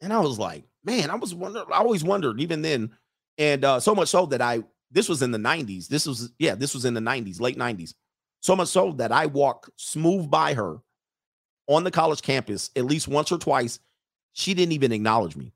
And 0.00 0.12
I 0.12 0.20
was 0.20 0.38
like, 0.38 0.64
man, 0.84 1.10
I 1.10 1.14
was 1.14 1.34
wondering, 1.34 1.64
I 1.72 1.78
always 1.78 2.04
wondered, 2.04 2.40
even 2.40 2.60
then, 2.60 2.90
and 3.38 3.64
uh, 3.64 3.80
so 3.80 3.94
much 3.94 4.08
so 4.08 4.26
that 4.26 4.42
I 4.42 4.62
this 4.94 5.08
was 5.08 5.22
in 5.22 5.32
the 5.32 5.38
90s. 5.38 5.88
This 5.88 6.06
was, 6.06 6.32
yeah, 6.38 6.54
this 6.54 6.72
was 6.72 6.84
in 6.84 6.94
the 6.94 7.00
90s, 7.00 7.40
late 7.40 7.58
90s. 7.58 7.94
So 8.40 8.54
much 8.54 8.68
so 8.68 8.92
that 8.92 9.10
I 9.10 9.26
walk 9.26 9.68
smooth 9.76 10.30
by 10.30 10.54
her 10.54 10.78
on 11.66 11.82
the 11.82 11.90
college 11.90 12.22
campus 12.22 12.70
at 12.76 12.84
least 12.84 13.08
once 13.08 13.32
or 13.32 13.38
twice. 13.38 13.80
She 14.34 14.52
didn't 14.52 14.72
even 14.72 14.92
acknowledge 14.92 15.36
me. 15.36 15.52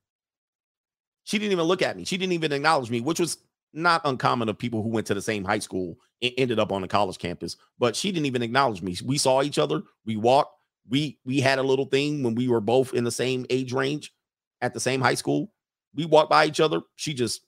She 1.25 1.39
didn't 1.39 1.53
even 1.53 1.67
look 1.67 1.83
at 1.83 1.97
me. 1.97 2.05
She 2.05 2.17
didn't 2.17 2.33
even 2.33 2.53
acknowledge 2.53 2.91
me, 2.91 3.03
which 3.03 3.21
was 3.21 3.37
not 3.75 4.01
uncommon 4.05 4.49
of 4.49 4.59
people 4.59 4.83
who 4.83 4.89
went 4.89 5.07
to 5.09 5.15
the 5.15 5.21
same 5.21 5.45
high 5.45 5.59
school 5.59 5.99
and 6.23 6.33
ended 6.39 6.59
up 6.59 6.73
on 6.73 6.81
the 6.81 6.89
college 6.89 7.19
campus. 7.19 7.57
But 7.79 7.95
she 7.95 8.11
didn't 8.11 8.27
even 8.27 8.43
acknowledge 8.43 8.81
me. 8.81 8.97
We 9.05 9.19
saw 9.19 9.43
each 9.43 9.59
other. 9.59 9.83
We 10.07 10.17
walked. 10.17 10.55
We 10.89 11.19
we 11.27 11.41
had 11.41 11.59
a 11.59 11.63
little 11.63 11.85
thing 11.85 12.23
when 12.23 12.35
we 12.35 12.49
were 12.49 12.63
both 12.63 12.95
in 12.95 13.05
the 13.05 13.11
same 13.11 13.45
age 13.51 13.75
range 13.75 14.15
at 14.63 14.73
the 14.73 14.81
same 14.81 15.03
high 15.03 15.15
school. 15.15 15.53
We 15.95 16.07
walked 16.07 16.31
by 16.31 16.47
each 16.47 16.61
other. 16.61 16.81
She 16.97 17.13
just 17.13 17.43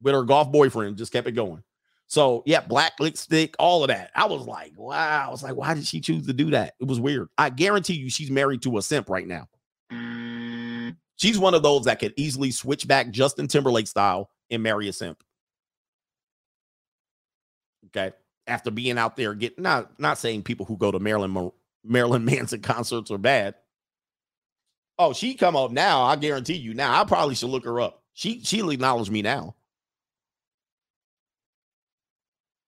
with 0.00 0.14
her 0.14 0.22
golf 0.22 0.50
boyfriend, 0.50 0.96
just 0.96 1.12
kept 1.12 1.26
it 1.26 1.32
going. 1.32 1.62
So 2.06 2.42
yeah, 2.46 2.60
black 2.60 2.92
lipstick, 3.00 3.54
all 3.58 3.82
of 3.82 3.88
that. 3.88 4.12
I 4.14 4.26
was 4.26 4.46
like, 4.46 4.72
wow. 4.76 5.26
I 5.26 5.30
was 5.30 5.42
like, 5.42 5.56
why 5.56 5.74
did 5.74 5.86
she 5.86 6.00
choose 6.00 6.26
to 6.26 6.32
do 6.32 6.50
that? 6.50 6.74
It 6.80 6.86
was 6.86 7.00
weird. 7.00 7.28
I 7.36 7.50
guarantee 7.50 7.94
you, 7.94 8.08
she's 8.08 8.30
married 8.30 8.62
to 8.62 8.78
a 8.78 8.82
simp 8.82 9.10
right 9.10 9.26
now. 9.26 9.48
She's 11.16 11.38
one 11.38 11.54
of 11.54 11.62
those 11.62 11.84
that 11.84 11.98
could 11.98 12.14
easily 12.16 12.50
switch 12.50 12.86
back 12.86 13.10
Justin 13.10 13.48
Timberlake 13.48 13.86
style 13.86 14.30
and 14.50 14.62
marry 14.62 14.88
a 14.88 14.92
simp. 14.92 15.22
Okay, 17.86 18.14
after 18.46 18.70
being 18.70 18.98
out 18.98 19.16
there 19.16 19.34
getting 19.34 19.62
not 19.62 19.98
not 19.98 20.18
saying 20.18 20.42
people 20.42 20.66
who 20.66 20.76
go 20.76 20.90
to 20.90 20.98
Marilyn 20.98 21.50
Marilyn 21.84 22.24
Manson 22.26 22.60
concerts 22.60 23.10
are 23.10 23.18
bad. 23.18 23.54
Oh, 24.98 25.12
she 25.12 25.34
come 25.34 25.56
up 25.56 25.70
now. 25.70 26.02
I 26.02 26.16
guarantee 26.16 26.54
you. 26.54 26.74
Now 26.74 27.00
I 27.00 27.04
probably 27.04 27.34
should 27.34 27.50
look 27.50 27.64
her 27.64 27.80
up. 27.80 28.02
She 28.12 28.40
she'll 28.44 28.70
acknowledge 28.70 29.10
me 29.10 29.22
now. 29.22 29.56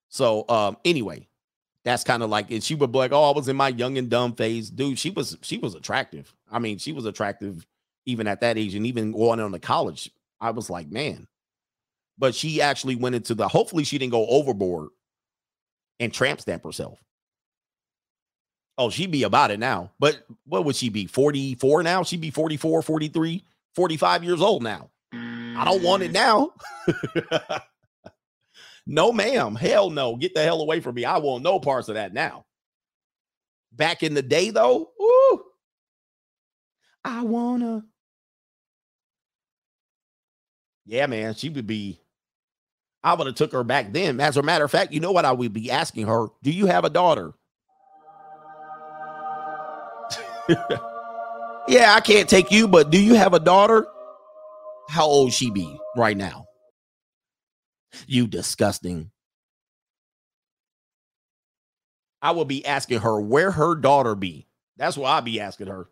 So 0.08 0.46
um, 0.48 0.78
anyway, 0.84 1.28
that's 1.84 2.04
kind 2.04 2.22
of 2.22 2.30
like, 2.30 2.50
and 2.50 2.62
she 2.62 2.74
would 2.74 2.92
be 2.92 2.98
like, 2.98 3.12
"Oh, 3.12 3.30
I 3.30 3.34
was 3.34 3.48
in 3.48 3.56
my 3.56 3.68
young 3.68 3.98
and 3.98 4.08
dumb 4.08 4.34
phase, 4.34 4.70
dude." 4.70 4.98
She 4.98 5.10
was 5.10 5.36
she 5.42 5.58
was 5.58 5.74
attractive. 5.74 6.34
I 6.50 6.58
mean, 6.58 6.78
she 6.78 6.92
was 6.92 7.04
attractive 7.04 7.66
even 8.08 8.26
at 8.26 8.40
that 8.40 8.58
age, 8.58 8.74
and 8.74 8.86
even 8.86 9.12
going 9.12 9.40
on 9.40 9.52
to 9.52 9.58
college. 9.58 10.10
I 10.40 10.50
was 10.50 10.70
like, 10.70 10.90
man. 10.90 11.26
But 12.18 12.34
she 12.34 12.60
actually 12.60 12.96
went 12.96 13.14
into 13.14 13.34
the. 13.34 13.46
Hopefully, 13.46 13.84
she 13.84 13.98
didn't 13.98 14.12
go 14.12 14.26
overboard 14.26 14.88
and 16.00 16.12
tramp 16.12 16.40
stamp 16.40 16.64
herself. 16.64 16.98
Oh, 18.76 18.90
she'd 18.90 19.10
be 19.10 19.24
about 19.24 19.50
it 19.50 19.58
now. 19.58 19.92
But 19.98 20.24
what 20.44 20.64
would 20.64 20.76
she 20.76 20.88
be? 20.88 21.06
44 21.06 21.82
now? 21.82 22.02
She'd 22.04 22.20
be 22.20 22.30
44, 22.30 22.82
43, 22.82 23.44
45 23.74 24.24
years 24.24 24.40
old 24.40 24.62
now. 24.62 24.90
I 25.12 25.64
don't 25.64 25.82
want 25.82 26.04
it 26.04 26.12
mm. 26.12 26.14
now. 26.14 27.60
No, 28.90 29.12
ma'am. 29.12 29.54
Hell 29.54 29.90
no. 29.90 30.16
Get 30.16 30.34
the 30.34 30.42
hell 30.42 30.62
away 30.62 30.80
from 30.80 30.94
me. 30.94 31.04
I 31.04 31.18
want 31.18 31.44
no 31.44 31.60
parts 31.60 31.90
of 31.90 31.94
that 31.96 32.14
now. 32.14 32.46
Back 33.70 34.02
in 34.02 34.14
the 34.14 34.22
day, 34.22 34.48
though, 34.48 34.88
ooh, 35.00 35.44
I 37.04 37.22
wanna. 37.22 37.84
Yeah, 40.88 41.06
man, 41.06 41.34
she 41.34 41.50
would 41.50 41.66
be. 41.66 42.00
I 43.04 43.12
would 43.12 43.26
have 43.26 43.36
took 43.36 43.52
her 43.52 43.62
back 43.62 43.92
then. 43.92 44.20
As 44.20 44.38
a 44.38 44.42
matter 44.42 44.64
of 44.64 44.70
fact, 44.70 44.90
you 44.90 45.00
know 45.00 45.12
what 45.12 45.26
I 45.26 45.32
would 45.32 45.52
be 45.52 45.70
asking 45.70 46.06
her? 46.06 46.28
Do 46.42 46.50
you 46.50 46.64
have 46.64 46.86
a 46.86 46.90
daughter? 46.90 47.34
yeah, 51.68 51.92
I 51.94 52.00
can't 52.02 52.26
take 52.26 52.50
you, 52.50 52.66
but 52.66 52.90
do 52.90 52.98
you 52.98 53.14
have 53.14 53.34
a 53.34 53.38
daughter? 53.38 53.86
How 54.88 55.04
old 55.04 55.34
she 55.34 55.50
be 55.50 55.78
right 55.94 56.16
now? 56.16 56.46
You 58.06 58.26
disgusting. 58.26 59.10
I 62.22 62.30
will 62.30 62.46
be 62.46 62.64
asking 62.64 63.00
her 63.00 63.20
where 63.20 63.50
her 63.50 63.74
daughter 63.74 64.14
be. 64.14 64.46
That's 64.78 64.96
what 64.96 65.08
I'll 65.08 65.20
be 65.20 65.38
asking 65.38 65.66
her. 65.66 65.86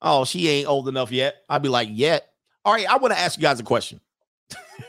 Oh, 0.00 0.24
she 0.24 0.48
ain't 0.48 0.68
old 0.68 0.88
enough 0.88 1.12
yet. 1.12 1.36
I'll 1.50 1.60
be 1.60 1.68
like, 1.68 1.88
yet. 1.92 2.26
All 2.64 2.72
right, 2.72 2.90
I 2.90 2.96
want 2.96 3.12
to 3.12 3.20
ask 3.20 3.38
you 3.38 3.42
guys 3.42 3.60
a 3.60 3.62
question. 3.62 4.00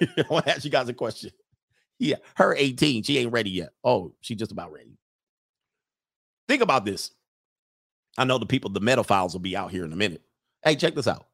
I 0.01 0.25
want 0.29 0.45
to 0.45 0.55
ask 0.55 0.65
you 0.65 0.71
guys 0.71 0.89
a 0.89 0.93
question. 0.93 1.31
Yeah, 1.99 2.17
her 2.35 2.55
18. 2.55 3.03
She 3.03 3.17
ain't 3.17 3.31
ready 3.31 3.49
yet. 3.49 3.69
Oh, 3.83 4.13
she 4.21 4.35
just 4.35 4.51
about 4.51 4.71
ready. 4.71 4.97
Think 6.47 6.61
about 6.61 6.85
this. 6.85 7.11
I 8.17 8.23
know 8.23 8.37
the 8.37 8.45
people, 8.45 8.69
the 8.69 8.79
pedophiles 8.79 9.33
will 9.33 9.39
be 9.39 9.55
out 9.55 9.71
here 9.71 9.85
in 9.85 9.93
a 9.93 9.95
minute. 9.95 10.21
Hey, 10.63 10.75
check 10.75 10.95
this 10.95 11.07
out. 11.07 11.27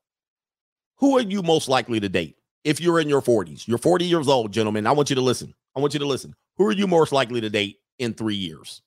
Who 0.98 1.18
are 1.18 1.22
you 1.22 1.42
most 1.42 1.68
likely 1.68 2.00
to 2.00 2.10
date? 2.10 2.38
if 2.64 2.80
you're 2.80 3.00
in 3.00 3.10
your 3.10 3.22
40s, 3.22 3.68
you're 3.68 3.78
40 3.78 4.06
years 4.06 4.28
old, 4.28 4.52
gentlemen, 4.52 4.88
I 4.88 4.92
want 4.92 5.10
you 5.10 5.16
to 5.16 5.22
listen. 5.22 5.54
I 5.76 5.80
want 5.80 5.94
you 5.94 6.00
to 6.00 6.06
listen. 6.06 6.36
Who 6.58 6.66
are 6.66 6.72
you 6.72 6.88
most 6.88 7.12
likely 7.12 7.42
to 7.42 7.50
date 7.50 7.80
in 8.00 8.14
three 8.14 8.36
years? 8.36 8.82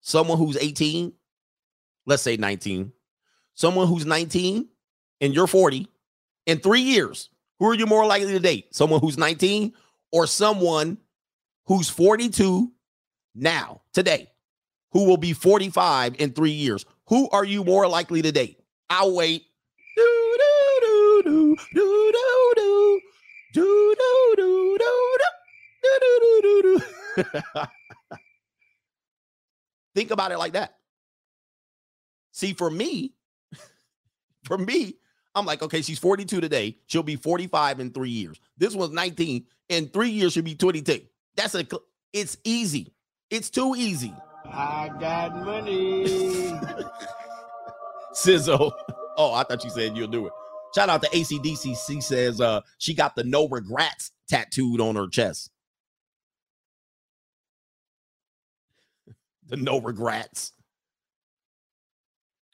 Someone 0.00 0.38
who's 0.38 0.56
18, 0.56 1.12
let's 2.06 2.22
say 2.22 2.36
19. 2.36 2.92
Someone 3.54 3.88
who's 3.88 4.06
19 4.06 4.68
and 5.20 5.34
you're 5.34 5.46
40 5.46 5.88
in 6.46 6.58
three 6.58 6.80
years. 6.80 7.30
Who 7.58 7.66
are 7.66 7.74
you 7.74 7.86
more 7.86 8.06
likely 8.06 8.32
to 8.32 8.38
date? 8.40 8.74
Someone 8.74 9.00
who's 9.00 9.18
19 9.18 9.72
or 10.12 10.26
someone 10.26 10.98
who's 11.66 11.88
42 11.88 12.72
now, 13.34 13.82
today, 13.92 14.30
who 14.92 15.04
will 15.04 15.16
be 15.16 15.32
45 15.32 16.16
in 16.18 16.32
three 16.32 16.50
years? 16.50 16.84
Who 17.08 17.28
are 17.30 17.44
you 17.44 17.64
more 17.64 17.88
likely 17.88 18.22
to 18.22 18.32
date? 18.32 18.60
I'll 18.90 19.14
wait. 19.14 19.44
Do, 19.96 20.36
do, 20.38 21.22
do, 21.22 21.22
do, 21.24 21.56
do 21.74 22.12
do 22.12 23.14
do 23.52 24.34
do 24.36 24.36
do 24.36 24.76
do 24.76 25.98
do 26.00 26.20
do 26.20 26.42
do 26.42 26.62
do. 26.62 27.28
Think 29.94 30.10
about 30.10 30.32
it 30.32 30.38
like 30.38 30.52
that. 30.52 30.76
See, 32.32 32.52
for 32.52 32.70
me, 32.70 33.14
for 34.44 34.58
me, 34.58 34.94
I'm 35.38 35.46
like, 35.46 35.62
okay, 35.62 35.82
she's 35.82 35.98
42 35.98 36.40
today. 36.40 36.76
She'll 36.86 37.02
be 37.02 37.16
45 37.16 37.80
in 37.80 37.90
three 37.90 38.10
years. 38.10 38.40
This 38.56 38.74
one's 38.74 38.92
19. 38.92 39.46
In 39.68 39.88
three 39.88 40.10
years, 40.10 40.32
she'll 40.32 40.42
be 40.42 40.54
22. 40.54 41.02
That's 41.36 41.54
a. 41.54 41.66
It's 42.12 42.36
easy. 42.44 42.92
It's 43.30 43.50
too 43.50 43.74
easy. 43.76 44.14
I 44.46 44.90
got 44.98 45.44
money. 45.44 46.58
Sizzle. 48.12 48.74
Oh, 49.16 49.34
I 49.34 49.44
thought 49.44 49.62
you 49.64 49.70
said 49.70 49.96
you'll 49.96 50.08
do 50.08 50.26
it. 50.26 50.32
Shout 50.74 50.88
out 50.88 51.02
to 51.02 51.08
ACDC. 51.10 51.86
She 51.86 52.00
says 52.00 52.40
uh, 52.40 52.60
she 52.78 52.94
got 52.94 53.14
the 53.14 53.24
no 53.24 53.48
regrets 53.48 54.10
tattooed 54.28 54.80
on 54.80 54.96
her 54.96 55.06
chest. 55.06 55.50
the 59.48 59.56
no 59.56 59.80
regrets. 59.80 60.52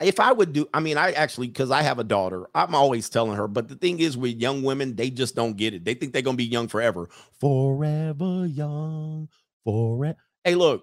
If 0.01 0.19
I 0.19 0.33
would 0.33 0.53
do, 0.53 0.69
I 0.75 0.81
mean, 0.81 0.97
I 0.97 1.13
actually, 1.13 1.49
because 1.49 1.71
I 1.71 1.83
have 1.83 1.99
a 1.99 2.05
daughter, 2.05 2.49
I'm 2.55 2.75
always 2.75 3.09
telling 3.09 3.37
her, 3.37 3.47
but 3.47 3.69
the 3.69 3.77
thing 3.77 4.01
is 4.01 4.17
with 4.17 4.41
young 4.41 4.63
women, 4.63 4.97
they 4.97 5.11
just 5.11 5.35
don't 5.35 5.57
get 5.57 5.75
it. 5.75 5.85
They 5.85 5.95
think 5.95 6.13
they're 6.13 6.23
going 6.23 6.37
to 6.37 6.43
be 6.43 6.45
young 6.45 6.69
forever. 6.69 7.09
Forever 7.41 8.47
young, 8.47 9.29
forever. 9.65 10.17
Hey, 10.43 10.57
look, 10.57 10.83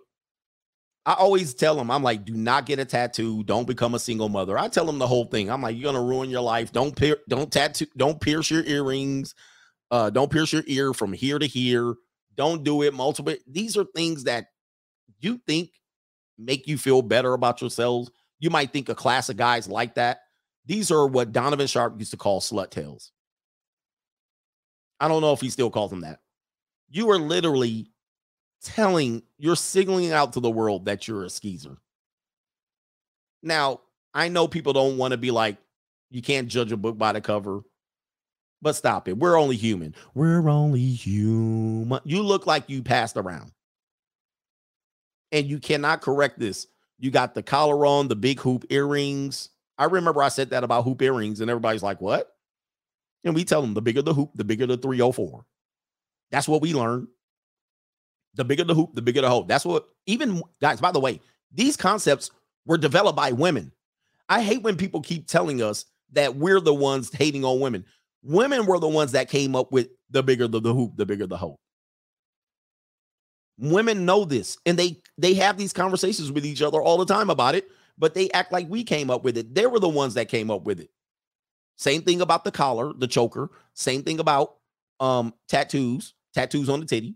I 1.06 1.14
always 1.14 1.54
tell 1.54 1.76
them, 1.76 1.90
I'm 1.90 2.04
like, 2.04 2.26
do 2.26 2.36
not 2.36 2.66
get 2.66 2.80
a 2.80 2.86
tattoo. 2.86 3.44
Don't 3.44 3.68
become 3.68 3.96
a 3.96 4.00
single 4.00 4.30
mother. 4.30 4.58
I 4.58 4.68
tell 4.68 4.86
them 4.86 5.00
the 5.00 5.08
whole 5.08 5.26
thing. 5.26 5.50
I'm 5.50 5.62
like, 5.62 5.76
you're 5.76 5.92
gonna 5.92 6.06
ruin 6.06 6.30
your 6.30 6.42
life. 6.42 6.72
Don't 6.72 6.96
pier- 6.96 7.18
don't 7.28 7.52
tattoo, 7.52 7.88
don't 7.98 8.22
pierce 8.22 8.52
your 8.52 8.64
earrings. 8.64 9.34
Uh, 9.90 10.10
don't 10.10 10.32
pierce 10.32 10.54
your 10.54 10.64
ear 10.68 10.94
from 10.94 11.12
here 11.12 11.38
to 11.38 11.46
here. 11.46 11.96
Don't 12.36 12.64
do 12.64 12.84
it 12.84 12.94
multiple. 12.94 13.36
These 13.48 13.76
are 13.78 13.86
things 13.96 14.24
that 14.24 14.46
you 15.20 15.42
think 15.46 15.72
make 16.38 16.68
you 16.68 16.78
feel 16.78 17.02
better 17.02 17.34
about 17.34 17.62
yourselves. 17.62 18.10
You 18.42 18.50
might 18.50 18.74
think 18.74 18.90
a 18.90 18.95
class 18.95 19.30
of 19.30 19.38
guys 19.38 19.70
like 19.70 19.95
that. 19.95 20.24
These 20.66 20.92
are 20.92 21.08
what 21.08 21.32
Donovan 21.32 21.68
Sharp 21.68 21.95
used 21.98 22.11
to 22.11 22.18
call 22.18 22.42
slut 22.42 22.72
tails. 22.72 23.14
I 25.00 25.08
don't 25.08 25.22
know 25.22 25.32
if 25.32 25.40
he 25.40 25.50
still 25.50 25.70
calls 25.70 25.92
them 25.92 26.02
that. 26.02 26.20
You 26.90 27.10
are 27.11 27.18
literally 27.18 27.88
telling, 28.64 29.24
you're 29.38 29.56
signaling 29.56 30.11
out 30.11 30.34
to 30.34 30.40
the 30.40 30.52
world 30.52 30.86
that 30.86 31.08
you're 31.08 31.24
a 31.24 31.30
skeezer. 31.30 31.78
Now, 33.42 33.82
I 34.14 34.28
know 34.28 34.48
people 34.48 34.74
don't 34.74 34.98
want 34.98 35.11
to 35.14 35.18
be 35.18 35.32
like, 35.32 35.58
you 36.10 36.22
can't 36.22 36.48
judge 36.48 36.72
a 36.72 36.78
book 36.78 36.98
by 36.98 37.14
the 37.14 37.22
cover, 37.22 37.61
but 38.61 38.76
stop 38.76 39.08
it. 39.08 39.18
We're 39.18 39.40
only 39.40 39.56
human. 39.56 39.95
We're 40.14 40.50
only 40.50 40.86
human. 40.86 42.02
You 42.03 42.22
look 42.22 42.45
like 42.45 42.70
you 42.70 42.84
passed 42.84 43.18
around. 43.18 43.52
And 45.32 45.48
you 45.48 45.60
cannot 45.60 46.02
correct 46.02 46.38
this. 46.38 46.68
You 47.02 47.10
got 47.10 47.34
the 47.34 47.42
collar 47.42 47.88
on, 47.88 48.08
the 48.08 48.16
big 48.16 48.40
hoop 48.40 48.64
earrings. 48.70 49.50
I 49.80 49.86
remember 49.86 50.22
I 50.22 50.30
said 50.30 50.52
that 50.52 50.64
about 50.64 50.84
hoop 50.84 51.02
earrings, 51.02 51.42
and 51.42 51.50
everybody's 51.50 51.82
like, 51.82 52.00
what? 52.00 52.32
And 53.24 53.34
we 53.34 53.44
tell 53.44 53.62
them 53.62 53.74
the 53.74 53.82
bigger 53.82 54.04
the 54.04 54.14
hoop, 54.14 54.30
the 54.36 54.44
bigger 54.44 54.68
the 54.68 54.78
304. 54.78 55.44
That's 56.30 56.48
what 56.48 56.62
we 56.62 56.76
learned. 56.76 57.08
The 58.36 58.46
bigger 58.46 58.64
the 58.64 58.76
hoop, 58.76 58.94
the 58.94 59.02
bigger 59.02 59.22
the 59.22 59.30
hole. 59.30 59.44
That's 59.44 59.66
what, 59.66 59.88
even 60.06 60.44
guys, 60.62 60.80
by 60.80 60.92
the 60.92 61.00
way, 61.00 61.20
these 61.52 61.76
concepts 61.76 62.30
were 62.68 62.78
developed 62.78 63.18
by 63.18 63.32
women. 63.32 63.72
I 64.30 64.44
hate 64.44 64.62
when 64.62 64.78
people 64.78 65.02
keep 65.02 65.28
telling 65.28 65.64
us 65.64 65.86
that 66.12 66.36
we're 66.36 66.62
the 66.62 66.74
ones 66.74 67.12
hating 67.12 67.44
on 67.44 67.60
women. 67.60 67.84
Women 68.22 68.68
were 68.68 68.80
the 68.80 68.88
ones 68.88 69.12
that 69.14 69.28
came 69.28 69.56
up 69.56 69.72
with 69.72 69.90
the 70.12 70.22
bigger 70.22 70.48
the, 70.48 70.62
the 70.62 70.74
hoop, 70.74 70.96
the 70.98 71.06
bigger 71.08 71.26
the 71.26 71.38
hole. 71.38 71.60
Women 73.62 74.06
know 74.06 74.26
this 74.26 74.58
and 74.66 74.78
they 74.78 75.02
they 75.18 75.36
have 75.36 75.58
these 75.58 75.74
conversations 75.74 76.32
with 76.32 76.46
each 76.46 76.64
other 76.64 76.82
all 76.82 76.98
the 76.98 77.06
time 77.06 77.30
about 77.30 77.56
it, 77.56 77.70
but 77.98 78.16
they 78.16 78.30
act 78.32 78.52
like 78.52 78.68
we 78.70 78.84
came 78.84 79.12
up 79.12 79.24
with 79.24 79.38
it. 79.38 79.56
They 79.56 79.68
were 79.68 79.80
the 79.80 79.88
ones 79.88 80.16
that 80.16 80.30
came 80.30 80.52
up 80.52 80.64
with 80.64 80.82
it. 80.82 80.90
Same 81.78 82.02
thing 82.02 82.22
about 82.22 82.44
the 82.44 82.52
collar, 82.52 82.92
the 82.94 83.08
choker, 83.08 83.52
same 83.76 84.04
thing 84.04 84.20
about 84.20 84.56
um 85.00 85.34
tattoos, 85.48 86.16
tattoos 86.34 86.70
on 86.70 86.80
the 86.82 86.88
titty. 86.88 87.16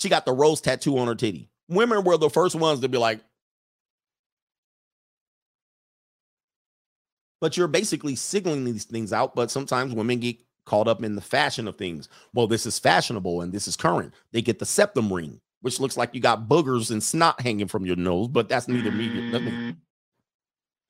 She 0.00 0.08
got 0.08 0.26
the 0.26 0.32
rose 0.32 0.60
tattoo 0.60 0.98
on 0.98 1.06
her 1.06 1.14
titty. 1.14 1.48
Women 1.68 2.04
were 2.04 2.16
the 2.16 2.30
first 2.30 2.56
ones 2.56 2.80
to 2.80 2.88
be 2.88 2.98
like, 2.98 3.20
but 7.40 7.56
you're 7.56 7.68
basically 7.68 8.16
signaling 8.16 8.64
these 8.64 8.84
things 8.84 9.12
out. 9.12 9.36
But 9.36 9.50
sometimes 9.50 9.94
women 9.94 10.20
get 10.20 10.38
caught 10.64 10.88
up 10.88 11.04
in 11.04 11.16
the 11.16 11.20
fashion 11.20 11.68
of 11.68 11.76
things. 11.76 12.08
Well, 12.34 12.48
this 12.48 12.66
is 12.66 12.78
fashionable 12.80 13.42
and 13.42 13.52
this 13.52 13.68
is 13.68 13.76
current. 13.76 14.14
They 14.32 14.42
get 14.42 14.60
the 14.60 14.66
septum 14.66 15.12
ring, 15.12 15.40
which 15.62 15.80
looks 15.80 15.96
like 15.96 16.14
you 16.14 16.20
got 16.20 16.48
boogers 16.48 16.90
and 16.90 17.02
snot 17.02 17.40
hanging 17.40 17.68
from 17.68 17.86
your 17.86 17.96
nose, 17.96 18.28
but 18.28 18.48
that's 18.48 18.68
neither 18.68 18.92
me. 18.92 19.08
me. 19.08 19.30
Mm. 19.32 19.76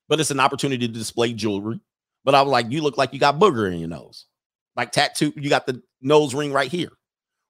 But 0.08 0.18
it's 0.18 0.30
an 0.30 0.40
opportunity 0.40 0.86
to 0.88 0.92
display 0.92 1.32
jewelry. 1.32 1.80
But 2.24 2.34
I 2.34 2.42
was 2.42 2.50
like, 2.50 2.70
you 2.70 2.82
look 2.82 2.98
like 2.98 3.12
you 3.12 3.20
got 3.20 3.38
booger 3.38 3.72
in 3.72 3.78
your 3.78 3.88
nose, 3.88 4.26
like 4.76 4.92
tattoo. 4.92 5.32
You 5.36 5.48
got 5.48 5.66
the 5.66 5.82
nose 6.00 6.34
ring 6.34 6.52
right 6.52 6.70
here 6.70 6.90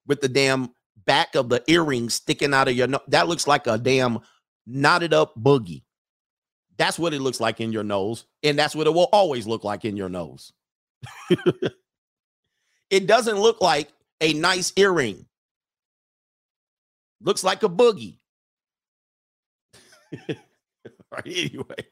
with 0.06 0.20
the 0.20 0.28
damn 0.28 0.70
back 1.04 1.34
of 1.34 1.48
the 1.48 1.62
earring 1.68 2.10
sticking 2.10 2.54
out 2.54 2.68
of 2.68 2.74
your 2.74 2.86
nose. 2.86 3.00
That 3.08 3.28
looks 3.28 3.46
like 3.46 3.66
a 3.66 3.78
damn 3.78 4.20
knotted 4.66 5.14
up 5.14 5.34
boogie. 5.36 5.82
That's 6.78 6.98
what 6.98 7.14
it 7.14 7.20
looks 7.20 7.40
like 7.40 7.60
in 7.60 7.72
your 7.72 7.84
nose. 7.84 8.24
And 8.42 8.58
that's 8.58 8.74
what 8.74 8.86
it 8.86 8.94
will 8.94 9.08
always 9.12 9.46
look 9.46 9.62
like 9.62 9.84
in 9.84 9.96
your 9.96 10.08
nose. 10.08 10.52
it 12.90 13.06
doesn't 13.06 13.38
look 13.38 13.60
like 13.60 13.92
a 14.20 14.32
nice 14.32 14.72
earring. 14.76 15.26
Looks 17.22 17.44
like 17.44 17.62
a 17.62 17.68
boogie. 17.68 18.18
right, 20.28 21.26
anyway. 21.26 21.86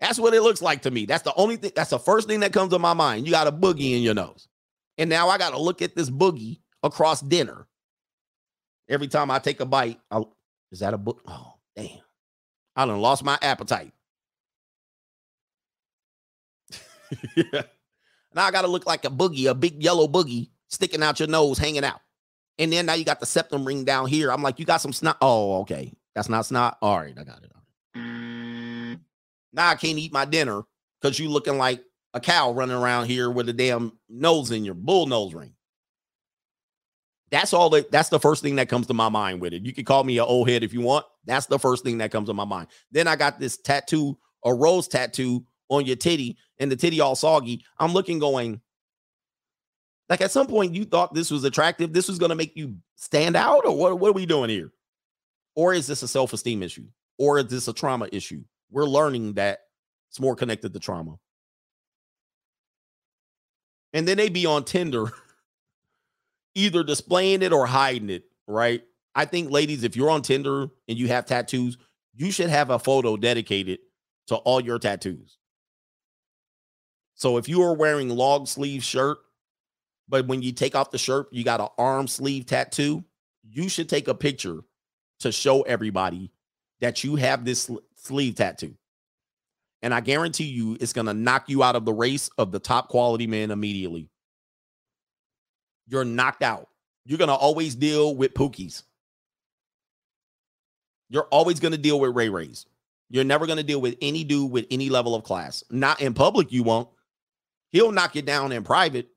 That's 0.00 0.18
what 0.18 0.34
it 0.34 0.42
looks 0.42 0.62
like 0.62 0.82
to 0.82 0.90
me. 0.90 1.04
That's 1.06 1.22
the 1.22 1.34
only 1.34 1.56
thing, 1.56 1.72
that's 1.74 1.90
the 1.90 1.98
first 1.98 2.26
thing 2.28 2.40
that 2.40 2.52
comes 2.52 2.72
to 2.72 2.78
my 2.78 2.94
mind. 2.94 3.26
You 3.26 3.32
got 3.32 3.46
a 3.46 3.52
boogie 3.52 3.96
in 3.96 4.02
your 4.02 4.14
nose. 4.14 4.48
And 4.98 5.10
now 5.10 5.28
I 5.28 5.38
got 5.38 5.50
to 5.50 5.60
look 5.60 5.82
at 5.82 5.94
this 5.94 6.10
boogie 6.10 6.60
across 6.82 7.20
dinner. 7.20 7.66
Every 8.88 9.08
time 9.08 9.30
I 9.30 9.38
take 9.38 9.60
a 9.60 9.66
bite, 9.66 10.00
I'll, 10.10 10.34
is 10.72 10.80
that 10.80 10.94
a 10.94 10.98
book? 10.98 11.22
Oh, 11.26 11.54
damn. 11.76 12.00
I 12.76 12.86
done 12.86 13.00
lost 13.00 13.22
my 13.24 13.38
appetite. 13.42 13.92
yeah. 17.36 17.62
Now 18.34 18.44
I 18.46 18.50
got 18.50 18.62
to 18.62 18.68
look 18.68 18.86
like 18.86 19.04
a 19.04 19.10
boogie, 19.10 19.50
a 19.50 19.54
big 19.54 19.82
yellow 19.82 20.06
boogie 20.06 20.50
sticking 20.68 21.02
out 21.02 21.18
your 21.20 21.28
nose, 21.28 21.58
hanging 21.58 21.84
out. 21.84 22.00
And 22.60 22.70
then 22.70 22.86
now 22.86 22.92
you 22.92 23.04
got 23.04 23.20
the 23.20 23.26
septum 23.26 23.64
ring 23.64 23.84
down 23.84 24.06
here. 24.06 24.30
I'm 24.30 24.42
like, 24.42 24.58
you 24.58 24.66
got 24.66 24.82
some 24.82 24.92
snot. 24.92 25.16
Oh, 25.22 25.62
okay. 25.62 25.92
That's 26.14 26.28
not 26.28 26.44
snot. 26.44 26.76
All 26.82 26.98
right, 26.98 27.16
I 27.18 27.24
got 27.24 27.42
it. 27.42 27.50
Now 29.52 29.68
I 29.68 29.74
can't 29.74 29.98
eat 29.98 30.12
my 30.12 30.26
dinner 30.26 30.62
because 31.00 31.18
you 31.18 31.28
looking 31.30 31.58
like 31.58 31.82
a 32.14 32.20
cow 32.20 32.52
running 32.52 32.76
around 32.76 33.06
here 33.06 33.30
with 33.30 33.48
a 33.48 33.52
damn 33.52 33.98
nose 34.08 34.50
in 34.50 34.64
your 34.64 34.74
bull 34.74 35.06
nose 35.06 35.34
ring. 35.34 35.54
That's 37.30 37.54
all 37.54 37.70
that 37.70 37.90
that's 37.90 38.10
the 38.10 38.20
first 38.20 38.42
thing 38.42 38.56
that 38.56 38.68
comes 38.68 38.86
to 38.88 38.94
my 38.94 39.08
mind 39.08 39.40
with 39.40 39.54
it. 39.54 39.64
You 39.64 39.72
can 39.72 39.84
call 39.84 40.04
me 40.04 40.18
an 40.18 40.24
old 40.24 40.48
head 40.48 40.62
if 40.62 40.72
you 40.72 40.82
want. 40.82 41.06
That's 41.24 41.46
the 41.46 41.58
first 41.58 41.84
thing 41.84 41.98
that 41.98 42.10
comes 42.10 42.28
to 42.28 42.34
my 42.34 42.44
mind. 42.44 42.68
Then 42.92 43.08
I 43.08 43.16
got 43.16 43.40
this 43.40 43.56
tattoo, 43.56 44.18
a 44.44 44.52
rose 44.52 44.86
tattoo 44.86 45.44
on 45.68 45.86
your 45.86 45.96
titty, 45.96 46.36
and 46.58 46.70
the 46.70 46.76
titty 46.76 47.00
all 47.00 47.16
soggy. 47.16 47.64
I'm 47.78 47.92
looking 47.92 48.18
going, 48.18 48.60
like 50.10 50.20
at 50.20 50.32
some 50.32 50.48
point 50.48 50.74
you 50.74 50.84
thought 50.84 51.14
this 51.14 51.30
was 51.30 51.44
attractive, 51.44 51.92
this 51.92 52.08
was 52.08 52.18
gonna 52.18 52.34
make 52.34 52.56
you 52.56 52.76
stand 52.96 53.36
out, 53.36 53.64
or 53.64 53.76
what, 53.76 53.98
what 53.98 54.10
are 54.10 54.14
we 54.14 54.26
doing 54.26 54.50
here? 54.50 54.72
Or 55.54 55.72
is 55.72 55.86
this 55.86 56.02
a 56.02 56.08
self-esteem 56.08 56.62
issue? 56.62 56.86
Or 57.16 57.38
is 57.38 57.46
this 57.46 57.68
a 57.68 57.72
trauma 57.72 58.08
issue? 58.12 58.42
We're 58.70 58.86
learning 58.86 59.34
that 59.34 59.60
it's 60.10 60.20
more 60.20 60.34
connected 60.34 60.74
to 60.74 60.80
trauma. 60.80 61.16
And 63.92 64.06
then 64.06 64.16
they 64.16 64.28
be 64.28 64.46
on 64.46 64.64
Tinder 64.64 65.12
either 66.54 66.82
displaying 66.82 67.42
it 67.42 67.52
or 67.52 67.66
hiding 67.66 68.10
it, 68.10 68.24
right? 68.46 68.82
I 69.14 69.24
think, 69.24 69.50
ladies, 69.50 69.84
if 69.84 69.96
you're 69.96 70.10
on 70.10 70.22
Tinder 70.22 70.68
and 70.88 70.98
you 70.98 71.08
have 71.08 71.26
tattoos, 71.26 71.78
you 72.14 72.30
should 72.30 72.48
have 72.48 72.70
a 72.70 72.78
photo 72.78 73.16
dedicated 73.16 73.78
to 74.28 74.36
all 74.36 74.60
your 74.60 74.78
tattoos. 74.78 75.38
So 77.14 77.36
if 77.36 77.48
you 77.48 77.62
are 77.62 77.74
wearing 77.74 78.08
long 78.08 78.46
sleeve 78.46 78.82
shirt, 78.82 79.18
but 80.10 80.26
when 80.26 80.42
you 80.42 80.52
take 80.52 80.74
off 80.74 80.90
the 80.90 80.98
shirt, 80.98 81.28
you 81.30 81.44
got 81.44 81.60
an 81.60 81.68
arm 81.78 82.08
sleeve 82.08 82.44
tattoo, 82.44 83.04
you 83.42 83.70
should 83.70 83.88
take 83.88 84.08
a 84.08 84.14
picture 84.14 84.60
to 85.20 85.32
show 85.32 85.62
everybody 85.62 86.30
that 86.80 87.04
you 87.04 87.16
have 87.16 87.44
this 87.44 87.70
sleeve 87.94 88.34
tattoo. 88.34 88.74
And 89.82 89.94
I 89.94 90.00
guarantee 90.00 90.44
you 90.44 90.76
it's 90.80 90.92
going 90.92 91.06
to 91.06 91.14
knock 91.14 91.48
you 91.48 91.62
out 91.62 91.76
of 91.76 91.86
the 91.86 91.92
race 91.92 92.28
of 92.36 92.52
the 92.52 92.58
top 92.58 92.88
quality 92.88 93.26
men 93.26 93.50
immediately 93.50 94.10
you're 95.90 96.04
knocked 96.04 96.42
out. 96.42 96.68
You're 97.04 97.18
going 97.18 97.28
to 97.28 97.34
always 97.34 97.74
deal 97.74 98.14
with 98.14 98.34
Pookies. 98.34 98.84
You're 101.08 101.26
always 101.30 101.58
going 101.58 101.72
to 101.72 101.78
deal 101.78 101.98
with 101.98 102.14
Ray 102.14 102.28
Rays. 102.28 102.66
You're 103.08 103.24
never 103.24 103.46
going 103.46 103.56
to 103.56 103.64
deal 103.64 103.80
with 103.80 103.96
any 104.00 104.22
dude 104.22 104.52
with 104.52 104.66
any 104.70 104.88
level 104.88 105.16
of 105.16 105.24
class. 105.24 105.64
Not 105.70 106.00
in 106.00 106.14
public, 106.14 106.52
you 106.52 106.62
won't. 106.62 106.88
He'll 107.72 107.90
knock 107.90 108.14
you 108.14 108.22
down 108.22 108.52
in 108.52 108.62
private. 108.62 109.08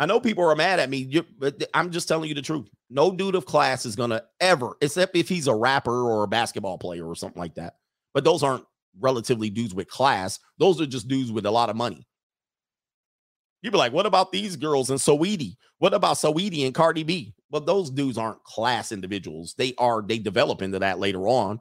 I 0.00 0.06
know 0.06 0.18
people 0.18 0.44
are 0.50 0.56
mad 0.56 0.80
at 0.80 0.88
me, 0.88 1.22
but 1.38 1.62
I'm 1.74 1.90
just 1.90 2.08
telling 2.08 2.30
you 2.30 2.34
the 2.34 2.40
truth. 2.40 2.66
No 2.88 3.12
dude 3.12 3.34
of 3.34 3.44
class 3.44 3.84
is 3.84 3.96
to 3.96 4.24
ever, 4.40 4.72
except 4.80 5.14
if 5.14 5.28
he's 5.28 5.46
a 5.46 5.54
rapper 5.54 6.10
or 6.10 6.24
a 6.24 6.28
basketball 6.28 6.78
player 6.78 7.06
or 7.06 7.14
something 7.14 7.38
like 7.38 7.54
that. 7.56 7.74
But 8.14 8.24
those 8.24 8.42
aren't 8.42 8.64
relatively 8.98 9.50
dudes 9.50 9.74
with 9.74 9.88
class. 9.88 10.40
Those 10.58 10.80
are 10.80 10.86
just 10.86 11.06
dudes 11.06 11.30
with 11.30 11.44
a 11.44 11.50
lot 11.50 11.68
of 11.68 11.76
money. 11.76 12.08
You'd 13.60 13.72
be 13.72 13.78
like, 13.78 13.92
what 13.92 14.06
about 14.06 14.32
these 14.32 14.56
girls 14.56 14.88
and 14.88 14.98
Saweetie? 14.98 15.56
What 15.80 15.92
about 15.92 16.16
Saweetie 16.16 16.64
and 16.64 16.74
Cardi 16.74 17.02
B? 17.02 17.34
Well, 17.50 17.60
those 17.60 17.90
dudes 17.90 18.16
aren't 18.16 18.42
class 18.42 18.92
individuals. 18.92 19.54
They 19.58 19.74
are, 19.76 20.00
they 20.00 20.18
develop 20.18 20.62
into 20.62 20.78
that 20.78 20.98
later 20.98 21.28
on. 21.28 21.60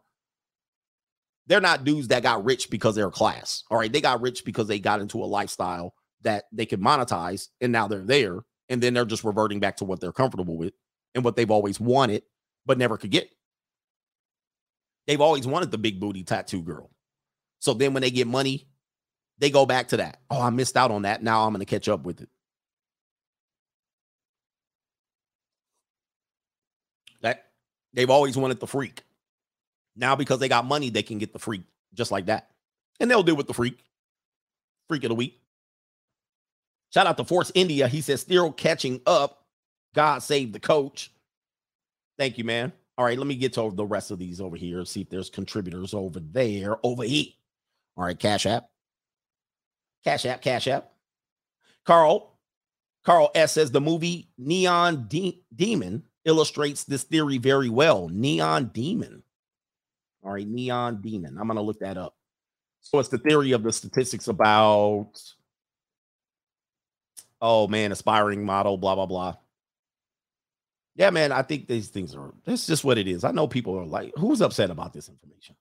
They're 1.48 1.60
not 1.60 1.84
dudes 1.84 2.08
that 2.08 2.24
got 2.24 2.46
rich 2.46 2.70
because 2.70 2.96
they're 2.96 3.12
class. 3.12 3.66
All 3.70 3.78
right. 3.78 3.92
They 3.92 4.00
got 4.00 4.22
rich 4.22 4.46
because 4.46 4.68
they 4.68 4.80
got 4.80 5.02
into 5.02 5.22
a 5.22 5.26
lifestyle 5.26 5.94
that 6.22 6.46
they 6.52 6.66
could 6.66 6.82
monetize 6.82 7.50
and 7.62 7.72
now 7.72 7.88
they're 7.88 8.00
there. 8.00 8.40
And 8.70 8.82
then 8.84 8.94
they're 8.94 9.06
just 9.06 9.24
reverting 9.24 9.60
back 9.60 9.78
to 9.78 9.86
what 9.86 10.00
they're 10.00 10.12
comfortable 10.12 10.56
with 10.56 10.74
and 11.16 11.24
what 11.24 11.36
they've 11.36 11.50
always 11.50 11.80
wanted, 11.80 12.24
but 12.66 12.78
never 12.78 12.98
could 12.98 13.10
get. 13.10 13.30
They've 15.08 15.22
always 15.22 15.48
wanted 15.48 15.72
the 15.72 15.80
big 15.80 16.00
booty 16.00 16.24
tattoo 16.24 16.62
girl. 16.62 16.92
So 17.60 17.74
then 17.74 17.94
when 17.94 18.02
they 18.02 18.12
get 18.12 18.28
money, 18.28 18.68
they 19.40 19.50
go 19.50 19.66
back 19.66 19.88
to 19.90 19.98
that. 19.98 20.20
Oh, 20.30 20.40
I 20.40 20.52
missed 20.52 20.78
out 20.78 20.92
on 20.92 21.02
that. 21.02 21.24
Now 21.24 21.46
I'm 21.46 21.54
going 21.54 21.62
to 21.62 21.66
catch 21.66 21.90
up 21.90 22.04
with 22.04 22.22
it. 22.22 22.30
That 27.22 27.48
they've 27.94 28.10
always 28.10 28.38
wanted 28.38 28.60
the 28.60 28.68
freak. 28.68 29.02
Now 29.96 30.16
because 30.16 30.40
they 30.40 30.48
got 30.48 30.66
money, 30.66 30.90
they 30.90 31.04
can 31.04 31.18
get 31.18 31.34
the 31.34 31.40
freak 31.40 31.64
just 31.94 32.12
like 32.12 32.28
that. 32.28 32.50
And 33.00 33.10
they'll 33.10 33.24
deal 33.24 33.36
with 33.36 33.48
the 33.48 33.54
freak. 33.54 33.84
Freak 34.88 35.04
of 35.06 35.10
the 35.10 35.16
week. 35.16 35.42
Shout 36.94 37.08
out 37.08 37.18
to 37.18 37.24
Force 37.24 37.52
India. 37.56 37.88
He 37.88 38.02
says 38.02 38.22
still 38.22 38.52
catching 38.52 39.02
up. 39.06 39.46
God 39.94 40.20
save 40.20 40.54
the 40.54 40.60
coach. 40.60 41.12
Thank 42.18 42.38
you, 42.38 42.44
man. 42.44 42.74
All 42.98 43.06
right, 43.06 43.18
let 43.18 43.28
me 43.28 43.36
get 43.36 43.54
to 43.54 43.72
the 43.74 43.86
rest 43.86 44.12
of 44.12 44.20
these 44.20 44.42
over 44.42 44.58
here. 44.58 44.84
See 44.86 45.02
if 45.02 45.10
there's 45.10 45.30
contributors 45.30 45.94
over 45.94 46.20
there, 46.20 46.78
over 46.84 47.04
here. 47.04 47.28
All 47.96 48.04
right, 48.04 48.18
Cash 48.18 48.46
App. 48.46 48.70
Cash 50.04 50.26
App, 50.26 50.42
Cash 50.42 50.68
App. 50.68 50.92
Carl, 51.86 52.38
Carl 53.06 53.32
S 53.36 53.54
says 53.54 53.72
the 53.72 53.82
movie 53.82 54.30
Neon 54.38 55.08
De- 55.08 55.44
Demon 55.56 56.04
illustrates 56.26 56.84
this 56.84 57.04
theory 57.04 57.38
very 57.38 57.70
well. 57.70 58.10
Neon 58.10 58.72
Demon. 58.74 59.24
All 60.24 60.34
right, 60.34 60.48
Neon 60.48 61.02
Demon. 61.02 61.38
I'm 61.40 61.48
going 61.48 61.56
to 61.56 61.62
look 61.62 61.80
that 61.80 61.98
up. 61.98 62.16
So 62.82 63.00
it's 63.00 63.10
the 63.10 63.18
theory 63.18 63.54
of 63.54 63.64
the 63.64 63.72
statistics 63.72 64.28
about, 64.28 65.12
oh 67.42 67.68
man, 67.68 67.92
aspiring 67.92 68.46
model, 68.46 68.78
blah, 68.78 68.96
blah, 68.96 69.06
blah. 69.06 69.36
Yeah, 70.96 71.12
man, 71.12 71.32
I 71.32 71.44
think 71.44 71.68
these 71.68 71.88
things 71.88 72.14
are, 72.16 72.34
that's 72.44 72.68
just 72.68 72.84
what 72.84 72.98
it 72.98 73.08
is. 73.08 73.24
I 73.24 73.32
know 73.32 73.48
people 73.48 73.78
are 73.80 73.86
like, 73.86 74.12
who's 74.18 74.42
upset 74.42 74.70
about 74.70 74.92
this 74.92 75.08
information? 75.08 75.56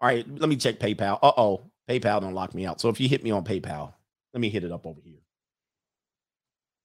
All 0.00 0.08
right, 0.08 0.26
let 0.38 0.48
me 0.48 0.56
check 0.56 0.78
PayPal. 0.78 1.18
Uh 1.22 1.32
oh, 1.36 1.70
PayPal 1.88 2.20
don't 2.20 2.34
lock 2.34 2.54
me 2.54 2.64
out. 2.64 2.80
So 2.80 2.88
if 2.88 3.00
you 3.00 3.08
hit 3.08 3.22
me 3.22 3.30
on 3.30 3.44
PayPal, 3.44 3.92
let 4.32 4.40
me 4.40 4.48
hit 4.48 4.64
it 4.64 4.72
up 4.72 4.86
over 4.86 5.00
here. 5.04 5.18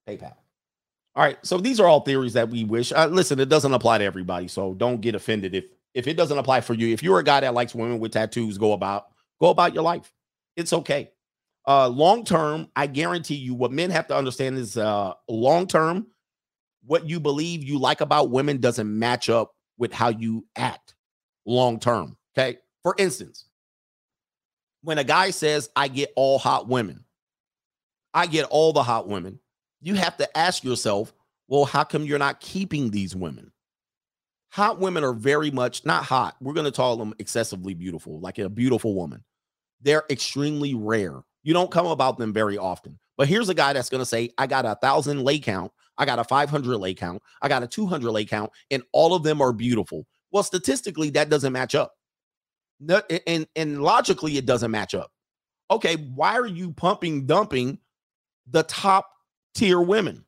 PayPal. 0.07 0.35
All 1.15 1.23
right, 1.23 1.37
so 1.45 1.59
these 1.59 1.79
are 1.79 1.87
all 1.87 2.01
theories 2.01 2.33
that 2.33 2.49
we 2.49 2.63
wish. 2.63 2.91
Uh, 2.91 3.05
listen, 3.05 3.39
it 3.39 3.47
doesn't 3.47 3.73
apply 3.73 3.99
to 3.99 4.03
everybody, 4.03 4.47
so 4.47 4.73
don't 4.73 4.99
get 4.99 5.15
offended 5.15 5.53
if 5.53 5.65
if 5.93 6.07
it 6.07 6.17
doesn't 6.17 6.37
apply 6.37 6.61
for 6.61 6.73
you. 6.73 6.91
If 6.91 7.03
you're 7.03 7.19
a 7.19 7.23
guy 7.23 7.39
that 7.41 7.53
likes 7.53 7.75
women 7.75 7.99
with 7.99 8.11
tattoos, 8.11 8.57
go 8.57 8.73
about 8.73 9.07
go 9.39 9.49
about 9.49 9.75
your 9.75 9.83
life. 9.83 10.11
It's 10.57 10.73
okay. 10.73 11.12
Uh, 11.67 11.87
long 11.87 12.25
term, 12.25 12.67
I 12.75 12.87
guarantee 12.87 13.35
you, 13.35 13.53
what 13.53 13.71
men 13.71 13.89
have 13.89 14.07
to 14.07 14.15
understand 14.15 14.57
is 14.57 14.77
uh, 14.77 15.13
long 15.29 15.67
term, 15.67 16.07
what 16.85 17.07
you 17.07 17.19
believe 17.19 17.63
you 17.63 17.79
like 17.79 18.01
about 18.01 18.29
women 18.29 18.59
doesn't 18.59 18.99
match 18.99 19.29
up 19.29 19.55
with 19.77 19.93
how 19.93 20.09
you 20.09 20.45
act 20.57 20.95
long 21.45 21.79
term. 21.79 22.17
Okay, 22.37 22.57
for 22.81 22.95
instance, 22.97 23.45
when 24.81 24.97
a 24.97 25.03
guy 25.03 25.29
says, 25.29 25.69
I 25.75 25.87
get 25.87 26.11
all 26.15 26.37
hot 26.37 26.67
women, 26.67 27.05
I 28.13 28.27
get 28.27 28.45
all 28.45 28.73
the 28.73 28.83
hot 28.83 29.07
women, 29.07 29.39
you 29.81 29.95
have 29.95 30.17
to 30.17 30.37
ask 30.37 30.63
yourself, 30.63 31.13
well, 31.47 31.65
how 31.65 31.83
come 31.83 32.03
you're 32.03 32.19
not 32.19 32.39
keeping 32.39 32.91
these 32.91 33.15
women? 33.15 33.51
Hot 34.51 34.79
women 34.79 35.03
are 35.03 35.13
very 35.13 35.49
much 35.51 35.85
not 35.85 36.03
hot. 36.03 36.35
We're 36.41 36.53
going 36.53 36.65
to 36.65 36.71
call 36.71 36.97
them 36.97 37.13
excessively 37.17 37.73
beautiful, 37.73 38.19
like 38.19 38.37
a 38.37 38.49
beautiful 38.49 38.93
woman. 38.93 39.23
They're 39.81 40.03
extremely 40.09 40.75
rare. 40.75 41.23
You 41.43 41.53
don't 41.53 41.71
come 41.71 41.87
about 41.87 42.17
them 42.17 42.33
very 42.33 42.57
often. 42.57 42.97
But 43.17 43.27
here's 43.27 43.49
a 43.49 43.53
guy 43.53 43.73
that's 43.73 43.89
going 43.89 44.01
to 44.01 44.05
say, 44.05 44.31
I 44.37 44.47
got 44.47 44.65
a 44.65 44.75
thousand 44.81 45.23
lay 45.23 45.39
count, 45.39 45.71
I 45.97 46.05
got 46.05 46.19
a 46.19 46.23
500 46.23 46.77
lay 46.77 46.93
count, 46.93 47.21
I 47.41 47.47
got 47.47 47.63
a 47.63 47.67
200 47.67 48.11
lay 48.11 48.25
count, 48.25 48.51
and 48.71 48.83
all 48.91 49.13
of 49.13 49.23
them 49.23 49.41
are 49.41 49.53
beautiful. 49.53 50.07
Well, 50.31 50.43
statistically, 50.43 51.11
that 51.11 51.29
doesn't 51.29 51.53
match 51.53 51.75
up. 51.75 51.93
No, 52.79 53.01
and 53.27 53.47
and 53.55 53.81
logically 53.81 54.37
it 54.37 54.45
doesn't 54.45 54.71
match 54.71 54.95
up. 54.95 55.11
Okay, 55.71 55.95
why 56.15 56.33
are 56.33 56.47
you 56.47 56.71
pumping 56.71 57.25
dumping 57.25 57.77
the 58.47 58.63
top 58.63 59.09
tier 59.55 59.79
women? 59.79 60.25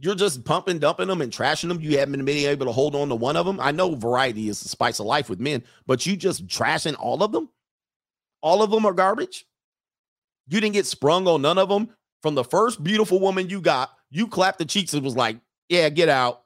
You're 0.00 0.14
just 0.14 0.44
pumping 0.44 0.78
dumping 0.78 1.08
them 1.08 1.22
and 1.22 1.32
trashing 1.32 1.68
them. 1.68 1.80
You 1.80 1.98
haven't 1.98 2.24
been 2.24 2.36
able 2.48 2.66
to 2.66 2.72
hold 2.72 2.94
on 2.94 3.08
to 3.08 3.16
one 3.16 3.36
of 3.36 3.46
them. 3.46 3.58
I 3.60 3.72
know 3.72 3.94
variety 3.94 4.48
is 4.48 4.60
the 4.60 4.68
spice 4.68 5.00
of 5.00 5.06
life 5.06 5.28
with 5.28 5.40
men, 5.40 5.64
but 5.86 6.06
you 6.06 6.16
just 6.16 6.46
trashing 6.46 6.96
all 6.98 7.22
of 7.22 7.32
them. 7.32 7.48
All 8.40 8.62
of 8.62 8.70
them 8.70 8.86
are 8.86 8.92
garbage. 8.92 9.46
You 10.48 10.60
didn't 10.60 10.74
get 10.74 10.86
sprung 10.86 11.26
on 11.26 11.42
none 11.42 11.58
of 11.58 11.68
them. 11.68 11.90
From 12.22 12.34
the 12.34 12.44
first 12.44 12.82
beautiful 12.82 13.20
woman 13.20 13.48
you 13.48 13.60
got, 13.60 13.90
you 14.10 14.26
clapped 14.26 14.58
the 14.58 14.64
cheeks 14.64 14.94
and 14.94 15.04
was 15.04 15.16
like, 15.16 15.38
"Yeah, 15.68 15.88
get 15.88 16.08
out." 16.08 16.42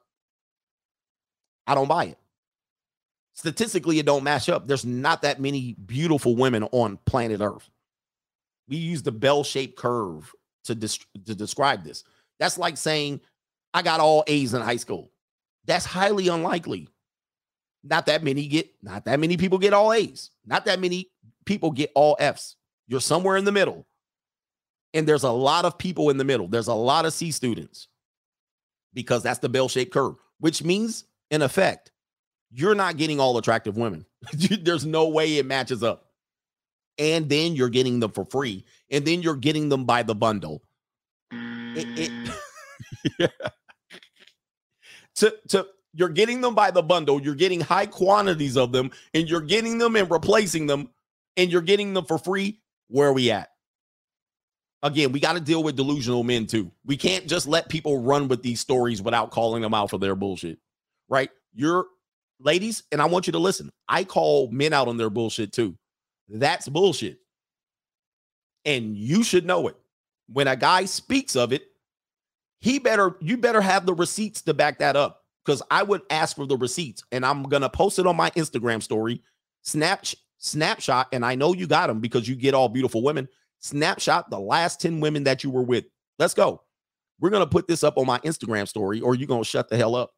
I 1.65 1.75
don't 1.75 1.87
buy 1.87 2.05
it. 2.05 2.17
Statistically 3.33 3.99
it 3.99 4.05
don't 4.05 4.23
match 4.23 4.49
up. 4.49 4.67
There's 4.67 4.85
not 4.85 5.23
that 5.23 5.39
many 5.39 5.73
beautiful 5.85 6.35
women 6.35 6.63
on 6.71 6.99
planet 7.05 7.41
earth. 7.41 7.69
We 8.67 8.77
use 8.77 9.01
the 9.01 9.11
bell-shaped 9.11 9.75
curve 9.77 10.31
to, 10.65 10.75
dis- 10.75 10.99
to 11.25 11.35
describe 11.35 11.83
this. 11.83 12.03
That's 12.39 12.57
like 12.57 12.77
saying 12.77 13.21
i 13.73 13.81
got 13.81 13.99
all 13.99 14.23
a's 14.27 14.53
in 14.53 14.61
high 14.61 14.77
school. 14.77 15.11
That's 15.65 15.85
highly 15.85 16.27
unlikely. 16.27 16.87
Not 17.83 18.05
that 18.05 18.23
many 18.23 18.47
get 18.47 18.69
not 18.81 19.05
that 19.05 19.19
many 19.19 19.35
people 19.35 19.57
get 19.57 19.73
all 19.73 19.91
a's. 19.91 20.29
Not 20.45 20.65
that 20.65 20.79
many 20.79 21.09
people 21.45 21.71
get 21.71 21.91
all 21.95 22.15
f's 22.19 22.55
you're 22.87 22.99
somewhere 22.99 23.37
in 23.37 23.45
the 23.45 23.51
middle 23.51 23.85
and 24.93 25.07
there's 25.07 25.23
a 25.23 25.31
lot 25.31 25.65
of 25.65 25.77
people 25.77 26.09
in 26.09 26.17
the 26.17 26.23
middle 26.23 26.47
there's 26.47 26.67
a 26.67 26.73
lot 26.73 27.05
of 27.05 27.13
c 27.13 27.31
students 27.31 27.87
because 28.93 29.23
that's 29.23 29.39
the 29.39 29.49
bell-shaped 29.49 29.93
curve 29.93 30.15
which 30.39 30.63
means 30.63 31.05
in 31.31 31.41
effect 31.41 31.91
you're 32.53 32.75
not 32.75 32.97
getting 32.97 33.19
all 33.19 33.37
attractive 33.37 33.77
women. 33.77 34.05
There's 34.61 34.85
no 34.85 35.07
way 35.09 35.37
it 35.37 35.45
matches 35.45 35.83
up. 35.83 36.05
And 36.99 37.27
then 37.27 37.55
you're 37.55 37.69
getting 37.69 37.99
them 37.99 38.11
for 38.11 38.23
free. 38.23 38.63
And 38.91 39.03
then 39.03 39.23
you're 39.23 39.35
getting 39.35 39.69
them 39.69 39.85
by 39.85 40.03
the 40.03 40.13
bundle. 40.13 40.61
It, 41.31 41.99
it 41.99 42.11
mm. 43.19 43.29
to, 45.15 45.35
to 45.49 45.67
you're 45.95 46.09
getting 46.09 46.41
them 46.41 46.53
by 46.53 46.69
the 46.69 46.83
bundle, 46.83 47.19
you're 47.19 47.33
getting 47.33 47.61
high 47.61 47.87
quantities 47.87 48.55
of 48.55 48.71
them, 48.71 48.91
and 49.15 49.27
you're 49.27 49.41
getting 49.41 49.79
them 49.79 49.95
and 49.95 50.09
replacing 50.09 50.67
them, 50.67 50.89
and 51.37 51.51
you're 51.51 51.61
getting 51.61 51.93
them 51.93 52.05
for 52.05 52.17
free. 52.17 52.59
Where 52.87 53.09
are 53.09 53.13
we 53.13 53.31
at? 53.31 53.49
Again, 54.83 55.13
we 55.13 55.19
got 55.19 55.33
to 55.33 55.39
deal 55.39 55.63
with 55.63 55.77
delusional 55.77 56.23
men 56.23 56.45
too. 56.45 56.71
We 56.85 56.97
can't 56.97 57.25
just 57.25 57.47
let 57.47 57.69
people 57.69 58.01
run 58.01 58.27
with 58.27 58.43
these 58.43 58.59
stories 58.59 59.01
without 59.01 59.31
calling 59.31 59.61
them 59.61 59.73
out 59.73 59.89
for 59.89 59.97
their 59.97 60.15
bullshit, 60.15 60.59
right? 61.07 61.29
You're 61.53 61.85
ladies, 62.39 62.83
and 62.91 63.01
I 63.01 63.05
want 63.05 63.25
you 63.27 63.33
to 63.33 63.39
listen. 63.39 63.69
I 63.87 64.03
call 64.03 64.51
men 64.51 64.73
out 64.73 64.87
on 64.87 64.97
their 64.97 65.09
bullshit 65.09 65.53
too. 65.53 65.77
That's 66.27 66.67
bullshit. 66.67 67.19
And 68.65 68.97
you 68.97 69.23
should 69.23 69.45
know 69.45 69.67
it. 69.67 69.75
When 70.27 70.47
a 70.47 70.55
guy 70.55 70.85
speaks 70.85 71.35
of 71.35 71.53
it, 71.53 71.63
he 72.59 72.79
better, 72.79 73.15
you 73.19 73.37
better 73.37 73.61
have 73.61 73.85
the 73.85 73.93
receipts 73.93 74.41
to 74.43 74.53
back 74.53 74.79
that 74.79 74.95
up. 74.95 75.23
Because 75.45 75.61
I 75.69 75.83
would 75.83 76.01
ask 76.09 76.37
for 76.37 76.45
the 76.45 76.55
receipts 76.55 77.03
and 77.11 77.25
I'm 77.25 77.43
gonna 77.43 77.69
post 77.69 77.99
it 77.99 78.07
on 78.07 78.15
my 78.15 78.29
Instagram 78.31 78.81
story. 78.81 79.21
Snap 79.61 80.05
snapshot, 80.43 81.07
and 81.11 81.25
I 81.25 81.35
know 81.35 81.53
you 81.53 81.67
got 81.67 81.87
them 81.87 81.99
because 81.99 82.27
you 82.27 82.35
get 82.35 82.53
all 82.53 82.69
beautiful 82.69 83.01
women. 83.01 83.27
Snapshot 83.59 84.29
the 84.29 84.39
last 84.39 84.81
10 84.81 84.99
women 84.99 85.23
that 85.23 85.43
you 85.43 85.49
were 85.49 85.63
with. 85.63 85.85
Let's 86.19 86.33
go. 86.33 86.61
We're 87.19 87.29
gonna 87.29 87.47
put 87.47 87.67
this 87.67 87.83
up 87.83 87.97
on 87.97 88.05
my 88.05 88.19
Instagram 88.19 88.67
story, 88.67 89.01
or 89.01 89.15
you're 89.15 89.27
gonna 89.27 89.43
shut 89.43 89.69
the 89.69 89.77
hell 89.77 89.95
up. 89.95 90.11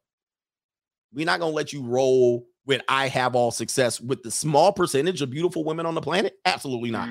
We're 1.12 1.26
not 1.26 1.40
going 1.40 1.52
to 1.52 1.56
let 1.56 1.72
you 1.72 1.82
roll 1.82 2.46
with 2.66 2.82
I 2.88 3.08
have 3.08 3.34
all 3.34 3.50
success 3.50 4.00
with 4.00 4.22
the 4.22 4.30
small 4.30 4.72
percentage 4.72 5.22
of 5.22 5.30
beautiful 5.30 5.64
women 5.64 5.86
on 5.86 5.94
the 5.94 6.00
planet. 6.00 6.34
Absolutely 6.44 6.90
not. 6.90 7.08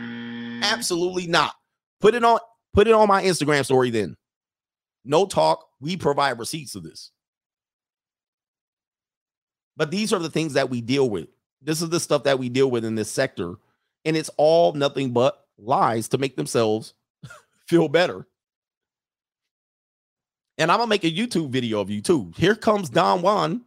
Absolutely 0.63 1.27
not. 1.27 1.53
Put 2.01 2.13
it 2.13 2.23
on 2.23 2.39
put 2.73 2.87
it 2.87 2.93
on 2.93 3.07
my 3.07 3.23
Instagram 3.23 3.63
story 3.65 3.89
then. 3.89 4.15
No 5.05 5.25
talk. 5.25 5.65
We 5.79 5.97
provide 5.97 6.39
receipts 6.39 6.75
of 6.75 6.83
this. 6.83 7.11
But 9.77 9.91
these 9.91 10.13
are 10.13 10.19
the 10.19 10.29
things 10.29 10.53
that 10.53 10.69
we 10.69 10.81
deal 10.81 11.09
with. 11.09 11.27
This 11.65 11.81
is 11.81 11.89
the 11.89 11.99
stuff 11.99 12.23
that 12.23 12.39
we 12.39 12.49
deal 12.49 12.71
with 12.71 12.85
in 12.85 12.95
this 12.95 13.11
sector. 13.11 13.55
And 14.05 14.15
it's 14.15 14.29
all 14.37 14.73
nothing 14.73 15.11
but 15.11 15.45
lies 15.57 16.07
to 16.09 16.17
make 16.17 16.35
themselves 16.35 16.93
feel 17.67 17.89
better. 17.89 18.27
And 20.57 20.71
I'm 20.71 20.77
gonna 20.77 20.89
make 20.89 21.03
a 21.03 21.11
YouTube 21.11 21.49
video 21.49 21.81
of 21.81 21.89
you 21.89 22.01
too. 22.01 22.31
Here 22.37 22.55
comes 22.55 22.89
Don 22.89 23.21
Juan 23.21 23.65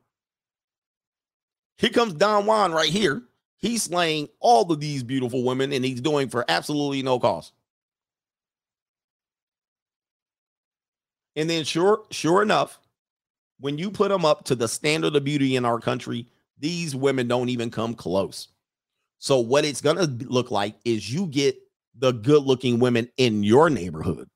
here 1.78 1.91
comes 1.91 2.12
Don 2.15 2.44
Juan 2.44 2.73
right 2.73 2.91
here. 2.91 3.23
He's 3.57 3.85
slaying 3.85 4.28
all 4.41 4.70
of 4.70 4.81
these 4.81 5.02
beautiful 5.02 5.44
women 5.44 5.73
and 5.73 5.85
he's 5.85 6.01
doing 6.01 6.28
for 6.28 6.44
absolutely 6.49 7.02
no 7.02 7.18
cost. 7.18 7.52
And 11.36 11.49
then 11.49 11.65
sure, 11.65 12.02
sure 12.10 12.43
enough, 12.43 12.81
when 13.60 13.78
you 13.78 13.91
put 13.91 14.09
them 14.09 14.25
up 14.25 14.44
to 14.44 14.57
the 14.57 14.68
standard 14.68 15.15
of 15.15 15.25
beauty 15.25 15.55
in 15.55 15.65
our 15.65 15.78
country, 15.78 16.27
these 16.59 16.95
women 16.95 17.28
don't 17.28 17.49
even 17.49 17.70
come 17.70 17.95
close. 17.95 18.49
So 19.19 19.39
what 19.41 19.65
it's 19.65 19.81
going 19.81 19.97
to 19.97 20.27
look 20.27 20.51
like 20.51 20.77
is 20.85 21.12
you 21.12 21.27
get 21.27 21.57
the 21.97 22.12
good-looking 22.12 22.78
women 22.78 23.09
in 23.17 23.43
your 23.43 23.69
neighborhood. 23.70 24.28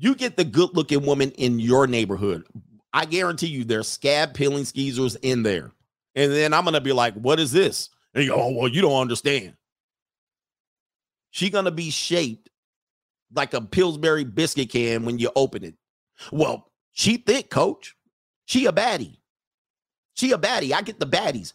You 0.00 0.14
get 0.14 0.36
the 0.36 0.44
good 0.44 0.70
looking 0.74 1.04
woman 1.04 1.32
in 1.32 1.58
your 1.58 1.88
neighborhood. 1.88 2.44
I 2.92 3.04
guarantee 3.04 3.48
you 3.48 3.64
there's 3.64 3.88
scab 3.88 4.32
peeling 4.32 4.64
skeezers 4.64 5.16
in 5.16 5.42
there. 5.42 5.72
And 6.14 6.30
then 6.30 6.54
I'm 6.54 6.64
gonna 6.64 6.80
be 6.80 6.92
like, 6.92 7.14
what 7.14 7.40
is 7.40 7.50
this? 7.50 7.90
And 8.14 8.22
you 8.22 8.30
go, 8.30 8.40
oh, 8.40 8.52
well, 8.52 8.68
you 8.68 8.80
don't 8.80 9.00
understand. 9.00 9.54
She 11.30 11.50
gonna 11.50 11.72
be 11.72 11.90
shaped 11.90 12.48
like 13.34 13.54
a 13.54 13.60
Pillsbury 13.60 14.22
biscuit 14.22 14.70
can 14.70 15.04
when 15.04 15.18
you 15.18 15.30
open 15.34 15.64
it. 15.64 15.74
Well, 16.30 16.70
she 16.92 17.16
thick, 17.16 17.50
coach. 17.50 17.96
She 18.48 18.64
a 18.64 18.72
baddie. 18.72 19.18
She 20.14 20.32
a 20.32 20.38
baddie. 20.38 20.72
I 20.72 20.80
get 20.80 20.98
the 20.98 21.06
baddies. 21.06 21.52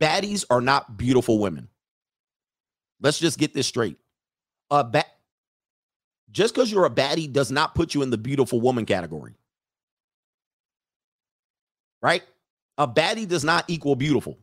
Baddies 0.00 0.44
are 0.50 0.60
not 0.60 0.96
beautiful 0.96 1.38
women. 1.38 1.68
Let's 3.00 3.20
just 3.20 3.38
get 3.38 3.54
this 3.54 3.68
straight. 3.68 3.96
A 4.68 4.82
ba- 4.82 5.04
just 6.32 6.52
because 6.52 6.70
you're 6.70 6.84
a 6.84 6.90
baddie 6.90 7.32
does 7.32 7.52
not 7.52 7.76
put 7.76 7.94
you 7.94 8.02
in 8.02 8.10
the 8.10 8.18
beautiful 8.18 8.60
woman 8.60 8.86
category. 8.86 9.34
Right? 12.02 12.24
A 12.76 12.88
baddie 12.88 13.28
does 13.28 13.44
not 13.44 13.64
equal 13.68 13.94
beautiful. 13.94 14.36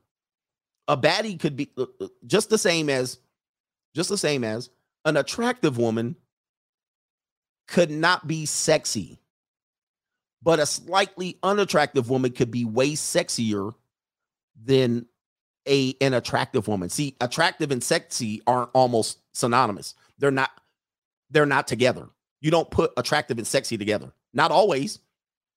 A 0.88 0.96
baddie 0.96 1.38
could 1.38 1.58
be 1.58 1.70
uh, 1.78 1.86
uh, 2.00 2.08
just 2.26 2.50
the 2.50 2.58
same 2.58 2.90
as 2.90 3.20
just 3.94 4.08
the 4.08 4.18
same 4.18 4.46
as 4.46 4.70
an 5.04 5.18
attractive 5.18 5.78
woman 5.78 6.16
could 7.68 7.92
not 7.92 8.26
be 8.26 8.46
sexy. 8.46 9.19
But 10.42 10.60
a 10.60 10.66
slightly 10.66 11.38
unattractive 11.44 12.10
woman 12.10 12.32
could 12.32 12.52
be 12.52 12.66
way 12.66 12.92
sexier 12.92 13.74
than 14.64 15.06
a 15.68 15.96
an 16.02 16.14
attractive 16.14 16.68
woman. 16.68 16.90
See, 16.90 17.16
attractive 17.22 17.72
and 17.72 17.84
sexy 17.84 18.42
aren't 18.48 18.70
almost 18.74 19.20
synonymous. 19.34 19.96
They're 20.18 20.32
not 20.32 20.52
they're 21.30 21.46
not 21.46 21.68
together. 21.68 22.10
You 22.42 22.52
don't 22.52 22.72
put 22.72 22.92
attractive 22.98 23.38
and 23.38 23.48
sexy 23.48 23.78
together. 23.78 24.12
Not 24.34 24.52
always. 24.52 25.00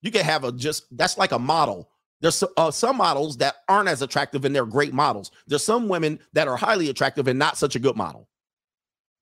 You 0.02 0.10
can 0.10 0.24
have 0.24 0.44
a 0.44 0.52
just 0.52 0.84
that's 0.96 1.16
like 1.16 1.32
a 1.32 1.38
model. 1.38 1.88
There's 2.20 2.42
uh, 2.56 2.70
some 2.70 2.96
models 2.96 3.38
that 3.38 3.56
aren't 3.68 3.88
as 3.88 4.00
attractive 4.00 4.44
and 4.44 4.54
they're 4.54 4.66
great 4.66 4.92
models. 4.92 5.32
There's 5.46 5.64
some 5.64 5.88
women 5.88 6.20
that 6.34 6.46
are 6.46 6.56
highly 6.56 6.88
attractive 6.88 7.26
and 7.26 7.38
not 7.38 7.58
such 7.58 7.74
a 7.74 7.80
good 7.80 7.96
model. 7.96 8.28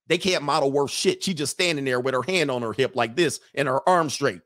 They 0.07 0.19
can't 0.19 0.43
model 0.43 0.71
worth 0.71 0.91
shit. 0.91 1.23
She 1.23 1.33
just 1.33 1.53
standing 1.53 1.85
there 1.85 2.01
with 2.01 2.15
her 2.15 2.23
hand 2.23 2.51
on 2.51 2.63
her 2.63 2.73
hip 2.73 2.97
like 2.97 3.17
this 3.17 3.41
and 3.55 3.69
her 3.69 3.89
arm 3.89 4.11
straight. 4.11 4.43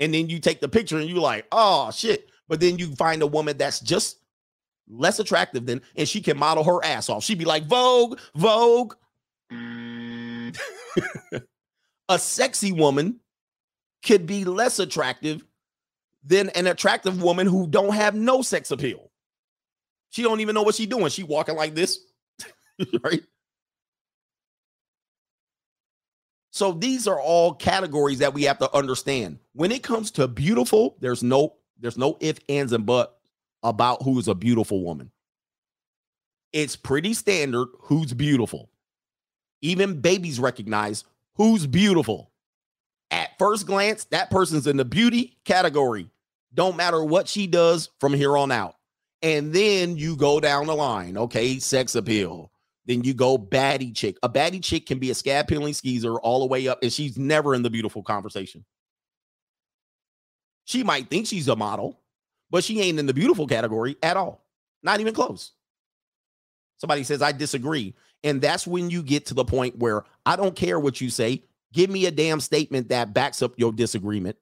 And 0.00 0.12
then 0.12 0.28
you 0.28 0.40
take 0.40 0.60
the 0.60 0.68
picture 0.68 0.98
and 0.98 1.08
you're 1.08 1.20
like, 1.20 1.46
oh 1.52 1.90
shit. 1.90 2.28
But 2.48 2.60
then 2.60 2.78
you 2.78 2.94
find 2.96 3.22
a 3.22 3.26
woman 3.26 3.56
that's 3.56 3.80
just 3.80 4.18
less 4.88 5.18
attractive 5.18 5.66
than, 5.66 5.80
and 5.96 6.08
she 6.08 6.20
can 6.20 6.38
model 6.38 6.64
her 6.64 6.84
ass 6.84 7.08
off. 7.08 7.24
She'd 7.24 7.38
be 7.38 7.44
like, 7.44 7.66
Vogue, 7.66 8.18
Vogue. 8.34 8.94
Mm. 9.50 10.58
a 12.08 12.18
sexy 12.18 12.72
woman 12.72 13.20
could 14.04 14.26
be 14.26 14.44
less 14.44 14.78
attractive 14.78 15.44
than 16.24 16.48
an 16.50 16.66
attractive 16.66 17.22
woman 17.22 17.46
who 17.46 17.66
don't 17.66 17.94
have 17.94 18.14
no 18.14 18.42
sex 18.42 18.70
appeal. 18.70 19.10
She 20.10 20.22
don't 20.22 20.40
even 20.40 20.54
know 20.54 20.62
what 20.62 20.74
she's 20.74 20.86
doing. 20.86 21.08
She 21.08 21.22
walking 21.22 21.56
like 21.56 21.74
this, 21.74 21.98
right? 23.02 23.22
So 26.52 26.72
these 26.72 27.08
are 27.08 27.18
all 27.18 27.54
categories 27.54 28.18
that 28.18 28.34
we 28.34 28.42
have 28.42 28.58
to 28.58 28.76
understand. 28.76 29.38
When 29.54 29.72
it 29.72 29.82
comes 29.82 30.10
to 30.12 30.28
beautiful, 30.28 30.96
there's 31.00 31.22
no 31.22 31.54
there's 31.80 31.96
no 31.96 32.18
if, 32.20 32.38
ands, 32.48 32.72
and 32.72 32.86
but 32.86 33.18
about 33.62 34.02
who's 34.02 34.28
a 34.28 34.34
beautiful 34.34 34.84
woman. 34.84 35.10
It's 36.52 36.76
pretty 36.76 37.14
standard 37.14 37.68
who's 37.80 38.12
beautiful. 38.12 38.70
Even 39.62 40.00
babies 40.00 40.38
recognize 40.38 41.04
who's 41.36 41.66
beautiful. 41.66 42.30
At 43.10 43.30
first 43.38 43.66
glance, 43.66 44.04
that 44.06 44.30
person's 44.30 44.66
in 44.66 44.76
the 44.76 44.84
beauty 44.84 45.38
category. 45.46 46.10
Don't 46.52 46.76
matter 46.76 47.02
what 47.02 47.28
she 47.28 47.46
does 47.46 47.88
from 47.98 48.12
here 48.12 48.36
on 48.36 48.52
out. 48.52 48.76
And 49.22 49.54
then 49.54 49.96
you 49.96 50.16
go 50.16 50.38
down 50.38 50.66
the 50.66 50.74
line. 50.74 51.16
Okay, 51.16 51.58
sex 51.58 51.94
appeal. 51.94 52.51
Then 52.86 53.04
you 53.04 53.14
go 53.14 53.38
baddie 53.38 53.94
chick. 53.94 54.16
A 54.22 54.28
baddie 54.28 54.62
chick 54.62 54.86
can 54.86 54.98
be 54.98 55.10
a 55.10 55.14
scab 55.14 55.46
peeling 55.46 55.74
skeezer 55.74 56.14
all 56.16 56.40
the 56.40 56.46
way 56.46 56.66
up, 56.68 56.80
and 56.82 56.92
she's 56.92 57.16
never 57.16 57.54
in 57.54 57.62
the 57.62 57.70
beautiful 57.70 58.02
conversation. 58.02 58.64
She 60.64 60.82
might 60.82 61.08
think 61.08 61.26
she's 61.26 61.48
a 61.48 61.56
model, 61.56 62.00
but 62.50 62.64
she 62.64 62.80
ain't 62.80 62.98
in 62.98 63.06
the 63.06 63.14
beautiful 63.14 63.46
category 63.46 63.96
at 64.02 64.16
all. 64.16 64.44
Not 64.82 65.00
even 65.00 65.14
close. 65.14 65.52
Somebody 66.78 67.04
says, 67.04 67.22
I 67.22 67.32
disagree. 67.32 67.94
And 68.24 68.40
that's 68.40 68.66
when 68.66 68.90
you 68.90 69.02
get 69.02 69.26
to 69.26 69.34
the 69.34 69.44
point 69.44 69.78
where 69.78 70.04
I 70.26 70.36
don't 70.36 70.56
care 70.56 70.80
what 70.80 71.00
you 71.00 71.10
say. 71.10 71.44
Give 71.72 71.88
me 71.88 72.06
a 72.06 72.10
damn 72.10 72.40
statement 72.40 72.88
that 72.88 73.14
backs 73.14 73.42
up 73.42 73.54
your 73.56 73.72
disagreement. 73.72 74.36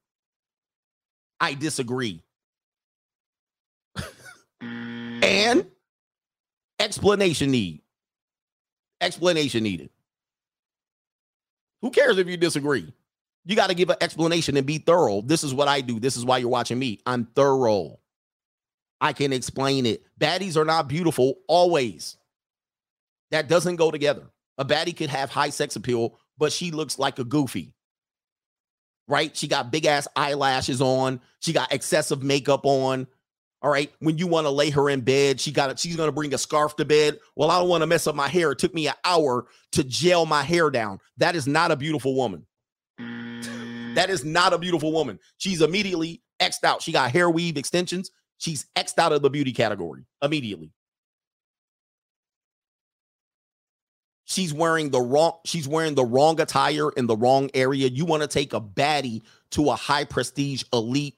I 1.38 1.54
disagree. 1.54 2.22
and 4.60 5.66
explanation 6.78 7.50
need. 7.50 7.82
Explanation 9.00 9.62
needed. 9.62 9.90
Who 11.82 11.90
cares 11.90 12.18
if 12.18 12.28
you 12.28 12.36
disagree? 12.36 12.92
You 13.44 13.56
got 13.56 13.68
to 13.68 13.74
give 13.74 13.88
an 13.88 13.96
explanation 14.00 14.56
and 14.56 14.66
be 14.66 14.78
thorough. 14.78 15.22
This 15.22 15.42
is 15.42 15.54
what 15.54 15.68
I 15.68 15.80
do. 15.80 15.98
This 15.98 16.16
is 16.16 16.24
why 16.24 16.38
you're 16.38 16.50
watching 16.50 16.78
me. 16.78 17.00
I'm 17.06 17.24
thorough. 17.24 17.98
I 19.00 19.14
can 19.14 19.32
explain 19.32 19.86
it. 19.86 20.04
Baddies 20.18 20.56
are 20.56 20.64
not 20.64 20.88
beautiful 20.88 21.38
always. 21.48 22.16
That 23.30 23.48
doesn't 23.48 23.76
go 23.76 23.90
together. 23.90 24.30
A 24.58 24.64
baddie 24.64 24.96
could 24.96 25.08
have 25.08 25.30
high 25.30 25.50
sex 25.50 25.74
appeal, 25.76 26.18
but 26.36 26.52
she 26.52 26.70
looks 26.70 26.98
like 26.98 27.18
a 27.18 27.24
goofy. 27.24 27.72
Right? 29.08 29.34
She 29.34 29.48
got 29.48 29.72
big 29.72 29.86
ass 29.86 30.06
eyelashes 30.14 30.82
on. 30.82 31.20
She 31.40 31.52
got 31.54 31.72
excessive 31.72 32.22
makeup 32.22 32.66
on. 32.66 33.06
All 33.62 33.70
right. 33.70 33.92
When 33.98 34.16
you 34.16 34.26
want 34.26 34.46
to 34.46 34.50
lay 34.50 34.70
her 34.70 34.88
in 34.88 35.02
bed, 35.02 35.40
she 35.40 35.52
got 35.52 35.70
it. 35.70 35.78
She's 35.78 35.96
going 35.96 36.08
to 36.08 36.12
bring 36.12 36.32
a 36.32 36.38
scarf 36.38 36.76
to 36.76 36.84
bed. 36.84 37.18
Well, 37.36 37.50
I 37.50 37.58
don't 37.58 37.68
want 37.68 37.82
to 37.82 37.86
mess 37.86 38.06
up 38.06 38.14
my 38.14 38.28
hair. 38.28 38.52
It 38.52 38.58
took 38.58 38.74
me 38.74 38.88
an 38.88 38.94
hour 39.04 39.46
to 39.72 39.84
gel 39.84 40.24
my 40.26 40.42
hair 40.42 40.70
down. 40.70 40.98
That 41.18 41.36
is 41.36 41.46
not 41.46 41.70
a 41.70 41.76
beautiful 41.76 42.14
woman. 42.14 42.46
That 43.94 44.08
is 44.08 44.24
not 44.24 44.52
a 44.52 44.58
beautiful 44.58 44.92
woman. 44.92 45.18
She's 45.38 45.62
immediately 45.62 46.22
X'd 46.38 46.64
out. 46.64 46.80
She 46.80 46.92
got 46.92 47.10
hair 47.10 47.28
weave 47.28 47.56
extensions. 47.56 48.10
She's 48.38 48.66
X'd 48.76 48.98
out 48.98 49.12
of 49.12 49.20
the 49.20 49.30
beauty 49.30 49.52
category 49.52 50.04
immediately. 50.22 50.72
She's 54.24 54.54
wearing 54.54 54.90
the 54.90 55.00
wrong, 55.00 55.38
she's 55.44 55.66
wearing 55.66 55.96
the 55.96 56.04
wrong 56.04 56.40
attire 56.40 56.90
in 56.90 57.08
the 57.08 57.16
wrong 57.16 57.50
area. 57.52 57.88
You 57.88 58.04
want 58.04 58.22
to 58.22 58.28
take 58.28 58.52
a 58.52 58.60
baddie 58.60 59.22
to 59.50 59.70
a 59.70 59.74
high 59.74 60.04
prestige 60.04 60.62
elite 60.72 61.16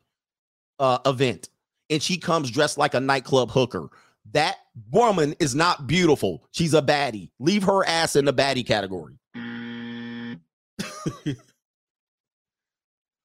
uh, 0.78 0.98
event, 1.04 1.50
and 1.90 2.02
she 2.02 2.16
comes 2.16 2.50
dressed 2.50 2.78
like 2.78 2.94
a 2.94 3.00
nightclub 3.00 3.50
hooker. 3.50 3.88
That 4.32 4.56
woman 4.90 5.34
is 5.40 5.54
not 5.54 5.86
beautiful. 5.86 6.44
She's 6.52 6.74
a 6.74 6.82
baddie. 6.82 7.30
Leave 7.38 7.64
her 7.64 7.86
ass 7.86 8.16
in 8.16 8.24
the 8.24 8.32
baddie 8.32 8.66
category. 8.66 9.18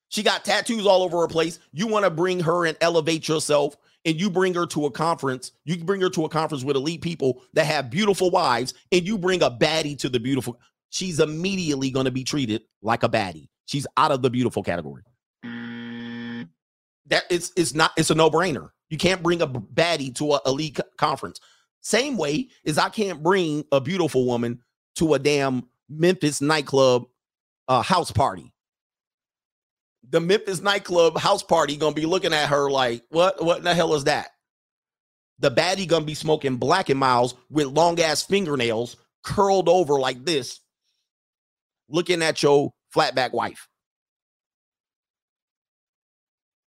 She 0.09 0.23
got 0.23 0.45
tattoos 0.45 0.85
all 0.85 1.03
over 1.03 1.19
her 1.21 1.27
place. 1.27 1.59
You 1.73 1.87
want 1.87 2.05
to 2.05 2.09
bring 2.09 2.39
her 2.39 2.65
and 2.65 2.77
elevate 2.81 3.27
yourself, 3.27 3.77
and 4.05 4.19
you 4.19 4.29
bring 4.29 4.53
her 4.53 4.65
to 4.67 4.85
a 4.85 4.91
conference. 4.91 5.51
You 5.65 5.75
can 5.75 5.85
bring 5.85 6.01
her 6.01 6.09
to 6.09 6.25
a 6.25 6.29
conference 6.29 6.63
with 6.63 6.75
elite 6.75 7.01
people 7.01 7.41
that 7.53 7.65
have 7.65 7.89
beautiful 7.89 8.31
wives, 8.31 8.73
and 8.91 9.05
you 9.05 9.17
bring 9.17 9.43
a 9.43 9.51
baddie 9.51 9.97
to 9.99 10.09
the 10.09 10.19
beautiful. 10.19 10.59
She's 10.89 11.19
immediately 11.19 11.91
going 11.91 12.05
to 12.05 12.11
be 12.11 12.23
treated 12.23 12.63
like 12.81 13.03
a 13.03 13.09
baddie. 13.09 13.49
She's 13.65 13.85
out 13.97 14.11
of 14.11 14.21
the 14.21 14.29
beautiful 14.29 14.63
category. 14.63 15.03
That 17.07 17.23
it's 17.29 17.51
it's 17.55 17.73
not 17.73 17.91
it's 17.97 18.09
a 18.09 18.15
no 18.15 18.29
brainer. 18.29 18.69
You 18.89 18.97
can't 18.97 19.23
bring 19.23 19.41
a 19.41 19.47
baddie 19.47 20.13
to 20.15 20.33
a 20.33 20.41
elite 20.45 20.79
conference. 20.97 21.39
Same 21.81 22.17
way 22.17 22.49
as 22.65 22.77
I 22.77 22.89
can't 22.89 23.23
bring 23.23 23.65
a 23.71 23.79
beautiful 23.79 24.25
woman 24.25 24.61
to 24.95 25.13
a 25.13 25.19
damn 25.19 25.67
Memphis 25.89 26.41
nightclub 26.41 27.05
uh, 27.67 27.81
house 27.81 28.11
party 28.11 28.53
the 30.09 30.19
Memphis 30.19 30.61
nightclub 30.61 31.17
house 31.17 31.43
party 31.43 31.77
gonna 31.77 31.93
be 31.93 32.05
looking 32.05 32.33
at 32.33 32.49
her 32.49 32.69
like, 32.69 33.03
what? 33.09 33.43
What 33.43 33.59
in 33.59 33.63
the 33.63 33.73
hell 33.73 33.93
is 33.93 34.05
that? 34.05 34.29
The 35.39 35.51
baddie 35.51 35.87
gonna 35.87 36.05
be 36.05 36.13
smoking 36.13 36.57
Black 36.57 36.89
and 36.89 36.99
Milds 36.99 37.35
with 37.49 37.67
long 37.67 37.99
ass 37.99 38.23
fingernails 38.23 38.97
curled 39.23 39.69
over 39.69 39.99
like 39.99 40.23
this, 40.23 40.61
looking 41.89 42.21
at 42.21 42.41
your 42.41 42.73
flatback 42.95 43.33
wife. 43.33 43.66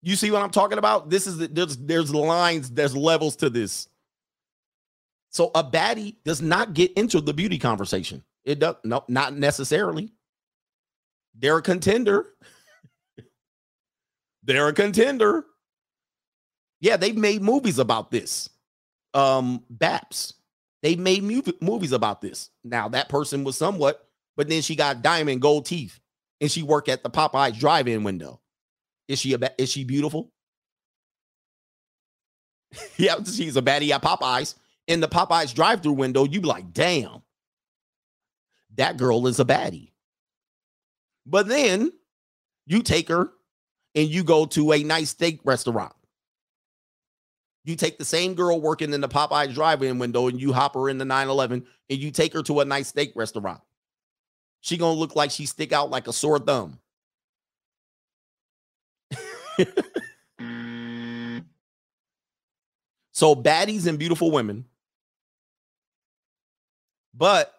You 0.03 0.17
see 0.17 0.31
what 0.31 0.43
I'm 0.43 0.51
talking 0.51 0.79
about? 0.79 1.11
This 1.11 1.27
is 1.27 1.39
the, 1.39 1.49
there's 1.49 1.77
there's 1.77 2.13
lines, 2.13 2.71
there's 2.71 2.97
levels 2.97 3.37
to 3.37 3.49
this. 3.51 3.89
So 5.31 5.51
a 5.55 5.65
baddie 5.65 6.17
does 6.25 6.43
not 6.43 6.75
get 6.75 6.93
into 6.95 7.21
the 7.21 7.33
beauty 7.33 7.59
conversation. 7.59 8.23
It 8.45 8.59
does 8.59 8.77
no, 8.85 9.05
not 9.09 9.37
necessarily. 9.37 10.13
They're 11.35 11.59
a 11.59 11.63
contender. 11.63 12.27
They're 14.43 14.69
a 14.69 14.73
contender. 14.73 15.47
Yeah, 16.81 16.97
they've 16.97 17.17
made 17.17 17.43
movies 17.43 17.79
about 17.79 18.11
this. 18.11 18.51
Um, 19.15 19.63
Baps. 19.73 20.35
They 20.83 20.97
made 20.97 21.23
mu- 21.23 21.43
movies 21.61 21.93
about 21.93 22.21
this. 22.21 22.51
Now 22.65 22.89
that 22.89 23.09
person 23.09 23.45
was 23.45 23.57
somewhat, 23.57 24.05
but 24.37 24.49
then 24.49 24.63
she 24.63 24.75
got 24.75 25.01
diamond 25.01 25.41
gold 25.41 25.65
teeth, 25.65 26.01
and 26.41 26.51
she 26.51 26.65
worked 26.65 26.89
at 26.89 27.05
the 27.05 27.11
Popeyes 27.11 27.57
drive-in 27.57 28.03
window. 28.03 28.41
Is 29.09 29.19
she 29.19 29.33
a 29.33 29.39
ba- 29.39 29.55
is 29.59 29.71
she 29.71 29.85
beautiful? 29.85 30.31
yeah, 32.97 33.17
she's 33.25 33.57
a 33.57 33.63
baddie 33.63 33.91
at 33.91 34.03
Popeyes. 34.03 34.55
In 34.89 35.01
the 35.01 35.09
Popeyes 35.09 35.55
drive-through 35.55 35.93
window, 35.93 36.25
you 36.25 36.41
be 36.41 36.49
like, 36.49 36.73
damn, 36.73 37.23
that 38.77 38.97
girl 38.97 39.27
is 39.27 39.39
a 39.39 39.45
baddie. 39.45 39.93
But 41.25 41.47
then 41.47 41.93
you 42.67 42.83
take 42.83 43.09
her 43.09 43.31
and 43.95 44.09
you 44.09 44.25
go 44.25 44.47
to 44.47 44.73
a 44.73 44.83
nice 44.83 45.11
steak 45.11 45.41
restaurant. 45.45 45.93
You 47.65 47.77
take 47.77 47.97
the 47.99 48.05
same 48.05 48.35
girl 48.35 48.61
working 48.61 48.93
in 48.93 49.01
the 49.01 49.09
Popeyes 49.09 49.55
drive-in 49.55 50.01
window 50.01 50.27
and 50.27 50.41
you 50.41 50.53
hop 50.53 50.75
her 50.75 50.89
in 50.89 50.99
the 50.99 51.05
911 51.05 51.65
and 51.91 51.99
you 51.99 52.11
take 52.11 52.33
her 52.33 52.43
to 52.43 52.61
a 52.61 52.65
nice 52.65 52.89
steak 52.89 53.13
restaurant. 53.15 53.61
She 54.63 54.77
gonna 54.77 54.99
look 54.99 55.15
like 55.15 55.31
she 55.31 55.47
stick 55.47 55.73
out 55.73 55.91
like 55.91 56.09
a 56.09 56.13
sore 56.13 56.41
thumb. 56.41 56.79
so 63.13 63.35
baddies 63.35 63.87
and 63.87 63.99
beautiful 63.99 64.31
women. 64.31 64.65
But 67.15 67.53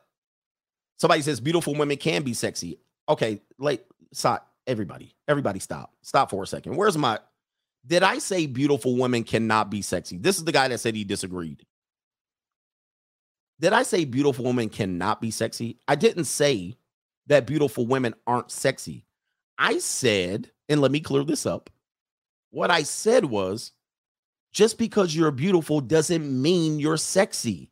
somebody 0.98 1.22
says 1.22 1.40
beautiful 1.40 1.76
women 1.76 1.98
can 1.98 2.24
be 2.24 2.34
sexy. 2.34 2.80
Okay, 3.08 3.42
like 3.58 3.86
stop. 4.12 4.50
Everybody, 4.66 5.14
everybody 5.28 5.60
stop. 5.60 5.94
Stop 6.02 6.30
for 6.30 6.42
a 6.42 6.48
second. 6.48 6.76
Where's 6.76 6.98
my 6.98 7.20
did 7.86 8.02
I 8.02 8.20
say 8.20 8.46
beautiful 8.46 8.96
women 8.96 9.24
cannot 9.24 9.70
be 9.70 9.82
sexy? 9.82 10.18
This 10.18 10.38
is 10.38 10.46
the 10.46 10.54
guy 10.54 10.70
that 10.70 10.80
said 10.80 10.96
he 10.96 11.04
disagreed. 11.04 11.66
Did 13.60 13.74
I 13.74 13.84
say 13.84 14.06
beautiful 14.06 14.46
women 14.46 14.70
cannot 14.70 15.22
be 15.22 15.32
sexy? 15.32 15.80
I 15.88 15.96
didn't 15.96 16.26
say 16.26 16.78
that 17.28 17.46
beautiful 17.46 17.86
women 17.86 18.16
aren't 18.26 18.52
sexy. 18.52 19.06
I 19.58 19.80
said, 19.80 20.52
and 20.70 20.82
let 20.82 20.92
me 20.92 21.00
clear 21.00 21.24
this 21.24 21.46
up. 21.46 21.70
What 22.54 22.70
I 22.70 22.84
said 22.84 23.26
was 23.26 23.72
just 24.52 24.78
because 24.78 25.16
you're 25.16 25.32
beautiful 25.32 25.82
doesn't 25.82 26.42
mean 26.42 26.80
you're 26.80 26.98
sexy. 26.98 27.72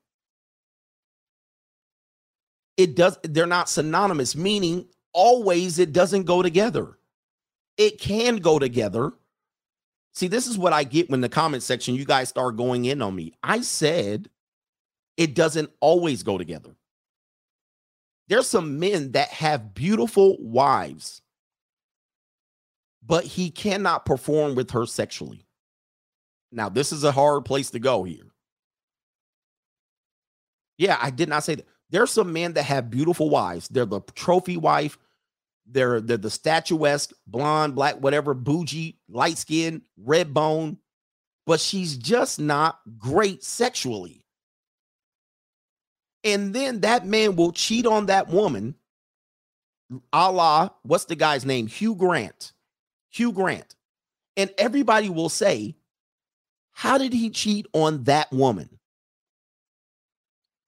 It 2.77 2.95
does, 2.95 3.19
they're 3.21 3.45
not 3.45 3.69
synonymous, 3.69 4.35
meaning 4.35 4.87
always 5.13 5.77
it 5.77 5.93
doesn't 5.93 6.23
go 6.23 6.41
together. 6.41 6.97
It 7.77 8.01
can 8.01 8.37
go 8.37 8.57
together. 8.57 9.13
See, 10.13 10.27
this 10.27 10.47
is 10.47 10.57
what 10.57 10.73
I 10.73 10.83
get 10.83 11.11
when 11.11 11.21
the 11.21 11.29
comment 11.29 11.61
section 11.61 11.93
you 11.93 12.03
guys 12.03 12.29
start 12.29 12.57
going 12.57 12.85
in 12.85 13.03
on 13.03 13.15
me. 13.15 13.33
I 13.43 13.61
said 13.61 14.31
it 15.15 15.35
doesn't 15.35 15.69
always 15.79 16.23
go 16.23 16.39
together. 16.39 16.71
There's 18.29 18.49
some 18.49 18.79
men 18.79 19.11
that 19.11 19.27
have 19.27 19.75
beautiful 19.75 20.37
wives, 20.39 21.21
but 23.11 23.25
he 23.25 23.49
cannot 23.49 24.05
perform 24.05 24.55
with 24.55 24.71
her 24.71 24.85
sexually. 24.85 25.45
Now, 26.49 26.69
this 26.69 26.93
is 26.93 27.03
a 27.03 27.11
hard 27.11 27.43
place 27.43 27.69
to 27.71 27.79
go 27.79 28.05
here. 28.05 28.31
Yeah, 30.77 30.97
I 30.97 31.09
did 31.09 31.27
not 31.27 31.43
say 31.43 31.55
that. 31.55 31.67
There's 31.89 32.11
some 32.11 32.31
men 32.31 32.53
that 32.53 32.63
have 32.63 32.89
beautiful 32.89 33.29
wives. 33.29 33.67
They're 33.67 33.85
the 33.85 33.99
trophy 34.15 34.55
wife. 34.55 34.97
They're, 35.65 35.99
they're 35.99 36.15
the 36.15 36.29
statuesque, 36.29 37.11
blonde, 37.27 37.75
black, 37.75 37.97
whatever, 37.97 38.33
bougie, 38.33 38.97
light 39.09 39.37
skin, 39.37 39.81
red 39.97 40.33
bone, 40.33 40.77
but 41.45 41.59
she's 41.59 41.97
just 41.97 42.39
not 42.39 42.79
great 42.97 43.43
sexually. 43.43 44.23
And 46.23 46.55
then 46.55 46.79
that 46.79 47.05
man 47.05 47.35
will 47.35 47.51
cheat 47.51 47.85
on 47.85 48.05
that 48.05 48.29
woman, 48.29 48.75
a 50.13 50.31
la, 50.31 50.69
what's 50.83 51.05
the 51.05 51.17
guy's 51.17 51.43
name? 51.43 51.67
Hugh 51.67 51.95
Grant. 51.95 52.53
Hugh 53.11 53.31
Grant. 53.31 53.75
And 54.37 54.49
everybody 54.57 55.09
will 55.09 55.29
say, 55.29 55.75
How 56.71 56.97
did 56.97 57.13
he 57.13 57.29
cheat 57.29 57.67
on 57.73 58.05
that 58.05 58.31
woman? 58.31 58.79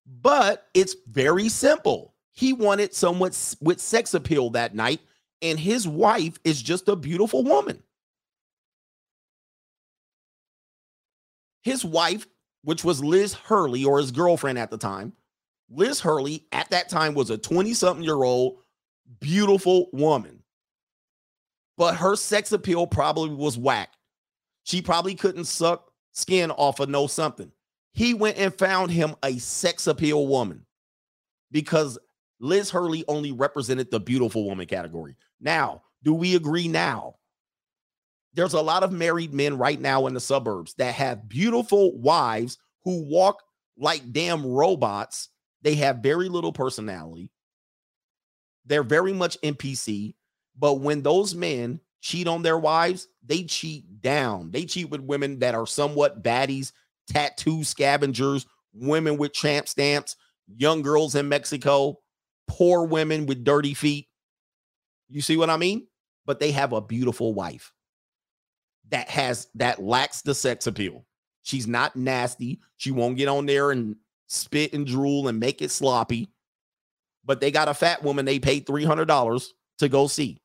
But 0.06 0.68
it's 0.74 0.96
very 1.08 1.50
simple. 1.50 2.14
He 2.34 2.54
wanted 2.54 2.94
someone 2.94 3.32
with 3.62 3.80
sex 3.80 4.14
appeal 4.14 4.50
that 4.52 4.76
night, 4.76 5.00
and 5.42 5.60
his 5.60 5.88
wife 5.88 6.38
is 6.44 6.62
just 6.62 6.88
a 6.90 6.96
beautiful 6.96 7.44
woman. 7.44 7.82
His 11.64 11.86
wife, 11.86 12.28
which 12.64 12.84
was 12.84 13.04
Liz 13.04 13.34
Hurley 13.34 13.86
or 13.86 14.00
his 14.00 14.12
girlfriend 14.12 14.58
at 14.60 14.70
the 14.70 14.78
time, 14.78 15.14
Liz 15.70 16.02
Hurley 16.02 16.46
at 16.52 16.70
that 16.72 16.90
time 16.90 17.14
was 17.14 17.30
a 17.30 17.38
20 17.38 17.74
something 17.74 18.04
year 18.04 18.22
old 18.24 18.58
beautiful 19.20 19.88
woman. 19.94 20.43
But 21.78 21.96
her 21.96 22.16
sex 22.16 22.52
appeal 22.52 22.88
probably 22.88 23.30
was 23.30 23.58
whack. 23.58 23.90
She 24.64 24.82
probably 24.82 25.16
couldn't 25.16 25.46
suck 25.46 25.92
skin 26.12 26.52
off 26.52 26.80
of 26.80 26.90
no 26.90 27.08
something. 27.08 27.52
He 27.94 28.14
went 28.14 28.38
and 28.38 28.54
found 28.54 28.92
him 28.92 29.16
a 29.24 29.38
sex 29.38 29.88
appeal 29.88 30.28
woman 30.28 30.66
because 31.52 31.98
Liz 32.40 32.70
Hurley 32.70 33.04
only 33.08 33.32
represented 33.32 33.92
the 33.92 34.00
beautiful 34.00 34.46
woman 34.46 34.68
category. 34.68 35.16
Now, 35.40 35.84
do 36.04 36.14
we 36.14 36.36
agree 36.36 36.68
now? 36.68 37.16
There's 38.34 38.54
a 38.54 38.62
lot 38.62 38.84
of 38.84 38.92
married 38.92 39.34
men 39.34 39.58
right 39.58 39.80
now 39.80 40.08
in 40.08 40.14
the 40.14 40.20
suburbs 40.20 40.74
that 40.76 40.96
have 40.96 41.30
beautiful 41.30 41.98
wives 41.98 42.58
who 42.84 43.04
walk 43.04 43.44
like 43.78 44.12
damn 44.12 44.46
robots. 44.46 45.30
They 45.62 45.76
have 45.76 45.98
very 45.98 46.30
little 46.30 46.52
personality. 46.52 47.32
They're 48.66 48.84
very 48.84 49.14
much 49.14 49.40
NPC. 49.42 50.16
But 50.58 50.76
when 50.76 51.02
those 51.02 51.34
men 51.36 51.80
cheat 52.02 52.28
on 52.28 52.42
their 52.42 52.58
wives, 52.58 53.08
they 53.26 53.44
cheat 53.44 54.02
down. 54.02 54.52
They 54.52 54.66
cheat 54.66 54.90
with 54.90 55.02
women 55.02 55.40
that 55.40 55.56
are 55.56 55.66
somewhat 55.66 56.24
baddies, 56.24 56.72
tattoo 57.08 57.64
scavengers, 57.64 58.46
women 58.74 59.18
with 59.18 59.34
tramp 59.34 59.68
stamps, 59.68 60.16
young 60.48 60.82
girls 60.82 61.16
in 61.16 61.30
Mexico, 61.30 62.00
poor 62.48 62.86
women 62.86 63.26
with 63.26 63.44
dirty 63.44 63.74
feet. 63.74 64.08
You 65.10 65.22
see 65.22 65.38
what 65.38 65.50
I 65.50 65.58
mean? 65.58 65.88
But 66.26 66.40
they 66.40 66.52
have 66.52 66.74
a 66.74 66.82
beautiful 66.82 67.34
wife 67.34 67.74
that 68.90 69.10
has 69.10 69.48
that 69.56 69.82
lacks 69.82 70.22
the 70.22 70.36
sex 70.36 70.68
appeal. 70.68 71.06
She's 71.44 71.68
not 71.68 71.96
nasty. 71.96 72.62
She 72.78 72.92
won't 72.92 73.18
get 73.18 73.28
on 73.28 73.46
there 73.46 73.72
and 73.72 73.96
spit 74.28 74.74
and 74.74 74.86
drool 74.86 75.28
and 75.28 75.40
make 75.40 75.62
it 75.62 75.72
sloppy. 75.72 76.30
But 77.26 77.42
they 77.42 77.52
got 77.52 77.70
a 77.70 77.74
fat 77.74 78.04
woman 78.04 78.26
they 78.26 78.40
paid 78.40 78.66
$300 78.66 79.48
to 79.80 79.90
go 79.90 80.08
see. 80.08 80.42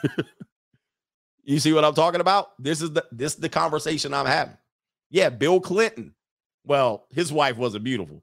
you 1.44 1.58
see 1.58 1.72
what 1.72 1.84
I'm 1.84 1.94
talking 1.94 2.20
about? 2.20 2.52
This 2.58 2.82
is 2.82 2.92
the 2.92 3.04
this 3.12 3.34
is 3.34 3.40
the 3.40 3.48
conversation 3.48 4.14
I'm 4.14 4.26
having. 4.26 4.56
Yeah, 5.10 5.28
Bill 5.28 5.60
Clinton. 5.60 6.14
Well, 6.64 7.06
his 7.10 7.32
wife 7.32 7.56
wasn't 7.56 7.84
beautiful. 7.84 8.22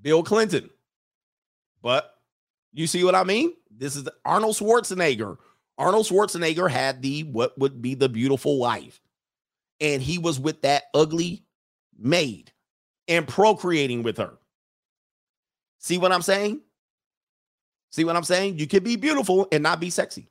Bill 0.00 0.22
Clinton. 0.22 0.70
But 1.82 2.14
you 2.72 2.86
see 2.86 3.04
what 3.04 3.14
I 3.14 3.24
mean? 3.24 3.52
This 3.70 3.96
is 3.96 4.08
Arnold 4.24 4.56
Schwarzenegger. 4.56 5.36
Arnold 5.76 6.06
Schwarzenegger 6.06 6.70
had 6.70 7.02
the 7.02 7.24
what 7.24 7.58
would 7.58 7.82
be 7.82 7.94
the 7.94 8.08
beautiful 8.08 8.58
wife. 8.58 9.00
And 9.80 10.00
he 10.00 10.18
was 10.18 10.38
with 10.40 10.62
that 10.62 10.84
ugly 10.94 11.44
maid 11.98 12.52
and 13.08 13.28
procreating 13.28 14.02
with 14.02 14.18
her. 14.18 14.38
See 15.78 15.98
what 15.98 16.12
I'm 16.12 16.22
saying? 16.22 16.60
See 17.94 18.02
what 18.02 18.16
I'm 18.16 18.24
saying? 18.24 18.58
You 18.58 18.66
can 18.66 18.82
be 18.82 18.96
beautiful 18.96 19.46
and 19.52 19.62
not 19.62 19.78
be 19.78 19.88
sexy. 19.88 20.26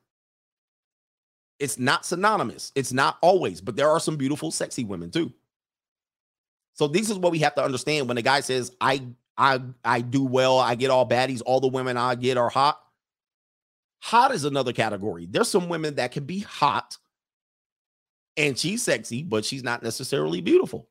It's 1.59 1.80
not 1.80 2.06
synonymous. 2.06 2.74
It's 2.75 2.92
not 2.92 3.17
always, 3.22 3.61
but 3.61 3.77
there 3.77 3.90
are 3.90 4.01
some 4.01 4.17
beautiful, 4.17 4.51
sexy 4.51 4.83
women 4.83 5.11
too. 5.11 5.32
So 6.74 6.90
this 6.90 7.09
is 7.09 7.17
what 7.17 7.32
we 7.32 7.40
have 7.40 7.56
to 7.56 7.64
understand 7.64 8.09
when 8.09 8.17
a 8.17 8.22
guy 8.22 8.42
says, 8.42 8.75
I 8.82 9.06
I 9.38 9.61
I 9.85 10.01
do 10.01 10.25
well, 10.25 10.59
I 10.59 10.75
get 10.75 10.90
all 10.90 11.08
baddies, 11.08 11.42
all 11.45 11.61
the 11.61 11.69
women 11.69 11.95
I 11.95 12.16
get 12.16 12.35
are 12.35 12.50
hot. 12.50 12.82
Hot 14.00 14.33
is 14.33 14.43
another 14.43 14.74
category. 14.74 15.25
There's 15.25 15.48
some 15.48 15.69
women 15.69 15.95
that 15.95 16.11
can 16.11 16.25
be 16.25 16.40
hot 16.40 16.98
and 18.35 18.59
she's 18.59 18.83
sexy, 18.83 19.24
but 19.24 19.45
she's 19.45 19.64
not 19.64 19.83
necessarily 19.83 20.42
beautiful. 20.42 20.90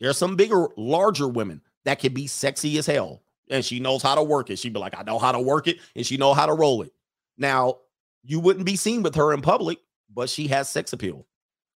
There 0.00 0.10
are 0.10 0.12
some 0.12 0.34
bigger, 0.34 0.66
larger 0.76 1.28
women 1.28 1.60
that 1.84 2.00
can 2.00 2.12
be 2.12 2.26
sexy 2.26 2.78
as 2.78 2.86
hell 2.86 3.22
and 3.50 3.64
she 3.64 3.80
knows 3.80 4.02
how 4.02 4.14
to 4.14 4.22
work 4.22 4.50
it. 4.50 4.58
She'd 4.58 4.72
be 4.72 4.80
like, 4.80 4.98
I 4.98 5.02
know 5.02 5.18
how 5.18 5.32
to 5.32 5.40
work 5.40 5.68
it, 5.68 5.78
and 5.94 6.04
she 6.04 6.16
know 6.16 6.34
how 6.34 6.46
to 6.46 6.54
roll 6.54 6.82
it. 6.82 6.92
Now, 7.38 7.78
you 8.24 8.40
wouldn't 8.40 8.66
be 8.66 8.76
seen 8.76 9.02
with 9.02 9.14
her 9.14 9.32
in 9.32 9.40
public, 9.40 9.78
but 10.12 10.28
she 10.28 10.48
has 10.48 10.68
sex 10.68 10.92
appeal. 10.92 11.26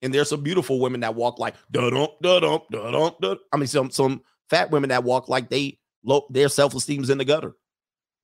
And 0.02 0.14
there's 0.14 0.30
some 0.30 0.44
beautiful 0.44 0.80
women 0.80 1.02
that 1.02 1.16
walk 1.16 1.40
like 1.40 1.56
da 1.72 1.90
dum 1.90 2.08
da 2.22 2.40
dum 2.40 2.62
da 2.72 2.92
dum 2.92 3.14
da. 3.20 3.36
I 3.52 3.58
mean, 3.58 3.68
some 3.68 3.90
some 3.90 4.22
fat 4.50 4.70
women 4.70 4.90
that 4.90 5.04
walk 5.04 5.28
like 5.28 5.50
they 5.50 5.80
low, 6.04 6.26
their 6.30 6.50
self 6.50 6.76
esteem's 6.76 7.10
in 7.10 7.18
the 7.18 7.26
gutter. 7.26 7.56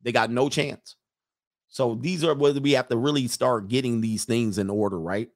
They 0.03 0.11
got 0.11 0.29
no 0.29 0.49
chance. 0.49 0.95
So 1.67 1.95
these 1.95 2.23
are 2.23 2.35
whether 2.35 2.61
we 2.61 2.73
have 2.73 2.87
to 2.89 2.97
really 2.97 3.27
start 3.27 3.67
getting 3.67 3.99
these 3.99 4.25
things 4.25 4.59
in 4.59 4.69
order, 4.69 4.99
right? 4.99 5.29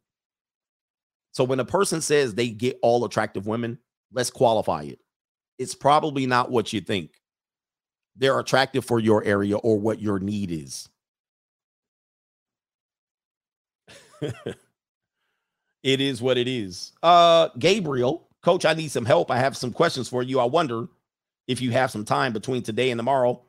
So 1.32 1.44
when 1.44 1.60
a 1.60 1.66
person 1.66 2.02
says 2.02 2.34
they 2.36 2.50
get 2.50 2.78
all 2.84 3.04
attractive 3.06 3.48
women, 3.48 3.80
let's 4.12 4.30
qualify 4.30 4.84
it. 4.84 5.00
It's 5.58 5.74
probably 5.74 6.28
not 6.28 6.52
what 6.52 6.72
you 6.72 6.82
think. 6.82 7.12
They're 8.18 8.40
attractive 8.40 8.86
for 8.86 9.00
your 9.00 9.24
area 9.24 9.58
or 9.58 9.80
what 9.80 10.02
your 10.02 10.20
need 10.20 10.52
is. 10.52 10.90
it 14.22 16.02
is 16.02 16.22
what 16.22 16.38
it 16.38 16.48
is. 16.48 16.94
Uh 17.04 17.50
Gabriel, 17.60 18.28
coach, 18.42 18.66
I 18.66 18.74
need 18.74 18.92
some 18.92 19.06
help. 19.06 19.32
I 19.32 19.38
have 19.40 19.58
some 19.58 19.72
questions 19.74 20.10
for 20.10 20.24
you. 20.24 20.40
I 20.40 20.46
wonder 20.46 20.88
if 21.48 21.62
you 21.62 21.72
have 21.72 21.92
some 21.92 22.06
time 22.06 22.34
between 22.34 22.64
today 22.64 22.92
and 22.92 23.00
tomorrow. 23.00 23.42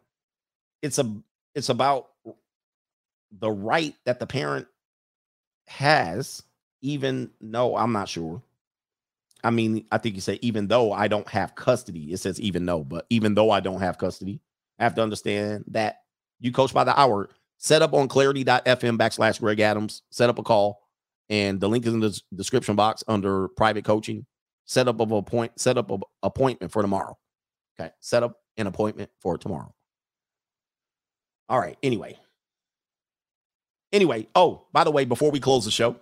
It's 0.83 0.99
a 0.99 1.13
it's 1.55 1.71
about 1.71 2.09
the 3.33 3.51
right 3.51 3.95
that 4.05 4.21
the 4.21 4.27
parent 4.27 4.67
has, 5.67 6.43
even 6.83 7.31
no, 7.41 7.77
I'm 7.77 7.93
not 7.93 8.09
sure. 8.09 8.43
I 9.45 9.51
mean, 9.51 9.87
I 9.93 9.99
think 9.99 10.15
you 10.17 10.21
say 10.21 10.39
even 10.43 10.69
though 10.69 10.93
I 10.93 11.09
don't 11.09 11.29
have 11.29 11.55
custody, 11.55 12.13
it 12.13 12.19
says 12.19 12.41
even 12.41 12.67
though, 12.67 12.85
but 12.85 13.07
even 13.11 13.35
though 13.35 13.51
I 13.51 13.61
don't 13.61 13.81
have 13.81 13.99
custody, 13.99 14.41
Have 14.79 14.95
to 14.95 15.03
understand 15.03 15.65
that 15.69 15.97
you 16.41 16.53
coach 16.53 16.73
by 16.73 16.85
the 16.85 16.99
hour. 16.99 17.31
Set 17.59 17.83
up 17.83 17.93
on 17.93 18.07
clarity.fm 18.07 18.97
backslash 18.97 19.41
Greg 19.41 19.59
Adams, 19.61 20.03
set 20.11 20.31
up 20.31 20.39
a 20.39 20.43
call, 20.43 20.81
and 21.29 21.61
the 21.61 21.69
link 21.69 21.85
is 21.87 21.93
in 21.93 22.01
the 22.01 22.21
description 22.35 22.77
box 22.77 23.03
under 23.09 23.49
private 23.49 23.85
coaching. 23.85 24.25
Set 24.65 24.87
up 24.87 25.01
of 25.01 25.11
a 25.11 25.23
point, 25.23 25.59
set 25.59 25.79
up 25.79 25.91
an 25.91 26.03
appointment 26.23 26.71
for 26.71 26.83
tomorrow. 26.83 27.17
Okay. 27.79 27.91
Set 28.01 28.23
up 28.23 28.37
an 28.57 28.67
appointment 28.67 29.11
for 29.21 29.39
tomorrow. 29.39 29.75
All 31.49 31.59
right. 31.59 31.77
Anyway. 31.83 32.19
Anyway, 33.93 34.29
oh, 34.35 34.67
by 34.73 34.85
the 34.85 34.91
way, 34.91 35.05
before 35.05 35.31
we 35.31 35.41
close 35.41 35.65
the 35.65 35.71
show, 35.71 35.97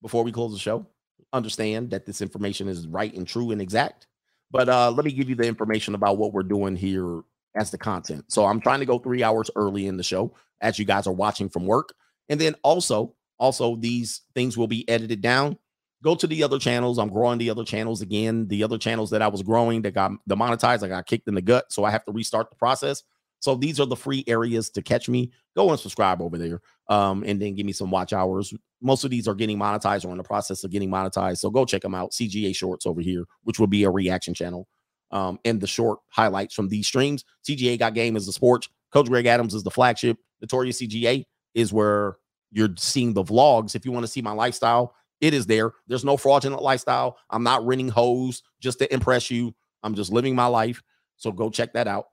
before 0.00 0.22
we 0.22 0.30
close 0.30 0.52
the 0.52 0.58
show, 0.58 0.86
understand 1.32 1.90
that 1.90 2.06
this 2.06 2.22
information 2.22 2.68
is 2.68 2.86
right 2.86 3.12
and 3.14 3.26
true 3.26 3.50
and 3.50 3.60
exact. 3.60 4.06
But 4.50 4.68
uh 4.68 4.90
let 4.92 5.04
me 5.04 5.12
give 5.12 5.28
you 5.28 5.34
the 5.34 5.46
information 5.46 5.94
about 5.94 6.16
what 6.16 6.32
we're 6.32 6.44
doing 6.44 6.76
here 6.76 7.22
as 7.56 7.70
the 7.70 7.78
content. 7.78 8.24
So 8.28 8.46
I'm 8.46 8.60
trying 8.60 8.80
to 8.80 8.86
go 8.86 8.98
3 8.98 9.22
hours 9.22 9.50
early 9.56 9.86
in 9.86 9.96
the 9.96 10.02
show 10.02 10.34
as 10.60 10.78
you 10.78 10.84
guys 10.84 11.06
are 11.06 11.12
watching 11.12 11.48
from 11.48 11.66
work. 11.66 11.94
And 12.28 12.40
then 12.40 12.54
also 12.62 13.14
also 13.38 13.76
these 13.76 14.22
things 14.34 14.56
will 14.56 14.66
be 14.66 14.88
edited 14.88 15.20
down. 15.20 15.58
Go 16.02 16.14
to 16.14 16.26
the 16.26 16.42
other 16.42 16.58
channels. 16.58 16.98
I'm 16.98 17.08
growing 17.08 17.38
the 17.38 17.50
other 17.50 17.64
channels 17.64 18.02
again. 18.02 18.46
The 18.48 18.62
other 18.62 18.78
channels 18.78 19.10
that 19.10 19.22
I 19.22 19.28
was 19.28 19.42
growing 19.42 19.82
that 19.82 19.94
got 19.94 20.12
demonetized, 20.28 20.84
I 20.84 20.88
got 20.88 21.06
kicked 21.06 21.28
in 21.28 21.34
the 21.34 21.42
gut, 21.42 21.72
so 21.72 21.84
I 21.84 21.90
have 21.90 22.04
to 22.04 22.12
restart 22.12 22.50
the 22.50 22.56
process. 22.56 23.02
So 23.40 23.54
these 23.54 23.78
are 23.80 23.86
the 23.86 23.96
free 23.96 24.24
areas 24.26 24.70
to 24.70 24.82
catch 24.82 25.08
me. 25.08 25.30
Go 25.54 25.70
and 25.70 25.78
subscribe 25.78 26.22
over 26.22 26.38
there. 26.38 26.60
Um, 26.88 27.24
and 27.26 27.40
then 27.40 27.54
give 27.54 27.66
me 27.66 27.72
some 27.72 27.90
watch 27.90 28.12
hours. 28.12 28.52
Most 28.80 29.04
of 29.04 29.10
these 29.10 29.28
are 29.28 29.34
getting 29.34 29.58
monetized 29.58 30.04
or 30.04 30.12
in 30.12 30.18
the 30.18 30.24
process 30.24 30.64
of 30.64 30.70
getting 30.70 30.90
monetized. 30.90 31.38
So 31.38 31.50
go 31.50 31.64
check 31.64 31.82
them 31.82 31.94
out. 31.94 32.12
CGA 32.12 32.54
Shorts 32.54 32.86
over 32.86 33.00
here, 33.00 33.24
which 33.42 33.58
will 33.58 33.66
be 33.66 33.84
a 33.84 33.90
reaction 33.90 34.32
channel. 34.32 34.66
Um, 35.14 35.38
and 35.44 35.60
the 35.60 35.66
short 35.66 36.00
highlights 36.08 36.54
from 36.54 36.68
these 36.68 36.86
streams. 36.86 37.24
CGA 37.48 37.78
Got 37.78 37.94
Game 37.94 38.16
is 38.16 38.26
the 38.26 38.32
sports. 38.32 38.68
Coach 38.92 39.06
Greg 39.06 39.26
Adams 39.26 39.54
is 39.54 39.62
the 39.62 39.70
flagship. 39.70 40.18
Notorious 40.42 40.82
CGA 40.82 41.24
is 41.54 41.72
where 41.72 42.16
you're 42.50 42.74
seeing 42.76 43.14
the 43.14 43.22
vlogs. 43.22 43.74
If 43.74 43.86
you 43.86 43.92
want 43.92 44.04
to 44.04 44.10
see 44.10 44.22
my 44.22 44.32
lifestyle, 44.32 44.94
it 45.20 45.32
is 45.32 45.46
there. 45.46 45.72
There's 45.86 46.04
no 46.04 46.16
fraudulent 46.16 46.62
lifestyle. 46.62 47.16
I'm 47.30 47.44
not 47.44 47.64
renting 47.64 47.88
hoes 47.88 48.42
just 48.60 48.80
to 48.80 48.92
impress 48.92 49.30
you. 49.30 49.54
I'm 49.84 49.94
just 49.94 50.12
living 50.12 50.34
my 50.34 50.46
life. 50.46 50.82
So 51.16 51.30
go 51.30 51.48
check 51.48 51.72
that 51.74 51.86
out. 51.86 52.06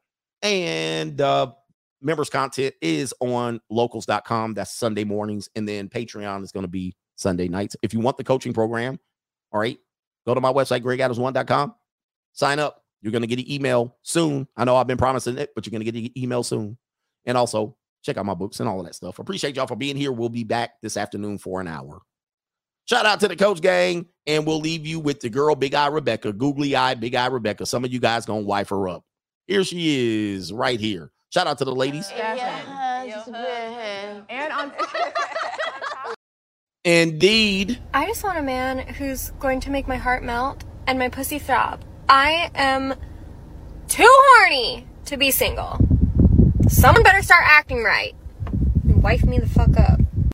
And 0.44 1.20
uh, 1.20 1.54
members 2.02 2.30
content 2.30 2.76
is 2.82 3.14
on 3.20 3.62
locals.com. 3.70 4.54
That's 4.54 4.74
Sunday 4.74 5.04
mornings. 5.04 5.50
And 5.56 5.68
then 5.68 5.90
Patreon 5.90 6.44
is 6.44 6.52
going 6.52 6.66
to 6.66 6.70
be 6.72 6.96
Sunday 7.16 7.48
nights. 7.48 7.76
If 7.82 7.94
you 7.94 8.00
want 8.00 8.18
the 8.18 8.24
coaching 8.24 8.54
program, 8.54 9.00
all 9.52 9.60
right, 9.60 9.78
go 10.26 10.34
to 10.34 10.42
my 10.42 10.54
website, 10.54 10.82
gregadams1.com. 10.82 11.76
Sign 12.34 12.60
up. 12.60 12.81
You're 13.02 13.12
going 13.12 13.24
to 13.24 13.28
get 13.28 13.40
an 13.40 13.52
email 13.52 13.98
soon. 14.04 14.48
I 14.56 14.64
know 14.64 14.76
I've 14.76 14.88
been 14.88 14.98
promising 14.98 15.38
it, 15.38 15.52
but 15.56 15.66
you're 15.66 15.72
going 15.72 15.84
to 15.86 15.92
get 15.92 16.04
an 16.04 16.12
email 16.18 16.44
soon. 16.44 16.78
And 17.26 17.38
also 17.38 17.76
check 18.04 18.18
out 18.18 18.26
my 18.26 18.34
books 18.34 18.60
and 18.60 18.68
all 18.68 18.80
of 18.80 18.86
that 18.86 18.96
stuff. 18.96 19.20
Appreciate 19.20 19.56
y'all 19.56 19.68
for 19.68 19.76
being 19.76 19.96
here. 19.96 20.12
We'll 20.12 20.30
be 20.30 20.44
back 20.44 20.82
this 20.82 20.98
afternoon 20.98 21.38
for 21.38 21.62
an 21.62 21.68
hour. 21.68 22.02
Shout 22.86 23.06
out 23.06 23.20
to 23.22 23.28
the 23.28 23.36
coach 23.36 23.62
gang, 23.62 24.08
and 24.26 24.46
we'll 24.46 24.60
leave 24.60 24.86
you 24.86 25.00
with 25.00 25.20
the 25.20 25.30
girl, 25.30 25.56
Big 25.56 25.76
Eye 25.76 25.88
Rebecca, 25.88 26.34
googly 26.34 26.76
eye, 26.76 26.96
Big 26.96 27.16
Eye 27.16 27.28
Rebecca. 27.28 27.66
Some 27.66 27.86
of 27.86 27.94
you 27.94 28.00
guys 28.00 28.26
gonna 28.26 28.42
wife 28.42 28.70
her 28.70 28.90
up. 28.90 29.06
Here 29.48 29.64
she 29.64 30.34
is, 30.34 30.52
right 30.52 30.80
here. 30.80 31.12
Shout 31.30 31.48
out 31.48 31.58
to 31.60 31.66
the 31.66 31.74
ladies. 31.76 32.12
And 32.12 32.42
on. 34.52 34.72
Indeed. 36.84 37.80
I 37.94 38.08
just 38.08 38.24
want 38.24 38.40
a 38.40 38.42
man 38.42 38.80
who's 38.80 39.30
going 39.40 39.60
to 39.62 39.70
make 39.70 39.88
my 39.88 39.98
heart 39.98 40.24
melt 40.24 40.64
and 40.88 40.98
my 40.98 41.10
pussy 41.10 41.38
throb. 41.40 41.84
I 42.14 42.52
am 42.56 42.94
too 43.88 44.06
horny 44.06 44.86
to 45.06 45.16
be 45.16 45.32
single. 45.32 45.78
Someone 46.68 47.04
better 47.04 47.22
start 47.22 47.46
acting 47.46 47.84
right 47.84 48.14
and 48.84 49.02
wife 49.02 49.24
me 49.24 49.40
the 49.40 49.48
fuck 49.48 49.70
up. 49.78 50.02